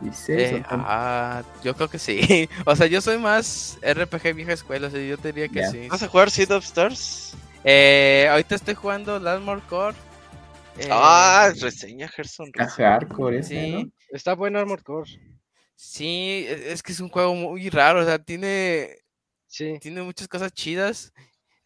XVI. 0.00 0.34
Eh, 0.34 0.62
ah, 0.68 1.42
yo 1.64 1.74
creo 1.74 1.88
que 1.88 1.98
sí. 1.98 2.48
O 2.66 2.76
sea, 2.76 2.86
yo 2.86 3.00
soy 3.00 3.18
más 3.18 3.78
RPG 3.82 4.34
vieja 4.34 4.52
escuela, 4.52 4.88
o 4.88 4.90
sea, 4.90 5.02
yo 5.02 5.16
te 5.16 5.32
diría 5.32 5.48
que 5.48 5.66
sí. 5.68 5.88
¿Vas 5.88 6.02
a 6.02 6.08
jugar 6.08 6.30
Seed 6.30 6.50
of 6.50 6.64
Stars? 6.64 7.34
Eh, 7.64 8.26
ahorita 8.30 8.54
estoy 8.54 8.74
jugando 8.74 9.16
el 9.16 9.26
Armor 9.26 9.62
Core. 9.62 9.96
Eh, 10.78 10.88
Ah, 10.90 11.52
reseña, 11.60 12.08
Gerson. 12.08 12.46
Está 12.48 12.64
reseña. 12.64 12.88
hardcore 12.90 13.38
ese, 13.38 13.48
sí, 13.48 13.72
¿no? 13.72 13.90
Está 14.10 14.34
bueno 14.34 14.58
Armor 14.58 14.82
Core. 14.82 15.10
Sí, 15.82 16.44
e- 16.48 16.72
es 16.72 16.82
que 16.82 16.92
es 16.92 17.00
un 17.00 17.08
juego 17.08 17.34
muy 17.34 17.68
raro, 17.70 18.00
o 18.02 18.04
sea, 18.04 18.18
tiene, 18.18 18.96
Sí. 19.46 19.78
tiene 19.80 20.02
muchas 20.02 20.28
cosas 20.28 20.52
chidas. 20.52 21.12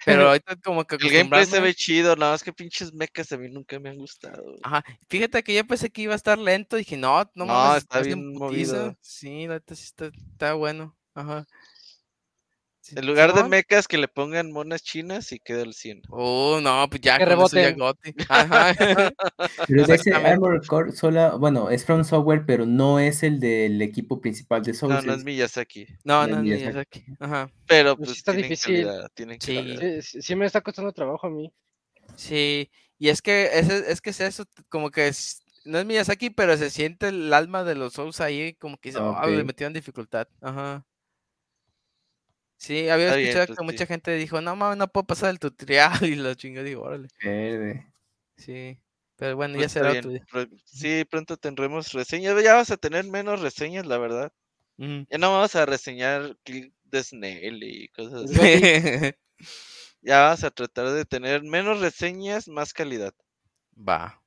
Pero 0.24 0.28
ahorita 0.28 0.56
como 0.56 0.84
que 0.84 0.97
El 0.97 1.10
gameplay 1.10 1.47
se 1.47 1.60
ve 1.60 1.74
chido, 1.74 2.14
nada 2.16 2.32
más 2.32 2.43
que 2.43 2.52
pinches 2.52 2.93
mechas 2.93 3.32
a 3.32 3.38
mí 3.38 3.48
nunca 3.48 3.78
me 3.78 3.90
han 3.90 3.98
gustado. 3.98 4.44
Ajá, 4.62 4.84
fíjate 5.09 5.43
que 5.43 5.55
yo 5.55 5.66
pensé 5.66 5.90
que 5.90 6.02
iba 6.02 6.12
a 6.12 6.16
estar 6.16 6.38
lento, 6.38 6.76
dije, 6.76 6.97
no, 6.97 7.30
no, 7.34 7.44
No, 7.44 7.76
está 7.76 8.01
bien 8.01 8.20
bien 8.20 8.38
movido. 8.38 8.97
Sí, 9.01 9.47
la 9.47 9.55
neta 9.55 9.74
sí 9.74 9.84
está, 9.84 10.06
está 10.06 10.55
bueno. 10.55 10.97
Ajá. 11.14 11.47
En 12.95 13.07
lugar 13.07 13.33
de 13.35 13.45
mechas 13.45 13.89
que 13.89 13.99
le 13.99 14.07
pongan 14.09 14.53
monas 14.53 14.83
chinas 14.83 15.33
y 15.33 15.39
queda 15.41 15.63
el 15.63 15.75
100. 15.75 16.03
Oh, 16.11 16.61
no, 16.63 16.87
pues 16.89 17.01
ya 17.01 17.17
Que 17.19 17.25
eso 17.25 17.31
ya 17.31 17.37
reboten. 17.71 17.79
goti. 17.79 18.15
Ajá. 18.29 18.75
Pero 19.69 19.87
de 19.87 19.95
ese. 19.95 20.13
Armor 20.15 20.67
Core 20.67 20.93
solo, 20.93 21.39
bueno, 21.39 21.71
es 21.71 21.85
From 21.85 22.05
Software, 22.05 22.45
pero 22.47 22.67
no 22.67 23.01
es 23.01 23.23
el 23.23 23.41
del 23.41 23.81
equipo 23.83 24.21
principal 24.21 24.63
de 24.63 24.75
Souls. 24.75 24.95
No, 24.95 25.03
no 25.03 25.13
es- 25.13 25.19
es 25.19 25.25
Miyazaki. 25.25 25.87
No, 26.05 26.27
de 26.27 26.33
no, 26.33 26.43
ni 26.43 26.51
Miyazaki. 26.51 27.01
Miyazaki. 27.01 27.05
Ajá. 27.21 27.51
Pero 27.67 27.97
Pues 27.97 28.09
pues 28.11 28.19
está 28.19 28.33
tienen 28.33 28.51
difícil. 28.51 28.85
calidad, 28.87 29.11
tienen 29.15 29.41
Sí. 29.41 29.55
calidad. 29.57 30.01
Sí, 30.03 30.23
sí, 30.23 30.37
me 30.37 30.47
está 30.47 30.61
costando 30.61 30.93
trabajo 30.93 31.27
a 31.27 31.31
mí. 31.31 31.53
Sí, 32.15 32.71
y 32.99 33.09
es 33.09 33.21
que 33.21 33.51
ese, 33.53 33.91
es 33.91 34.01
que 34.01 34.11
es 34.11 34.21
eso, 34.21 34.45
como 34.69 34.91
que 34.91 35.09
es, 35.09 35.43
no 35.65 35.79
es 35.81 35.85
Miyazaki, 35.87 36.31
pero 36.31 36.57
se 36.57 36.71
siente 36.71 37.09
el 37.09 37.33
alma 37.33 37.65
de 37.65 37.75
los 37.75 37.95
Souls 37.95 38.21
ahí, 38.21 38.55
como 38.55 38.79
que 38.79 38.91
dice, 38.91 39.01
"Ah, 39.03 39.27
le 39.27 39.39
Ok. 39.41 39.45
metieron 39.45 39.73
dificultad. 39.73 40.29
Ajá. 40.41 40.86
Sí, 42.66 42.88
había 42.88 43.06
Está 43.06 43.16
bien, 43.16 43.30
escuchado 43.30 43.47
pues, 43.47 43.59
que 43.59 43.64
sí. 43.64 43.64
mucha 43.64 43.86
gente 43.86 44.14
dijo, 44.14 44.40
no 44.40 44.56
mames, 44.56 44.78
no 44.78 44.88
puedo 44.88 45.06
pasar 45.06 45.30
el 45.30 45.38
tutorial 45.38 45.93
y 46.05 46.16
lo 46.16 46.34
chingo, 46.34 46.62
digo, 46.62 46.82
órale. 46.82 47.09
Verde. 47.22 47.86
Sí, 48.36 48.78
pero 49.16 49.36
bueno, 49.36 49.55
Pues, 49.55 49.60
ya 49.60 49.66
está 49.66 49.80
será 49.80 49.90
bien. 49.90 49.98
otro 49.98 50.10
día. 50.10 50.26
Sí, 50.64 51.05
pronto 51.10 51.36
tendremos 51.36 51.93
reseñas. 51.93 52.43
Ya 52.43 52.55
vas 52.55 52.70
a 52.70 52.76
tener 52.76 53.05
menos 53.05 53.40
reseñas, 53.40 53.86
la 53.86 53.98
verdad. 53.98 54.32
Ya 54.78 55.18
no 55.18 55.32
vamos 55.32 55.55
a 55.56 55.66
reseñar 55.66 56.36
Click 56.44 56.72
de 56.84 57.02
Snail 57.02 57.62
y 57.62 57.88
cosas 57.90 58.24
así. 58.24 58.34
Ya 60.02 60.20
vas 60.22 60.44
a 60.44 60.51
tratar 60.51 60.90
de 60.90 61.05
tener 61.05 61.43
menos 61.43 61.80
reseñas, 61.80 62.48
más 62.48 62.72
calidad. 62.72 63.14
Va. 63.76 64.22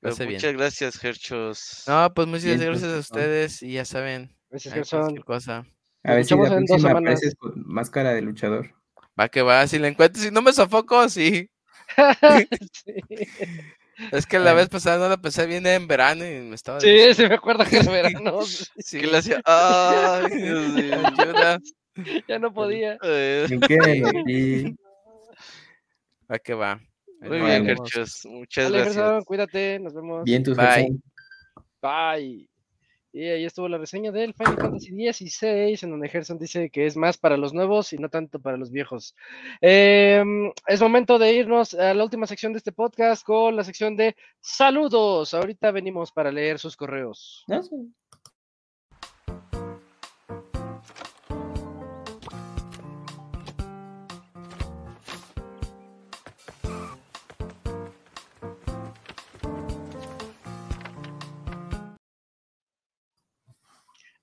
Bien. 0.00 0.30
muchas 0.30 0.52
gracias, 0.52 1.02
Herchos. 1.04 1.84
No, 1.86 2.12
pues 2.14 2.28
muchas 2.28 2.44
Bien, 2.44 2.58
gracias 2.58 2.92
a 2.92 2.94
pues, 2.94 3.10
no. 3.10 3.20
ustedes 3.20 3.62
y 3.62 3.72
ya 3.74 3.84
saben, 3.84 4.36
Gracias, 4.50 4.74
Gerson. 4.74 5.00
cualquier 5.00 5.24
cosa. 5.24 5.66
A 6.04 6.14
ver 6.14 6.24
si 6.24 6.34
la 6.34 6.42
escuchamos 6.42 6.50
en 6.50 6.64
dos 6.64 6.68
próxima 6.68 6.90
apareces 6.90 7.34
con 7.34 7.52
máscara 7.66 8.14
de 8.14 8.22
luchador. 8.22 8.74
Va 9.18 9.28
que 9.28 9.42
va, 9.42 9.66
si 9.66 9.78
la 9.78 9.88
encuentro, 9.88 10.22
si 10.22 10.30
no 10.30 10.42
me 10.42 10.52
sofoco, 10.52 11.08
sí. 11.08 11.50
Es 14.12 14.26
que 14.26 14.38
la 14.38 14.54
vez 14.54 14.68
pasada 14.68 14.98
no 14.98 15.08
la 15.08 15.16
pensé 15.16 15.46
bien 15.46 15.66
en 15.66 15.88
verano 15.88 16.24
y 16.24 16.40
me 16.40 16.54
estaba... 16.54 16.80
Sí, 16.80 17.14
sí 17.14 17.26
me 17.26 17.34
acuerdo 17.34 17.64
que 17.64 17.78
era 17.78 17.90
verano. 17.90 18.40
Sí. 18.78 19.00
Que 19.00 19.06
le 19.06 19.18
hacía. 19.18 19.40
Ay, 19.44 20.36
Dios 20.36 20.68
mío. 20.68 20.94
Ayuda. 21.04 21.58
Ya 22.28 22.38
no 22.38 22.52
podía. 22.52 22.96
Eh, 23.02 23.46
¿En 23.50 23.60
qué? 23.60 24.02
Aquí. 24.06 24.76
¿A 26.28 26.38
qué 26.38 26.54
va? 26.54 26.80
Muy 27.20 27.40
bien. 27.40 27.74
Muchas 27.74 28.22
Dale, 28.54 28.84
gracias. 28.84 29.24
Cuídate, 29.24 29.80
nos 29.80 29.94
vemos. 29.94 30.24
Bien, 30.24 30.44
tus 30.44 30.56
Bye. 30.56 30.96
Bye. 31.82 32.48
Y 33.12 33.24
ahí 33.24 33.44
estuvo 33.44 33.68
la 33.68 33.78
reseña 33.78 34.12
del 34.12 34.34
Final 34.34 34.56
Fantasy 34.56 34.90
XVI, 35.12 35.78
en 35.82 35.90
donde 35.90 36.08
Gerson 36.08 36.38
dice 36.38 36.70
que 36.70 36.86
es 36.86 36.96
más 36.96 37.16
para 37.16 37.36
los 37.36 37.54
nuevos 37.54 37.92
y 37.92 37.98
no 37.98 38.08
tanto 38.08 38.40
para 38.40 38.56
los 38.56 38.70
viejos. 38.70 39.14
Em, 39.60 40.52
es 40.66 40.80
momento 40.80 41.18
de 41.18 41.32
irnos 41.32 41.74
a 41.74 41.94
la 41.94 42.04
última 42.04 42.26
sección 42.26 42.52
de 42.52 42.58
este 42.58 42.72
podcast 42.72 43.24
con 43.24 43.56
la 43.56 43.64
sección 43.64 43.96
de 43.96 44.14
saludos. 44.40 45.34
Ahorita 45.34 45.70
venimos 45.70 46.12
para 46.12 46.30
leer 46.30 46.58
sus 46.58 46.76
correos. 46.76 47.44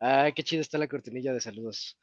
Ay, 0.07 0.33
qué 0.33 0.43
chida 0.43 0.61
está 0.61 0.77
la 0.77 0.87
cortinilla 0.87 1.33
de 1.33 1.41
saludos. 1.41 1.97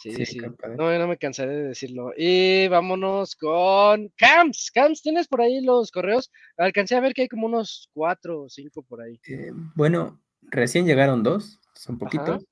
Sí, 0.00 0.26
Sí. 0.26 0.38
No, 0.76 0.96
no 0.98 1.08
me 1.08 1.16
cansaré 1.16 1.56
de 1.56 1.68
decirlo. 1.68 2.12
Y 2.16 2.68
vámonos 2.68 3.34
con 3.34 4.12
Camps. 4.16 4.70
Camps, 4.70 5.02
¿tienes 5.02 5.26
por 5.26 5.40
ahí 5.40 5.60
los 5.60 5.90
correos? 5.90 6.30
Alcancé 6.56 6.94
a 6.94 7.00
ver 7.00 7.14
que 7.14 7.22
hay 7.22 7.28
como 7.28 7.46
unos 7.46 7.88
cuatro 7.94 8.42
o 8.42 8.48
cinco 8.48 8.82
por 8.82 9.00
ahí. 9.00 9.18
Eh, 9.28 9.50
bueno, 9.74 10.20
recién 10.42 10.84
llegaron 10.86 11.22
dos, 11.22 11.58
son 11.74 11.96
Ajá. 11.96 12.04
poquitos. 12.04 12.44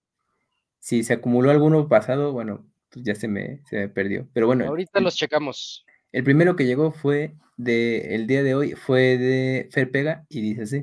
Si 0.80 1.04
se 1.04 1.12
acumuló 1.12 1.50
alguno 1.50 1.86
pasado, 1.88 2.32
bueno, 2.32 2.64
pues 2.90 3.04
ya 3.04 3.14
se 3.14 3.28
me, 3.28 3.60
se 3.68 3.76
me 3.76 3.88
perdió. 3.88 4.26
Pero 4.32 4.46
bueno, 4.46 4.66
Ahorita 4.66 4.98
el, 4.98 5.04
los 5.04 5.14
checamos. 5.14 5.84
el 6.12 6.24
primero 6.24 6.56
que 6.56 6.64
llegó 6.64 6.90
fue 6.90 7.34
de 7.58 8.14
el 8.14 8.26
día 8.26 8.42
de 8.42 8.54
hoy, 8.54 8.72
fue 8.72 9.18
de 9.18 9.68
Fer 9.70 9.90
Pega 9.90 10.24
y 10.28 10.40
dice 10.40 10.62
así. 10.62 10.82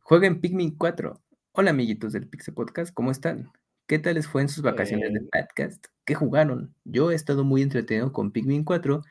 Jueguen 0.00 0.40
Pikmin 0.40 0.76
4. 0.76 1.20
Hola 1.54 1.68
amiguitos 1.72 2.14
del 2.14 2.26
Pixel 2.26 2.54
Podcast, 2.54 2.94
¿cómo 2.94 3.10
están? 3.10 3.52
¿Qué 3.86 3.98
tal 3.98 4.14
les 4.14 4.26
fue 4.26 4.40
en 4.40 4.48
sus 4.48 4.62
vacaciones 4.62 5.12
de 5.12 5.18
Bien. 5.18 5.28
podcast? 5.30 5.84
¿Qué 6.06 6.14
jugaron? 6.14 6.74
Yo 6.84 7.10
he 7.10 7.14
estado 7.14 7.44
muy 7.44 7.60
entretenido 7.60 8.10
con 8.10 8.32
Pikmin 8.32 8.64
4, 8.64 9.02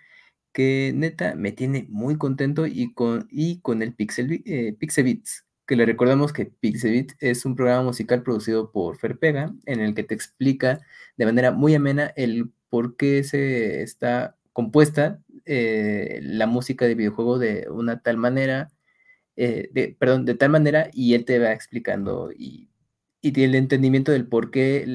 que 0.51 0.91
neta 0.95 1.35
me 1.35 1.51
tiene 1.51 1.85
muy 1.89 2.18
contento 2.18 2.65
y 2.65 2.95
con, 2.95 3.27
y 3.30 3.59
con 3.61 3.84
el 3.84 3.93
Pixel, 3.93 4.41
eh, 4.47 4.73
Pixebits, 4.73 5.45
que 5.68 5.76
le 5.76 5.85
recordamos 5.85 6.34
que 6.34 6.47
Pixebit 6.47 7.11
es 7.19 7.45
un 7.45 7.55
programa 7.55 7.84
musical 7.84 8.23
producido 8.23 8.72
por 8.72 8.97
Fer 8.97 9.19
Pega, 9.19 9.53
en 9.68 9.80
el 9.80 9.93
que 9.93 10.03
te 10.03 10.15
explica 10.15 10.80
de 11.18 11.26
manera 11.26 11.51
muy 11.51 11.76
amena 11.76 12.11
el 12.15 12.51
por 12.69 12.95
qué 12.95 13.23
se 13.23 13.84
está 13.84 14.35
compuesta 14.51 15.22
eh, 15.45 16.19
la 16.23 16.47
música 16.47 16.85
de 16.85 16.95
videojuego 16.95 17.38
de 17.38 17.68
una 17.69 18.01
tal 18.01 18.18
manera, 18.18 18.72
eh, 19.35 19.69
de, 19.73 19.95
perdón, 19.99 20.25
de 20.25 20.35
tal 20.35 20.49
manera, 20.51 20.89
y 20.93 21.13
él 21.13 21.25
te 21.25 21.39
va 21.39 21.51
explicando 21.53 22.31
y, 22.35 22.69
y 23.21 23.43
el 23.43 23.55
entendimiento 23.55 24.11
del 24.11 24.27
por 24.27 24.51
qué 24.51 24.85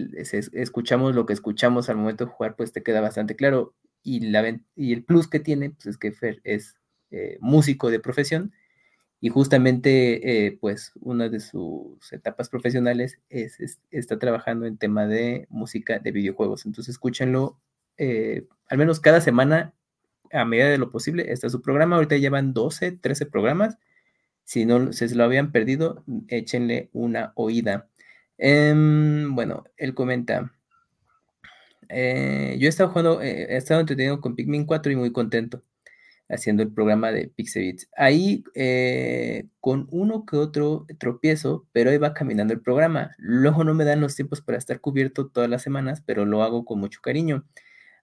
escuchamos 0.52 1.14
lo 1.14 1.26
que 1.26 1.32
escuchamos 1.32 1.88
al 1.88 1.96
momento 1.96 2.24
de 2.26 2.30
jugar, 2.32 2.56
pues 2.56 2.72
te 2.72 2.82
queda 2.82 3.00
bastante 3.00 3.36
claro. 3.36 3.74
Y, 4.02 4.20
la, 4.30 4.60
y 4.76 4.92
el 4.92 5.04
plus 5.04 5.28
que 5.28 5.40
tiene, 5.40 5.70
pues 5.70 5.86
es 5.86 5.98
que 5.98 6.12
Fer 6.12 6.40
es 6.44 6.76
eh, 7.10 7.38
músico 7.40 7.90
de 7.90 7.98
profesión 8.00 8.52
y 9.20 9.30
justamente, 9.30 10.46
eh, 10.46 10.58
pues, 10.60 10.92
una 11.00 11.28
de 11.28 11.40
sus 11.40 12.12
etapas 12.12 12.48
profesionales 12.50 13.18
es, 13.30 13.58
es- 13.60 13.80
está 13.90 14.18
trabajando 14.18 14.66
en 14.66 14.76
tema 14.78 15.06
de 15.06 15.46
música 15.50 15.98
de 15.98 16.12
videojuegos. 16.12 16.66
Entonces, 16.66 16.94
escúchenlo 16.94 17.58
eh, 17.98 18.46
al 18.68 18.78
menos 18.78 19.00
cada 19.00 19.20
semana, 19.22 19.74
a 20.32 20.44
medida 20.44 20.68
de 20.68 20.78
lo 20.78 20.90
posible. 20.90 21.32
Está 21.32 21.48
su 21.48 21.62
programa. 21.62 21.96
Ahorita 21.96 22.16
llevan 22.18 22.52
12, 22.54 22.92
13 22.92 23.26
programas. 23.26 23.78
Si 24.47 24.64
no 24.66 24.94
se 24.94 25.14
lo 25.14 25.24
habían 25.24 25.52
perdido, 25.52 26.05
échenle 26.28 26.90
una 26.94 27.32
oída. 27.36 27.90
Em, 28.39 29.35
bueno, 29.36 29.64
él 29.77 29.94
comenta. 29.94 30.52
eh, 31.89 32.56
yo 32.59 32.66
he 32.66 32.68
estado 32.68 32.90
jugando, 32.90 33.23
eh, 33.23 33.47
he 33.51 33.56
estado 33.56 33.81
entretenido 33.81 34.20
con 34.20 34.35
Pikmin 34.36 34.64
4 34.66 34.93
y 34.93 34.97
muy 34.97 35.12
contento 35.12 35.62
haciendo 36.28 36.62
el 36.64 36.73
programa 36.73 37.12
de 37.12 37.28
Pixebits. 37.28 37.89
Ahí 37.97 38.44
eh, 38.55 39.47
con 39.60 39.89
uno 39.93 40.27
que 40.27 40.36
otro 40.39 40.86
tropiezo, 40.98 41.66
pero 41.73 41.90
ahí 41.90 41.98
va 41.98 42.14
caminando 42.14 42.55
el 42.55 42.60
programa. 42.62 43.12
Luego 43.18 43.64
no 43.64 43.74
me 43.74 43.85
dan 43.85 44.01
los 44.01 44.16
tiempos 44.16 44.43
para 44.43 44.59
estar 44.59 44.81
cubierto 44.81 45.28
todas 45.28 45.51
las 45.51 45.62
semanas, 45.62 46.02
pero 46.06 46.24
lo 46.27 46.43
hago 46.44 46.64
con 46.64 46.81
mucho 46.81 47.01
cariño. 47.02 47.44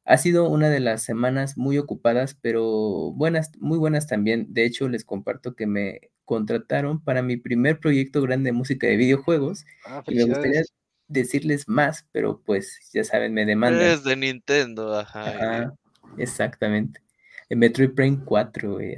Ha 0.05 0.17
sido 0.17 0.49
una 0.49 0.69
de 0.69 0.79
las 0.79 1.03
semanas 1.03 1.57
muy 1.57 1.77
ocupadas, 1.77 2.37
pero 2.41 3.11
buenas, 3.13 3.51
muy 3.59 3.77
buenas 3.77 4.07
también. 4.07 4.53
De 4.53 4.65
hecho, 4.65 4.89
les 4.89 5.05
comparto 5.05 5.55
que 5.55 5.65
me 5.65 6.11
contrataron 6.25 7.03
para 7.03 7.21
mi 7.21 7.37
primer 7.37 7.79
proyecto 7.79 8.21
grande 8.21 8.49
de 8.49 8.53
música 8.53 8.87
de 8.87 8.97
videojuegos 8.97 9.65
Ah, 9.85 10.03
y 10.07 10.15
me 10.15 10.23
gustaría 10.25 10.63
decirles 11.07 11.67
más, 11.67 12.07
pero 12.11 12.41
pues 12.45 12.89
ya 12.93 13.03
saben, 13.03 13.33
me 13.33 13.45
demandan. 13.45 13.81
Es 13.87 14.03
de 14.03 14.15
Nintendo, 14.15 14.97
ajá. 14.97 15.73
exactamente. 16.17 17.01
En 17.49 17.59
Metroid 17.59 17.91
Prime 17.91 18.19
4, 18.25 18.73
güey. 18.73 18.95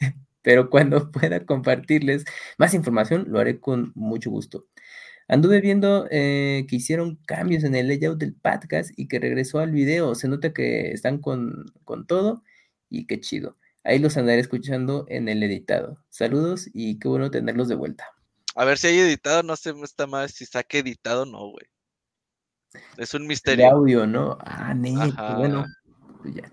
Pero 0.42 0.70
cuando 0.70 1.10
pueda 1.10 1.44
compartirles 1.44 2.24
más 2.56 2.72
información, 2.72 3.26
lo 3.28 3.40
haré 3.40 3.60
con 3.60 3.92
mucho 3.94 4.30
gusto. 4.30 4.66
Anduve 5.32 5.60
viendo 5.60 6.08
eh, 6.10 6.66
que 6.68 6.74
hicieron 6.76 7.14
cambios 7.24 7.62
en 7.62 7.76
el 7.76 7.86
layout 7.86 8.18
del 8.18 8.34
podcast 8.34 8.90
y 8.96 9.06
que 9.06 9.20
regresó 9.20 9.60
al 9.60 9.70
video. 9.70 10.16
Se 10.16 10.26
nota 10.26 10.52
que 10.52 10.90
están 10.90 11.18
con, 11.18 11.66
con 11.84 12.04
todo 12.04 12.42
y 12.88 13.06
qué 13.06 13.20
chido. 13.20 13.56
Ahí 13.84 14.00
los 14.00 14.16
andaré 14.16 14.40
escuchando 14.40 15.06
en 15.08 15.28
el 15.28 15.40
editado. 15.44 16.04
Saludos 16.08 16.68
y 16.74 16.98
qué 16.98 17.06
bueno 17.06 17.30
tenerlos 17.30 17.68
de 17.68 17.76
vuelta. 17.76 18.08
A 18.56 18.64
ver 18.64 18.76
si 18.76 18.88
hay 18.88 18.98
editado, 18.98 19.44
no 19.44 19.54
sé, 19.54 19.72
está 19.84 20.08
más 20.08 20.32
si 20.32 20.46
saque 20.46 20.80
editado 20.80 21.22
o 21.22 21.26
no, 21.26 21.48
güey. 21.50 21.66
Es 22.98 23.14
un 23.14 23.22
De 23.22 23.28
misterio. 23.28 23.70
audio, 23.70 24.08
¿no? 24.08 24.36
Ah, 24.40 24.74
Ajá. 24.98 25.36
bueno, 25.38 25.64
pues 26.20 26.34
ya. 26.34 26.52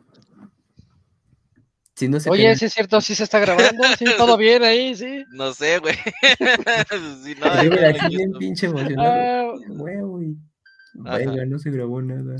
Si 1.98 2.07
no 2.07 2.19
se 2.19 2.30
Oye, 2.30 2.56
sí 2.56 2.65
es 2.65 2.74
cierto, 2.74 3.02
sí 3.02 3.15
se 3.15 3.24
está 3.24 3.40
grabando, 3.40 3.84
sí, 3.98 4.06
todo 4.18 4.38
bien 4.38 4.61
ahí, 4.61 4.95
sí. 4.95 5.26
No 5.32 5.52
sé, 5.52 5.80
güey. 5.80 5.95
Si 7.24 7.34
no, 7.34 7.64
Yo 7.64 7.88
aquí 7.88 8.15
bien 8.15 8.34
pinche 8.34 8.68
emocionado. 8.68 9.56
Ah, 9.56 9.60
Huevo 9.68 10.22
y. 10.22 10.38
Ajá. 11.03 11.18
Verga, 11.18 11.45
no 11.48 11.57
se 11.57 11.72
grabó 11.72 11.99
nada. 12.03 12.36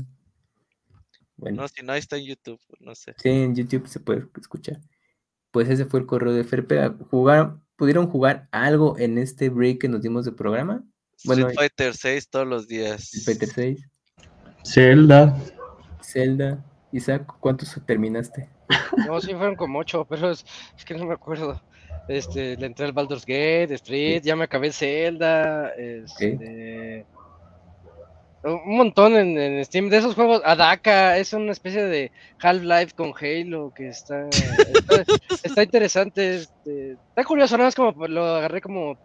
Bueno, 1.36 1.62
No, 1.62 1.68
si 1.68 1.82
no, 1.82 1.92
ahí 1.92 1.98
está 1.98 2.16
en 2.16 2.26
YouTube, 2.26 2.60
no 2.78 2.94
sé. 2.94 3.14
sí, 3.18 3.28
en 3.30 3.56
YouTube 3.56 3.88
se 3.88 3.98
puede 3.98 4.28
escuchar. 4.40 4.80
Pues 5.50 5.68
ese 5.68 5.86
fue 5.86 5.98
el 6.00 6.06
correo 6.06 6.32
de 6.32 6.44
Ferpega. 6.44 6.94
¿Jugaron, 7.10 7.64
¿Pudieron 7.74 8.06
jugar 8.06 8.48
algo 8.52 8.96
en 8.96 9.18
este 9.18 9.48
break 9.48 9.80
que 9.80 9.88
nos 9.88 10.02
dimos 10.02 10.24
de 10.24 10.30
programa? 10.30 10.84
Bueno, 11.24 11.48
Street 11.48 11.70
Fighter 11.70 11.96
6 11.96 12.30
todos 12.30 12.46
los 12.46 12.68
días. 12.68 13.12
Street 13.12 13.38
Fighter 13.38 13.48
6, 13.48 13.88
Zelda. 14.64 15.36
Zelda. 16.00 16.64
Isaac, 16.92 17.26
¿cuántos 17.40 17.76
terminaste? 17.86 18.48
No, 19.06 19.20
sí 19.20 19.34
fueron 19.34 19.56
como 19.56 19.78
ocho, 19.78 20.04
pero 20.04 20.30
es, 20.30 20.44
es 20.76 20.84
que 20.84 20.94
no 20.94 21.06
me 21.06 21.14
acuerdo. 21.14 21.60
Este, 22.08 22.56
le 22.56 22.66
entré 22.66 22.86
al 22.86 22.92
Baldur's 22.92 23.26
Gate, 23.26 23.74
Street, 23.74 24.22
ya 24.22 24.34
me 24.34 24.44
acabé 24.44 24.72
Zelda, 24.72 25.70
este, 25.76 27.04
un 28.44 28.76
montón 28.76 29.14
en, 29.16 29.36
en 29.36 29.64
Steam 29.64 29.88
de 29.88 29.98
esos 29.98 30.14
juegos. 30.14 30.40
Adaka 30.44 31.18
es 31.18 31.32
una 31.32 31.52
especie 31.52 31.84
de 31.84 32.10
Half-Life 32.40 32.94
con 32.94 33.12
Halo 33.20 33.72
que 33.74 33.88
está, 33.88 34.28
está, 34.28 35.04
está 35.42 35.62
interesante, 35.62 36.36
este, 36.36 36.92
está 36.92 37.24
curioso, 37.24 37.56
nada 37.56 37.68
más 37.68 37.74
como 37.74 38.06
lo 38.06 38.24
agarré 38.24 38.60
como 38.60 38.96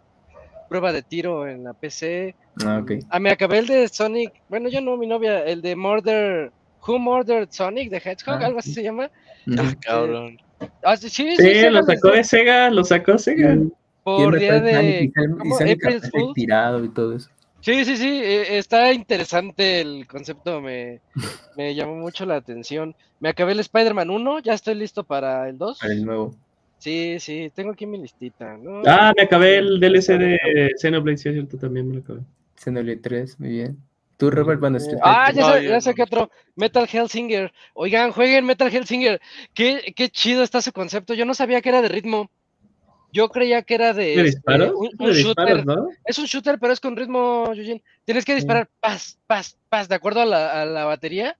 prueba 0.68 0.92
de 0.92 1.02
tiro 1.02 1.46
en 1.46 1.64
la 1.64 1.74
PC. 1.74 2.34
Ah, 2.64 2.80
ok. 2.82 2.92
Ah, 3.10 3.20
me 3.20 3.30
acabé 3.30 3.58
el 3.58 3.66
de 3.66 3.88
Sonic, 3.88 4.32
bueno, 4.48 4.68
yo 4.68 4.80
no, 4.80 4.96
mi 4.96 5.06
novia, 5.06 5.44
el 5.44 5.60
de 5.62 5.76
Murder, 5.76 6.52
Who 6.86 6.98
Murdered 6.98 7.50
Sonic, 7.50 7.90
the 7.90 7.96
Hedgehog, 7.96 8.42
Ah, 8.42 8.46
algo 8.46 8.58
así 8.58 8.70
sí. 8.70 8.74
se 8.74 8.82
llama. 8.82 9.10
Ujú. 9.46 9.56
Ah, 9.60 9.74
cabrón. 9.80 10.36
Ah, 10.82 10.96
sí, 10.96 11.08
sí, 11.08 11.36
Sí, 11.36 11.54
sí, 11.54 11.70
lo 11.70 11.82
sacó 11.82 12.10
de 12.10 12.24
Sega, 12.24 12.70
lo 12.70 12.84
sacó 12.84 13.18
Sega. 13.18 13.56
por 14.02 14.38
día 14.38 14.60
de 14.60 15.10
April 15.38 16.32
tirado 16.34 16.84
y 16.84 16.88
todo 16.90 17.16
eso. 17.16 17.30
Sí, 17.60 17.84
sí, 17.86 17.96
sí, 17.96 18.20
eh, 18.22 18.58
está 18.58 18.92
interesante 18.92 19.80
el 19.80 20.06
concepto, 20.06 20.60
me, 20.60 21.00
me 21.56 21.74
llamó 21.74 21.94
mucho 21.96 22.26
la 22.26 22.36
atención. 22.36 22.94
Me 23.20 23.30
acabé 23.30 23.52
el 23.52 23.60
Spider-Man 23.60 24.10
1, 24.10 24.40
ya 24.40 24.52
estoy 24.52 24.74
listo 24.74 25.04
para 25.04 25.48
el 25.48 25.56
2. 25.56 25.78
Para 25.78 25.94
el 25.94 26.04
nuevo. 26.04 26.34
Sí, 26.76 27.16
sí, 27.20 27.50
tengo 27.54 27.72
aquí 27.72 27.86
mi 27.86 27.96
listita. 27.98 28.58
¿no? 28.58 28.82
Ah, 28.84 29.14
me 29.16 29.22
acabé 29.22 29.56
el 29.56 29.80
DLC 29.80 30.18
de 30.18 30.70
Xenoblade, 30.78 31.16
sí, 31.16 31.30
es 31.30 31.34
cierto, 31.36 31.56
también 31.56 31.88
me 31.88 31.94
lo 31.94 32.00
acabé. 32.00 32.20
Xenoblade 32.56 32.98
3, 32.98 33.40
muy 33.40 33.48
bien. 33.48 33.78
Tú, 34.16 34.30
Robert, 34.30 34.60
bueno, 34.60 34.78
Street 34.78 34.98
Ah, 35.02 35.32
ya 35.32 35.52
sé, 35.52 35.68
ya 35.68 35.80
sé 35.80 35.94
que 35.94 36.02
otro. 36.02 36.30
Metal 36.54 36.88
Hellsinger. 36.90 37.52
Oigan, 37.74 38.12
jueguen 38.12 38.44
Metal 38.44 38.72
Hellsinger. 38.72 39.20
Qué, 39.54 39.92
qué 39.96 40.08
chido 40.08 40.42
está 40.42 40.62
su 40.62 40.72
concepto. 40.72 41.14
Yo 41.14 41.24
no 41.24 41.34
sabía 41.34 41.60
que 41.60 41.68
era 41.70 41.82
de 41.82 41.88
ritmo. 41.88 42.30
Yo 43.12 43.28
creía 43.28 43.62
que 43.62 43.74
era 43.74 43.92
de, 43.92 44.04
¿De 44.04 44.12
este, 44.12 44.22
disparos? 44.24 44.72
un, 44.74 44.88
De 44.88 45.04
un 45.04 45.12
shooter. 45.12 45.56
disparos, 45.56 45.66
¿no? 45.66 45.88
Es 46.04 46.18
un 46.18 46.26
shooter, 46.26 46.58
pero 46.58 46.72
es 46.72 46.80
con 46.80 46.96
ritmo, 46.96 47.46
Eugene. 47.54 47.82
Tienes 48.04 48.24
que 48.24 48.34
disparar 48.34 48.68
paz, 48.80 49.18
paz, 49.26 49.56
paz, 49.68 49.88
de 49.88 49.94
acuerdo 49.94 50.20
a 50.22 50.26
la, 50.26 50.62
a 50.62 50.64
la 50.64 50.84
batería. 50.84 51.36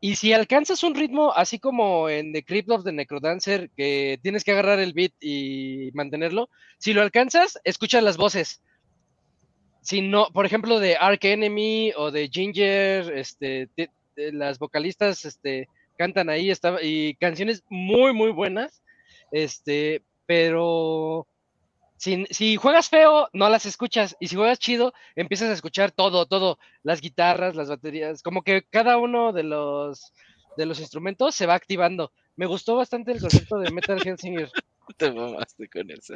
Y 0.00 0.16
si 0.16 0.32
alcanzas 0.32 0.82
un 0.82 0.94
ritmo, 0.94 1.32
así 1.34 1.58
como 1.58 2.08
en 2.08 2.32
The 2.32 2.44
Crypt 2.44 2.70
of 2.70 2.84
the 2.84 2.92
Necrodancer, 2.92 3.70
que 3.76 4.18
tienes 4.22 4.44
que 4.44 4.52
agarrar 4.52 4.78
el 4.78 4.94
beat 4.94 5.12
y 5.20 5.90
mantenerlo, 5.94 6.48
si 6.78 6.92
lo 6.94 7.02
alcanzas, 7.02 7.60
escuchas 7.64 8.02
las 8.02 8.16
voces. 8.16 8.62
Si 9.90 10.02
no, 10.02 10.28
por 10.32 10.46
ejemplo, 10.46 10.78
de 10.78 10.94
Ark 10.94 11.18
Enemy 11.24 11.94
o 11.96 12.12
de 12.12 12.28
Ginger, 12.28 13.10
este, 13.18 13.66
te- 13.74 13.90
te- 14.14 14.30
las 14.32 14.60
vocalistas 14.60 15.24
este, 15.24 15.68
cantan 15.98 16.30
ahí 16.30 16.52
y 16.80 17.14
canciones 17.16 17.64
muy, 17.68 18.12
muy 18.12 18.30
buenas. 18.30 18.84
Este, 19.32 20.04
pero 20.26 21.26
si, 21.96 22.24
si 22.30 22.54
juegas 22.54 22.88
feo, 22.88 23.30
no 23.32 23.48
las 23.48 23.66
escuchas. 23.66 24.16
Y 24.20 24.28
si 24.28 24.36
juegas 24.36 24.60
chido, 24.60 24.92
empiezas 25.16 25.48
a 25.48 25.54
escuchar 25.54 25.90
todo, 25.90 26.24
todo. 26.26 26.60
Las 26.84 27.00
guitarras, 27.00 27.56
las 27.56 27.68
baterías. 27.68 28.22
Como 28.22 28.42
que 28.42 28.62
cada 28.70 28.96
uno 28.96 29.32
de 29.32 29.42
los, 29.42 30.12
de 30.56 30.66
los 30.66 30.78
instrumentos 30.78 31.34
se 31.34 31.46
va 31.46 31.54
activando. 31.54 32.12
Me 32.36 32.46
gustó 32.46 32.76
bastante 32.76 33.10
el 33.10 33.20
concepto 33.20 33.58
de 33.58 33.72
Metal 33.72 34.00
Hellsinger. 34.06 34.52
Te 34.96 35.10
mamaste 35.10 35.68
con 35.68 35.90
eso. 35.90 36.14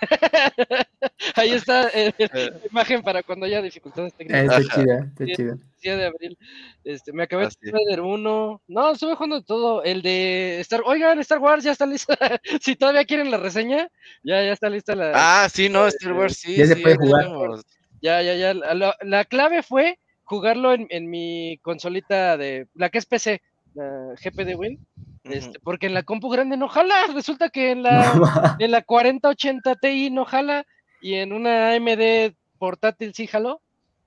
Ahí 1.36 1.50
está 1.52 1.88
eh, 1.94 2.12
la 2.18 2.52
imagen 2.70 3.02
para 3.02 3.22
cuando 3.22 3.46
haya 3.46 3.62
dificultades 3.62 4.12
Ah, 4.12 4.16
técnicas. 4.18 4.58
está 4.60 4.74
chida, 4.74 4.98
está 5.06 5.24
chida. 5.26 5.56
10 5.82 5.98
de 5.98 6.04
abril. 6.06 6.38
Este, 6.84 7.12
me 7.12 7.22
acabé 7.24 7.46
Así 7.46 7.56
de. 7.60 7.70
Spider 7.70 8.00
1. 8.00 8.62
No, 8.68 8.92
estuve 8.92 9.14
jugando 9.14 9.36
de 9.40 9.44
todo. 9.46 9.82
El 9.82 10.02
de 10.02 10.60
Star 10.60 10.82
Oigan, 10.84 11.18
Star 11.20 11.38
Wars 11.38 11.64
ya 11.64 11.72
está 11.72 11.86
lista. 11.86 12.16
si 12.60 12.76
todavía 12.76 13.04
quieren 13.04 13.30
la 13.30 13.36
reseña, 13.38 13.88
ya, 14.22 14.42
ya 14.42 14.52
está 14.52 14.68
lista 14.68 14.94
la. 14.94 15.12
Ah, 15.14 15.48
sí, 15.48 15.68
no, 15.68 15.86
Star 15.86 16.12
Wars 16.12 16.36
sí. 16.38 16.56
Ya 16.56 16.66
se 16.66 16.74
sí, 16.74 16.82
puede 16.82 16.96
jugar. 16.96 17.24
tenemos. 17.24 17.64
Ya, 18.02 18.22
ya, 18.22 18.34
ya. 18.34 18.54
La, 18.54 18.74
la- 18.74 18.96
la 19.02 19.24
clave 19.24 19.62
fue 19.62 19.98
jugarlo 20.24 20.72
en, 20.74 20.86
en 20.90 21.08
mi 21.08 21.58
consolita 21.62 22.36
de. 22.36 22.66
La 22.74 22.90
que 22.90 22.98
es 22.98 23.06
PC, 23.06 23.40
la 23.76 24.14
GP 24.22 24.44
de 24.44 24.54
Win. 24.56 24.86
Este, 25.24 25.58
porque 25.60 25.86
en 25.86 25.94
la 25.94 26.02
compu 26.02 26.28
grande 26.30 26.56
no 26.56 26.68
jala. 26.68 26.94
Resulta 27.14 27.48
que 27.50 27.70
en 27.72 27.82
la, 27.82 28.56
en 28.58 28.70
la 28.70 28.82
4080 28.82 29.74
Ti 29.76 30.10
no 30.10 30.24
jala. 30.24 30.66
Y 31.00 31.14
en 31.14 31.32
una 31.32 31.72
AMD 31.72 32.34
portátil 32.58 33.12
sí 33.14 33.26
jaló. 33.26 33.60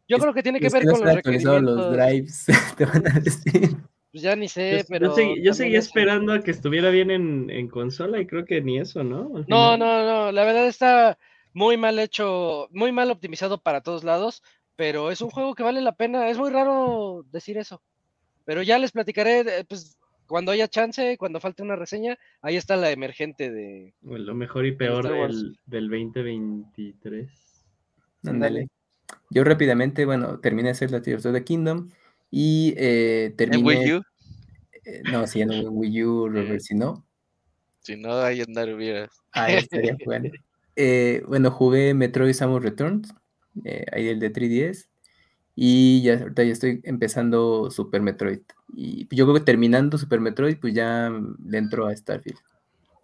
Yo 0.07 0.17
Es- 0.17 0.21
creo 0.23 0.33
que 0.33 0.43
tiene 0.43 0.59
que 0.59 0.69
ver 0.69 0.85
con 0.85 0.99
los 1.01 1.15
actualizados 1.15 1.61
los 1.61 1.89
requerimientos. 1.91 2.45
drives, 2.45 2.45
te 2.77 2.85
van 2.85 3.07
a 3.07 3.19
decir. 3.19 3.77
Pues 4.11 4.23
ya 4.23 4.35
ni 4.35 4.47
sé, 4.47 4.71
Yo, 4.71 4.77
yo 4.79 4.85
pero. 4.89 5.15
segui- 5.15 5.43
yo 5.43 5.53
seguía 5.53 5.77
eso. 5.79 5.87
esperando 5.89 6.33
a 6.33 6.41
que 6.41 6.49
estuviera 6.49 6.89
bien 6.89 7.11
en, 7.11 7.49
en 7.51 7.67
consola 7.67 8.19
y 8.19 8.25
creo 8.25 8.43
que 8.43 8.59
ni 8.59 8.79
eso, 8.79 9.03
¿no? 9.03 9.29
No, 9.47 9.77
no, 9.77 10.03
no, 10.03 10.31
la 10.31 10.43
verdad 10.45 10.65
está 10.65 11.19
muy 11.53 11.77
mal 11.77 11.99
hecho, 11.99 12.67
muy 12.71 12.91
mal 12.91 13.11
optimizado 13.11 13.61
para 13.61 13.81
todos 13.81 14.03
lados, 14.03 14.41
pero 14.75 15.11
es 15.11 15.21
un 15.21 15.29
juego 15.29 15.53
que 15.53 15.61
vale 15.61 15.81
la 15.81 15.91
pena. 15.91 16.27
Es 16.29 16.39
muy 16.39 16.49
raro 16.49 17.23
decir 17.31 17.59
eso, 17.59 17.83
pero 18.49 18.63
ya 18.63 18.79
les 18.79 18.91
platicaré, 18.91 19.43
de- 19.43 19.63
pues 19.63 19.95
cuando 20.25 20.51
haya 20.51 20.67
chance, 20.67 21.17
cuando 21.19 21.39
falte 21.39 21.61
una 21.61 21.75
reseña, 21.75 22.17
ahí 22.41 22.55
está 22.55 22.75
la 22.77 22.89
emergente 22.89 23.51
de. 23.51 23.93
Bueno, 24.01 24.25
Lo 24.25 24.33
mejor 24.33 24.65
y 24.65 24.71
peor 24.71 25.05
Wars. 25.05 25.35
del, 25.35 25.59
del 25.67 25.87
2023. 25.87 27.29
Ándale. 28.25 28.67
Yo 29.29 29.43
rápidamente, 29.43 30.03
bueno, 30.05 30.39
terminé 30.39 30.69
de 30.69 30.71
hacer 30.71 30.89
la 30.89 31.03
Tears 31.03 31.27
of 31.27 31.33
the 31.33 31.43
Kingdom 31.43 31.89
y 32.31 32.73
eh, 32.75 33.25
En 33.25 33.35
terminé. 33.35 33.63
Wii 33.63 33.93
U, 33.93 34.01
eh, 34.83 35.01
no, 35.11 35.27
si 35.27 35.39
ya 35.39 35.45
no 35.45 35.53
en 35.53 35.67
Wii 35.69 36.03
U, 36.05 36.27
Robert, 36.33 36.59
si 36.61 36.73
no, 36.73 37.05
si 37.81 37.97
no, 37.97 38.13
ahí 38.19 38.41
andar 38.41 38.73
hubieras. 38.73 39.11
ahí 39.31 39.57
estaría 39.57 39.95
bueno. 40.05 40.31
Eh, 40.75 41.21
bueno, 41.27 41.51
jugué 41.51 41.93
Metroid 41.93 42.33
Samus 42.33 42.63
Returns, 42.63 43.13
eh, 43.63 43.85
ahí 43.91 44.07
el 44.07 44.19
de 44.19 44.31
3DS, 44.33 44.89
y 45.61 46.01
ya 46.03 46.13
ahorita 46.19 46.43
ya 46.45 46.53
estoy 46.53 46.79
empezando 46.85 47.69
Super 47.69 48.01
Metroid. 48.01 48.39
Y 48.77 49.13
yo 49.13 49.25
creo 49.25 49.33
que 49.35 49.41
terminando 49.43 49.97
Super 49.97 50.21
Metroid, 50.21 50.57
pues 50.57 50.73
ya 50.73 51.11
le 51.45 51.57
entro 51.57 51.85
a 51.85 51.93
Starfield. 51.93 52.39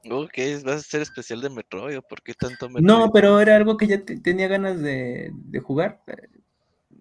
Ok, 0.10 0.38
¿vas 0.64 0.76
a 0.76 0.82
ser 0.82 1.02
especial 1.02 1.42
de 1.42 1.50
Metroid 1.50 1.98
o 1.98 2.02
por 2.02 2.22
qué 2.22 2.34
tanto 2.34 2.70
Metroid? 2.70 2.86
No, 2.86 3.12
pero 3.12 3.42
era 3.42 3.58
algo 3.58 3.76
que 3.76 3.88
ya 3.88 4.06
te- 4.06 4.22
tenía 4.22 4.48
ganas 4.48 4.82
de, 4.82 5.32
de 5.34 5.60
jugar. 5.60 6.02
eh, 6.08 6.30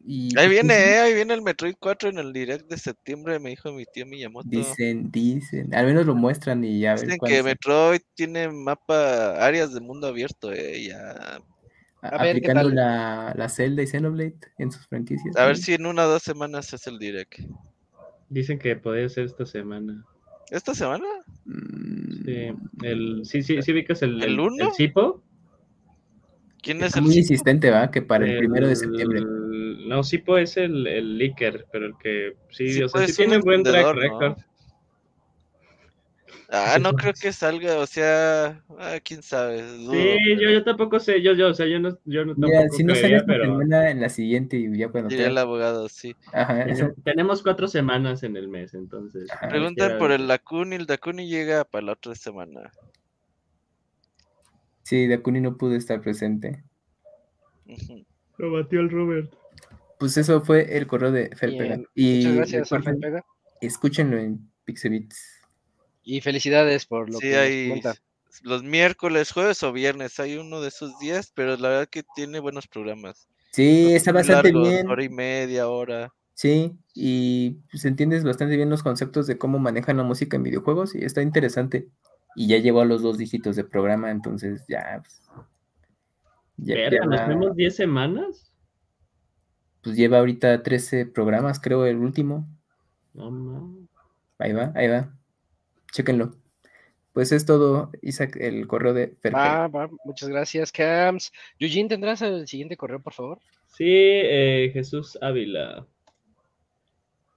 Y 0.05 0.35
Ahí 0.37 0.47
pues, 0.47 0.51
viene, 0.51 0.75
sí, 0.75 0.81
eh, 0.81 0.99
ahí 0.99 1.15
viene 1.15 1.35
el 1.35 1.43
Metroid 1.43 1.75
4 1.79 2.09
en 2.09 2.19
el 2.19 2.33
direct 2.33 2.69
de 2.69 2.77
septiembre, 2.77 3.39
me 3.39 3.51
dijo 3.51 3.71
mi 3.71 3.85
tío 3.85 4.07
Miyamoto. 4.07 4.49
Dicen, 4.51 5.11
dicen, 5.13 5.73
al 5.75 5.87
menos 5.87 6.05
lo 6.05 6.17
muestran 6.17 6.65
y 6.65 6.81
ya 6.81 6.95
Dicen 6.97 7.19
que 7.25 7.43
Metroid 7.43 8.01
tiene 8.15 8.49
mapa, 8.51 9.37
áreas 9.45 9.73
de 9.73 9.81
mundo 9.81 10.07
abierto, 10.09 10.53
eh, 10.53 10.85
ya. 10.85 11.39
A- 12.09 12.23
ver 12.23 12.37
aplicando 12.37 12.63
tal. 12.63 12.75
la, 12.75 13.35
la 13.37 13.49
Zelda 13.49 13.83
y 13.83 13.87
Xenoblade 13.87 14.37
en 14.59 14.71
sus 14.73 14.87
franquicias. 14.87 15.37
A 15.37 15.47
ver 15.47 15.57
si 15.57 15.75
en 15.75 15.87
una 15.87 16.05
o 16.07 16.09
dos 16.09 16.23
semanas 16.23 16.73
es 16.73 16.87
el 16.87 16.99
direct. 16.99 17.41
Dicen 18.29 18.59
que 18.59 18.77
podría 18.77 19.09
ser 19.09 19.25
esta 19.27 19.47
semana. 19.47 20.05
¿Esta 20.51 20.75
semana? 20.75 21.07
Mm, 21.45 22.25
Sí, 22.25 22.49
el, 22.83 23.21
sí, 23.25 23.43
sí, 23.43 23.61
sí 23.61 23.73
ubicas 23.73 24.01
el, 24.03 24.23
¿El 24.23 24.31
el, 24.33 24.41
uno? 24.41 24.67
el 24.67 24.73
Sipo. 24.73 25.23
¿Quién 26.63 26.83
es 26.83 26.97
el 26.97 27.03
muy 27.03 27.17
insistente, 27.19 27.71
¿va? 27.71 27.91
Que 27.91 28.01
para 28.01 28.27
el 28.27 28.39
primero 28.39 28.67
de 28.67 28.73
El- 28.73 28.79
septiembre. 28.79 29.21
No, 29.87 30.03
Sipo 30.03 30.39
es 30.39 30.57
el, 30.57 30.87
el 30.87 31.19
leaker, 31.19 31.67
pero 31.71 31.87
el 31.87 31.93
que 32.03 32.37
sí, 32.51 32.83
o 32.83 32.89
sea, 32.89 33.05
sí 33.07 33.11
es 33.13 33.19
un 33.19 33.27
tiene 33.27 33.39
buen 33.43 33.63
track 33.63 33.95
¿no? 33.95 34.37
Ah, 36.51 36.79
no 36.81 36.93
creo 36.93 37.13
que 37.21 37.33
salga, 37.33 37.79
o 37.79 37.87
sea, 37.87 38.63
ah, 38.79 38.99
quién 39.03 39.23
sabe. 39.23 39.63
dudo, 39.63 39.93
Sí, 39.93 40.17
yo, 40.41 40.51
yo 40.51 40.63
tampoco 40.65 41.01
sé, 41.01 41.21
yo, 41.23 41.33
yo, 41.33 41.49
o 41.49 41.55
sea, 41.55 41.67
yo 41.67 41.79
no, 41.81 41.99
yo 42.05 42.25
no 42.25 42.35
Mira, 42.37 42.59
tampoco 42.61 42.77
si 42.77 42.85
no 42.85 42.93
creería, 42.95 43.17
esta 43.19 43.27
pero 43.27 43.45
semana, 43.45 43.91
en 43.91 44.01
la 44.01 44.09
siguiente 44.09 44.57
y 44.57 44.77
ya 44.79 44.89
cuando 44.89 45.09
Diría 45.09 45.29
el 45.29 45.39
abogado, 45.39 45.89
sí. 45.89 46.15
Ajá, 46.33 46.63
eso- 46.65 46.93
tenemos- 47.05 47.43
cuatro 47.43 47.67
semanas 47.69 48.23
en 48.23 48.37
el 48.37 48.49
mes, 48.49 48.75
entonces. 48.75 49.31
Ajá. 49.31 49.49
Preguntan 49.49 49.99
por 49.99 50.13
el 50.13 50.27
Dakuni, 50.27 50.77
el 50.77 50.87
Dakuni 50.87 51.29
llega 51.29 51.65
para 51.65 51.87
la 51.87 51.93
otra 51.93 52.15
semana. 52.15 52.71
sí, 54.83 55.07
Dakuni 55.09 55.41
no 55.41 55.57
pudo 55.57 55.75
estar 55.75 56.01
presente. 56.03 56.63
Lo 58.37 58.53
batió 58.53 58.81
el 58.81 58.91
Robert. 58.91 59.33
Pues 59.99 60.17
eso 60.19 60.43
fue 60.43 60.77
el 60.77 60.87
correo 60.87 61.13
de 61.13 61.35
Felpega. 61.37 61.77
Bien, 61.77 61.87
Y 61.95 62.17
Muchas 62.19 62.37
gracias, 62.37 62.71
recuerden, 62.71 62.95
Alfred 62.97 63.01
Pega. 63.13 63.25
escúchenlo 63.63 64.19
en 64.19 64.51
Pixebits. 64.65 65.34
Y 66.05 66.21
felicidades 66.21 66.87
por 66.87 67.11
lo 67.11 67.19
Sí, 67.19 67.29
que 67.31 67.37
hay 67.37 67.83
los 68.43 68.63
miércoles, 68.63 69.33
jueves 69.33 69.63
o 69.63 69.73
viernes, 69.73 70.19
hay 70.21 70.37
uno 70.37 70.61
de 70.61 70.69
esos 70.69 70.99
días, 70.99 71.33
pero 71.35 71.57
la 71.57 71.69
verdad 71.69 71.89
que 71.89 72.03
tiene 72.15 72.41
buenos 72.41 72.67
programas. 72.67 73.29
Sí, 73.53 73.93
está 73.95 74.13
bastante 74.13 74.53
largos, 74.53 74.71
bien. 74.73 74.89
Hora 74.89 75.05
y 75.05 75.09
media, 75.09 75.69
hora. 75.69 76.13
Sí, 76.35 76.77
y 76.95 77.51
pues 77.71 77.85
entiendes 77.85 78.25
bastante 78.25 78.57
bien 78.57 78.69
los 78.71 78.83
conceptos 78.83 79.27
de 79.29 79.39
cómo 79.39 79.59
manejan 79.61 79.97
la 79.97 80.03
música 80.03 80.37
en 80.37 80.43
videojuegos 80.43 80.95
y 80.95 81.05
está 81.05 81.23
interesante. 81.23 81.89
Y 82.35 82.49
ya 82.49 82.59
llegó 82.59 82.81
a 82.81 82.85
los 82.85 83.03
dos 83.03 83.17
dígitos 83.19 83.55
de 83.55 83.63
programa, 83.65 84.11
entonces 84.11 84.65
ya. 84.69 85.01
Pues, 85.01 85.23
ya- 86.57 86.75
Verga, 86.75 86.99
ya 87.03 87.07
¿nos 87.07 87.29
vemos 87.29 87.55
10 87.57 87.77
semanas? 87.77 88.51
pues 89.81 89.97
lleva 89.97 90.19
ahorita 90.19 90.63
13 90.63 91.07
programas, 91.07 91.61
creo, 91.61 91.85
el 91.87 91.99
último. 91.99 92.49
No 93.13 93.31
mames. 93.31 93.89
Ahí 94.39 94.53
va, 94.53 94.73
ahí 94.75 94.89
va. 94.89 95.15
Chéquenlo. 95.95 96.35
Pues 97.13 97.31
es 97.31 97.47
todo, 97.47 97.93
Isaac, 98.03 98.37
el 98.41 98.67
correo 98.67 98.93
de. 98.93 99.17
Va, 99.33 99.69
va, 99.69 99.89
muchas 100.05 100.29
gracias, 100.29 100.73
Cams. 100.73 101.33
Eugene, 101.61 101.89
¿tendrás 101.89 102.21
el 102.23 102.49
siguiente 102.49 102.77
correo, 102.77 103.01
por 103.01 103.13
favor? 103.13 103.39
Sí, 103.69 103.87
eh, 103.87 104.71
Jesús 104.73 105.17
Ávila. 105.23 105.87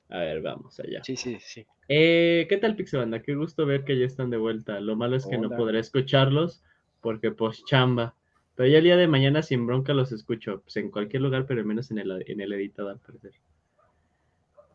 A 0.10 0.18
ver, 0.18 0.42
vamos 0.42 0.80
allá. 0.80 1.04
Sí, 1.04 1.16
sí, 1.16 1.38
sí. 1.40 1.68
Eh, 1.88 2.48
¿qué 2.50 2.58
tal, 2.58 2.76
Pixebanda? 2.76 3.22
Qué 3.22 3.36
gusto 3.36 3.68
ver 3.68 3.84
que 3.84 4.00
ya 4.00 4.08
están 4.08 4.32
de 4.32 4.38
vuelta. 4.38 4.80
Lo 4.80 4.96
malo 4.96 5.18
es 5.18 5.28
que 5.28 5.38
no 5.38 5.52
podré 5.52 5.78
escucharlos 5.78 6.64
porque 7.02 7.30
pues 7.30 7.64
chamba. 7.66 8.16
Pero 8.56 8.70
ya 8.70 8.80
el 8.80 8.86
día 8.86 8.98
de 8.98 9.08
mañana 9.08 9.44
sin 9.44 9.68
bronca 9.68 9.94
los 9.94 10.12
escucho, 10.12 10.62
pues 10.64 10.78
en 10.78 10.90
cualquier 10.90 11.22
lugar, 11.22 11.46
pero 11.46 11.64
menos 11.64 11.92
en 11.92 12.00
el, 12.00 12.24
en 12.26 12.42
el 12.42 12.52
editado 12.54 12.90
al 12.90 12.98
parecer. 12.98 13.34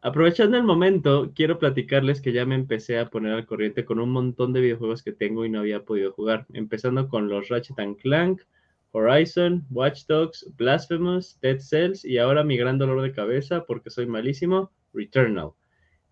Aprovechando 0.05 0.57
el 0.57 0.65
momento, 0.65 1.31
quiero 1.33 1.61
platicarles 1.61 2.21
que 2.21 2.33
ya 2.33 2.45
me 2.45 2.57
empecé 2.57 2.99
a 2.99 3.09
poner 3.09 3.35
al 3.35 3.47
corriente 3.47 3.85
con 3.85 4.01
un 4.01 4.11
montón 4.11 4.53
de 4.53 4.61
videojuegos 4.61 5.05
que 5.05 5.13
tengo 5.13 5.45
y 5.45 5.49
no 5.49 5.61
había 5.61 5.85
podido 5.85 6.11
jugar, 6.11 6.45
empezando 6.53 7.09
con 7.09 7.29
los 7.29 7.49
Ratchet 7.49 7.79
and 7.79 7.97
Clank, 7.99 8.43
Horizon, 8.91 9.65
Watch 9.71 10.07
Dogs, 10.09 10.45
Blasphemous, 10.57 11.39
Dead 11.41 11.61
Cells 11.61 12.05
y 12.05 12.19
ahora 12.19 12.43
mi 12.43 12.57
gran 12.57 12.79
dolor 12.79 13.01
de 13.01 13.13
cabeza 13.13 13.65
porque 13.65 13.91
soy 13.91 14.07
malísimo, 14.07 14.73
Returnal. 14.93 15.53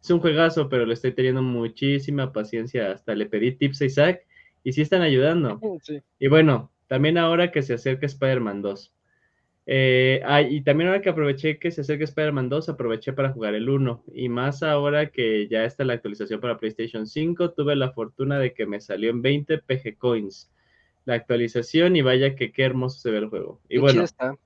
Es 0.00 0.08
un 0.10 0.20
juegazo, 0.20 0.68
pero 0.68 0.86
le 0.86 0.94
estoy 0.94 1.12
teniendo 1.12 1.42
muchísima 1.42 2.32
paciencia. 2.32 2.92
Hasta 2.92 3.16
le 3.16 3.26
pedí 3.26 3.52
tips 3.56 3.82
a 3.82 3.84
Isaac 3.86 4.26
y 4.62 4.72
sí 4.72 4.82
están 4.82 5.02
ayudando. 5.02 5.60
Sí. 5.82 6.00
Y 6.20 6.28
bueno, 6.28 6.70
también 6.86 7.18
ahora 7.18 7.50
que 7.50 7.62
se 7.62 7.74
acerca 7.74 8.06
Spider-Man 8.06 8.62
2. 8.62 8.94
Eh, 9.66 10.20
ah, 10.24 10.42
y 10.42 10.62
también 10.62 10.88
ahora 10.88 11.02
que 11.02 11.10
aproveché 11.10 11.58
que 11.58 11.70
se 11.70 11.82
acerca 11.82 12.04
Spider-Man 12.04 12.48
2, 12.48 12.68
aproveché 12.70 13.12
para 13.12 13.32
jugar 13.32 13.54
el 13.54 13.68
1. 13.68 14.04
Y 14.14 14.28
más 14.28 14.62
ahora 14.62 15.10
que 15.10 15.48
ya 15.48 15.64
está 15.64 15.84
la 15.84 15.94
actualización 15.94 16.40
para 16.40 16.58
PlayStation 16.58 17.06
5, 17.06 17.52
tuve 17.52 17.76
la 17.76 17.92
fortuna 17.92 18.38
de 18.38 18.52
que 18.54 18.66
me 18.66 18.80
salió 18.80 19.10
en 19.10 19.22
20 19.22 19.58
PG 19.58 19.96
Coins. 19.98 20.50
la 21.04 21.14
actualización 21.14 21.96
y 21.96 22.02
vaya 22.02 22.34
que 22.36 22.52
qué 22.52 22.64
hermoso 22.64 23.00
se 23.00 23.10
ve 23.10 23.18
el 23.18 23.28
juego. 23.28 23.60
Y 23.68 23.78
Qué 23.78 23.80
bueno, 23.80 24.04
está. 24.04 24.36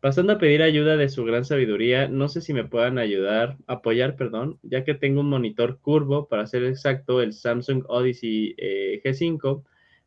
pasando 0.00 0.34
a 0.34 0.38
pedir 0.38 0.62
ayuda 0.62 0.96
de 0.96 1.08
su 1.08 1.24
gran 1.24 1.44
sabiduría, 1.44 2.08
no 2.08 2.28
sé 2.28 2.40
si 2.42 2.52
me 2.52 2.64
puedan 2.64 2.98
ayudar, 2.98 3.56
apoyar, 3.66 4.16
perdón, 4.16 4.58
ya 4.62 4.84
que 4.84 4.94
tengo 4.94 5.20
un 5.20 5.30
monitor 5.30 5.80
curvo, 5.80 6.28
para 6.28 6.46
ser 6.46 6.64
exacto, 6.64 7.22
el 7.22 7.32
Samsung 7.32 7.84
Odyssey 7.88 8.54
eh, 8.58 9.00
G5, 9.02 9.64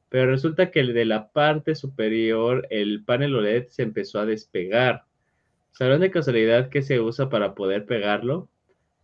pero 0.10 0.32
resulta 0.32 0.72
que 0.72 0.80
el 0.80 0.94
de 0.94 1.06
la 1.06 1.32
parte 1.32 1.76
superior, 1.76 2.68
el 2.70 3.04
panel 3.04 3.36
OLED 3.36 3.68
se 3.68 3.84
empezó 3.84 4.20
a 4.20 4.26
despegar. 4.26 5.04
¿Sabrán 5.72 6.02
de 6.02 6.12
casualidad 6.12 6.70
qué 6.70 6.82
se 6.82 7.00
usa 7.00 7.30
para 7.30 7.54
poder 7.54 7.86
pegarlo? 7.86 8.50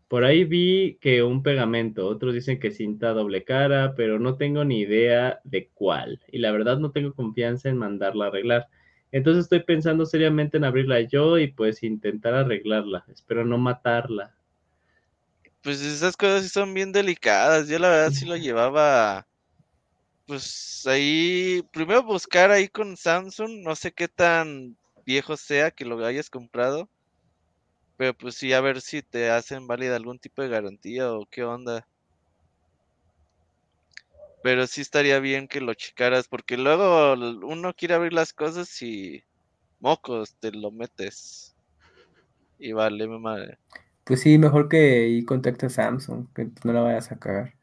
Por 0.07 0.25
ahí 0.25 0.43
vi 0.43 0.97
que 1.01 1.23
un 1.23 1.43
pegamento, 1.43 2.07
otros 2.07 2.33
dicen 2.33 2.59
que 2.59 2.71
cinta 2.71 3.13
doble 3.13 3.43
cara, 3.43 3.95
pero 3.95 4.19
no 4.19 4.37
tengo 4.37 4.63
ni 4.63 4.81
idea 4.81 5.39
de 5.43 5.69
cuál. 5.73 6.19
Y 6.31 6.37
la 6.37 6.51
verdad 6.51 6.77
no 6.77 6.91
tengo 6.91 7.13
confianza 7.13 7.69
en 7.69 7.77
mandarla 7.77 8.25
a 8.25 8.27
arreglar. 8.29 8.67
Entonces 9.11 9.43
estoy 9.43 9.61
pensando 9.61 10.05
seriamente 10.05 10.57
en 10.57 10.63
abrirla 10.63 11.01
yo 11.01 11.37
y 11.37 11.47
pues 11.47 11.83
intentar 11.83 12.33
arreglarla. 12.33 13.05
Espero 13.11 13.45
no 13.45 13.57
matarla. 13.57 14.35
Pues 15.61 15.81
esas 15.81 16.17
cosas 16.17 16.43
sí 16.43 16.49
son 16.49 16.73
bien 16.73 16.91
delicadas. 16.91 17.67
Yo 17.67 17.79
la 17.79 17.89
verdad 17.89 18.11
sí 18.11 18.25
lo 18.25 18.35
llevaba. 18.37 19.27
Pues 20.25 20.83
ahí. 20.87 21.61
Primero 21.71 22.03
buscar 22.03 22.51
ahí 22.51 22.67
con 22.67 22.97
Samsung. 22.97 23.63
No 23.63 23.75
sé 23.75 23.91
qué 23.91 24.07
tan 24.07 24.77
viejo 25.05 25.37
sea 25.37 25.71
que 25.71 25.85
lo 25.85 26.03
hayas 26.05 26.29
comprado. 26.29 26.89
Pero 27.97 28.13
pues 28.13 28.35
sí, 28.35 28.53
a 28.53 28.61
ver 28.61 28.81
si 28.81 29.01
te 29.01 29.29
hacen 29.29 29.67
válida 29.67 29.95
algún 29.95 30.19
tipo 30.19 30.41
de 30.41 30.49
garantía 30.49 31.13
o 31.13 31.25
qué 31.25 31.43
onda. 31.43 31.87
Pero 34.41 34.67
sí 34.67 34.81
estaría 34.81 35.19
bien 35.19 35.47
que 35.47 35.61
lo 35.61 35.73
checaras. 35.73 36.27
Porque 36.27 36.57
luego 36.57 37.13
uno 37.13 37.73
quiere 37.73 37.93
abrir 37.95 38.13
las 38.13 38.33
cosas 38.33 38.81
y. 38.81 39.23
Mocos, 39.79 40.35
te 40.39 40.51
lo 40.51 40.71
metes. 40.71 41.55
Y 42.57 42.71
vale, 42.71 43.05
mi 43.07 43.19
madre. 43.19 43.57
Pues 44.05 44.21
sí, 44.21 44.37
mejor 44.37 44.69
que 44.69 45.09
y 45.09 45.25
contacta 45.25 45.67
a 45.67 45.69
Samsung, 45.69 46.27
que 46.33 46.49
no 46.63 46.71
la 46.71 46.81
vayas 46.81 47.11
a 47.11 47.19
cagar. 47.19 47.53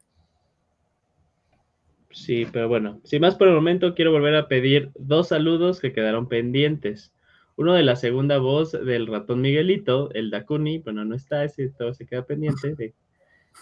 Sí, 2.12 2.47
pero 2.52 2.68
bueno, 2.68 3.00
sin 3.05 3.20
más 3.20 3.36
por 3.36 3.48
el 3.48 3.55
momento, 3.55 3.94
quiero 3.94 4.10
volver 4.10 4.34
a 4.34 4.48
pedir 4.48 4.90
dos 4.98 5.28
saludos 5.28 5.80
que 5.80 5.92
quedaron 5.92 6.28
pendientes. 6.28 7.12
Uno 7.56 7.74
de 7.74 7.82
la 7.84 7.94
segunda 7.94 8.39
voz 8.39 8.72
del 8.72 9.06
ratón 9.06 9.42
Miguelito, 9.42 10.10
el 10.12 10.30
Dakuni, 10.30 10.78
bueno, 10.78 11.05
no 11.05 11.14
está, 11.14 11.44
ese 11.44 11.68
todo 11.68 11.94
se 11.94 12.06
queda 12.06 12.24
pendiente, 12.24 12.74
de, 12.74 12.94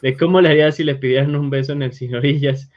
de 0.02 0.16
cómo 0.16 0.40
le 0.40 0.48
haría 0.50 0.72
si 0.72 0.84
le 0.84 0.94
pidieran 0.94 1.36
un 1.36 1.50
beso 1.50 1.72
en 1.72 1.82
el 1.82 1.92
sin 1.92 2.14
orillas. 2.14 2.70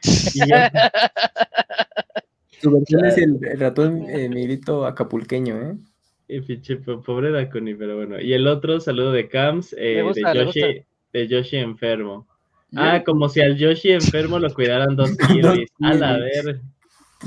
Su 2.60 2.72
versión 2.72 3.06
es 3.06 3.18
el, 3.18 3.38
el 3.42 3.60
ratón 3.60 4.10
eh, 4.10 4.30
Miguelito 4.30 4.86
acapulqueño, 4.86 5.56
¿eh? 5.62 5.76
y 6.28 6.42
pinche 6.42 6.78
po- 6.78 7.02
pobre 7.02 7.32
Dakuni, 7.32 7.76
pero 7.76 7.96
bueno. 7.96 8.20
Y 8.20 8.34
el 8.34 8.48
otro 8.48 8.80
saludo 8.80 9.12
de 9.12 9.28
Cams, 9.28 9.76
eh, 9.78 10.02
gusta, 10.02 10.34
de, 10.34 10.46
Yoshi, 10.46 10.86
de 11.14 11.28
Yoshi 11.28 11.58
enfermo. 11.58 12.28
Ah, 12.76 13.04
como 13.06 13.28
si 13.30 13.42
al 13.42 13.58
Yoshi 13.58 13.92
enfermo 13.92 14.40
lo 14.40 14.54
cuidaran 14.54 14.96
dos 14.96 15.12
kiwis. 15.18 15.70
A 15.82 15.94
la 15.94 16.16
kiwis. 16.18 16.46
ver. 16.46 16.62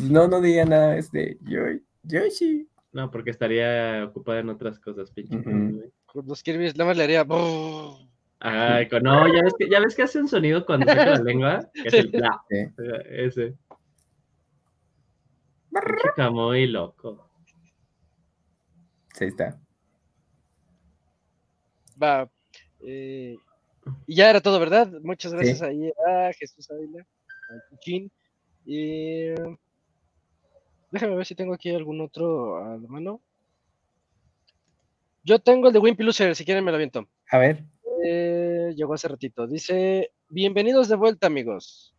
No, 0.01 0.27
no 0.29 0.41
diga 0.41 0.65
nada, 0.65 0.97
es 0.97 1.11
de 1.13 1.39
Yo- 1.43 1.79
Yoshi. 2.03 2.69
No, 2.93 3.11
porque 3.11 3.31
estaría 3.31 4.05
ocupado 4.05 4.39
en 4.39 4.49
otras 4.51 4.79
cosas, 4.79 5.11
pinche. 5.11 5.37
Dakuni. 5.37 5.81
Con 6.07 6.27
los 6.27 6.43
Kirby's, 6.43 6.77
nada 6.77 6.91
más 6.91 6.97
le 6.97 7.05
haría. 7.05 7.27
Ay, 8.41 8.89
con- 8.89 9.03
no, 9.03 9.27
ya 9.35 9.43
ves, 9.43 9.55
que, 9.59 9.69
ya 9.69 9.81
ves 9.81 9.95
que 9.97 10.03
hace 10.03 10.21
un 10.21 10.29
sonido 10.29 10.65
cuando 10.65 10.87
saca 10.87 11.07
la 11.07 11.19
lengua, 11.23 11.69
que 11.75 11.89
es 11.89 11.95
el 11.95 12.09
bla, 12.13 12.41
Sí. 12.49 12.57
ese. 13.11 13.55
Chica 16.03 16.31
muy 16.31 16.67
loco. 16.69 17.29
Sí, 19.15 19.25
está. 19.25 19.59
Va. 22.01 22.29
eh, 22.81 23.37
y 24.07 24.17
ya 24.17 24.31
era 24.31 24.41
todo, 24.41 24.59
¿verdad? 24.61 24.91
Muchas 25.03 25.33
gracias 25.33 25.59
Sí. 25.59 25.65
ahí 25.65 25.93
a 26.07 26.33
Jesús 26.33 26.71
Ávila, 26.71 27.03
a 27.03 27.69
Cuchín. 27.71 28.11
Y 28.65 29.29
déjame 30.91 31.17
ver 31.17 31.27
si 31.27 31.35
tengo 31.35 31.55
aquí 31.55 31.71
algún 31.75 32.01
otro 32.01 32.59
a 32.65 32.77
la 32.77 32.89
mano. 32.89 33.21
Yo 35.23 35.39
tengo 35.39 35.69
el 35.69 35.73
de 35.73 35.79
Wimpy 35.79 36.03
Loser, 36.05 36.35
si 36.37 36.45
quieren 36.45 36.65
me 36.65 36.71
lo 36.71 36.77
aviento. 36.77 37.09
A 37.31 37.39
ver. 37.39 37.65
Eh, 38.05 38.73
llegó 38.77 38.95
hace 38.95 39.09
ratito. 39.09 39.47
Dice, 39.47 40.13
bienvenidos 40.29 40.89
de 40.89 40.97
vuelta, 40.97 41.27
amigos. 41.27 41.95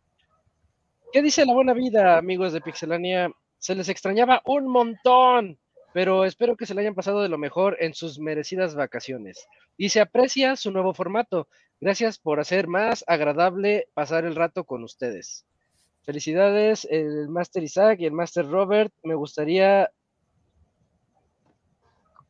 ¿Qué 1.12 1.22
dice 1.22 1.44
la 1.44 1.54
buena 1.54 1.72
vida, 1.72 2.18
amigos 2.18 2.52
de 2.52 2.60
Pixelania? 2.60 3.30
Se 3.58 3.74
les 3.74 3.88
extrañaba 3.88 4.42
un 4.44 4.68
montón, 4.68 5.58
pero 5.92 6.24
espero 6.24 6.56
que 6.56 6.66
se 6.66 6.74
le 6.74 6.82
hayan 6.82 6.94
pasado 6.94 7.22
de 7.22 7.28
lo 7.28 7.38
mejor 7.38 7.76
en 7.80 7.94
sus 7.94 8.18
merecidas 8.20 8.74
vacaciones. 8.74 9.48
Y 9.76 9.88
se 9.88 10.00
aprecia 10.00 10.54
su 10.54 10.70
nuevo 10.70 10.94
formato. 10.94 11.48
Gracias 11.80 12.18
por 12.18 12.40
hacer 12.40 12.68
más 12.68 13.04
agradable 13.06 13.88
pasar 13.94 14.24
el 14.24 14.34
rato 14.34 14.64
con 14.64 14.82
ustedes. 14.82 15.46
Felicidades, 16.04 16.86
el 16.90 17.28
Master 17.28 17.62
Isaac 17.62 18.00
y 18.00 18.06
el 18.06 18.12
Master 18.12 18.48
Robert. 18.48 18.92
Me 19.02 19.14
gustaría 19.14 19.90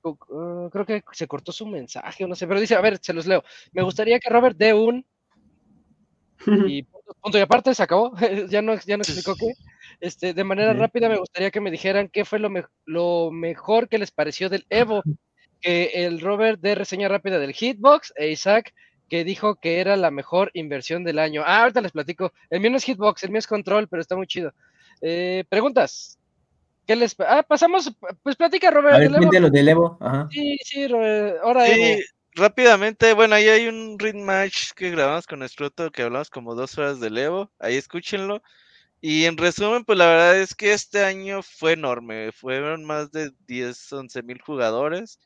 uh, 0.02 0.68
creo 0.70 0.86
que 0.86 1.02
se 1.12 1.26
cortó 1.26 1.52
su 1.52 1.66
mensaje 1.66 2.24
o 2.24 2.28
no 2.28 2.34
sé, 2.34 2.46
pero 2.46 2.60
dice, 2.60 2.74
a 2.74 2.80
ver, 2.80 2.98
se 3.00 3.12
los 3.12 3.26
leo. 3.26 3.42
Me 3.72 3.82
gustaría 3.82 4.18
que 4.18 4.30
Robert 4.30 4.56
dé 4.56 4.72
un 4.74 5.04
y 6.68 6.82
punto, 6.84 7.14
punto 7.20 7.38
y 7.38 7.40
aparte 7.40 7.74
se 7.74 7.82
acabó, 7.82 8.14
ya 8.50 8.62
no 8.62 8.74
ya 8.86 8.96
no 8.96 9.02
explicó 9.02 9.34
qué. 9.36 9.52
Este, 10.00 10.34
de 10.34 10.44
manera 10.44 10.74
rápida 10.74 11.08
me 11.08 11.18
gustaría 11.18 11.50
que 11.50 11.60
me 11.60 11.70
dijeran 11.70 12.08
qué 12.08 12.24
fue 12.24 12.38
lo, 12.38 12.50
me- 12.50 12.64
lo 12.84 13.30
mejor 13.30 13.88
que 13.88 13.98
les 13.98 14.10
pareció 14.10 14.48
del 14.48 14.66
Evo, 14.68 15.02
que 15.60 16.04
el 16.06 16.20
Robert 16.20 16.60
dé 16.60 16.74
reseña 16.74 17.08
rápida 17.08 17.38
del 17.38 17.54
Hitbox 17.54 18.12
e 18.16 18.28
Isaac 18.30 18.74
que 19.08 19.24
dijo 19.24 19.56
que 19.56 19.80
era 19.80 19.96
la 19.96 20.10
mejor 20.10 20.50
inversión 20.54 21.04
del 21.04 21.18
año. 21.18 21.42
Ah, 21.46 21.62
ahorita 21.62 21.80
les 21.80 21.92
platico. 21.92 22.32
El 22.50 22.60
mío 22.60 22.70
no 22.70 22.76
es 22.76 22.84
Hitbox, 22.84 23.22
el 23.24 23.30
mío 23.30 23.38
es 23.38 23.46
Control, 23.46 23.88
pero 23.88 24.00
está 24.02 24.16
muy 24.16 24.26
chido. 24.26 24.52
Eh, 25.00 25.44
preguntas. 25.48 26.18
¿Qué 26.86 26.96
les 26.96 27.16
Ah, 27.20 27.42
pasamos, 27.42 27.92
pues 28.22 28.36
platica 28.36 28.70
Robert 28.70 28.96
A 28.96 28.98
ver, 28.98 29.08
del 29.08 29.16
Evo. 29.16 29.22
cuéntalo 29.22 29.50
del 29.50 29.68
Evo. 29.68 29.98
Ajá. 30.00 30.28
Sí, 30.30 30.56
sí, 30.64 30.86
Robert, 30.88 31.38
ahora 31.42 31.66
Sí, 31.66 31.72
Evo. 31.82 32.00
rápidamente, 32.34 33.12
bueno, 33.12 33.34
ahí 33.34 33.48
hay 33.48 33.66
un 33.68 33.98
ring 33.98 34.22
match 34.24 34.70
que 34.74 34.90
grabamos 34.90 35.26
con 35.26 35.42
Escroto 35.42 35.90
que 35.90 36.02
hablamos 36.02 36.30
como 36.30 36.54
dos 36.54 36.78
horas 36.78 37.00
del 37.00 37.18
Evo, 37.18 37.50
ahí 37.58 37.76
escúchenlo. 37.76 38.42
Y 39.00 39.26
en 39.26 39.36
resumen, 39.36 39.84
pues 39.84 39.98
la 39.98 40.06
verdad 40.06 40.38
es 40.40 40.54
que 40.54 40.72
este 40.72 41.04
año 41.04 41.42
fue 41.42 41.72
enorme, 41.72 42.32
fueron 42.32 42.84
más 42.84 43.12
de 43.12 43.30
10, 43.46 43.92
11 43.92 44.22
mil 44.22 44.40
jugadores. 44.40 45.20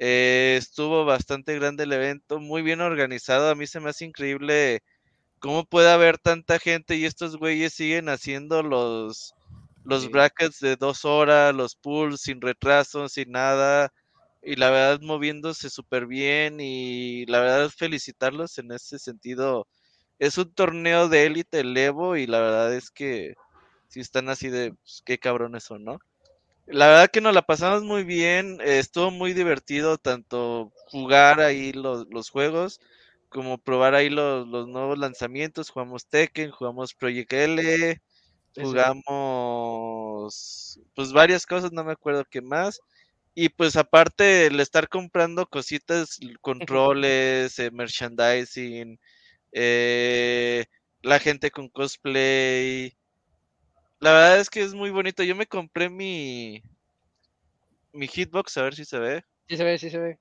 Eh, 0.00 0.56
estuvo 0.58 1.04
bastante 1.04 1.54
grande 1.56 1.84
el 1.84 1.92
evento, 1.92 2.40
muy 2.40 2.62
bien 2.62 2.80
organizado. 2.82 3.50
A 3.50 3.54
mí 3.56 3.66
se 3.68 3.80
me 3.80 3.90
hace 3.90 4.06
increíble 4.06 4.80
cómo 5.40 5.64
puede 5.66 5.90
haber 5.90 6.18
tanta 6.18 6.58
gente 6.60 6.96
y 6.96 7.04
estos 7.06 7.36
güeyes 7.38 7.74
siguen 7.74 8.08
haciendo 8.10 8.62
los, 8.62 9.34
los 9.84 10.08
Sí. 10.08 10.10
brackets 10.10 10.60
de 10.60 10.76
dos 10.76 11.04
horas, 11.06 11.54
los 11.54 11.76
pools 11.76 12.20
sin 12.22 12.40
retraso, 12.40 13.08
sin 13.08 13.32
nada. 13.32 13.90
Y 14.42 14.56
la 14.56 14.70
verdad 14.70 15.00
moviéndose 15.02 15.70
súper 15.70 16.06
bien 16.06 16.60
y 16.60 17.26
la 17.26 17.40
verdad 17.40 17.70
felicitarlos 17.70 18.58
en 18.58 18.72
ese 18.72 18.98
sentido. 18.98 19.68
Es 20.20 20.38
un 20.38 20.54
torneo 20.54 21.08
de 21.08 21.26
élite 21.26 21.60
el 21.60 21.76
Evo 21.76 22.16
y 22.16 22.26
la 22.26 22.40
verdad 22.40 22.74
es 22.74 22.90
que 22.92 23.34
si 23.88 24.00
están 24.00 24.28
así 24.30 24.48
de 24.50 24.72
pues, 24.74 25.02
qué 25.06 25.18
cabrones 25.18 25.64
son, 25.64 25.84
¿no? 25.84 25.98
La 26.72 26.86
verdad 26.86 27.10
que 27.12 27.20
nos 27.20 27.34
la 27.34 27.42
pasamos 27.42 27.82
muy 27.82 28.04
bien, 28.04 28.58
eh, 28.60 28.78
estuvo 28.78 29.10
muy 29.10 29.32
divertido 29.34 29.98
tanto 29.98 30.72
jugar 30.86 31.40
ahí 31.40 31.72
los, 31.72 32.06
los 32.10 32.30
juegos 32.30 32.80
como 33.28 33.58
probar 33.58 33.94
ahí 33.94 34.08
los, 34.08 34.46
los 34.48 34.68
nuevos 34.68 34.98
lanzamientos. 34.98 35.70
Jugamos 35.70 36.06
Tekken, 36.08 36.50
jugamos 36.52 36.94
Project 36.94 37.32
L, 37.32 38.00
jugamos 38.54 39.00
pues 40.94 41.12
varias 41.12 41.46
cosas, 41.46 41.72
no 41.72 41.84
me 41.84 41.92
acuerdo 41.92 42.24
qué 42.30 42.40
más. 42.42 42.80
Y 43.34 43.48
pues 43.50 43.76
aparte 43.76 44.46
el 44.46 44.60
estar 44.60 44.88
comprando 44.88 45.46
cositas, 45.46 46.18
controles, 46.42 47.58
eh, 47.58 47.70
merchandising, 47.72 48.98
eh, 49.52 50.66
la 51.02 51.18
gente 51.20 51.50
con 51.50 51.68
cosplay. 51.70 52.94
La 54.00 54.12
verdad 54.12 54.40
es 54.40 54.48
que 54.48 54.62
es 54.62 54.74
muy 54.74 54.90
bonito. 54.90 55.22
Yo 55.22 55.36
me 55.36 55.46
compré 55.46 55.90
mi 55.90 56.62
mi 57.92 58.06
hitbox, 58.06 58.56
a 58.56 58.62
ver 58.62 58.74
si 58.74 58.84
se 58.84 58.98
ve. 58.98 59.24
Sí 59.48 59.56
se 59.56 59.64
ve, 59.64 59.78
sí 59.78 59.90
se 59.90 59.98
ve. 59.98 60.18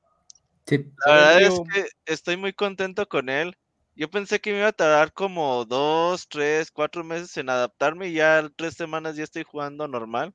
Sí. 0.65 0.85
La 1.05 1.13
ve 1.13 1.19
verdad 1.19 1.41
es 1.43 1.61
que 1.73 1.85
estoy 2.05 2.35
muy 2.35 2.53
contento 2.53 3.07
con 3.07 3.29
él. 3.29 3.55
Yo 3.95 4.09
pensé 4.09 4.39
que 4.39 4.51
me 4.51 4.59
iba 4.59 4.67
a 4.67 4.73
tardar 4.73 5.13
como 5.13 5.65
dos, 5.65 6.27
tres, 6.27 6.71
cuatro 6.71 7.03
meses 7.03 7.35
en 7.37 7.49
adaptarme 7.49 8.09
y 8.09 8.13
ya 8.13 8.49
tres 8.55 8.73
semanas 8.75 9.15
ya 9.15 9.23
estoy 9.23 9.43
jugando 9.43 9.87
normal. 9.87 10.33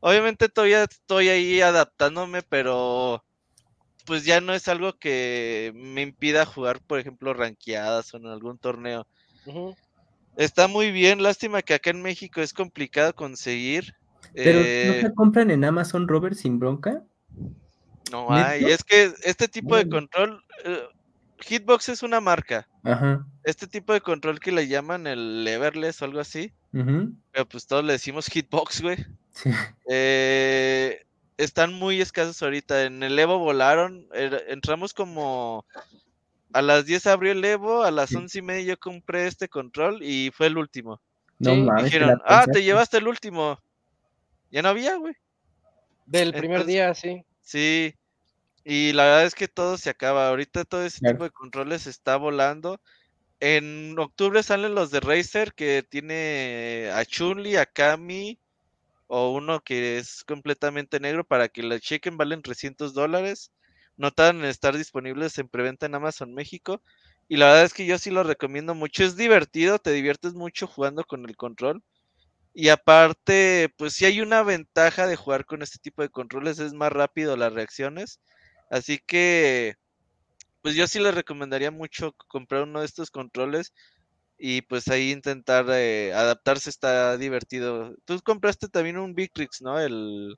Obviamente 0.00 0.48
todavía 0.48 0.84
estoy 0.84 1.28
ahí 1.28 1.60
adaptándome, 1.60 2.42
pero 2.42 3.24
pues 4.06 4.24
ya 4.24 4.40
no 4.40 4.54
es 4.54 4.66
algo 4.68 4.92
que 4.94 5.72
me 5.74 6.02
impida 6.02 6.46
jugar, 6.46 6.80
por 6.80 6.98
ejemplo, 6.98 7.34
ranqueadas 7.34 8.12
o 8.14 8.16
en 8.16 8.26
algún 8.26 8.58
torneo. 8.58 9.06
Está 10.40 10.68
muy 10.68 10.90
bien, 10.90 11.22
lástima 11.22 11.60
que 11.60 11.74
acá 11.74 11.90
en 11.90 12.00
México 12.00 12.40
es 12.40 12.54
complicado 12.54 13.14
conseguir. 13.14 13.94
Pero 14.34 14.60
Eh, 14.62 15.00
¿no 15.02 15.08
se 15.08 15.14
compran 15.14 15.50
en 15.50 15.64
Amazon, 15.64 16.08
Robert, 16.08 16.34
sin 16.34 16.58
bronca? 16.58 17.02
no 18.10 18.32
hay. 18.32 18.64
Es 18.64 18.82
que 18.82 19.12
este 19.22 19.48
tipo 19.48 19.76
de 19.76 19.88
control. 19.88 20.42
eh, 20.64 20.82
Hitbox 21.46 21.90
es 21.90 22.02
una 22.02 22.20
marca. 22.20 22.66
Ajá. 22.84 23.26
Este 23.44 23.66
tipo 23.66 23.92
de 23.92 24.00
control 24.00 24.40
que 24.40 24.50
le 24.52 24.66
llaman 24.66 25.06
el 25.06 25.46
Everless 25.46 26.00
o 26.00 26.04
algo 26.06 26.20
así. 26.20 26.52
ujú, 26.72 27.12
Pero 27.32 27.46
pues 27.46 27.66
todos 27.66 27.84
le 27.84 27.92
decimos 27.92 28.26
Hitbox, 28.26 28.80
güey. 28.82 28.96
Sí. 29.34 29.50
Eh, 29.90 31.04
están 31.36 31.72
muy 31.74 32.00
escasos 32.00 32.42
ahorita. 32.42 32.84
En 32.84 33.02
el 33.02 33.18
Evo 33.18 33.38
volaron. 33.38 34.06
era- 34.14 34.40
entramos 34.48 34.92
como. 34.94 35.64
A 36.52 36.62
las 36.62 36.84
10 36.86 37.06
abrió 37.06 37.32
el 37.32 37.44
Evo, 37.44 37.82
a 37.84 37.90
las 37.90 38.10
Sí. 38.10 38.16
11 38.16 38.38
y 38.38 38.42
media 38.42 38.62
yo 38.74 38.78
compré 38.80 39.26
este 39.26 39.48
control 39.48 40.02
y 40.02 40.30
fue 40.32 40.46
el 40.48 40.58
último. 40.58 41.00
No 41.38 41.54
Sí, 41.54 41.60
mames. 41.62 41.66
te 41.66 41.98
la 42.00 42.06
Dijeron, 42.06 42.22
ah, 42.26 42.46
te 42.52 42.62
llevaste 42.62 42.98
el 42.98 43.08
último. 43.08 43.58
Ya 44.50 44.62
no 44.62 44.68
había, 44.70 44.96
güey. 44.96 45.14
Del 46.06 46.32
primer 46.32 46.60
Entonces- 46.62 46.66
día, 46.66 46.94
sí. 46.94 47.24
Sí. 47.42 47.94
Y 48.64 48.92
la 48.92 49.04
verdad 49.04 49.24
es 49.24 49.34
que 49.34 49.48
todo 49.48 49.78
se 49.78 49.90
acaba. 49.90 50.28
Ahorita 50.28 50.64
todo 50.64 50.84
ese 50.84 50.98
Claro. 51.00 51.14
tipo 51.14 51.24
de 51.24 51.30
controles 51.30 51.86
está 51.86 52.16
volando. 52.16 52.80
En 53.38 53.96
octubre 53.98 54.42
salen 54.42 54.74
los 54.74 54.90
de 54.90 55.00
Razer 55.00 55.54
que 55.54 55.82
tiene 55.88 56.90
a 56.92 57.04
Chun-Li, 57.04 57.56
a 57.56 57.64
Kami 57.64 58.38
o 59.06 59.32
uno 59.32 59.60
que 59.60 59.96
es 59.98 60.24
completamente 60.24 61.00
negro 61.00 61.24
para 61.24 61.48
que 61.48 61.62
la 61.62 61.80
chequen, 61.80 62.16
valen 62.18 62.42
300 62.42 62.92
dólares. 62.92 63.50
No 64.00 64.10
en 64.16 64.46
estar 64.46 64.74
disponibles 64.78 65.36
en 65.36 65.48
preventa 65.48 65.84
en 65.84 65.94
Amazon 65.94 66.32
México. 66.32 66.80
Y 67.28 67.36
la 67.36 67.48
verdad 67.48 67.64
es 67.64 67.74
que 67.74 67.84
yo 67.84 67.98
sí 67.98 68.10
lo 68.10 68.22
recomiendo 68.22 68.74
mucho. 68.74 69.04
Es 69.04 69.14
divertido, 69.14 69.78
te 69.78 69.92
diviertes 69.92 70.32
mucho 70.32 70.66
jugando 70.66 71.04
con 71.04 71.28
el 71.28 71.36
control. 71.36 71.82
Y 72.54 72.70
aparte, 72.70 73.74
pues 73.76 73.92
sí 73.92 74.06
hay 74.06 74.22
una 74.22 74.42
ventaja 74.42 75.06
de 75.06 75.16
jugar 75.16 75.44
con 75.44 75.60
este 75.62 75.78
tipo 75.78 76.00
de 76.00 76.08
controles, 76.08 76.58
es 76.60 76.72
más 76.72 76.90
rápido 76.90 77.36
las 77.36 77.52
reacciones. 77.52 78.20
Así 78.70 78.98
que, 79.06 79.74
pues 80.62 80.74
yo 80.76 80.86
sí 80.86 80.98
les 81.00 81.14
recomendaría 81.14 81.70
mucho 81.70 82.14
comprar 82.28 82.62
uno 82.64 82.80
de 82.80 82.86
estos 82.86 83.10
controles 83.10 83.74
y 84.38 84.62
pues 84.62 84.88
ahí 84.88 85.12
intentar 85.12 85.66
eh, 85.70 86.14
adaptarse, 86.14 86.70
está 86.70 87.18
divertido. 87.18 87.94
Tú 88.06 88.18
compraste 88.24 88.68
también 88.68 88.98
un 88.98 89.14
Victrix, 89.14 89.62
¿no? 89.62 89.78
El 89.78 90.36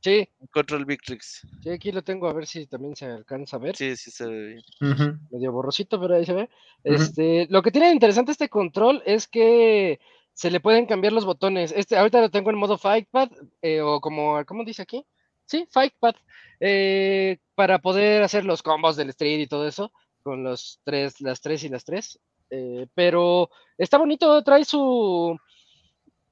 Sí, 0.00 0.28
control 0.52 0.84
Victrix. 0.84 1.46
sí, 1.62 1.70
aquí 1.70 1.90
lo 1.90 2.02
tengo 2.02 2.28
a 2.28 2.32
ver 2.32 2.46
si 2.46 2.66
también 2.66 2.94
se 2.94 3.06
alcanza 3.06 3.56
a 3.56 3.60
ver. 3.60 3.76
Sí, 3.76 3.96
sí, 3.96 4.10
se 4.10 4.26
ve 4.26 4.46
bien. 4.80 5.20
Medio 5.30 5.52
borrosito, 5.52 6.00
pero 6.00 6.14
ahí 6.14 6.24
se 6.24 6.34
ve. 6.34 6.48
Este, 6.84 7.46
lo 7.50 7.62
que 7.62 7.72
tiene 7.72 7.88
de 7.88 7.94
interesante 7.94 8.32
este 8.32 8.48
control 8.48 9.02
es 9.04 9.26
que 9.26 9.98
se 10.34 10.52
le 10.52 10.60
pueden 10.60 10.86
cambiar 10.86 11.12
los 11.12 11.24
botones. 11.24 11.72
Este, 11.76 11.96
ahorita 11.96 12.20
lo 12.20 12.30
tengo 12.30 12.50
en 12.50 12.58
modo 12.58 12.78
Fightpad, 12.78 13.30
eh, 13.60 13.80
o 13.80 14.00
como, 14.00 14.44
¿cómo 14.46 14.64
dice 14.64 14.82
aquí? 14.82 15.04
Sí, 15.46 15.66
Fightpad, 15.70 16.14
eh, 16.60 17.38
para 17.56 17.80
poder 17.80 18.22
hacer 18.22 18.44
los 18.44 18.62
combos 18.62 18.96
del 18.96 19.08
Street 19.10 19.40
y 19.40 19.46
todo 19.48 19.66
eso, 19.66 19.92
con 20.22 20.44
los 20.44 20.80
tres, 20.84 21.20
las 21.20 21.40
tres 21.40 21.64
y 21.64 21.68
las 21.68 21.84
tres. 21.84 22.20
eh, 22.50 22.86
pero 22.94 23.50
está 23.76 23.98
bonito, 23.98 24.42
trae 24.44 24.64
su. 24.64 25.36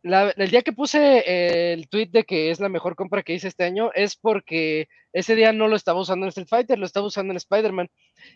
La- 0.07 0.31
el 0.37 0.51
día 0.51 0.63
que 0.63 0.73
puse 0.73 1.19
eh, 1.27 1.73
el 1.73 1.89
tweet 1.89 2.09
de 2.11 2.25
que 2.25 2.51
es 2.51 2.61
la 2.61 2.69
mejor 2.69 2.95
compra 2.97 3.23
que 3.23 3.35
hice 3.35 3.49
este 3.49 3.65
año 3.65 3.91
es 3.95 4.17
porque 4.17 4.89
ese 5.13 5.35
día 5.35 5.53
no 5.53 5.69
lo 5.69 5.77
estaba 5.77 6.01
usando 6.01 6.25
en 6.27 6.29
Street 6.29 6.49
Fighter, 6.49 6.79
lo 6.79 6.87
estaba 6.87 7.07
usando 7.07 7.33
en 7.33 7.37
Spider-Man. 7.39 7.89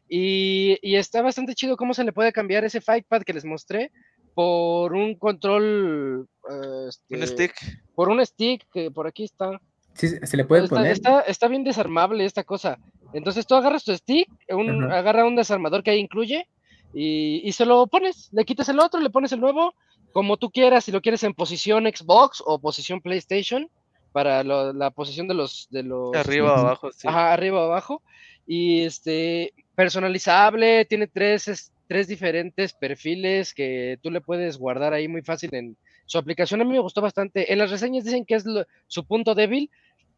Y, 0.08 0.78
y 0.82 0.97
está 0.97 1.23
bastante 1.23 1.55
chido 1.55 1.76
cómo 1.76 1.94
se 1.94 2.05
le 2.05 2.12
puede 2.12 2.32
cambiar 2.32 2.65
ese 2.65 2.81
Fightpad 2.81 3.23
que 3.23 3.32
les 3.34 3.44
mostré 3.44 3.90
por 4.34 4.92
un 4.94 5.15
control. 5.16 6.26
eh, 6.50 6.89
Un 7.10 7.23
este, 7.23 7.26
stick. 7.49 7.55
Por 7.94 8.08
un 8.08 8.24
stick 8.24 8.66
que 8.73 8.90
por 8.90 9.07
aquí 9.07 9.24
está. 9.24 9.60
Sí, 9.94 10.08
se 10.08 10.36
le 10.36 10.44
puede 10.44 10.65
Está, 10.65 10.76
poner. 10.76 10.92
está, 10.92 11.20
está 11.23 11.49
bien 11.49 11.65
desarmable 11.65 12.24
esta 12.24 12.44
cosa. 12.44 12.78
Entonces 13.12 13.47
tú 13.47 13.55
agarras 13.57 13.84
tu 13.84 13.94
stick, 13.94 14.28
un, 14.50 14.84
Ajá. 14.84 14.99
agarra 14.99 15.24
un 15.26 15.34
desarmador 15.36 15.82
que 15.82 15.90
ahí 15.90 15.99
incluye 15.99 16.47
y, 16.94 17.42
y 17.44 17.52
se 17.52 17.66
lo 17.66 17.86
pones. 17.89 18.28
Le 18.32 18.44
quitas 18.44 18.68
el 18.68 18.78
otro, 18.78 19.00
le 19.00 19.10
pones 19.10 19.32
el 19.32 19.40
nuevo, 19.40 19.74
como 20.12 20.36
tú 20.36 20.50
quieras, 20.50 20.84
si 20.84 20.92
lo 20.92 21.00
quieres 21.00 21.22
en 21.24 21.34
posición 21.34 21.84
Xbox 21.84 22.42
o 22.44 22.58
posición 22.58 23.00
PlayStation, 23.00 23.68
para 24.12 24.42
lo- 24.42 24.72
la 24.72 24.90
posición 24.90 25.28
de 25.28 25.34
los... 25.34 25.68
De 25.70 25.82
los 25.82 26.14
Arriba 26.16 26.52
o 26.55 26.56
abajo, 26.56 26.92
sí. 26.92 27.06
Ajá, 27.06 27.32
arriba 27.32 27.60
o 27.60 27.64
abajo. 27.66 28.02
Y 28.47 28.80
este, 28.82 29.52
personalizable, 29.76 30.84
tiene 30.86 31.06
tres, 31.06 31.47
es- 31.48 31.72
tres 31.86 32.08
diferentes 32.08 32.72
perfiles 32.72 33.52
que 33.55 33.98
tú 34.02 34.10
le 34.10 34.20
puedes 34.20 34.58
guardar 34.58 34.92
ahí 34.94 35.06
muy 35.08 35.22
fácil 35.22 35.55
en 35.55 35.76
su 36.06 36.18
aplicación. 36.18 36.60
A 36.60 36.64
mí 36.64 36.72
me 36.72 36.78
gustó 36.80 37.00
bastante. 37.00 37.52
En 37.52 37.58
las 37.58 37.70
reseñas 37.70 38.05
dicen 38.05 38.24
que 38.24 38.34
es 38.34 38.44
lo- 38.44 38.64
su 38.89 39.05
punto 39.05 39.34
débil, 39.34 39.70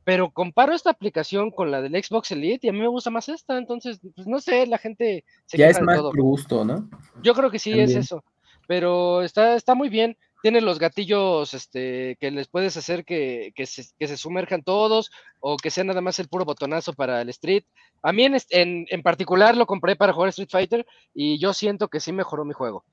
pero 0.04 0.30
comparo 0.30 0.72
esta 0.74 0.90
aplicación 0.90 1.50
con 1.50 1.70
la 1.70 1.80
del 1.82 2.02
Xbox 2.02 2.30
Elite 2.32 2.66
y 2.66 2.70
a 2.70 2.72
mí 2.72 2.80
me 2.80 2.88
gusta 2.88 3.10
más 3.10 3.28
esta. 3.28 3.56
Entonces, 3.58 4.00
pues 4.14 4.26
no 4.26 4.40
sé, 4.40 4.66
la 4.66 4.78
gente 4.78 5.24
se 5.46 5.58
Ya 5.58 5.68
es 5.68 5.80
más 5.82 6.00
por 6.00 6.20
gusto, 6.22 6.64
¿no? 6.64 6.88
Yo 7.22 7.34
creo 7.34 7.50
que 7.50 7.58
sí 7.58 7.78
es 7.78 7.90
eso. 8.00 8.24
Pero 8.66 9.22
está, 9.22 9.54
está 9.56 9.74
muy 9.74 9.88
bien. 9.88 10.16
Tiene 10.42 10.60
los 10.60 10.78
gatillos 10.80 11.54
este, 11.54 12.16
que 12.20 12.30
les 12.32 12.48
puedes 12.48 12.76
hacer 12.76 13.04
que, 13.04 13.52
que 13.54 13.66
se, 13.66 13.84
que 13.98 14.08
se 14.08 14.16
sumerjan 14.16 14.62
todos 14.62 15.10
o 15.40 15.56
que 15.56 15.70
sea 15.70 15.84
nada 15.84 16.00
más 16.00 16.18
el 16.18 16.28
puro 16.28 16.44
botonazo 16.44 16.92
para 16.94 17.20
el 17.22 17.28
Street. 17.28 17.64
A 18.02 18.12
mí 18.12 18.24
en, 18.24 18.36
en, 18.50 18.86
en 18.88 19.02
particular 19.02 19.56
lo 19.56 19.66
compré 19.66 19.94
para 19.96 20.12
jugar 20.12 20.30
Street 20.30 20.48
Fighter 20.50 20.86
y 21.14 21.38
yo 21.38 21.52
siento 21.52 21.88
que 21.88 22.00
sí 22.00 22.12
mejoró 22.12 22.44
mi 22.44 22.54
juego. 22.54 22.84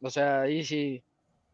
O 0.00 0.10
sea, 0.10 0.42
ahí 0.42 0.62
sí, 0.64 1.02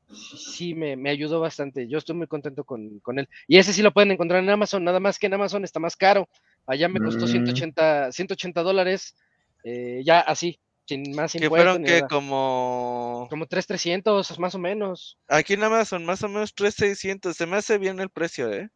sí, 0.08 0.36
sí 0.38 0.74
me, 0.74 0.96
me 0.96 1.10
ayudó 1.10 1.40
bastante. 1.40 1.88
Yo 1.88 1.98
estoy 1.98 2.16
muy 2.16 2.26
contento 2.26 2.64
con, 2.64 3.00
con 3.00 3.18
él. 3.18 3.28
Y 3.48 3.58
ese 3.58 3.72
sí 3.72 3.82
lo 3.82 3.92
pueden 3.92 4.10
encontrar 4.12 4.42
en 4.42 4.50
Amazon, 4.50 4.84
nada 4.84 5.00
más 5.00 5.18
que 5.18 5.26
en 5.26 5.34
Amazon 5.34 5.64
está 5.64 5.80
más 5.80 5.96
caro. 5.96 6.28
Allá 6.66 6.88
me 6.88 7.00
costó 7.00 7.26
Mm. 7.26 7.28
180, 7.28 8.12
180 8.12 8.62
dólares, 8.62 9.16
eh, 9.64 10.02
ya 10.04 10.20
así, 10.20 10.60
sin 10.86 11.14
más 11.14 11.32
Que 11.32 11.48
fueron 11.48 11.84
que 11.84 12.02
como... 12.08 13.26
Como 13.30 13.46
3,300 13.46 14.38
más 14.38 14.54
o 14.54 14.58
menos. 14.58 15.18
Aquí 15.28 15.54
en 15.54 15.62
Amazon 15.64 16.04
más 16.04 16.22
o 16.22 16.28
menos 16.28 16.54
3,600. 16.54 17.36
Se 17.36 17.46
me 17.46 17.56
hace 17.56 17.78
bien 17.78 18.00
el 18.00 18.10
precio, 18.10 18.52
¿eh? 18.52 18.68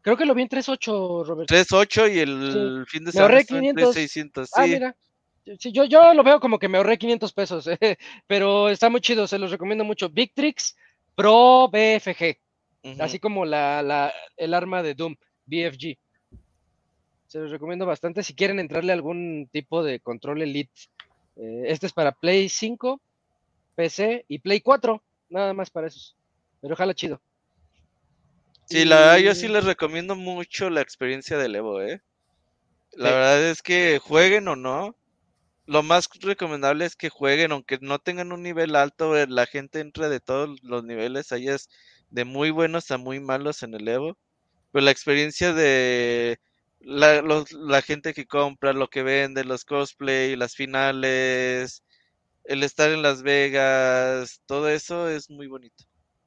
Creo 0.00 0.16
que 0.16 0.24
lo 0.26 0.34
vi 0.34 0.42
en 0.42 0.48
3,8, 0.48 1.24
Robert. 1.24 1.48
3.8 1.48 2.12
y 2.12 2.18
el 2.18 2.84
fin 2.88 3.04
de 3.04 3.06
Me 3.06 3.12
semana 3.12 3.26
ahorré 3.28 3.40
estuvo 3.42 3.58
en 3.58 3.62
500. 3.62 3.94
3,600. 3.94 4.46
Sí. 4.48 4.52
Ah, 4.56 4.66
mira. 4.66 4.96
Sí, 5.58 5.72
yo, 5.72 5.84
yo 5.84 6.14
lo 6.14 6.22
veo 6.22 6.38
como 6.40 6.58
que 6.58 6.68
me 6.68 6.78
ahorré 6.78 6.98
500 6.98 7.32
pesos, 7.32 7.66
eh, 7.66 7.78
pero 8.28 8.68
está 8.68 8.88
muy 8.88 9.00
chido, 9.00 9.26
se 9.26 9.38
los 9.38 9.50
recomiendo 9.50 9.84
mucho. 9.84 10.08
Victrix 10.08 10.76
Pro 11.16 11.68
BFG, 11.68 12.38
así 13.00 13.18
como 13.18 13.44
la, 13.44 13.82
la- 13.82 14.12
el 14.36 14.54
arma 14.54 14.82
de 14.82 14.94
Doom, 14.94 15.14
BFG. 15.46 15.98
Se 17.26 17.38
los 17.38 17.50
recomiendo 17.50 17.86
bastante 17.86 18.22
si 18.22 18.34
quieren 18.34 18.60
entrarle 18.60 18.92
a 18.92 18.94
algún 18.94 19.48
tipo 19.52 19.82
de 19.82 20.00
control 20.00 20.42
Elite. 20.42 20.72
Eh, 21.36 21.64
este 21.66 21.86
es 21.86 21.92
para 21.92 22.12
Play 22.12 22.48
5, 22.48 23.00
PC 23.74 24.24
y 24.28 24.38
Play 24.38 24.60
4, 24.60 25.02
nada 25.28 25.52
más 25.54 25.70
para 25.70 25.88
esos. 25.88 26.16
Pero 26.60 26.74
ojalá 26.74 26.94
chido. 26.94 27.20
Sí, 28.66 28.84
la 28.84 28.96
verdad 28.96 29.18
yo 29.18 29.34
sí 29.34 29.48
les 29.48 29.64
recomiendo 29.64 30.16
mucho 30.16 30.70
la 30.70 30.80
experiencia 30.80 31.36
del 31.36 31.56
Evo, 31.56 31.82
¿eh? 31.82 32.00
La 32.92 33.08
Sí. 33.08 33.14
verdad 33.14 33.44
es 33.50 33.62
que 33.62 33.98
jueguen 33.98 34.48
o 34.48 34.56
no, 34.56 34.96
lo 35.66 35.82
más 35.82 36.08
recomendable 36.20 36.84
es 36.86 36.96
que 36.96 37.10
jueguen, 37.10 37.52
aunque 37.52 37.78
no 37.80 37.98
tengan 37.98 38.32
un 38.32 38.42
nivel 38.42 38.76
alto, 38.76 39.16
eh, 39.16 39.26
la 39.28 39.46
gente 39.46 39.80
entra 39.80 40.08
de 40.08 40.20
todos 40.20 40.58
los 40.62 40.84
niveles, 40.84 41.32
hay 41.32 41.48
es 41.48 41.68
de 42.10 42.24
muy 42.24 42.50
buenos 42.50 42.90
a 42.90 42.98
muy 42.98 43.20
malos 43.20 43.62
en 43.62 43.74
el 43.74 43.88
Evo, 43.88 44.18
pero 44.72 44.84
la 44.84 44.90
experiencia 44.92 45.52
de 45.54 46.38
la, 46.84 47.22
los- 47.22 47.52
la 47.52 47.82
gente 47.82 48.12
que 48.14 48.26
compra, 48.26 48.72
lo 48.72 48.88
que 48.88 49.02
vende, 49.02 49.44
los 49.44 49.64
cosplay, 49.64 50.36
las 50.36 50.54
finales, 50.54 51.82
el 52.44 52.62
estar 52.62 52.90
en 52.90 53.02
Las 53.02 53.22
Vegas, 53.22 54.40
todo 54.46 54.68
eso 54.68 55.08
es 55.08 55.30
muy 55.30 55.46
bonito. 55.46 55.84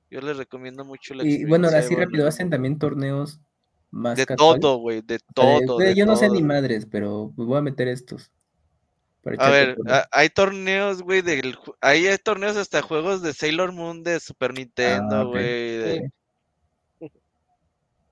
Yo 0.10 0.22
les 0.22 0.38
recomiendo 0.38 0.86
mucho 0.86 1.14
la 1.14 1.26
Y 1.26 1.46
bueno, 1.46 1.68
ahora 1.68 1.82
sí 1.82 1.96
rápido, 1.96 2.28
hacen 2.28 2.50
también 2.50 2.78
torneos 2.80 3.40
más 3.92 4.18
De 4.18 4.26
todo, 4.26 4.78
güey, 4.78 5.02
de 5.02 5.20
todo. 5.34 5.80
de 5.80 5.96
yo 5.96 6.06
no 6.06 6.16
sé 6.16 6.30
ni 6.30 6.42
madres, 6.44 6.86
pero 6.90 7.34
pues 7.36 7.48
voy 7.48 7.58
a 7.58 7.62
meter 7.62 7.88
estos. 7.88 8.32
A 9.40 9.50
ver, 9.50 9.76
a- 9.88 10.08
hay 10.12 10.30
torneos, 10.30 11.02
güey, 11.02 11.22
del 11.24 11.58
ahí 11.82 12.06
hay 12.08 12.18
torneos 12.20 12.58
hasta 12.58 12.84
juegos 12.84 13.24
de 13.24 13.34
Sailor 13.34 13.72
Moon 13.72 14.04
de 14.04 14.20
Super 14.20 14.54
Nintendo, 14.54 15.16
Ah, 15.16 15.24
ok. 15.24 15.32
güey. 15.32 16.02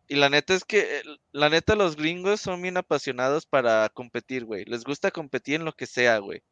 Y 0.07 0.15
la 0.15 0.29
neta 0.29 0.53
es 0.53 0.65
que, 0.65 1.01
la 1.31 1.49
neta, 1.49 1.75
los 1.75 1.95
gringos 1.95 2.41
son 2.41 2.61
bien 2.61 2.77
apasionados 2.77 3.45
para 3.45 3.89
competir, 3.89 4.45
güey. 4.45 4.65
Les 4.65 4.83
gusta 4.83 5.11
competir 5.11 5.55
en 5.55 5.65
lo 5.65 5.73
que 5.73 5.85
sea, 5.85 6.17
güey. 6.17 6.43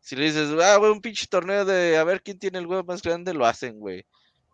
Si 0.00 0.16
le 0.16 0.26
dices, 0.26 0.50
ah, 0.62 0.76
güey, 0.76 0.92
un 0.92 1.00
pinche 1.00 1.26
torneo 1.26 1.64
de 1.64 1.96
a 1.96 2.04
ver 2.04 2.22
quién 2.22 2.38
tiene 2.38 2.58
el 2.58 2.66
huevo 2.66 2.84
más 2.84 3.02
grande, 3.02 3.34
lo 3.34 3.46
hacen, 3.46 3.78
güey. 3.78 4.04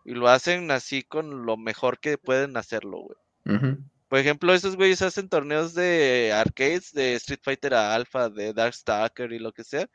Y 0.05 0.13
lo 0.13 0.29
hacen 0.29 0.71
así 0.71 1.03
con 1.03 1.47
lo 1.47 1.57
mejor 1.57 1.99
que 1.99 2.19
pueden 2.19 2.57
hacerlo, 2.57 2.99
güey. 2.99 3.77
Por 4.09 4.19
ejemplo, 4.19 4.55
esos 4.55 4.77
güeyes 4.77 5.03
hacen 5.03 5.29
torneos 5.29 5.75
de 5.75 6.33
arcades, 6.33 6.93
de 6.93 7.15
Street 7.15 7.41
Fighter 7.43 7.75
a 7.75 7.95
Alpha, 7.95 8.29
de 8.29 8.53
Darkstalker 8.53 9.33
y 9.33 9.39
lo 9.39 9.53
que 9.53 9.65
sea. 9.65 9.89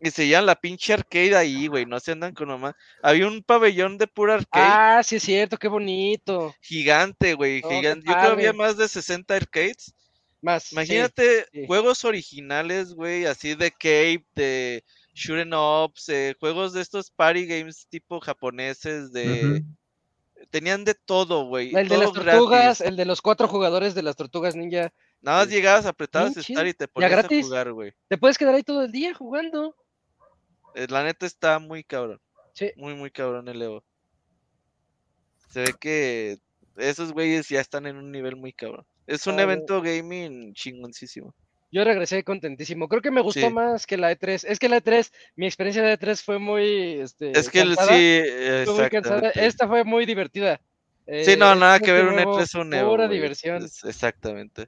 Y 0.00 0.10
se 0.10 0.26
llevan 0.26 0.46
la 0.46 0.54
pinche 0.54 0.92
arcade 0.92 1.36
ahí, 1.36 1.66
güey. 1.66 1.84
No 1.84 1.98
se 1.98 2.12
andan 2.12 2.32
con 2.32 2.48
nomás. 2.48 2.74
Había 3.02 3.26
un 3.26 3.42
pabellón 3.42 3.98
de 3.98 4.06
pura 4.06 4.34
arcade 4.34 4.66
Ah, 4.68 5.02
sí 5.02 5.16
es 5.16 5.22
cierto, 5.24 5.56
qué 5.56 5.66
bonito. 5.66 6.54
gigante, 6.60 7.34
güey. 7.34 7.60
Oh, 7.64 7.68
gigante. 7.68 8.06
Yo 8.06 8.12
creo 8.12 8.26
que 8.26 8.32
había 8.32 8.52
más 8.52 8.76
de 8.76 8.86
60 8.88 9.34
arcades. 9.34 9.92
Más. 10.40 10.72
Imagínate 10.72 11.46
sí. 11.52 11.66
juegos 11.66 12.04
originales, 12.04 12.94
güey, 12.94 13.26
así 13.26 13.56
de 13.56 13.72
Cape, 13.72 14.24
de 14.36 14.84
Shooting 15.14 15.52
Ups, 15.52 16.08
eh, 16.10 16.36
juegos 16.38 16.72
de 16.72 16.80
estos 16.80 17.10
party 17.10 17.46
games 17.46 17.88
tipo 17.88 18.20
japoneses, 18.20 19.10
de... 19.10 19.64
Tenían 20.50 20.84
de 20.84 20.94
todo, 20.94 21.46
güey. 21.46 21.74
El 21.74 21.88
de 21.88 21.98
las 21.98 22.12
tortugas, 22.12 22.78
gratis. 22.78 22.80
el 22.82 22.96
de 22.96 23.04
los 23.04 23.20
cuatro 23.20 23.48
jugadores 23.48 23.96
de 23.96 24.02
las 24.02 24.14
tortugas 24.14 24.54
ninja. 24.54 24.92
Nada 25.20 25.40
más 25.40 25.48
llegabas, 25.48 25.84
apretabas 25.84 26.34
bien 26.34 26.40
Star 26.40 26.56
chido. 26.56 26.66
y 26.68 26.74
te 26.74 26.88
ponías 26.88 27.24
a 27.24 27.28
jugar, 27.28 27.72
güey. 27.72 27.92
Te 28.06 28.16
puedes 28.16 28.38
quedar 28.38 28.54
ahí 28.54 28.62
todo 28.62 28.84
el 28.84 28.92
día 28.92 29.12
jugando. 29.14 29.74
Eh, 30.78 30.86
La 30.90 31.02
neta 31.02 31.26
está 31.26 31.58
muy 31.58 31.82
cabrón. 31.82 32.20
Sí. 32.54 32.70
Muy, 32.76 32.94
muy 32.94 33.10
cabrón 33.10 33.48
el 33.48 33.60
Evo. 33.60 33.82
Se 35.50 35.60
ve 35.60 35.74
que 35.80 36.38
esos 36.76 37.12
güeyes 37.12 37.48
ya 37.48 37.60
están 37.60 37.86
en 37.86 37.96
un 37.96 38.12
nivel 38.12 38.36
muy 38.36 38.52
cabrón. 38.52 38.86
Es 39.06 39.26
un 39.26 39.38
Ah, 39.40 39.42
evento 39.42 39.80
gaming 39.82 40.52
chingoncísimo. 40.54 41.34
Yo 41.72 41.84
regresé 41.84 42.22
contentísimo. 42.22 42.88
Creo 42.88 43.02
que 43.02 43.10
me 43.10 43.20
gustó 43.20 43.48
Sí. 43.48 43.52
más 43.52 43.86
que 43.86 43.96
la 43.96 44.12
E3. 44.12 44.44
Es 44.46 44.58
que 44.58 44.68
la 44.68 44.76
E3, 44.76 45.12
mi 45.36 45.46
experiencia 45.46 45.82
de 45.82 45.92
E3 45.98 46.22
fue 46.22 46.38
muy. 46.38 47.00
Este, 47.00 47.32
Es 47.38 47.50
que 47.50 47.60
cansada, 47.60 47.88
sí, 47.88 48.22
muy. 48.70 49.44
Esta 49.44 49.66
fue 49.68 49.84
muy 49.84 50.06
divertida. 50.06 50.60
Sí, 51.24 51.36
no, 51.36 51.52
Eh, 51.52 51.56
nada 51.56 51.80
que 51.80 51.90
ver 51.92 52.06
un 52.06 52.14
nuevo, 52.14 52.38
E3 52.38 52.54
a 52.54 52.60
un 52.60 52.72
Evo. 52.74 52.90
Pura 52.90 53.08
diversión. 53.08 53.64
Es- 53.64 53.84
exactamente. 53.84 54.66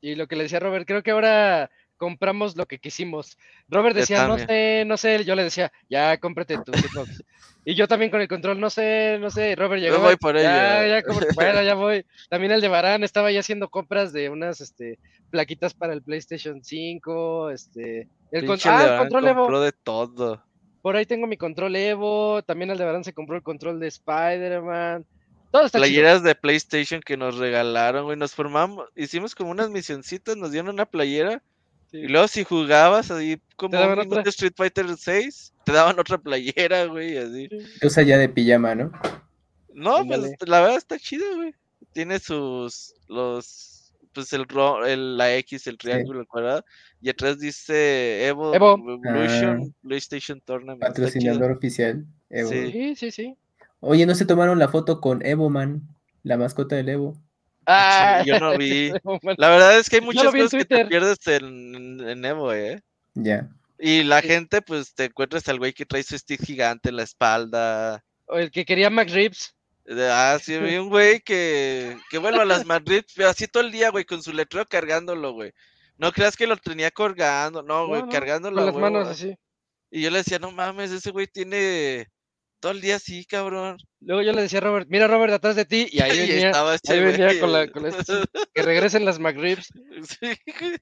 Y 0.00 0.14
lo 0.14 0.26
que 0.26 0.36
le 0.36 0.44
decía 0.44 0.60
Robert, 0.60 0.86
creo 0.86 1.02
que 1.02 1.10
ahora 1.10 1.70
compramos 2.00 2.56
lo 2.56 2.64
que 2.64 2.78
quisimos. 2.78 3.36
Robert 3.68 3.94
decía, 3.94 4.26
no 4.26 4.38
sé, 4.38 4.84
no 4.86 4.96
sé. 4.96 5.22
Yo 5.26 5.34
le 5.34 5.44
decía, 5.44 5.70
ya 5.90 6.16
cómprate 6.18 6.56
tu 6.64 6.72
Xbox. 6.72 7.22
Y 7.62 7.74
yo 7.74 7.86
también 7.86 8.10
con 8.10 8.22
el 8.22 8.26
control, 8.26 8.58
no 8.58 8.70
sé, 8.70 9.18
no 9.20 9.28
sé. 9.28 9.54
Robert 9.54 9.82
llegó. 9.82 9.98
voy 9.98 10.16
por 10.16 10.34
ya, 10.34 10.86
ya, 10.86 11.02
bueno, 11.34 11.62
ya 11.62 11.74
voy. 11.74 12.06
También 12.30 12.52
el 12.52 12.62
de 12.62 12.68
Barán 12.68 13.04
estaba 13.04 13.30
ya 13.30 13.40
haciendo 13.40 13.68
compras 13.68 14.14
de 14.14 14.30
unas 14.30 14.62
este, 14.62 14.98
plaquitas 15.28 15.74
para 15.74 15.92
el 15.92 16.02
PlayStation 16.02 16.64
5. 16.64 17.50
Este, 17.50 18.08
el, 18.32 18.46
con- 18.46 18.58
ah, 18.64 18.92
el 18.92 18.98
control 18.98 19.28
Evo. 19.28 19.42
compró 19.42 19.60
de 19.60 19.72
todo. 19.72 20.42
Por 20.80 20.96
ahí 20.96 21.04
tengo 21.04 21.26
mi 21.26 21.36
control 21.36 21.76
Evo. 21.76 22.42
También 22.42 22.70
el 22.70 22.78
de 22.78 22.84
Barán 22.86 23.04
se 23.04 23.12
compró 23.12 23.36
el 23.36 23.42
control 23.42 23.78
de 23.78 23.88
Spider-Man. 23.88 25.04
Todo 25.50 25.66
está 25.66 25.78
chido. 25.78 25.86
Playeras 25.86 26.22
de 26.22 26.34
PlayStation 26.34 27.02
que 27.02 27.18
nos 27.18 27.36
regalaron, 27.36 28.04
güey. 28.04 28.16
Nos 28.16 28.34
formamos, 28.34 28.88
hicimos 28.96 29.34
como 29.34 29.50
unas 29.50 29.68
misioncitas, 29.68 30.38
nos 30.38 30.50
dieron 30.50 30.70
una 30.70 30.86
playera. 30.86 31.42
Sí. 31.90 31.98
Y 31.98 32.08
luego 32.08 32.28
si 32.28 32.44
jugabas 32.44 33.10
ahí 33.10 33.40
como 33.56 33.76
un 33.76 33.98
otra. 33.98 34.22
Street 34.26 34.52
Fighter 34.56 34.86
6, 34.96 35.52
te 35.64 35.72
daban 35.72 35.98
otra 35.98 36.18
playera, 36.18 36.84
güey, 36.86 37.16
así. 37.18 37.48
Usa 37.82 38.02
ya 38.04 38.16
de 38.18 38.28
pijama, 38.28 38.74
¿no? 38.74 38.92
No, 39.74 40.06
pues 40.06 40.20
la 40.46 40.60
verdad 40.60 40.76
está 40.76 40.98
chido, 40.98 41.24
güey. 41.36 41.54
Tiene 41.92 42.18
sus, 42.20 42.94
los, 43.08 43.92
pues 44.12 44.32
el, 44.32 44.46
ro- 44.46 44.86
el 44.86 45.16
la 45.16 45.34
X, 45.36 45.66
el 45.66 45.78
triángulo, 45.78 46.20
el 46.20 46.26
cuadrado. 46.28 46.64
Y 47.00 47.08
atrás 47.08 47.38
dice 47.38 48.26
Evo, 48.26 48.54
Evo. 48.54 48.76
Revolution, 49.02 49.74
PlayStation 49.82 50.40
Tournament. 50.40 50.80
Patrocinador 50.82 51.52
oficial. 51.52 52.04
Evo. 52.28 52.50
Sí. 52.50 52.70
Sí, 52.72 52.96
sí, 52.96 53.10
sí. 53.10 53.36
Oye, 53.80 54.06
¿no 54.06 54.14
se 54.14 54.26
tomaron 54.26 54.58
la 54.58 54.68
foto 54.68 55.00
con 55.00 55.24
Evo 55.24 55.50
Man? 55.50 55.82
La 56.22 56.36
mascota 56.36 56.76
del 56.76 56.90
Evo. 56.90 57.16
Ah, 57.66 58.22
yo 58.26 58.38
no 58.40 58.56
vi. 58.58 58.90
La 59.36 59.48
verdad 59.50 59.78
es 59.78 59.88
que 59.90 59.96
hay 59.96 60.02
muchas 60.02 60.32
cosas 60.32 60.50
que 60.50 60.64
te 60.64 60.86
pierdes 60.86 61.18
en, 61.26 62.00
en 62.08 62.24
Evo, 62.24 62.52
eh. 62.52 62.82
Ya. 63.14 63.48
Y 63.78 64.02
la 64.02 64.20
Sí. 64.20 64.28
gente, 64.28 64.60
pues 64.62 64.94
te 64.94 65.04
encuentras 65.06 65.48
al 65.48 65.58
güey 65.58 65.72
que 65.72 65.86
trae 65.86 66.02
su 66.02 66.16
stick 66.18 66.44
gigante 66.44 66.90
en 66.90 66.96
la 66.96 67.02
espalda. 67.02 68.04
O 68.26 68.36
el 68.38 68.50
que 68.50 68.64
quería. 68.64 68.90
De- 69.84 70.10
Ah, 70.10 70.38
sí, 70.40 70.56
vi 70.58 70.76
un 70.76 70.88
güey 70.88 71.20
que, 71.20 71.96
que 72.10 72.18
bueno, 72.18 72.40
a 72.40 72.44
las 72.44 72.64
Madrid, 72.66 73.02
pero 73.16 73.28
así 73.28 73.48
todo 73.48 73.62
el 73.64 73.72
día, 73.72 73.90
güey, 73.90 74.04
con 74.04 74.22
su 74.22 74.32
letrero 74.32 74.66
cargándolo, 74.66 75.32
güey. 75.32 75.52
No 75.98 76.12
creas 76.12 76.36
que 76.36 76.46
lo 76.46 76.56
tenía 76.56 76.90
colgando, 76.90 77.62
no, 77.62 77.86
güey, 77.88 78.00
No, 78.00 78.06
no, 78.06 78.12
cargándolo. 78.12 78.56
Con 78.56 78.66
las 78.66 78.76
manos 78.76 79.08
así. 79.08 79.36
Y 79.90 80.02
yo 80.02 80.10
le 80.10 80.18
decía, 80.18 80.38
no 80.38 80.52
mames, 80.52 80.92
ese 80.92 81.10
güey 81.10 81.26
tiene 81.26 82.06
todo 82.60 82.72
el 82.72 82.80
día 82.80 82.96
así, 82.96 83.24
cabrón. 83.24 83.78
Luego 84.00 84.22
yo 84.22 84.32
le 84.32 84.42
decía 84.42 84.58
a 84.58 84.62
Robert, 84.62 84.86
mira 84.90 85.06
Robert 85.08 85.32
atrás 85.32 85.56
de 85.56 85.64
ti. 85.64 85.88
Y 85.90 86.00
ahí 86.02 86.10
Y 86.18 86.28
venía, 86.28 86.52
ahí 86.88 87.00
venía 87.00 87.40
con 87.40 87.52
la, 87.52 87.68
con 87.68 87.90
sí, 87.90 88.12
que 88.54 88.62
regresen 88.62 89.04
las 89.04 89.18
McRibs. 89.18 89.68
Sí. 90.20 90.32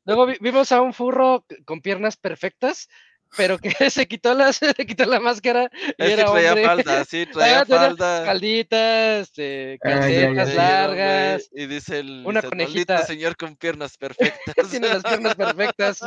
Luego 0.05 0.26
vi- 0.26 0.36
vimos 0.40 0.70
a 0.73 0.81
un 0.81 0.92
furro 0.92 1.44
con 1.65 1.81
piernas 1.81 2.16
perfectas, 2.16 2.89
pero 3.36 3.58
que 3.58 3.70
se 3.90 4.07
quitó 4.07 4.34
la, 4.34 4.52
se 4.52 4.74
quitó 4.74 5.05
la 5.07 5.20
máscara 5.20 5.68
y 5.74 5.90
Es 5.90 5.94
que 5.97 6.12
era 6.12 6.24
traía 6.26 6.48
hombre. 6.52 6.65
falda, 6.66 7.05
sí, 7.05 7.26
traía 7.32 7.60
Ah, 7.60 7.66
falda. 7.66 8.24
Faldita, 8.24 9.18
este, 9.20 9.74
Ah, 9.74 9.78
calcetas 9.90 10.55
largas. 10.55 11.48
Y 11.52 11.66
dice 11.66 11.98
el 12.00 12.23
una 12.26 12.40
dice, 12.40 12.48
conejita. 12.48 12.94
"Maldito 12.94 13.12
señor 13.12 13.36
con 13.36 13.57
piernas 13.57 13.97
perfectas. 13.98 14.70
Tiene 14.70 14.89
las 14.89 15.02
piernas 15.02 15.34
perfectas. 15.34 16.00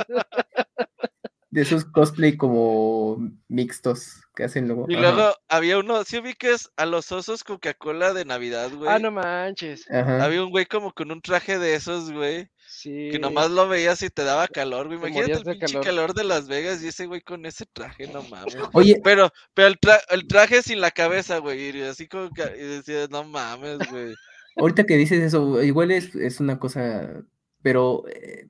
De 1.51 1.61
esos 1.63 1.83
cosplay 1.83 2.37
como 2.37 3.17
mixtos 3.49 4.21
que 4.35 4.45
hacen 4.45 4.67
luego. 4.67 4.85
Y 4.87 4.95
Ajá. 4.95 5.01
luego 5.01 5.35
había 5.49 5.77
uno, 5.79 6.03
si 6.05 6.17
ubiques 6.17 6.71
a 6.77 6.85
los 6.85 7.11
osos 7.11 7.43
Coca-Cola 7.43 8.13
de 8.13 8.23
Navidad, 8.23 8.71
güey. 8.73 8.89
Ah, 8.89 8.99
no 8.99 9.11
manches. 9.11 9.85
Ajá. 9.91 10.23
Había 10.23 10.43
un 10.45 10.49
güey 10.49 10.65
como 10.65 10.93
con 10.93 11.11
un 11.11 11.21
traje 11.21 11.59
de 11.59 11.75
esos, 11.75 12.09
güey. 12.11 12.47
Sí. 12.67 13.09
Que 13.11 13.19
nomás 13.19 13.51
lo 13.51 13.67
veías 13.67 14.01
y 14.01 14.09
te 14.09 14.23
daba 14.23 14.47
calor, 14.47 14.87
güey. 14.87 15.01
Te 15.01 15.07
Imagínate 15.09 15.33
el 15.51 15.57
pinche 15.57 15.73
calor. 15.73 15.83
calor. 15.85 16.13
de 16.13 16.23
Las 16.23 16.47
Vegas 16.47 16.81
y 16.81 16.87
ese 16.87 17.05
güey 17.05 17.19
con 17.19 17.45
ese 17.45 17.65
traje, 17.73 18.07
no 18.07 18.23
mames. 18.23 18.55
Oye, 18.73 19.01
Pero, 19.03 19.29
pero 19.53 19.67
el, 19.67 19.77
tra- 19.77 20.01
el 20.09 20.27
traje 20.27 20.61
sin 20.61 20.79
la 20.79 20.91
cabeza, 20.91 21.39
güey. 21.39 21.77
Y 21.77 21.81
así 21.81 22.07
como 22.07 22.29
que 22.29 22.43
y 22.43 22.63
decías, 22.77 23.09
no 23.09 23.25
mames, 23.25 23.79
güey. 23.91 24.13
ahorita 24.55 24.85
que 24.85 24.95
dices 24.95 25.21
eso, 25.21 25.61
igual 25.61 25.91
es, 25.91 26.15
es 26.15 26.39
una 26.39 26.57
cosa, 26.59 27.23
pero 27.61 28.05
eh, 28.07 28.47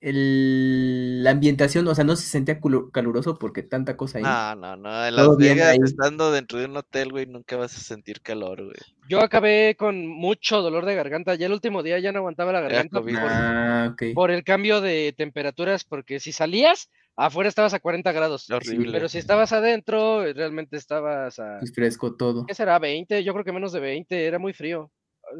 el- 0.00 1.22
la 1.24 1.30
ambientación, 1.30 1.86
o 1.88 1.94
sea, 1.94 2.04
no 2.04 2.16
se 2.16 2.26
sentía 2.26 2.58
caluroso 2.92 3.38
porque 3.38 3.62
tanta 3.62 3.96
cosa 3.96 4.18
ahí. 4.18 4.24
No, 4.24 4.54
no, 4.56 4.76
no. 4.76 5.06
En 5.06 5.16
Las 5.16 5.36
Vegas, 5.36 5.68
ahí. 5.68 5.78
estando 5.82 6.30
dentro 6.32 6.58
de 6.58 6.66
un 6.66 6.76
hotel, 6.76 7.10
güey, 7.10 7.26
nunca 7.26 7.56
vas 7.56 7.76
a 7.76 7.80
sentir 7.80 8.20
calor, 8.20 8.62
güey. 8.64 8.76
Yo 9.08 9.20
acabé 9.20 9.74
con 9.76 10.06
mucho 10.06 10.62
dolor 10.62 10.84
de 10.86 10.94
garganta. 10.94 11.34
Ya 11.34 11.46
el 11.46 11.52
último 11.52 11.82
día 11.82 11.98
ya 11.98 12.12
no 12.12 12.18
aguantaba 12.20 12.52
la 12.52 12.60
garganta 12.60 13.00
por, 13.00 13.10
Ah, 13.16 13.94
por 14.14 14.30
el 14.30 14.44
cambio 14.44 14.80
de 14.80 15.14
temperaturas, 15.16 15.84
porque 15.84 16.20
si 16.20 16.32
salías, 16.32 16.90
afuera 17.16 17.48
estabas 17.48 17.74
a 17.74 17.80
40 17.80 18.12
grados. 18.12 18.48
Horrible. 18.50 18.92
Pero 18.92 19.08
si 19.08 19.18
estabas 19.18 19.52
adentro, 19.52 20.24
eh, 20.24 20.32
realmente 20.34 20.76
estabas 20.76 21.38
a... 21.38 21.58
Pues 21.58 21.72
fresco 21.74 22.14
todo. 22.14 22.46
¿Qué 22.46 22.54
será? 22.54 22.78
¿20? 22.78 23.22
Yo 23.24 23.32
creo 23.32 23.44
que 23.44 23.52
menos 23.52 23.72
de 23.72 23.80
20. 23.80 24.26
Era 24.26 24.38
muy 24.38 24.52
frío. 24.52 24.90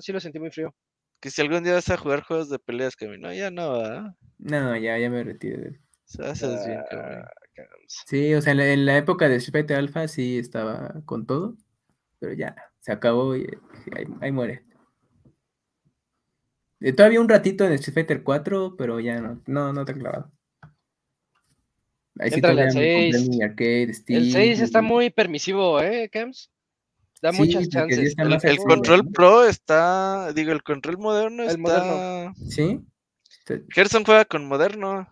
Sí 0.01 0.13
lo 0.13 0.21
sentí 0.21 0.39
muy 0.39 0.51
frío. 0.51 0.75
Que 1.21 1.31
si 1.31 1.41
algún 1.43 1.65
día 1.65 1.75
vas 1.75 1.89
a 1.91 1.97
jugar 1.97 2.23
juegos 2.23 2.49
de 2.49 2.59
peleas, 2.59 2.95
que 2.97 3.07
no, 3.19 3.33
ya 3.33 3.51
no, 3.51 3.79
¿verdad? 3.79 4.15
No, 4.39 4.77
ya, 4.77 4.99
ya 4.99 5.11
me 5.11 5.25
retiré. 5.25 5.57
de- 5.59 5.81
Se 6.05 6.25
haces 6.25 6.65
bien, 6.67 6.81
Ah. 6.93 7.29
Sí, 8.07 8.35
o 8.35 8.41
sea, 8.41 8.53
en 8.53 8.59
la, 8.59 8.67
en 8.73 8.87
la 8.87 8.97
época 8.97 9.29
de 9.29 9.37
Street 9.37 9.53
Fighter 9.63 9.77
Alpha 9.79 10.07
sí 10.09 10.39
estaba 10.39 10.95
con 11.05 11.27
todo, 11.27 11.57
pero 12.21 12.33
ya, 12.35 12.55
se 12.81 12.93
acabó 12.93 13.35
y 13.37 13.47
ahí, 13.97 14.05
ahí 14.21 14.31
muere. 14.33 14.65
Eh, 16.81 16.93
todavía 16.93 17.21
un 17.21 17.29
ratito 17.29 17.65
en 17.65 17.73
Street 17.73 17.95
Fighter 17.95 18.23
4, 18.23 18.77
pero 18.77 19.01
ya 19.01 19.21
no, 19.21 19.43
no, 19.47 19.73
no 19.73 19.85
te 19.85 19.95
clavado. 19.95 20.31
Ahí 22.21 22.31
sí 22.31 22.41
me 22.41 22.49
compré 22.49 22.71
6. 22.73 23.29
mi 23.29 23.43
arcade, 23.43 23.83
El 23.83 23.95
Steam, 23.95 24.25
6 24.31 24.61
está 24.61 24.79
y- 24.81 24.83
muy 24.83 25.11
permisivo, 25.11 25.81
¿eh, 25.81 26.09
Cams? 26.09 26.51
Da 27.21 27.33
Sí, 27.33 27.39
muchas 27.39 27.69
chances. 27.69 28.15
El, 28.19 28.59
control 28.59 29.05
¿no? 29.05 29.11
pro 29.11 29.45
está, 29.45 30.33
digo, 30.33 30.53
el 30.53 30.63
control 30.63 30.99
moderno 30.99 31.43
El 31.43 31.49
está. 31.49 31.59
moderno. 31.59 32.35
¿Sí? 32.49 32.81
Gerson 33.71 34.05
juega 34.05 34.25
con 34.25 34.47
moderno. 34.47 35.09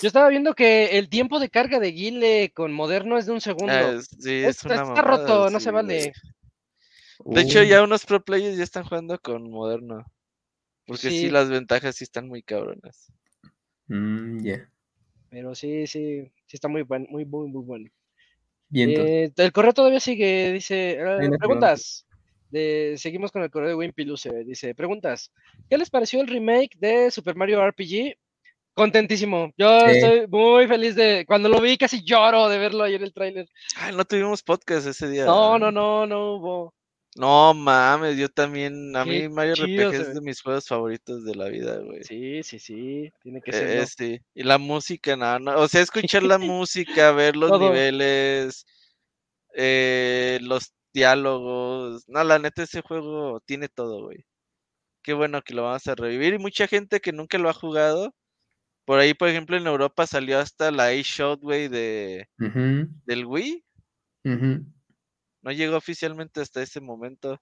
Yo 0.00 0.06
estaba 0.06 0.28
viendo 0.28 0.54
que 0.54 0.98
el 0.98 1.08
tiempo 1.10 1.38
de 1.38 1.50
carga 1.50 1.78
de 1.78 1.92
Guile 1.92 2.52
con 2.54 2.72
moderno 2.72 3.18
es 3.18 3.26
de 3.26 3.32
un 3.32 3.40
segundo. 3.40 3.70
Ah, 3.70 3.92
es- 3.98 4.08
sí, 4.08 4.30
es 4.36 4.56
está, 4.56 4.68
una 4.68 4.84
está 4.84 5.02
mamada, 5.02 5.18
roto, 5.18 5.50
no 5.50 5.60
se 5.60 5.70
vale. 5.70 6.12
De 7.26 7.40
hecho, 7.42 7.58
Uy, 7.60 7.68
ya 7.68 7.82
unos 7.82 8.06
pro 8.06 8.24
players 8.24 8.56
ya 8.56 8.64
están 8.64 8.84
jugando 8.84 9.18
con 9.18 9.50
moderno. 9.50 10.06
Porque 10.86 11.10
sí, 11.10 11.20
Sí. 11.20 11.30
las 11.30 11.50
ventajas 11.50 11.96
sí 11.96 12.04
están 12.04 12.28
muy 12.28 12.42
cabronas. 12.42 13.12
mm, 13.88 14.42
ya. 14.42 14.70
Pero 15.28 15.54
sí, 15.54 15.86
sí, 15.86 16.32
sí 16.46 16.56
está 16.56 16.68
muy 16.68 16.82
bueno, 16.82 17.06
muy, 17.10 17.24
muy, 17.24 17.48
muy 17.48 17.62
bueno. 17.62 17.90
Eh, 18.72 19.30
el 19.36 19.52
correo 19.52 19.72
todavía 19.72 20.00
sigue, 20.00 20.52
dice, 20.52 20.92
eh, 20.92 21.30
preguntas. 21.38 22.06
De, 22.50 22.94
seguimos 22.96 23.30
con 23.30 23.42
el 23.42 23.50
correo 23.50 23.68
de 23.68 23.74
Wimpy 23.76 24.04
Luce. 24.04 24.44
Dice, 24.44 24.74
preguntas. 24.74 25.32
¿Qué 25.68 25.78
les 25.78 25.88
pareció 25.90 26.20
el 26.20 26.26
remake 26.26 26.76
de 26.78 27.10
Super 27.10 27.36
Mario 27.36 27.64
RPG? 27.64 28.14
Contentísimo. 28.74 29.52
Yo 29.56 29.80
Sí. 29.80 29.98
estoy 29.98 30.26
muy 30.28 30.66
feliz 30.66 30.94
de. 30.94 31.24
Cuando 31.26 31.48
lo 31.48 31.60
vi, 31.60 31.76
casi 31.76 32.02
lloro 32.04 32.48
de 32.48 32.58
verlo 32.58 32.84
ahí 32.84 32.94
en 32.94 33.02
el 33.02 33.12
tráiler. 33.12 33.46
Ay, 33.76 33.94
no 33.94 34.04
tuvimos 34.04 34.42
podcast 34.42 34.86
ese 34.86 35.08
día. 35.08 35.24
No, 35.26 35.58
no, 35.58 35.70
no, 35.70 36.06
no 36.06 36.34
hubo. 36.36 36.74
No 37.16 37.54
mames, 37.54 38.16
yo 38.18 38.28
también. 38.28 38.94
A 38.96 39.04
Qué 39.04 39.10
mí 39.10 39.28
Mario 39.28 39.54
chido 39.54 39.90
RPG 39.90 39.94
es 39.94 40.14
de 40.14 40.20
mis 40.20 40.42
juegos 40.42 40.66
favoritos 40.68 41.24
de 41.24 41.34
la 41.34 41.48
vida, 41.48 41.78
güey. 41.78 42.02
Sí, 42.04 42.42
sí, 42.42 42.58
sí, 42.58 43.10
tiene 43.22 43.40
que 43.42 43.52
Eh, 43.52 43.84
ser. 43.84 43.86
sí. 43.86 44.18
Y 44.34 44.42
la 44.44 44.58
música, 44.58 45.16
no, 45.16 45.38
no. 45.38 45.58
O 45.60 45.68
sea, 45.68 45.80
escuchar 45.82 46.22
la 46.22 46.38
música, 46.52 47.12
ver 47.12 47.36
los 47.36 47.50
Todo. 47.50 47.72
niveles, 47.72 48.64
eh, 49.54 50.38
los 50.42 50.72
diálogos. 50.92 52.04
No, 52.08 52.24
la 52.24 52.38
neta, 52.38 52.62
ese 52.64 52.82
juego 52.82 53.40
tiene 53.46 53.68
todo, 53.68 54.04
güey. 54.04 54.24
Qué 55.02 55.14
bueno 55.14 55.42
que 55.42 55.54
lo 55.54 55.64
vamos 55.64 55.86
a 55.88 55.94
revivir. 55.96 56.34
Y 56.34 56.38
mucha 56.38 56.68
gente 56.68 57.00
que 57.00 57.12
nunca 57.12 57.38
lo 57.38 57.50
ha 57.50 57.54
jugado. 57.54 58.14
Por 58.86 59.00
ahí, 59.00 59.14
por 59.14 59.28
ejemplo, 59.28 59.56
en 59.56 59.66
Europa 59.68 60.06
salió 60.06 60.38
hasta 60.40 60.70
la 60.72 60.86
A-Shot, 60.88 61.40
güey, 61.42 61.68
de, 61.68 62.28
del 63.06 63.26
Wii. 63.26 63.64
ujú. 64.24 64.64
No 65.42 65.52
llegó 65.52 65.76
oficialmente 65.76 66.40
hasta 66.40 66.62
ese 66.62 66.80
momento. 66.80 67.40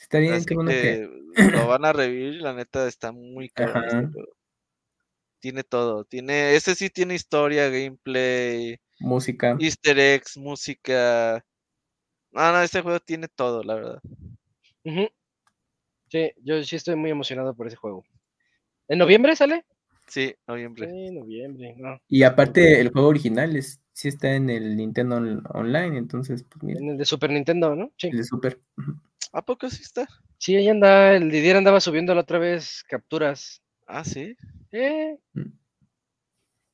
Está 0.00 0.18
bien, 0.18 0.34
Así 0.34 0.46
qué 0.46 0.54
bueno 0.54 0.70
que. 0.70 1.08
que 1.36 1.42
lo 1.50 1.66
van 1.66 1.84
a 1.84 1.92
revivir. 1.92 2.40
La 2.40 2.52
neta, 2.52 2.86
está 2.88 3.12
muy 3.12 3.48
cabrón 3.48 4.06
este. 4.06 4.24
Tiene 5.40 5.62
todo. 5.62 6.04
Tiene, 6.04 6.54
ese 6.54 6.74
sí 6.74 6.88
tiene 6.90 7.14
historia, 7.14 7.68
gameplay. 7.68 8.78
Música. 9.00 9.56
Easter 9.60 9.98
eggs, 9.98 10.36
música. 10.36 11.44
No, 12.30 12.52
no, 12.52 12.62
este 12.62 12.80
juego 12.80 12.98
tiene 13.00 13.28
todo, 13.28 13.62
la 13.62 13.74
verdad. 13.74 14.00
Sí, 16.10 16.32
yo 16.42 16.62
sí 16.62 16.76
estoy 16.76 16.96
muy 16.96 17.10
emocionado 17.10 17.54
por 17.54 17.66
ese 17.66 17.76
juego. 17.76 18.04
¿En 18.88 18.98
noviembre 18.98 19.36
sale? 19.36 19.64
Sí, 20.06 20.34
noviembre. 20.46 20.88
Sí, 20.90 21.10
noviembre, 21.10 21.74
no. 21.78 21.98
Y 22.08 22.22
aparte, 22.22 22.80
el 22.80 22.90
juego 22.90 23.08
original 23.08 23.56
es, 23.56 23.80
sí 23.92 24.08
está 24.08 24.34
en 24.34 24.50
el 24.50 24.76
Nintendo 24.76 25.16
on- 25.16 25.42
Online, 25.52 25.98
entonces, 25.98 26.44
pues 26.44 26.62
mira, 26.62 26.80
En 26.80 26.90
el 26.90 26.98
de 26.98 27.04
Super 27.04 27.30
Nintendo, 27.30 27.74
¿no? 27.74 27.90
Sí. 27.96 28.08
el 28.08 28.18
de 28.18 28.24
Super. 28.24 28.60
¿A 29.32 29.42
poco 29.42 29.68
sí 29.68 29.82
está? 29.82 30.06
Sí, 30.38 30.54
ahí 30.56 30.68
anda, 30.68 31.16
el 31.16 31.30
Didier 31.30 31.56
andaba 31.56 31.80
subiendo 31.80 32.14
la 32.14 32.20
otra 32.20 32.38
vez 32.38 32.84
capturas. 32.88 33.62
Ah, 33.86 34.04
sí. 34.04 34.36
Eh. 34.72 35.16
Mm. 35.32 35.42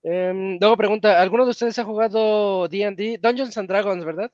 Em, 0.02 0.58
luego 0.58 0.76
pregunta, 0.76 1.20
¿alguno 1.20 1.44
de 1.44 1.50
ustedes 1.50 1.78
ha 1.78 1.84
jugado 1.84 2.68
D&D? 2.68 3.18
Dungeons 3.22 3.56
and 3.58 3.68
Dragons, 3.68 4.04
¿verdad? 4.04 4.32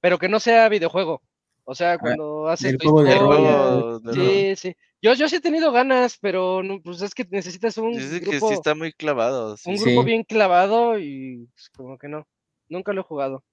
Pero 0.00 0.18
que 0.18 0.28
no 0.28 0.40
sea 0.40 0.68
videojuego. 0.68 1.22
O 1.64 1.74
sea, 1.74 1.98
cuando 1.98 2.48
haces 2.48 2.72
el 2.72 2.78
juego 2.78 3.04
de 3.04 3.14
rol. 3.18 4.02
Sí, 4.14 4.56
sí. 4.56 4.76
Yo, 5.02 5.14
yo 5.14 5.28
sí 5.28 5.36
he 5.36 5.40
tenido 5.40 5.72
ganas, 5.72 6.16
pero 6.20 6.62
no, 6.62 6.80
pues 6.80 7.02
es 7.02 7.12
que 7.14 7.26
necesitas 7.30 7.76
un 7.76 7.92
Dice 7.92 8.20
que 8.20 8.30
grupo, 8.30 8.48
sí 8.48 8.54
está 8.54 8.74
muy 8.74 8.92
clavado. 8.92 9.56
sí. 9.56 9.68
un 9.68 9.76
grupo 9.76 10.00
Sí. 10.02 10.06
bien 10.06 10.22
clavado 10.22 10.98
y 10.98 11.48
pues, 11.54 11.68
como 11.70 11.98
que 11.98 12.08
no. 12.08 12.26
Nunca 12.68 12.92
lo 12.92 13.00
he 13.00 13.04
jugado. 13.04 13.44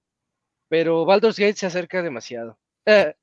Pero 0.68 1.04
Baldur's 1.04 1.38
Gate 1.38 1.56
se 1.56 1.66
acerca 1.66 2.02
demasiado. 2.02 2.56
Eh, 2.86 3.14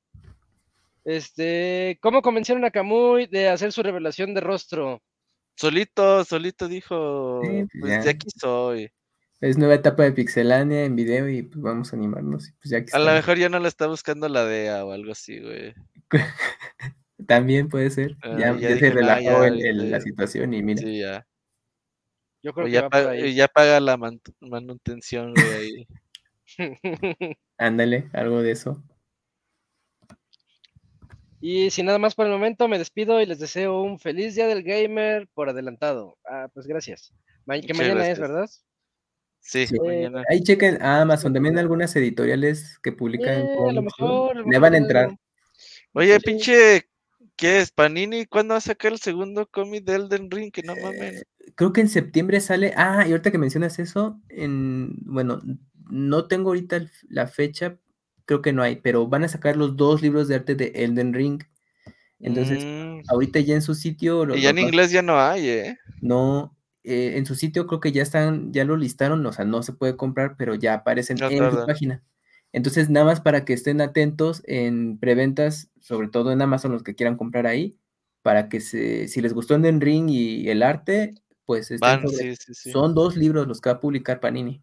Este, 1.04 1.98
¿cómo 2.02 2.20
convencieron 2.20 2.64
a 2.66 2.70
Kamui 2.70 3.26
de 3.28 3.48
hacer 3.48 3.72
su 3.72 3.82
revelación 3.82 4.34
de 4.34 4.42
rostro? 4.42 5.02
Solito, 5.56 6.22
solito 6.24 6.68
dijo, 6.68 7.40
Sí, 7.42 7.48
pues 7.48 7.68
pues 7.80 7.92
ya. 7.92 8.00
de 8.02 8.10
aquí 8.10 8.26
soy. 8.38 8.90
Es 9.40 9.56
nueva 9.56 9.74
etapa 9.76 10.02
de 10.02 10.12
Pixelania 10.12 10.84
en 10.84 10.96
video 10.96 11.28
y 11.28 11.42
pues 11.44 11.62
vamos 11.62 11.92
a 11.92 11.96
animarnos. 11.96 12.52
Pues 12.60 12.70
ya 12.70 12.84
que 12.84 12.94
A 12.94 12.98
lo 12.98 13.12
mejor 13.12 13.38
ya 13.38 13.48
no 13.48 13.58
la 13.58 13.68
está 13.68 13.86
buscando 13.86 14.28
la 14.28 14.44
DEA 14.44 14.84
o 14.84 14.92
algo 14.92 15.12
así, 15.12 15.40
güey. 15.40 15.72
También 17.26 17.68
puede 17.68 17.90
ser. 17.90 18.16
Ah, 18.22 18.36
ya 18.38 18.56
ya 18.56 18.70
ya 18.70 18.78
se 18.78 18.88
"No, 18.90 18.94
relajó 18.96 19.22
ya, 19.22 19.46
el- 19.48 19.66
el- 19.66 19.90
la 19.90 20.00
situación 20.00 20.54
y 20.54 20.62
mira. 20.62 20.82
Sí, 20.82 20.98
ya. 21.00 21.26
Yo 22.42 22.52
O 22.52 22.54
creo 22.54 22.66
que 22.66 22.72
ya, 22.72 22.82
va 22.82 22.90
por 22.90 23.02
pa- 23.04 23.10
ahí. 23.10 23.34
ya 23.34 23.48
paga 23.48 23.80
la 23.80 23.96
man- 23.96 24.20
manutención, 24.40 25.34
güey, 25.34 25.52
ahí. 25.54 25.86
Ándale, 27.58 28.08
algo 28.12 28.42
de 28.42 28.52
eso. 28.52 28.82
y 31.40 31.70
sin 31.70 31.86
nada 31.86 31.98
más 31.98 32.14
por 32.16 32.26
el 32.26 32.32
momento, 32.32 32.66
me 32.66 32.78
despido 32.78 33.20
y 33.20 33.26
les 33.26 33.38
deseo 33.38 33.80
un 33.82 33.98
feliz 34.00 34.34
día 34.34 34.46
del 34.48 34.62
gamer 34.64 35.28
por 35.34 35.48
adelantado. 35.48 36.18
Ah, 36.24 36.48
pues 36.52 36.66
gracias. 36.66 37.12
Ma- 37.46 37.60
que 37.60 37.74
mañana 37.74 38.08
es. 38.08 38.18
¿verdad? 38.18 38.48
Sí, 39.40 39.66
Sí. 39.68 39.78
mañana. 39.78 40.24
Ahí 40.28 40.42
chequen 40.42 40.82
a 40.82 41.00
Amazon, 41.02 41.32
también 41.32 41.56
algunas 41.58 41.94
editoriales 41.94 42.78
que 42.80 42.90
publican 42.92 43.40
Eh, 43.46 43.56
a 43.68 43.72
lo 43.72 43.82
mejor, 43.82 44.36
a 44.36 44.40
lo 44.40 44.50
Le 44.50 44.58
van 44.58 44.74
a 44.74 44.78
entrar. 44.78 45.10
Oye, 45.92 46.14
Sí. 46.16 46.20
pinche, 46.24 46.88
¿qué 47.38 47.60
es? 47.60 47.70
Panini, 47.70 48.26
¿cuándo 48.26 48.52
va 48.52 48.58
a 48.58 48.60
sacar 48.60 48.92
el 48.92 48.98
segundo 48.98 49.46
cómic 49.50 49.84
de 49.84 49.94
Elden 49.94 50.30
Ring? 50.30 50.52
Que 50.52 50.62
no 50.62 50.74
mames. 50.76 51.24
Creo 51.54 51.72
que 51.72 51.80
en 51.80 51.88
septiembre 51.88 52.40
sale. 52.40 52.74
Ah, 52.76 53.04
y 53.06 53.12
ahorita 53.12 53.30
que 53.30 53.38
mencionas 53.38 53.78
eso, 53.78 54.20
en, 54.28 54.96
bueno, 55.06 55.40
no 55.90 56.26
tengo 56.26 56.50
ahorita 56.50 56.86
la 57.08 57.26
fecha, 57.26 57.78
creo 58.26 58.42
que 58.42 58.52
no 58.52 58.62
hay, 58.62 58.76
pero 58.76 59.06
van 59.08 59.24
a 59.24 59.28
sacar 59.28 59.56
los 59.56 59.76
dos 59.76 60.02
libros 60.02 60.28
de 60.28 60.34
arte 60.34 60.54
de 60.54 60.72
Elden 60.74 61.14
Ring. 61.14 61.42
Entonces, 62.20 62.58
Mm, 62.66 63.00
ahorita 63.08 63.40
ya 63.40 63.54
en 63.54 63.62
su 63.62 63.74
sitio. 63.74 64.26
lo- 64.26 64.36
y 64.36 64.42
ya 64.42 64.50
en 64.50 64.58
inglés 64.58 64.90
ya 64.90 65.02
no 65.02 65.18
hay, 65.20 65.48
¿eh? 65.48 65.78
No, 66.00 66.56
eh, 66.84 67.14
en 67.16 67.26
su 67.26 67.34
sitio 67.34 67.66
creo 67.66 67.80
que 67.80 67.92
ya 67.92 68.02
están, 68.02 68.52
ya 68.52 68.64
lo 68.64 68.76
listaron, 68.76 69.24
o 69.24 69.32
sea, 69.32 69.44
no 69.44 69.62
se 69.62 69.72
puede 69.72 69.96
comprar, 69.96 70.36
pero 70.36 70.54
ya 70.54 70.74
aparecen 70.74 71.16
No 71.18 71.28
en 71.30 71.50
su 71.50 71.66
página. 71.66 72.02
Entonces, 72.52 72.88
nada 72.88 73.06
más 73.06 73.20
para 73.20 73.44
que 73.44 73.52
estén 73.52 73.80
atentos 73.80 74.42
en 74.46 74.98
preventas, 74.98 75.70
sobre 75.80 76.08
todo 76.08 76.32
en 76.32 76.40
Amazon, 76.42 76.72
los 76.72 76.82
que 76.82 76.94
quieran 76.94 77.16
comprar 77.16 77.46
ahí, 77.46 77.78
para 78.22 78.48
que 78.48 78.60
se, 78.60 79.08
si 79.08 79.20
les 79.20 79.34
gustó 79.34 79.54
Elden 79.54 79.80
Ring 79.80 80.08
y 80.08 80.48
el 80.48 80.62
arte, 80.62 81.14
pues 81.44 81.70
Van, 81.78 82.02
sobre- 82.02 82.36
sí, 82.36 82.36
sí, 82.36 82.54
sí. 82.54 82.72
son 82.72 82.94
dos 82.94 83.16
libros 83.16 83.46
los 83.46 83.60
que 83.60 83.70
va 83.70 83.76
a 83.76 83.80
publicar 83.80 84.20
Panini, 84.20 84.62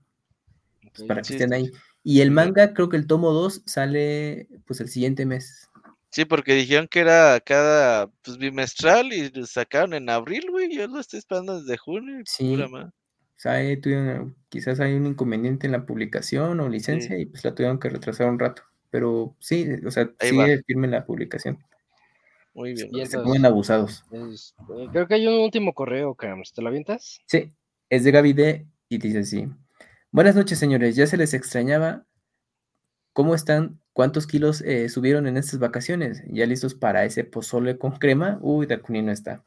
pues, 0.94 1.04
para 1.08 1.22
que 1.22 1.34
estén 1.34 1.54
ahí. 1.54 1.72
Y 2.04 2.22
el 2.22 2.30
manga, 2.32 2.74
creo 2.74 2.90
que 2.90 2.98
el 2.98 3.08
tomo 3.08 3.32
2 3.32 3.64
sale 3.66 4.48
pues 4.66 4.80
el 4.82 4.90
siguiente 4.90 5.26
mes. 5.26 5.68
Sí, 6.12 6.24
porque 6.24 6.54
dijeron 6.54 6.88
que 6.88 7.00
era 7.00 7.40
cada 7.42 8.08
pues, 8.22 8.38
bimestral 8.38 9.12
y 9.12 9.30
lo 9.32 9.46
sacaron 9.46 9.94
en 9.94 10.10
abril, 10.10 10.46
güey. 10.52 10.74
Yo 10.74 10.88
lo 10.88 11.00
estoy 11.00 11.20
esperando 11.20 11.60
desde 11.60 11.78
junio. 11.78 12.22
Sí. 12.26 12.56
pura 12.56 12.94
O 13.36 13.40
sea, 13.40 13.54
ahí 13.54 13.78
tuvieron- 13.78 14.36
quizás 14.50 14.80
hay 14.80 14.94
un 14.94 15.06
inconveniente 15.08 15.68
en 15.68 15.74
la 15.74 15.86
publicación 15.86 16.60
o 16.60 16.70
licencia 16.70 17.18
y 17.18 17.26
pues 17.26 17.44
la 17.44 17.54
tuvieron 17.54 17.80
que 17.80 17.90
retrasar 17.90 18.30
un 18.30 18.40
rato. 18.40 18.64
Pero 18.90 19.36
sí, 19.40 19.68
o 19.86 19.92
sea, 19.92 20.10
Ahí 20.20 20.30
sigue 20.30 20.64
firme 20.66 20.88
la 20.88 21.06
publicación. 21.06 21.60
Muy 22.54 22.74
bien. 22.74 22.88
Y 22.94 23.06
Se 23.06 23.18
pongan 23.20 23.46
abusados. 23.46 24.06
este, 24.12 24.64
creo 24.92 25.08
que 25.08 25.16
hay 25.16 25.28
un 25.28 25.34
último 25.44 25.74
correo, 25.74 26.16
Cams. 26.16 26.54
¿Te 26.54 26.62
lo 26.62 26.70
avientas? 26.70 27.20
Sí, 27.26 27.52
es 27.90 28.04
de 28.06 28.12
Gaby 28.12 28.32
D 28.34 28.66
y 28.88 28.98
dice 28.98 29.20
así. 29.20 29.50
Buenas 30.12 30.36
noches, 30.38 30.58
señores. 30.58 30.96
Ya 30.96 31.06
se 31.08 31.18
les 31.18 31.34
extrañaba. 31.34 32.06
¿Cómo 33.12 33.36
están? 33.36 33.80
¿Cuántos 33.92 34.28
kilos 34.28 34.62
eh, 34.62 34.88
subieron 34.90 35.28
en 35.28 35.36
estas 35.38 35.60
vacaciones? 35.60 36.24
¿Ya 36.30 36.46
listos 36.46 36.74
para 36.76 37.04
ese 37.04 37.26
pozole 37.26 37.78
con 37.78 37.92
crema? 37.98 38.40
Uy, 38.42 38.66
Dakuni 38.66 39.02
no 39.02 39.12
está. 39.12 39.44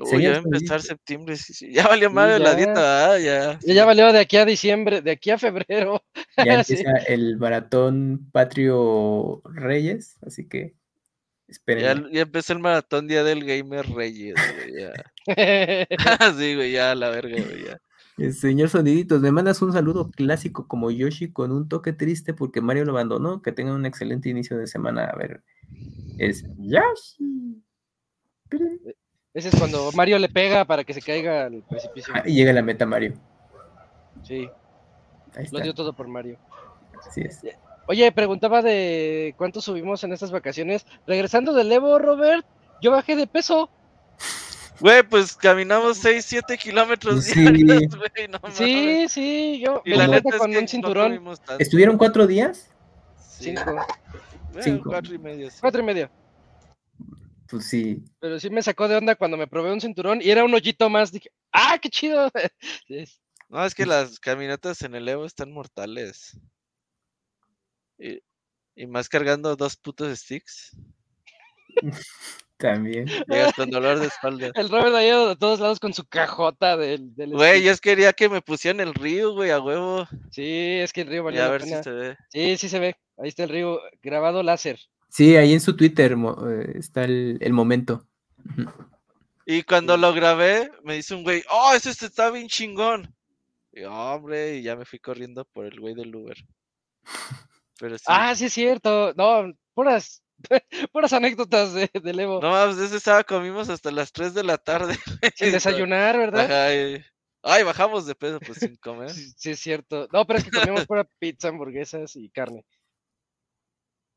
Uy, 0.00 0.06
Señor 0.06 0.22
ya 0.22 0.30
va 0.30 0.36
a 0.36 0.40
empezar 0.40 0.82
septiembre. 0.82 1.36
Sí, 1.36 1.52
sí. 1.54 1.72
Ya 1.72 1.86
valió 1.86 2.10
madre 2.10 2.38
la 2.38 2.52
ya. 2.52 2.56
dieta, 2.56 3.12
ah, 3.12 3.18
ya. 3.18 3.58
Ya, 3.62 3.74
ya 3.74 3.84
valió 3.84 4.12
de 4.12 4.18
aquí 4.20 4.36
a 4.36 4.44
diciembre, 4.44 5.02
de 5.02 5.10
aquí 5.10 5.30
a 5.30 5.38
febrero. 5.38 6.02
Ya 6.36 6.62
Sí. 6.64 6.74
empieza 6.74 6.96
el 7.08 7.36
maratón 7.38 8.28
Patrio 8.32 9.42
Reyes, 9.44 10.18
así 10.26 10.48
que 10.48 10.74
esperen. 11.48 12.04
Ya, 12.04 12.10
ya 12.12 12.20
empezó 12.22 12.52
el 12.52 12.60
maratón 12.60 13.08
Día 13.08 13.24
del 13.24 13.44
Gamer 13.44 13.86
Reyes, 13.90 14.34
güey. 14.34 14.82
Ya. 14.82 14.92
sí, 16.38 16.54
güey, 16.54 16.72
ya, 16.72 16.94
la 16.94 17.10
verga, 17.10 17.36
güey, 17.42 17.64
ya. 17.66 17.78
Eh, 18.18 18.32
Señor 18.32 18.68
Soniditos, 18.68 19.22
me 19.22 19.32
mandas 19.32 19.62
un 19.62 19.72
saludo 19.72 20.10
clásico 20.10 20.68
como 20.68 20.90
Yoshi 20.90 21.32
con 21.32 21.50
un 21.50 21.68
toque 21.68 21.92
triste 21.92 22.34
porque 22.34 22.60
Mario 22.60 22.84
lo 22.84 22.92
abandonó. 22.92 23.40
Que 23.42 23.52
tengan 23.52 23.74
un 23.74 23.86
excelente 23.86 24.28
inicio 24.28 24.58
de 24.58 24.66
semana. 24.66 25.06
A 25.06 25.16
ver, 25.16 25.42
es 26.18 26.44
Yoshi. 26.58 27.62
Ese 29.34 29.48
es 29.48 29.56
cuando 29.56 29.90
Mario 29.92 30.18
le 30.18 30.28
pega 30.28 30.64
para 30.64 30.84
que 30.84 30.92
se 30.92 31.00
caiga 31.00 31.46
al 31.46 31.62
precipicio. 31.62 32.12
Ah, 32.14 32.22
y 32.26 32.34
llega 32.34 32.52
la 32.52 32.62
meta 32.62 32.84
Mario. 32.84 33.14
Sí, 34.22 34.48
Ahí 35.34 35.46
lo 35.50 35.60
dio 35.60 35.72
todo 35.74 35.94
por 35.94 36.06
Mario. 36.06 36.36
Así 37.08 37.22
es. 37.22 37.40
Oye, 37.86 38.12
preguntaba 38.12 38.60
de 38.62 39.34
cuánto 39.38 39.60
subimos 39.62 40.04
en 40.04 40.12
estas 40.12 40.30
vacaciones. 40.30 40.86
Regresando 41.06 41.54
del 41.54 41.72
Evo, 41.72 41.98
Robert, 41.98 42.44
yo 42.82 42.90
bajé 42.90 43.16
de 43.16 43.26
peso. 43.26 43.70
Güey, 44.80 45.02
pues 45.02 45.34
caminamos 45.36 45.96
6, 45.98 46.24
7 46.24 46.58
kilómetros 46.58 47.24
Sí. 47.24 47.40
diarios, 47.40 47.96
güey, 47.96 48.28
no 48.28 48.38
mames. 48.42 48.56
Sí, 48.58 49.06
sí, 49.08 49.60
yo 49.64 49.80
Y 49.84 49.90
me 49.90 49.96
la 49.96 50.08
neta 50.08 50.28
es 50.28 50.36
con 50.36 50.50
que 50.52 50.58
un 50.58 50.68
cinturón. 50.68 51.24
¿Estuvieron 51.58 51.96
cuatro 51.96 52.26
días? 52.26 52.68
Sí. 53.18 53.44
Cinco, 53.56 53.64
Bueno, 53.64 53.86
Cinco. 54.62 54.90
cuatro 54.90 55.14
y 55.14 55.18
medio. 55.18 55.50
sí. 55.50 55.56
cuatro 55.60 55.80
y 55.80 55.84
medio. 55.84 56.10
Pues 57.52 57.66
sí. 57.66 58.02
Pero 58.18 58.40
sí 58.40 58.48
me 58.48 58.62
sacó 58.62 58.88
de 58.88 58.96
onda 58.96 59.14
cuando 59.14 59.36
me 59.36 59.46
probé 59.46 59.70
un 59.70 59.80
cinturón 59.82 60.22
y 60.22 60.30
era 60.30 60.42
un 60.42 60.54
hoyito 60.54 60.88
más. 60.88 61.12
Dije, 61.12 61.30
¡ah, 61.52 61.78
qué 61.80 61.90
chido! 61.90 62.30
No, 63.50 63.62
es 63.66 63.74
que 63.74 63.84
las 63.84 64.18
caminatas 64.18 64.80
en 64.80 64.94
el 64.94 65.06
Evo 65.06 65.26
están 65.26 65.52
mortales. 65.52 66.40
Y, 67.98 68.22
y 68.74 68.86
más 68.86 69.10
cargando 69.10 69.54
dos 69.56 69.76
putos 69.76 70.18
sticks. 70.18 70.74
También. 72.56 73.06
Llegas 73.28 73.52
con 73.52 73.68
dolor 73.68 73.98
de 73.98 74.06
espalda. 74.06 74.52
El 74.54 74.70
Robert 74.70 74.94
ahí 74.94 75.10
a 75.10 75.34
todos 75.34 75.60
lados 75.60 75.78
con 75.78 75.92
su 75.92 76.06
cajota 76.06 76.78
del. 76.78 77.14
del 77.14 77.32
Güey, 77.32 77.62
yo 77.62 77.72
es 77.72 77.82
quería 77.82 78.14
que 78.14 78.30
me 78.30 78.40
pusieran 78.40 78.80
el 78.80 78.94
río, 78.94 79.34
güey, 79.34 79.50
a 79.50 79.60
huevo. 79.60 80.08
Sí, 80.30 80.78
es 80.80 80.94
que 80.94 81.02
el 81.02 81.08
río 81.08 81.20
Y 81.20 81.24
valía 81.24 81.42
a 81.42 81.48
la 81.48 81.52
ver 81.52 81.62
si 81.64 81.74
se 81.82 81.90
ve. 81.90 82.16
Sí, 82.30 82.56
sí 82.56 82.70
se 82.70 82.78
ve. 82.78 82.96
Ahí 83.18 83.28
está 83.28 83.42
el 83.42 83.50
río 83.50 83.82
grabado 84.00 84.42
láser. 84.42 84.80
Sí, 85.12 85.36
ahí 85.36 85.52
en 85.52 85.60
su 85.60 85.76
Twitter 85.76 86.12
eh, 86.12 86.72
está 86.74 87.04
el, 87.04 87.36
el 87.42 87.52
momento. 87.52 88.08
Y 89.44 89.62
cuando 89.62 89.98
lo 89.98 90.14
grabé, 90.14 90.70
me 90.84 90.94
dice 90.94 91.14
un 91.14 91.22
güey, 91.22 91.44
oh, 91.50 91.74
ese 91.74 91.90
este 91.90 92.06
está 92.06 92.30
bien 92.30 92.48
chingón. 92.48 93.14
Y 93.72 93.82
yo, 93.82 93.92
hombre, 93.92 94.56
y 94.56 94.62
ya 94.62 94.74
me 94.74 94.86
fui 94.86 94.98
corriendo 94.98 95.44
por 95.44 95.66
el 95.66 95.78
güey 95.78 95.94
del 95.94 96.16
Uber. 96.16 96.36
Pero 97.78 97.98
sí. 97.98 98.04
Ah, 98.08 98.34
sí 98.34 98.46
es 98.46 98.54
cierto. 98.54 99.12
No, 99.14 99.52
puras, 99.74 100.22
puras 100.92 101.12
anécdotas 101.12 101.74
de, 101.74 101.90
del 102.02 102.20
Evo. 102.20 102.40
No, 102.40 102.50
pues 102.50 102.78
ese 102.78 102.96
estaba 102.96 103.22
comimos 103.22 103.68
hasta 103.68 103.90
las 103.90 104.12
3 104.12 104.32
de 104.32 104.44
la 104.44 104.56
tarde. 104.56 104.96
Sin 105.36 105.52
desayunar, 105.52 106.16
¿verdad? 106.16 106.44
Ajá, 106.46 106.74
y- 106.74 107.04
Ay, 107.42 107.64
bajamos 107.64 108.06
de 108.06 108.14
peso, 108.14 108.38
pues 108.40 108.60
sin 108.60 108.76
comer. 108.76 109.10
Sí, 109.10 109.30
sí 109.36 109.50
es 109.50 109.58
cierto. 109.60 110.08
No, 110.10 110.24
pero 110.24 110.38
es 110.38 110.44
que 110.46 110.52
comíamos 110.52 110.86
pura 110.86 111.04
pizza, 111.18 111.48
hamburguesas 111.48 112.16
y 112.16 112.30
carne. 112.30 112.64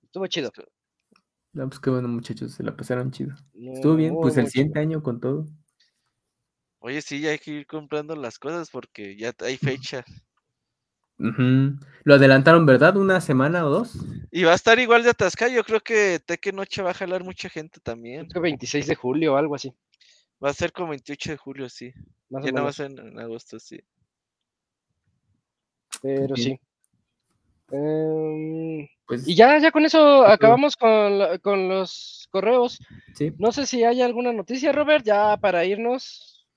Estuvo 0.04 0.28
chido. 0.28 0.52
No, 1.56 1.70
pues 1.70 1.80
qué 1.80 1.90
bueno, 1.90 2.10
muchachos, 2.10 2.52
se 2.52 2.64
la 2.64 2.76
pasaron 2.76 3.12
chido. 3.12 3.34
No, 3.54 3.72
Estuvo 3.72 3.96
bien, 3.96 4.14
pues 4.22 4.36
el 4.36 4.50
siguiente 4.50 4.74
chido. 4.74 4.82
año 4.84 5.02
con 5.04 5.22
todo. 5.22 5.46
Oye, 6.80 7.02
sí, 7.02 7.22
ya 7.22 7.32
hay 7.32 7.40
que 7.40 7.52
ir 7.52 7.66
comprando 7.66 8.14
las 8.16 8.38
cosas 8.38 8.70
porque 8.70 9.16
ya 9.16 9.34
hay 9.40 9.56
fecha. 9.58 10.04
Ujú. 11.18 11.80
Lo 12.04 12.14
adelantaron, 12.16 12.66
¿verdad? 12.66 12.98
¿Una 12.98 13.22
semana 13.22 13.66
o 13.66 13.70
dos? 13.70 13.96
Y 14.32 14.44
va 14.44 14.52
a 14.52 14.56
estar 14.56 14.78
igual 14.80 15.04
de 15.04 15.12
atascado. 15.12 15.50
Yo 15.50 15.64
creo 15.64 15.80
que 15.80 16.20
Tekken 16.20 16.58
Noche 16.58 16.82
va 16.82 16.92
a 16.92 16.94
jalar 16.94 17.24
mucha 17.24 17.48
gente 17.48 17.80
también. 17.80 18.28
Creo 18.28 18.42
que 18.44 18.50
26 18.50 18.88
de 18.88 18.96
julio 18.96 19.34
o 19.34 19.38
algo 19.38 19.56
así. 19.56 19.74
Va 20.44 20.50
a 20.50 20.54
ser 20.54 20.74
como 20.74 20.90
28 20.90 21.32
de 21.32 21.38
julio, 21.38 21.70
sí. 21.70 21.94
Más 22.30 22.44
o 22.44 22.46
Ya 22.46 22.52
no 22.52 22.64
va 22.64 22.70
a 22.70 22.74
menos. 22.74 22.76
ser 22.76 22.92
en, 22.92 23.00
en 23.00 23.20
agosto, 23.20 23.58
sí. 23.60 23.80
Pero 26.02 26.36
Bien. 26.36 26.60
sí. 26.60 26.60
Em, 27.72 28.88
Pues 29.08 29.28
y 29.28 29.36
ya, 29.36 29.58
ya 29.60 29.72
con 29.72 29.86
eso 29.86 30.26
acabamos 30.26 30.76
con, 30.76 31.20
la- 31.20 31.38
con 31.40 31.68
los 31.68 32.28
correos. 32.32 32.80
sí. 33.14 33.32
No 33.38 33.52
sé 33.52 33.66
si 33.66 33.84
hay 33.84 34.02
alguna 34.02 34.34
noticia, 34.34 34.72
Robert, 34.72 35.04
ya 35.06 35.38
para 35.38 35.66
irnos. 35.66 36.48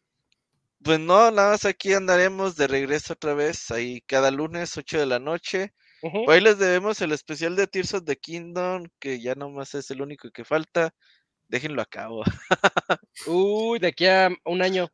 Pues 0.83 1.01
no, 1.01 1.31
nada 1.31 1.51
más 1.51 1.65
aquí 1.65 1.93
andaremos 1.93 2.57
de 2.57 2.69
regreso 2.69 3.15
otra 3.15 3.35
vez, 3.35 3.71
ahí 3.71 4.01
cada 4.03 4.31
lunes, 4.31 4.77
8 4.77 4.99
de 4.99 5.07
la 5.07 5.19
noche. 5.19 5.73
Ujú. 6.03 6.31
Hoy 6.31 6.41
les 6.41 6.59
debemos 6.59 7.01
el 7.03 7.11
especial 7.13 7.57
de 7.57 7.67
Tears 7.67 7.95
of 7.95 8.05
the 8.05 8.17
Kingdom, 8.17 8.87
que 9.01 9.21
ya 9.21 9.35
nomás 9.35 9.75
es 9.75 9.91
el 9.91 10.01
único 10.01 10.31
que 10.31 10.45
falta. 10.45 10.95
Déjenlo 11.49 11.83
a 11.83 11.87
cabo. 11.87 12.23
Uy, 13.27 13.79
de 13.81 13.89
aquí 13.89 14.07
a 14.07 14.31
un 14.45 14.63
año. 14.63 14.89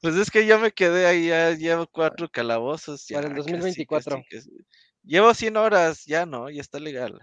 Pues 0.00 0.16
es 0.16 0.30
que 0.30 0.46
ya 0.46 0.58
me 0.58 0.72
quedé 0.72 1.06
ahí, 1.06 1.28
ya 1.28 1.52
llevo 1.52 1.86
cuatro 1.86 2.28
calabozos. 2.28 3.06
Ya, 3.08 3.16
Para 3.16 3.28
el 3.28 3.34
casi, 3.34 3.50
2024. 3.52 4.16
casi, 4.16 4.28
casi. 4.28 4.50
Llevo 5.08 5.32
100 5.32 5.56
horas, 5.56 6.04
ya 6.04 6.26
no, 6.26 6.50
ya 6.50 6.60
está 6.60 6.78
legal. 6.78 7.18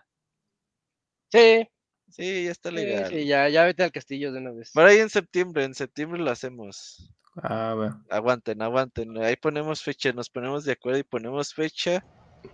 Sí, 1.31 1.67
Sí, 2.09 2.45
ya 2.45 2.51
está 2.51 2.69
sí, 2.69 2.75
legal. 2.75 3.09
sí, 3.11 3.25
ya, 3.25 3.47
ya 3.49 3.63
vete 3.65 3.83
al 3.83 3.91
castillo 3.91 4.31
de 4.31 4.39
una 4.39 4.51
vez. 4.51 4.71
Por 4.73 4.85
ahí 4.85 4.97
en 4.97 5.09
septiembre, 5.09 5.63
en 5.65 5.73
septiembre 5.75 6.19
lo 6.21 6.31
hacemos. 6.31 7.11
Ah, 7.43 7.73
bueno. 7.75 8.03
Aguanten, 8.09 8.61
aguanten. 8.61 9.17
Ahí 9.17 9.35
ponemos 9.35 9.83
fecha, 9.83 10.11
nos 10.13 10.29
ponemos 10.29 10.63
de 10.65 10.71
acuerdo 10.73 10.99
y 10.99 11.03
ponemos 11.03 11.53
fecha. 11.53 12.03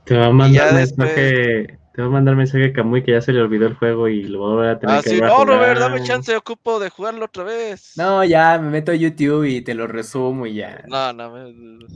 Te 0.06 0.18
va 0.18 0.27
a 0.27 0.32
mandar 0.32 0.74
después- 0.74 1.16
mensaje, 1.16 1.80
te 1.93 2.01
va 2.01 2.08
a 2.08 2.11
mandar 2.11 2.35
mensaje 2.35 2.66
a 2.66 2.74
Kamui 2.74 3.03
que 3.03 3.11
ya 3.11 3.22
se 3.22 3.34
le 3.34 3.42
olvidó 3.42 3.68
el 3.68 3.76
juego 3.76 4.08
y 4.08 4.24
lo 4.24 4.40
va 4.42 4.45
a 4.48 4.56
volver 4.56 4.69
a 4.69 4.80
tener 4.80 4.95
Ah, 4.98 5.01
que 5.03 5.10
sí, 5.11 5.22
no, 5.22 5.30
jugar. 5.30 5.48
Robert, 5.48 5.80
dame 5.80 6.03
chance, 6.03 6.35
ocupo 6.35 6.80
de 6.80 6.90
jugarlo 6.90 7.26
otra 7.26 7.43
vez. 7.43 7.92
No, 7.98 8.24
ya 8.24 8.58
me 8.58 8.69
meto 8.69 8.92
a 8.92 8.95
YouTube 8.95 9.43
y 9.45 9.61
te 9.61 9.76
lo 9.76 9.85
resumo 9.88 10.45
y 10.48 10.56
ya. 10.56 10.84
No, 10.88 11.14
no. 11.14 11.32
me- 11.32 11.88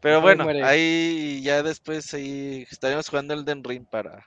Pero 0.00 0.16
No, 0.16 0.22
bueno, 0.22 0.46
ahí 0.64 1.42
ya 1.42 1.62
después 1.62 2.12
ahí 2.14 2.66
estaremos 2.70 3.08
jugando 3.08 3.34
el 3.34 3.44
Den 3.44 3.64
Ring 3.64 3.84
para 3.90 4.24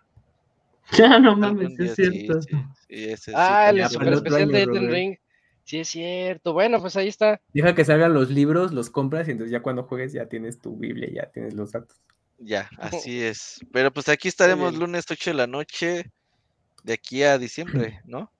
Ya 0.91 1.19
no 1.19 1.35
mames, 1.35 1.75
día, 1.77 1.91
es 1.91 1.95
cierto. 1.95 2.41
sí, 2.41 2.49
sí, 2.87 3.03
ese 3.05 3.31
sí 3.31 3.31
Ah, 3.35 3.69
el 3.69 3.87
super 3.87 4.13
especial 4.13 4.51
de 4.51 4.63
Elden. 4.63 4.89
Ring. 4.89 5.17
Sí, 5.63 5.79
es 5.79 5.89
cierto. 5.89 6.53
Bueno, 6.53 6.81
pues 6.81 6.97
ahí 6.97 7.07
está. 7.07 7.39
Deja 7.53 7.73
que 7.75 7.85
salgan 7.85 8.13
los 8.13 8.29
libros, 8.29 8.73
los 8.73 8.89
compras 8.89 9.27
y 9.27 9.31
entonces 9.31 9.51
ya 9.51 9.61
cuando 9.61 9.83
juegues 9.83 10.11
ya 10.11 10.27
tienes 10.27 10.59
tu 10.59 10.75
Biblia, 10.75 11.09
ya 11.13 11.31
tienes 11.31 11.53
los 11.53 11.71
datos. 11.71 12.01
Ya, 12.39 12.69
así 12.77 13.21
es. 13.21 13.59
Pero 13.71 13.91
pues 13.91 14.09
aquí 14.09 14.27
estaremos 14.27 14.75
lunes 14.75 15.05
8 15.09 15.29
de 15.29 15.35
la 15.35 15.47
noche 15.47 16.11
de 16.83 16.93
aquí 16.93 17.23
a 17.23 17.37
diciembre, 17.37 18.01
¿no? 18.05 18.31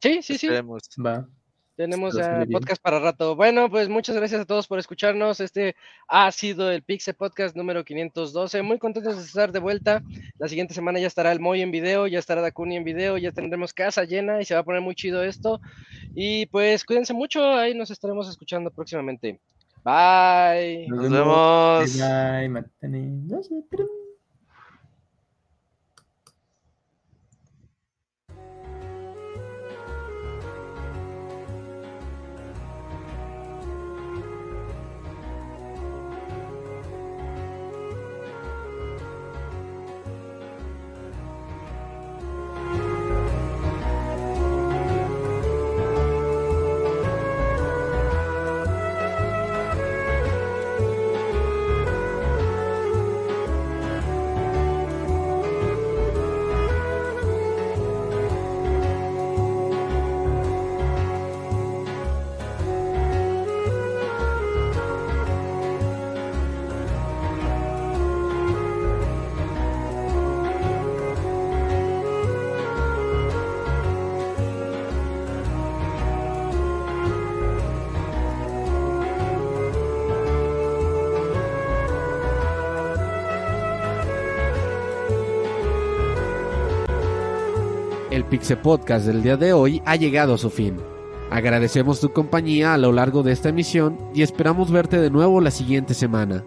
Sí, 0.00 0.22
sí, 0.22 0.38
sí. 0.38 0.48
Va. 0.48 1.28
Tenemos 1.78 2.16
bien. 2.16 2.50
podcast 2.50 2.82
para 2.82 2.98
rato. 2.98 3.36
Bueno, 3.36 3.70
pues 3.70 3.88
muchas 3.88 4.16
gracias 4.16 4.40
a 4.40 4.44
todos 4.44 4.66
por 4.66 4.80
escucharnos. 4.80 5.38
Este 5.38 5.76
ha 6.08 6.32
sido 6.32 6.72
el 6.72 6.82
Pixel 6.82 7.14
Podcast 7.14 7.54
número 7.54 7.84
512. 7.84 8.62
Muy 8.62 8.80
contentos 8.80 9.16
de 9.16 9.22
estar 9.22 9.52
de 9.52 9.60
vuelta. 9.60 10.02
La 10.38 10.48
siguiente 10.48 10.74
semana 10.74 10.98
ya 10.98 11.06
estará 11.06 11.30
el 11.30 11.38
Moy 11.38 11.62
en 11.62 11.70
video, 11.70 12.08
ya 12.08 12.18
estará 12.18 12.42
Dakuni 12.42 12.74
en 12.74 12.82
video, 12.82 13.16
ya 13.16 13.30
tendremos 13.30 13.72
casa 13.72 14.02
llena 14.02 14.42
y 14.42 14.44
se 14.44 14.54
va 14.54 14.60
a 14.60 14.64
poner 14.64 14.80
muy 14.80 14.96
chido 14.96 15.22
esto. 15.22 15.60
Y 16.16 16.46
pues 16.46 16.84
cuídense 16.84 17.14
mucho, 17.14 17.54
ahí 17.54 17.76
nos 17.76 17.92
estaremos 17.92 18.28
escuchando 18.28 18.72
próximamente. 18.72 19.38
Bye. 19.84 20.88
Nos 20.88 21.08
vemos. 21.08 21.96
Bye, 21.96 22.48
bye, 22.82 24.07
matane. 88.38 88.56
No 88.56 88.56
sé, 88.56 88.56
pero- 88.56 88.56
El 88.56 88.56
Pixe 88.56 88.56
Podcast 88.56 89.06
del 89.06 89.22
día 89.22 89.36
de 89.36 89.52
hoy 89.52 89.82
ha 89.84 89.96
llegado 89.96 90.34
a 90.34 90.38
su 90.38 90.50
fin. 90.50 90.76
Agradecemos 91.30 92.00
tu 92.00 92.12
compañía 92.12 92.72
a 92.74 92.78
lo 92.78 92.92
largo 92.92 93.22
de 93.22 93.32
esta 93.32 93.50
emisión 93.50 93.98
y 94.14 94.22
esperamos 94.22 94.70
verte 94.70 94.98
de 94.98 95.10
nuevo 95.10 95.40
la 95.40 95.50
siguiente 95.50 95.92
semana. 95.94 96.44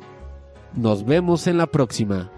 Nos 0.73 1.05
vemos 1.05 1.47
en 1.47 1.57
la 1.57 1.67
próxima. 1.67 2.31